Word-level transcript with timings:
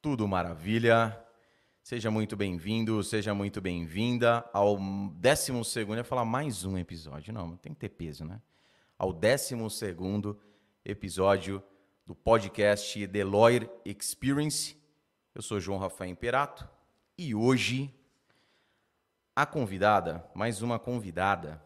Tudo 0.00 0.28
maravilha. 0.28 1.20
Seja 1.82 2.08
muito 2.08 2.36
bem-vindo, 2.36 3.02
seja 3.02 3.34
muito 3.34 3.60
bem-vinda 3.60 4.48
ao 4.52 4.78
12 4.78 5.64
segundo, 5.64 5.94
eu 5.94 5.96
ia 5.96 6.04
falar 6.04 6.24
mais 6.24 6.64
um 6.64 6.78
episódio, 6.78 7.34
não, 7.34 7.56
tem 7.56 7.74
que 7.74 7.80
ter 7.80 7.88
peso, 7.88 8.24
né? 8.24 8.40
Ao 8.96 9.12
12 9.12 9.56
segundo 9.70 10.38
episódio 10.84 11.60
do 12.06 12.14
podcast 12.14 13.08
The 13.08 13.24
Lawyer 13.24 13.68
Experience. 13.84 14.76
Eu 15.34 15.42
sou 15.42 15.58
João 15.58 15.80
Rafael 15.80 16.12
Imperato 16.12 16.68
e 17.16 17.34
hoje 17.34 17.92
a 19.34 19.44
convidada, 19.44 20.24
mais 20.32 20.62
uma 20.62 20.78
convidada, 20.78 21.60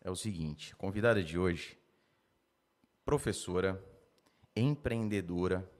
é 0.00 0.10
o 0.10 0.16
seguinte: 0.16 0.72
a 0.72 0.76
convidada 0.76 1.22
de 1.22 1.38
hoje, 1.38 1.78
professora, 3.04 3.80
empreendedora 4.56 5.70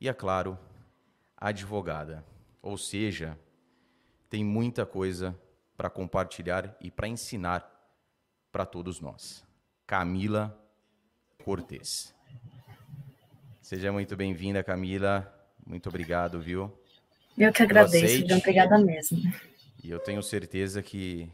e, 0.00 0.08
é 0.08 0.14
claro, 0.14 0.58
advogada. 1.36 2.24
Ou 2.62 2.78
seja, 2.78 3.38
tem 4.28 4.44
muita 4.44 4.86
coisa 4.86 5.38
para 5.76 5.90
compartilhar 5.90 6.76
e 6.80 6.90
para 6.90 7.06
ensinar 7.06 7.70
para 8.50 8.64
todos 8.64 9.00
nós. 9.00 9.44
Camila 9.86 10.58
Cortes. 11.44 12.14
Seja 13.60 13.92
muito 13.92 14.16
bem-vinda, 14.16 14.64
Camila. 14.64 15.32
Muito 15.64 15.88
obrigado, 15.88 16.40
viu? 16.40 16.72
Eu 17.36 17.52
que 17.52 17.62
agradeço, 17.62 18.26
João. 18.26 18.38
Obrigada 18.38 18.78
mesmo. 18.78 19.18
E 19.82 19.90
eu 19.90 19.98
tenho 19.98 20.22
certeza 20.22 20.82
que 20.82 21.30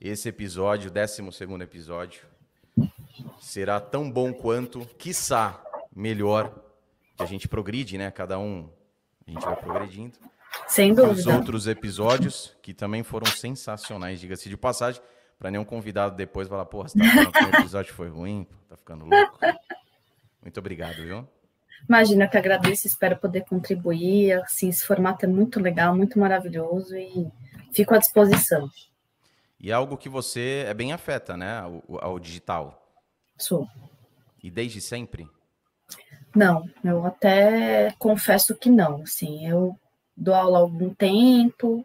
esse 0.00 0.28
episódio, 0.28 0.90
o 0.90 0.92
12 0.92 1.30
segundo 1.32 1.62
episódio, 1.62 2.24
será 3.40 3.80
tão 3.80 4.10
bom 4.10 4.32
quanto, 4.32 4.84
quiçá, 4.98 5.62
melhor, 5.94 6.52
que 7.16 7.22
a 7.22 7.26
gente 7.26 7.46
progride, 7.46 7.96
né? 7.96 8.10
Cada 8.10 8.38
um 8.38 8.68
a 9.36 9.40
gente 9.40 9.44
vai 9.44 9.56
progredindo. 9.56 10.18
Sem 10.68 10.94
dúvida. 10.94 11.12
Os 11.12 11.26
outros 11.26 11.66
episódios, 11.66 12.56
que 12.62 12.74
também 12.74 13.02
foram 13.02 13.26
sensacionais, 13.26 14.20
diga-se 14.20 14.48
de 14.48 14.56
passagem, 14.56 15.00
para 15.38 15.50
nenhum 15.50 15.64
convidado 15.64 16.14
depois 16.14 16.48
falar, 16.48 16.64
porra, 16.66 16.88
você 16.88 16.98
tá 16.98 17.04
falando 17.04 17.32
que 17.32 17.44
o 17.44 17.48
episódio 17.60 17.94
foi 17.94 18.08
ruim, 18.08 18.46
tá 18.68 18.76
ficando 18.76 19.04
louco. 19.04 19.38
Muito 20.40 20.58
obrigado, 20.58 20.96
viu? 20.96 21.26
Imagina 21.88 22.28
que 22.28 22.36
agradeço, 22.36 22.86
espero 22.86 23.16
poder 23.16 23.44
contribuir. 23.44 24.34
Assim, 24.42 24.68
esse 24.68 24.86
formato 24.86 25.24
é 25.24 25.28
muito 25.28 25.58
legal, 25.58 25.96
muito 25.96 26.18
maravilhoso 26.18 26.96
e 26.96 27.30
fico 27.72 27.94
à 27.94 27.98
disposição. 27.98 28.68
E 29.58 29.70
é 29.70 29.74
algo 29.74 29.96
que 29.96 30.08
você 30.08 30.64
é 30.66 30.74
bem 30.74 30.92
afeta, 30.92 31.36
né, 31.36 31.58
ao, 31.58 31.82
ao 32.00 32.18
digital. 32.18 32.80
Sou. 33.38 33.66
E 34.42 34.50
desde 34.50 34.80
sempre? 34.80 35.28
Não, 36.34 36.68
eu 36.82 37.04
até 37.04 37.92
confesso 37.98 38.54
que 38.54 38.70
não. 38.70 39.02
Assim, 39.02 39.46
eu 39.46 39.76
dou 40.16 40.34
aula 40.34 40.58
há 40.58 40.60
algum 40.62 40.92
tempo 40.94 41.84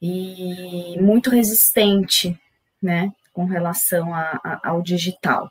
e 0.00 0.98
muito 1.00 1.30
resistente, 1.30 2.38
né, 2.82 3.12
com 3.32 3.44
relação 3.44 4.12
a, 4.14 4.40
a, 4.42 4.70
ao 4.70 4.82
digital. 4.82 5.48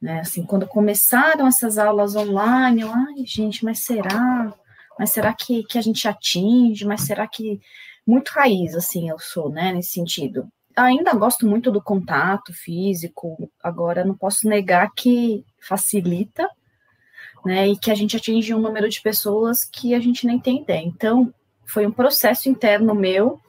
Né? 0.00 0.20
Assim, 0.20 0.44
quando 0.44 0.66
começaram 0.66 1.46
essas 1.46 1.78
aulas 1.78 2.16
online, 2.16 2.82
eu, 2.82 2.92
ai, 2.92 3.24
gente, 3.24 3.64
mas 3.64 3.80
será? 3.84 4.52
Mas 4.98 5.10
será 5.10 5.32
que, 5.32 5.62
que 5.64 5.78
a 5.78 5.80
gente 5.80 6.06
atinge? 6.08 6.84
Mas 6.84 7.02
será 7.02 7.26
que 7.26 7.60
muito 8.06 8.30
raiz, 8.30 8.74
assim, 8.74 9.10
eu 9.10 9.18
sou, 9.18 9.50
né, 9.50 9.72
nesse 9.72 9.90
sentido. 9.90 10.48
Ainda 10.74 11.12
gosto 11.12 11.46
muito 11.46 11.70
do 11.70 11.82
contato 11.82 12.54
físico, 12.54 13.50
agora 13.62 14.04
não 14.04 14.16
posso 14.16 14.48
negar 14.48 14.90
que 14.94 15.44
facilita, 15.60 16.48
né, 17.44 17.68
e 17.68 17.76
que 17.76 17.90
a 17.90 17.94
gente 17.94 18.16
atinge 18.16 18.54
um 18.54 18.60
número 18.60 18.88
de 18.88 19.00
pessoas 19.00 19.64
que 19.64 19.94
a 19.94 20.00
gente 20.00 20.26
nem 20.26 20.38
tem 20.38 20.62
ideia. 20.62 20.84
Então, 20.84 21.32
foi 21.64 21.86
um 21.86 21.92
processo 21.92 22.48
interno 22.48 22.94
meu, 22.94 23.40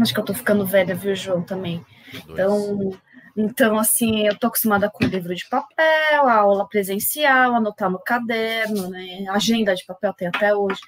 acho 0.00 0.12
que 0.12 0.20
eu 0.20 0.24
tô 0.24 0.34
ficando 0.34 0.66
velha, 0.66 0.94
viu, 0.94 1.14
João, 1.14 1.42
também. 1.42 1.84
Então, 2.28 2.92
então, 3.36 3.78
assim, 3.78 4.26
eu 4.26 4.38
tô 4.38 4.46
acostumada 4.46 4.88
com 4.88 5.04
livro 5.04 5.34
de 5.34 5.46
papel, 5.48 6.28
aula 6.28 6.66
presencial, 6.66 7.54
anotar 7.54 7.90
no 7.90 7.98
caderno, 7.98 8.88
né, 8.88 9.26
agenda 9.28 9.74
de 9.74 9.84
papel 9.84 10.12
tem 10.14 10.28
até 10.28 10.54
hoje. 10.54 10.80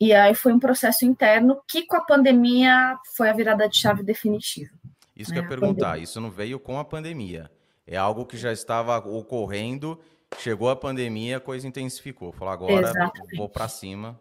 E 0.00 0.12
aí 0.12 0.34
foi 0.34 0.52
um 0.52 0.58
processo 0.58 1.04
interno 1.04 1.60
que 1.68 1.86
com 1.86 1.96
a 1.96 2.00
pandemia 2.00 2.98
foi 3.16 3.28
a 3.28 3.32
virada 3.32 3.68
de 3.68 3.76
chave 3.76 4.02
definitiva. 4.02 4.70
Isso 5.16 5.32
que 5.32 5.38
eu 5.38 5.42
ia 5.42 5.48
perguntar, 5.48 5.98
isso 5.98 6.20
não 6.20 6.30
veio 6.30 6.58
com 6.58 6.78
a 6.78 6.84
pandemia. 6.84 7.50
É 7.86 7.96
algo 7.96 8.26
que 8.26 8.36
já 8.36 8.52
estava 8.52 8.98
ocorrendo 8.98 10.00
Chegou 10.38 10.68
a 10.68 10.76
pandemia, 10.76 11.38
a 11.38 11.40
coisa 11.40 11.66
intensificou. 11.66 12.32
Falou, 12.32 12.52
agora 12.52 12.88
Exatamente. 12.88 13.36
vou 13.36 13.48
para 13.48 13.68
cima. 13.68 14.20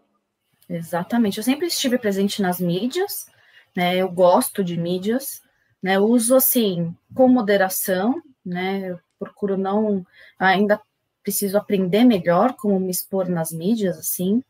Exatamente. 0.69 1.37
Eu 1.37 1.43
sempre 1.43 1.67
estive 1.67 1.97
presente 1.97 2.41
nas 2.41 2.59
mídias, 2.59 3.27
né? 3.75 3.95
Eu 3.95 4.09
gosto 4.09 4.63
de 4.63 4.77
mídias, 4.77 5.41
né? 5.81 5.97
Eu 5.97 6.05
uso 6.05 6.35
assim 6.35 6.95
com 7.13 7.27
moderação, 7.27 8.21
né? 8.45 8.91
Eu 8.91 8.99
procuro 9.19 9.57
não 9.57 10.05
ainda 10.39 10.79
preciso 11.21 11.57
aprender 11.57 12.03
melhor 12.03 12.53
como 12.53 12.79
me 12.79 12.91
expor 12.91 13.27
nas 13.29 13.51
mídias, 13.51 13.97
assim. 13.97 14.43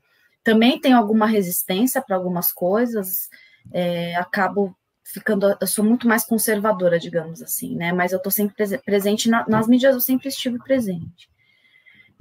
Também 0.44 0.80
tenho 0.80 0.98
alguma 0.98 1.26
resistência 1.26 2.02
para 2.02 2.16
algumas 2.16 2.52
coisas, 2.52 3.30
é, 3.72 4.16
acabo 4.16 4.76
ficando, 5.04 5.56
eu 5.60 5.68
sou 5.68 5.86
muito 5.86 6.08
mais 6.08 6.26
conservadora, 6.26 7.00
digamos 7.00 7.42
assim, 7.42 7.76
né? 7.76 7.92
Mas 7.94 8.12
eu 8.12 8.18
estou 8.18 8.32
sempre 8.32 8.56
presente 8.80 9.30
na, 9.30 9.48
nas 9.48 9.68
mídias, 9.68 9.94
eu 9.94 10.02
sempre 10.02 10.28
estive 10.30 10.58
presente 10.60 11.30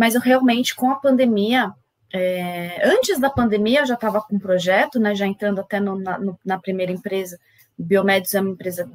mas 0.02 0.16
eu 0.16 0.20
realmente, 0.20 0.74
com 0.74 0.90
a 0.90 0.96
pandemia, 0.96 1.72
é, 2.12 2.84
antes 2.88 3.20
da 3.20 3.30
pandemia, 3.30 3.82
eu 3.82 3.86
já 3.86 3.94
estava 3.94 4.20
com 4.20 4.34
um 4.34 4.38
projeto, 4.40 4.98
né, 4.98 5.14
já 5.14 5.28
entrando 5.28 5.60
até 5.60 5.78
no, 5.78 5.96
na, 5.96 6.18
no, 6.18 6.36
na, 6.44 6.58
primeira 6.58 6.90
empresa. 6.90 7.38
Biomédios 7.78 8.34
é 8.34 8.40
uma 8.40 8.50
empresa 8.50 8.90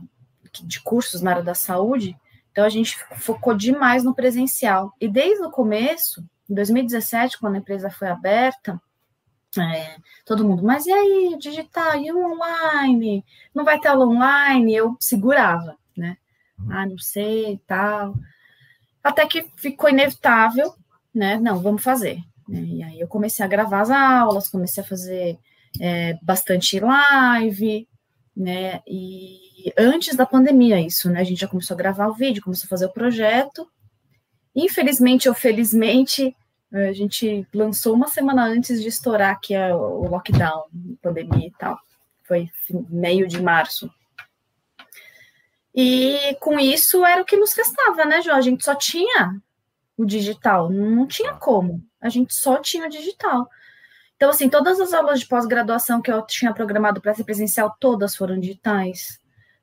de 0.66 0.82
cursos 0.82 1.22
na 1.22 1.32
área 1.32 1.44
da 1.44 1.56
saúde, 1.56 2.14
então 2.52 2.66
a 2.66 2.68
gente 2.68 2.98
focou 3.20 3.54
demais 3.54 4.04
no 4.04 4.14
presencial. 4.14 4.92
E 5.00 5.08
desde 5.08 5.46
o 5.46 5.50
começo, 5.50 6.26
em 6.50 6.54
2017, 6.54 7.40
quando 7.40 7.56
a 7.56 7.60
empresa 7.60 7.90
foi 7.90 8.10
aberta, 8.10 8.78
é, 9.58 9.96
todo 10.26 10.44
mundo, 10.44 10.62
mas 10.62 10.86
e 10.88 10.92
aí, 10.92 11.38
digital, 11.40 11.96
e 11.96 12.12
o 12.12 12.34
online? 12.34 13.24
Não 13.56 13.64
vai 13.64 13.80
ter 13.80 13.88
aula 13.88 14.06
online? 14.06 14.76
Eu 14.76 14.98
segurava, 15.00 15.78
né? 15.96 16.18
Ah, 16.70 16.86
não 16.86 16.98
sei 16.98 17.54
e 17.54 17.58
tal. 17.60 18.14
Até 19.02 19.26
que 19.26 19.50
ficou 19.56 19.90
inevitável 19.90 20.76
né? 21.18 21.38
Não, 21.40 21.60
vamos 21.60 21.84
fazer. 21.84 22.20
Né? 22.48 22.62
E 22.62 22.84
aí 22.84 23.00
eu 23.00 23.08
comecei 23.08 23.44
a 23.44 23.48
gravar 23.48 23.82
as 23.82 23.90
aulas, 23.90 24.48
comecei 24.48 24.82
a 24.84 24.86
fazer 24.86 25.38
é, 25.82 26.18
bastante 26.22 26.80
live, 26.80 27.88
né? 28.36 28.82
E 28.88 29.74
antes 29.78 30.16
da 30.16 30.26
pandemia, 30.26 30.80
isso, 30.80 31.10
né? 31.10 31.20
A 31.20 31.24
gente 31.24 31.42
já 31.42 31.48
começou 31.48 31.76
a 31.76 31.78
gravar 31.78 32.08
o 32.08 32.14
vídeo, 32.14 32.44
começou 32.44 32.68
a 32.68 32.70
fazer 32.70 32.86
o 32.86 32.94
projeto. 32.94 33.68
Infelizmente 34.56 35.28
ou 35.28 35.36
felizmente, 35.36 36.36
a 36.72 36.94
gente 36.94 37.48
lançou 37.54 37.94
uma 37.94 38.08
semana 38.08 38.46
antes 38.46 38.82
de 38.82 38.88
estourar 38.88 39.32
aqui 39.32 39.56
o 39.56 40.08
lockdown, 40.08 40.66
pandemia 41.02 41.48
e 41.48 41.54
tal. 41.58 41.78
Foi 42.24 42.50
meio 42.90 43.28
de 43.28 43.42
março. 43.42 43.90
E 45.74 46.36
com 46.40 46.60
isso 46.60 47.06
era 47.06 47.22
o 47.22 47.26
que 47.26 47.38
nos 47.38 47.54
restava, 47.54 48.04
né, 48.04 48.22
João? 48.22 48.36
A 48.36 48.42
gente 48.42 48.64
só 48.64 48.74
tinha 48.74 49.40
o 49.98 50.06
digital. 50.06 50.70
Não 50.70 51.08
tinha 51.08 51.34
como. 51.34 51.84
A 52.00 52.08
gente 52.08 52.34
só 52.36 52.58
tinha 52.60 52.86
o 52.86 52.90
digital. 52.90 53.50
Então, 54.16 54.30
assim, 54.30 54.50
todas 54.50 54.80
as 54.80 54.94
aulas 54.94 55.20
de 55.20 55.28
pós-graduação 55.28 56.02
que 56.02 56.12
eu 56.12 56.26
tinha 56.26 56.54
programado 56.54 57.02
para 57.02 57.14
ser 57.14 57.24
presencial, 57.24 57.76
todas 57.80 58.16
foram 58.16 58.40
digitais. 58.40 59.20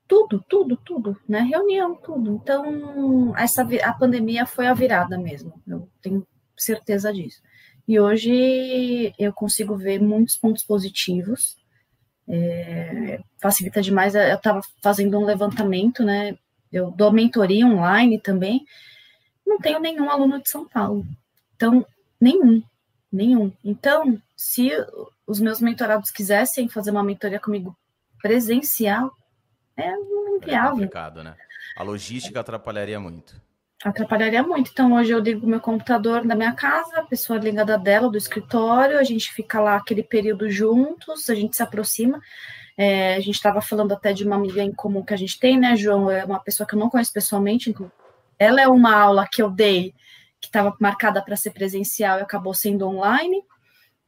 Tudo, 0.07 0.43
tudo, 0.47 0.77
tudo, 0.77 1.17
né? 1.27 1.39
Reunião, 1.39 1.95
tudo. 1.95 2.39
Então, 2.41 3.33
essa 3.37 3.67
a 3.83 3.93
pandemia 3.93 4.45
foi 4.45 4.67
a 4.67 4.73
virada 4.73 5.17
mesmo. 5.17 5.61
Eu 5.65 5.89
tenho 6.01 6.25
certeza 6.55 7.11
disso. 7.11 7.41
E 7.87 7.99
hoje 7.99 9.13
eu 9.17 9.33
consigo 9.33 9.75
ver 9.75 10.01
muitos 10.01 10.37
pontos 10.37 10.63
positivos. 10.63 11.57
É, 12.27 13.19
facilita 13.41 13.81
demais. 13.81 14.15
Eu 14.15 14.35
estava 14.35 14.61
fazendo 14.81 15.17
um 15.19 15.25
levantamento, 15.25 16.03
né? 16.03 16.37
Eu 16.71 16.91
dou 16.91 17.11
mentoria 17.11 17.65
online 17.65 18.19
também 18.19 18.65
não 19.45 19.59
tenho 19.59 19.79
nenhum 19.79 20.09
aluno 20.09 20.41
de 20.41 20.49
São 20.49 20.67
Paulo. 20.67 21.05
Então, 21.55 21.85
nenhum, 22.19 22.61
nenhum. 23.11 23.51
Então, 23.63 24.21
se 24.35 24.71
os 25.25 25.39
meus 25.39 25.61
mentorados 25.61 26.11
quisessem 26.11 26.67
fazer 26.67 26.91
uma 26.91 27.03
mentoria 27.03 27.39
comigo 27.39 27.75
presencial, 28.21 29.11
é 29.77 29.91
inviável. 30.35 30.69
É 30.69 30.71
complicado, 30.71 31.23
né? 31.23 31.35
A 31.77 31.83
logística 31.83 32.39
atrapalharia 32.39 32.99
muito. 32.99 33.41
Atrapalharia 33.83 34.41
muito. 34.41 34.71
Então, 34.71 34.93
hoje 34.93 35.11
eu 35.11 35.19
ligo 35.19 35.45
meu 35.45 35.59
computador 35.59 36.25
da 36.25 36.35
minha 36.35 36.53
casa, 36.53 36.99
a 36.99 37.05
pessoa 37.05 37.37
liga 37.37 37.65
da 37.65 37.77
dela, 37.77 38.09
do 38.09 38.17
escritório, 38.17 38.97
a 38.97 39.03
gente 39.03 39.31
fica 39.33 39.59
lá 39.59 39.75
aquele 39.75 40.01
período 40.01 40.49
juntos, 40.49 41.29
a 41.29 41.35
gente 41.35 41.55
se 41.55 41.63
aproxima. 41.63 42.19
É, 42.77 43.15
a 43.15 43.19
gente 43.19 43.35
estava 43.35 43.61
falando 43.61 43.93
até 43.93 44.11
de 44.11 44.25
uma 44.25 44.35
amiga 44.35 44.61
em 44.61 44.73
comum 44.73 45.03
que 45.03 45.13
a 45.13 45.17
gente 45.17 45.39
tem, 45.39 45.59
né, 45.59 45.75
João? 45.75 46.09
É 46.09 46.25
uma 46.25 46.39
pessoa 46.39 46.67
que 46.67 46.75
eu 46.75 46.79
não 46.79 46.89
conheço 46.89 47.13
pessoalmente, 47.13 47.73
ela 48.37 48.61
é 48.61 48.67
uma 48.67 48.95
aula 48.95 49.27
que 49.31 49.41
eu 49.41 49.49
dei 49.49 49.93
que 50.39 50.47
estava 50.47 50.75
marcada 50.79 51.23
para 51.23 51.35
ser 51.35 51.51
presencial 51.51 52.19
e 52.19 52.21
acabou 52.21 52.53
sendo 52.53 52.87
online. 52.87 53.43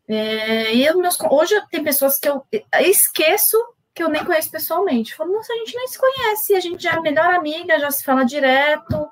É, 0.07 0.73
e 0.73 0.85
eu, 0.85 0.97
meus, 0.99 1.17
hoje 1.19 1.59
tem 1.69 1.83
pessoas 1.83 2.17
que 2.19 2.29
eu 2.29 2.45
esqueço 2.79 3.57
que 3.93 4.03
eu 4.03 4.09
nem 4.09 4.23
conheço 4.23 4.51
pessoalmente. 4.51 5.15
Falo, 5.15 5.33
nossa, 5.33 5.51
a 5.51 5.55
gente 5.57 5.75
nem 5.75 5.87
se 5.87 5.97
conhece, 5.97 6.55
a 6.55 6.59
gente 6.59 6.83
já 6.83 6.93
é 6.93 6.99
melhor 7.01 7.33
amiga, 7.33 7.79
já 7.79 7.89
se 7.89 8.03
fala 8.03 8.23
direto. 8.23 9.09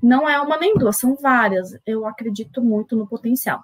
Não 0.00 0.28
é 0.28 0.40
uma 0.40 0.56
nem 0.56 0.74
duas, 0.76 0.96
são 0.96 1.16
várias. 1.16 1.76
Eu 1.84 2.06
acredito 2.06 2.62
muito 2.62 2.94
no 2.94 3.06
potencial. 3.06 3.60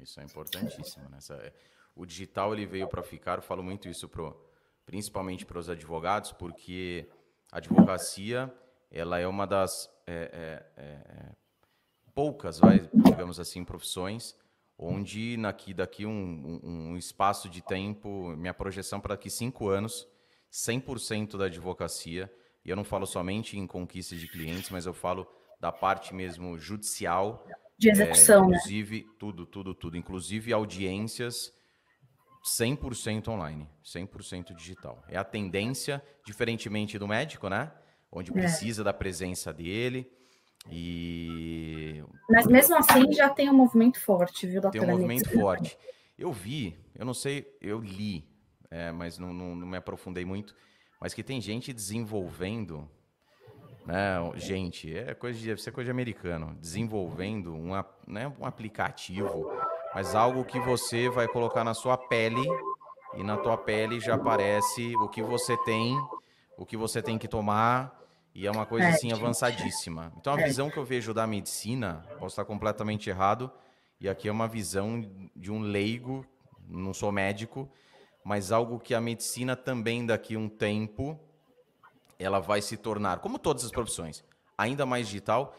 Isso 0.00 0.20
é 0.20 0.24
importantíssimo. 0.24 1.04
Né? 1.10 1.18
o 1.94 2.06
digital 2.06 2.54
ele 2.54 2.64
veio 2.64 2.88
para 2.88 3.02
ficar. 3.02 3.38
Eu 3.38 3.42
falo 3.42 3.62
muito 3.62 3.88
isso 3.88 4.08
pro, 4.08 4.34
principalmente 4.86 5.44
para 5.44 5.58
os 5.58 5.68
advogados, 5.68 6.32
porque 6.32 7.06
a 7.52 7.58
advocacia 7.58 8.50
ela 8.90 9.18
é 9.18 9.26
uma 9.26 9.46
das 9.46 9.90
é, 10.06 10.64
é, 10.76 10.82
é, 10.82 11.32
poucas, 12.14 12.58
vai, 12.58 12.88
digamos 12.92 13.38
assim, 13.38 13.64
profissões 13.64 14.34
onde 14.78 15.36
daqui, 15.36 15.74
daqui 15.74 16.06
um, 16.06 16.60
um, 16.62 16.96
espaço 16.96 17.48
de 17.48 17.60
tempo, 17.60 18.28
minha 18.36 18.54
projeção 18.54 19.00
para 19.00 19.16
daqui 19.16 19.28
cinco 19.28 19.68
anos, 19.68 20.06
100% 20.52 21.36
da 21.36 21.46
advocacia, 21.46 22.32
e 22.64 22.70
eu 22.70 22.76
não 22.76 22.84
falo 22.84 23.04
somente 23.04 23.58
em 23.58 23.66
conquista 23.66 24.14
de 24.14 24.28
clientes, 24.28 24.70
mas 24.70 24.86
eu 24.86 24.94
falo 24.94 25.26
da 25.60 25.72
parte 25.72 26.14
mesmo 26.14 26.56
judicial. 26.58 27.44
De 27.76 27.90
execução, 27.90 28.44
é, 28.44 28.46
Inclusive, 28.46 29.02
né? 29.02 29.10
tudo, 29.18 29.44
tudo, 29.44 29.74
tudo. 29.74 29.96
Inclusive 29.96 30.52
audiências 30.52 31.52
100% 32.44 33.28
online, 33.28 33.68
100% 33.84 34.54
digital. 34.54 35.02
É 35.08 35.16
a 35.16 35.24
tendência, 35.24 36.02
diferentemente 36.24 36.98
do 36.98 37.08
médico, 37.08 37.48
né? 37.48 37.72
Onde 38.10 38.30
é. 38.30 38.34
precisa 38.34 38.82
é. 38.82 38.84
da 38.84 38.92
presença 38.92 39.52
dele. 39.52 40.10
E. 40.70 42.02
Mas 42.28 42.46
mesmo 42.46 42.76
assim 42.76 43.12
já 43.12 43.28
tem 43.28 43.48
um 43.48 43.54
movimento 43.54 44.00
forte, 44.00 44.46
viu, 44.46 44.60
doutora? 44.60 44.84
Tem 44.84 44.94
um 44.94 44.96
movimento 44.96 45.30
forte. 45.30 45.78
Eu 46.18 46.32
vi, 46.32 46.76
eu 46.96 47.06
não 47.06 47.14
sei, 47.14 47.46
eu 47.60 47.78
li, 47.78 48.28
é, 48.70 48.90
mas 48.90 49.18
não, 49.18 49.32
não, 49.32 49.54
não, 49.54 49.66
me 49.66 49.76
aprofundei 49.76 50.24
muito, 50.24 50.54
mas 51.00 51.14
que 51.14 51.22
tem 51.22 51.40
gente 51.40 51.72
desenvolvendo, 51.72 52.88
né? 53.86 54.16
Gente, 54.34 54.94
é 54.94 55.14
coisa 55.14 55.38
de, 55.38 55.46
deve 55.46 55.62
ser 55.62 55.70
coisa 55.70 55.86
de 55.86 55.90
americano, 55.92 56.56
desenvolvendo 56.60 57.54
um, 57.54 57.70
né, 58.06 58.32
um 58.38 58.44
aplicativo, 58.44 59.48
mas 59.94 60.14
algo 60.16 60.44
que 60.44 60.58
você 60.58 61.08
vai 61.08 61.28
colocar 61.28 61.62
na 61.62 61.72
sua 61.72 61.96
pele 61.96 62.44
e 63.14 63.22
na 63.22 63.36
tua 63.36 63.56
pele 63.56 64.00
já 64.00 64.16
aparece 64.16 64.96
o 64.96 65.08
que 65.08 65.22
você 65.22 65.56
tem, 65.58 65.96
o 66.56 66.66
que 66.66 66.76
você 66.76 67.00
tem 67.00 67.16
que 67.16 67.28
tomar 67.28 67.97
e 68.38 68.46
é 68.46 68.50
uma 68.52 68.64
coisa 68.64 68.86
é, 68.86 68.90
assim 68.90 69.12
avançadíssima. 69.12 70.12
Então 70.16 70.32
a 70.32 70.40
é. 70.40 70.44
visão 70.44 70.70
que 70.70 70.76
eu 70.76 70.84
vejo 70.84 71.12
da 71.12 71.26
medicina, 71.26 72.06
posso 72.20 72.34
estar 72.34 72.44
completamente 72.44 73.10
errado, 73.10 73.50
e 74.00 74.08
aqui 74.08 74.28
é 74.28 74.32
uma 74.32 74.46
visão 74.46 75.04
de 75.34 75.50
um 75.50 75.58
leigo, 75.58 76.24
não 76.68 76.94
sou 76.94 77.10
médico, 77.10 77.68
mas 78.24 78.52
algo 78.52 78.78
que 78.78 78.94
a 78.94 79.00
medicina 79.00 79.56
também 79.56 80.06
daqui 80.06 80.36
a 80.36 80.38
um 80.38 80.48
tempo 80.48 81.18
ela 82.16 82.38
vai 82.38 82.62
se 82.62 82.76
tornar, 82.76 83.18
como 83.18 83.40
todas 83.40 83.64
as 83.64 83.72
profissões, 83.72 84.22
ainda 84.56 84.86
mais 84.86 85.08
digital 85.08 85.56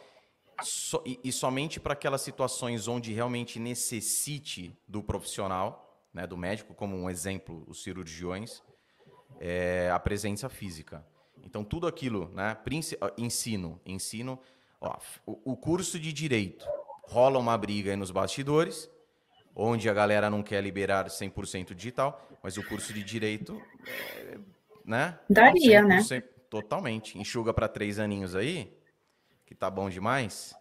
so, 0.63 1.03
e, 1.05 1.19
e, 1.21 1.33
somente 1.33 1.81
para 1.81 1.91
aquelas 1.91 2.21
situações 2.21 2.87
onde 2.87 3.11
realmente 3.11 3.59
necessite 3.59 4.73
do 4.87 5.03
profissional, 5.03 6.01
né, 6.13 6.25
do 6.25 6.37
médico, 6.37 6.73
como 6.73 6.95
um 6.95 7.09
exemplo, 7.09 7.65
os 7.67 7.83
cirurgiões, 7.83 8.63
é, 9.37 9.89
a 9.91 9.99
presença 9.99 10.47
física. 10.47 11.05
Então, 11.43 11.63
tudo 11.63 11.87
aquilo, 11.87 12.31
né? 12.33 12.57
Ensino, 13.17 13.79
ensino. 13.85 14.39
Ó, 14.79 14.97
o, 15.25 15.57
curso 15.57 15.99
de 15.99 16.13
direito 16.13 16.65
rola 17.03 17.37
uma 17.37 17.57
briga 17.57 17.91
aí 17.91 17.97
nos 17.97 18.11
bastidores, 18.11 18.89
onde 19.55 19.89
a 19.89 19.93
galera 19.93 20.29
não 20.29 20.41
quer 20.41 20.63
liberar 20.63 21.07
100% 21.07 21.73
digital, 21.73 22.25
mas 22.41 22.57
o 22.57 22.63
curso 22.63 22.93
de 22.93 23.03
direito, 23.03 23.61
é, 23.85 24.37
né? 24.85 25.19
Daria, 25.29 25.81
né? 25.81 26.01
Totalmente. 26.49 27.17
Enxuga 27.17 27.53
para 27.53 27.67
três 27.67 27.99
aninhos 27.99 28.35
aí, 28.35 28.73
que 29.45 29.53
tá 29.53 29.69
bom 29.69 29.89
demais. 29.89 30.55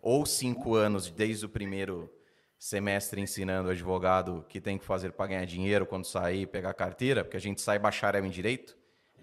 Ou 0.00 0.24
cinco 0.24 0.74
anos 0.74 1.10
desde 1.10 1.44
o 1.44 1.48
primeiro 1.48 2.10
semestre 2.58 3.20
ensinando 3.20 3.70
advogado 3.70 4.44
que 4.48 4.60
tem 4.60 4.78
que 4.78 4.84
fazer 4.84 5.12
para 5.12 5.26
ganhar 5.26 5.44
dinheiro 5.44 5.84
quando 5.84 6.06
sair, 6.06 6.46
pegar 6.46 6.72
carteira, 6.72 7.22
porque 7.22 7.36
a 7.36 7.40
gente 7.40 7.60
sai 7.60 7.78
bacharel 7.78 8.24
em 8.24 8.30
direito 8.30 8.76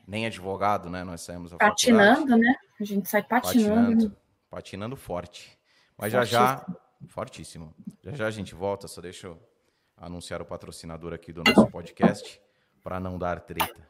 nem 0.08 0.26
advogado, 0.26 0.90
né? 0.90 1.04
Nós 1.04 1.22
saímos 1.22 1.54
Patinando, 1.54 2.38
né? 2.38 2.56
A 2.80 2.84
gente 2.84 3.10
sai 3.10 3.24
patinando. 3.24 3.76
Patinando, 3.76 4.18
patinando 4.50 4.96
forte. 4.96 5.58
Mas 5.98 6.12
já 6.12 6.26
já, 6.26 6.66
fortíssimo. 7.08 7.74
Já 8.02 8.12
já 8.12 8.28
a 8.28 8.32
gente 8.32 8.54
volta, 8.54 8.88
só 8.88 9.02
deixa 9.02 9.28
eu 9.28 9.40
anunciar 9.96 10.42
o 10.42 10.46
patrocinador 10.46 11.14
aqui 11.14 11.32
do 11.32 11.44
nosso 11.44 11.68
podcast 11.72 12.42
para 12.82 13.00
não 13.00 13.18
dar 13.18 13.40
treta. 13.40 13.88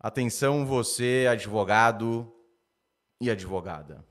Atenção 0.00 0.66
você, 0.66 1.26
advogado 1.30 2.32
e 3.20 3.30
advogada. 3.30 4.04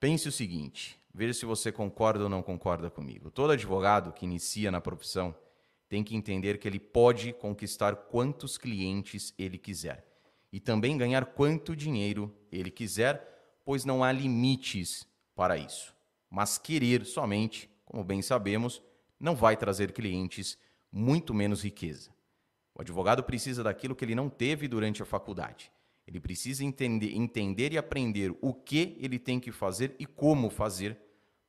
Pense 0.00 0.28
o 0.28 0.32
seguinte, 0.32 0.98
veja 1.14 1.32
se 1.32 1.46
você 1.46 1.70
concorda 1.70 2.24
ou 2.24 2.28
não 2.28 2.42
concorda 2.42 2.90
comigo. 2.90 3.30
Todo 3.30 3.52
advogado 3.52 4.12
que 4.12 4.24
inicia 4.24 4.70
na 4.70 4.80
profissão 4.80 5.34
tem 5.92 6.02
que 6.02 6.16
entender 6.16 6.56
que 6.56 6.66
ele 6.66 6.80
pode 6.80 7.34
conquistar 7.34 7.94
quantos 7.94 8.56
clientes 8.56 9.34
ele 9.38 9.58
quiser 9.58 10.02
e 10.50 10.58
também 10.58 10.96
ganhar 10.96 11.26
quanto 11.26 11.76
dinheiro 11.76 12.34
ele 12.50 12.70
quiser, 12.70 13.60
pois 13.62 13.84
não 13.84 14.02
há 14.02 14.10
limites 14.10 15.06
para 15.34 15.58
isso. 15.58 15.94
Mas 16.30 16.56
querer 16.56 17.04
somente, 17.04 17.68
como 17.84 18.02
bem 18.02 18.22
sabemos, 18.22 18.82
não 19.20 19.36
vai 19.36 19.54
trazer 19.54 19.92
clientes, 19.92 20.56
muito 20.90 21.34
menos 21.34 21.62
riqueza. 21.62 22.10
O 22.74 22.80
advogado 22.80 23.22
precisa 23.22 23.62
daquilo 23.62 23.94
que 23.94 24.02
ele 24.02 24.14
não 24.14 24.30
teve 24.30 24.66
durante 24.66 25.02
a 25.02 25.04
faculdade. 25.04 25.70
Ele 26.06 26.18
precisa 26.18 26.64
entender, 26.64 27.14
entender 27.14 27.70
e 27.74 27.76
aprender 27.76 28.34
o 28.40 28.54
que 28.54 28.96
ele 28.98 29.18
tem 29.18 29.38
que 29.38 29.52
fazer 29.52 29.94
e 29.98 30.06
como 30.06 30.48
fazer 30.48 30.96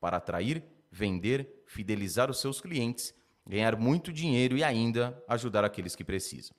para 0.02 0.18
atrair, 0.18 0.62
vender, 0.92 1.64
fidelizar 1.66 2.30
os 2.30 2.42
seus 2.42 2.60
clientes 2.60 3.16
ganhar 3.46 3.78
muito 3.78 4.12
dinheiro 4.12 4.58
e 4.58 4.64
ainda 4.64 5.22
ajudar 5.28 5.64
aqueles 5.64 5.96
que 5.96 6.04
precisam. 6.04 6.56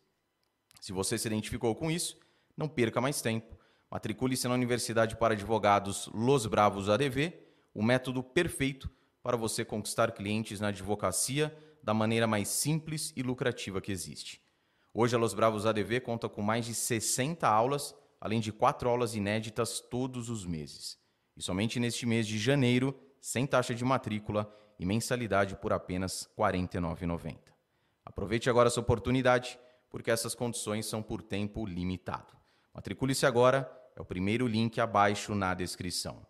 Se 0.81 0.93
você 0.93 1.17
se 1.17 1.27
identificou 1.27 1.75
com 1.75 1.91
isso, 1.91 2.19
não 2.57 2.69
perca 2.69 3.01
mais 3.01 3.21
tempo. 3.21 3.57
Matricule-se 3.91 4.47
na 4.49 4.55
Universidade 4.55 5.17
para 5.17 5.35
Advogados 5.35 6.11
Los 6.13 6.47
Bravos 6.47 6.89
ADV, 6.89 7.33
o 7.73 7.83
método 7.83 8.23
perfeito 8.23 8.91
para 9.23 9.37
você 9.37 9.65
conquistar 9.65 10.13
clientes 10.13 10.61
na 10.61 10.69
advocacia 10.69 11.57
da 11.83 11.95
maneira 11.95 12.27
mais 12.27 12.49
simples 12.49 13.13
e 13.17 13.23
lucrativa 13.23 13.81
que 13.81 13.93
existe. 13.93 14.41
Hoje 14.93 15.17
a 15.17 15.19
Los 15.19 15.35
Bravos 15.35 15.67
ADV 15.67 16.01
conta 16.01 16.29
com 16.29 16.43
mais 16.43 16.67
de 16.67 16.75
60 16.75 17.49
aulas, 17.49 17.95
além 18.21 18.41
de 18.41 18.53
quatro 18.53 18.89
aulas 18.89 19.15
inéditas 19.15 19.81
todos 19.81 20.29
os 20.29 20.47
meses. 20.47 20.99
E 21.37 21.43
somente 21.43 21.81
neste 21.81 22.07
mês 22.07 22.27
de 22.27 22.39
janeiro, 22.39 22.99
sem 23.21 23.47
taxa 23.47 23.75
de 23.75 23.85
matrícula, 23.85 24.55
e 24.79 24.85
mensalidade 24.85 25.57
por 25.57 25.73
apenas 25.73 26.29
R$ 26.37 26.45
49,90. 26.45 27.37
Aproveite 28.05 28.51
agora 28.51 28.69
essa 28.69 28.81
oportunidade, 28.81 29.59
porque 29.91 30.11
essas 30.11 30.35
condições 30.35 30.87
são 30.87 31.03
por 31.03 31.23
tempo 31.23 31.65
limitado. 31.65 32.35
Matricule-se 32.75 33.25
agora, 33.25 33.71
é 33.97 34.01
o 34.01 34.05
primeiro 34.05 34.47
link 34.47 34.81
abaixo 34.81 35.35
na 35.35 35.55
descrição. 35.55 36.27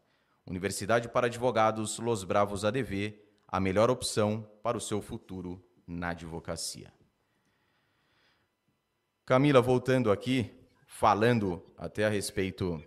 Universidade 0.46 1.08
para 1.08 1.26
Advogados 1.26 1.98
Los 1.98 2.22
Bravos 2.22 2.64
ADV, 2.64 3.18
a 3.48 3.58
melhor 3.58 3.90
opção 3.90 4.48
para 4.62 4.76
o 4.76 4.80
seu 4.80 5.00
futuro 5.00 5.64
na 5.86 6.10
advocacia. 6.10 6.92
Camila, 9.24 9.62
voltando 9.62 10.12
aqui, 10.12 10.50
falando 10.86 11.64
até 11.78 12.04
a 12.04 12.10
respeito 12.10 12.84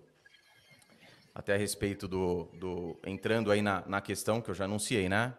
até 1.33 1.53
a 1.53 1.57
respeito 1.57 2.07
do, 2.07 2.45
do 2.53 2.99
entrando 3.05 3.51
aí 3.51 3.61
na, 3.61 3.83
na 3.87 4.01
questão 4.01 4.41
que 4.41 4.49
eu 4.49 4.55
já 4.55 4.65
anunciei, 4.65 5.07
né? 5.07 5.35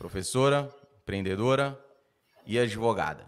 Professora, 0.00 0.74
empreendedora 1.02 1.78
e 2.46 2.58
advogada. 2.58 3.26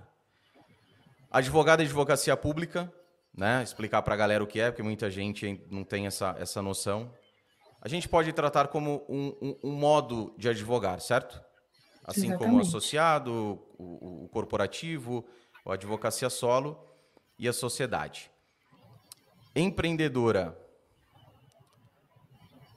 Advogada 1.31 1.83
e 1.83 1.85
advocacia 1.85 2.35
pública, 2.35 2.91
né? 3.37 3.62
Explicar 3.62 4.00
para 4.00 4.14
a 4.14 4.17
galera 4.17 4.43
o 4.43 4.47
que 4.47 4.59
é, 4.59 4.71
porque 4.71 4.83
muita 4.83 5.11
gente 5.11 5.62
não 5.71 5.85
tem 5.85 6.07
essa, 6.07 6.35
essa 6.38 6.62
noção. 6.62 7.12
A 7.79 7.88
gente 7.88 8.09
pode 8.09 8.33
tratar 8.33 8.69
como 8.69 9.05
um, 9.07 9.37
um, 9.43 9.59
um 9.64 9.73
modo 9.73 10.35
de 10.38 10.49
advogar, 10.49 10.99
certo? 11.02 11.43
Assim 12.07 12.29
Exatamente. 12.29 12.38
como 12.38 12.57
o 12.57 12.61
associado, 12.62 13.62
o, 13.79 14.25
o 14.25 14.29
corporativo, 14.31 15.26
a 15.67 15.75
advocacia 15.75 16.31
solo 16.31 16.83
e 17.38 17.47
a 17.47 17.52
sociedade. 17.52 18.31
Empreendedora, 19.55 20.59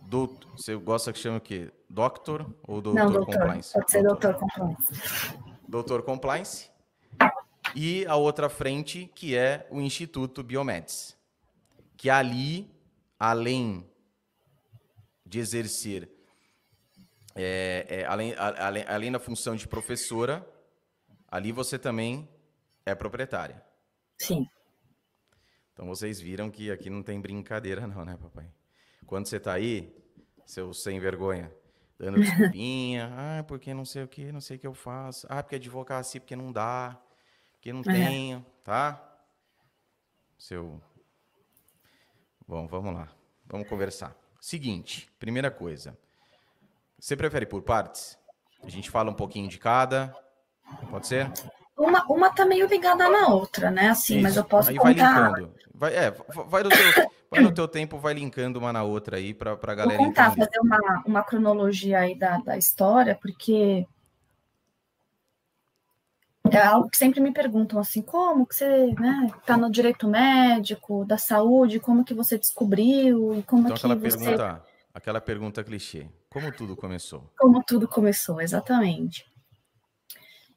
do, 0.01 0.37
você 0.57 0.75
gosta 0.75 1.13
que 1.13 1.19
chama 1.19 1.37
o 1.37 1.41
quê? 1.41 1.71
Doctor 1.89 2.53
ou 2.63 2.81
doutor, 2.81 3.03
Não, 3.03 3.11
doutor 3.11 3.37
compliance? 3.37 3.73
Pode 3.73 3.91
ser 3.91 4.03
doutor, 4.03 4.33
doutor 4.33 4.49
compliance. 4.49 5.37
Doutor 5.67 6.01
compliance. 6.03 6.71
E 7.75 8.05
a 8.05 8.15
outra 8.15 8.49
frente, 8.49 9.11
que 9.15 9.35
é 9.35 9.67
o 9.69 9.81
Instituto 9.81 10.43
Biomeds. 10.43 11.17
Que 11.97 12.09
ali, 12.09 12.69
além 13.19 13.89
de 15.25 15.39
exercer 15.39 16.15
é, 17.35 17.85
é, 17.89 18.05
além, 18.05 18.33
a, 18.35 18.67
além, 18.67 18.85
além 18.87 19.11
da 19.11 19.19
função 19.19 19.55
de 19.55 19.67
professora, 19.67 20.47
ali 21.27 21.51
você 21.51 21.77
também 21.77 22.29
é 22.85 22.95
proprietária. 22.95 23.61
Sim. 24.21 24.45
Então 25.73 25.85
vocês 25.85 26.21
viram 26.21 26.49
que 26.49 26.71
aqui 26.71 26.89
não 26.89 27.03
tem 27.03 27.19
brincadeira, 27.19 27.85
não, 27.85 28.05
né, 28.05 28.15
papai? 28.15 28.49
Quando 29.05 29.27
você 29.27 29.37
tá 29.37 29.53
aí, 29.53 29.93
seu 30.45 30.73
sem 30.73 30.97
vergonha, 30.97 31.53
dando 31.97 32.19
desculpinha, 32.19 33.11
ah, 33.13 33.43
porque 33.43 33.73
não 33.73 33.85
sei 33.85 34.03
o 34.03 34.07
que, 34.07 34.31
não 34.31 34.41
sei 34.41 34.57
o 34.57 34.59
que 34.59 34.67
eu 34.67 34.73
faço, 34.73 35.25
ah, 35.29 35.41
porque 35.41 35.55
advocacia, 35.55 36.19
porque 36.19 36.35
não 36.35 36.51
dá, 36.51 36.97
porque 37.53 37.71
não 37.71 37.81
é. 37.81 37.83
tenho, 37.83 38.45
tá? 38.63 39.01
Seu. 40.37 40.81
Bom, 42.47 42.67
vamos 42.67 42.93
lá, 42.93 43.09
vamos 43.45 43.67
conversar. 43.67 44.15
Seguinte, 44.39 45.09
primeira 45.17 45.49
coisa, 45.49 45.97
você 46.99 47.15
prefere 47.15 47.45
por 47.45 47.61
partes? 47.63 48.17
A 48.63 48.69
gente 48.69 48.89
fala 48.91 49.09
um 49.09 49.15
pouquinho 49.15 49.47
de 49.47 49.57
cada, 49.57 50.15
pode 50.89 51.07
ser? 51.07 51.31
Uma, 51.77 52.03
uma 52.05 52.33
tá 52.33 52.45
meio 52.45 52.67
ligada 52.67 53.09
na 53.09 53.27
outra, 53.27 53.69
né? 53.69 53.89
Assim, 53.89 54.15
Isso. 54.15 54.23
mas 54.23 54.37
eu 54.37 54.43
posso 54.43 54.69
aí 54.69 54.77
contar. 54.77 55.31
Vai 55.31 55.41
linkando. 55.41 55.55
Vai, 55.73 55.95
é, 55.95 56.11
vai 56.11 56.63
no, 56.63 56.69
teu, 56.69 57.11
vai 57.29 57.41
no 57.41 57.53
teu 57.53 57.67
tempo, 57.67 57.97
vai 57.97 58.13
linkando 58.13 58.59
uma 58.59 58.71
na 58.71 58.83
outra 58.83 59.17
aí 59.17 59.33
para 59.33 59.53
a 59.53 59.75
galera 59.75 59.97
Vou 59.97 60.07
contar, 60.07 60.27
entender. 60.27 60.45
fazer 60.45 60.59
uma, 60.59 61.03
uma 61.05 61.23
cronologia 61.23 61.99
aí 61.99 62.17
da, 62.17 62.37
da 62.37 62.57
história, 62.57 63.17
porque 63.21 63.85
é 66.51 66.59
algo 66.59 66.89
que 66.89 66.97
sempre 66.97 67.19
me 67.19 67.31
perguntam 67.31 67.79
assim, 67.79 68.01
como 68.01 68.45
que 68.45 68.55
você 68.55 68.93
né, 68.99 69.31
tá 69.45 69.57
no 69.57 69.69
direito 69.71 70.07
médico, 70.07 71.05
da 71.05 71.17
saúde, 71.17 71.79
como 71.79 72.05
que 72.05 72.13
você 72.13 72.37
descobriu 72.37 73.33
e 73.35 73.43
como 73.43 73.63
então, 73.63 73.75
que 73.75 73.79
aquela 73.79 73.95
você... 73.95 74.17
Pergunta, 74.17 74.63
aquela 74.93 75.21
pergunta 75.21 75.63
clichê, 75.63 76.07
como 76.29 76.51
tudo 76.51 76.75
começou? 76.75 77.31
Como 77.37 77.63
tudo 77.63 77.87
começou, 77.87 78.41
exatamente. 78.41 79.25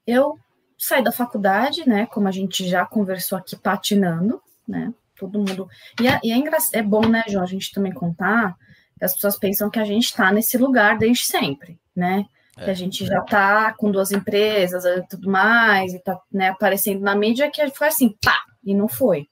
Eu 0.06 0.38
saí 0.78 1.02
da 1.02 1.12
faculdade, 1.12 1.88
né? 1.88 2.06
Como 2.06 2.28
a 2.28 2.30
gente 2.30 2.66
já 2.68 2.86
conversou 2.86 3.36
aqui, 3.36 3.56
patinando, 3.56 4.40
né? 4.66 4.92
Todo 5.18 5.38
mundo. 5.38 5.68
E 6.00 6.06
é, 6.06 6.20
e 6.22 6.32
é, 6.32 6.36
engra... 6.36 6.58
é 6.72 6.82
bom, 6.82 7.06
né, 7.06 7.24
João, 7.28 7.42
a 7.42 7.46
gente 7.46 7.72
também 7.72 7.92
contar 7.92 8.56
que 8.98 9.04
as 9.04 9.14
pessoas 9.14 9.38
pensam 9.38 9.70
que 9.70 9.78
a 9.78 9.84
gente 9.84 10.04
está 10.04 10.32
nesse 10.32 10.58
lugar 10.58 10.98
desde 10.98 11.24
sempre, 11.24 11.78
né? 11.94 12.24
É. 12.56 12.64
Que 12.64 12.70
a 12.70 12.74
gente 12.74 13.06
já 13.06 13.20
está 13.20 13.72
com 13.74 13.90
duas 13.90 14.10
empresas 14.10 14.84
e 14.84 15.02
tudo 15.08 15.30
mais, 15.30 15.94
e 15.94 16.00
tá 16.00 16.20
né, 16.32 16.48
aparecendo 16.48 17.00
na 17.00 17.14
mídia, 17.14 17.50
que 17.50 17.66
foi 17.70 17.88
assim, 17.88 18.14
pá, 18.22 18.36
e 18.64 18.74
não 18.74 18.88
foi. 18.88 19.28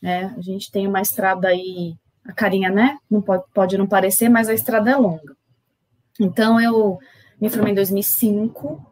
Né? 0.00 0.34
A 0.36 0.40
gente 0.40 0.70
tem 0.70 0.86
uma 0.86 1.00
estrada 1.00 1.48
aí, 1.48 1.96
a 2.26 2.32
carinha, 2.32 2.70
né? 2.70 2.98
Não 3.10 3.22
pode, 3.22 3.44
pode 3.54 3.78
não 3.78 3.86
parecer, 3.86 4.28
mas 4.28 4.48
a 4.48 4.54
estrada 4.54 4.90
é 4.90 4.96
longa. 4.96 5.36
Então, 6.20 6.60
eu 6.60 6.98
me 7.40 7.48
formei 7.48 7.72
em 7.72 7.76
2005, 7.76 8.84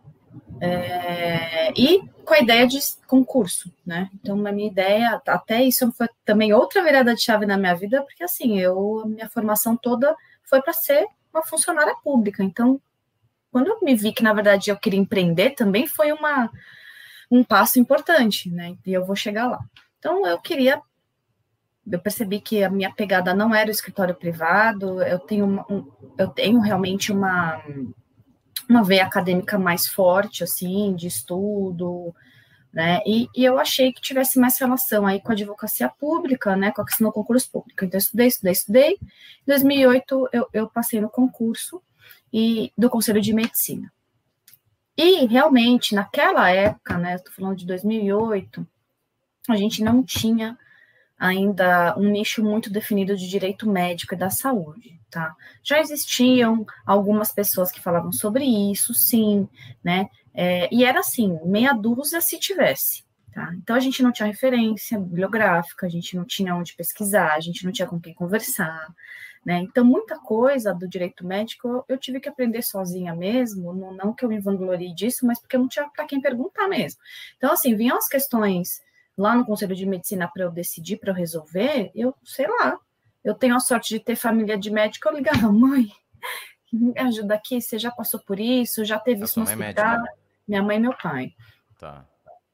é, 0.60 1.72
e 1.78 2.02
com 2.26 2.34
a 2.34 2.40
ideia 2.40 2.66
de 2.66 2.78
concurso, 3.06 3.72
né? 3.86 4.10
Então, 4.14 4.44
a 4.46 4.52
minha 4.52 4.68
ideia, 4.68 5.22
até 5.26 5.62
isso 5.62 5.90
foi 5.92 6.08
também 6.24 6.52
outra 6.52 6.82
virada 6.82 7.14
de 7.14 7.22
chave 7.22 7.46
na 7.46 7.56
minha 7.56 7.74
vida, 7.74 8.02
porque 8.02 8.24
assim, 8.24 8.58
eu, 8.58 9.04
minha 9.06 9.28
formação 9.30 9.76
toda 9.76 10.14
foi 10.42 10.60
para 10.60 10.72
ser 10.72 11.06
uma 11.32 11.42
funcionária 11.44 11.94
pública. 12.02 12.42
Então, 12.42 12.80
quando 13.52 13.68
eu 13.68 13.80
me 13.80 13.94
vi 13.94 14.12
que, 14.12 14.24
na 14.24 14.32
verdade, 14.32 14.70
eu 14.70 14.76
queria 14.76 14.98
empreender, 14.98 15.50
também 15.50 15.86
foi 15.86 16.12
uma, 16.12 16.50
um 17.30 17.44
passo 17.44 17.78
importante, 17.78 18.50
né? 18.50 18.76
E 18.84 18.92
eu 18.92 19.04
vou 19.04 19.14
chegar 19.14 19.46
lá. 19.46 19.60
Então, 19.98 20.26
eu 20.26 20.38
queria. 20.40 20.82
Eu 21.88 22.00
percebi 22.00 22.40
que 22.40 22.64
a 22.64 22.68
minha 22.68 22.92
pegada 22.92 23.32
não 23.32 23.54
era 23.54 23.68
o 23.68 23.72
escritório 23.72 24.14
privado, 24.14 25.00
eu 25.02 25.20
tenho, 25.20 25.46
um, 25.70 25.88
eu 26.18 26.26
tenho 26.26 26.58
realmente 26.58 27.12
uma 27.12 27.62
uma 28.68 28.82
veia 28.82 29.04
acadêmica 29.04 29.58
mais 29.58 29.86
forte, 29.86 30.44
assim, 30.44 30.94
de 30.94 31.06
estudo, 31.06 32.14
né? 32.72 33.00
E, 33.06 33.28
e, 33.34 33.44
eu 33.44 33.58
achei 33.58 33.92
que 33.92 34.00
tivesse 34.00 34.38
mais 34.38 34.58
relação 34.58 35.06
aí 35.06 35.20
com 35.20 35.30
a 35.30 35.32
advocacia 35.32 35.88
pública, 35.88 36.54
né? 36.56 36.70
Com 36.72 36.82
a 36.82 36.84
questão 36.84 37.08
do 37.08 37.12
concurso 37.12 37.50
público. 37.50 37.84
Então, 37.84 37.96
eu 37.96 38.02
estudei, 38.02 38.26
estudei, 38.26 38.52
estudei. 38.52 38.92
Em 38.92 39.46
2008, 39.46 40.28
eu, 40.32 40.48
eu 40.52 40.68
passei 40.68 41.00
no 41.00 41.08
concurso 41.08 41.80
e 42.32 42.72
do 42.76 42.90
Conselho 42.90 43.20
de 43.20 43.32
Medicina. 43.32 43.90
E, 44.96 45.26
realmente, 45.26 45.94
naquela 45.94 46.50
época, 46.50 46.98
né? 46.98 47.14
Estou 47.14 47.32
falando 47.32 47.56
de 47.56 47.66
2008, 47.66 48.66
a 49.48 49.56
gente 49.56 49.82
não 49.82 50.02
tinha 50.02 50.58
ainda 51.18 51.96
um 51.96 52.08
nicho 52.10 52.44
muito 52.44 52.70
definido 52.70 53.16
de 53.16 53.28
direito 53.28 53.68
médico 53.68 54.14
e 54.14 54.18
da 54.18 54.30
saúde, 54.30 55.00
tá? 55.10 55.34
Já 55.62 55.80
existiam 55.80 56.66
algumas 56.84 57.32
pessoas 57.32 57.72
que 57.72 57.80
falavam 57.80 58.12
sobre 58.12 58.44
isso, 58.44 58.92
sim, 58.94 59.48
né? 59.82 60.08
É, 60.34 60.68
e 60.72 60.84
era 60.84 61.00
assim, 61.00 61.38
meia 61.44 61.72
dúzia 61.72 62.20
se 62.20 62.38
tivesse, 62.38 63.04
tá? 63.32 63.50
Então 63.56 63.74
a 63.74 63.80
gente 63.80 64.02
não 64.02 64.12
tinha 64.12 64.26
referência 64.26 64.98
bibliográfica, 64.98 65.86
a 65.86 65.88
gente 65.88 66.14
não 66.14 66.24
tinha 66.24 66.54
onde 66.54 66.74
pesquisar, 66.74 67.32
a 67.32 67.40
gente 67.40 67.64
não 67.64 67.72
tinha 67.72 67.88
com 67.88 67.98
quem 67.98 68.12
conversar, 68.12 68.86
né? 69.44 69.60
Então 69.60 69.84
muita 69.84 70.18
coisa 70.18 70.74
do 70.74 70.86
direito 70.86 71.26
médico 71.26 71.82
eu 71.88 71.96
tive 71.96 72.20
que 72.20 72.28
aprender 72.28 72.60
sozinha 72.60 73.14
mesmo, 73.14 73.72
não, 73.72 73.94
não 73.94 74.12
que 74.12 74.24
eu 74.24 74.28
me 74.28 74.38
vanglorie 74.38 74.94
disso, 74.94 75.26
mas 75.26 75.40
porque 75.40 75.56
eu 75.56 75.60
não 75.60 75.68
tinha 75.68 75.88
para 75.88 76.04
quem 76.04 76.20
perguntar 76.20 76.68
mesmo. 76.68 77.00
Então 77.38 77.52
assim, 77.52 77.74
vinham 77.74 77.96
as 77.96 78.06
questões 78.06 78.84
lá 79.16 79.34
no 79.34 79.44
Conselho 79.44 79.74
de 79.74 79.86
Medicina 79.86 80.28
para 80.32 80.44
eu 80.44 80.50
decidir, 80.50 80.98
para 80.98 81.10
eu 81.10 81.14
resolver, 81.14 81.90
eu 81.94 82.14
sei 82.24 82.46
lá. 82.46 82.78
Eu 83.24 83.34
tenho 83.34 83.56
a 83.56 83.60
sorte 83.60 83.88
de 83.88 84.00
ter 84.00 84.14
família 84.14 84.56
de 84.56 84.70
médico, 84.70 85.08
eu 85.08 85.14
ligava, 85.14 85.50
mãe, 85.52 85.90
me 86.72 86.92
ajuda 86.98 87.34
aqui, 87.34 87.60
você 87.60 87.78
já 87.78 87.90
passou 87.90 88.20
por 88.20 88.38
isso, 88.38 88.84
já 88.84 88.98
teve 88.98 89.24
isso 89.24 89.40
no 89.40 89.48
é 89.48 89.54
hospital. 89.54 89.96
É 89.96 90.08
Minha 90.46 90.62
mãe 90.62 90.76
e 90.76 90.80
meu 90.80 90.96
pai. 90.96 91.32
Tá. 91.78 92.06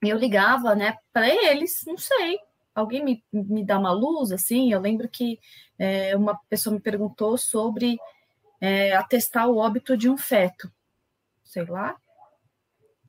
E 0.03 0.09
eu 0.09 0.17
ligava, 0.17 0.75
né, 0.75 0.97
para 1.13 1.29
eles, 1.29 1.83
não 1.87 1.99
sei. 1.99 2.39
Alguém 2.75 3.05
me, 3.05 3.25
me 3.33 3.65
dá 3.65 3.79
uma 3.79 3.93
luz, 3.93 4.33
assim? 4.33 4.73
Eu 4.73 4.81
lembro 4.81 5.09
que 5.09 5.39
é, 5.79 6.17
uma 6.17 6.39
pessoa 6.49 6.75
me 6.75 6.81
perguntou 6.81 7.37
sobre 7.37 7.99
é, 8.61 8.97
atestar 8.97 9.49
o 9.49 9.59
óbito 9.59 9.97
de 9.97 10.09
um 10.09 10.17
feto. 10.17 10.73
Sei 11.45 11.65
lá. 11.67 11.97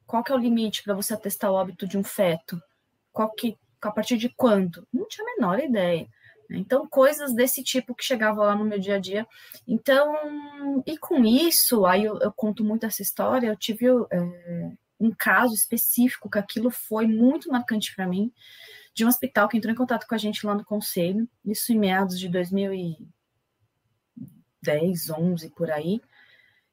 Qual 0.05 0.21
que 0.23 0.31
é 0.31 0.35
o 0.35 0.37
limite 0.37 0.83
para 0.83 0.93
você 0.93 1.13
atestar 1.13 1.49
o 1.49 1.55
óbito 1.55 1.87
de 1.87 1.97
um 1.97 2.03
feto? 2.03 2.61
Qual 3.13 3.31
que, 3.31 3.57
a 3.81 3.91
partir 3.91 4.17
de 4.17 4.27
quando? 4.29 4.85
Não 4.91 5.07
tinha 5.07 5.25
a 5.25 5.35
menor 5.35 5.59
ideia. 5.59 6.09
Né? 6.49 6.57
Então, 6.57 6.87
coisas 6.87 7.33
desse 7.33 7.63
tipo 7.63 7.95
que 7.95 8.03
chegavam 8.03 8.43
lá 8.43 8.55
no 8.55 8.65
meu 8.65 8.79
dia 8.79 8.95
a 8.95 8.99
dia. 8.99 9.25
Então, 9.67 10.83
e 10.85 10.97
com 10.97 11.23
isso, 11.23 11.85
aí 11.85 12.03
eu, 12.03 12.19
eu 12.19 12.33
conto 12.33 12.63
muito 12.63 12.85
essa 12.85 13.01
história, 13.01 13.47
eu 13.47 13.55
tive 13.55 13.87
é, 13.87 14.71
um 14.99 15.11
caso 15.17 15.53
específico 15.53 16.29
que 16.29 16.39
aquilo 16.39 16.69
foi 16.69 17.07
muito 17.07 17.49
marcante 17.49 17.95
para 17.95 18.07
mim, 18.07 18.31
de 18.93 19.05
um 19.05 19.07
hospital 19.07 19.47
que 19.47 19.57
entrou 19.57 19.73
em 19.73 19.77
contato 19.77 20.05
com 20.07 20.15
a 20.15 20.17
gente 20.17 20.45
lá 20.45 20.53
no 20.53 20.65
conselho, 20.65 21.27
isso 21.45 21.71
em 21.73 21.79
meados 21.79 22.19
de 22.19 22.29
2010, 22.29 25.09
11, 25.09 25.49
por 25.51 25.71
aí, 25.71 26.01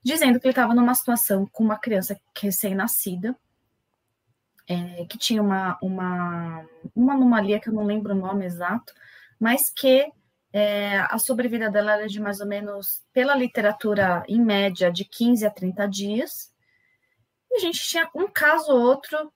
dizendo 0.02 0.38
que 0.38 0.46
ele 0.46 0.52
estava 0.52 0.74
numa 0.74 0.94
situação 0.94 1.46
com 1.46 1.64
uma 1.64 1.78
criança 1.78 2.20
recém-nascida, 2.38 3.34
é, 4.70 5.04
que 5.06 5.18
tinha 5.18 5.42
uma, 5.42 5.76
uma, 5.82 6.64
uma 6.94 7.14
anomalia 7.14 7.58
que 7.58 7.68
eu 7.68 7.72
não 7.72 7.84
lembro 7.84 8.14
o 8.14 8.18
nome 8.18 8.44
exato, 8.44 8.92
mas 9.38 9.68
que 9.68 10.08
é, 10.52 10.98
a 11.00 11.18
sobrevida 11.18 11.68
dela 11.68 11.94
era 11.94 12.06
de 12.06 12.20
mais 12.20 12.38
ou 12.40 12.46
menos, 12.46 13.02
pela 13.12 13.34
literatura, 13.34 14.22
em 14.28 14.40
média, 14.40 14.92
de 14.92 15.04
15 15.04 15.44
a 15.44 15.50
30 15.50 15.88
dias. 15.88 16.52
E 17.50 17.56
a 17.56 17.58
gente 17.58 17.80
tinha 17.80 18.08
um 18.14 18.28
caso 18.28 18.70
ou 18.70 18.80
outro 18.80 19.32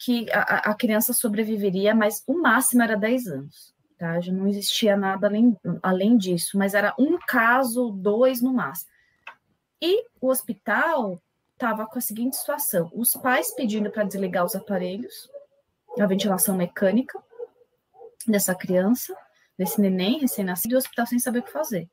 que 0.00 0.26
a, 0.32 0.70
a 0.70 0.74
criança 0.74 1.12
sobreviveria, 1.12 1.94
mas 1.94 2.24
o 2.26 2.34
máximo 2.34 2.82
era 2.82 2.96
10 2.96 3.26
anos. 3.28 3.72
Tá? 3.96 4.20
Já 4.20 4.32
não 4.32 4.48
existia 4.48 4.96
nada 4.96 5.28
além, 5.28 5.56
além 5.80 6.16
disso, 6.16 6.58
mas 6.58 6.74
era 6.74 6.92
um 6.98 7.18
caso, 7.24 7.92
dois 7.92 8.42
no 8.42 8.52
máximo. 8.52 8.90
E 9.80 10.06
o 10.20 10.28
hospital 10.28 11.22
estava 11.62 11.86
com 11.86 11.98
a 11.98 12.02
seguinte 12.02 12.36
situação: 12.36 12.90
os 12.92 13.14
pais 13.14 13.54
pedindo 13.54 13.90
para 13.90 14.02
desligar 14.02 14.44
os 14.44 14.56
aparelhos, 14.56 15.30
a 15.98 16.06
ventilação 16.06 16.56
mecânica 16.56 17.22
dessa 18.26 18.54
criança, 18.54 19.14
desse 19.56 19.80
neném 19.80 20.18
recém-nascido, 20.18 20.72
e 20.72 20.74
o 20.74 20.78
hospital 20.78 21.06
sem 21.06 21.20
saber 21.20 21.38
o 21.38 21.42
que 21.42 21.52
fazer. 21.52 21.88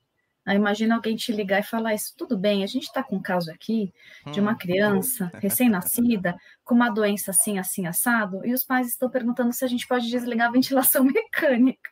Aí 0.46 0.56
imagina 0.56 0.96
alguém 0.96 1.16
te 1.16 1.32
ligar 1.32 1.60
e 1.60 1.64
falar 1.64 1.94
isso, 1.94 2.16
tudo 2.18 2.36
bem, 2.36 2.64
a 2.64 2.68
gente 2.68 2.86
está 2.86 3.04
com 3.04 3.18
um 3.18 3.22
caso 3.22 3.52
aqui 3.52 3.94
de 4.32 4.40
uma 4.40 4.54
hum. 4.54 4.58
criança 4.58 5.30
recém-nascida 5.40 6.36
com 6.64 6.74
uma 6.74 6.90
doença 6.90 7.30
assim, 7.30 7.60
assim, 7.60 7.86
assado, 7.86 8.44
e 8.44 8.54
os 8.54 8.64
pais 8.64 8.88
estão 8.88 9.10
perguntando 9.10 9.54
se 9.54 9.64
a 9.64 9.68
gente 9.68 9.88
pode 9.88 10.10
desligar 10.10 10.48
a 10.48 10.52
ventilação 10.52 11.04
mecânica. 11.06 11.92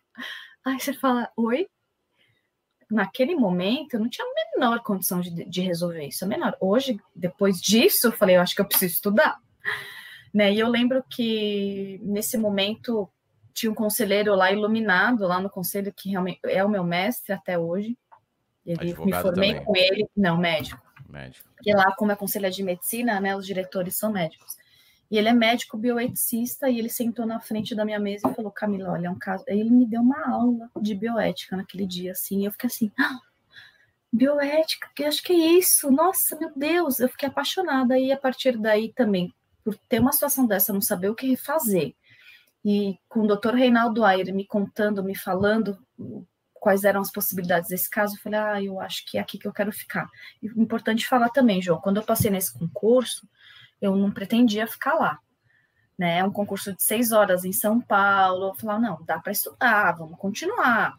Aí 0.65 0.79
você 0.79 0.93
fala, 0.93 1.31
oi? 1.38 1.67
Naquele 2.89 3.36
momento, 3.36 3.94
eu 3.94 4.00
não 4.00 4.10
tinha 4.10 4.25
a 4.25 4.58
menor 4.58 4.82
condição 4.82 5.20
de, 5.20 5.46
de 5.46 5.62
resolver 5.62 6.06
isso, 6.06 6.24
a 6.24 6.27
menor. 6.27 6.56
Hoje, 6.60 7.00
depois 7.15 7.62
disso, 7.62 8.08
eu 8.08 8.12
falei, 8.12 8.38
eu 8.38 8.41
acho 8.41 8.56
que 8.56 8.62
eu 8.62 8.67
preciso 8.67 8.96
estudar. 8.96 9.38
Né? 10.34 10.53
E 10.53 10.60
eu 10.60 10.70
lembro 10.70 11.03
que, 11.10 12.00
nesse 12.03 12.38
momento, 12.38 13.10
tinha 13.53 13.72
um 13.72 13.75
conselheiro 13.75 14.36
lá 14.36 14.51
iluminado, 14.51 15.27
lá 15.27 15.39
no 15.39 15.50
conselho, 15.50 15.94
que 15.94 16.10
realmente 16.10 16.39
é 16.46 16.63
o 16.63 16.70
meu 16.70 16.84
mestre 16.84 17.34
até 17.34 17.58
hoje. 17.58 17.98
Ele, 18.65 18.94
me 19.06 19.13
formei 19.13 19.53
também. 19.53 19.63
com 19.63 19.75
ele, 19.75 20.08
não, 20.15 20.38
médico. 20.38 20.82
Médico. 21.10 21.48
Porque 21.56 21.74
lá, 21.74 21.94
como 21.96 22.12
é 22.12 22.15
conselho 22.15 22.51
de 22.51 22.63
medicina, 22.63 23.20
né, 23.20 23.36
os 23.36 23.46
diretores 23.46 23.96
são 23.96 24.12
médicos. 24.12 24.56
E 25.09 25.17
ele 25.17 25.29
é 25.29 25.33
médico 25.33 25.77
bioeticista 25.77 26.69
e 26.69 26.79
ele 26.79 26.89
sentou 26.89 27.25
na 27.25 27.39
frente 27.39 27.73
da 27.73 27.85
minha 27.85 27.99
mesa 27.99 28.29
e 28.29 28.35
falou: 28.35 28.51
Camila, 28.51 28.91
olha, 28.91 29.07
é 29.07 29.09
um 29.09 29.17
caso. 29.17 29.43
Aí 29.47 29.59
ele 29.59 29.71
me 29.71 29.85
deu 29.85 30.01
uma 30.01 30.29
aula 30.29 30.69
de 30.81 30.93
bioética 30.93 31.55
naquele 31.55 31.85
dia, 31.85 32.11
assim. 32.11 32.41
E 32.41 32.45
eu 32.45 32.51
fiquei 32.51 32.67
assim: 32.67 32.91
ah, 32.99 33.19
bioética, 34.11 34.89
que 34.95 35.03
acho 35.03 35.23
que 35.23 35.33
é 35.33 35.57
isso. 35.57 35.89
Nossa, 35.91 36.37
meu 36.37 36.51
Deus, 36.55 36.99
eu 36.99 37.09
fiquei 37.09 37.29
apaixonada. 37.29 37.97
E 37.97 38.11
a 38.11 38.17
partir 38.17 38.57
daí 38.57 38.91
também, 38.93 39.33
por 39.63 39.77
ter 39.89 39.99
uma 39.99 40.11
situação 40.11 40.45
dessa, 40.45 40.73
não 40.73 40.81
saber 40.81 41.09
o 41.09 41.15
que 41.15 41.37
fazer. 41.37 41.95
E 42.65 42.99
com 43.07 43.21
o 43.21 43.27
doutor 43.27 43.53
Reinaldo 43.53 44.03
Aire 44.03 44.33
me 44.33 44.45
contando, 44.45 45.03
me 45.03 45.15
falando 45.15 45.77
quais 46.53 46.83
eram 46.83 47.01
as 47.01 47.11
possibilidades 47.11 47.69
desse 47.69 47.89
caso, 47.89 48.15
eu 48.15 48.19
falei, 48.19 48.39
ah, 48.39 48.61
eu 48.61 48.79
acho 48.79 49.05
que 49.05 49.17
é 49.17 49.21
aqui 49.21 49.37
que 49.37 49.47
eu 49.47 49.53
quero 49.53 49.71
ficar. 49.71 50.09
E 50.41 50.47
importante 50.47 51.07
falar 51.07 51.29
também, 51.29 51.61
João, 51.61 51.79
quando 51.79 51.97
eu 51.97 52.03
passei 52.03 52.29
nesse 52.29 52.51
concurso, 52.57 53.27
eu 53.81 53.96
não 53.96 54.12
pretendia 54.12 54.67
ficar 54.67 54.96
lá. 54.96 55.19
Né, 55.98 56.19
é 56.19 56.24
um 56.24 56.31
concurso 56.31 56.74
de 56.74 56.84
seis 56.84 57.12
horas 57.12 57.43
em 57.43 57.51
São 57.51 57.81
Paulo. 57.81 58.50
Eu 58.50 58.55
falei, 58.55 58.81
não, 58.81 59.03
dá 59.03 59.19
para 59.19 59.31
estudar, 59.31 59.93
vamos 59.93 60.19
continuar. 60.19 60.96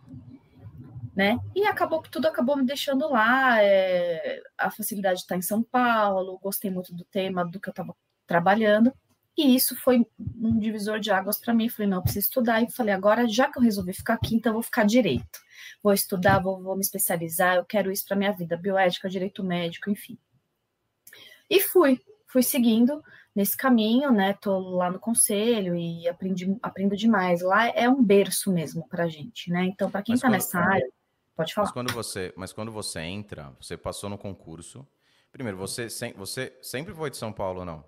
Né? 1.14 1.38
E 1.54 1.64
acabou 1.66 2.02
que 2.02 2.10
tudo 2.10 2.26
acabou 2.26 2.56
me 2.56 2.66
deixando 2.66 3.08
lá. 3.08 3.62
É, 3.62 4.42
a 4.56 4.70
facilidade 4.70 5.20
está 5.20 5.36
em 5.36 5.42
São 5.42 5.62
Paulo, 5.62 6.38
gostei 6.42 6.70
muito 6.70 6.92
do 6.94 7.04
tema, 7.04 7.44
do 7.44 7.60
que 7.60 7.68
eu 7.68 7.72
estava 7.72 7.94
trabalhando. 8.26 8.92
E 9.36 9.54
isso 9.54 9.76
foi 9.76 10.04
um 10.18 10.58
divisor 10.58 10.98
de 10.98 11.12
águas 11.12 11.38
para 11.38 11.54
mim. 11.54 11.68
Falei, 11.68 11.88
não, 11.88 12.02
preciso 12.02 12.26
estudar. 12.26 12.60
E 12.60 12.72
falei, 12.72 12.92
agora, 12.92 13.28
já 13.28 13.48
que 13.48 13.56
eu 13.56 13.62
resolvi 13.62 13.92
ficar 13.92 14.14
aqui, 14.14 14.34
então 14.34 14.50
eu 14.50 14.54
vou 14.54 14.62
ficar 14.64 14.84
direito. 14.84 15.38
Vou 15.80 15.92
estudar, 15.92 16.40
vou, 16.40 16.60
vou 16.60 16.74
me 16.74 16.80
especializar, 16.80 17.54
eu 17.54 17.64
quero 17.64 17.92
isso 17.92 18.04
para 18.04 18.16
minha 18.16 18.32
vida, 18.32 18.56
bioética, 18.56 19.08
direito 19.08 19.44
médico, 19.44 19.90
enfim. 19.90 20.18
E 21.48 21.60
fui 21.60 22.00
fui 22.28 22.42
seguindo 22.42 23.02
nesse 23.34 23.56
caminho, 23.56 24.12
né? 24.12 24.34
Tô 24.34 24.58
lá 24.58 24.90
no 24.90 24.98
conselho 24.98 25.74
e 25.74 26.06
aprendi, 26.06 26.56
aprendo 26.62 26.96
demais. 26.96 27.40
Lá 27.42 27.68
é 27.68 27.88
um 27.88 28.02
berço 28.02 28.52
mesmo 28.52 28.86
para 28.88 29.08
gente, 29.08 29.50
né? 29.50 29.64
Então, 29.64 29.90
para 29.90 30.02
quem 30.02 30.14
está 30.14 30.28
nessa 30.28 30.58
área, 30.58 30.88
pode 31.34 31.52
falar. 31.54 31.66
Mas 31.66 31.72
quando 31.72 31.92
você, 31.92 32.32
mas 32.36 32.52
quando 32.52 32.70
você 32.70 33.00
entra, 33.00 33.52
você 33.60 33.76
passou 33.76 34.08
no 34.08 34.18
concurso. 34.18 34.86
Primeiro, 35.32 35.58
você, 35.58 35.88
você 36.16 36.56
sempre 36.62 36.94
foi 36.94 37.10
de 37.10 37.16
São 37.16 37.32
Paulo 37.32 37.60
ou 37.60 37.64
não? 37.64 37.84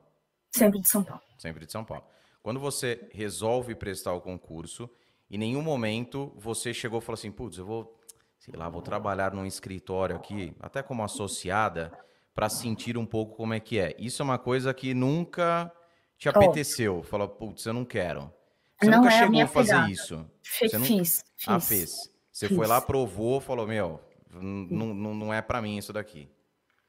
Sempre 0.52 0.80
de 0.80 0.88
São 0.88 1.02
Paulo. 1.04 1.22
Sempre 1.38 1.66
de 1.66 1.72
São 1.72 1.84
Paulo. 1.84 2.04
Quando 2.42 2.58
você 2.58 3.08
resolve 3.12 3.74
prestar 3.74 4.14
o 4.14 4.20
concurso, 4.20 4.88
em 5.30 5.38
nenhum 5.38 5.62
momento 5.62 6.32
você 6.36 6.72
chegou 6.72 6.98
e 6.98 7.02
falou 7.02 7.18
assim, 7.18 7.30
putz, 7.30 7.58
eu 7.58 7.66
vou, 7.66 8.00
sei 8.38 8.54
lá, 8.56 8.68
vou 8.68 8.82
trabalhar 8.82 9.34
num 9.34 9.46
escritório 9.46 10.16
aqui, 10.16 10.54
até 10.60 10.82
como 10.82 11.02
associada 11.02 11.92
para 12.34 12.48
sentir 12.48 12.96
um 12.96 13.06
pouco 13.06 13.36
como 13.36 13.54
é 13.54 13.60
que 13.60 13.78
é. 13.78 13.94
Isso 13.98 14.22
é 14.22 14.24
uma 14.24 14.38
coisa 14.38 14.72
que 14.72 14.94
nunca 14.94 15.72
te 16.16 16.28
apeteceu. 16.28 17.02
Falou, 17.02 17.28
putz, 17.28 17.64
eu 17.66 17.72
não 17.72 17.84
quero. 17.84 18.32
Você 18.80 18.90
não 18.90 18.98
nunca 19.02 19.14
é 19.14 19.18
chegou 19.18 19.40
a, 19.40 19.44
a 19.44 19.46
fazer 19.48 19.72
pegada. 19.72 19.90
isso. 19.90 20.30
Você 20.42 20.78
não... 20.78 20.86
Fiz, 20.86 21.24
fiz. 21.36 21.48
Ah, 21.48 21.60
fez. 21.60 22.10
Você 22.32 22.48
fiz. 22.48 22.56
foi 22.56 22.66
lá, 22.66 22.80
provou, 22.80 23.40
falou, 23.40 23.66
meu, 23.66 24.00
não, 24.32 24.94
não 25.14 25.34
é 25.34 25.42
para 25.42 25.60
mim 25.60 25.76
isso 25.76 25.92
daqui. 25.92 26.30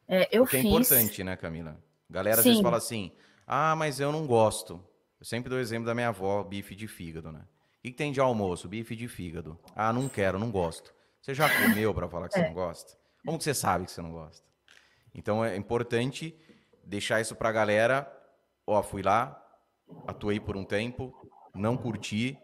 É, 0.07 0.27
eu 0.31 0.43
Porque 0.43 0.57
fiz. 0.57 0.65
é 0.65 0.69
importante, 0.69 1.23
né, 1.23 1.35
Camila? 1.35 1.77
Galera 2.09 2.39
às 2.39 2.45
vezes 2.45 2.61
fala 2.61 2.77
assim, 2.77 3.11
ah, 3.47 3.75
mas 3.75 3.99
eu 3.99 4.11
não 4.11 4.27
gosto. 4.27 4.83
Eu 5.19 5.25
sempre 5.25 5.49
dou 5.49 5.57
o 5.57 5.61
exemplo 5.61 5.85
da 5.85 5.93
minha 5.93 6.09
avó, 6.09 6.43
bife 6.43 6.75
de 6.75 6.87
fígado, 6.87 7.31
né? 7.31 7.39
O 7.39 7.81
que, 7.81 7.91
tem 7.91 8.11
de 8.11 8.19
almoço? 8.19 8.67
Bife 8.67 8.95
de 8.95 9.07
fígado. 9.07 9.57
Ah, 9.75 9.91
não 9.91 10.07
quero, 10.07 10.37
não 10.37 10.51
gosto. 10.51 10.93
Você 11.21 11.33
já 11.33 11.47
comeu 11.61 11.93
para 11.93 12.07
falar 12.09 12.29
que 12.29 12.37
é. 12.37 12.41
você 12.41 12.47
não 12.47 12.53
gosta? 12.53 12.97
Como 13.25 13.37
que 13.37 13.43
você 13.43 13.53
sabe 13.53 13.85
que 13.85 13.91
você 13.91 14.01
não 14.01 14.11
gosta? 14.11 14.50
Então 15.13 15.43
é 15.43 15.55
importante 15.55 16.37
deixar 16.83 17.21
isso 17.21 17.35
para 17.35 17.49
a 17.49 17.53
galera. 17.53 18.11
Ó, 18.65 18.81
fui 18.81 19.01
lá, 19.01 19.41
atuei 20.07 20.39
por 20.39 20.55
um 20.55 20.63
tempo, 20.63 21.13
não 21.53 21.75
curti, 21.75 22.37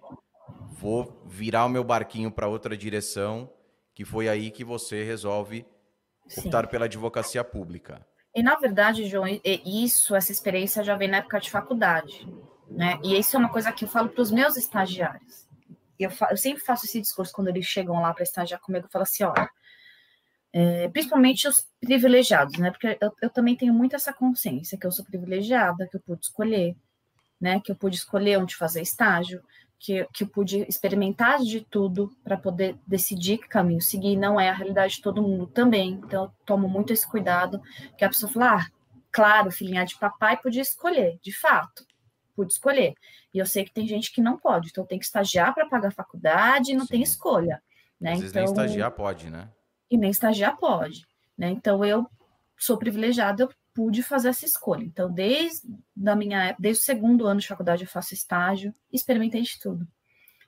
vou 0.79 1.21
virar 1.25 1.65
o 1.65 1.69
meu 1.69 1.83
barquinho 1.83 2.31
para 2.31 2.47
outra 2.47 2.75
direção, 2.75 3.51
que 3.93 4.03
foi 4.03 4.27
aí 4.27 4.51
que 4.51 4.63
você 4.63 5.03
resolve 5.03 5.65
optar 6.37 6.65
Sim. 6.65 6.71
pela 6.71 6.85
advocacia 6.85 7.43
pública. 7.43 8.05
E 8.35 8.43
na 8.43 8.55
verdade, 8.55 9.07
João, 9.07 9.25
isso, 9.65 10.15
essa 10.15 10.31
experiência 10.31 10.83
já 10.83 10.95
vem 10.95 11.07
na 11.07 11.17
época 11.17 11.39
de 11.39 11.49
faculdade, 11.49 12.27
né? 12.69 12.99
E 13.03 13.17
isso 13.17 13.35
é 13.35 13.39
uma 13.39 13.49
coisa 13.49 13.71
que 13.71 13.85
eu 13.85 13.89
falo 13.89 14.09
para 14.09 14.21
os 14.21 14.31
meus 14.31 14.57
estagiários. 14.57 15.47
Eu, 15.97 16.11
eu, 16.29 16.37
sempre 16.37 16.63
faço 16.63 16.85
esse 16.85 17.01
discurso 17.01 17.33
quando 17.33 17.47
eles 17.47 17.65
chegam 17.65 17.99
lá 17.99 18.13
para 18.13 18.23
estagiar 18.23 18.59
comigo, 18.61 18.85
eu 18.85 18.89
falo 18.91 19.03
assim, 19.03 19.23
ó, 19.23 19.33
é, 20.59 20.89
principalmente 20.89 21.47
os 21.47 21.67
privilegiados, 21.79 22.57
né? 22.57 22.71
Porque 22.71 22.97
eu, 22.99 23.13
eu, 23.21 23.29
também 23.29 23.55
tenho 23.55 23.71
muito 23.71 23.95
essa 23.95 24.11
consciência 24.11 24.75
que 24.75 24.87
eu 24.87 24.91
sou 24.91 25.05
privilegiada, 25.05 25.87
que 25.87 25.97
eu 25.97 26.01
pude 26.01 26.25
escolher, 26.25 26.75
né? 27.39 27.61
Que 27.63 27.71
eu 27.71 27.75
pude 27.75 27.95
escolher 27.95 28.39
onde 28.39 28.55
fazer 28.55 28.81
estágio, 28.81 29.43
que, 29.77 30.03
que 30.11 30.23
eu 30.23 30.27
pude 30.27 30.65
experimentar 30.67 31.37
de 31.41 31.61
tudo 31.61 32.11
para 32.23 32.37
poder 32.37 32.75
decidir 32.87 33.37
que 33.37 33.47
caminho 33.47 33.79
seguir. 33.79 34.15
Não 34.15 34.41
é 34.41 34.49
a 34.49 34.53
realidade 34.53 34.95
de 34.95 35.03
todo 35.03 35.21
mundo 35.21 35.45
também. 35.45 36.01
Então, 36.03 36.23
eu 36.23 36.31
tomo 36.43 36.67
muito 36.67 36.91
esse 36.91 37.07
cuidado, 37.07 37.61
que 37.95 38.03
a 38.03 38.09
pessoa 38.09 38.31
fala, 38.31 38.55
ah, 38.55 38.67
claro, 39.11 39.51
filhinha 39.51 39.85
de 39.85 39.95
papai 39.99 40.41
podia 40.41 40.63
escolher, 40.63 41.19
de 41.21 41.37
fato, 41.37 41.85
pude 42.35 42.53
escolher. 42.53 42.95
E 43.31 43.37
eu 43.37 43.45
sei 43.45 43.63
que 43.63 43.71
tem 43.71 43.87
gente 43.87 44.11
que 44.11 44.21
não 44.21 44.39
pode, 44.39 44.69
então 44.69 44.87
tem 44.87 44.97
que 44.97 45.05
estagiar 45.05 45.53
para 45.53 45.69
pagar 45.69 45.89
a 45.89 45.91
faculdade 45.91 46.71
e 46.71 46.75
não 46.75 46.85
Sim. 46.85 46.93
tem 46.93 47.03
escolha. 47.03 47.61
Né? 48.01 48.13
Às 48.13 48.19
vezes 48.21 48.31
então, 48.31 48.43
nem 48.43 48.51
estagiar 48.51 48.89
pode, 48.89 49.29
né? 49.29 49.49
E 49.89 49.97
nem 49.97 50.11
estagiar 50.11 50.57
pode. 50.57 51.05
Né? 51.37 51.49
Então, 51.49 51.83
eu 51.83 52.05
sou 52.57 52.77
privilegiada, 52.77 53.43
eu 53.43 53.49
pude 53.73 54.01
fazer 54.01 54.29
essa 54.29 54.45
escolha. 54.45 54.83
Então, 54.83 55.11
desde, 55.11 55.67
da 55.95 56.15
minha, 56.15 56.55
desde 56.57 56.81
o 56.81 56.85
segundo 56.85 57.27
ano 57.27 57.39
de 57.39 57.47
faculdade, 57.47 57.83
eu 57.83 57.89
faço 57.89 58.13
estágio, 58.13 58.73
experimentei 58.91 59.41
de 59.41 59.59
tudo. 59.59 59.87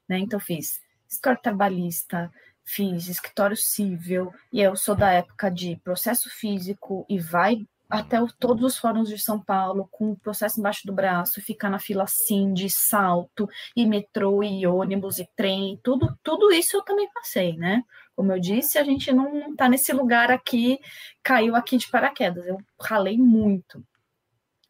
Né? 0.08 0.20
Então, 0.20 0.40
fiz 0.40 0.82
escritório 1.08 1.42
trabalhista, 1.42 2.32
fiz 2.64 3.08
escritório 3.08 3.58
civil, 3.58 4.34
e 4.52 4.62
eu 4.62 4.76
sou 4.76 4.96
da 4.96 5.12
época 5.12 5.50
de 5.50 5.76
processo 5.78 6.30
físico 6.30 7.06
e 7.10 7.20
vai 7.20 7.66
até 7.90 8.22
o, 8.22 8.28
todos 8.28 8.64
os 8.64 8.78
fóruns 8.78 9.10
de 9.10 9.18
São 9.18 9.40
Paulo 9.40 9.88
com 9.92 10.12
o 10.12 10.20
processo 10.20 10.60
embaixo 10.60 10.86
do 10.86 10.94
braço, 10.94 11.42
ficar 11.42 11.70
na 11.70 11.80
fila 11.80 12.04
assim 12.04 12.54
de 12.54 12.70
salto, 12.70 13.50
e 13.76 13.86
metrô, 13.86 14.44
e 14.44 14.68
ônibus, 14.68 15.18
e 15.18 15.28
trem, 15.36 15.80
tudo, 15.84 16.16
tudo 16.24 16.52
isso 16.52 16.78
eu 16.78 16.84
também 16.84 17.10
passei, 17.12 17.58
né? 17.58 17.84
Como 18.16 18.32
eu 18.32 18.40
disse, 18.40 18.78
a 18.78 18.84
gente 18.84 19.12
não 19.12 19.52
está 19.52 19.68
nesse 19.68 19.92
lugar 19.92 20.30
aqui, 20.30 20.80
caiu 21.24 21.56
aqui 21.56 21.78
de 21.78 21.90
paraquedas. 21.90 22.46
Eu 22.46 22.58
ralei 22.80 23.18
muito. 23.18 23.84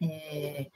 É, 0.01 0.67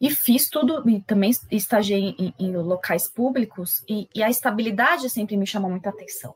e 0.00 0.10
fiz 0.10 0.48
tudo, 0.48 0.88
e 0.88 1.00
também 1.02 1.30
estagiei 1.50 2.14
em, 2.18 2.34
em 2.38 2.56
locais 2.56 3.08
públicos, 3.08 3.82
e, 3.88 4.08
e, 4.14 4.22
a 4.22 4.30
estabilidade 4.30 5.08
sempre 5.10 5.36
me 5.36 5.46
chamou 5.46 5.70
muita 5.70 5.90
atenção. 5.90 6.34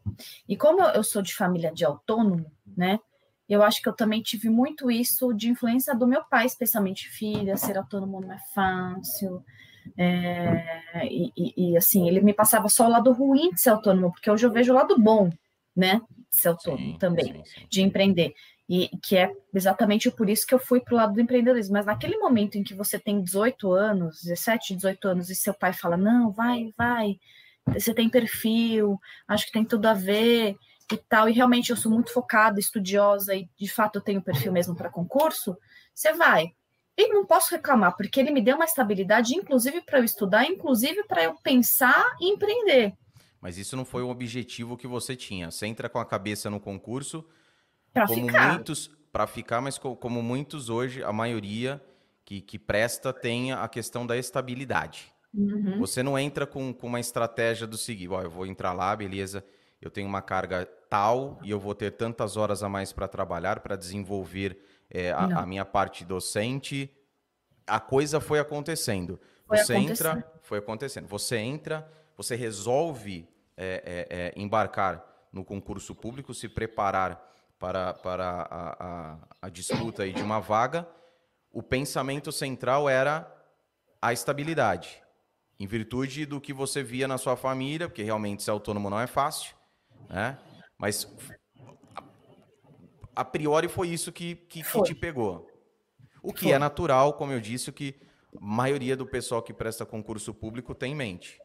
E 0.49 0.57
como 0.57 0.83
eu 0.83 1.03
sou 1.03 1.23
de 1.23 1.35
família 1.35 1.73
de 1.73 1.85
autônomo, 1.85 2.51
né, 2.77 2.99
eu 3.53 3.63
acho 3.63 3.83
que 3.83 3.89
eu 3.89 3.93
também 3.93 4.23
tive 4.23 4.49
muito 4.49 4.91
isso 4.91 5.33
de 5.33 5.49
influência 5.49 5.95
do 5.95 6.07
meu 6.07 6.23
pai, 6.25 6.47
especialmente 6.47 7.09
filha, 7.09 7.57
ser 7.57 7.77
autônomo 7.77 8.21
não 8.21 8.33
é 8.33 8.39
fácil, 8.55 9.45
é, 9.97 11.07
e, 11.07 11.33
e, 11.37 11.73
e, 11.73 11.77
assim, 11.77 12.09
ele 12.09 12.21
me 12.21 12.33
passava 12.33 12.69
só 12.69 12.87
o 12.87 12.91
lado 12.91 13.13
ruim 13.13 13.51
de 13.51 13.61
ser 13.61 13.71
autônomo, 13.71 14.13
porque 14.13 14.31
hoje 14.31 14.47
eu 14.47 14.53
vejo 14.53 14.73
o 14.73 14.77
lado 14.77 14.99
bom, 14.99 15.31
né? 15.75 16.01
Ser 16.31 16.49
autônomo 16.49 16.93
sim, 16.93 16.99
também, 16.99 17.25
sim, 17.25 17.45
sim. 17.45 17.67
de 17.69 17.83
empreender. 17.83 18.33
E 18.69 18.89
que 19.03 19.17
é 19.17 19.33
exatamente 19.53 20.11
por 20.11 20.31
isso 20.31 20.47
que 20.47 20.55
eu 20.55 20.59
fui 20.59 20.81
para 20.81 20.95
o 20.95 20.97
lado 20.97 21.15
do 21.15 21.21
empreendedorismo. 21.21 21.73
Mas 21.73 21.87
naquele 21.87 22.17
momento 22.19 22.57
em 22.57 22.63
que 22.63 22.73
você 22.73 22.99
tem 23.01 23.21
18 23.21 23.73
anos, 23.73 24.23
17, 24.23 24.77
18 24.77 25.09
anos, 25.09 25.31
e 25.31 25.35
seu 25.35 25.53
pai 25.53 25.73
fala: 25.73 25.97
não, 25.97 26.31
vai, 26.31 26.73
vai, 26.79 27.17
você 27.67 27.93
tem 27.93 28.09
perfil, 28.09 28.99
acho 29.27 29.47
que 29.47 29.53
tem 29.53 29.65
tudo 29.65 29.87
a 29.87 29.95
ver 29.95 30.57
e 30.93 30.99
tal, 30.99 31.29
e 31.29 31.33
realmente 31.33 31.71
eu 31.71 31.77
sou 31.77 31.91
muito 31.91 32.13
focada, 32.13 32.59
estudiosa, 32.59 33.35
e 33.35 33.49
de 33.59 33.69
fato 33.69 33.97
eu 33.97 34.03
tenho 34.03 34.23
perfil 34.23 34.53
mesmo 34.53 34.75
para 34.75 34.91
concurso, 34.91 35.57
você 35.95 36.13
vai. 36.13 36.53
E 36.97 37.09
não 37.09 37.25
posso 37.25 37.55
reclamar, 37.55 37.97
porque 37.97 38.21
ele 38.21 38.31
me 38.31 38.43
deu 38.43 38.57
uma 38.57 38.65
estabilidade, 38.65 39.35
inclusive 39.35 39.81
para 39.81 39.99
eu 39.99 40.05
estudar, 40.05 40.45
inclusive 40.45 41.05
para 41.05 41.25
eu 41.25 41.35
pensar 41.43 42.05
e 42.21 42.31
empreender. 42.31 42.93
Mas 43.41 43.57
isso 43.57 43.77
não 43.77 43.85
foi 43.85 44.03
o 44.03 44.11
objetivo 44.11 44.77
que 44.77 44.87
você 44.87 45.17
tinha. 45.17 45.51
Você 45.51 45.67
entra 45.67 45.89
com 45.89 45.99
a 45.99 46.05
cabeça 46.05 46.51
no 46.51 46.61
concurso 46.61 47.25
para 47.93 48.07
ficar. 48.07 48.53
muitos 48.53 48.91
para 49.11 49.27
ficar, 49.27 49.61
mas 49.61 49.79
como 49.79 50.23
muitos 50.23 50.69
hoje, 50.69 51.03
a 51.03 51.13
maioria 51.13 51.83
que, 52.25 52.41
que 52.41 52.59
presta 52.59 53.13
tem 53.13 53.53
a 53.53 53.67
questão 53.67 54.07
da 54.07 54.17
estabilidade. 54.17 55.13
Uhum. 55.35 55.79
Você 55.79 56.03
não 56.03 56.19
entra 56.19 56.47
com, 56.47 56.73
com 56.73 56.87
uma 56.87 57.01
estratégia 57.01 57.67
do 57.67 57.77
seguinte, 57.77 58.11
ó, 58.11 58.23
eu 58.23 58.31
vou 58.31 58.47
entrar 58.47 58.73
lá, 58.73 58.95
beleza, 58.95 59.45
eu 59.81 59.91
tenho 59.91 60.07
uma 60.07 60.21
carga 60.21 60.67
tal 60.89 61.39
e 61.43 61.51
eu 61.51 61.59
vou 61.59 61.75
ter 61.75 61.93
tantas 61.93 62.37
horas 62.37 62.63
a 62.63 62.69
mais 62.69 62.93
para 62.93 63.09
trabalhar, 63.09 63.61
para 63.61 63.77
desenvolver 63.77 64.59
é, 64.91 65.13
a, 65.13 65.41
a, 65.41 65.47
minha 65.47 65.65
parte 65.65 66.05
docente. 66.05 66.91
A 67.67 67.81
coisa 67.81 68.21
foi 68.21 68.39
acontecendo. 68.39 69.19
Foi 69.47 69.59
você 69.59 69.75
acontecendo. 69.75 70.19
entra, 70.19 70.33
foi 70.43 70.59
acontecendo. 70.59 71.07
Você 71.07 71.37
entra, 71.39 71.91
você 72.17 72.35
resolve 72.35 73.29
é, 73.57 74.07
é, 74.11 74.41
embarcar 74.41 75.05
no 75.33 75.45
concurso 75.45 75.95
público, 75.95 76.35
se 76.35 76.49
preparar 76.49 77.31
para, 77.59 77.95
para 77.95 78.49
a, 78.51 78.87
a, 78.87 79.19
a 79.43 79.49
disputa 79.49 80.11
de 80.11 80.23
uma 80.23 80.41
vaga, 80.41 80.89
o 81.53 81.63
pensamento 81.63 82.33
central 82.33 82.89
era 82.89 83.31
a 84.01 84.13
estabilidade, 84.13 85.03
em 85.59 85.67
virtude 85.67 86.25
do 86.25 86.41
que 86.41 86.53
você 86.53 86.83
via 86.83 87.07
na 87.07 87.19
sua 87.19 87.37
família, 87.37 87.87
porque 87.87 88.03
realmente 88.03 88.43
ser 88.43 88.51
autônomo 88.51 88.89
não 88.89 88.99
é 88.99 89.07
fácil, 89.07 89.55
né? 90.09 90.39
Mas 90.79 91.07
a, 91.95 92.03
a 93.17 93.25
priori 93.25 93.69
foi 93.69 93.89
isso 93.89 94.11
que, 94.11 94.37
que, 94.37 94.63
que 94.63 94.83
te 94.83 94.95
pegou. 94.95 95.47
O 96.23 96.33
que 96.33 96.47
é 96.47 96.49
foi. 96.49 96.53
é 96.53 96.59
natural, 96.59 97.15
como 97.15 97.33
eu 97.33 97.41
disse, 97.41 97.71
o 97.71 97.73
que 97.73 97.95
a 98.37 98.41
maioria 98.41 98.97
do 98.97 99.07
pessoal 99.07 99.43
que 99.43 99.53
presta 99.53 99.85
concurso 99.87 100.33
público 100.35 100.75
tem 100.75 100.93
em 100.93 100.97
mente. 100.97 101.39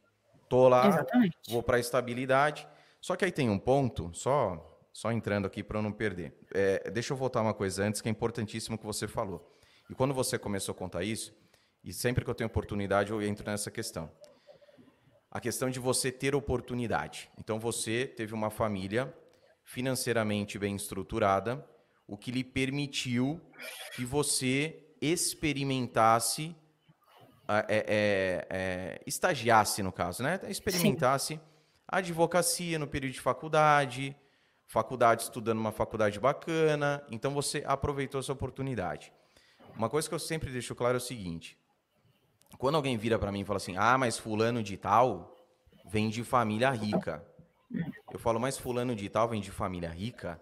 Tô 0.49 0.69
lá, 0.69 0.87
Exatamente. 0.87 1.37
vou 1.49 1.63
para 1.63 1.77
a 1.77 1.79
estabilidade. 1.79 2.67
Só 3.01 3.15
que 3.15 3.25
aí 3.25 3.31
tem 3.31 3.49
um 3.49 3.59
ponto, 3.59 4.11
só 4.13 4.71
só 4.95 5.11
entrando 5.11 5.45
aqui 5.45 5.61
para 5.61 5.81
não 5.81 5.91
perder. 5.91 6.33
É, 6.53 6.89
deixa 6.89 7.11
eu 7.11 7.17
voltar 7.17 7.41
uma 7.41 7.53
coisa 7.53 7.83
antes 7.83 7.99
que 7.99 8.07
é 8.07 8.11
importantíssimo 8.11 8.77
que 8.77 8.85
você 8.85 9.09
falou. 9.09 9.45
E 9.89 9.93
quando 9.93 10.13
você 10.13 10.39
começou 10.39 10.71
a 10.71 10.75
contar 10.75 11.03
isso, 11.03 11.33
e 11.83 11.91
sempre 11.91 12.23
que 12.23 12.31
eu 12.31 12.33
tenho 12.33 12.47
oportunidade 12.47 13.11
eu 13.11 13.21
entro 13.21 13.45
nessa 13.45 13.69
questão. 13.69 14.09
A 15.35 15.41
questão 15.41 15.69
de 15.69 15.81
você 15.81 16.13
ter 16.13 16.33
oportunidade. 16.33 17.29
Então 17.37 17.59
você 17.59 18.07
teve 18.07 18.33
uma 18.33 18.49
família 18.49 19.13
financeiramente 19.65 20.57
bem 20.57 20.77
estruturada, 20.77 21.61
o 22.07 22.15
que 22.15 22.31
lhe 22.31 22.41
permitiu 22.41 23.41
que 23.97 24.05
você 24.05 24.81
experimentasse, 25.01 26.55
é, 27.49 27.65
é, 27.67 28.47
é, 28.49 29.01
estagiasse 29.05 29.83
no 29.83 29.91
caso, 29.91 30.23
né? 30.23 30.39
Experimentasse 30.47 31.33
Sim. 31.33 31.41
advocacia 31.85 32.79
no 32.79 32.87
período 32.87 33.11
de 33.11 33.19
faculdade, 33.19 34.15
faculdade 34.65 35.23
estudando 35.23 35.59
uma 35.59 35.73
faculdade 35.73 36.17
bacana, 36.17 37.05
então 37.11 37.33
você 37.33 37.61
aproveitou 37.67 38.21
essa 38.21 38.31
oportunidade. 38.31 39.11
Uma 39.75 39.89
coisa 39.89 40.07
que 40.07 40.15
eu 40.15 40.19
sempre 40.19 40.49
deixo 40.49 40.73
claro 40.73 40.95
é 40.95 40.97
o 40.97 41.01
seguinte: 41.01 41.59
quando 42.57 42.75
alguém 42.75 42.97
vira 42.97 43.17
para 43.17 43.31
mim 43.31 43.41
e 43.41 43.45
fala 43.45 43.57
assim, 43.57 43.75
ah, 43.77 43.97
mas 43.97 44.17
fulano 44.17 44.63
de 44.63 44.77
tal 44.77 45.35
vem 45.85 46.09
de 46.09 46.23
família 46.23 46.71
rica. 46.71 47.25
Eu 48.11 48.19
falo, 48.19 48.39
mas 48.39 48.57
fulano 48.57 48.95
de 48.95 49.09
tal 49.09 49.27
vem 49.27 49.41
de 49.41 49.51
família 49.51 49.89
rica, 49.89 50.39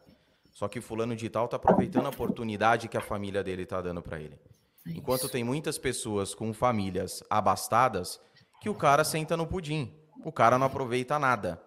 só 0.51 0.67
que 0.67 0.79
fulano 0.79 1.15
de 1.15 1.29
tal 1.29 1.47
tá 1.47 1.57
aproveitando 1.57 2.05
a 2.05 2.09
oportunidade 2.09 2.87
que 2.87 2.97
a 2.97 3.01
família 3.01 3.43
dele 3.43 3.65
tá 3.65 3.81
dando 3.81 4.01
para 4.01 4.19
ele. 4.19 4.39
Enquanto 4.85 5.29
tem 5.29 5.43
muitas 5.43 5.77
pessoas 5.77 6.35
com 6.35 6.53
famílias 6.53 7.23
abastadas 7.29 8.19
que 8.61 8.69
o 8.69 8.75
cara 8.75 9.03
senta 9.03 9.35
no 9.35 9.47
pudim. 9.47 9.93
O 10.23 10.31
cara 10.31 10.57
não 10.57 10.67
aproveita 10.67 11.17
nada. 11.17 11.61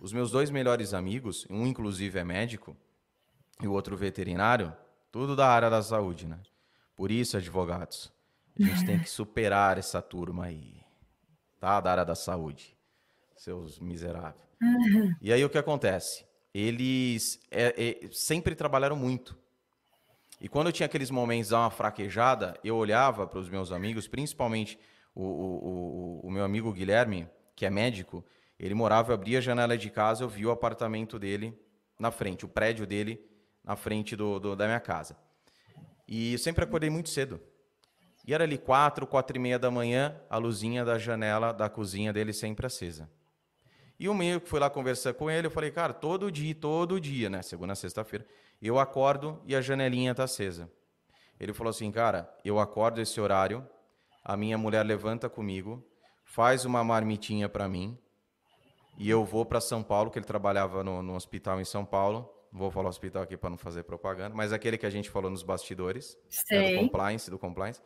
Os 0.00 0.12
meus 0.12 0.30
dois 0.30 0.50
melhores 0.50 0.94
amigos, 0.94 1.46
um 1.48 1.66
inclusive 1.66 2.18
é 2.18 2.24
médico 2.24 2.76
e 3.60 3.68
o 3.68 3.72
outro 3.72 3.96
veterinário, 3.96 4.74
tudo 5.12 5.36
da 5.36 5.48
área 5.48 5.70
da 5.70 5.82
saúde, 5.82 6.26
né? 6.26 6.40
Por 6.96 7.10
isso, 7.10 7.36
advogados, 7.36 8.12
a 8.58 8.62
gente 8.62 8.84
tem 8.84 8.98
que 8.98 9.08
superar 9.08 9.78
essa 9.78 10.02
turma 10.02 10.46
aí, 10.46 10.80
tá? 11.60 11.80
Da 11.80 11.90
área 11.90 12.04
da 12.04 12.14
saúde, 12.14 12.76
seus 13.36 13.78
miseráveis. 13.78 14.42
E 15.20 15.32
aí 15.32 15.44
o 15.44 15.50
que 15.50 15.58
acontece? 15.58 16.24
Eles 16.54 17.40
é, 17.50 18.02
é, 18.04 18.08
sempre 18.12 18.54
trabalharam 18.54 18.96
muito. 18.96 19.36
E 20.40 20.48
quando 20.48 20.66
eu 20.66 20.72
tinha 20.72 20.86
aqueles 20.86 21.10
momentos 21.10 21.48
de 21.48 21.54
uma 21.54 21.70
fraquejada, 21.70 22.58
eu 22.62 22.76
olhava 22.76 23.26
para 23.26 23.38
os 23.38 23.48
meus 23.48 23.72
amigos, 23.72 24.06
principalmente 24.06 24.78
o, 25.14 25.22
o, 25.22 26.20
o, 26.24 26.26
o 26.26 26.30
meu 26.30 26.44
amigo 26.44 26.72
Guilherme, 26.72 27.28
que 27.54 27.64
é 27.64 27.70
médico, 27.70 28.24
ele 28.58 28.74
morava, 28.74 29.10
eu 29.10 29.14
abria 29.14 29.38
a 29.38 29.40
janela 29.40 29.78
de 29.78 29.90
casa, 29.90 30.24
eu 30.24 30.28
vi 30.28 30.44
o 30.44 30.50
apartamento 30.50 31.18
dele 31.18 31.58
na 31.98 32.10
frente, 32.10 32.44
o 32.44 32.48
prédio 32.48 32.86
dele 32.86 33.24
na 33.64 33.76
frente 33.76 34.16
do, 34.16 34.38
do 34.38 34.56
da 34.56 34.66
minha 34.66 34.80
casa. 34.80 35.16
E 36.06 36.32
eu 36.32 36.38
sempre 36.38 36.64
acordei 36.64 36.90
muito 36.90 37.08
cedo. 37.08 37.40
E 38.24 38.32
era 38.32 38.44
ali 38.44 38.56
quatro, 38.56 39.06
quatro 39.06 39.36
e 39.36 39.40
meia 39.40 39.58
da 39.58 39.70
manhã, 39.70 40.20
a 40.30 40.36
luzinha 40.38 40.84
da 40.84 40.98
janela 40.98 41.52
da 41.52 41.68
cozinha 41.68 42.12
dele 42.12 42.32
sempre 42.32 42.66
acesa. 42.66 43.10
E 43.98 44.08
o 44.08 44.14
meio 44.14 44.40
que 44.40 44.48
fui 44.48 44.60
lá 44.60 44.70
conversar 44.70 45.14
com 45.14 45.30
ele, 45.30 45.46
eu 45.46 45.50
falei, 45.50 45.70
cara, 45.70 45.92
todo 45.92 46.30
dia, 46.30 46.54
todo 46.54 47.00
dia, 47.00 47.28
né? 47.30 47.42
Segunda, 47.42 47.74
sexta-feira, 47.74 48.26
eu 48.60 48.78
acordo 48.78 49.40
e 49.44 49.54
a 49.54 49.60
janelinha 49.60 50.14
tá 50.14 50.24
acesa. 50.24 50.70
Ele 51.38 51.52
falou 51.52 51.70
assim, 51.70 51.90
cara, 51.90 52.32
eu 52.44 52.58
acordo 52.58 53.00
esse 53.00 53.20
horário, 53.20 53.66
a 54.24 54.36
minha 54.36 54.56
mulher 54.56 54.84
levanta 54.84 55.28
comigo, 55.28 55.84
faz 56.24 56.64
uma 56.64 56.84
marmitinha 56.84 57.48
para 57.48 57.68
mim, 57.68 57.98
e 58.96 59.08
eu 59.08 59.24
vou 59.24 59.44
para 59.44 59.60
São 59.60 59.82
Paulo, 59.82 60.10
que 60.10 60.18
ele 60.18 60.26
trabalhava 60.26 60.84
no, 60.84 61.02
no, 61.02 61.14
hospital 61.14 61.60
em 61.60 61.64
São 61.64 61.84
Paulo. 61.84 62.32
Vou 62.52 62.70
falar 62.70 62.90
hospital 62.90 63.22
aqui 63.22 63.36
para 63.36 63.50
não 63.50 63.56
fazer 63.56 63.82
propaganda, 63.82 64.34
mas 64.34 64.52
aquele 64.52 64.76
que 64.76 64.84
a 64.84 64.90
gente 64.90 65.08
falou 65.08 65.30
nos 65.30 65.42
bastidores, 65.42 66.18
né, 66.50 66.72
do 66.72 66.78
compliance, 66.80 67.30
do 67.30 67.38
compliance. 67.38 67.80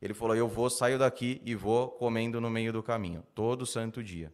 Ele 0.00 0.14
falou: 0.14 0.36
"Eu 0.36 0.48
vou, 0.48 0.68
saio 0.68 0.98
daqui 0.98 1.40
e 1.44 1.54
vou 1.54 1.88
comendo 1.88 2.40
no 2.40 2.50
meio 2.50 2.72
do 2.72 2.82
caminho, 2.82 3.22
todo 3.34 3.66
santo 3.66 4.02
dia". 4.02 4.32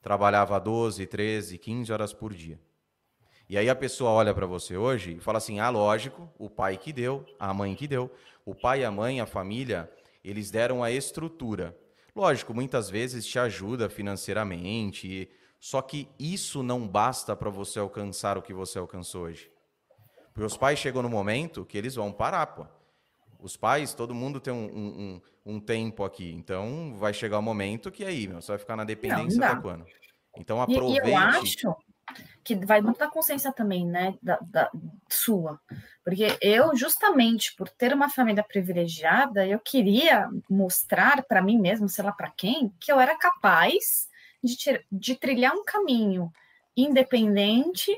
Trabalhava 0.00 0.58
12, 0.58 1.06
13, 1.06 1.58
15 1.58 1.92
horas 1.92 2.12
por 2.12 2.32
dia. 2.32 2.60
E 3.48 3.56
aí 3.56 3.70
a 3.70 3.74
pessoa 3.74 4.10
olha 4.10 4.34
para 4.34 4.46
você 4.46 4.76
hoje 4.76 5.16
e 5.16 5.20
fala 5.20 5.38
assim: 5.38 5.58
"Ah, 5.60 5.70
lógico, 5.70 6.30
o 6.38 6.50
pai 6.50 6.76
que 6.76 6.92
deu, 6.92 7.24
a 7.38 7.52
mãe 7.54 7.74
que 7.74 7.88
deu. 7.88 8.10
O 8.44 8.54
pai, 8.54 8.84
a 8.84 8.90
mãe, 8.90 9.20
a 9.20 9.26
família, 9.26 9.90
eles 10.22 10.50
deram 10.50 10.82
a 10.82 10.90
estrutura. 10.90 11.76
Lógico, 12.14 12.52
muitas 12.52 12.90
vezes 12.90 13.26
te 13.26 13.38
ajuda 13.38 13.88
financeiramente, 13.88 15.30
só 15.60 15.80
que 15.82 16.08
isso 16.18 16.62
não 16.62 16.86
basta 16.86 17.34
para 17.34 17.50
você 17.50 17.78
alcançar 17.78 18.36
o 18.36 18.42
que 18.42 18.52
você 18.52 18.78
alcançou 18.78 19.22
hoje. 19.24 19.50
Porque 20.32 20.46
os 20.46 20.56
pais 20.56 20.78
chegam 20.78 21.02
no 21.02 21.08
momento 21.08 21.64
que 21.64 21.76
eles 21.76 21.94
vão 21.94 22.12
parar, 22.12 22.46
pô. 22.46 22.66
Os 23.38 23.56
pais, 23.56 23.94
todo 23.94 24.14
mundo 24.14 24.40
tem 24.40 24.52
um, 24.52 24.66
um, 24.66 25.20
um 25.46 25.60
tempo 25.60 26.04
aqui. 26.04 26.32
Então, 26.32 26.96
vai 26.96 27.14
chegar 27.14 27.36
o 27.36 27.40
um 27.40 27.42
momento 27.42 27.90
que 27.90 28.04
aí, 28.04 28.26
meu, 28.26 28.40
você 28.40 28.52
vai 28.52 28.58
ficar 28.58 28.76
na 28.76 28.84
dependência 28.84 29.44
até 29.44 29.60
quando? 29.60 29.86
Então, 30.36 30.60
aproveite. 30.60 31.06
E, 31.06 31.10
e 31.10 31.12
eu 31.12 31.16
acho 31.16 31.76
que 32.42 32.56
vai 32.56 32.80
muito 32.80 32.98
da 32.98 33.08
consciência 33.08 33.52
também, 33.52 33.86
né, 33.86 34.14
da, 34.22 34.38
da, 34.42 34.70
sua. 35.08 35.60
Porque 36.04 36.36
eu, 36.40 36.74
justamente 36.74 37.54
por 37.54 37.68
ter 37.68 37.92
uma 37.92 38.08
família 38.08 38.42
privilegiada, 38.42 39.46
eu 39.46 39.58
queria 39.58 40.28
mostrar 40.48 41.22
para 41.24 41.42
mim 41.42 41.58
mesmo, 41.58 41.88
sei 41.88 42.04
lá 42.04 42.12
para 42.12 42.30
quem, 42.30 42.72
que 42.80 42.90
eu 42.90 42.98
era 42.98 43.16
capaz 43.16 44.08
de, 44.42 44.84
de 44.90 45.14
trilhar 45.14 45.52
um 45.52 45.64
caminho 45.64 46.32
independente, 46.76 47.94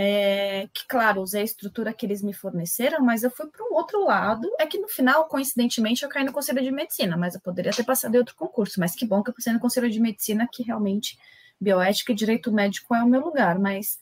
é, 0.00 0.68
que, 0.72 0.86
claro, 0.86 1.20
usei 1.20 1.40
a 1.40 1.44
estrutura 1.44 1.92
que 1.92 2.06
eles 2.06 2.22
me 2.22 2.32
forneceram, 2.32 3.04
mas 3.04 3.24
eu 3.24 3.32
fui 3.32 3.48
para 3.48 3.64
um 3.64 3.74
outro 3.74 4.04
lado. 4.04 4.48
É 4.56 4.64
que 4.64 4.78
no 4.78 4.86
final, 4.86 5.26
coincidentemente, 5.26 6.04
eu 6.04 6.08
caí 6.08 6.22
no 6.22 6.32
Conselho 6.32 6.62
de 6.62 6.70
Medicina, 6.70 7.16
mas 7.16 7.34
eu 7.34 7.40
poderia 7.40 7.72
ter 7.72 7.82
passado 7.82 8.14
em 8.14 8.18
outro 8.18 8.36
concurso. 8.36 8.78
Mas 8.78 8.94
que 8.94 9.04
bom 9.04 9.24
que 9.24 9.30
eu 9.30 9.34
passei 9.34 9.52
no 9.52 9.58
Conselho 9.58 9.90
de 9.90 9.98
Medicina, 9.98 10.48
que 10.52 10.62
realmente 10.62 11.18
bioética 11.60 12.12
e 12.12 12.14
direito 12.14 12.52
médico 12.52 12.94
é 12.94 13.02
o 13.02 13.08
meu 13.08 13.20
lugar, 13.20 13.58
mas 13.58 13.98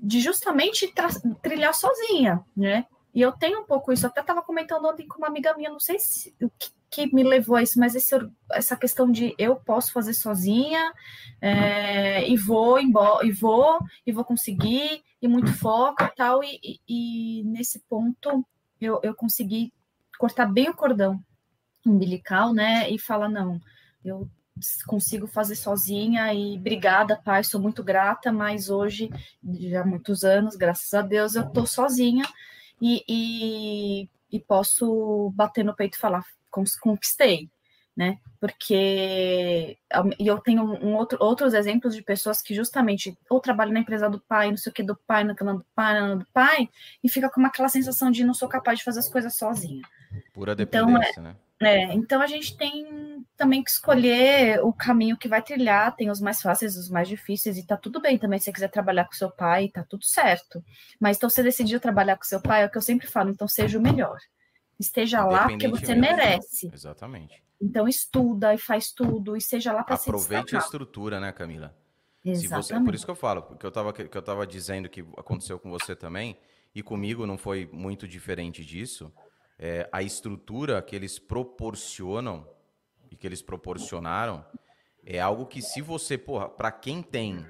de 0.00 0.20
justamente 0.20 0.92
trilhar 1.40 1.74
sozinha, 1.74 2.44
né? 2.56 2.84
E 3.14 3.20
eu 3.20 3.30
tenho 3.30 3.60
um 3.60 3.64
pouco 3.64 3.92
isso, 3.92 4.08
até 4.08 4.20
estava 4.20 4.42
comentando 4.42 4.84
ontem 4.84 5.06
com 5.06 5.18
uma 5.18 5.28
amiga 5.28 5.56
minha, 5.56 5.70
não 5.70 5.78
sei 5.78 6.00
se, 6.00 6.34
o 6.42 6.50
que, 6.58 6.72
que 6.94 7.14
me 7.14 7.22
levou 7.22 7.56
a 7.56 7.62
isso, 7.62 7.78
mas 7.78 7.94
esse, 7.94 8.14
essa 8.52 8.76
questão 8.76 9.10
de 9.10 9.34
eu 9.38 9.56
posso 9.56 9.92
fazer 9.92 10.14
sozinha 10.14 10.92
é, 11.40 12.28
e 12.28 12.36
vou 12.36 12.78
embora, 12.78 13.26
e 13.26 13.32
vou, 13.32 13.78
e 14.06 14.12
vou 14.12 14.24
conseguir, 14.24 15.02
e 15.20 15.26
muito 15.26 15.52
foco 15.52 16.04
e 16.04 16.10
tal, 16.14 16.44
e, 16.44 16.60
e, 16.62 17.40
e 17.40 17.44
nesse 17.44 17.80
ponto 17.88 18.46
eu, 18.80 19.00
eu 19.02 19.14
consegui 19.14 19.72
cortar 20.18 20.46
bem 20.46 20.68
o 20.68 20.74
cordão 20.74 21.22
umbilical, 21.84 22.52
né? 22.52 22.90
E 22.90 22.98
falar, 22.98 23.28
não, 23.28 23.60
eu 24.04 24.28
consigo 24.86 25.26
fazer 25.26 25.56
sozinha 25.56 26.32
e 26.32 26.56
obrigada, 26.56 27.16
pai, 27.16 27.42
sou 27.42 27.60
muito 27.60 27.82
grata, 27.82 28.32
mas 28.32 28.70
hoje, 28.70 29.10
já 29.42 29.82
há 29.82 29.86
muitos 29.86 30.24
anos, 30.24 30.56
graças 30.56 30.92
a 30.94 31.02
Deus, 31.02 31.34
eu 31.34 31.42
estou 31.42 31.66
sozinha 31.66 32.24
e, 32.80 33.04
e, 33.08 34.08
e, 34.30 34.40
posso 34.40 35.32
bater 35.34 35.64
no 35.64 35.74
peito 35.74 35.96
e 35.96 36.00
falar, 36.00 36.24
conquistei, 36.80 37.48
né? 37.96 38.18
Porque 38.40 39.78
e 40.18 40.26
eu 40.26 40.38
tenho 40.38 40.62
um 40.62 40.94
outro, 40.96 41.18
outros 41.20 41.54
exemplos 41.54 41.94
de 41.94 42.02
pessoas 42.02 42.42
que 42.42 42.54
justamente 42.54 43.16
ou 43.30 43.40
trabalham 43.40 43.72
na 43.72 43.80
empresa 43.80 44.08
do 44.10 44.20
pai, 44.20 44.50
não 44.50 44.56
sei 44.56 44.70
o 44.70 44.74
que 44.74 44.82
do 44.82 44.96
pai, 45.06 45.24
no 45.24 45.34
canal 45.34 45.58
do 45.58 45.66
pai, 45.74 46.00
no 46.00 46.18
do 46.18 46.26
pai, 46.32 46.68
e 47.02 47.08
fica 47.08 47.30
com 47.30 47.44
aquela 47.44 47.68
sensação 47.68 48.10
de 48.10 48.24
não 48.24 48.34
sou 48.34 48.48
capaz 48.48 48.78
de 48.78 48.84
fazer 48.84 49.00
as 49.00 49.08
coisas 49.08 49.34
sozinha. 49.34 49.82
Pura 50.32 50.54
dependência, 50.54 51.10
então, 51.10 51.22
é, 51.22 51.32
né? 51.32 51.36
É, 51.62 51.94
então 51.94 52.20
a 52.20 52.26
gente 52.26 52.56
tem 52.56 53.24
também 53.36 53.62
que 53.62 53.70
escolher 53.70 54.62
o 54.62 54.72
caminho 54.72 55.16
que 55.16 55.28
vai 55.28 55.40
trilhar, 55.40 55.94
tem 55.94 56.10
os 56.10 56.20
mais 56.20 56.42
fáceis, 56.42 56.76
os 56.76 56.90
mais 56.90 57.08
difíceis, 57.08 57.56
e 57.56 57.66
tá 57.66 57.76
tudo 57.76 58.00
bem 58.00 58.18
também 58.18 58.38
se 58.38 58.46
você 58.46 58.52
quiser 58.52 58.70
trabalhar 58.70 59.04
com 59.04 59.12
seu 59.12 59.30
pai, 59.30 59.68
tá 59.68 59.84
tudo 59.88 60.04
certo. 60.04 60.62
Mas 61.00 61.16
então 61.16 61.30
você 61.30 61.42
decidiu 61.42 61.80
trabalhar 61.80 62.16
com 62.16 62.24
seu 62.24 62.40
pai, 62.40 62.62
é 62.62 62.66
o 62.66 62.70
que 62.70 62.76
eu 62.76 62.82
sempre 62.82 63.06
falo, 63.06 63.30
então 63.30 63.48
seja 63.48 63.78
o 63.78 63.82
melhor. 63.82 64.18
Esteja 64.78 65.24
lá 65.24 65.48
porque 65.48 65.68
você 65.68 65.94
merece. 65.94 66.70
Exatamente. 66.72 67.42
Então 67.60 67.88
estuda 67.88 68.52
e 68.52 68.58
faz 68.58 68.90
tudo, 68.92 69.36
e 69.36 69.40
seja 69.40 69.72
lá 69.72 69.82
para 69.82 69.96
se 69.96 70.08
Aproveite 70.08 70.56
a 70.56 70.58
estrutura, 70.58 71.20
né, 71.20 71.32
Camila? 71.32 71.74
Exatamente. 72.24 72.66
Você, 72.66 72.80
por 72.80 72.94
isso 72.94 73.04
que 73.04 73.10
eu 73.10 73.16
falo, 73.16 73.42
porque 73.42 73.64
eu 73.64 73.68
estava 73.68 73.92
que 73.92 74.16
eu 74.16 74.22
tava 74.22 74.46
dizendo 74.46 74.88
que 74.88 75.00
aconteceu 75.16 75.58
com 75.58 75.70
você 75.70 75.94
também, 75.94 76.36
e 76.74 76.82
comigo 76.82 77.26
não 77.26 77.38
foi 77.38 77.68
muito 77.72 78.08
diferente 78.08 78.64
disso. 78.64 79.12
É, 79.58 79.88
a 79.92 80.02
estrutura 80.02 80.82
que 80.82 80.96
eles 80.96 81.18
proporcionam 81.18 82.48
e 83.10 83.16
que 83.16 83.26
eles 83.26 83.40
proporcionaram 83.40 84.44
é 85.06 85.20
algo 85.20 85.46
que 85.46 85.62
se 85.62 85.80
você, 85.80 86.18
porra, 86.18 86.48
para 86.48 86.72
quem 86.72 87.02
tem 87.02 87.46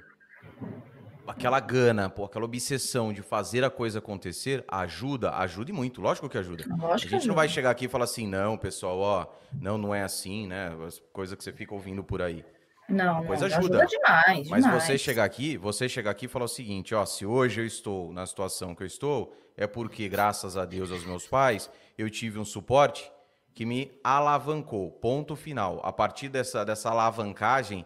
aquela 1.27 1.59
gana, 1.59 2.09
pô, 2.09 2.25
aquela 2.25 2.45
obsessão 2.45 3.11
de 3.11 3.21
fazer 3.21 3.63
a 3.63 3.69
coisa 3.69 3.99
acontecer, 3.99 4.63
ajuda, 4.67 5.31
ajude 5.37 5.71
muito, 5.71 6.01
lógico 6.01 6.29
que 6.29 6.37
ajuda. 6.37 6.63
Lógico 6.77 7.13
a 7.13 7.17
gente 7.17 7.27
não 7.27 7.35
vai 7.35 7.47
chegar 7.47 7.69
aqui 7.71 7.85
e 7.85 7.87
falar 7.87 8.05
assim, 8.05 8.27
não, 8.27 8.57
pessoal, 8.57 8.99
ó, 8.99 9.27
não, 9.59 9.77
não 9.77 9.93
é 9.93 10.03
assim, 10.03 10.47
né? 10.47 10.71
As 10.85 11.01
coisas 11.11 11.37
que 11.37 11.43
você 11.43 11.51
fica 11.51 11.73
ouvindo 11.73 12.03
por 12.03 12.21
aí. 12.21 12.43
Não, 12.87 13.19
a 13.19 13.25
coisa 13.25 13.47
não, 13.47 13.57
ajuda. 13.57 13.83
ajuda 13.83 13.87
demais, 13.87 14.49
Mas 14.49 14.63
demais. 14.63 14.83
você 14.83 14.97
chegar 14.97 15.23
aqui, 15.23 15.57
você 15.57 15.89
chegar 15.89 16.11
aqui 16.11 16.25
e 16.25 16.29
falar 16.29 16.45
o 16.45 16.49
seguinte, 16.49 16.93
ó, 16.93 17.05
se 17.05 17.25
hoje 17.25 17.61
eu 17.61 17.65
estou 17.65 18.13
na 18.13 18.25
situação 18.25 18.75
que 18.75 18.83
eu 18.83 18.87
estou, 18.87 19.35
é 19.57 19.65
porque 19.65 20.07
graças 20.07 20.55
a 20.55 20.65
Deus 20.65 20.91
aos 20.91 21.05
meus 21.05 21.27
pais, 21.27 21.69
eu 21.97 22.09
tive 22.09 22.37
um 22.37 22.45
suporte 22.45 23.11
que 23.53 23.65
me 23.65 23.91
alavancou. 24.03 24.91
Ponto 24.91 25.35
final. 25.35 25.79
A 25.83 25.91
partir 25.91 26.27
dessa 26.29 26.63
dessa 26.63 26.89
alavancagem, 26.89 27.85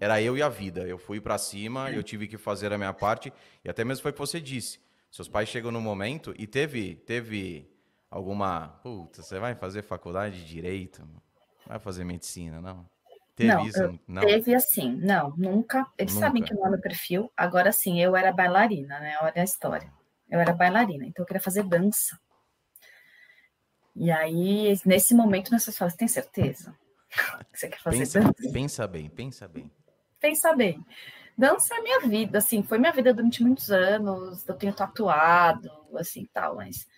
era 0.00 0.20
eu 0.22 0.36
e 0.36 0.42
a 0.42 0.48
vida. 0.48 0.82
Eu 0.82 0.98
fui 0.98 1.20
para 1.20 1.36
cima, 1.38 1.90
eu 1.90 2.02
tive 2.02 2.28
que 2.28 2.38
fazer 2.38 2.72
a 2.72 2.78
minha 2.78 2.92
parte 2.92 3.32
e 3.64 3.68
até 3.68 3.84
mesmo 3.84 4.02
foi 4.02 4.10
o 4.10 4.14
que 4.14 4.20
você 4.20 4.40
disse. 4.40 4.80
Seus 5.10 5.28
pais 5.28 5.48
chegam 5.48 5.70
no 5.70 5.80
momento 5.80 6.34
e 6.38 6.46
teve 6.46 6.96
teve 6.96 7.70
alguma, 8.10 8.68
puta, 8.82 9.22
você 9.22 9.38
vai 9.38 9.54
fazer 9.54 9.82
faculdade 9.82 10.38
de 10.38 10.46
direito, 10.46 11.06
vai 11.66 11.78
fazer 11.78 12.04
medicina, 12.04 12.60
não? 12.60 12.88
Teve 13.34 13.54
não, 13.54 13.66
isso? 13.66 14.00
Não. 14.06 14.22
Teve 14.22 14.54
assim, 14.54 14.96
não, 14.96 15.30
nunca. 15.36 15.86
Eles 15.96 16.14
nunca. 16.14 16.26
sabem 16.26 16.42
que 16.42 16.52
não 16.52 16.66
é 16.66 16.70
meu 16.70 16.80
perfil. 16.80 17.30
Agora 17.36 17.70
sim, 17.70 18.00
eu 18.00 18.16
era 18.16 18.32
bailarina, 18.32 18.98
né? 18.98 19.16
Olha 19.22 19.32
a 19.36 19.44
história. 19.44 19.92
Eu 20.28 20.40
era 20.40 20.52
bailarina, 20.52 21.06
então 21.06 21.22
eu 21.22 21.26
queria 21.26 21.40
fazer 21.40 21.62
dança. 21.62 22.18
E 23.94 24.10
aí, 24.10 24.76
nesse 24.84 25.14
momento, 25.14 25.50
nessas 25.50 25.76
falas, 25.76 25.94
tem 25.94 26.06
certeza? 26.06 26.76
Você 27.52 27.68
quer 27.68 27.80
fazer 27.80 27.98
pensa, 27.98 28.20
dança? 28.20 28.52
Pensa 28.52 28.86
bem, 28.86 29.08
pensa 29.08 29.48
bem 29.48 29.70
pensa 30.20 30.54
bem. 30.54 30.84
Dança 31.36 31.74
é 31.76 31.80
minha 31.80 32.00
vida, 32.00 32.38
assim, 32.38 32.62
foi 32.62 32.78
minha 32.78 32.92
vida 32.92 33.14
durante 33.14 33.42
muitos 33.42 33.70
anos, 33.70 34.46
eu 34.48 34.54
tenho 34.56 34.74
tatuado, 34.74 35.70
assim, 35.94 36.26
tal, 36.32 36.56
mas 36.56 36.88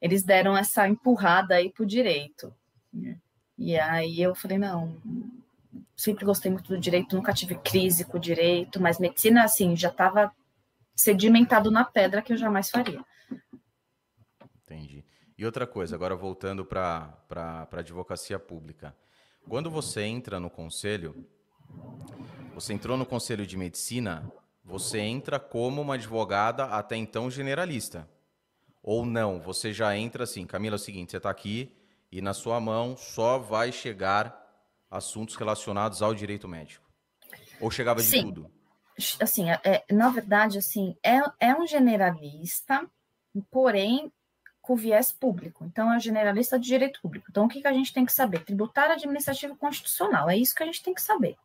eles 0.00 0.24
deram 0.24 0.56
essa 0.56 0.88
empurrada 0.88 1.54
aí 1.54 1.70
pro 1.70 1.86
direito. 1.86 2.52
Né? 2.92 3.16
E 3.56 3.78
aí 3.78 4.20
eu 4.20 4.34
falei, 4.34 4.58
não, 4.58 4.96
sempre 5.96 6.24
gostei 6.24 6.50
muito 6.50 6.68
do 6.68 6.78
direito, 6.78 7.14
nunca 7.14 7.32
tive 7.32 7.54
crise 7.54 8.04
com 8.04 8.16
o 8.16 8.20
direito, 8.20 8.82
mas 8.82 8.98
medicina, 8.98 9.44
assim, 9.44 9.76
já 9.76 9.90
estava 9.90 10.32
sedimentado 10.94 11.70
na 11.70 11.84
pedra 11.84 12.20
que 12.20 12.32
eu 12.32 12.36
jamais 12.36 12.70
faria. 12.70 13.04
Entendi. 14.64 15.04
E 15.36 15.46
outra 15.46 15.68
coisa, 15.68 15.94
agora 15.94 16.16
voltando 16.16 16.64
para 16.64 17.16
a 17.30 17.78
advocacia 17.78 18.40
pública. 18.40 18.92
Quando 19.48 19.70
você 19.70 20.02
entra 20.02 20.40
no 20.40 20.50
conselho, 20.50 21.24
você 22.60 22.72
entrou 22.72 22.96
no 22.96 23.06
Conselho 23.06 23.46
de 23.46 23.56
Medicina, 23.56 24.28
você 24.64 24.98
entra 24.98 25.38
como 25.38 25.80
uma 25.80 25.94
advogada 25.94 26.64
até 26.64 26.96
então 26.96 27.30
generalista. 27.30 28.08
Ou 28.82 29.06
não, 29.06 29.40
você 29.40 29.72
já 29.72 29.96
entra 29.96 30.24
assim, 30.24 30.44
Camila, 30.44 30.74
é 30.74 30.76
o 30.76 30.80
seguinte, 30.80 31.12
você 31.12 31.18
está 31.18 31.30
aqui 31.30 31.72
e 32.10 32.20
na 32.20 32.34
sua 32.34 32.60
mão 32.60 32.96
só 32.96 33.38
vai 33.38 33.70
chegar 33.70 34.44
assuntos 34.90 35.36
relacionados 35.36 36.02
ao 36.02 36.12
direito 36.12 36.48
médico. 36.48 36.84
Ou 37.60 37.70
chegava 37.70 38.00
de 38.00 38.08
Sim. 38.08 38.22
tudo? 38.24 38.50
Assim, 39.20 39.48
é, 39.48 39.60
é, 39.62 39.84
na 39.92 40.08
verdade, 40.08 40.58
assim, 40.58 40.96
é, 41.00 41.20
é 41.38 41.54
um 41.54 41.64
generalista, 41.64 42.84
porém 43.52 44.12
com 44.60 44.74
viés 44.74 45.12
público. 45.12 45.64
Então, 45.64 45.92
é 45.92 45.96
um 45.96 46.00
generalista 46.00 46.58
de 46.58 46.66
direito 46.66 47.00
público. 47.00 47.26
Então, 47.30 47.44
o 47.44 47.48
que, 47.48 47.60
que 47.60 47.68
a 47.68 47.72
gente 47.72 47.92
tem 47.92 48.04
que 48.04 48.12
saber? 48.12 48.44
Tributário 48.44 48.94
administrativo 48.94 49.54
constitucional. 49.54 50.28
É 50.28 50.36
isso 50.36 50.56
que 50.56 50.62
a 50.64 50.66
gente 50.66 50.82
tem 50.82 50.92
que 50.92 51.00
saber 51.00 51.36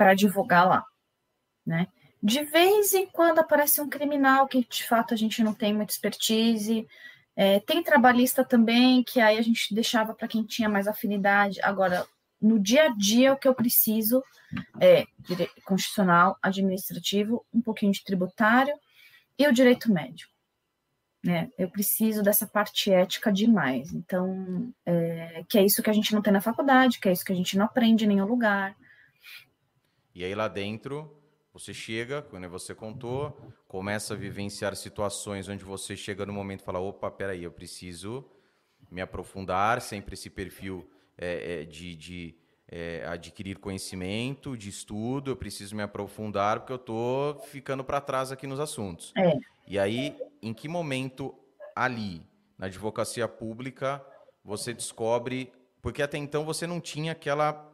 para 0.00 0.14
divulgar 0.14 0.66
lá, 0.66 0.82
né? 1.66 1.86
De 2.22 2.42
vez 2.42 2.94
em 2.94 3.06
quando 3.06 3.40
aparece 3.40 3.82
um 3.82 3.88
criminal 3.88 4.48
que 4.48 4.66
de 4.66 4.82
fato 4.84 5.12
a 5.12 5.16
gente 5.16 5.44
não 5.44 5.52
tem 5.52 5.74
muita 5.74 5.92
expertise. 5.92 6.88
É, 7.36 7.60
tem 7.60 7.82
trabalhista 7.82 8.42
também, 8.42 9.04
que 9.04 9.20
aí 9.20 9.36
a 9.36 9.42
gente 9.42 9.74
deixava 9.74 10.14
para 10.14 10.26
quem 10.26 10.42
tinha 10.42 10.70
mais 10.70 10.88
afinidade. 10.88 11.60
Agora, 11.60 12.06
no 12.40 12.58
dia 12.58 12.84
a 12.84 12.88
dia, 12.96 13.34
o 13.34 13.36
que 13.36 13.46
eu 13.46 13.54
preciso 13.54 14.24
é 14.80 15.04
constitucional, 15.66 16.38
administrativo, 16.40 17.44
um 17.52 17.60
pouquinho 17.60 17.92
de 17.92 18.02
tributário 18.02 18.74
e 19.38 19.46
o 19.46 19.52
direito 19.52 19.92
médico. 19.92 20.32
Né? 21.22 21.50
Eu 21.58 21.68
preciso 21.68 22.22
dessa 22.22 22.46
parte 22.46 22.90
ética 22.90 23.30
demais. 23.30 23.92
Então, 23.92 24.72
é, 24.86 25.44
que 25.46 25.58
é 25.58 25.62
isso 25.62 25.82
que 25.82 25.90
a 25.90 25.92
gente 25.92 26.14
não 26.14 26.22
tem 26.22 26.32
na 26.32 26.40
faculdade, 26.40 26.98
que 26.98 27.06
é 27.06 27.12
isso 27.12 27.24
que 27.24 27.32
a 27.32 27.36
gente 27.36 27.58
não 27.58 27.66
aprende 27.66 28.06
em 28.06 28.08
nenhum 28.08 28.24
lugar. 28.24 28.74
E 30.14 30.24
aí 30.24 30.34
lá 30.34 30.48
dentro, 30.48 31.16
você 31.52 31.74
chega, 31.74 32.22
quando 32.22 32.48
você 32.48 32.74
contou, 32.74 33.36
começa 33.66 34.14
a 34.14 34.16
vivenciar 34.16 34.74
situações 34.76 35.48
onde 35.48 35.64
você 35.64 35.96
chega 35.96 36.24
no 36.24 36.32
momento 36.32 36.60
e 36.60 36.64
fala, 36.64 36.78
opa, 36.78 37.10
peraí, 37.10 37.44
eu 37.44 37.50
preciso 37.50 38.24
me 38.90 39.00
aprofundar, 39.00 39.80
sempre 39.80 40.14
esse 40.14 40.30
perfil 40.30 40.88
é, 41.16 41.62
é, 41.62 41.64
de, 41.64 41.94
de 41.94 42.34
é, 42.68 43.04
adquirir 43.06 43.58
conhecimento, 43.58 44.56
de 44.56 44.68
estudo, 44.68 45.32
eu 45.32 45.36
preciso 45.36 45.74
me 45.76 45.82
aprofundar 45.82 46.60
porque 46.60 46.72
eu 46.72 46.76
estou 46.76 47.40
ficando 47.40 47.84
para 47.84 48.00
trás 48.00 48.32
aqui 48.32 48.46
nos 48.46 48.60
assuntos. 48.60 49.12
É. 49.16 49.38
E 49.66 49.78
aí, 49.78 50.16
em 50.40 50.54
que 50.54 50.68
momento 50.68 51.34
ali, 51.74 52.22
na 52.58 52.66
advocacia 52.66 53.26
pública, 53.26 54.04
você 54.44 54.72
descobre, 54.72 55.52
porque 55.82 56.02
até 56.02 56.16
então 56.16 56.44
você 56.44 56.66
não 56.66 56.80
tinha 56.80 57.12
aquela 57.12 57.69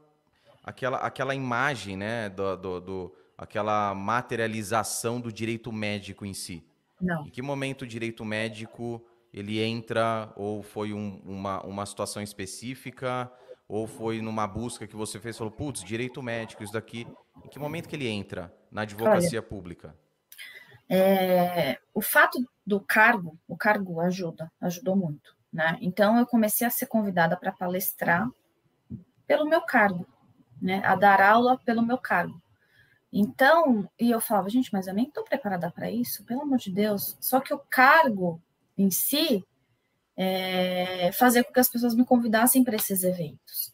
aquela, 0.67 0.99
aquela 0.99 1.35
imagem, 1.35 1.97
né, 1.97 2.29
do, 2.29 2.57
do, 2.57 2.81
do, 2.81 3.15
aquela 3.39 3.95
materialização 3.95 5.21
do 5.21 5.33
direito 5.33 5.73
médico 5.73 6.27
em 6.27 6.35
si. 6.35 6.67
Não. 7.01 7.25
Em 7.25 7.31
que 7.31 7.41
momento 7.41 7.83
o 7.83 7.87
direito 7.87 8.25
médico 8.25 9.07
ele 9.33 9.63
entra 9.63 10.33
ou 10.35 10.63
foi 10.63 10.93
um, 10.93 11.21
uma, 11.25 11.63
uma 11.63 11.87
situação 11.87 12.23
específica 12.23 13.31
ou 13.69 13.87
foi 13.87 14.21
numa 14.21 14.47
busca 14.47 14.87
que 14.87 14.97
você 14.97 15.21
fez, 15.21 15.37
falou, 15.37 15.53
putz, 15.53 15.85
direito 15.85 16.23
médico, 16.23 16.65
isso 16.65 16.73
daqui. 16.73 17.07
Em 17.45 17.49
que 17.49 17.59
momento 17.59 17.89
que 17.89 17.95
ele 17.95 18.09
entra 18.09 18.53
na 18.71 18.83
advocacia 18.83 19.41
Olha, 19.41 19.49
pública? 19.49 19.95
É, 20.89 21.79
o 21.93 22.01
fato 22.01 22.39
do 22.65 22.81
cargo, 22.81 23.39
o 23.47 23.57
cargo 23.57 24.01
ajuda, 24.01 24.51
ajudou 24.61 24.97
muito, 24.97 25.37
né? 25.53 25.77
Então 25.81 26.19
eu 26.19 26.27
comecei 26.27 26.67
a 26.67 26.71
ser 26.71 26.87
convidada 26.87 27.37
para 27.37 27.53
palestrar 27.53 28.29
pelo 29.27 29.45
meu 29.45 29.61
cargo 29.63 30.07
né, 30.61 30.83
a 30.85 30.95
dar 30.95 31.21
aula 31.21 31.59
pelo 31.59 31.83
meu 31.83 31.99
cargo. 31.99 32.41
Então, 33.13 33.89
e 33.99 34.11
eu 34.11 34.21
falava, 34.21 34.51
gente, 34.51 34.73
mas 34.73 34.87
eu 34.87 34.95
nem 34.95 35.07
estou 35.07 35.25
preparada 35.25 35.71
para 35.71 35.91
isso, 35.91 36.25
pelo 36.25 36.43
amor 36.43 36.59
de 36.59 36.71
Deus. 36.71 37.17
Só 37.21 37.41
que 37.41 37.55
o 37.55 37.59
cargo 37.71 38.41
em 38.77 38.91
si 38.91 39.45
é, 40.17 41.11
fazia 41.13 41.45
com 41.45 41.53
que 41.53 41.61
as 41.61 41.69
pessoas 41.69 41.95
me 41.95 42.05
convidassem 42.05 42.65
para 42.65 42.77
esses 42.77 43.05
eventos. 43.05 43.73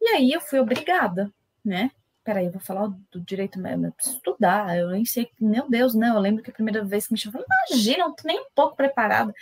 E 0.00 0.08
aí 0.08 0.32
eu 0.32 0.40
fui 0.40 0.58
obrigada, 0.60 1.32
né? 1.64 1.90
Peraí, 2.22 2.46
eu 2.46 2.52
vou 2.52 2.60
falar 2.60 2.88
do 3.10 3.20
direito 3.20 3.58
mesmo, 3.58 3.86
eu 3.86 3.92
preciso 3.92 4.16
estudar, 4.16 4.76
eu 4.76 4.90
nem 4.90 5.04
sei, 5.04 5.30
meu 5.40 5.68
Deus, 5.68 5.94
não, 5.94 6.16
eu 6.16 6.20
lembro 6.20 6.42
que 6.42 6.50
a 6.50 6.54
primeira 6.54 6.84
vez 6.84 7.06
que 7.06 7.14
me 7.14 7.18
chamaram, 7.18 7.46
imagina, 7.70 8.04
não 8.04 8.14
tô 8.14 8.22
nem 8.26 8.38
um 8.38 8.46
pouco 8.54 8.76
preparada, 8.76 9.34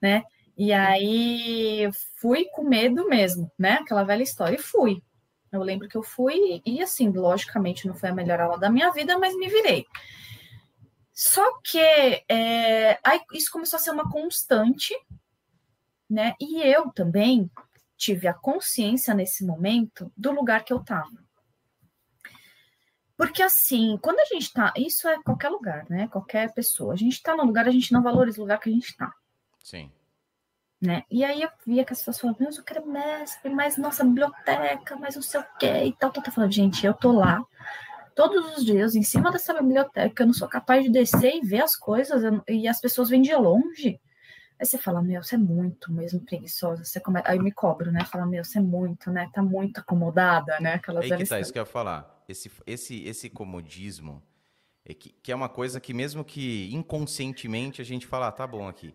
né? 0.00 0.22
E 0.56 0.72
aí 0.72 1.88
fui 2.20 2.44
com 2.52 2.62
medo 2.62 3.08
mesmo, 3.08 3.50
né? 3.58 3.78
Aquela 3.80 4.04
velha 4.04 4.22
história, 4.22 4.56
e 4.56 4.62
fui. 4.62 5.02
Eu 5.56 5.62
lembro 5.62 5.88
que 5.88 5.96
eu 5.96 6.02
fui, 6.02 6.62
e 6.64 6.82
assim, 6.82 7.10
logicamente 7.10 7.86
não 7.86 7.94
foi 7.94 8.10
a 8.10 8.14
melhor 8.14 8.40
aula 8.40 8.58
da 8.58 8.70
minha 8.70 8.90
vida, 8.90 9.18
mas 9.18 9.36
me 9.36 9.48
virei. 9.48 9.86
Só 11.12 11.60
que 11.62 11.78
é, 11.78 12.98
aí 13.04 13.20
isso 13.32 13.50
começou 13.50 13.76
a 13.76 13.80
ser 13.80 13.90
uma 13.92 14.10
constante, 14.10 14.92
né? 16.10 16.34
E 16.40 16.60
eu 16.62 16.90
também 16.90 17.50
tive 17.96 18.26
a 18.26 18.34
consciência 18.34 19.14
nesse 19.14 19.44
momento 19.44 20.12
do 20.16 20.32
lugar 20.32 20.64
que 20.64 20.72
eu 20.72 20.80
estava. 20.80 21.24
Porque 23.16 23.42
assim, 23.42 23.96
quando 24.02 24.18
a 24.18 24.24
gente 24.24 24.52
tá, 24.52 24.72
isso 24.76 25.06
é 25.06 25.22
qualquer 25.22 25.48
lugar, 25.48 25.88
né? 25.88 26.08
Qualquer 26.08 26.52
pessoa. 26.52 26.94
A 26.94 26.96
gente 26.96 27.22
tá 27.22 27.36
no 27.36 27.44
lugar, 27.44 27.68
a 27.68 27.70
gente 27.70 27.92
não 27.92 28.02
valoriza 28.02 28.38
o 28.38 28.42
lugar 28.42 28.58
que 28.58 28.68
a 28.68 28.72
gente 28.72 28.96
tá. 28.96 29.12
Sim. 29.62 29.90
Né? 30.84 31.02
E 31.10 31.24
aí 31.24 31.40
eu 31.40 31.48
via 31.66 31.84
que 31.84 31.92
as 31.92 32.00
pessoas 32.00 32.20
falavam, 32.20 32.48
eu 32.54 32.62
quero 32.62 32.86
mestre, 32.86 33.48
mais 33.48 33.78
nossa 33.78 34.04
biblioteca, 34.04 34.96
mais 34.96 35.14
não 35.14 35.22
sei 35.22 35.40
o 35.40 35.44
quê 35.58 35.84
e 35.84 35.92
tal, 35.92 36.10
tal, 36.10 36.22
tal. 36.22 36.34
Falando, 36.34 36.52
gente, 36.52 36.84
eu 36.84 36.92
tô 36.92 37.12
lá 37.12 37.42
todos 38.14 38.58
os 38.58 38.64
dias 38.64 38.94
em 38.94 39.02
cima 39.02 39.30
dessa 39.30 39.54
biblioteca, 39.54 40.22
eu 40.22 40.26
não 40.26 40.34
sou 40.34 40.46
capaz 40.46 40.84
de 40.84 40.90
descer 40.90 41.36
e 41.36 41.40
ver 41.40 41.62
as 41.62 41.74
coisas, 41.74 42.22
e 42.46 42.68
as 42.68 42.80
pessoas 42.80 43.08
vêm 43.08 43.22
de 43.22 43.34
longe. 43.34 43.98
Aí 44.60 44.66
você 44.66 44.76
fala, 44.76 45.02
meu, 45.02 45.22
você 45.22 45.36
é 45.36 45.38
muito 45.38 45.90
mesmo 45.90 46.20
preguiçosa. 46.20 46.84
Você 46.84 47.00
come... 47.00 47.20
Aí 47.24 47.38
eu 47.38 47.42
me 47.42 47.50
cobro, 47.50 47.90
né? 47.90 48.04
Fala, 48.04 48.24
meu, 48.24 48.44
você 48.44 48.58
é 48.58 48.62
muito, 48.62 49.10
né? 49.10 49.28
Tá 49.32 49.42
muito 49.42 49.80
acomodada, 49.80 50.60
né? 50.60 50.74
Aquelas 50.74 51.10
Aí 51.10 51.16
que 51.16 51.26
tá, 51.26 51.40
isso 51.40 51.52
que 51.52 51.58
eu 51.58 51.62
ia 51.62 51.66
falar. 51.66 52.22
Esse, 52.28 52.50
esse, 52.66 53.02
esse 53.04 53.28
comodismo, 53.28 54.22
É 54.84 54.94
que, 54.94 55.10
que, 55.22 55.32
é 55.32 55.34
uma 55.34 55.48
coisa 55.48 55.80
que 55.80 55.92
mesmo 55.92 56.24
que 56.24 56.72
inconscientemente 56.72 57.82
a 57.82 57.84
gente 57.84 58.06
fala, 58.06 58.28
ah, 58.28 58.32
tá 58.32 58.46
bom 58.46 58.68
aqui. 58.68 58.94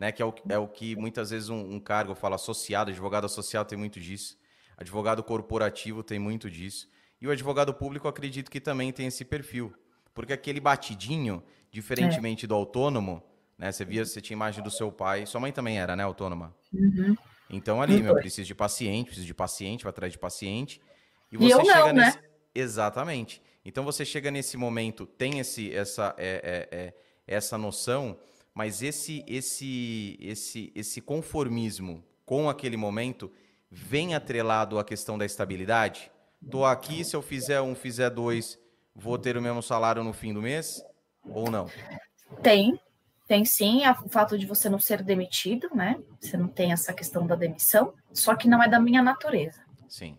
Né? 0.00 0.10
Que 0.10 0.22
é 0.22 0.24
o, 0.24 0.32
é 0.48 0.58
o 0.58 0.66
que 0.66 0.96
muitas 0.96 1.28
vezes 1.28 1.50
um, 1.50 1.74
um 1.74 1.78
cargo 1.78 2.14
fala 2.14 2.36
associado, 2.36 2.90
advogado 2.90 3.26
associado 3.26 3.68
tem 3.68 3.76
muito 3.76 4.00
disso. 4.00 4.34
Advogado 4.74 5.22
corporativo 5.22 6.02
tem 6.02 6.18
muito 6.18 6.50
disso. 6.50 6.88
E 7.20 7.26
o 7.26 7.30
advogado 7.30 7.74
público, 7.74 8.08
acredito 8.08 8.50
que 8.50 8.62
também 8.62 8.90
tem 8.92 9.08
esse 9.08 9.26
perfil. 9.26 9.74
Porque 10.14 10.32
aquele 10.32 10.58
batidinho, 10.58 11.42
diferentemente 11.70 12.46
é. 12.46 12.48
do 12.48 12.54
autônomo, 12.54 13.22
né? 13.58 13.70
Você 13.70 13.84
via, 13.84 14.02
você 14.02 14.22
tinha 14.22 14.34
imagem 14.34 14.64
do 14.64 14.70
seu 14.70 14.90
pai. 14.90 15.26
Sua 15.26 15.38
mãe 15.38 15.52
também 15.52 15.78
era, 15.78 15.94
né, 15.94 16.02
autônoma? 16.02 16.56
Uhum. 16.72 17.14
Então 17.50 17.82
ali, 17.82 18.02
meu, 18.02 18.14
preciso 18.14 18.46
de 18.46 18.54
paciente, 18.54 19.08
preciso 19.08 19.26
de 19.26 19.34
paciente, 19.34 19.84
vai 19.84 19.90
atrás 19.90 20.10
de 20.10 20.18
paciente. 20.18 20.80
E 21.30 21.36
você 21.36 21.48
e 21.48 21.50
eu 21.50 21.62
chega 21.62 21.92
não, 21.92 21.92
nesse. 21.92 22.16
Né? 22.16 22.24
Exatamente. 22.54 23.42
Então 23.62 23.84
você 23.84 24.02
chega 24.02 24.30
nesse 24.30 24.56
momento, 24.56 25.04
tem 25.04 25.40
esse, 25.40 25.74
essa, 25.74 26.14
é, 26.16 26.68
é, 26.72 26.78
é, 26.78 26.94
essa 27.26 27.58
noção, 27.58 28.18
mas 28.54 28.82
esse, 28.82 29.24
esse, 29.26 30.18
esse, 30.20 30.72
esse 30.74 31.00
conformismo 31.00 32.04
com 32.24 32.48
aquele 32.48 32.76
momento 32.76 33.30
vem 33.70 34.14
atrelado 34.14 34.78
à 34.78 34.84
questão 34.84 35.16
da 35.16 35.24
estabilidade. 35.24 36.10
Tô 36.50 36.64
aqui, 36.64 37.04
se 37.04 37.14
eu 37.14 37.22
fizer 37.22 37.60
um, 37.60 37.74
fizer 37.74 38.10
dois, 38.10 38.58
vou 38.94 39.18
ter 39.18 39.36
o 39.36 39.42
mesmo 39.42 39.62
salário 39.62 40.02
no 40.02 40.12
fim 40.12 40.32
do 40.32 40.42
mês 40.42 40.82
ou 41.24 41.50
não? 41.50 41.66
Tem, 42.42 42.80
tem 43.26 43.44
sim 43.44 43.82
o 44.04 44.08
fato 44.08 44.38
de 44.38 44.46
você 44.46 44.68
não 44.68 44.78
ser 44.78 45.02
demitido, 45.02 45.68
né? 45.74 46.00
Você 46.20 46.36
não 46.36 46.48
tem 46.48 46.72
essa 46.72 46.92
questão 46.92 47.26
da 47.26 47.34
demissão, 47.34 47.94
só 48.12 48.34
que 48.34 48.48
não 48.48 48.62
é 48.62 48.68
da 48.68 48.80
minha 48.80 49.02
natureza. 49.02 49.62
Sim. 49.88 50.16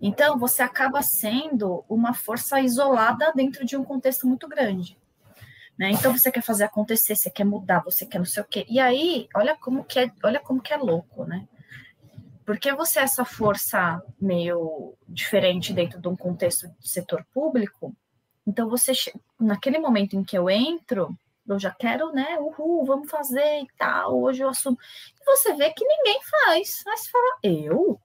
Então, 0.00 0.38
você 0.38 0.62
acaba 0.62 1.02
sendo 1.02 1.84
uma 1.88 2.12
força 2.12 2.60
isolada 2.60 3.32
dentro 3.34 3.64
de 3.64 3.76
um 3.76 3.84
contexto 3.84 4.26
muito 4.26 4.46
grande. 4.46 4.98
Né? 5.78 5.90
Então, 5.90 6.16
você 6.16 6.30
quer 6.30 6.42
fazer 6.42 6.64
acontecer, 6.64 7.16
você 7.16 7.30
quer 7.30 7.44
mudar, 7.44 7.80
você 7.80 8.06
quer 8.06 8.18
não 8.18 8.24
sei 8.24 8.42
o 8.42 8.46
quê. 8.46 8.64
E 8.68 8.78
aí, 8.78 9.28
olha 9.34 9.56
como 9.56 9.84
que 9.84 9.98
é, 9.98 10.12
olha 10.22 10.40
como 10.40 10.62
que 10.62 10.72
é 10.72 10.76
louco, 10.76 11.24
né? 11.24 11.48
Porque 12.46 12.72
você 12.72 13.00
é 13.00 13.02
essa 13.02 13.24
força 13.24 14.02
meio 14.20 14.94
diferente 15.08 15.72
dentro 15.72 16.00
de 16.00 16.08
um 16.08 16.16
contexto 16.16 16.68
de 16.78 16.88
setor 16.88 17.26
público, 17.32 17.96
então 18.46 18.68
você, 18.68 18.92
naquele 19.40 19.78
momento 19.78 20.14
em 20.14 20.24
que 20.24 20.36
eu 20.36 20.50
entro, 20.50 21.16
eu 21.46 21.58
já 21.58 21.70
quero, 21.70 22.12
né, 22.12 22.38
uhul, 22.38 22.84
vamos 22.84 23.10
fazer 23.10 23.62
e 23.62 23.66
tal, 23.78 24.20
hoje 24.20 24.42
eu 24.42 24.48
assumo. 24.48 24.78
E 25.20 25.24
você 25.24 25.54
vê 25.54 25.72
que 25.72 25.84
ninguém 25.84 26.20
faz. 26.22 26.84
Aí 26.86 26.96
você 26.96 27.10
fala, 27.10 27.38
eu? 27.42 28.00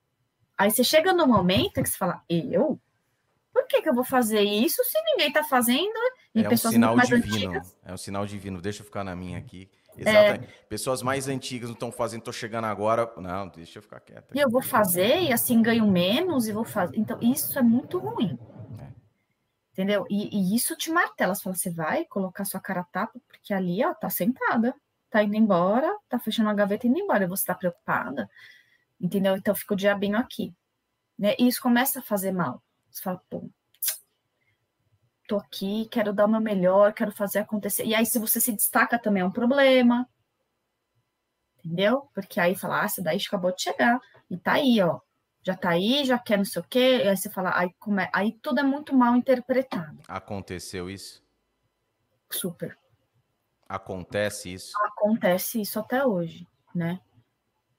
Aí 0.58 0.71
você 0.71 0.84
chega 0.84 1.13
no 1.13 1.27
momento 1.27 1.82
que 1.82 1.89
você 1.89 1.97
fala, 1.97 2.21
eu? 2.29 2.79
Por 3.53 3.67
que, 3.67 3.82
que 3.82 3.89
eu 3.89 3.93
vou 3.93 4.03
fazer 4.03 4.41
isso 4.41 4.84
se 4.84 5.01
ninguém 5.03 5.27
está 5.27 5.43
fazendo? 5.43 5.99
E 6.34 6.44
é 6.44 6.50
um 6.50 6.58
sinal 6.58 6.98
divino. 6.98 7.50
Antigas? 7.50 7.78
É 7.84 7.94
um 7.94 7.98
sinal 7.98 8.26
divino. 8.26 8.62
Deixa 8.62 8.82
eu 8.82 8.86
ficar 8.86 9.04
na 9.04 9.15
minha 9.15 9.38
aqui. 9.38 9.70
Exatamente. 9.98 10.46
É... 10.46 10.65
Pessoas 10.68 11.02
mais 11.02 11.28
antigas 11.28 11.70
não 11.70 11.74
estão 11.74 11.92
fazendo, 11.92 12.20
estou 12.20 12.34
chegando 12.34 12.65
agora. 12.65 13.12
Não, 13.18 13.48
deixa 13.50 13.80
eu 13.80 13.84
ficar 13.84 14.00
quieta. 14.00 14.28
E 14.34 14.39
eu 14.39 14.50
vou 14.50 14.62
fazer, 14.62 15.22
e 15.24 15.34
assim 15.34 15.62
ganho 15.62 15.88
menos, 15.88 16.48
e 16.48 16.52
vou 16.52 16.63
fazer. 16.63 16.98
Então, 16.98 17.18
isso 17.22 17.58
é 17.58 17.62
muito 17.62 17.98
ruim. 17.98 18.38
É. 18.80 18.88
Entendeu? 19.74 20.06
E, 20.10 20.30
e, 20.36 20.56
isso 20.56 20.76
te 20.76 20.92
martela. 20.92 21.34
Você 21.34 21.44
fala, 21.44 21.56
você 21.56 21.70
vai 21.70 22.06
colocar 22.06 22.46
sua 22.46 22.60
cara 22.60 22.86
tapa, 22.92 23.20
porque 23.28 23.54
ali, 23.54 23.84
ó, 23.84 23.94
tá 23.94 24.10
sentada, 24.10 24.74
tá 25.10 25.24
indo 25.24 25.36
embora, 25.36 25.94
tá 26.08 26.20
fechando 26.20 26.50
a 26.50 26.54
gaveta 26.54 26.86
e 26.86 26.89
indo 26.89 27.00
embora. 27.00 27.24
E 27.24 27.28
você 27.28 27.46
tá 27.46 27.56
preocupada 27.56 28.30
entendeu? 29.00 29.36
Então 29.36 29.56
fica 29.56 29.74
o 29.74 29.78
diabinho 29.78 30.18
aqui, 30.18 30.54
né? 31.18 31.36
E 31.39 31.48
isso 31.48 31.62
começa 31.62 32.00
a 32.00 32.04
fazer 32.04 32.32
mal. 32.32 32.62
Você 32.92 33.02
fala, 33.02 33.22
pô, 33.30 33.50
tô 35.30 35.38
aqui, 35.38 35.88
quero 35.92 36.12
dar 36.12 36.26
o 36.26 36.28
meu 36.28 36.42
melhor, 36.42 36.92
quero 36.92 37.12
fazer 37.12 37.38
acontecer. 37.39 37.86
E 37.86 37.94
aí, 37.94 38.04
se 38.04 38.18
você 38.18 38.42
se 38.42 38.52
destaca, 38.52 38.98
também 38.98 39.22
é 39.22 39.26
um 39.26 39.32
problema, 39.32 40.10
entendeu? 41.60 42.10
Porque 42.15 42.39
aí 42.39 42.56
fala, 42.56 42.82
ah, 42.82 42.86
essa 42.86 43.04
daí 43.04 43.20
acabou 43.26 43.54
de 43.56 43.62
chegar, 43.62 44.00
e 44.28 44.38
tá 44.38 44.54
aí, 44.54 44.82
ó, 44.82 45.00
já 45.44 45.56
tá 45.56 45.70
aí, 45.70 46.04
já 46.04 46.18
quer 46.18 46.38
não 46.38 46.46
sei 46.46 46.62
o 46.63 46.65
quê, 46.68 47.04
e 47.04 47.08
aí 47.08 47.15
você 47.15 47.30
fala, 47.30 47.56
aí, 47.56 47.72
como 47.78 48.00
é? 48.00 48.10
aí 48.12 48.34
tudo 48.42 48.60
é 48.60 48.63
muito 48.63 48.96
mal 48.96 49.15
interpretado. 49.15 50.00
Aconteceu 50.08 50.89
isso? 50.89 51.24
Super. 52.32 52.76
Acontece 53.68 54.52
isso? 54.52 54.74
Acontece 54.84 55.62
isso 55.62 55.80
até 55.80 56.04
hoje, 56.04 56.48
né? 56.74 57.00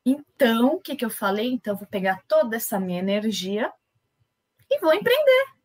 Então, 0.07 0.77
o 0.77 0.81
que, 0.81 0.95
que 0.95 1.05
eu 1.05 1.11
falei? 1.11 1.53
Então, 1.53 1.75
eu 1.75 1.79
vou 1.79 1.89
pegar 1.89 2.23
toda 2.29 2.57
essa 2.57 2.79
minha 2.79 3.01
energia 3.01 3.73
e 4.71 4.79
vou 4.79 4.95
empreender. 4.95 5.60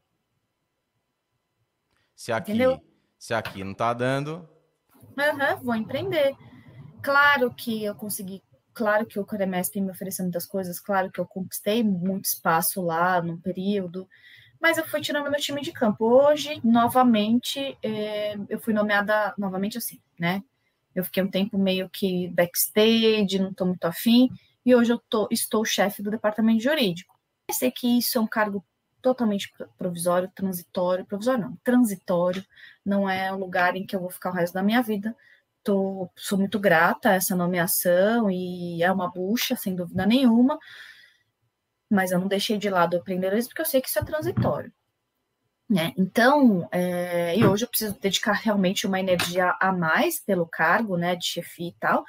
Se 2.15 2.32
aqui, 2.32 2.54
se 3.19 3.34
aqui 3.34 3.63
não 3.63 3.73
está 3.73 3.93
dando. 3.93 4.47
Uhum, 5.17 5.63
vou 5.63 5.75
empreender. 5.75 6.36
Claro 7.01 7.54
que 7.54 7.84
eu 7.84 7.93
consegui, 7.93 8.41
claro 8.73 9.06
que 9.06 9.19
o 9.19 9.25
Coremesp 9.25 9.75
me 9.75 9.91
ofereceu 9.91 10.23
muitas 10.23 10.45
coisas, 10.45 10.80
claro 10.80 11.12
que 11.12 11.19
eu 11.19 11.25
conquistei 11.25 11.84
muito 11.84 12.25
espaço 12.25 12.82
lá 12.82 13.21
num 13.21 13.39
período, 13.39 14.08
mas 14.60 14.78
eu 14.78 14.88
fui 14.88 15.01
tirando 15.01 15.30
meu 15.30 15.39
time 15.39 15.62
de 15.62 15.71
campo. 15.71 16.06
Hoje, 16.06 16.60
novamente, 16.63 17.78
é, 17.84 18.36
eu 18.49 18.60
fui 18.60 18.73
nomeada 18.73 19.34
novamente 19.38 19.78
assim, 19.78 20.01
né? 20.19 20.41
Eu 20.95 21.04
fiquei 21.04 21.21
um 21.21 21.30
tempo 21.30 21.58
meio 21.58 21.89
que 21.89 22.30
backstage, 22.30 23.38
não 23.38 23.51
estou 23.51 23.67
muito 23.67 23.86
afim, 23.86 24.30
e 24.65 24.73
hoje 24.73 24.93
eu 24.93 24.99
tô, 25.10 25.28
estou 25.30 25.63
chefe 25.65 26.01
do 26.01 26.10
departamento 26.10 26.63
jurídico. 26.63 27.13
Eu 27.49 27.54
sei 27.54 27.69
que 27.69 27.99
isso 27.99 28.17
é 28.17 28.21
um 28.21 28.28
cargo 28.28 28.65
totalmente 29.05 29.53
provisório, 29.77 30.31
transitório, 30.33 31.05
provisório 31.05 31.43
não, 31.43 31.55
transitório, 31.63 32.43
não 32.83 33.07
é 33.07 33.31
um 33.31 33.37
lugar 33.37 33.75
em 33.75 33.85
que 33.85 33.95
eu 33.95 33.99
vou 33.99 34.09
ficar 34.09 34.31
o 34.31 34.33
resto 34.33 34.55
da 34.55 34.63
minha 34.63 34.81
vida. 34.81 35.15
Tô, 35.63 36.09
sou 36.15 36.39
muito 36.39 36.59
grata 36.59 37.09
a 37.09 37.13
essa 37.13 37.35
nomeação 37.35 38.31
e 38.31 38.81
é 38.81 38.91
uma 38.91 39.07
bucha, 39.07 39.55
sem 39.55 39.75
dúvida 39.75 40.07
nenhuma, 40.07 40.57
mas 41.87 42.11
eu 42.11 42.19
não 42.19 42.27
deixei 42.27 42.57
de 42.57 42.67
lado 42.67 42.95
o 42.95 42.97
empreendedorismo 42.97 43.49
porque 43.49 43.61
eu 43.61 43.65
sei 43.65 43.79
que 43.79 43.89
isso 43.89 43.99
é 43.99 44.03
transitório. 44.03 44.73
Né? 45.69 45.93
Então, 45.95 46.67
é, 46.71 47.37
e 47.37 47.45
hoje 47.45 47.65
eu 47.65 47.69
preciso 47.69 47.99
dedicar 47.99 48.33
realmente 48.33 48.87
uma 48.87 48.99
energia 48.99 49.55
a 49.59 49.71
mais 49.71 50.19
pelo 50.19 50.47
cargo 50.47 50.97
né, 50.97 51.15
de 51.15 51.25
chefia 51.25 51.69
e 51.69 51.75
tal, 51.79 52.03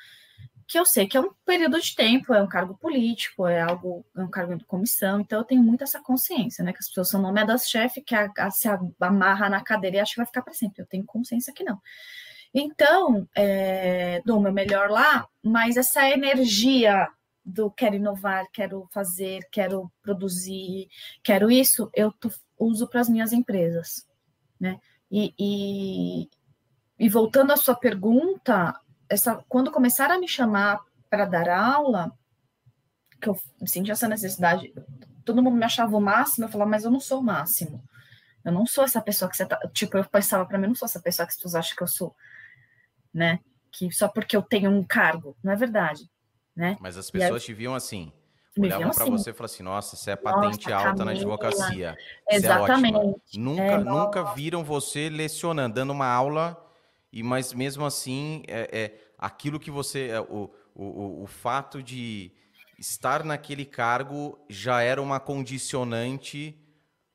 que 0.67 0.79
eu 0.79 0.85
sei 0.85 1.07
que 1.07 1.17
é 1.17 1.21
um 1.21 1.33
período 1.45 1.81
de 1.81 1.95
tempo, 1.95 2.35
é 2.35 2.43
um 2.43 2.49
cargo 2.49 2.77
político, 2.77 3.47
é 3.47 3.61
algo, 3.61 4.05
é 4.17 4.21
um 4.21 4.29
cargo 4.29 4.57
de 4.57 4.65
comissão, 4.65 5.21
então 5.21 5.39
eu 5.39 5.45
tenho 5.45 5.63
muito 5.63 5.85
essa 5.85 6.01
consciência, 6.01 6.65
né? 6.65 6.73
Que 6.73 6.81
as 6.81 6.89
pessoas 6.89 7.09
são 7.09 7.23
nomeadas 7.23 7.69
chefe, 7.69 8.01
que 8.01 8.15
a, 8.15 8.31
a, 8.39 8.51
se 8.51 8.69
amarra 9.01 9.49
na 9.49 9.63
cadeira 9.63 9.97
e 9.97 10.01
acha 10.01 10.13
que 10.13 10.19
vai 10.19 10.27
ficar 10.27 10.43
para 10.43 10.53
sempre. 10.53 10.83
Eu 10.83 10.87
tenho 10.87 11.05
consciência 11.05 11.53
que 11.53 11.63
não. 11.63 11.81
Então, 12.53 13.29
é, 13.35 14.23
dou 14.25 14.39
o 14.39 14.41
meu 14.41 14.53
melhor 14.53 14.91
lá, 14.91 15.29
mas 15.43 15.77
essa 15.77 16.09
energia 16.09 17.09
do 17.45 17.71
quero 17.71 17.95
inovar, 17.95 18.47
quero 18.53 18.89
fazer, 18.93 19.47
quero 19.53 19.91
produzir, 20.03 20.89
quero 21.23 21.49
isso, 21.49 21.89
eu 21.95 22.13
uso 22.59 22.89
para 22.89 23.01
as 23.01 23.09
minhas 23.09 23.33
empresas, 23.33 24.05
né? 24.59 24.81
E, 25.09 25.33
e, 25.39 26.31
e, 26.99 27.09
voltando 27.09 27.53
à 27.53 27.57
sua 27.57 27.77
pergunta, 27.77 28.75
essa, 29.09 29.45
quando 29.49 29.71
começaram 29.71 30.15
a 30.15 30.19
me 30.19 30.29
chamar 30.29 30.81
para 31.09 31.25
dar 31.25 31.49
aula, 31.49 32.13
que 33.21 33.29
eu 33.29 33.39
senti 33.67 33.91
essa 33.91 34.09
necessidade, 34.09 34.73
todo 35.25 35.43
mundo 35.43 35.57
me 35.57 35.65
achava 35.65 35.97
o 35.97 36.01
máximo, 36.01 36.45
eu 36.45 36.49
falava, 36.49 36.71
mas 36.71 36.85
eu 36.85 36.91
não 36.91 37.01
sou 37.01 37.21
o 37.21 37.25
máximo. 37.25 37.83
Eu 38.45 38.53
não 38.53 38.67
sou 38.67 38.85
essa 38.85 39.01
pessoa 39.01 39.29
que 39.29 39.37
você 39.37 39.45
tá. 39.45 39.59
Tipo, 39.73 39.99
eu 39.99 40.05
pensava 40.05 40.47
para 40.47 40.57
mim, 40.57 40.65
eu 40.65 40.69
não 40.69 40.77
sou 40.77 40.87
essa 40.87 41.01
pessoa 41.01 41.27
que 41.27 41.33
as 41.33 41.37
pessoas 41.37 41.55
acham 41.57 41.77
que 41.77 41.83
eu 41.83 41.89
sou, 41.89 42.15
né? 43.13 43.41
Que 43.73 43.91
só 43.91 44.07
porque 44.09 44.37
eu 44.37 44.43
tenho 44.43 44.71
um 44.71 44.85
cargo, 44.85 45.37
não 45.43 45.53
é 45.53 45.57
verdade, 45.57 46.09
né? 46.55 46.77
Mas 46.81 46.97
as 46.97 47.11
pessoas 47.11 47.43
aí, 47.43 47.47
te 47.47 47.55
viam 47.55 47.75
assim 47.75 48.13
olhavam 48.59 48.91
para 48.91 49.03
assim. 49.05 49.13
você 49.13 49.31
e 49.31 49.33
falavam 49.33 49.55
assim, 49.55 49.63
nossa, 49.63 49.97
você 49.97 50.11
é 50.13 50.17
patente 50.17 50.71
nossa, 50.71 50.75
alta 50.75 50.89
Camila. 50.89 51.05
na 51.05 51.11
advocacia. 51.13 51.97
É 52.29 52.37
Exatamente. 52.37 52.99
É 53.35 53.39
nunca, 53.39 53.63
é, 53.63 53.79
nunca 53.79 54.25
viram 54.35 54.65
você 54.65 55.09
lecionando, 55.09 55.75
dando 55.75 55.91
uma 55.93 56.07
aula, 56.07 56.57
e 57.13 57.23
mas 57.23 57.53
mesmo 57.53 57.85
assim, 57.85 58.43
é, 58.49 58.69
é 58.73 59.06
aquilo 59.19 59.61
que 59.61 59.71
você. 59.71 60.09
É, 60.09 60.21
o, 60.21 60.51
o, 60.75 61.23
o 61.23 61.27
fato 61.27 61.83
de 61.83 62.33
estar 62.79 63.25
naquele 63.25 63.65
cargo 63.65 64.39
já 64.49 64.83
era 64.83 65.01
uma 65.01 65.19
condicionante 65.19 66.59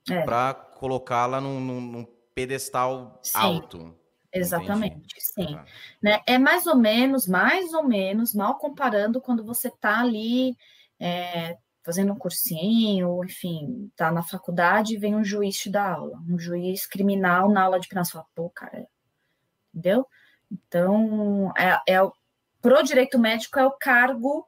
é. 0.10 0.24
para 0.24 0.54
colocá-la 0.54 1.40
num, 1.40 1.60
num, 1.60 1.82
num, 1.82 2.08
pedestal 2.34 3.20
Sim. 3.22 3.38
alto. 3.38 3.96
Exatamente, 4.34 4.96
Entendi. 4.96 5.50
sim. 5.50 5.56
Ah. 5.56 5.66
Né? 6.02 6.22
É 6.26 6.38
mais 6.38 6.66
ou 6.66 6.76
menos, 6.76 7.28
mais 7.28 7.74
ou 7.74 7.84
menos, 7.84 8.34
mal 8.34 8.58
comparando 8.58 9.20
quando 9.20 9.44
você 9.44 9.68
está 9.68 10.00
ali 10.00 10.56
é, 10.98 11.58
fazendo 11.84 12.14
um 12.14 12.18
cursinho, 12.18 13.24
enfim, 13.26 13.92
tá 13.96 14.12
na 14.12 14.24
faculdade 14.24 14.96
e 14.96 14.98
vem 14.98 15.16
um 15.16 15.24
juiz 15.24 15.58
te 15.58 15.70
dar 15.70 15.96
aula, 15.96 16.18
um 16.30 16.40
juiz 16.40 16.86
criminal 16.86 17.50
na 17.50 17.64
aula 17.64 17.80
de 17.80 17.90
penal, 17.90 18.06
você 18.06 18.14
fala, 18.14 18.26
pô, 18.34 18.50
cara, 18.50 18.88
entendeu? 19.74 20.08
Então, 20.52 21.54
é, 21.58 21.94
é, 21.94 22.00
pro 22.62 22.84
direito 22.84 23.18
médico 23.18 23.58
é 23.58 23.66
o 23.66 23.72
cargo 23.72 24.46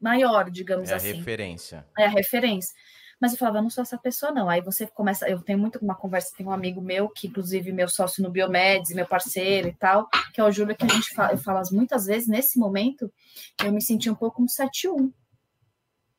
maior, 0.00 0.50
digamos 0.50 0.90
é 0.90 0.94
assim. 0.94 1.08
É 1.08 1.12
a 1.12 1.16
referência. 1.16 1.86
É 1.98 2.04
a 2.06 2.08
referência. 2.08 2.74
Mas 3.20 3.32
eu 3.32 3.38
falava, 3.38 3.58
eu 3.58 3.62
não 3.62 3.70
sou 3.70 3.82
essa 3.82 3.96
pessoa, 3.96 4.32
não. 4.32 4.48
Aí 4.48 4.60
você 4.60 4.84
começa, 4.84 5.28
eu 5.28 5.40
tenho 5.40 5.58
muito 5.58 5.78
uma 5.78 5.94
conversa, 5.94 6.34
tem 6.36 6.44
um 6.44 6.50
amigo 6.50 6.80
meu, 6.80 7.08
que 7.08 7.28
inclusive 7.28 7.70
meu 7.72 7.88
sócio 7.88 8.20
no 8.20 8.30
Biomedes, 8.30 8.94
meu 8.94 9.06
parceiro 9.06 9.68
e 9.68 9.72
tal, 9.72 10.08
que 10.32 10.40
é 10.40 10.44
o 10.44 10.50
Júlio, 10.50 10.74
que 10.74 10.84
a 10.84 10.88
gente 10.88 11.14
fala, 11.14 11.32
eu 11.32 11.38
falo 11.38 11.60
muitas 11.70 12.06
vezes, 12.06 12.26
nesse 12.26 12.58
momento, 12.58 13.12
eu 13.64 13.70
me 13.72 13.80
senti 13.80 14.10
um 14.10 14.14
pouco 14.14 14.42
um 14.42 14.46
7-1. 14.46 15.12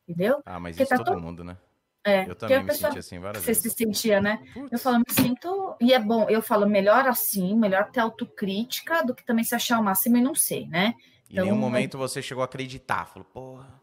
Entendeu? 0.08 0.42
Ah, 0.46 0.60
mas 0.60 0.76
Porque 0.76 0.84
isso 0.84 0.90
tá 0.90 0.98
todo 0.98 1.16
todo... 1.16 1.22
mundo, 1.22 1.44
né? 1.44 1.58
É, 2.06 2.30
eu 2.30 2.36
também 2.36 2.60
me 2.60 2.66
pessoa, 2.66 2.92
senti 2.92 3.00
assim 3.00 3.20
várias 3.20 3.44
você 3.44 3.48
vezes. 3.48 3.64
Você 3.64 3.70
se 3.70 3.76
sentia, 3.78 4.20
né? 4.20 4.40
Putz. 4.54 4.72
Eu 4.74 4.80
falo, 4.80 5.00
me 5.00 5.06
sinto. 5.10 5.76
E 5.80 5.94
é 5.94 6.00
bom, 6.00 6.30
eu 6.30 6.42
falo, 6.42 6.68
melhor 6.68 7.08
assim, 7.08 7.56
melhor 7.56 7.90
ter 7.92 8.02
autocrítica 8.02 9.06
do 9.06 9.16
que 9.16 9.26
também 9.26 9.44
se 9.46 9.56
achar 9.56 9.80
o 9.80 9.84
máximo 9.84 10.18
e 10.18 10.22
não 10.22 10.36
sei, 10.36 10.68
né? 10.68 10.96
Em 11.30 11.34
então, 11.34 11.46
nenhum 11.46 11.58
momento 11.58 11.98
você 11.98 12.22
chegou 12.22 12.42
a 12.42 12.46
acreditar. 12.46 13.06
Falou, 13.06 13.26
porra, 13.26 13.82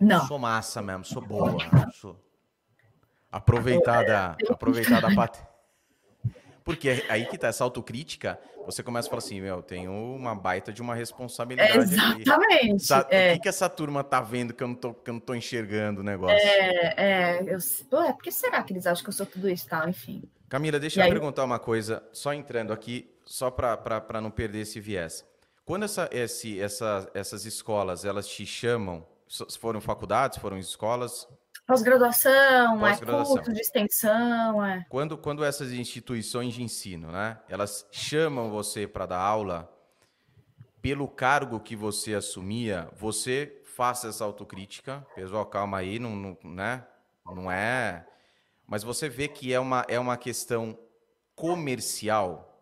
não. 0.00 0.26
sou 0.26 0.38
massa 0.38 0.80
mesmo, 0.80 1.04
sou 1.04 1.22
boa. 1.22 1.58
Sou... 1.92 2.18
Aproveitar 3.30 4.04
da, 4.04 4.36
aproveitar 4.48 5.00
da. 5.00 5.10
Porque 6.64 7.04
aí 7.08 7.26
que 7.26 7.38
tá 7.38 7.48
essa 7.48 7.64
autocrítica, 7.64 8.38
você 8.64 8.82
começa 8.82 9.08
a 9.08 9.10
falar 9.10 9.18
assim, 9.18 9.40
meu, 9.40 9.62
tenho 9.62 9.92
uma 9.92 10.34
baita 10.34 10.72
de 10.72 10.82
uma 10.82 10.94
responsabilidade. 10.94 11.78
exatamente. 11.78 12.92
É. 13.10 13.30
O 13.30 13.34
que, 13.34 13.42
que 13.42 13.48
essa 13.48 13.68
turma 13.68 14.04
tá 14.04 14.20
vendo 14.20 14.52
que 14.52 14.62
eu 14.62 14.68
não 14.68 14.74
tô, 14.74 14.94
que 14.94 15.10
eu 15.10 15.14
não 15.14 15.20
tô 15.20 15.34
enxergando 15.34 16.00
o 16.00 16.04
negócio? 16.04 16.36
É, 16.36 16.94
é, 16.96 17.42
eu, 17.46 17.58
pô, 17.88 18.02
é, 18.02 18.12
por 18.12 18.22
que 18.22 18.30
será 18.30 18.62
que 18.62 18.72
eles 18.72 18.86
acham 18.86 19.02
que 19.02 19.08
eu 19.08 19.14
sou 19.14 19.26
tudo 19.26 19.48
isso, 19.48 19.66
tá? 19.66 19.88
Enfim. 19.88 20.22
Camila, 20.48 20.78
deixa 20.78 20.98
e 20.98 21.02
eu 21.02 21.04
aí... 21.04 21.10
perguntar 21.10 21.44
uma 21.44 21.58
coisa, 21.58 22.02
só 22.12 22.34
entrando 22.34 22.72
aqui, 22.72 23.10
só 23.24 23.50
para 23.50 24.20
não 24.20 24.30
perder 24.30 24.60
esse 24.60 24.80
viés. 24.80 25.24
Quando 25.64 25.84
essa, 25.84 26.08
esse, 26.12 26.60
essa, 26.60 27.08
essas 27.14 27.44
escolas, 27.44 28.04
elas 28.04 28.26
te 28.26 28.44
chamam, 28.44 29.06
foram 29.60 29.80
faculdades, 29.80 30.38
foram 30.38 30.58
escolas, 30.58 31.28
Pós-graduação, 31.70 32.80
Pós 32.80 33.00
é 33.00 33.06
curso 33.06 33.52
de 33.52 33.60
extensão, 33.60 34.64
é. 34.64 34.84
Quando, 34.88 35.16
quando 35.16 35.44
essas 35.44 35.70
instituições 35.72 36.52
de 36.52 36.64
ensino, 36.64 37.12
né, 37.12 37.38
elas 37.48 37.86
chamam 37.92 38.50
você 38.50 38.88
para 38.88 39.06
dar 39.06 39.20
aula, 39.20 39.72
pelo 40.82 41.06
cargo 41.06 41.60
que 41.60 41.76
você 41.76 42.14
assumia, 42.14 42.90
você 42.96 43.62
faça 43.64 44.08
essa 44.08 44.24
autocrítica. 44.24 45.06
Pessoal, 45.14 45.46
calma 45.46 45.78
aí, 45.78 46.00
não, 46.00 46.16
não, 46.16 46.36
né? 46.42 46.84
não 47.24 47.52
é. 47.52 48.04
Mas 48.66 48.82
você 48.82 49.08
vê 49.08 49.28
que 49.28 49.52
é 49.52 49.60
uma, 49.60 49.84
é 49.86 49.98
uma 50.00 50.16
questão 50.16 50.76
comercial 51.36 52.52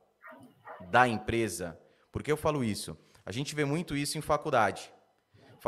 da 0.90 1.08
empresa. 1.08 1.80
Por 2.12 2.22
que 2.22 2.30
eu 2.30 2.36
falo 2.36 2.62
isso? 2.62 2.94
A 3.24 3.32
gente 3.32 3.54
vê 3.54 3.64
muito 3.64 3.96
isso 3.96 4.18
em 4.18 4.20
faculdade 4.20 4.92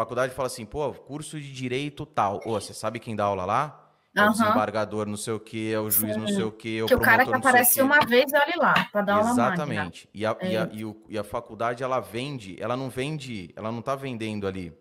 faculdade 0.01 0.35
fala 0.35 0.47
assim, 0.47 0.65
pô, 0.65 0.93
curso 0.93 1.39
de 1.39 1.53
direito 1.53 2.07
tal. 2.07 2.41
Ô, 2.47 2.53
você 2.53 2.73
sabe 2.73 2.99
quem 2.99 3.15
dá 3.15 3.25
aula 3.25 3.45
lá? 3.45 3.87
É 4.17 4.25
o 4.25 4.31
desembargador 4.31 5.07
não 5.07 5.17
sei 5.17 5.35
o 5.35 5.39
que, 5.39 5.73
é 5.73 5.79
o 5.79 5.89
juiz 5.89 6.15
Sim. 6.15 6.21
não 6.21 6.27
sei 6.27 6.43
o 6.43 6.51
que, 6.51 6.79
é 6.79 6.83
o 6.83 6.87
que 6.87 6.95
o 6.95 7.01
cara 7.01 7.25
que 7.25 7.33
aparece 7.33 7.81
uma 7.81 8.01
vez, 8.01 8.33
olha 8.33 8.55
lá, 8.57 8.89
para 8.91 9.03
dar 9.03 9.15
aula 9.19 9.31
Exatamente. 9.31 10.09
E 10.13 10.27
a, 10.27 10.37
é. 10.41 10.51
e, 10.51 10.57
a, 10.57 10.69
e, 10.73 10.85
o, 10.85 11.05
e 11.09 11.17
a 11.17 11.23
faculdade, 11.23 11.85
ela 11.85 12.01
vende, 12.01 12.57
ela 12.59 12.77
não 12.77 12.91
vende, 12.91 13.53
ela 13.55 13.71
não 13.71 13.79
está 13.79 13.95
vendendo 13.95 14.49
ali 14.49 14.77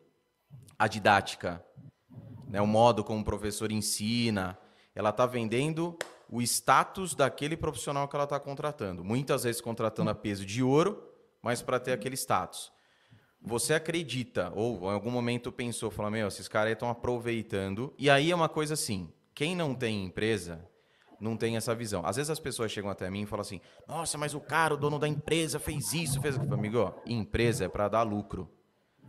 a 0.79 0.87
didática, 0.87 1.63
né, 2.47 2.59
o 2.59 2.65
modo 2.65 3.03
como 3.03 3.21
o 3.21 3.23
professor 3.23 3.71
ensina, 3.71 4.57
ela 4.95 5.11
está 5.11 5.27
vendendo 5.27 5.95
o 6.27 6.41
status 6.41 7.13
daquele 7.13 7.55
profissional 7.55 8.07
que 8.07 8.15
ela 8.15 8.23
está 8.23 8.39
contratando. 8.39 9.03
Muitas 9.03 9.43
vezes 9.43 9.61
contratando 9.61 10.09
a 10.09 10.15
peso 10.15 10.43
de 10.43 10.63
ouro, 10.63 11.03
mas 11.39 11.61
para 11.61 11.79
ter 11.79 11.91
aquele 11.91 12.15
status 12.15 12.71
você 13.41 13.73
acredita, 13.73 14.51
ou 14.55 14.89
em 14.89 14.93
algum 14.93 15.11
momento 15.11 15.51
pensou, 15.51 15.89
falou, 15.89 16.11
meu, 16.11 16.27
esses 16.27 16.47
caras 16.47 16.73
estão 16.73 16.89
aproveitando. 16.89 17.93
E 17.97 18.09
aí 18.09 18.31
é 18.31 18.35
uma 18.35 18.49
coisa 18.49 18.73
assim, 18.73 19.11
quem 19.33 19.55
não 19.55 19.73
tem 19.73 20.05
empresa 20.05 20.67
não 21.19 21.35
tem 21.35 21.57
essa 21.57 21.75
visão. 21.75 22.05
Às 22.05 22.15
vezes 22.15 22.29
as 22.29 22.39
pessoas 22.39 22.71
chegam 22.71 22.89
até 22.89 23.09
mim 23.09 23.23
e 23.23 23.25
falam 23.25 23.41
assim, 23.41 23.59
nossa, 23.87 24.17
mas 24.17 24.33
o 24.33 24.39
cara, 24.39 24.73
o 24.73 24.77
dono 24.77 24.97
da 24.97 25.07
empresa 25.07 25.59
fez 25.59 25.93
isso, 25.93 26.21
fez 26.21 26.35
aquilo. 26.35 26.53
Amigo, 26.53 26.79
ó, 26.79 26.93
empresa 27.05 27.65
é 27.65 27.69
para 27.69 27.87
dar 27.87 28.03
lucro. 28.03 28.49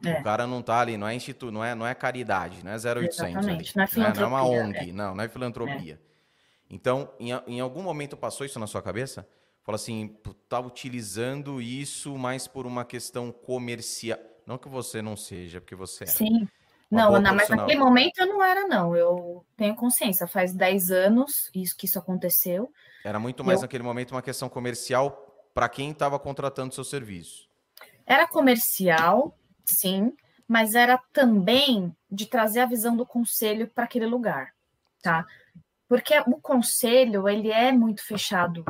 É. 0.04 0.18
O 0.18 0.22
cara 0.22 0.46
não 0.46 0.62
tá 0.62 0.80
ali, 0.80 0.96
não 0.96 1.06
é 1.06 1.14
instituto, 1.14 1.52
não 1.52 1.62
é, 1.62 1.74
não 1.74 1.86
é 1.86 1.94
caridade, 1.94 2.64
não 2.64 2.72
é 2.72 2.74
0800 2.74 3.18
Exatamente, 3.18 3.76
não 3.76 3.84
é 3.84 3.86
filantropia. 3.86 4.28
Não 4.28 4.38
é, 4.38 4.42
uma 4.42 4.48
ONG, 4.48 4.90
é. 4.90 4.92
não, 4.92 5.14
não 5.14 5.24
é 5.24 5.28
filantropia. 5.28 5.94
É. 5.94 6.10
Então, 6.70 7.10
em, 7.18 7.30
em 7.46 7.60
algum 7.60 7.82
momento 7.82 8.16
passou 8.16 8.46
isso 8.46 8.58
na 8.58 8.66
sua 8.66 8.80
cabeça? 8.80 9.28
Fala 9.62 9.76
assim, 9.76 10.16
tá 10.48 10.58
utilizando 10.58 11.60
isso 11.60 12.16
mais 12.16 12.48
por 12.48 12.66
uma 12.66 12.84
questão 12.84 13.30
comercial. 13.30 14.18
Não 14.46 14.58
que 14.58 14.68
você 14.68 15.00
não 15.02 15.16
seja, 15.16 15.60
porque 15.60 15.74
você 15.74 16.04
é. 16.04 16.06
Sim. 16.06 16.48
Não, 16.90 17.20
não, 17.20 17.34
mas 17.34 17.48
naquele 17.48 17.78
momento 17.78 18.18
eu 18.18 18.26
não 18.26 18.42
era, 18.42 18.66
não. 18.66 18.96
Eu 18.96 19.44
tenho 19.56 19.76
consciência. 19.76 20.26
Faz 20.26 20.52
10 20.52 20.90
anos 20.90 21.48
isso 21.54 21.76
que 21.76 21.86
isso 21.86 21.98
aconteceu. 21.98 22.72
Era 23.04 23.20
muito 23.20 23.44
mais 23.44 23.60
eu... 23.60 23.62
naquele 23.62 23.84
momento 23.84 24.10
uma 24.10 24.22
questão 24.22 24.48
comercial 24.48 25.30
para 25.54 25.68
quem 25.68 25.90
estava 25.92 26.18
contratando 26.18 26.74
seu 26.74 26.82
serviço. 26.82 27.48
Era 28.04 28.26
comercial, 28.26 29.38
sim, 29.64 30.12
mas 30.48 30.74
era 30.74 30.98
também 31.12 31.94
de 32.10 32.26
trazer 32.26 32.60
a 32.60 32.66
visão 32.66 32.96
do 32.96 33.06
conselho 33.06 33.68
para 33.68 33.84
aquele 33.84 34.06
lugar, 34.06 34.52
tá? 35.00 35.24
Porque 35.88 36.18
o 36.26 36.40
conselho, 36.40 37.28
ele 37.28 37.52
é 37.52 37.70
muito 37.70 38.04
fechado 38.04 38.64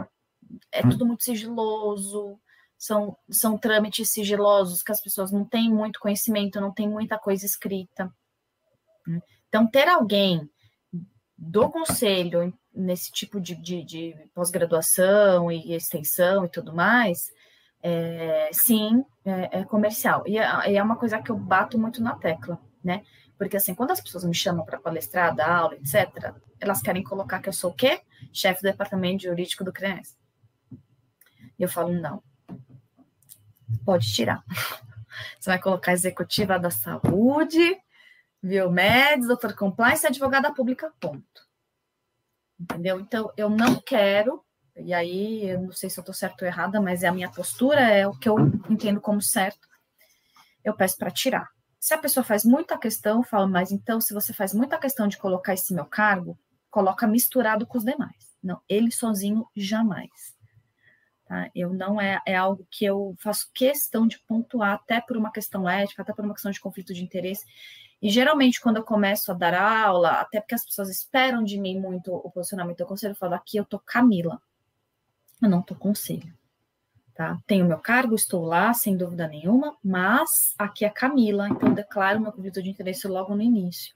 é 0.72 0.82
tudo 0.82 1.06
muito 1.06 1.22
sigiloso, 1.22 2.38
são, 2.76 3.16
são 3.28 3.58
trâmites 3.58 4.10
sigilosos 4.10 4.82
que 4.82 4.90
as 4.90 5.02
pessoas 5.02 5.30
não 5.30 5.44
têm 5.44 5.70
muito 5.70 6.00
conhecimento, 6.00 6.60
não 6.60 6.72
tem 6.72 6.88
muita 6.88 7.18
coisa 7.18 7.44
escrita. 7.44 8.10
Né? 9.06 9.20
Então, 9.48 9.66
ter 9.66 9.86
alguém 9.86 10.48
do 11.36 11.70
conselho 11.70 12.52
nesse 12.72 13.10
tipo 13.12 13.40
de, 13.40 13.54
de, 13.54 13.84
de 13.84 14.14
pós-graduação 14.34 15.50
e 15.50 15.74
extensão 15.74 16.44
e 16.44 16.48
tudo 16.48 16.74
mais, 16.74 17.30
é, 17.82 18.50
sim, 18.52 19.04
é, 19.24 19.60
é 19.60 19.64
comercial. 19.64 20.22
E 20.26 20.38
é, 20.38 20.74
é, 20.74 20.82
uma 20.82 20.96
coisa 20.96 21.20
que 21.20 21.30
eu 21.30 21.36
bato 21.36 21.78
muito 21.78 22.02
na 22.02 22.14
tecla, 22.16 22.58
né? 22.82 23.02
Porque, 23.36 23.56
assim, 23.56 23.74
quando 23.74 23.90
as 23.90 24.00
pessoas 24.00 24.24
me 24.24 24.34
chamam 24.34 24.64
para 24.64 24.78
palestrar, 24.78 25.34
dar 25.34 25.50
aula, 25.50 25.74
etc., 25.74 26.34
elas 26.60 26.82
querem 26.82 27.02
colocar 27.02 27.40
que 27.40 27.48
eu 27.48 27.52
sou 27.54 27.70
o 27.70 27.74
quê? 27.74 28.00
Chefe 28.32 28.60
do 28.60 28.70
departamento 28.70 29.22
jurídico 29.22 29.64
do 29.64 29.72
CREAS. 31.60 31.68
Eu 31.68 31.68
falo, 31.68 31.92
não. 31.92 32.22
Pode 33.84 34.12
tirar. 34.12 34.42
Você 35.38 35.50
vai 35.50 35.60
colocar 35.60 35.92
executiva 35.92 36.58
da 36.58 36.70
saúde, 36.70 37.78
Biomedes, 38.42 39.26
doutor 39.26 39.54
compliance, 39.54 40.06
advogada 40.06 40.52
pública, 40.52 40.92
ponto. 40.98 41.48
Entendeu? 42.58 43.00
Então, 43.00 43.32
eu 43.36 43.50
não 43.50 43.76
quero, 43.76 44.42
e 44.76 44.94
aí 44.94 45.48
eu 45.48 45.60
não 45.62 45.72
sei 45.72 45.90
se 45.90 45.98
eu 45.98 46.02
estou 46.02 46.14
certo 46.14 46.42
ou 46.42 46.48
errada, 46.48 46.80
mas 46.80 47.02
é 47.02 47.08
a 47.08 47.12
minha 47.12 47.30
postura, 47.30 47.80
é 47.80 48.06
o 48.06 48.16
que 48.16 48.28
eu 48.28 48.38
entendo 48.68 49.00
como 49.00 49.20
certo. 49.20 49.68
Eu 50.64 50.74
peço 50.74 50.96
para 50.96 51.10
tirar. 51.10 51.48
Se 51.78 51.94
a 51.94 51.98
pessoa 51.98 52.24
faz 52.24 52.44
muita 52.44 52.78
questão, 52.78 53.18
eu 53.18 53.22
falo, 53.24 53.48
mas 53.48 53.72
então, 53.72 54.00
se 54.00 54.12
você 54.12 54.32
faz 54.32 54.54
muita 54.54 54.78
questão 54.78 55.08
de 55.08 55.18
colocar 55.18 55.54
esse 55.54 55.74
meu 55.74 55.86
cargo, 55.86 56.38
coloca 56.70 57.06
misturado 57.06 57.66
com 57.66 57.78
os 57.78 57.84
demais. 57.84 58.30
Não, 58.42 58.60
ele 58.68 58.90
sozinho 58.90 59.46
jamais. 59.56 60.39
Tá? 61.30 61.48
Eu 61.54 61.72
não 61.72 62.00
é, 62.00 62.20
é 62.26 62.34
algo 62.34 62.66
que 62.68 62.84
eu 62.84 63.14
faço 63.20 63.48
questão 63.54 64.04
de 64.04 64.18
pontuar, 64.18 64.72
até 64.72 65.00
por 65.00 65.16
uma 65.16 65.30
questão 65.30 65.68
ética, 65.68 66.02
até 66.02 66.12
por 66.12 66.24
uma 66.24 66.34
questão 66.34 66.50
de 66.50 66.58
conflito 66.58 66.92
de 66.92 67.04
interesse. 67.04 67.46
E 68.02 68.10
geralmente, 68.10 68.60
quando 68.60 68.78
eu 68.78 68.82
começo 68.82 69.30
a 69.30 69.34
dar 69.34 69.54
aula, 69.54 70.10
até 70.10 70.40
porque 70.40 70.56
as 70.56 70.64
pessoas 70.64 70.90
esperam 70.90 71.44
de 71.44 71.56
mim 71.56 71.78
muito 71.78 72.12
o 72.12 72.28
posicionamento 72.32 72.78
do 72.78 72.86
conselho, 72.86 73.12
eu 73.12 73.16
falo 73.16 73.34
aqui 73.34 73.58
eu 73.58 73.64
tô 73.64 73.78
Camila, 73.78 74.42
eu 75.40 75.48
não 75.48 75.62
tô 75.62 75.76
conselho. 75.76 76.34
Tá? 77.14 77.38
Tenho 77.46 77.64
meu 77.64 77.78
cargo, 77.78 78.16
estou 78.16 78.44
lá, 78.44 78.74
sem 78.74 78.96
dúvida 78.96 79.28
nenhuma, 79.28 79.76
mas 79.84 80.56
aqui 80.58 80.84
é 80.84 80.90
Camila, 80.90 81.48
então 81.48 81.68
eu 81.68 81.74
declaro 81.76 82.18
meu 82.18 82.32
conflito 82.32 82.60
de 82.60 82.70
interesse 82.70 83.06
logo 83.06 83.36
no 83.36 83.42
início. 83.42 83.94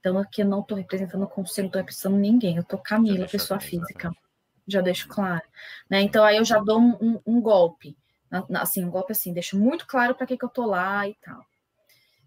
Então, 0.00 0.16
aqui 0.16 0.40
eu 0.40 0.46
não 0.46 0.60
estou 0.60 0.78
representando 0.78 1.24
o 1.24 1.28
conselho, 1.28 1.66
não 1.66 1.68
estou 1.68 1.80
representando 1.80 2.16
ninguém, 2.16 2.56
eu 2.56 2.62
estou 2.62 2.78
Camila, 2.78 3.28
pessoa 3.28 3.60
física 3.60 4.10
já 4.72 4.80
deixo 4.80 5.08
claro. 5.08 5.44
Né? 5.88 6.00
Então, 6.00 6.24
aí 6.24 6.36
eu 6.36 6.44
já 6.44 6.58
dou 6.58 6.80
um, 6.80 6.96
um, 7.00 7.20
um 7.26 7.40
golpe, 7.40 7.96
assim, 8.54 8.84
um 8.84 8.90
golpe 8.90 9.12
assim, 9.12 9.32
deixo 9.32 9.58
muito 9.58 9.86
claro 9.86 10.14
para 10.14 10.26
que, 10.26 10.36
que 10.36 10.44
eu 10.44 10.48
tô 10.48 10.66
lá 10.66 11.06
e 11.06 11.14
tal. 11.22 11.44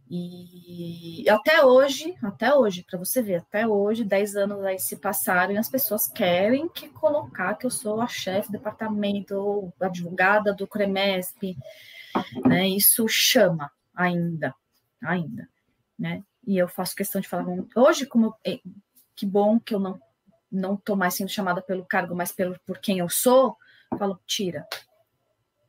E 0.08 1.28
até 1.28 1.66
hoje, 1.66 2.16
até 2.22 2.54
hoje, 2.54 2.84
para 2.84 3.00
você 3.00 3.24
ver, 3.24 3.38
até 3.38 3.68
hoje, 3.68 4.04
10 4.04 4.36
anos 4.36 4.64
aí 4.64 4.78
se 4.78 4.98
passaram 4.98 5.54
e 5.54 5.58
as 5.58 5.68
pessoas 5.68 6.08
querem 6.08 6.70
que 6.70 6.88
colocar 6.90 7.56
que 7.56 7.66
eu 7.66 7.72
sou 7.72 8.00
a 8.00 8.08
chefe 8.08 8.50
do 8.50 8.52
departamento 8.52 9.34
ou 9.36 9.74
advogada 9.80 10.54
do 10.54 10.68
CREMESP, 10.68 11.58
né? 12.46 12.68
Isso 12.68 13.08
chama 13.08 13.72
ainda, 13.96 14.54
ainda, 15.02 15.50
né? 15.98 16.24
E 16.46 16.56
eu 16.56 16.68
faço 16.68 16.96
questão 16.96 17.20
de 17.20 17.28
falar, 17.28 17.46
hoje, 17.76 18.06
como 18.06 18.36
eu, 18.44 18.60
que 19.16 19.26
bom 19.26 19.60
que 19.60 19.74
eu 19.74 19.80
não 19.80 20.00
não 20.56 20.76
estou 20.76 20.96
mais 20.96 21.14
sendo 21.14 21.30
chamada 21.30 21.62
pelo 21.62 21.86
cargo, 21.86 22.16
mas 22.16 22.32
pelo, 22.32 22.60
por 22.66 22.80
quem 22.80 23.00
eu 23.00 23.10
sou, 23.10 23.58
falo, 23.98 24.20
tira. 24.26 24.68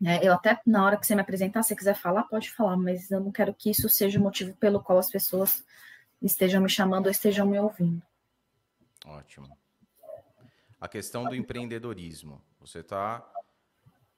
É, 0.05 0.27
eu 0.27 0.33
até, 0.33 0.61
na 0.67 0.85
hora 0.85 0.97
que 0.97 1.07
você 1.07 1.15
me 1.15 1.23
apresentar, 1.23 1.63
se 1.63 1.75
quiser 1.75 1.95
falar, 1.95 2.25
pode 2.25 2.51
falar, 2.51 2.77
mas 2.77 3.11
eu 3.11 3.21
não 3.21 3.33
quero 3.33 3.55
que 3.55 3.71
isso 3.71 3.89
seja 3.89 4.19
o 4.19 4.23
motivo 4.23 4.55
pelo 4.57 4.81
qual 4.81 4.99
as 4.99 5.11
pessoas 5.11 5.65
estejam 6.21 6.63
me 6.63 6.69
chamando 6.69 7.07
ou 7.07 7.11
estejam 7.11 7.47
me 7.47 7.59
ouvindo. 7.59 8.03
Ótimo. 9.05 9.49
A 10.81 10.89
questão 10.89 11.25
do 11.25 11.35
empreendedorismo. 11.35 12.43
Você 12.61 12.81
está 12.81 13.27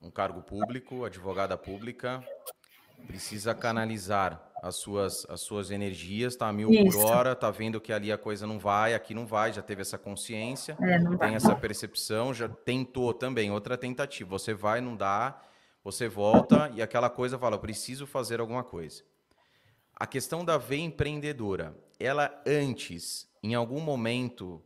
um 0.00 0.10
cargo 0.10 0.42
público, 0.42 1.04
advogada 1.04 1.56
pública, 1.56 2.24
precisa 3.06 3.54
canalizar 3.54 4.47
as 4.62 4.76
suas, 4.76 5.26
as 5.28 5.40
suas 5.40 5.70
energias, 5.70 6.36
tá 6.36 6.48
a 6.48 6.52
mil 6.52 6.70
Isso. 6.70 6.98
por 6.98 7.06
hora, 7.06 7.34
tá 7.34 7.50
vendo 7.50 7.80
que 7.80 7.92
ali 7.92 8.10
a 8.10 8.18
coisa 8.18 8.46
não 8.46 8.58
vai, 8.58 8.94
aqui 8.94 9.14
não 9.14 9.26
vai, 9.26 9.52
já 9.52 9.62
teve 9.62 9.82
essa 9.82 9.96
consciência, 9.96 10.76
é, 10.80 10.98
tem 10.98 11.16
vai. 11.16 11.34
essa 11.34 11.54
percepção, 11.54 12.34
já 12.34 12.48
tentou 12.48 13.14
também, 13.14 13.50
outra 13.50 13.76
tentativa. 13.76 14.28
Você 14.30 14.54
vai, 14.54 14.80
não 14.80 14.96
dá, 14.96 15.40
você 15.82 16.08
volta 16.08 16.70
e 16.74 16.82
aquela 16.82 17.08
coisa 17.08 17.38
fala, 17.38 17.56
eu 17.56 17.60
preciso 17.60 18.06
fazer 18.06 18.40
alguma 18.40 18.64
coisa. 18.64 19.02
A 19.94 20.06
questão 20.06 20.44
da 20.44 20.58
veia 20.58 20.82
empreendedora, 20.82 21.76
ela 21.98 22.40
antes, 22.46 23.28
em 23.42 23.54
algum 23.54 23.80
momento, 23.80 24.62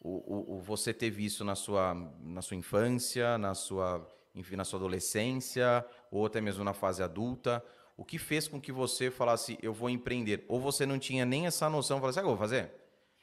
o, 0.00 0.56
o, 0.56 0.60
você 0.60 0.92
teve 0.92 1.24
isso 1.24 1.44
na 1.44 1.54
sua, 1.54 1.94
na 2.20 2.42
sua 2.42 2.56
infância, 2.56 3.38
na 3.38 3.54
sua, 3.54 4.06
enfim, 4.34 4.56
na 4.56 4.64
sua 4.64 4.78
adolescência, 4.78 5.84
ou 6.10 6.26
até 6.26 6.40
mesmo 6.40 6.62
na 6.62 6.74
fase 6.74 7.02
adulta? 7.02 7.64
O 7.96 8.04
que 8.04 8.18
fez 8.18 8.48
com 8.48 8.60
que 8.60 8.72
você 8.72 9.10
falasse, 9.10 9.58
eu 9.62 9.72
vou 9.72 9.88
empreender? 9.88 10.44
Ou 10.48 10.60
você 10.60 10.84
não 10.84 10.98
tinha 10.98 11.24
nem 11.24 11.46
essa 11.46 11.68
noção, 11.68 12.00
falasse, 12.00 12.18
ah, 12.18 12.22
eu 12.22 12.28
vou 12.28 12.36
fazer? 12.36 12.72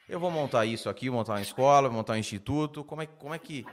Eu 0.08 0.18
vou 0.18 0.30
montar 0.30 0.64
isso 0.66 0.88
aqui, 0.88 1.10
montar 1.10 1.34
uma 1.34 1.42
escola, 1.42 1.90
montar 1.90 2.14
um 2.14 2.16
instituto. 2.16 2.82
Como 2.84 3.02
é, 3.02 3.06
como 3.06 3.34
é 3.34 3.38
que 3.38 3.64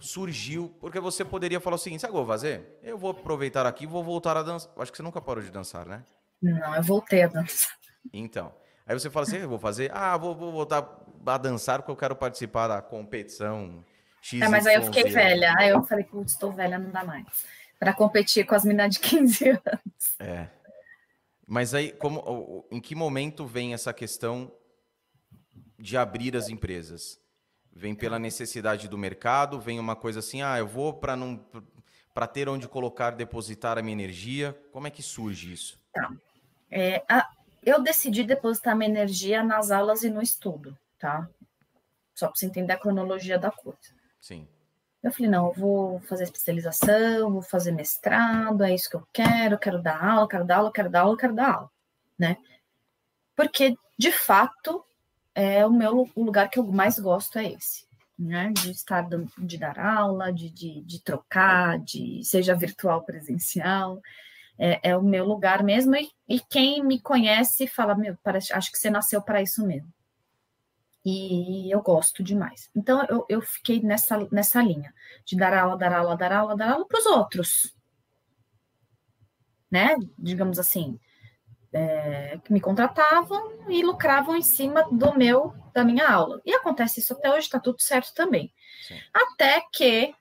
surgiu? 0.00 0.76
Porque 0.80 1.00
você 1.00 1.24
poderia 1.24 1.60
falar 1.60 1.76
o 1.76 1.78
seguinte, 1.78 2.00
sabe 2.00 2.10
o 2.10 2.14
que 2.14 2.20
eu 2.20 2.24
vou 2.24 2.34
fazer? 2.34 2.78
Eu 2.82 2.98
vou 2.98 3.10
aproveitar 3.10 3.66
aqui 3.66 3.86
vou 3.86 4.02
voltar 4.02 4.36
a 4.36 4.42
dançar. 4.42 4.70
Acho 4.78 4.90
que 4.90 4.96
você 4.96 5.02
nunca 5.02 5.20
parou 5.20 5.42
de 5.42 5.50
dançar, 5.50 5.86
né? 5.86 6.04
Não, 6.42 6.74
eu 6.74 6.82
voltei 6.82 7.22
a 7.22 7.28
dançar. 7.28 7.76
Então. 8.12 8.52
Aí 8.86 8.96
você 8.96 9.10
fala 9.10 9.26
assim, 9.26 9.38
eu 9.38 9.48
vou 9.48 9.58
fazer, 9.58 9.90
ah, 9.92 10.16
vou, 10.16 10.34
vou 10.34 10.52
voltar 10.52 10.88
a 11.24 11.38
dançar 11.38 11.80
porque 11.80 11.90
eu 11.90 11.96
quero 11.96 12.14
participar 12.14 12.68
da 12.68 12.80
competição 12.80 13.84
X. 14.20 14.40
É, 14.40 14.48
mas 14.48 14.66
aí 14.66 14.76
eu 14.76 14.82
fiquei 14.82 15.04
velha. 15.10 15.54
Aí 15.58 15.70
eu 15.70 15.82
falei, 15.82 16.04
putz, 16.04 16.32
estou 16.32 16.52
velha, 16.52 16.78
não 16.78 16.90
dá 16.90 17.04
mais. 17.04 17.26
Para 17.78 17.92
competir 17.92 18.46
com 18.46 18.54
as 18.54 18.64
meninas 18.64 18.94
de 18.94 19.00
15 19.00 19.50
anos. 19.50 20.20
É. 20.20 20.48
Mas 21.46 21.74
aí, 21.74 21.92
como, 21.92 22.66
em 22.70 22.80
que 22.80 22.94
momento 22.94 23.46
vem 23.46 23.72
essa 23.72 23.92
questão 23.92 24.52
de 25.78 25.96
abrir 25.96 26.36
as 26.36 26.48
empresas? 26.48 27.20
Vem 27.72 27.94
pela 27.94 28.18
necessidade 28.18 28.88
do 28.88 28.96
mercado? 28.96 29.60
Vem 29.60 29.78
uma 29.78 29.94
coisa 29.94 30.20
assim, 30.20 30.42
ah, 30.42 30.58
eu 30.58 30.66
vou 30.66 30.94
para 30.94 31.14
não 31.14 31.44
para 32.12 32.26
ter 32.26 32.48
onde 32.48 32.66
colocar, 32.66 33.10
depositar 33.10 33.76
a 33.76 33.82
minha 33.82 33.92
energia? 33.92 34.58
Como 34.72 34.86
é 34.86 34.90
que 34.90 35.02
surge 35.02 35.52
isso? 35.52 35.78
Tá. 35.92 36.10
É, 36.70 37.04
a, 37.06 37.28
eu 37.62 37.82
decidi 37.82 38.24
depositar 38.24 38.74
minha 38.74 38.88
energia 38.88 39.44
nas 39.44 39.70
aulas 39.70 40.02
e 40.02 40.08
no 40.08 40.22
estudo, 40.22 40.78
tá? 40.98 41.28
Só 42.14 42.28
para 42.28 42.36
você 42.36 42.46
entender 42.46 42.72
a 42.72 42.78
cronologia 42.78 43.38
da 43.38 43.50
coisa. 43.50 43.94
Sim. 44.18 44.48
Eu 45.02 45.12
falei, 45.12 45.30
não, 45.30 45.48
eu 45.48 45.52
vou 45.52 46.00
fazer 46.00 46.24
especialização, 46.24 47.32
vou 47.32 47.42
fazer 47.42 47.72
mestrado, 47.72 48.64
é 48.64 48.74
isso 48.74 48.90
que 48.90 48.96
eu 48.96 49.06
quero, 49.12 49.58
quero 49.58 49.80
dar 49.80 50.02
aula, 50.02 50.28
quero 50.28 50.44
dar 50.44 50.56
aula, 50.56 50.72
quero 50.72 50.90
dar 50.90 51.00
aula, 51.02 51.16
quero 51.16 51.34
dar 51.34 51.54
aula, 51.54 51.70
né? 52.18 52.36
Porque, 53.36 53.76
de 53.98 54.10
fato, 54.10 54.84
é 55.34 55.64
o 55.66 55.70
meu 55.70 56.10
o 56.14 56.24
lugar 56.24 56.48
que 56.48 56.58
eu 56.58 56.64
mais 56.64 56.98
gosto 56.98 57.38
é 57.38 57.52
esse, 57.52 57.86
né? 58.18 58.52
De 58.52 58.70
estar, 58.70 59.06
de 59.38 59.58
dar 59.58 59.78
aula, 59.78 60.32
de, 60.32 60.50
de, 60.50 60.82
de 60.82 61.02
trocar, 61.02 61.78
de 61.78 62.22
seja 62.24 62.54
virtual, 62.54 63.02
presencial, 63.02 64.00
é, 64.58 64.90
é 64.90 64.96
o 64.96 65.02
meu 65.02 65.24
lugar 65.24 65.62
mesmo, 65.62 65.94
e, 65.96 66.10
e, 66.28 66.40
quem 66.40 66.82
me 66.82 66.98
conhece 66.98 67.66
fala, 67.66 67.94
meu, 67.94 68.16
parece, 68.22 68.52
acho 68.52 68.72
que 68.72 68.78
você 68.78 68.90
nasceu 68.90 69.20
para 69.20 69.42
isso 69.42 69.66
mesmo. 69.66 69.92
E 71.08 71.72
eu 71.72 71.80
gosto 71.82 72.20
demais. 72.20 72.68
Então, 72.74 73.06
eu, 73.08 73.24
eu 73.28 73.40
fiquei 73.40 73.80
nessa, 73.80 74.18
nessa 74.32 74.60
linha, 74.60 74.92
de 75.24 75.36
dar 75.36 75.54
aula, 75.54 75.78
dar 75.78 75.92
aula, 75.92 76.16
dar 76.16 76.32
aula, 76.32 76.56
dar 76.56 76.72
aula 76.72 76.84
para 76.84 76.98
os 76.98 77.06
outros. 77.06 77.76
Né? 79.70 79.94
Digamos 80.18 80.58
assim, 80.58 80.98
é, 81.72 82.40
que 82.44 82.52
me 82.52 82.60
contratavam 82.60 83.70
e 83.70 83.84
lucravam 83.84 84.34
em 84.34 84.42
cima 84.42 84.82
do 84.90 85.16
meu, 85.16 85.54
da 85.72 85.84
minha 85.84 86.10
aula. 86.10 86.42
E 86.44 86.52
acontece 86.52 86.98
isso 86.98 87.12
até 87.12 87.30
hoje, 87.30 87.46
está 87.46 87.60
tudo 87.60 87.80
certo 87.80 88.12
também. 88.12 88.52
Sim. 88.88 88.98
Até 89.14 89.62
que 89.72 90.12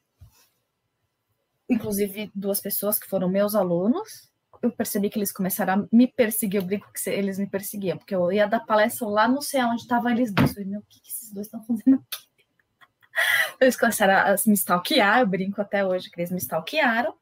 inclusive 1.68 2.32
duas 2.36 2.62
pessoas 2.62 3.00
que 3.00 3.08
foram 3.08 3.28
meus 3.28 3.56
alunos, 3.56 4.30
eu 4.62 4.72
percebi 4.72 5.10
que 5.10 5.18
eles 5.18 5.32
começaram 5.32 5.74
a 5.74 5.88
me 5.92 6.08
perseguir, 6.08 6.62
eu 6.62 6.66
brinco 6.66 6.92
que 6.92 7.10
eles 7.10 7.38
me 7.38 7.48
perseguiam, 7.48 7.98
porque 7.98 8.16
eu 8.16 8.32
ia 8.32 8.48
dar 8.48 8.60
palestra 8.62 9.08
lá 9.08 9.28
não 9.28 9.42
sei 9.42 9.64
onde 9.64 9.82
estavam 9.82 10.12
eles 10.12 10.34
dois. 10.34 10.50
Eu 10.50 10.56
falei, 10.56 10.70
meu, 10.70 10.80
o 10.80 10.86
que, 10.88 11.00
que 11.02 11.10
esses 11.10 11.32
dois 11.32 11.48
estão 11.48 11.64
fazendo 11.64 11.96
aqui? 11.96 12.26
Eles 13.62 13.78
começaram 13.78 14.14
a 14.14 14.36
me 14.46 14.54
stalkear, 14.56 15.22
eu 15.22 15.26
brinco 15.26 15.62
até 15.62 15.86
hoje 15.86 16.12
que 16.12 16.20
eles 16.20 16.32
me 16.32 16.38
stalkearam. 16.38 17.16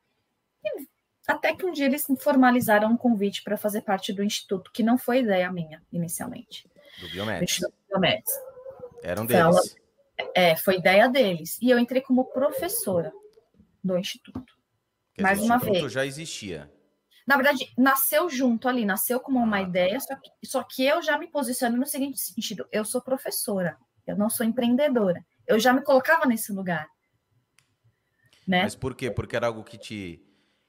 E 0.63 0.87
até 1.27 1.55
que 1.55 1.63
um 1.65 1.71
dia 1.71 1.85
eles 1.85 2.05
formalizaram 2.19 2.89
um 2.89 2.97
convite 2.97 3.43
para 3.43 3.55
fazer 3.55 3.81
parte 3.81 4.11
do 4.11 4.23
instituto, 4.23 4.71
que 4.73 4.81
não 4.81 4.97
foi 4.97 5.19
ideia 5.19 5.51
minha 5.51 5.83
inicialmente. 5.91 6.67
Do 6.99 7.09
Biomedes. 7.09 7.59
Do 7.59 7.73
Biomedes. 7.87 8.33
Eram 9.03 9.25
deles. 9.27 9.75
é, 10.33 10.55
foi 10.55 10.77
ideia 10.77 11.07
deles. 11.07 11.59
E 11.61 11.69
eu 11.69 11.77
entrei 11.77 12.01
como 12.01 12.25
professora 12.25 13.13
do 13.83 13.97
Instituto. 13.97 14.53
Mais 15.19 15.39
uma 15.39 15.59
vez. 15.59 15.91
já 15.91 16.05
existia. 16.05 16.71
Na 17.25 17.35
verdade, 17.35 17.73
nasceu 17.77 18.29
junto 18.29 18.67
ali, 18.67 18.85
nasceu 18.85 19.19
como 19.19 19.39
uma 19.39 19.57
tá. 19.57 19.61
ideia, 19.61 19.99
só 19.99 20.15
que, 20.15 20.29
só 20.45 20.63
que 20.63 20.85
eu 20.85 21.01
já 21.01 21.17
me 21.17 21.27
posiciono 21.27 21.77
no 21.77 21.85
seguinte 21.85 22.19
sentido: 22.19 22.67
eu 22.71 22.83
sou 22.83 23.01
professora, 23.01 23.77
eu 24.05 24.17
não 24.17 24.29
sou 24.29 24.45
empreendedora. 24.45 25.25
Eu 25.47 25.59
já 25.59 25.73
me 25.73 25.81
colocava 25.81 26.25
nesse 26.25 26.51
lugar. 26.51 26.87
Né? 28.47 28.63
Mas 28.63 28.75
por 28.75 28.93
quê? 28.93 29.09
Porque 29.09 29.35
era 29.35 29.47
algo 29.47 29.63
que 29.63 29.77
te, 29.77 30.21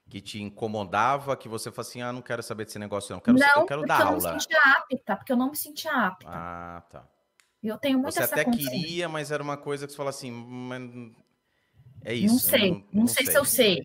que 0.09 0.21
te 0.21 0.41
incomodava, 0.41 1.35
que 1.35 1.49
você 1.49 1.71
falou 1.71 1.87
assim: 1.87 2.01
ah, 2.01 2.13
não 2.13 2.21
quero 2.21 2.41
saber 2.41 2.65
desse 2.65 2.79
negócio, 2.79 3.13
não. 3.13 3.19
Quero, 3.19 3.37
não, 3.37 3.61
eu 3.61 3.65
quero 3.65 3.81
dar 3.83 4.01
aula. 4.01 4.17
Eu 4.17 4.21
não 4.21 4.33
me 4.33 4.41
sentia 4.41 4.59
apta, 4.77 5.15
porque 5.17 5.31
eu 5.31 5.37
não 5.37 5.49
me 5.49 5.57
sentia 5.57 5.91
apta. 5.91 6.27
Ah, 6.29 6.83
tá. 6.89 7.07
Eu 7.61 7.77
tenho 7.77 7.97
muito 7.97 8.13
Você 8.13 8.23
até 8.23 8.45
queria, 8.45 9.09
mas 9.09 9.31
era 9.31 9.41
uma 9.41 9.57
coisa 9.57 9.87
que 9.87 9.91
você 9.91 9.97
fala 9.97 10.11
assim, 10.11 10.31
é 12.03 12.13
isso. 12.13 12.33
Não 12.33 12.39
sei, 12.39 12.71
não, 12.71 12.77
não, 12.77 12.85
não 12.91 13.07
sei, 13.07 13.25
sei, 13.25 13.33
se 13.33 13.39
eu 13.39 13.45
sei. 13.45 13.83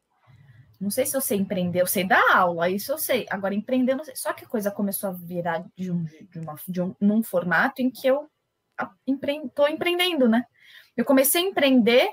Não 0.80 0.90
sei 0.90 1.04
se 1.04 1.14
eu 1.14 1.20
sei 1.20 1.36
empreender, 1.36 1.82
eu 1.82 1.86
sei 1.86 2.04
dar 2.04 2.22
aula, 2.34 2.70
isso 2.70 2.90
eu 2.90 2.96
sei. 2.96 3.26
Agora, 3.28 3.54
empreender, 3.54 3.94
não 3.94 4.04
sei. 4.04 4.16
Só 4.16 4.32
que 4.32 4.46
a 4.46 4.48
coisa 4.48 4.70
começou 4.70 5.10
a 5.10 5.12
virar 5.12 5.62
de 5.76 5.92
um, 5.92 6.04
de 6.04 6.38
uma, 6.38 6.54
de 6.66 6.80
um, 6.80 6.96
num 6.98 7.22
formato 7.22 7.82
em 7.82 7.90
que 7.90 8.06
eu 8.06 8.30
estou 9.06 9.68
empreendendo, 9.68 10.26
né? 10.26 10.46
Eu 10.96 11.04
comecei 11.04 11.42
a 11.42 11.46
empreender, 11.46 12.08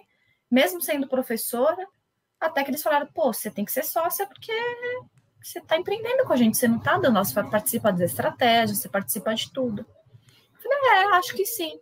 mesmo 0.52 0.82
sendo 0.82 1.08
professora, 1.08 1.88
até 2.40 2.62
que 2.62 2.70
eles 2.70 2.84
falaram, 2.84 3.08
pô, 3.08 3.32
você 3.32 3.50
tem 3.50 3.64
que 3.64 3.72
ser 3.72 3.86
sócia 3.86 4.28
porque 4.28 4.52
você 5.42 5.60
está 5.60 5.78
empreendendo 5.78 6.26
com 6.26 6.34
a 6.34 6.38
gente, 6.38 6.58
você 6.58 6.68
não 6.68 6.78
está 6.78 6.98
dando, 6.98 7.18
você 7.18 7.34
participa 7.42 7.92
das 7.92 8.12
estratégias, 8.12 8.80
você 8.80 8.90
participa 8.90 9.34
de 9.34 9.50
tudo. 9.54 9.86
Eu 10.56 10.62
falei, 10.62 10.78
é, 10.90 11.16
acho 11.16 11.34
que 11.34 11.46
sim. 11.46 11.80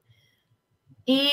E 1.07 1.29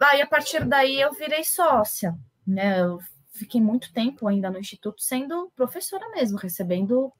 aí, 0.00 0.22
a 0.22 0.26
partir 0.26 0.64
daí, 0.64 0.98
eu 1.00 1.12
virei 1.12 1.44
sócia, 1.44 2.14
né? 2.46 2.80
Eu 2.80 2.98
fiquei 3.36 3.60
muito 3.60 3.92
tempo 3.92 4.26
ainda 4.26 4.50
no 4.50 4.58
instituto 4.58 5.02
sendo 5.02 5.50
professora 5.54 6.08
mesmo, 6.10 6.38
recebendo 6.38 7.12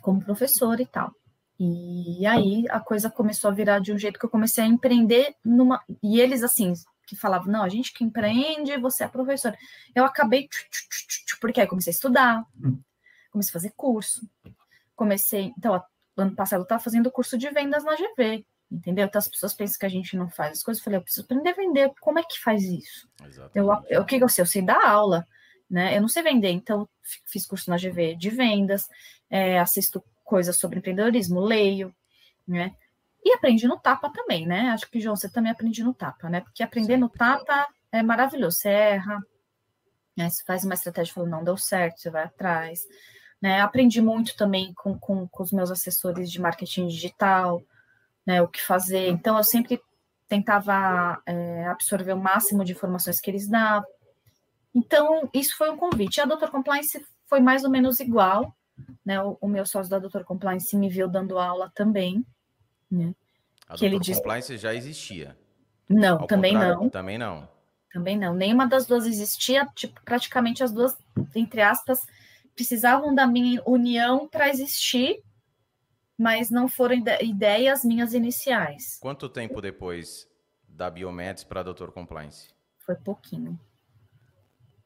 como 0.00 0.24
professora 0.24 0.82
e 0.82 0.86
tal. 0.86 1.14
E 1.58 2.26
aí 2.26 2.64
a 2.68 2.80
coisa 2.80 3.08
começou 3.08 3.50
a 3.50 3.54
virar 3.54 3.78
de 3.78 3.92
um 3.92 3.98
jeito 3.98 4.18
que 4.18 4.24
eu 4.24 4.30
comecei 4.30 4.64
a 4.64 4.66
empreender 4.66 5.36
numa. 5.44 5.82
E 6.02 6.20
eles, 6.20 6.42
assim, 6.42 6.72
que 7.06 7.14
falavam: 7.14 7.52
não, 7.52 7.62
a 7.62 7.68
gente 7.68 7.92
que 7.92 8.04
empreende, 8.04 8.76
você 8.78 9.04
é 9.04 9.08
professora. 9.08 9.56
Eu 9.94 10.04
acabei. 10.04 10.48
Porque 11.40 11.60
aí 11.60 11.66
comecei 11.66 11.92
a 11.92 11.94
estudar, 11.94 12.44
comecei 13.30 13.50
a 13.50 13.52
fazer 13.52 13.72
curso. 13.76 14.28
Comecei. 14.96 15.52
Então, 15.56 15.80
ano 16.16 16.34
passado 16.34 16.60
eu 16.60 16.64
estava 16.64 16.82
fazendo 16.82 17.10
curso 17.10 17.38
de 17.38 17.48
vendas 17.50 17.84
na 17.84 17.94
GV 17.94 18.44
entendeu? 18.70 19.06
Então 19.06 19.18
as 19.18 19.28
pessoas 19.28 19.54
pensam 19.54 19.78
que 19.78 19.86
a 19.86 19.90
gente 19.90 20.16
não 20.16 20.28
faz 20.28 20.58
as 20.58 20.62
coisas. 20.62 20.80
Eu 20.80 20.84
falei, 20.84 20.98
eu 20.98 21.02
preciso 21.02 21.24
aprender 21.24 21.50
a 21.50 21.54
vender. 21.54 21.92
Como 22.00 22.18
é 22.18 22.22
que 22.22 22.40
faz 22.40 22.62
isso? 22.62 23.08
Eu, 23.54 23.68
eu, 23.88 24.02
o 24.02 24.04
que 24.04 24.16
eu 24.16 24.28
sei? 24.28 24.42
Eu 24.42 24.46
sei 24.46 24.62
dar 24.62 24.84
aula, 24.84 25.26
né? 25.70 25.96
Eu 25.96 26.00
não 26.00 26.08
sei 26.08 26.22
vender, 26.22 26.50
então 26.50 26.88
fiz 27.26 27.46
curso 27.46 27.70
na 27.70 27.76
GV 27.76 28.16
de 28.16 28.30
vendas, 28.30 28.88
é, 29.30 29.58
assisto 29.58 30.02
coisas 30.22 30.56
sobre 30.56 30.78
empreendedorismo, 30.78 31.40
leio, 31.40 31.94
né? 32.46 32.74
E 33.24 33.32
aprendi 33.32 33.66
no 33.66 33.78
tapa 33.78 34.10
também, 34.10 34.46
né? 34.46 34.70
Acho 34.70 34.90
que, 34.90 35.00
João, 35.00 35.16
você 35.16 35.30
também 35.30 35.50
aprende 35.50 35.82
no 35.82 35.94
tapa, 35.94 36.28
né? 36.28 36.40
Porque 36.40 36.62
aprender 36.62 36.94
Sim. 36.94 37.00
no 37.00 37.08
tapa 37.08 37.66
é 37.90 38.02
maravilhoso. 38.02 38.58
Você 38.58 38.68
erra, 38.68 39.18
né? 40.16 40.28
Você 40.28 40.44
faz 40.44 40.64
uma 40.64 40.74
estratégia 40.74 41.10
e 41.10 41.14
fala, 41.14 41.28
não 41.28 41.42
deu 41.42 41.56
certo, 41.56 42.00
você 42.00 42.10
vai 42.10 42.24
atrás. 42.24 42.82
Né? 43.40 43.60
Aprendi 43.60 44.00
muito 44.00 44.36
também 44.36 44.72
com, 44.74 44.98
com, 44.98 45.26
com 45.28 45.42
os 45.42 45.52
meus 45.52 45.70
assessores 45.70 46.30
de 46.30 46.40
marketing 46.40 46.86
digital, 46.86 47.62
né, 48.26 48.42
o 48.42 48.48
que 48.48 48.62
fazer. 48.62 49.08
Então, 49.08 49.36
eu 49.36 49.44
sempre 49.44 49.80
tentava 50.28 51.20
é, 51.26 51.66
absorver 51.66 52.12
o 52.12 52.20
máximo 52.20 52.64
de 52.64 52.72
informações 52.72 53.20
que 53.20 53.30
eles 53.30 53.48
davam. 53.48 53.88
Então, 54.74 55.28
isso 55.32 55.56
foi 55.56 55.70
um 55.70 55.76
convite. 55.76 56.20
A 56.20 56.24
Doutor 56.24 56.50
Compliance 56.50 57.04
foi 57.26 57.40
mais 57.40 57.64
ou 57.64 57.70
menos 57.70 58.00
igual, 58.00 58.54
né? 59.04 59.22
O, 59.22 59.38
o 59.40 59.48
meu 59.48 59.64
sócio 59.64 59.90
da 59.90 59.98
Doutor 59.98 60.24
Compliance 60.24 60.76
me 60.76 60.88
viu 60.88 61.08
dando 61.08 61.38
aula 61.38 61.70
também, 61.74 62.26
né? 62.90 63.14
A 63.68 63.74
que 63.74 63.88
Doutor 63.88 64.08
ele 64.08 64.16
Compliance 64.16 64.56
já 64.56 64.74
existia. 64.74 65.36
Não, 65.88 66.20
Ao 66.20 66.26
também 66.26 66.54
não. 66.54 66.88
Também 66.88 67.18
não. 67.18 67.48
Também 67.92 68.18
não. 68.18 68.34
Nenhuma 68.34 68.66
das 68.66 68.86
duas 68.86 69.06
existia, 69.06 69.66
tipo, 69.74 70.00
praticamente 70.04 70.64
as 70.64 70.72
duas, 70.72 70.96
entre 71.34 71.62
aspas, 71.62 72.00
precisavam 72.54 73.14
da 73.14 73.26
minha 73.26 73.62
união 73.64 74.26
para 74.26 74.48
existir, 74.48 75.22
mas 76.18 76.50
não 76.50 76.68
foram 76.68 76.96
ideias 77.20 77.84
minhas 77.84 78.14
iniciais. 78.14 78.98
Quanto 79.00 79.28
tempo 79.28 79.60
depois 79.60 80.28
da 80.68 80.90
Biomeds 80.90 81.44
para 81.44 81.62
Doutor 81.62 81.92
Compliance? 81.92 82.54
Foi 82.78 82.94
pouquinho. 82.94 83.58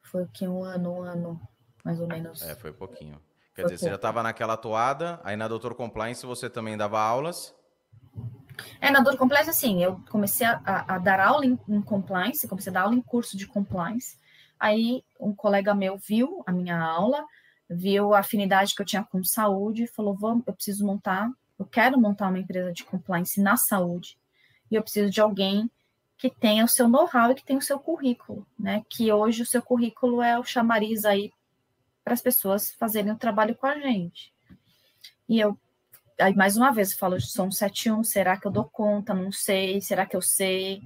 Foi 0.02 0.26
que 0.32 0.46
um 0.46 0.62
ano, 0.62 0.92
um 0.92 1.02
ano, 1.02 1.40
mais 1.84 2.00
ou 2.00 2.06
menos. 2.06 2.42
É, 2.42 2.54
foi 2.54 2.72
pouquinho. 2.72 3.20
Quer 3.54 3.62
foi 3.62 3.70
dizer, 3.72 3.76
pouco. 3.76 3.78
você 3.78 3.88
já 3.90 3.96
estava 3.96 4.22
naquela 4.22 4.56
toada, 4.56 5.20
aí 5.22 5.36
na 5.36 5.48
Doutor 5.48 5.74
Compliance 5.74 6.24
você 6.24 6.48
também 6.48 6.76
dava 6.76 7.00
aulas? 7.00 7.54
É, 8.80 8.90
na 8.90 9.00
Doutor 9.00 9.18
Compliance, 9.18 9.50
assim, 9.50 9.82
eu 9.82 10.00
comecei 10.10 10.46
a, 10.46 10.60
a, 10.64 10.98
dar 10.98 11.20
aula 11.20 11.44
em, 11.44 11.58
em 11.68 11.80
compliance, 11.80 12.48
comecei 12.48 12.70
a 12.70 12.74
dar 12.74 12.82
aula 12.82 12.94
em 12.94 13.02
curso 13.02 13.36
de 13.36 13.46
compliance. 13.46 14.18
Aí 14.58 15.04
um 15.20 15.34
colega 15.34 15.74
meu 15.74 15.96
viu 15.96 16.42
a 16.46 16.52
minha 16.52 16.78
aula, 16.78 17.24
viu 17.68 18.14
a 18.14 18.20
afinidade 18.20 18.74
que 18.74 18.82
eu 18.82 18.86
tinha 18.86 19.04
com 19.04 19.22
saúde, 19.22 19.86
falou: 19.86 20.14
Vamos, 20.14 20.44
eu 20.46 20.54
preciso 20.54 20.86
montar, 20.86 21.30
eu 21.58 21.66
quero 21.66 22.00
montar 22.00 22.28
uma 22.28 22.38
empresa 22.38 22.72
de 22.72 22.84
compliance 22.84 23.40
na 23.40 23.56
saúde, 23.56 24.18
e 24.70 24.74
eu 24.74 24.82
preciso 24.82 25.10
de 25.10 25.20
alguém 25.20 25.70
que 26.16 26.28
tenha 26.28 26.64
o 26.64 26.68
seu 26.68 26.88
know-how 26.88 27.30
e 27.30 27.34
que 27.34 27.44
tenha 27.44 27.58
o 27.58 27.62
seu 27.62 27.78
currículo, 27.78 28.44
né? 28.58 28.84
Que 28.88 29.12
hoje 29.12 29.42
o 29.42 29.46
seu 29.46 29.62
currículo 29.62 30.20
é 30.20 30.38
o 30.38 30.44
chamariz 30.44 31.04
aí 31.04 31.32
para 32.02 32.14
as 32.14 32.20
pessoas 32.20 32.72
fazerem 32.72 33.12
o 33.12 33.18
trabalho 33.18 33.54
com 33.54 33.66
a 33.66 33.78
gente. 33.78 34.32
E 35.28 35.38
eu, 35.38 35.56
aí 36.18 36.34
mais 36.34 36.56
uma 36.56 36.72
vez, 36.72 36.90
eu 36.90 36.98
falo, 36.98 37.20
sou 37.20 37.46
um 37.46 37.52
71, 37.52 38.02
será 38.02 38.36
que 38.36 38.46
eu 38.46 38.50
dou 38.50 38.64
conta? 38.64 39.14
Não 39.14 39.30
sei, 39.30 39.80
será 39.80 40.06
que 40.06 40.16
eu 40.16 40.22
sei? 40.22 40.82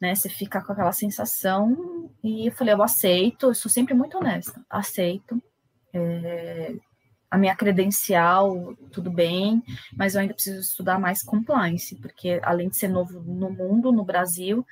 Né? 0.00 0.14
Você 0.14 0.28
fica 0.28 0.62
com 0.62 0.72
aquela 0.72 0.92
sensação. 0.92 2.10
E 2.22 2.46
eu 2.46 2.52
falei, 2.52 2.74
eu 2.74 2.82
aceito, 2.82 3.46
eu 3.46 3.54
sou 3.54 3.70
sempre 3.70 3.92
muito 3.92 4.18
honesta, 4.18 4.64
aceito. 4.70 5.42
É, 5.92 6.74
a 7.30 7.38
minha 7.38 7.54
credencial, 7.54 8.74
tudo 8.90 9.10
bem, 9.10 9.62
mas 9.96 10.14
eu 10.14 10.20
ainda 10.20 10.34
preciso 10.34 10.60
estudar 10.60 10.98
mais 10.98 11.22
compliance, 11.22 11.94
porque 11.96 12.40
além 12.42 12.68
de 12.68 12.76
ser 12.76 12.88
novo 12.88 13.20
no 13.20 13.50
mundo, 13.50 13.92
no 13.92 14.04
Brasil, 14.04 14.66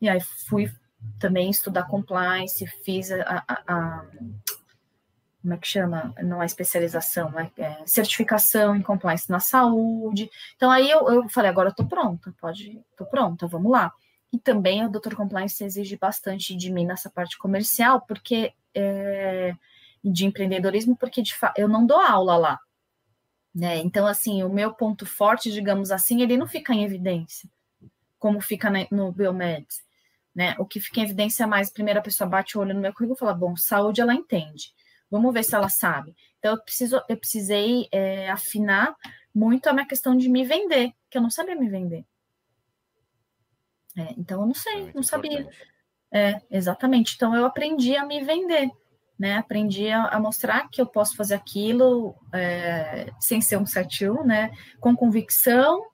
e 0.00 0.08
aí 0.08 0.20
fui 0.48 0.72
também 1.18 1.50
estudar 1.50 1.86
compliance, 1.86 2.66
fiz 2.82 3.12
a, 3.12 3.44
a, 3.46 3.62
a 3.68 4.06
como 5.42 5.54
é 5.54 5.56
que 5.58 5.68
chama? 5.68 6.12
Não 6.22 6.42
é 6.42 6.46
especialização, 6.46 7.32
é, 7.38 7.50
é, 7.58 7.86
certificação 7.86 8.74
em 8.74 8.82
compliance 8.82 9.30
na 9.30 9.38
saúde. 9.40 10.28
Então 10.56 10.70
aí 10.70 10.90
eu, 10.90 11.08
eu 11.08 11.28
falei, 11.28 11.50
agora 11.50 11.70
eu 11.70 11.74
tô 11.74 11.86
pronta, 11.86 12.34
pode, 12.40 12.82
tô 12.96 13.06
pronta, 13.06 13.46
vamos 13.46 13.70
lá. 13.70 13.92
E 14.32 14.38
também 14.38 14.84
o 14.84 14.90
Dr. 14.90 15.14
Compliance 15.14 15.62
exige 15.64 15.96
bastante 15.96 16.54
de 16.54 16.70
mim 16.70 16.84
nessa 16.84 17.08
parte 17.08 17.38
comercial, 17.38 18.02
porque 18.02 18.52
é, 18.74 19.54
de 20.12 20.26
empreendedorismo, 20.26 20.96
porque 20.96 21.22
de 21.22 21.34
eu 21.56 21.68
não 21.68 21.86
dou 21.86 22.00
aula 22.00 22.36
lá. 22.36 22.58
Né? 23.54 23.78
Então, 23.78 24.06
assim, 24.06 24.42
o 24.42 24.48
meu 24.48 24.72
ponto 24.72 25.04
forte, 25.04 25.50
digamos 25.50 25.90
assim, 25.90 26.22
ele 26.22 26.36
não 26.36 26.46
fica 26.46 26.72
em 26.74 26.84
evidência, 26.84 27.48
como 28.18 28.40
fica 28.40 28.70
no 28.90 29.10
Biomeds. 29.10 29.82
Né? 30.34 30.54
O 30.58 30.64
que 30.64 30.80
fica 30.80 31.00
em 31.00 31.04
evidência 31.04 31.44
é 31.44 31.46
mais, 31.46 31.68
a 31.68 31.72
primeira 31.72 32.00
pessoa 32.00 32.28
bate 32.28 32.56
o 32.56 32.60
olho 32.60 32.74
no 32.74 32.80
meu 32.80 32.92
currículo 32.92 33.16
e 33.16 33.18
fala, 33.18 33.34
bom, 33.34 33.56
saúde 33.56 34.00
ela 34.00 34.14
entende. 34.14 34.72
Vamos 35.10 35.32
ver 35.32 35.42
se 35.42 35.54
ela 35.54 35.68
sabe. 35.68 36.14
Então, 36.38 36.52
eu, 36.52 36.62
preciso, 36.62 37.02
eu 37.08 37.16
precisei 37.16 37.88
é, 37.90 38.30
afinar 38.30 38.94
muito 39.34 39.66
a 39.68 39.72
minha 39.72 39.86
questão 39.86 40.16
de 40.16 40.28
me 40.28 40.44
vender, 40.44 40.92
que 41.10 41.18
eu 41.18 41.22
não 41.22 41.30
sabia 41.30 41.56
me 41.56 41.68
vender. 41.68 42.04
É, 43.96 44.14
então, 44.16 44.40
eu 44.42 44.46
não 44.46 44.54
sei, 44.54 44.88
é 44.88 44.92
não 44.94 45.02
sabia. 45.02 45.48
É, 46.12 46.40
exatamente. 46.50 47.16
Então, 47.16 47.34
eu 47.34 47.44
aprendi 47.44 47.96
a 47.96 48.06
me 48.06 48.22
vender 48.22 48.70
né? 49.18 49.36
Aprendi 49.36 49.88
a, 49.90 50.06
a, 50.06 50.20
mostrar 50.20 50.68
que 50.68 50.80
eu 50.80 50.86
posso 50.86 51.16
fazer 51.16 51.34
aquilo 51.34 52.14
é, 52.32 53.12
sem 53.18 53.40
ser 53.40 53.56
um 53.56 53.66
71, 53.66 54.24
né? 54.24 54.50
Com 54.80 54.94
convicção. 54.94 55.84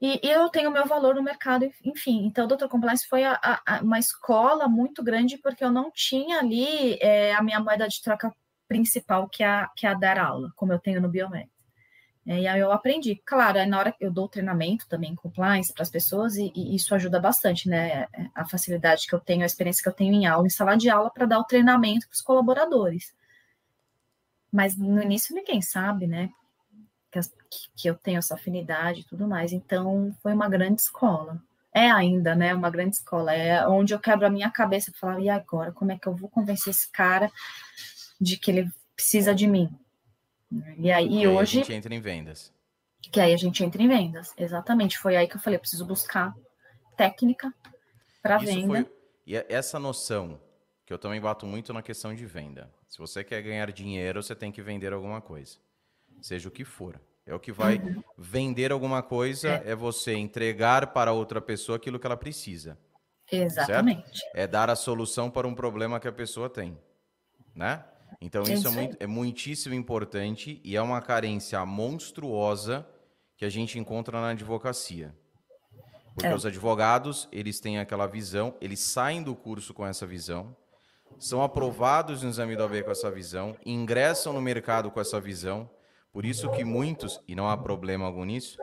E, 0.00 0.20
eu 0.22 0.48
tenho 0.48 0.70
meu 0.70 0.86
valor 0.86 1.14
no 1.14 1.22
mercado, 1.22 1.70
enfim. 1.84 2.26
Então, 2.26 2.46
o 2.46 2.48
Dr. 2.48 2.68
Compliance 2.68 3.06
foi 3.06 3.24
a, 3.24 3.38
a, 3.42 3.80
uma 3.82 3.98
escola 3.98 4.68
muito 4.68 5.02
grande, 5.02 5.38
porque 5.38 5.64
eu 5.64 5.70
não 5.70 5.90
tinha 5.90 6.38
ali 6.38 6.98
é, 7.00 7.34
a 7.34 7.42
minha 7.42 7.60
moeda 7.60 7.88
de 7.88 8.00
troca 8.00 8.32
principal, 8.68 9.28
que 9.28 9.42
é 9.44 9.66
que 9.76 9.86
é 9.86 9.90
a 9.90 9.94
dar 9.94 10.18
aula, 10.18 10.52
como 10.56 10.72
eu 10.72 10.78
tenho 10.78 11.00
no 11.00 11.08
Biomed. 11.08 11.48
É, 12.26 12.40
e 12.40 12.46
aí 12.48 12.60
eu 12.60 12.72
aprendi. 12.72 13.14
Claro, 13.24 13.64
na 13.68 13.78
hora 13.78 13.92
que 13.92 14.04
eu 14.04 14.10
dou 14.10 14.28
treinamento 14.28 14.88
também, 14.88 15.14
compliance 15.14 15.72
para 15.72 15.84
as 15.84 15.90
pessoas, 15.90 16.36
e, 16.36 16.52
e, 16.56 16.74
isso 16.74 16.92
ajuda 16.94 17.20
bastante, 17.20 17.68
né? 17.68 18.08
A 18.34 18.44
facilidade 18.44 19.06
que 19.06 19.14
eu 19.14 19.20
tenho, 19.20 19.42
a 19.42 19.46
experiência 19.46 19.82
que 19.82 19.88
eu 19.88 19.92
tenho 19.92 20.12
em 20.12 20.26
aula, 20.26 20.46
em 20.46 20.50
sala 20.50 20.76
de 20.76 20.90
aula, 20.90 21.08
para 21.10 21.24
dar 21.26 21.38
o 21.38 21.44
treinamento 21.44 22.08
para 22.08 22.14
os 22.14 22.20
colaboradores. 22.20 23.14
Mas 24.52 24.76
no 24.76 25.00
início 25.02 25.34
ninguém 25.34 25.62
sabe, 25.62 26.06
né? 26.06 26.30
Que, 27.12 27.20
que 27.76 27.88
eu 27.88 27.94
tenho 27.94 28.18
essa 28.18 28.34
afinidade 28.34 29.00
e 29.00 29.04
tudo 29.04 29.28
mais. 29.28 29.52
Então 29.52 30.14
foi 30.22 30.32
uma 30.32 30.48
grande 30.48 30.80
escola. 30.80 31.40
É 31.72 31.90
ainda, 31.90 32.34
né? 32.34 32.54
Uma 32.54 32.70
grande 32.70 32.96
escola. 32.96 33.32
É 33.34 33.66
onde 33.68 33.94
eu 33.94 34.00
quebro 34.00 34.26
a 34.26 34.30
minha 34.30 34.50
cabeça 34.50 34.90
para 34.90 35.00
falar, 35.00 35.20
e 35.20 35.28
agora? 35.28 35.72
Como 35.72 35.92
é 35.92 35.98
que 35.98 36.08
eu 36.08 36.16
vou 36.16 36.28
convencer 36.28 36.72
esse 36.72 36.90
cara 36.90 37.30
de 38.20 38.36
que 38.36 38.50
ele 38.50 38.70
precisa 38.96 39.34
de 39.34 39.46
mim? 39.46 39.70
E 40.78 40.90
aí, 40.90 41.22
e 41.22 41.26
hoje. 41.26 41.60
A 41.60 41.62
gente 41.62 41.72
entra 41.72 41.94
em 41.94 42.00
vendas. 42.00 42.52
Que 43.10 43.20
aí 43.20 43.32
a 43.32 43.36
gente 43.36 43.62
entra 43.64 43.82
em 43.82 43.88
vendas. 43.88 44.32
Exatamente. 44.36 44.98
Foi 44.98 45.16
aí 45.16 45.28
que 45.28 45.36
eu 45.36 45.40
falei: 45.40 45.56
eu 45.56 45.60
preciso 45.60 45.84
buscar 45.84 46.34
técnica 46.96 47.52
para 48.22 48.38
venda. 48.38 48.84
Foi... 48.84 48.92
E 49.26 49.36
essa 49.48 49.78
noção, 49.78 50.40
que 50.84 50.92
eu 50.92 50.98
também 50.98 51.20
bato 51.20 51.46
muito 51.46 51.72
na 51.72 51.82
questão 51.82 52.14
de 52.14 52.24
venda. 52.26 52.70
Se 52.88 52.98
você 52.98 53.24
quer 53.24 53.42
ganhar 53.42 53.70
dinheiro, 53.72 54.22
você 54.22 54.34
tem 54.34 54.52
que 54.52 54.62
vender 54.62 54.92
alguma 54.92 55.20
coisa. 55.20 55.58
Seja 56.22 56.48
o 56.48 56.52
que 56.52 56.64
for. 56.64 57.00
É 57.26 57.34
o 57.34 57.40
que 57.40 57.50
vai 57.50 57.76
uhum. 57.78 58.02
vender 58.16 58.70
alguma 58.70 59.02
coisa, 59.02 59.48
é. 59.48 59.72
é. 59.72 59.74
você 59.74 60.14
entregar 60.14 60.86
para 60.92 61.12
outra 61.12 61.40
pessoa 61.40 61.76
aquilo 61.76 61.98
que 61.98 62.06
ela 62.06 62.16
precisa. 62.16 62.78
Exatamente. 63.30 64.20
Certo? 64.20 64.36
É 64.36 64.46
dar 64.46 64.70
a 64.70 64.76
solução 64.76 65.28
para 65.28 65.48
um 65.48 65.54
problema 65.54 65.98
que 65.98 66.06
a 66.06 66.12
pessoa 66.12 66.48
tem. 66.48 66.78
Né? 67.52 67.82
Então 68.20 68.42
isso 68.42 68.68
é, 68.68 68.70
muito, 68.70 68.96
é 69.00 69.06
muitíssimo 69.06 69.74
importante 69.74 70.60
e 70.64 70.76
é 70.76 70.82
uma 70.82 71.00
carência 71.00 71.64
monstruosa 71.64 72.86
que 73.36 73.44
a 73.44 73.50
gente 73.50 73.78
encontra 73.78 74.20
na 74.20 74.30
advocacia. 74.30 75.14
Porque 76.14 76.28
é. 76.28 76.34
os 76.34 76.46
advogados, 76.46 77.28
eles 77.30 77.60
têm 77.60 77.78
aquela 77.78 78.06
visão, 78.06 78.54
eles 78.60 78.80
saem 78.80 79.22
do 79.22 79.34
curso 79.34 79.74
com 79.74 79.86
essa 79.86 80.06
visão, 80.06 80.56
são 81.18 81.42
aprovados 81.42 82.22
no 82.22 82.30
exame 82.30 82.56
do 82.56 82.62
AB 82.62 82.82
com 82.84 82.90
essa 82.90 83.10
visão, 83.10 83.54
ingressam 83.64 84.32
no 84.32 84.40
mercado 84.40 84.90
com 84.90 85.00
essa 85.00 85.20
visão. 85.20 85.68
Por 86.12 86.24
isso 86.24 86.50
que 86.52 86.64
muitos, 86.64 87.20
e 87.28 87.34
não 87.34 87.48
há 87.50 87.56
problema 87.56 88.06
algum 88.06 88.24
nisso, 88.24 88.56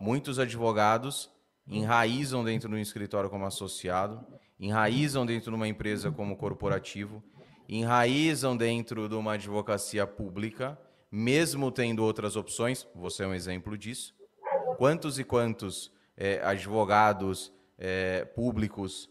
muitos 0.00 0.38
advogados 0.38 1.30
enraizam 1.70 2.42
dentro 2.42 2.68
do 2.68 2.78
escritório 2.78 3.30
como 3.30 3.44
associado, 3.44 4.26
enraizam 4.58 5.24
dentro 5.24 5.50
de 5.50 5.56
uma 5.56 5.68
empresa 5.68 6.10
como 6.10 6.36
corporativo 6.36 7.22
enraizam 7.68 8.56
dentro 8.56 9.08
de 9.08 9.14
uma 9.14 9.34
advocacia 9.34 10.06
pública, 10.06 10.78
mesmo 11.10 11.70
tendo 11.70 12.02
outras 12.02 12.34
opções, 12.34 12.86
você 12.94 13.24
é 13.24 13.26
um 13.26 13.34
exemplo 13.34 13.76
disso. 13.76 14.14
Quantos 14.76 15.18
e 15.18 15.24
quantos 15.24 15.92
é, 16.16 16.40
advogados 16.42 17.52
é, 17.76 18.24
públicos 18.24 19.10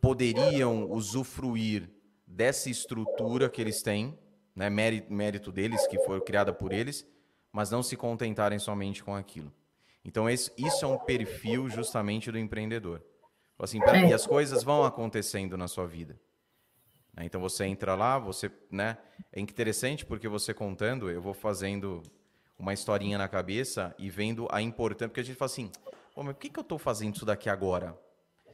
poderiam 0.00 0.90
usufruir 0.90 1.88
dessa 2.26 2.68
estrutura 2.68 3.48
que 3.48 3.60
eles 3.60 3.82
têm, 3.82 4.18
né, 4.54 4.68
mérito, 4.68 5.12
mérito 5.12 5.52
deles, 5.52 5.86
que 5.86 5.98
foi 6.00 6.20
criada 6.20 6.52
por 6.52 6.72
eles, 6.72 7.06
mas 7.52 7.70
não 7.70 7.82
se 7.82 7.96
contentarem 7.96 8.58
somente 8.58 9.02
com 9.02 9.14
aquilo. 9.14 9.52
Então, 10.04 10.28
esse, 10.28 10.52
isso 10.56 10.84
é 10.84 10.88
um 10.88 10.98
perfil 10.98 11.68
justamente 11.68 12.30
do 12.30 12.38
empreendedor. 12.38 13.02
Assim, 13.58 13.80
e 14.08 14.12
as 14.12 14.26
coisas 14.26 14.62
vão 14.62 14.84
acontecendo 14.84 15.56
na 15.56 15.66
sua 15.66 15.86
vida. 15.86 16.20
Né? 17.16 17.24
Então 17.24 17.40
você 17.40 17.64
entra 17.64 17.94
lá, 17.94 18.18
você, 18.18 18.50
né? 18.70 18.98
É 19.32 19.40
interessante 19.40 20.04
porque 20.04 20.28
você 20.28 20.52
contando, 20.52 21.10
eu 21.10 21.22
vou 21.22 21.34
fazendo 21.34 22.02
uma 22.58 22.72
historinha 22.72 23.18
na 23.18 23.28
cabeça 23.28 23.94
e 23.98 24.08
vendo 24.10 24.46
a 24.50 24.62
importância, 24.62 25.08
porque 25.08 25.20
a 25.20 25.24
gente 25.24 25.36
fala 25.36 25.50
assim, 25.50 25.70
Pô, 26.16 26.22
mas 26.22 26.34
por 26.34 26.40
que, 26.40 26.48
que 26.48 26.58
eu 26.58 26.62
estou 26.62 26.78
fazendo 26.78 27.14
isso 27.14 27.26
daqui 27.26 27.50
agora? 27.50 27.94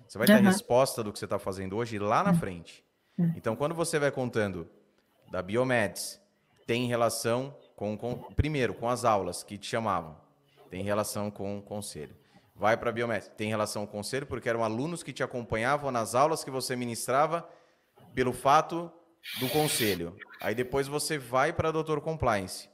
Você 0.08 0.18
vai 0.18 0.26
ter 0.26 0.32
uhum. 0.32 0.40
a 0.40 0.50
resposta 0.50 1.00
do 1.00 1.12
que 1.12 1.18
você 1.18 1.26
está 1.26 1.38
fazendo 1.38 1.76
hoje 1.76 1.96
lá 1.96 2.24
na 2.24 2.34
frente. 2.34 2.84
Uhum. 3.16 3.32
Então, 3.36 3.54
quando 3.54 3.72
você 3.72 4.00
vai 4.00 4.10
contando 4.10 4.68
da 5.30 5.40
Biomeds, 5.40 6.20
tem 6.66 6.88
relação 6.88 7.56
com, 7.76 7.96
com, 7.96 8.16
primeiro, 8.34 8.74
com 8.74 8.88
as 8.88 9.04
aulas 9.04 9.44
que 9.44 9.56
te 9.56 9.68
chamavam, 9.68 10.16
tem 10.70 10.82
relação 10.82 11.30
com 11.30 11.56
o 11.58 11.62
conselho. 11.62 12.16
Vai 12.52 12.76
para 12.76 12.90
a 12.90 12.92
Biomeds, 12.92 13.28
tem 13.36 13.48
relação 13.48 13.86
com 13.86 13.92
o 13.92 13.96
conselho, 13.98 14.26
porque 14.26 14.48
eram 14.48 14.64
alunos 14.64 15.04
que 15.04 15.12
te 15.12 15.22
acompanhavam 15.22 15.92
nas 15.92 16.16
aulas 16.16 16.42
que 16.42 16.50
você 16.50 16.74
ministrava 16.74 17.48
pelo 18.14 18.32
fato 18.32 18.90
do 19.38 19.48
conselho. 19.48 20.16
Aí 20.40 20.54
depois 20.54 20.88
você 20.88 21.18
vai 21.18 21.52
para 21.52 21.70
Doutor 21.70 22.00
Compliance. 22.00 22.68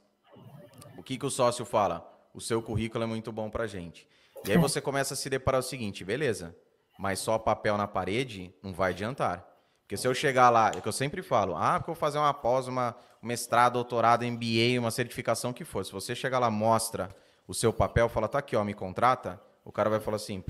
O 0.97 1.03
que, 1.03 1.17
que 1.17 1.25
o 1.25 1.29
sócio 1.29 1.65
fala? 1.65 2.05
O 2.33 2.41
seu 2.41 2.61
currículo 2.61 3.03
é 3.03 3.07
muito 3.07 3.31
bom 3.31 3.49
para 3.49 3.67
gente. 3.67 4.07
E 4.45 4.51
aí 4.51 4.57
você 4.57 4.79
começa 4.79 5.13
a 5.13 5.17
se 5.17 5.29
deparar 5.29 5.59
o 5.59 5.63
seguinte, 5.63 6.03
beleza? 6.03 6.55
mas 6.99 7.19
só 7.19 7.39
papel 7.39 7.77
na 7.77 7.87
parede 7.87 8.53
não 8.61 8.73
vai 8.73 8.91
adiantar. 8.91 9.47
Porque 9.83 9.95
se 9.95 10.05
eu 10.05 10.13
chegar 10.13 10.49
lá, 10.49 10.69
é 10.75 10.81
que 10.81 10.87
eu 10.87 10.91
sempre 10.91 11.21
falo, 11.21 11.55
ah, 11.55 11.79
porque 11.79 11.91
eu 11.91 11.95
vou 11.95 11.99
fazer 11.99 12.17
uma 12.17 12.33
pós, 12.33 12.67
uma 12.67 12.93
mestrado, 13.21 13.73
doutorado, 13.73 14.25
MBA, 14.25 14.77
uma 14.77 14.91
certificação 14.91 15.53
que 15.53 15.63
for. 15.63 15.85
Se 15.85 15.93
você 15.93 16.13
chegar 16.13 16.39
lá, 16.39 16.51
mostra 16.51 17.09
o 17.47 17.53
seu 17.53 17.71
papel, 17.71 18.09
fala, 18.09 18.27
tá 18.27 18.39
aqui, 18.39 18.53
ó, 18.53 18.65
me 18.65 18.73
contrata, 18.73 19.41
o 19.63 19.71
cara 19.71 19.89
vai 19.89 20.01
falar 20.01 20.17
assim, 20.17 20.43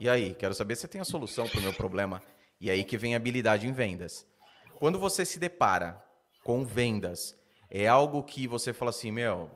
e 0.00 0.08
aí, 0.08 0.34
quero 0.34 0.54
saber 0.54 0.74
se 0.76 0.88
tem 0.88 1.02
a 1.02 1.04
solução 1.04 1.46
para 1.46 1.60
o 1.60 1.62
meu 1.62 1.74
problema. 1.74 2.22
E 2.62 2.70
aí 2.70 2.84
que 2.84 2.96
vem 2.96 3.16
habilidade 3.16 3.66
em 3.66 3.72
vendas. 3.72 4.24
Quando 4.76 4.96
você 4.96 5.24
se 5.24 5.40
depara 5.40 6.00
com 6.44 6.64
vendas, 6.64 7.36
é 7.68 7.88
algo 7.88 8.22
que 8.22 8.46
você 8.46 8.72
fala 8.72 8.90
assim, 8.90 9.10
meu, 9.10 9.50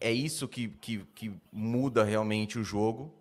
é 0.00 0.10
isso 0.10 0.48
que, 0.48 0.70
que, 0.70 1.04
que 1.14 1.40
muda 1.52 2.02
realmente 2.02 2.58
o 2.58 2.64
jogo. 2.64 3.14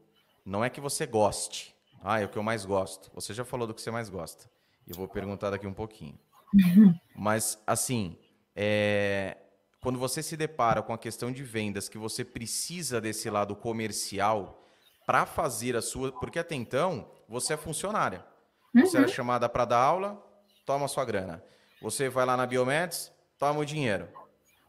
Não 0.44 0.66
é 0.66 0.72
que 0.72 0.82
você 0.82 1.06
goste, 1.06 1.76
ah, 2.02 2.20
é 2.20 2.26
o 2.26 2.30
que 2.30 2.38
eu 2.38 2.42
mais 2.42 2.66
gosto. 2.66 3.12
Você 3.14 3.32
já 3.32 3.46
falou 3.46 3.68
do 3.68 3.76
que 3.76 3.82
você 3.82 3.92
mais 3.92 4.10
gosta. 4.10 4.50
Eu 4.88 4.96
vou 4.96 5.08
perguntar 5.08 5.52
daqui 5.52 5.68
um 5.68 5.74
pouquinho. 5.74 6.18
Mas, 7.16 7.62
assim, 7.68 8.18
é... 8.56 9.38
quando 9.84 10.00
você 10.00 10.24
se 10.24 10.36
depara 10.36 10.82
com 10.82 10.94
a 10.94 10.98
questão 10.98 11.32
de 11.32 11.44
vendas, 11.44 11.88
que 11.88 12.00
você 12.00 12.26
precisa 12.26 13.00
desse 13.00 13.30
lado 13.30 13.56
comercial 13.56 14.68
para 15.06 15.28
fazer 15.28 15.76
a 15.76 15.82
sua. 15.82 16.12
Porque 16.12 16.40
até 16.40 16.56
então, 16.56 17.08
você 17.30 17.54
é 17.54 17.58
funcionária. 17.58 18.31
Você 18.74 18.98
uhum. 18.98 19.04
é 19.04 19.08
chamada 19.08 19.50
para 19.50 19.66
dar 19.66 19.80
aula, 19.80 20.22
toma 20.66 20.88
sua 20.88 21.04
grana. 21.06 21.44
Você 21.82 22.10
vai 22.10 22.26
lá 22.26 22.38
na 22.38 22.46
Biomeds, 22.46 23.12
toma 23.38 23.60
o 23.60 23.66
dinheiro. 23.66 24.08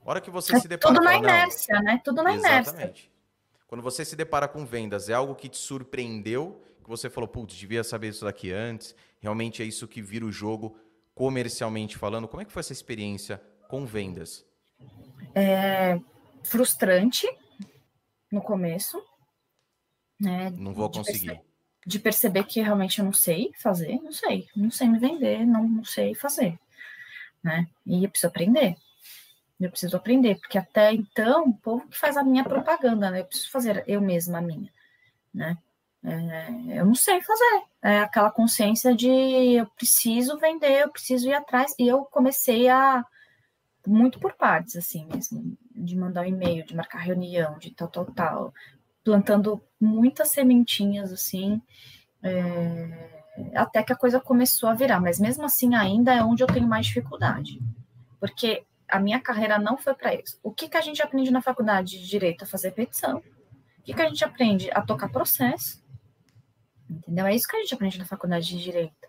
A 0.05 0.11
hora 0.11 0.21
que 0.21 0.31
você 0.31 0.57
é 0.57 0.61
se 0.61 0.67
depara. 0.67 0.95
Tudo 0.95 1.05
na 1.05 1.17
inércia, 1.17 1.81
né? 1.81 2.01
Tudo 2.05 2.23
na 2.23 2.35
Exatamente. 2.35 2.49
inércia. 2.49 2.71
Exatamente. 2.71 3.13
Quando 3.69 3.83
você 3.83 4.05
se 4.05 4.17
depara 4.17 4.49
com 4.49 4.67
vendas, 4.67 5.09
é 5.09 5.15
algo 5.15 5.35
que 5.35 5.49
te 5.49 5.57
surpreendeu 5.57 6.63
que 6.83 6.91
você 6.91 7.09
falou, 7.09 7.29
putz, 7.29 7.55
devia 7.55 7.85
saber 7.85 8.09
isso 8.09 8.25
daqui 8.25 8.53
antes, 8.53 8.95
realmente 9.21 9.63
é 9.63 9.65
isso 9.65 9.87
que 9.87 10.03
vira 10.03 10.25
o 10.25 10.33
jogo 10.33 10.77
comercialmente 11.15 11.97
falando. 11.97 12.29
Como 12.29 12.43
é 12.43 12.45
que 12.45 12.53
foi 12.53 12.61
essa 12.61 12.73
experiência 12.73 13.41
com 13.69 13.87
vendas? 13.87 14.45
É 15.35 15.99
frustrante 16.43 17.27
no 18.31 18.43
começo. 18.43 19.01
Né, 20.21 20.51
não 20.57 20.73
vou 20.73 20.91
conseguir. 20.91 21.41
De 21.85 21.99
perceber, 21.99 22.45
que 22.45 22.61
realmente 22.61 22.99
eu 23.01 23.05
não 23.05 23.12
sei 23.12 23.53
fazer, 23.59 24.01
não 24.01 24.12
sei, 24.12 24.49
não 24.55 24.70
sei 24.70 24.89
me 24.89 24.99
vender, 24.99 25.45
não, 25.45 25.66
não 25.66 25.85
sei 25.85 26.14
fazer. 26.14 26.59
Né? 27.43 27.66
E 27.85 28.05
eu 28.05 28.11
preciso 28.11 28.28
aprender. 28.28 28.76
Eu 29.61 29.70
preciso 29.70 29.97
aprender, 29.97 30.37
porque 30.37 30.59
até 30.59 30.93
então 30.93 31.49
o 31.49 31.55
povo 31.55 31.89
que 31.89 31.99
faz 31.99 32.16
a 32.16 32.24
minha 32.24 32.43
propaganda, 32.45 33.11
né? 33.11 33.20
Eu 33.20 33.24
preciso 33.24 33.51
fazer 33.51 33.85
eu 33.87 34.01
mesma 34.01 34.39
a 34.39 34.41
minha, 34.41 34.68
né? 35.33 35.57
É, 36.05 36.80
eu 36.80 36.85
não 36.85 36.95
sei 36.97 37.22
fazer. 37.22 37.62
É 37.80 38.01
aquela 38.01 38.30
consciência 38.30 38.95
de 38.95 39.09
eu 39.09 39.66
preciso 39.66 40.37
vender, 40.39 40.83
eu 40.83 40.91
preciso 40.91 41.28
ir 41.28 41.35
atrás. 41.35 41.74
E 41.78 41.87
eu 41.87 42.05
comecei 42.05 42.68
a 42.68 43.05
muito 43.87 44.18
por 44.18 44.33
partes, 44.35 44.76
assim 44.76 45.07
mesmo, 45.07 45.57
de 45.70 45.97
mandar 45.97 46.22
um 46.22 46.28
e-mail, 46.28 46.64
de 46.64 46.74
marcar 46.74 46.99
reunião, 46.99 47.59
de 47.59 47.70
tal, 47.72 47.89
tal, 47.89 48.07
tal, 48.07 48.55
plantando 49.05 49.63
muitas 49.81 50.31
sementinhas 50.31 51.13
assim, 51.13 51.61
é, 52.23 53.23
até 53.55 53.83
que 53.83 53.93
a 53.93 53.97
coisa 53.97 54.21
começou 54.21 54.69
a 54.69 54.75
virar. 54.75 55.01
Mas 55.01 55.19
mesmo 55.19 55.45
assim, 55.45 55.75
ainda 55.75 56.15
é 56.15 56.23
onde 56.23 56.43
eu 56.43 56.47
tenho 56.47 56.67
mais 56.67 56.87
dificuldade, 56.87 57.61
porque 58.21 58.65
a 58.89 59.01
minha 59.01 59.21
carreira 59.21 59.59
não 59.59 59.79
foi 59.79 59.95
para 59.95 60.15
isso. 60.15 60.39
O 60.43 60.53
que, 60.53 60.69
que 60.69 60.77
a 60.77 60.81
gente 60.83 61.03
aprende 61.03 61.31
na 61.31 61.41
faculdade 61.41 61.99
de 61.99 62.09
direito? 62.09 62.45
A 62.45 62.47
fazer 62.47 62.73
petição. 62.73 63.19
O 63.19 63.83
que, 63.83 63.95
que 63.95 64.03
a 64.03 64.09
gente 64.09 64.25
aprende? 64.25 64.71
A 64.73 64.83
tocar 64.83 65.09
processo 65.09 65.83
entendeu? 66.93 67.27
É 67.27 67.35
isso 67.35 67.49
que 67.49 67.57
a 67.57 67.61
gente 67.61 67.75
aprende 67.75 67.99
na 67.99 68.05
faculdade 68.05 68.49
de 68.49 68.63
direito, 68.63 69.09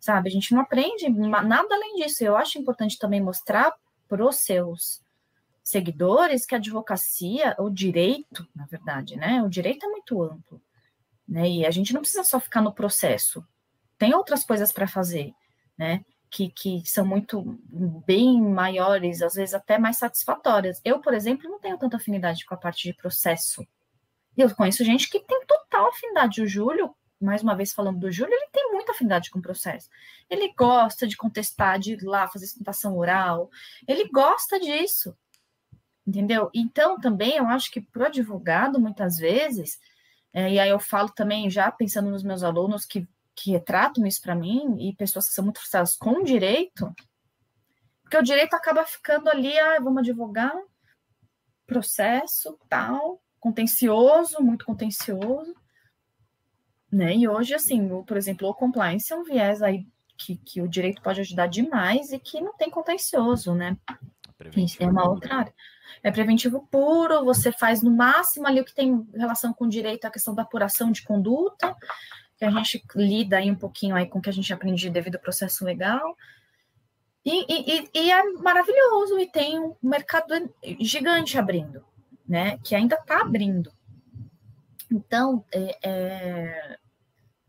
sabe? 0.00 0.28
A 0.28 0.32
gente 0.32 0.52
não 0.52 0.60
aprende 0.60 1.08
nada 1.08 1.74
além 1.74 1.96
disso. 1.96 2.24
Eu 2.24 2.36
acho 2.36 2.58
importante 2.58 2.98
também 2.98 3.20
mostrar 3.20 3.72
para 4.08 4.26
os 4.26 4.36
seus 4.36 5.01
seguidores 5.62 6.44
que 6.44 6.54
a 6.54 6.58
advocacia, 6.58 7.54
o 7.58 7.70
direito, 7.70 8.46
na 8.54 8.66
verdade, 8.66 9.16
né? 9.16 9.42
O 9.42 9.48
direito 9.48 9.86
é 9.86 9.88
muito 9.88 10.22
amplo, 10.22 10.60
né? 11.28 11.48
E 11.48 11.66
a 11.66 11.70
gente 11.70 11.92
não 11.92 12.00
precisa 12.00 12.24
só 12.24 12.40
ficar 12.40 12.60
no 12.60 12.72
processo. 12.72 13.46
Tem 13.98 14.14
outras 14.14 14.44
coisas 14.44 14.72
para 14.72 14.88
fazer, 14.88 15.32
né? 15.78 16.04
Que, 16.30 16.48
que 16.48 16.82
são 16.86 17.06
muito 17.06 17.42
bem 18.06 18.40
maiores, 18.40 19.22
às 19.22 19.34
vezes 19.34 19.54
até 19.54 19.78
mais 19.78 19.98
satisfatórias. 19.98 20.80
Eu, 20.84 21.00
por 21.00 21.14
exemplo, 21.14 21.48
não 21.48 21.60
tenho 21.60 21.78
tanta 21.78 21.96
afinidade 21.96 22.44
com 22.44 22.54
a 22.54 22.58
parte 22.58 22.88
de 22.88 22.94
processo. 22.94 23.66
Eu 24.36 24.54
conheço 24.54 24.84
gente 24.84 25.10
que 25.10 25.20
tem 25.20 25.44
total 25.46 25.88
afinidade. 25.90 26.40
O 26.40 26.46
Júlio 26.46 26.94
mais 27.22 27.42
uma 27.42 27.54
vez 27.54 27.72
falando 27.72 28.00
do 28.00 28.10
Júlio, 28.10 28.34
ele 28.34 28.48
tem 28.50 28.72
muita 28.72 28.92
afinidade 28.92 29.30
com 29.30 29.38
o 29.38 29.42
processo. 29.42 29.88
Ele 30.28 30.52
gosta 30.54 31.06
de 31.06 31.16
contestar, 31.16 31.78
de 31.78 31.92
ir 31.92 32.02
lá 32.02 32.26
fazer 32.26 32.46
sustentação 32.46 32.96
oral, 32.98 33.48
ele 33.86 34.08
gosta 34.08 34.58
disso, 34.58 35.16
entendeu? 36.06 36.50
Então, 36.54 36.98
também, 36.98 37.36
eu 37.36 37.46
acho 37.46 37.70
que 37.70 37.80
para 37.80 38.02
o 38.02 38.06
advogado, 38.06 38.80
muitas 38.80 39.16
vezes, 39.16 39.78
é, 40.32 40.52
e 40.52 40.58
aí 40.58 40.70
eu 40.70 40.78
falo 40.78 41.10
também, 41.10 41.50
já 41.50 41.70
pensando 41.70 42.10
nos 42.10 42.22
meus 42.22 42.42
alunos 42.42 42.84
que, 42.84 43.06
que 43.34 43.52
retratam 43.52 44.06
isso 44.06 44.20
para 44.20 44.34
mim, 44.34 44.76
e 44.78 44.94
pessoas 44.94 45.28
que 45.28 45.34
são 45.34 45.44
muito 45.44 45.58
frustradas 45.58 45.96
com 45.96 46.20
o 46.20 46.24
direito, 46.24 46.94
porque 48.02 48.16
o 48.16 48.22
direito 48.22 48.54
acaba 48.54 48.84
ficando 48.84 49.28
ali, 49.28 49.58
ah, 49.58 49.78
vamos 49.80 50.00
advogar, 50.00 50.54
processo, 51.66 52.58
tal, 52.68 53.22
contencioso, 53.40 54.42
muito 54.42 54.64
contencioso, 54.64 55.54
né? 56.90 57.16
E 57.16 57.26
hoje, 57.26 57.54
assim, 57.54 57.90
o, 57.90 58.04
por 58.04 58.18
exemplo, 58.18 58.46
o 58.46 58.54
compliance 58.54 59.10
é 59.10 59.16
um 59.16 59.24
viés 59.24 59.62
aí 59.62 59.86
que, 60.18 60.36
que 60.36 60.60
o 60.60 60.68
direito 60.68 61.00
pode 61.00 61.20
ajudar 61.20 61.46
demais 61.46 62.12
e 62.12 62.18
que 62.18 62.40
não 62.40 62.54
tem 62.54 62.70
contencioso, 62.70 63.54
né? 63.54 63.76
Isso 64.56 64.82
é 64.82 64.86
uma 64.86 65.08
outra 65.08 65.36
área. 65.36 65.54
É 66.02 66.10
preventivo 66.10 66.66
puro, 66.70 67.24
você 67.24 67.52
faz 67.52 67.82
no 67.82 67.90
máximo 67.90 68.46
ali 68.46 68.60
o 68.60 68.64
que 68.64 68.74
tem 68.74 69.06
relação 69.14 69.52
com 69.52 69.68
direito, 69.68 70.04
a 70.04 70.10
questão 70.10 70.34
da 70.34 70.42
apuração 70.42 70.90
de 70.90 71.02
conduta, 71.02 71.76
que 72.36 72.44
a 72.44 72.50
gente 72.50 72.82
lida 72.96 73.36
aí 73.36 73.50
um 73.50 73.54
pouquinho 73.54 73.94
aí 73.94 74.06
com 74.06 74.18
o 74.18 74.22
que 74.22 74.30
a 74.30 74.32
gente 74.32 74.52
aprende 74.52 74.90
devido 74.90 75.16
ao 75.16 75.20
processo 75.20 75.64
legal. 75.64 76.16
E, 77.24 77.44
e, 77.48 77.90
e 77.94 78.10
é 78.10 78.32
maravilhoso, 78.32 79.18
e 79.18 79.30
tem 79.30 79.60
um 79.60 79.76
mercado 79.80 80.52
gigante 80.80 81.38
abrindo, 81.38 81.84
né? 82.26 82.58
Que 82.64 82.74
ainda 82.74 82.96
está 82.96 83.20
abrindo. 83.20 83.72
Então, 84.90 85.44
é, 85.52 85.78
é, 85.88 86.78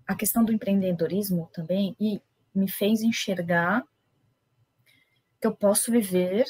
a 0.07 0.15
questão 0.15 0.45
do 0.45 0.53
empreendedorismo 0.53 1.49
também 1.51 1.95
e 1.99 2.21
me 2.53 2.69
fez 2.69 3.01
enxergar 3.01 3.83
que 5.41 5.47
eu 5.47 5.55
posso 5.55 5.91
viver 5.91 6.45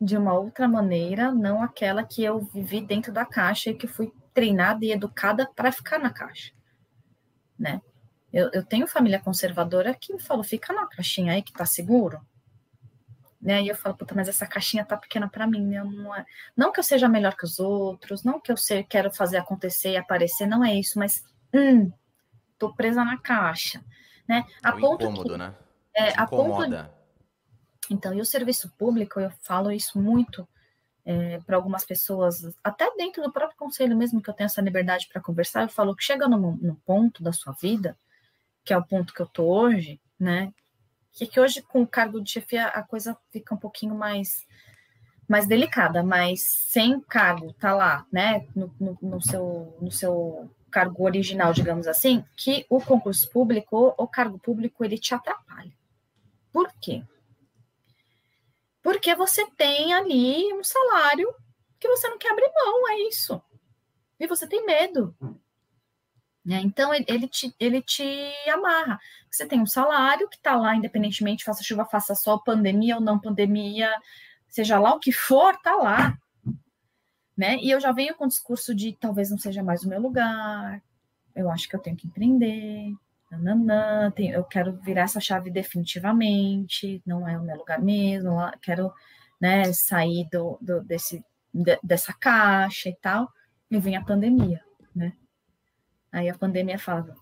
de 0.00 0.16
uma 0.16 0.34
outra 0.34 0.68
maneira, 0.68 1.32
não 1.32 1.62
aquela 1.62 2.04
que 2.04 2.22
eu 2.22 2.40
vivi 2.40 2.80
dentro 2.80 3.12
da 3.12 3.24
caixa 3.24 3.70
e 3.70 3.74
que 3.74 3.86
fui 3.86 4.12
treinada 4.34 4.84
e 4.84 4.92
educada 4.92 5.50
para 5.56 5.72
ficar 5.72 5.98
na 5.98 6.10
caixa, 6.10 6.52
né? 7.58 7.80
Eu, 8.32 8.50
eu, 8.52 8.62
tenho 8.62 8.86
família 8.86 9.18
conservadora 9.18 9.94
que 9.94 10.12
me 10.12 10.20
falou, 10.20 10.44
fica 10.44 10.72
na 10.72 10.86
caixinha 10.86 11.32
aí 11.32 11.42
que 11.42 11.52
tá 11.52 11.64
seguro, 11.64 12.20
né? 13.40 13.62
E 13.62 13.68
eu 13.68 13.74
falo, 13.74 13.96
puta, 13.96 14.14
mas 14.14 14.28
essa 14.28 14.46
caixinha 14.46 14.84
tá 14.84 14.96
pequena 14.96 15.28
para 15.28 15.46
mim, 15.46 15.64
né? 15.64 15.82
Não, 15.82 16.14
é, 16.14 16.26
não 16.54 16.70
que 16.70 16.80
eu 16.80 16.84
seja 16.84 17.08
melhor 17.08 17.34
que 17.34 17.44
os 17.44 17.58
outros, 17.58 18.22
não 18.22 18.38
que 18.38 18.52
eu 18.52 18.56
sei, 18.56 18.84
quero 18.84 19.10
fazer 19.10 19.38
acontecer 19.38 19.92
e 19.92 19.96
aparecer, 19.96 20.46
não 20.46 20.62
é 20.62 20.74
isso, 20.74 20.98
mas 20.98 21.24
hum, 21.54 21.90
tô 22.58 22.74
presa 22.74 23.02
na 23.04 23.16
caixa, 23.16 23.82
né? 24.28 24.44
A 24.62 24.70
é 24.70 24.80
ponto 24.80 25.02
incômodo, 25.04 25.30
que, 25.30 25.38
né? 25.38 25.54
É, 25.94 26.20
a 26.20 26.26
ponto 26.26 26.66
então, 27.90 28.14
e 28.14 28.20
o 28.20 28.24
serviço 28.24 28.70
público, 28.78 29.20
eu 29.20 29.30
falo 29.42 29.70
isso 29.70 30.00
muito 30.00 30.46
é, 31.04 31.38
para 31.46 31.56
algumas 31.56 31.84
pessoas, 31.84 32.42
até 32.64 32.90
dentro 32.96 33.22
do 33.22 33.32
próprio 33.32 33.56
conselho 33.56 33.96
mesmo, 33.96 34.20
que 34.20 34.28
eu 34.28 34.34
tenho 34.34 34.46
essa 34.46 34.60
liberdade 34.60 35.08
para 35.10 35.22
conversar, 35.22 35.62
eu 35.62 35.68
falo 35.68 35.94
que 35.94 36.02
chega 36.02 36.26
num, 36.26 36.56
num, 36.56 36.74
ponto 36.74 37.22
da 37.22 37.32
sua 37.32 37.52
vida, 37.52 37.96
que 38.64 38.72
é 38.72 38.76
o 38.78 38.84
ponto 38.84 39.14
que 39.14 39.22
eu 39.22 39.26
tô 39.26 39.44
hoje, 39.44 40.00
né? 40.18 40.52
Que, 41.12 41.26
que 41.26 41.38
hoje, 41.38 41.62
com 41.62 41.82
o 41.82 41.86
cargo 41.86 42.20
de 42.20 42.30
chefia, 42.30 42.66
a 42.66 42.82
coisa 42.82 43.16
fica 43.30 43.54
um 43.54 43.58
pouquinho 43.58 43.94
mais 43.94 44.44
mais 45.28 45.46
delicada, 45.46 46.04
mas 46.04 46.42
sem 46.42 47.00
cargo, 47.00 47.52
tá 47.54 47.74
lá, 47.74 48.06
né, 48.12 48.46
no, 48.54 48.72
no, 48.78 48.96
no 49.02 49.20
seu, 49.20 49.76
no 49.80 49.90
seu 49.90 50.48
cargo 50.70 51.04
original, 51.04 51.52
digamos 51.52 51.88
assim, 51.88 52.24
que 52.36 52.64
o 52.70 52.80
concurso 52.80 53.28
público, 53.30 53.92
o 53.98 54.06
cargo 54.06 54.38
público, 54.38 54.84
ele 54.84 54.98
te 54.98 55.14
atrapalha. 55.14 55.72
Por 56.52 56.72
quê? 56.80 57.02
Porque 58.86 59.16
você 59.16 59.44
tem 59.56 59.92
ali 59.92 60.52
um 60.52 60.62
salário 60.62 61.34
que 61.80 61.88
você 61.88 62.08
não 62.08 62.18
quer 62.18 62.30
abrir 62.30 62.48
mão, 62.54 62.88
é 62.88 63.00
isso. 63.08 63.42
E 64.20 64.28
você 64.28 64.46
tem 64.46 64.64
medo. 64.64 65.12
Né? 66.44 66.60
Então, 66.60 66.92
ele 66.94 67.26
te, 67.26 67.52
ele 67.58 67.82
te 67.82 68.32
amarra. 68.48 69.00
Você 69.28 69.44
tem 69.44 69.60
um 69.60 69.66
salário 69.66 70.28
que 70.28 70.36
está 70.36 70.54
lá, 70.54 70.76
independentemente, 70.76 71.42
faça 71.42 71.64
chuva, 71.64 71.84
faça 71.84 72.14
sol, 72.14 72.44
pandemia 72.44 72.94
ou 72.94 73.00
não 73.00 73.18
pandemia, 73.18 73.92
seja 74.48 74.78
lá 74.78 74.94
o 74.94 75.00
que 75.00 75.10
for, 75.10 75.54
está 75.54 75.74
lá 75.74 76.16
né? 77.36 77.56
E 77.58 77.70
eu 77.70 77.78
já 77.80 77.92
venho 77.92 78.14
com 78.14 78.24
o 78.24 78.28
discurso 78.28 78.74
de 78.74 78.96
talvez 78.98 79.30
não 79.30 79.36
seja 79.38 79.62
mais 79.62 79.82
o 79.82 79.88
meu 79.88 80.00
lugar, 80.00 80.82
eu 81.34 81.50
acho 81.50 81.68
que 81.68 81.76
eu 81.76 81.80
tenho 81.80 81.96
que 81.96 82.06
empreender, 82.06 82.94
nananã, 83.30 84.12
eu 84.18 84.44
quero 84.44 84.76
virar 84.76 85.02
essa 85.02 85.20
chave 85.20 85.50
definitivamente, 85.50 87.02
não 87.04 87.28
é 87.28 87.38
o 87.38 87.42
meu 87.42 87.56
lugar 87.56 87.80
mesmo, 87.80 88.36
quero 88.62 88.92
né, 89.40 89.72
sair 89.72 90.28
do, 90.30 90.58
do 90.60 90.82
desse, 90.82 91.24
de, 91.52 91.78
dessa 91.82 92.12
caixa 92.12 92.88
e 92.88 92.96
tal, 92.96 93.30
e 93.70 93.78
vem 93.78 93.96
a 93.96 94.04
pandemia, 94.04 94.62
né? 94.94 95.12
Aí 96.12 96.28
a 96.28 96.38
pandemia 96.38 96.78
fala, 96.78 97.14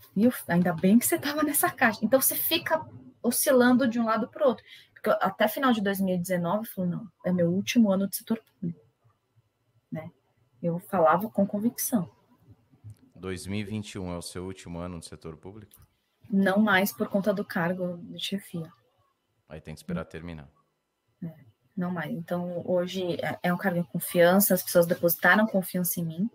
ainda 0.47 0.73
bem 0.73 0.99
que 0.99 1.07
você 1.07 1.17
estava 1.17 1.43
nessa 1.43 1.71
caixa. 1.71 2.01
Então 2.03 2.21
você 2.21 2.37
fica 2.37 2.87
oscilando 3.23 3.89
de 3.89 3.99
um 3.99 4.05
lado 4.05 4.29
para 4.29 4.45
o 4.45 4.49
outro. 4.51 4.65
Porque 4.93 5.11
até 5.21 5.49
final 5.49 5.73
de 5.73 5.81
2019, 5.81 6.59
eu 6.59 6.73
falei, 6.73 6.91
não, 6.91 7.09
é 7.25 7.33
meu 7.33 7.51
último 7.51 7.91
ano 7.91 8.07
de 8.07 8.17
setor 8.17 8.41
público. 8.41 8.87
Né? 9.91 10.11
Eu 10.63 10.79
falava 10.79 11.29
com 11.29 11.47
convicção. 11.47 12.09
2021 13.17 14.13
é 14.13 14.19
o 14.19 14.23
seu 14.23 14.45
último 14.45 14.79
ano 14.79 14.97
no 14.97 15.03
setor 15.03 15.37
público? 15.37 15.85
Não 16.31 16.59
mais 16.59 16.93
por 16.93 17.09
conta 17.09 17.33
do 17.33 17.45
cargo 17.45 17.99
de 18.03 18.19
chefia. 18.19 18.71
Aí 19.49 19.61
tem 19.61 19.75
que 19.75 19.81
esperar 19.81 20.05
terminar. 20.05 20.49
É, 21.23 21.33
não 21.77 21.91
mais. 21.91 22.11
Então, 22.11 22.63
hoje 22.65 23.17
é, 23.23 23.39
é 23.43 23.53
um 23.53 23.57
cargo 23.59 23.83
de 23.83 23.89
confiança, 23.89 24.55
as 24.55 24.63
pessoas 24.63 24.87
depositaram 24.87 25.47
confiança 25.47 26.01
em 26.01 26.05
mim, 26.05 26.31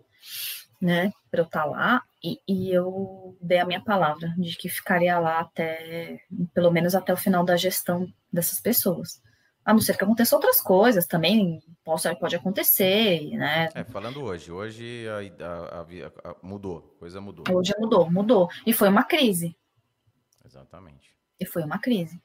né, 0.80 1.12
para 1.30 1.40
eu 1.40 1.44
estar 1.44 1.64
tá 1.64 1.66
lá, 1.66 2.02
e, 2.24 2.40
e, 2.48 2.72
eu 2.72 3.36
dei 3.40 3.58
a 3.58 3.66
minha 3.66 3.82
palavra 3.82 4.34
de 4.38 4.56
que 4.56 4.68
ficaria 4.68 5.18
lá 5.18 5.40
até, 5.40 6.20
pelo 6.54 6.70
menos 6.70 6.94
até 6.94 7.12
o 7.12 7.16
final 7.16 7.44
da 7.44 7.56
gestão 7.56 8.10
dessas 8.32 8.60
pessoas. 8.60 9.20
A 9.64 9.74
não 9.74 9.80
ser 9.80 9.96
que 9.96 10.02
aconteça 10.02 10.34
outras 10.34 10.60
coisas 10.60 11.06
também, 11.06 11.62
pode, 11.84 12.18
pode 12.18 12.36
acontecer, 12.36 13.30
né? 13.36 13.68
É, 13.74 13.84
falando 13.84 14.22
hoje, 14.22 14.50
hoje 14.50 15.06
a, 15.08 15.44
a, 15.44 16.30
a, 16.30 16.36
mudou, 16.42 16.96
coisa 16.98 17.20
mudou. 17.20 17.44
Hoje 17.54 17.74
mudou, 17.78 18.10
mudou. 18.10 18.48
E 18.66 18.72
foi 18.72 18.88
uma 18.88 19.04
crise. 19.04 19.54
Exatamente. 20.50 21.14
E 21.38 21.46
foi 21.46 21.62
uma 21.62 21.78
crise. 21.78 22.20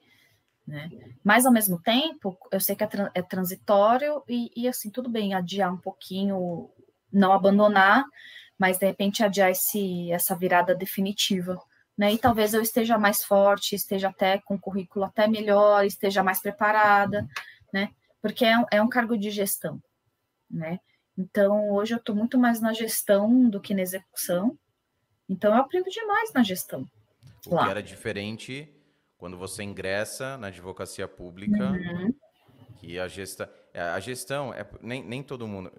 Né? 0.65 0.89
Mas 1.23 1.45
ao 1.45 1.53
mesmo 1.53 1.79
tempo, 1.79 2.35
eu 2.51 2.59
sei 2.59 2.75
que 2.75 2.83
é, 2.83 2.89
é 3.13 3.21
transitório 3.21 4.23
e, 4.27 4.51
e, 4.55 4.67
assim, 4.67 4.89
tudo 4.89 5.09
bem, 5.09 5.35
adiar 5.35 5.71
um 5.71 5.77
pouquinho, 5.77 6.71
não 7.13 7.31
abandonar, 7.31 8.03
mas 8.57 8.79
de 8.79 8.87
repente 8.87 9.23
adiar 9.23 9.51
esse, 9.51 10.11
essa 10.11 10.35
virada 10.35 10.73
definitiva. 10.73 11.61
Né? 11.95 12.13
E 12.13 12.17
talvez 12.17 12.53
eu 12.53 12.61
esteja 12.61 12.97
mais 12.97 13.23
forte, 13.23 13.75
esteja 13.75 14.09
até 14.09 14.39
com 14.39 14.59
currículo 14.59 15.05
até 15.05 15.27
melhor, 15.27 15.85
esteja 15.85 16.23
mais 16.23 16.41
preparada, 16.41 17.27
né? 17.71 17.91
Porque 18.21 18.43
é 18.43 18.55
é 18.71 18.81
um 18.81 18.89
cargo 18.89 19.17
de 19.17 19.29
gestão, 19.29 19.81
né? 20.49 20.79
Então, 21.17 21.69
hoje 21.69 21.93
eu 21.93 21.97
estou 21.97 22.13
muito 22.13 22.37
mais 22.37 22.59
na 22.59 22.73
gestão 22.73 23.49
do 23.49 23.61
que 23.61 23.73
na 23.73 23.81
execução. 23.81 24.57
Então, 25.29 25.53
eu 25.53 25.61
aprendo 25.61 25.89
demais 25.89 26.33
na 26.33 26.43
gestão. 26.43 26.85
O 27.49 27.55
lá. 27.55 27.65
que 27.65 27.71
era 27.71 27.83
diferente 27.83 28.69
quando 29.17 29.37
você 29.37 29.63
ingressa 29.63 30.37
na 30.37 30.47
advocacia 30.47 31.07
pública, 31.07 31.71
uhum. 31.71 32.13
que 32.77 32.99
a 32.99 33.07
gestão. 33.07 33.47
É, 33.73 33.81
a 33.81 33.99
gestão, 33.99 34.53
é, 34.53 34.65
nem, 34.81 35.03
nem 35.03 35.21
todo 35.21 35.47
mundo. 35.47 35.71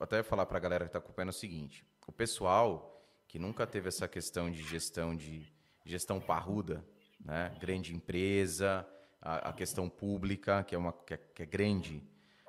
Até 0.00 0.22
falar 0.22 0.46
para 0.46 0.58
a 0.58 0.60
galera 0.60 0.84
que 0.84 0.88
está 0.88 0.98
acompanhando 0.98 1.30
o 1.30 1.32
seguinte: 1.32 1.84
o 2.06 2.12
pessoal 2.12 2.92
que 3.28 3.38
nunca 3.38 3.66
teve 3.66 3.88
essa 3.88 4.08
questão 4.08 4.50
de 4.50 4.62
gestão 4.62 5.14
de 5.14 5.52
gestão 5.84 6.20
parruda, 6.20 6.84
né? 7.24 7.54
grande 7.60 7.94
empresa, 7.94 8.86
a, 9.20 9.50
a 9.50 9.52
questão 9.52 9.88
pública, 9.88 10.64
que 10.64 10.74
é, 10.74 10.78
uma, 10.78 10.92
que 10.92 11.14
é, 11.14 11.16
que 11.16 11.42
é 11.42 11.46
grande. 11.46 12.02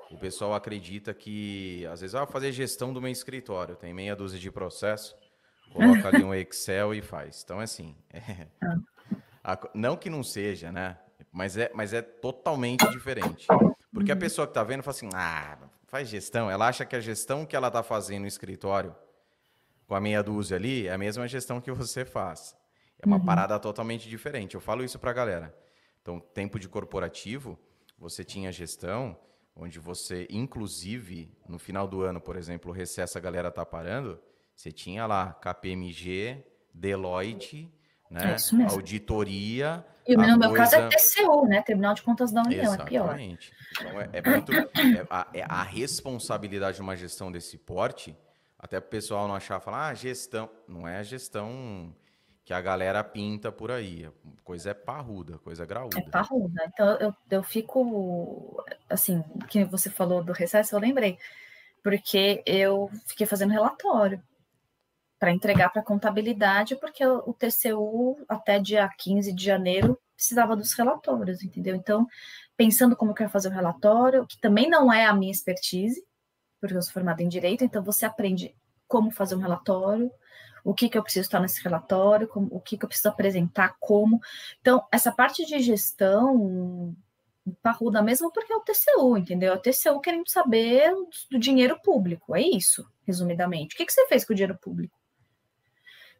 O 0.09 0.17
pessoal 0.17 0.53
acredita 0.53 1.13
que, 1.13 1.85
às 1.87 1.99
vezes, 1.99 2.15
ah, 2.15 2.25
fazer 2.25 2.51
gestão 2.53 2.93
do 2.93 3.01
meu 3.01 3.11
escritório, 3.11 3.75
tem 3.75 3.93
meia 3.93 4.15
dúzia 4.15 4.39
de 4.39 4.49
processo, 4.49 5.15
coloca 5.73 6.07
ali 6.09 6.23
um 6.23 6.33
Excel 6.33 6.93
e 6.93 7.01
faz. 7.01 7.41
Então, 7.43 7.59
assim, 7.59 7.95
é, 8.11 8.47
a, 9.43 9.59
não 9.73 9.95
que 9.95 10.09
não 10.09 10.23
seja, 10.23 10.71
né? 10.71 10.97
Mas 11.31 11.57
é, 11.57 11.71
mas 11.73 11.93
é 11.93 12.01
totalmente 12.01 12.89
diferente. 12.89 13.47
Porque 13.93 14.11
a 14.11 14.13
uhum. 14.13 14.19
pessoa 14.19 14.47
que 14.47 14.51
está 14.51 14.63
vendo 14.63 14.83
fala 14.83 14.95
assim, 14.95 15.09
ah, 15.13 15.57
faz 15.87 16.09
gestão. 16.09 16.49
Ela 16.51 16.67
acha 16.67 16.85
que 16.85 16.95
a 16.95 16.99
gestão 16.99 17.45
que 17.45 17.55
ela 17.55 17.67
está 17.67 17.81
fazendo 17.81 18.21
no 18.21 18.27
escritório, 18.27 18.95
com 19.87 19.95
a 19.95 20.01
meia 20.01 20.21
dúzia 20.21 20.57
ali, 20.57 20.87
é 20.87 20.93
a 20.93 20.97
mesma 20.97 21.27
gestão 21.27 21.61
que 21.61 21.71
você 21.71 22.05
faz. 22.05 22.55
É 22.99 23.05
uma 23.05 23.17
uhum. 23.17 23.25
parada 23.25 23.59
totalmente 23.59 24.09
diferente. 24.09 24.55
Eu 24.55 24.61
falo 24.61 24.83
isso 24.83 24.99
para 24.99 25.11
a 25.11 25.13
galera. 25.13 25.57
Então, 26.01 26.19
tempo 26.19 26.59
de 26.59 26.67
corporativo, 26.67 27.57
você 27.97 28.23
tinha 28.23 28.51
gestão, 28.51 29.17
onde 29.55 29.79
você, 29.79 30.27
inclusive, 30.29 31.31
no 31.47 31.57
final 31.57 31.87
do 31.87 32.01
ano, 32.01 32.21
por 32.21 32.35
exemplo, 32.35 32.71
o 32.71 32.73
recesso 32.73 33.17
a 33.17 33.21
galera 33.21 33.51
tá 33.51 33.65
parando, 33.65 34.19
você 34.57 34.71
tinha 34.71 35.05
lá 35.05 35.33
KPMG, 35.33 36.43
Deloitte, 36.73 37.71
né? 38.09 38.35
É 38.35 38.63
auditoria. 38.71 39.85
E 40.07 40.15
no 40.15 40.37
meu 40.37 40.49
coisa... 40.49 40.63
caso 40.63 40.75
é 40.77 40.89
TCU, 40.89 41.45
né? 41.45 41.61
Tribunal 41.61 41.93
de 41.93 42.01
Contas 42.01 42.31
da 42.31 42.41
União, 42.41 42.73
Exatamente. 42.73 43.53
é 43.53 43.83
pior. 43.83 43.89
Então 43.89 44.01
é, 44.01 44.09
é 44.13 44.21
muito. 44.21 44.51
É, 44.51 45.07
a, 45.11 45.27
é 45.31 45.43
a, 45.43 45.61
responsabilidade 45.61 46.77
de 46.77 46.81
uma 46.81 46.95
gestão 46.95 47.31
desse 47.31 47.55
porte, 47.55 48.17
até 48.57 48.79
o 48.79 48.81
pessoal 48.81 49.27
não 49.27 49.35
achar, 49.35 49.59
falar, 49.59 49.89
ah, 49.89 49.93
gestão. 49.93 50.49
Não 50.67 50.87
é 50.87 50.97
a 50.97 51.03
gestão 51.03 51.93
que 52.43 52.51
a 52.51 52.59
galera 52.59 53.03
pinta 53.03 53.51
por 53.51 53.69
aí. 53.69 54.09
Coisa 54.43 54.71
é 54.71 54.73
parruda, 54.73 55.37
coisa 55.37 55.63
é 55.63 55.65
graúda. 55.67 55.99
É 55.99 56.01
parruda. 56.09 56.63
Então 56.73 56.87
eu, 56.95 57.13
eu 57.29 57.43
fico, 57.43 58.63
assim, 58.89 59.23
que 59.49 59.65
você 59.65 59.91
falou 59.91 60.23
do 60.23 60.31
recesso, 60.31 60.73
eu 60.73 60.79
lembrei, 60.79 61.19
porque 61.83 62.41
eu 62.43 62.89
fiquei 63.05 63.27
fazendo 63.27 63.51
relatório 63.51 64.19
para 65.19 65.31
entregar 65.31 65.69
para 65.69 65.81
a 65.81 65.85
contabilidade, 65.85 66.75
porque 66.75 67.05
o 67.05 67.33
TCU, 67.33 68.23
até 68.27 68.59
dia 68.59 68.87
15 68.87 69.33
de 69.33 69.43
janeiro, 69.43 69.99
precisava 70.15 70.55
dos 70.55 70.73
relatórios, 70.73 71.43
entendeu? 71.43 71.75
Então, 71.75 72.07
pensando 72.55 72.95
como 72.95 73.11
eu 73.11 73.15
quero 73.15 73.29
fazer 73.29 73.49
o 73.49 73.51
relatório, 73.51 74.25
que 74.27 74.39
também 74.39 74.69
não 74.69 74.91
é 74.91 75.05
a 75.05 75.13
minha 75.13 75.31
expertise, 75.31 76.03
porque 76.59 76.75
eu 76.75 76.81
sou 76.81 76.93
formada 76.93 77.21
em 77.23 77.29
direito, 77.29 77.63
então 77.63 77.83
você 77.83 78.05
aprende 78.05 78.55
como 78.87 79.11
fazer 79.11 79.35
um 79.35 79.39
relatório, 79.39 80.11
o 80.63 80.73
que, 80.73 80.89
que 80.89 80.97
eu 80.97 81.03
preciso 81.03 81.25
estar 81.25 81.39
nesse 81.39 81.63
relatório, 81.63 82.27
como, 82.27 82.47
o 82.51 82.59
que, 82.59 82.77
que 82.77 82.83
eu 82.83 82.89
preciso 82.89 83.09
apresentar, 83.09 83.75
como. 83.79 84.19
Então, 84.59 84.85
essa 84.91 85.11
parte 85.11 85.45
de 85.45 85.59
gestão 85.59 86.95
parruda 87.61 88.01
mesmo 88.01 88.31
porque 88.31 88.51
é 88.51 88.55
o 88.55 88.61
TCU, 88.61 89.17
entendeu? 89.17 89.53
É 89.53 89.55
o 89.55 89.61
TCU 89.61 90.01
querendo 90.01 90.29
saber 90.29 90.91
do 91.31 91.39
dinheiro 91.39 91.79
público, 91.81 92.35
é 92.35 92.41
isso, 92.41 92.85
resumidamente. 93.05 93.75
O 93.75 93.77
que, 93.77 93.85
que 93.85 93.93
você 93.93 94.05
fez 94.07 94.25
com 94.25 94.33
o 94.33 94.35
dinheiro 94.35 94.57
público? 94.57 94.96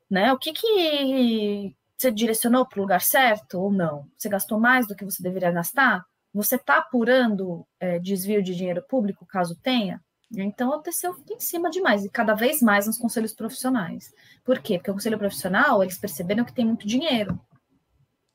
Né? 0.09 0.31
O 0.31 0.37
que, 0.37 0.53
que 0.53 1.75
você 1.97 2.11
direcionou 2.11 2.65
para 2.65 2.79
o 2.79 2.81
lugar 2.81 3.01
certo 3.01 3.59
ou 3.59 3.71
não? 3.71 4.07
Você 4.17 4.29
gastou 4.29 4.59
mais 4.59 4.87
do 4.87 4.95
que 4.95 5.05
você 5.05 5.21
deveria 5.21 5.51
gastar? 5.51 6.05
Você 6.33 6.55
está 6.55 6.77
apurando 6.77 7.65
é, 7.79 7.99
desvio 7.99 8.43
de 8.43 8.55
dinheiro 8.55 8.83
público, 8.87 9.25
caso 9.25 9.55
tenha? 9.61 10.01
Então, 10.35 10.81
TCU 10.81 11.13
fica 11.13 11.33
em 11.33 11.39
cima 11.39 11.69
demais, 11.69 12.03
e 12.03 12.09
cada 12.09 12.33
vez 12.33 12.61
mais 12.61 12.85
nos 12.85 12.97
conselhos 12.97 13.33
profissionais. 13.33 14.13
Por 14.43 14.59
quê? 14.59 14.77
Porque 14.77 14.91
o 14.91 14.93
conselho 14.93 15.17
profissional, 15.17 15.81
eles 15.81 15.97
perceberam 15.97 16.43
que 16.43 16.53
tem 16.53 16.65
muito 16.65 16.85
dinheiro, 16.85 17.39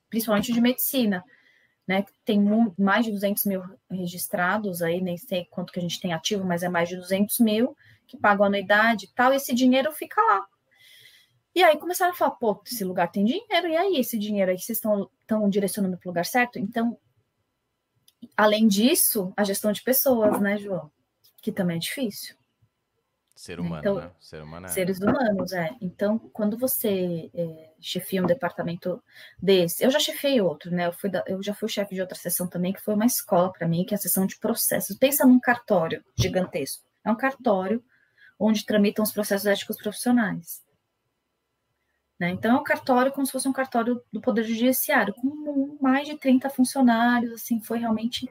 principalmente 0.08 0.52
de 0.52 0.60
medicina, 0.60 1.22
né? 1.86 2.04
Tem 2.24 2.40
mais 2.78 3.04
de 3.04 3.12
200 3.12 3.44
mil 3.44 3.62
registrados 3.90 4.80
aí, 4.80 5.00
nem 5.00 5.18
sei 5.18 5.46
quanto 5.50 5.72
que 5.72 5.78
a 5.78 5.82
gente 5.82 6.00
tem 6.00 6.12
ativo, 6.14 6.44
mas 6.44 6.62
é 6.62 6.68
mais 6.68 6.88
de 6.88 6.96
200 6.96 7.38
mil 7.40 7.76
que 8.06 8.16
pagam 8.16 8.46
anuidade 8.46 9.06
e 9.06 9.08
tal, 9.14 9.32
e 9.32 9.36
esse 9.36 9.54
dinheiro 9.54 9.92
fica 9.92 10.20
lá. 10.20 10.46
E 11.54 11.62
aí 11.62 11.78
começaram 11.78 12.12
a 12.12 12.16
falar, 12.16 12.32
pô, 12.32 12.60
esse 12.66 12.84
lugar 12.84 13.10
tem 13.10 13.24
dinheiro, 13.24 13.68
e 13.68 13.76
aí 13.76 13.96
esse 13.98 14.18
dinheiro 14.18 14.50
aí 14.50 14.58
vocês 14.58 14.78
estão 14.78 15.48
direcionando 15.50 15.98
para 15.98 16.08
o 16.08 16.10
lugar 16.10 16.24
certo? 16.24 16.58
Então, 16.58 16.98
além 18.36 18.66
disso, 18.66 19.32
a 19.36 19.44
gestão 19.44 19.70
de 19.72 19.82
pessoas, 19.82 20.40
né, 20.40 20.56
João? 20.58 20.90
que 21.42 21.52
também 21.52 21.76
é 21.76 21.80
difícil. 21.80 22.36
Ser 23.34 23.58
humano, 23.58 23.80
então, 23.80 23.94
né? 23.96 24.10
Ser 24.20 24.40
humano 24.40 24.66
é... 24.66 24.68
Seres 24.68 25.00
humanos, 25.00 25.52
é. 25.52 25.74
Então, 25.80 26.16
quando 26.32 26.56
você 26.56 27.28
é, 27.34 27.72
chefia 27.80 28.22
um 28.22 28.26
departamento 28.26 29.02
desse, 29.36 29.84
eu 29.84 29.90
já 29.90 29.98
chefiei 29.98 30.40
outro, 30.40 30.70
né? 30.70 30.86
Eu, 30.86 30.92
fui 30.92 31.10
da, 31.10 31.24
eu 31.26 31.42
já 31.42 31.52
fui 31.52 31.68
chefe 31.68 31.94
de 31.94 32.00
outra 32.00 32.16
sessão 32.16 32.46
também, 32.46 32.72
que 32.72 32.80
foi 32.80 32.94
uma 32.94 33.06
escola 33.06 33.52
para 33.52 33.66
mim, 33.66 33.84
que 33.84 33.94
é 33.94 33.96
a 33.96 34.00
sessão 34.00 34.26
de 34.26 34.38
processos. 34.38 34.96
Pensa 34.96 35.26
num 35.26 35.40
cartório 35.40 36.04
gigantesco. 36.16 36.84
É 37.04 37.10
um 37.10 37.16
cartório 37.16 37.82
onde 38.38 38.64
tramitam 38.64 39.02
os 39.02 39.10
processos 39.10 39.46
éticos 39.46 39.76
profissionais. 39.76 40.62
Né? 42.22 42.30
Então, 42.30 42.56
é 42.56 42.60
um 42.60 42.62
cartório 42.62 43.10
como 43.10 43.26
se 43.26 43.32
fosse 43.32 43.48
um 43.48 43.52
cartório 43.52 44.00
do 44.12 44.20
Poder 44.20 44.44
Judiciário, 44.44 45.12
com 45.12 45.76
mais 45.80 46.06
de 46.06 46.16
30 46.16 46.48
funcionários, 46.50 47.32
assim, 47.32 47.60
foi 47.60 47.80
realmente 47.80 48.30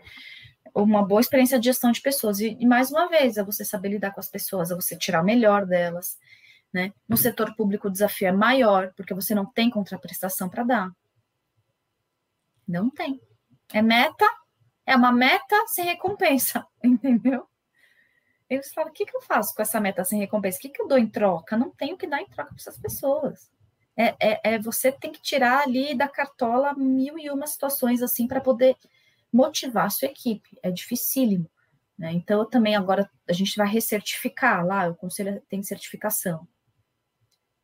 uma 0.73 1.05
boa 1.05 1.19
experiência 1.19 1.59
de 1.59 1.65
gestão 1.65 1.91
de 1.91 1.99
pessoas. 1.99 2.39
E, 2.39 2.55
e, 2.57 2.65
mais 2.65 2.89
uma 2.89 3.09
vez, 3.09 3.35
é 3.35 3.43
você 3.43 3.65
saber 3.65 3.89
lidar 3.89 4.11
com 4.11 4.21
as 4.21 4.29
pessoas, 4.29 4.71
é 4.71 4.75
você 4.75 4.97
tirar 4.97 5.21
o 5.21 5.25
melhor 5.25 5.65
delas. 5.65 6.17
Né? 6.71 6.93
No 7.05 7.17
setor 7.17 7.53
público, 7.53 7.89
o 7.89 7.91
desafio 7.91 8.29
é 8.29 8.31
maior, 8.31 8.93
porque 8.95 9.13
você 9.13 9.35
não 9.35 9.45
tem 9.45 9.69
contraprestação 9.69 10.47
para 10.47 10.63
dar. 10.63 10.91
Não 12.65 12.89
tem. 12.89 13.19
É 13.73 13.81
meta, 13.81 14.25
é 14.85 14.95
uma 14.95 15.11
meta 15.11 15.67
sem 15.67 15.83
recompensa, 15.83 16.65
entendeu? 16.81 17.45
Aí 18.49 18.55
você 18.55 18.73
fala, 18.73 18.89
o 18.89 18.93
que, 18.93 19.05
que 19.05 19.17
eu 19.17 19.21
faço 19.21 19.53
com 19.53 19.61
essa 19.61 19.81
meta 19.81 20.05
sem 20.05 20.17
recompensa? 20.17 20.59
O 20.59 20.61
que, 20.61 20.69
que 20.69 20.81
eu 20.81 20.87
dou 20.87 20.97
em 20.97 21.09
troca? 21.09 21.57
Não 21.57 21.71
tenho 21.71 21.97
que 21.97 22.07
dar 22.07 22.21
em 22.21 22.29
troca 22.29 22.51
para 22.51 22.57
essas 22.57 22.77
pessoas. 22.77 23.51
É, 24.01 24.15
é, 24.19 24.39
é, 24.43 24.59
você 24.59 24.91
tem 24.91 25.11
que 25.11 25.21
tirar 25.21 25.59
ali 25.59 25.93
da 25.93 26.07
cartola 26.07 26.73
mil 26.73 27.19
e 27.19 27.29
uma 27.29 27.45
situações 27.45 28.01
assim 28.01 28.27
para 28.27 28.41
poder 28.41 28.75
motivar 29.31 29.85
a 29.85 29.89
sua 29.89 30.07
equipe. 30.07 30.57
É 30.63 30.71
dificílimo. 30.71 31.49
Né? 31.97 32.11
Então, 32.13 32.43
também 32.49 32.75
agora 32.75 33.07
a 33.29 33.33
gente 33.33 33.55
vai 33.55 33.67
recertificar 33.67 34.65
lá, 34.65 34.89
o 34.89 34.95
conselho 34.95 35.41
tem 35.47 35.61
certificação. 35.61 36.47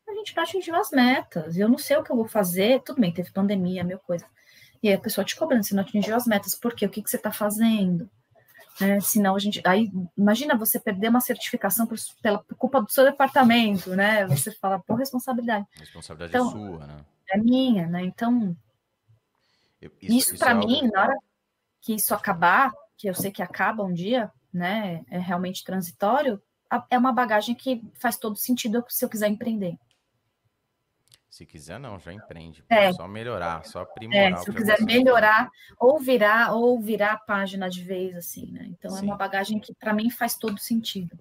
A 0.07 0.13
gente 0.13 0.35
não 0.35 0.43
atingiu 0.43 0.75
as 0.75 0.91
metas, 0.91 1.57
eu 1.57 1.67
não 1.67 1.77
sei 1.77 1.97
o 1.97 2.03
que 2.03 2.11
eu 2.11 2.15
vou 2.15 2.27
fazer. 2.27 2.81
Tudo 2.83 3.01
bem, 3.01 3.11
teve 3.11 3.31
pandemia, 3.31 3.83
mil 3.83 3.99
coisas. 3.99 4.27
E 4.81 4.89
aí 4.89 4.93
a 4.93 4.99
pessoa 4.99 5.25
te 5.25 5.35
cobrando, 5.35 5.63
você 5.63 5.73
não 5.73 5.81
atingiu 5.81 6.15
as 6.15 6.27
metas, 6.27 6.53
por 6.53 6.75
quê? 6.75 6.85
O 6.85 6.89
que, 6.89 7.01
que 7.01 7.09
você 7.09 7.17
está 7.17 7.31
fazendo? 7.31 8.09
Né? 8.79 8.99
Senão 9.01 9.35
a 9.35 9.39
gente. 9.39 9.61
Aí, 9.65 9.91
imagina 10.17 10.55
você 10.55 10.79
perder 10.79 11.09
uma 11.09 11.21
certificação 11.21 11.87
por, 11.87 11.97
pela 12.21 12.39
por 12.39 12.55
culpa 12.55 12.81
do 12.81 12.91
seu 12.91 13.03
departamento, 13.03 13.95
né? 13.95 14.25
Você 14.27 14.51
fala, 14.51 14.79
por 14.79 14.95
responsabilidade. 14.97 15.65
A 15.75 15.79
responsabilidade 15.79 16.35
é 16.35 16.37
então, 16.37 16.47
é 16.47 16.51
sua, 16.51 16.87
né? 16.87 17.05
É 17.31 17.37
minha, 17.37 17.87
né? 17.87 18.03
Então. 18.03 18.55
Isso, 19.81 19.93
isso, 20.01 20.33
isso 20.33 20.37
para 20.37 20.51
é 20.51 20.53
mim, 20.53 20.75
algo... 20.81 20.91
na 20.91 21.01
hora 21.01 21.17
que 21.81 21.93
isso 21.93 22.13
acabar, 22.13 22.71
que 22.95 23.07
eu 23.07 23.13
sei 23.13 23.31
que 23.31 23.41
acaba 23.41 23.83
um 23.83 23.93
dia, 23.93 24.31
né? 24.53 25.03
É 25.09 25.17
realmente 25.17 25.63
transitório, 25.63 26.41
é 26.89 26.97
uma 26.97 27.13
bagagem 27.13 27.55
que 27.55 27.81
faz 27.95 28.17
todo 28.17 28.35
sentido 28.35 28.83
se 28.89 29.03
eu 29.03 29.09
quiser 29.09 29.27
empreender. 29.27 29.77
Se 31.29 31.45
quiser, 31.45 31.79
não, 31.79 31.99
já 31.99 32.13
empreende. 32.13 32.63
É. 32.69 32.91
Só 32.93 33.07
melhorar, 33.07 33.65
só 33.65 33.81
aprimorar. 33.81 34.31
É, 34.31 34.37
se 34.37 34.49
eu 34.49 34.53
quiser 34.53 34.81
melhorar, 34.81 35.49
ou 35.77 35.99
virar, 35.99 36.53
ou 36.53 36.79
virar 36.79 37.13
a 37.13 37.17
página 37.17 37.69
de 37.69 37.83
vez, 37.83 38.15
assim, 38.15 38.51
né? 38.51 38.65
Então 38.69 38.91
Sim. 38.91 38.99
é 38.99 39.03
uma 39.03 39.17
bagagem 39.17 39.59
que, 39.59 39.73
para 39.75 39.93
mim, 39.93 40.09
faz 40.09 40.35
todo 40.35 40.57
sentido. 40.57 41.17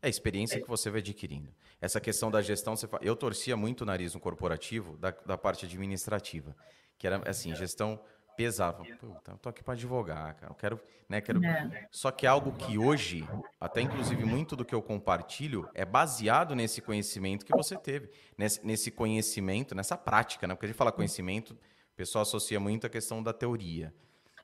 É 0.00 0.06
a 0.06 0.10
experiência 0.10 0.60
que 0.60 0.68
você 0.68 0.90
vai 0.90 1.00
adquirindo. 1.00 1.54
Essa 1.80 2.00
questão 2.00 2.30
da 2.30 2.40
gestão, 2.40 2.74
você 2.74 2.88
fala... 2.88 3.04
eu 3.04 3.14
torcia 3.14 3.56
muito 3.56 3.82
o 3.82 3.84
nariz 3.84 4.14
no 4.14 4.20
corporativo 4.20 4.96
da, 4.96 5.10
da 5.10 5.36
parte 5.36 5.66
administrativa, 5.66 6.56
que 6.98 7.06
era 7.06 7.22
assim, 7.28 7.54
gestão 7.54 8.00
pesava. 8.36 8.84
Puta, 8.84 9.32
eu 9.32 9.38
tô 9.38 9.48
aqui 9.48 9.62
para 9.62 9.74
advogar, 9.74 10.34
cara. 10.36 10.52
Eu 10.52 10.54
quero, 10.54 10.80
né, 11.08 11.20
quero. 11.20 11.44
É. 11.44 11.88
Só 11.90 12.10
que 12.10 12.26
algo 12.26 12.52
que 12.52 12.78
hoje, 12.78 13.26
até 13.60 13.80
inclusive 13.80 14.24
muito 14.24 14.56
do 14.56 14.64
que 14.64 14.74
eu 14.74 14.82
compartilho 14.82 15.68
é 15.74 15.84
baseado 15.84 16.54
nesse 16.54 16.80
conhecimento 16.80 17.44
que 17.44 17.56
você 17.56 17.76
teve, 17.76 18.10
nesse, 18.36 18.64
nesse 18.66 18.90
conhecimento, 18.90 19.74
nessa 19.74 19.96
prática, 19.96 20.46
né? 20.46 20.54
Porque 20.54 20.66
a 20.66 20.68
gente 20.68 20.76
fala 20.76 20.92
conhecimento, 20.92 21.52
o 21.52 21.96
pessoal 21.96 22.22
associa 22.22 22.58
muito 22.58 22.86
a 22.86 22.90
questão 22.90 23.22
da 23.22 23.32
teoria, 23.32 23.94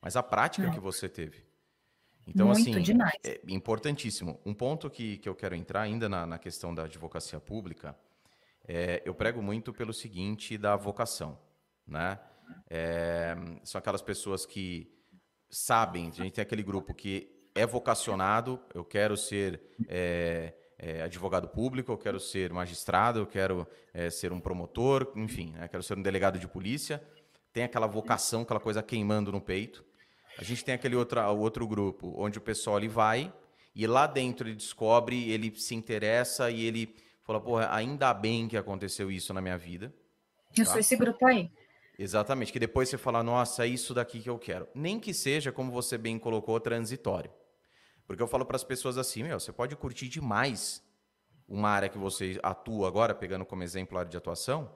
mas 0.01 0.17
a 0.17 0.23
prática 0.23 0.69
é. 0.69 0.71
que 0.71 0.81
você 0.81 1.09
teve. 1.09 1.49
Então, 2.27 2.49
muito 2.49 2.61
assim, 2.61 2.83
demais. 2.83 3.15
é 3.25 3.41
importantíssimo. 3.49 4.39
Um 4.45 4.53
ponto 4.53 4.91
que, 4.91 5.17
que 5.17 5.29
eu 5.29 5.35
quero 5.35 5.55
entrar 5.55 5.81
ainda 5.81 6.09
na, 6.09 6.27
na 6.27 6.39
questão 6.39 6.75
da 6.75 6.85
advocacia 6.85 7.41
pública, 7.41 7.97
é, 8.67 9.03
eu 9.05 9.15
prego 9.15 9.41
muito 9.41 9.73
pelo 9.73 9.95
seguinte 9.95 10.59
da 10.59 10.77
vocação, 10.77 11.39
né? 11.87 12.19
É, 12.71 13.35
são 13.65 13.79
aquelas 13.79 14.03
pessoas 14.03 14.45
que 14.45 14.91
sabem, 15.51 16.09
a 16.09 16.23
gente 16.23 16.35
tem 16.35 16.43
aquele 16.43 16.63
grupo 16.63 16.95
que 16.95 17.31
é 17.55 17.67
vocacionado, 17.67 18.61
eu 18.75 18.85
quero 18.85 19.17
ser 19.17 19.61
é, 19.89 20.55
é, 20.79 21.03
advogado 21.03 21.49
público, 21.49 21.91
eu 21.91 21.99
quero 21.99 22.21
ser 22.21 22.53
magistrado, 22.53 23.21
eu 23.21 23.27
quero 23.27 23.67
é, 23.93 24.11
ser 24.11 24.33
um 24.33 24.41
promotor, 24.41 25.13
enfim, 25.17 25.53
né, 25.53 25.67
quero 25.67 25.83
ser 25.83 25.99
um 25.99 26.03
delegado 26.03 26.39
de 26.39 26.47
polícia. 26.47 27.03
Tem 27.53 27.65
aquela 27.65 27.87
vocação, 27.87 28.43
aquela 28.43 28.61
coisa 28.61 28.83
queimando 28.83 29.33
no 29.33 29.41
peito. 29.41 29.85
A 30.39 30.45
gente 30.45 30.65
tem 30.65 30.75
aquele 30.75 30.95
outro, 30.95 31.21
outro 31.35 31.67
grupo 31.67 32.15
onde 32.17 32.39
o 32.39 32.41
pessoal 32.41 32.79
ele 32.79 32.89
vai 32.89 33.33
e 33.75 33.87
lá 33.87 34.07
dentro 34.07 34.47
ele 34.47 34.55
descobre, 34.55 35.31
ele 35.31 35.53
se 35.59 35.75
interessa 35.75 36.51
e 36.51 36.65
ele 36.65 36.95
fala, 37.25 37.41
porra, 37.41 37.75
ainda 37.75 38.15
bem 38.15 38.47
que 38.47 38.57
aconteceu 38.57 39.11
isso 39.11 39.35
na 39.35 39.41
minha 39.41 39.59
vida. 39.59 39.93
Eu 40.57 40.65
tá? 40.65 40.71
sou 40.71 40.81
esse 40.81 40.97
grupo 40.97 41.27
aí. 41.27 41.51
Exatamente, 41.99 42.53
que 42.53 42.61
depois 42.61 42.89
você 42.89 42.97
fala, 42.97 43.25
nossa, 43.25 43.65
é 43.65 43.67
isso 43.67 43.93
daqui 43.93 44.21
que 44.21 44.31
eu 44.31 44.39
quero. 44.39 44.69
Nem 44.73 45.01
que 45.01 45.13
seja, 45.13 45.51
como 45.51 45.73
você 45.73 45.99
bem 45.99 46.17
colocou, 46.17 46.61
transitório. 46.61 47.31
Porque 48.07 48.23
eu 48.23 48.29
falo 48.29 48.47
para 48.47 48.55
as 48.55 48.63
pessoas 48.63 48.97
assim, 48.97 49.25
meu, 49.25 49.41
você 49.41 49.53
pode 49.53 49.75
curtir 49.75 50.09
demais 50.09 50.81
uma 51.49 51.71
área 51.71 51.89
que 51.89 51.99
você 51.99 52.39
atua 52.41 52.87
agora, 52.87 53.15
pegando 53.15 53.45
como 53.45 53.65
exemplo 53.65 53.97
a 53.97 54.01
área 54.01 54.11
de 54.11 54.17
atuação, 54.17 54.73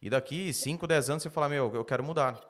e 0.00 0.08
daqui 0.08 0.52
5, 0.52 0.86
10 0.86 1.10
anos 1.10 1.22
você 1.22 1.30
fala, 1.30 1.48
meu, 1.48 1.74
eu 1.74 1.84
quero 1.84 2.02
mudar. 2.02 2.40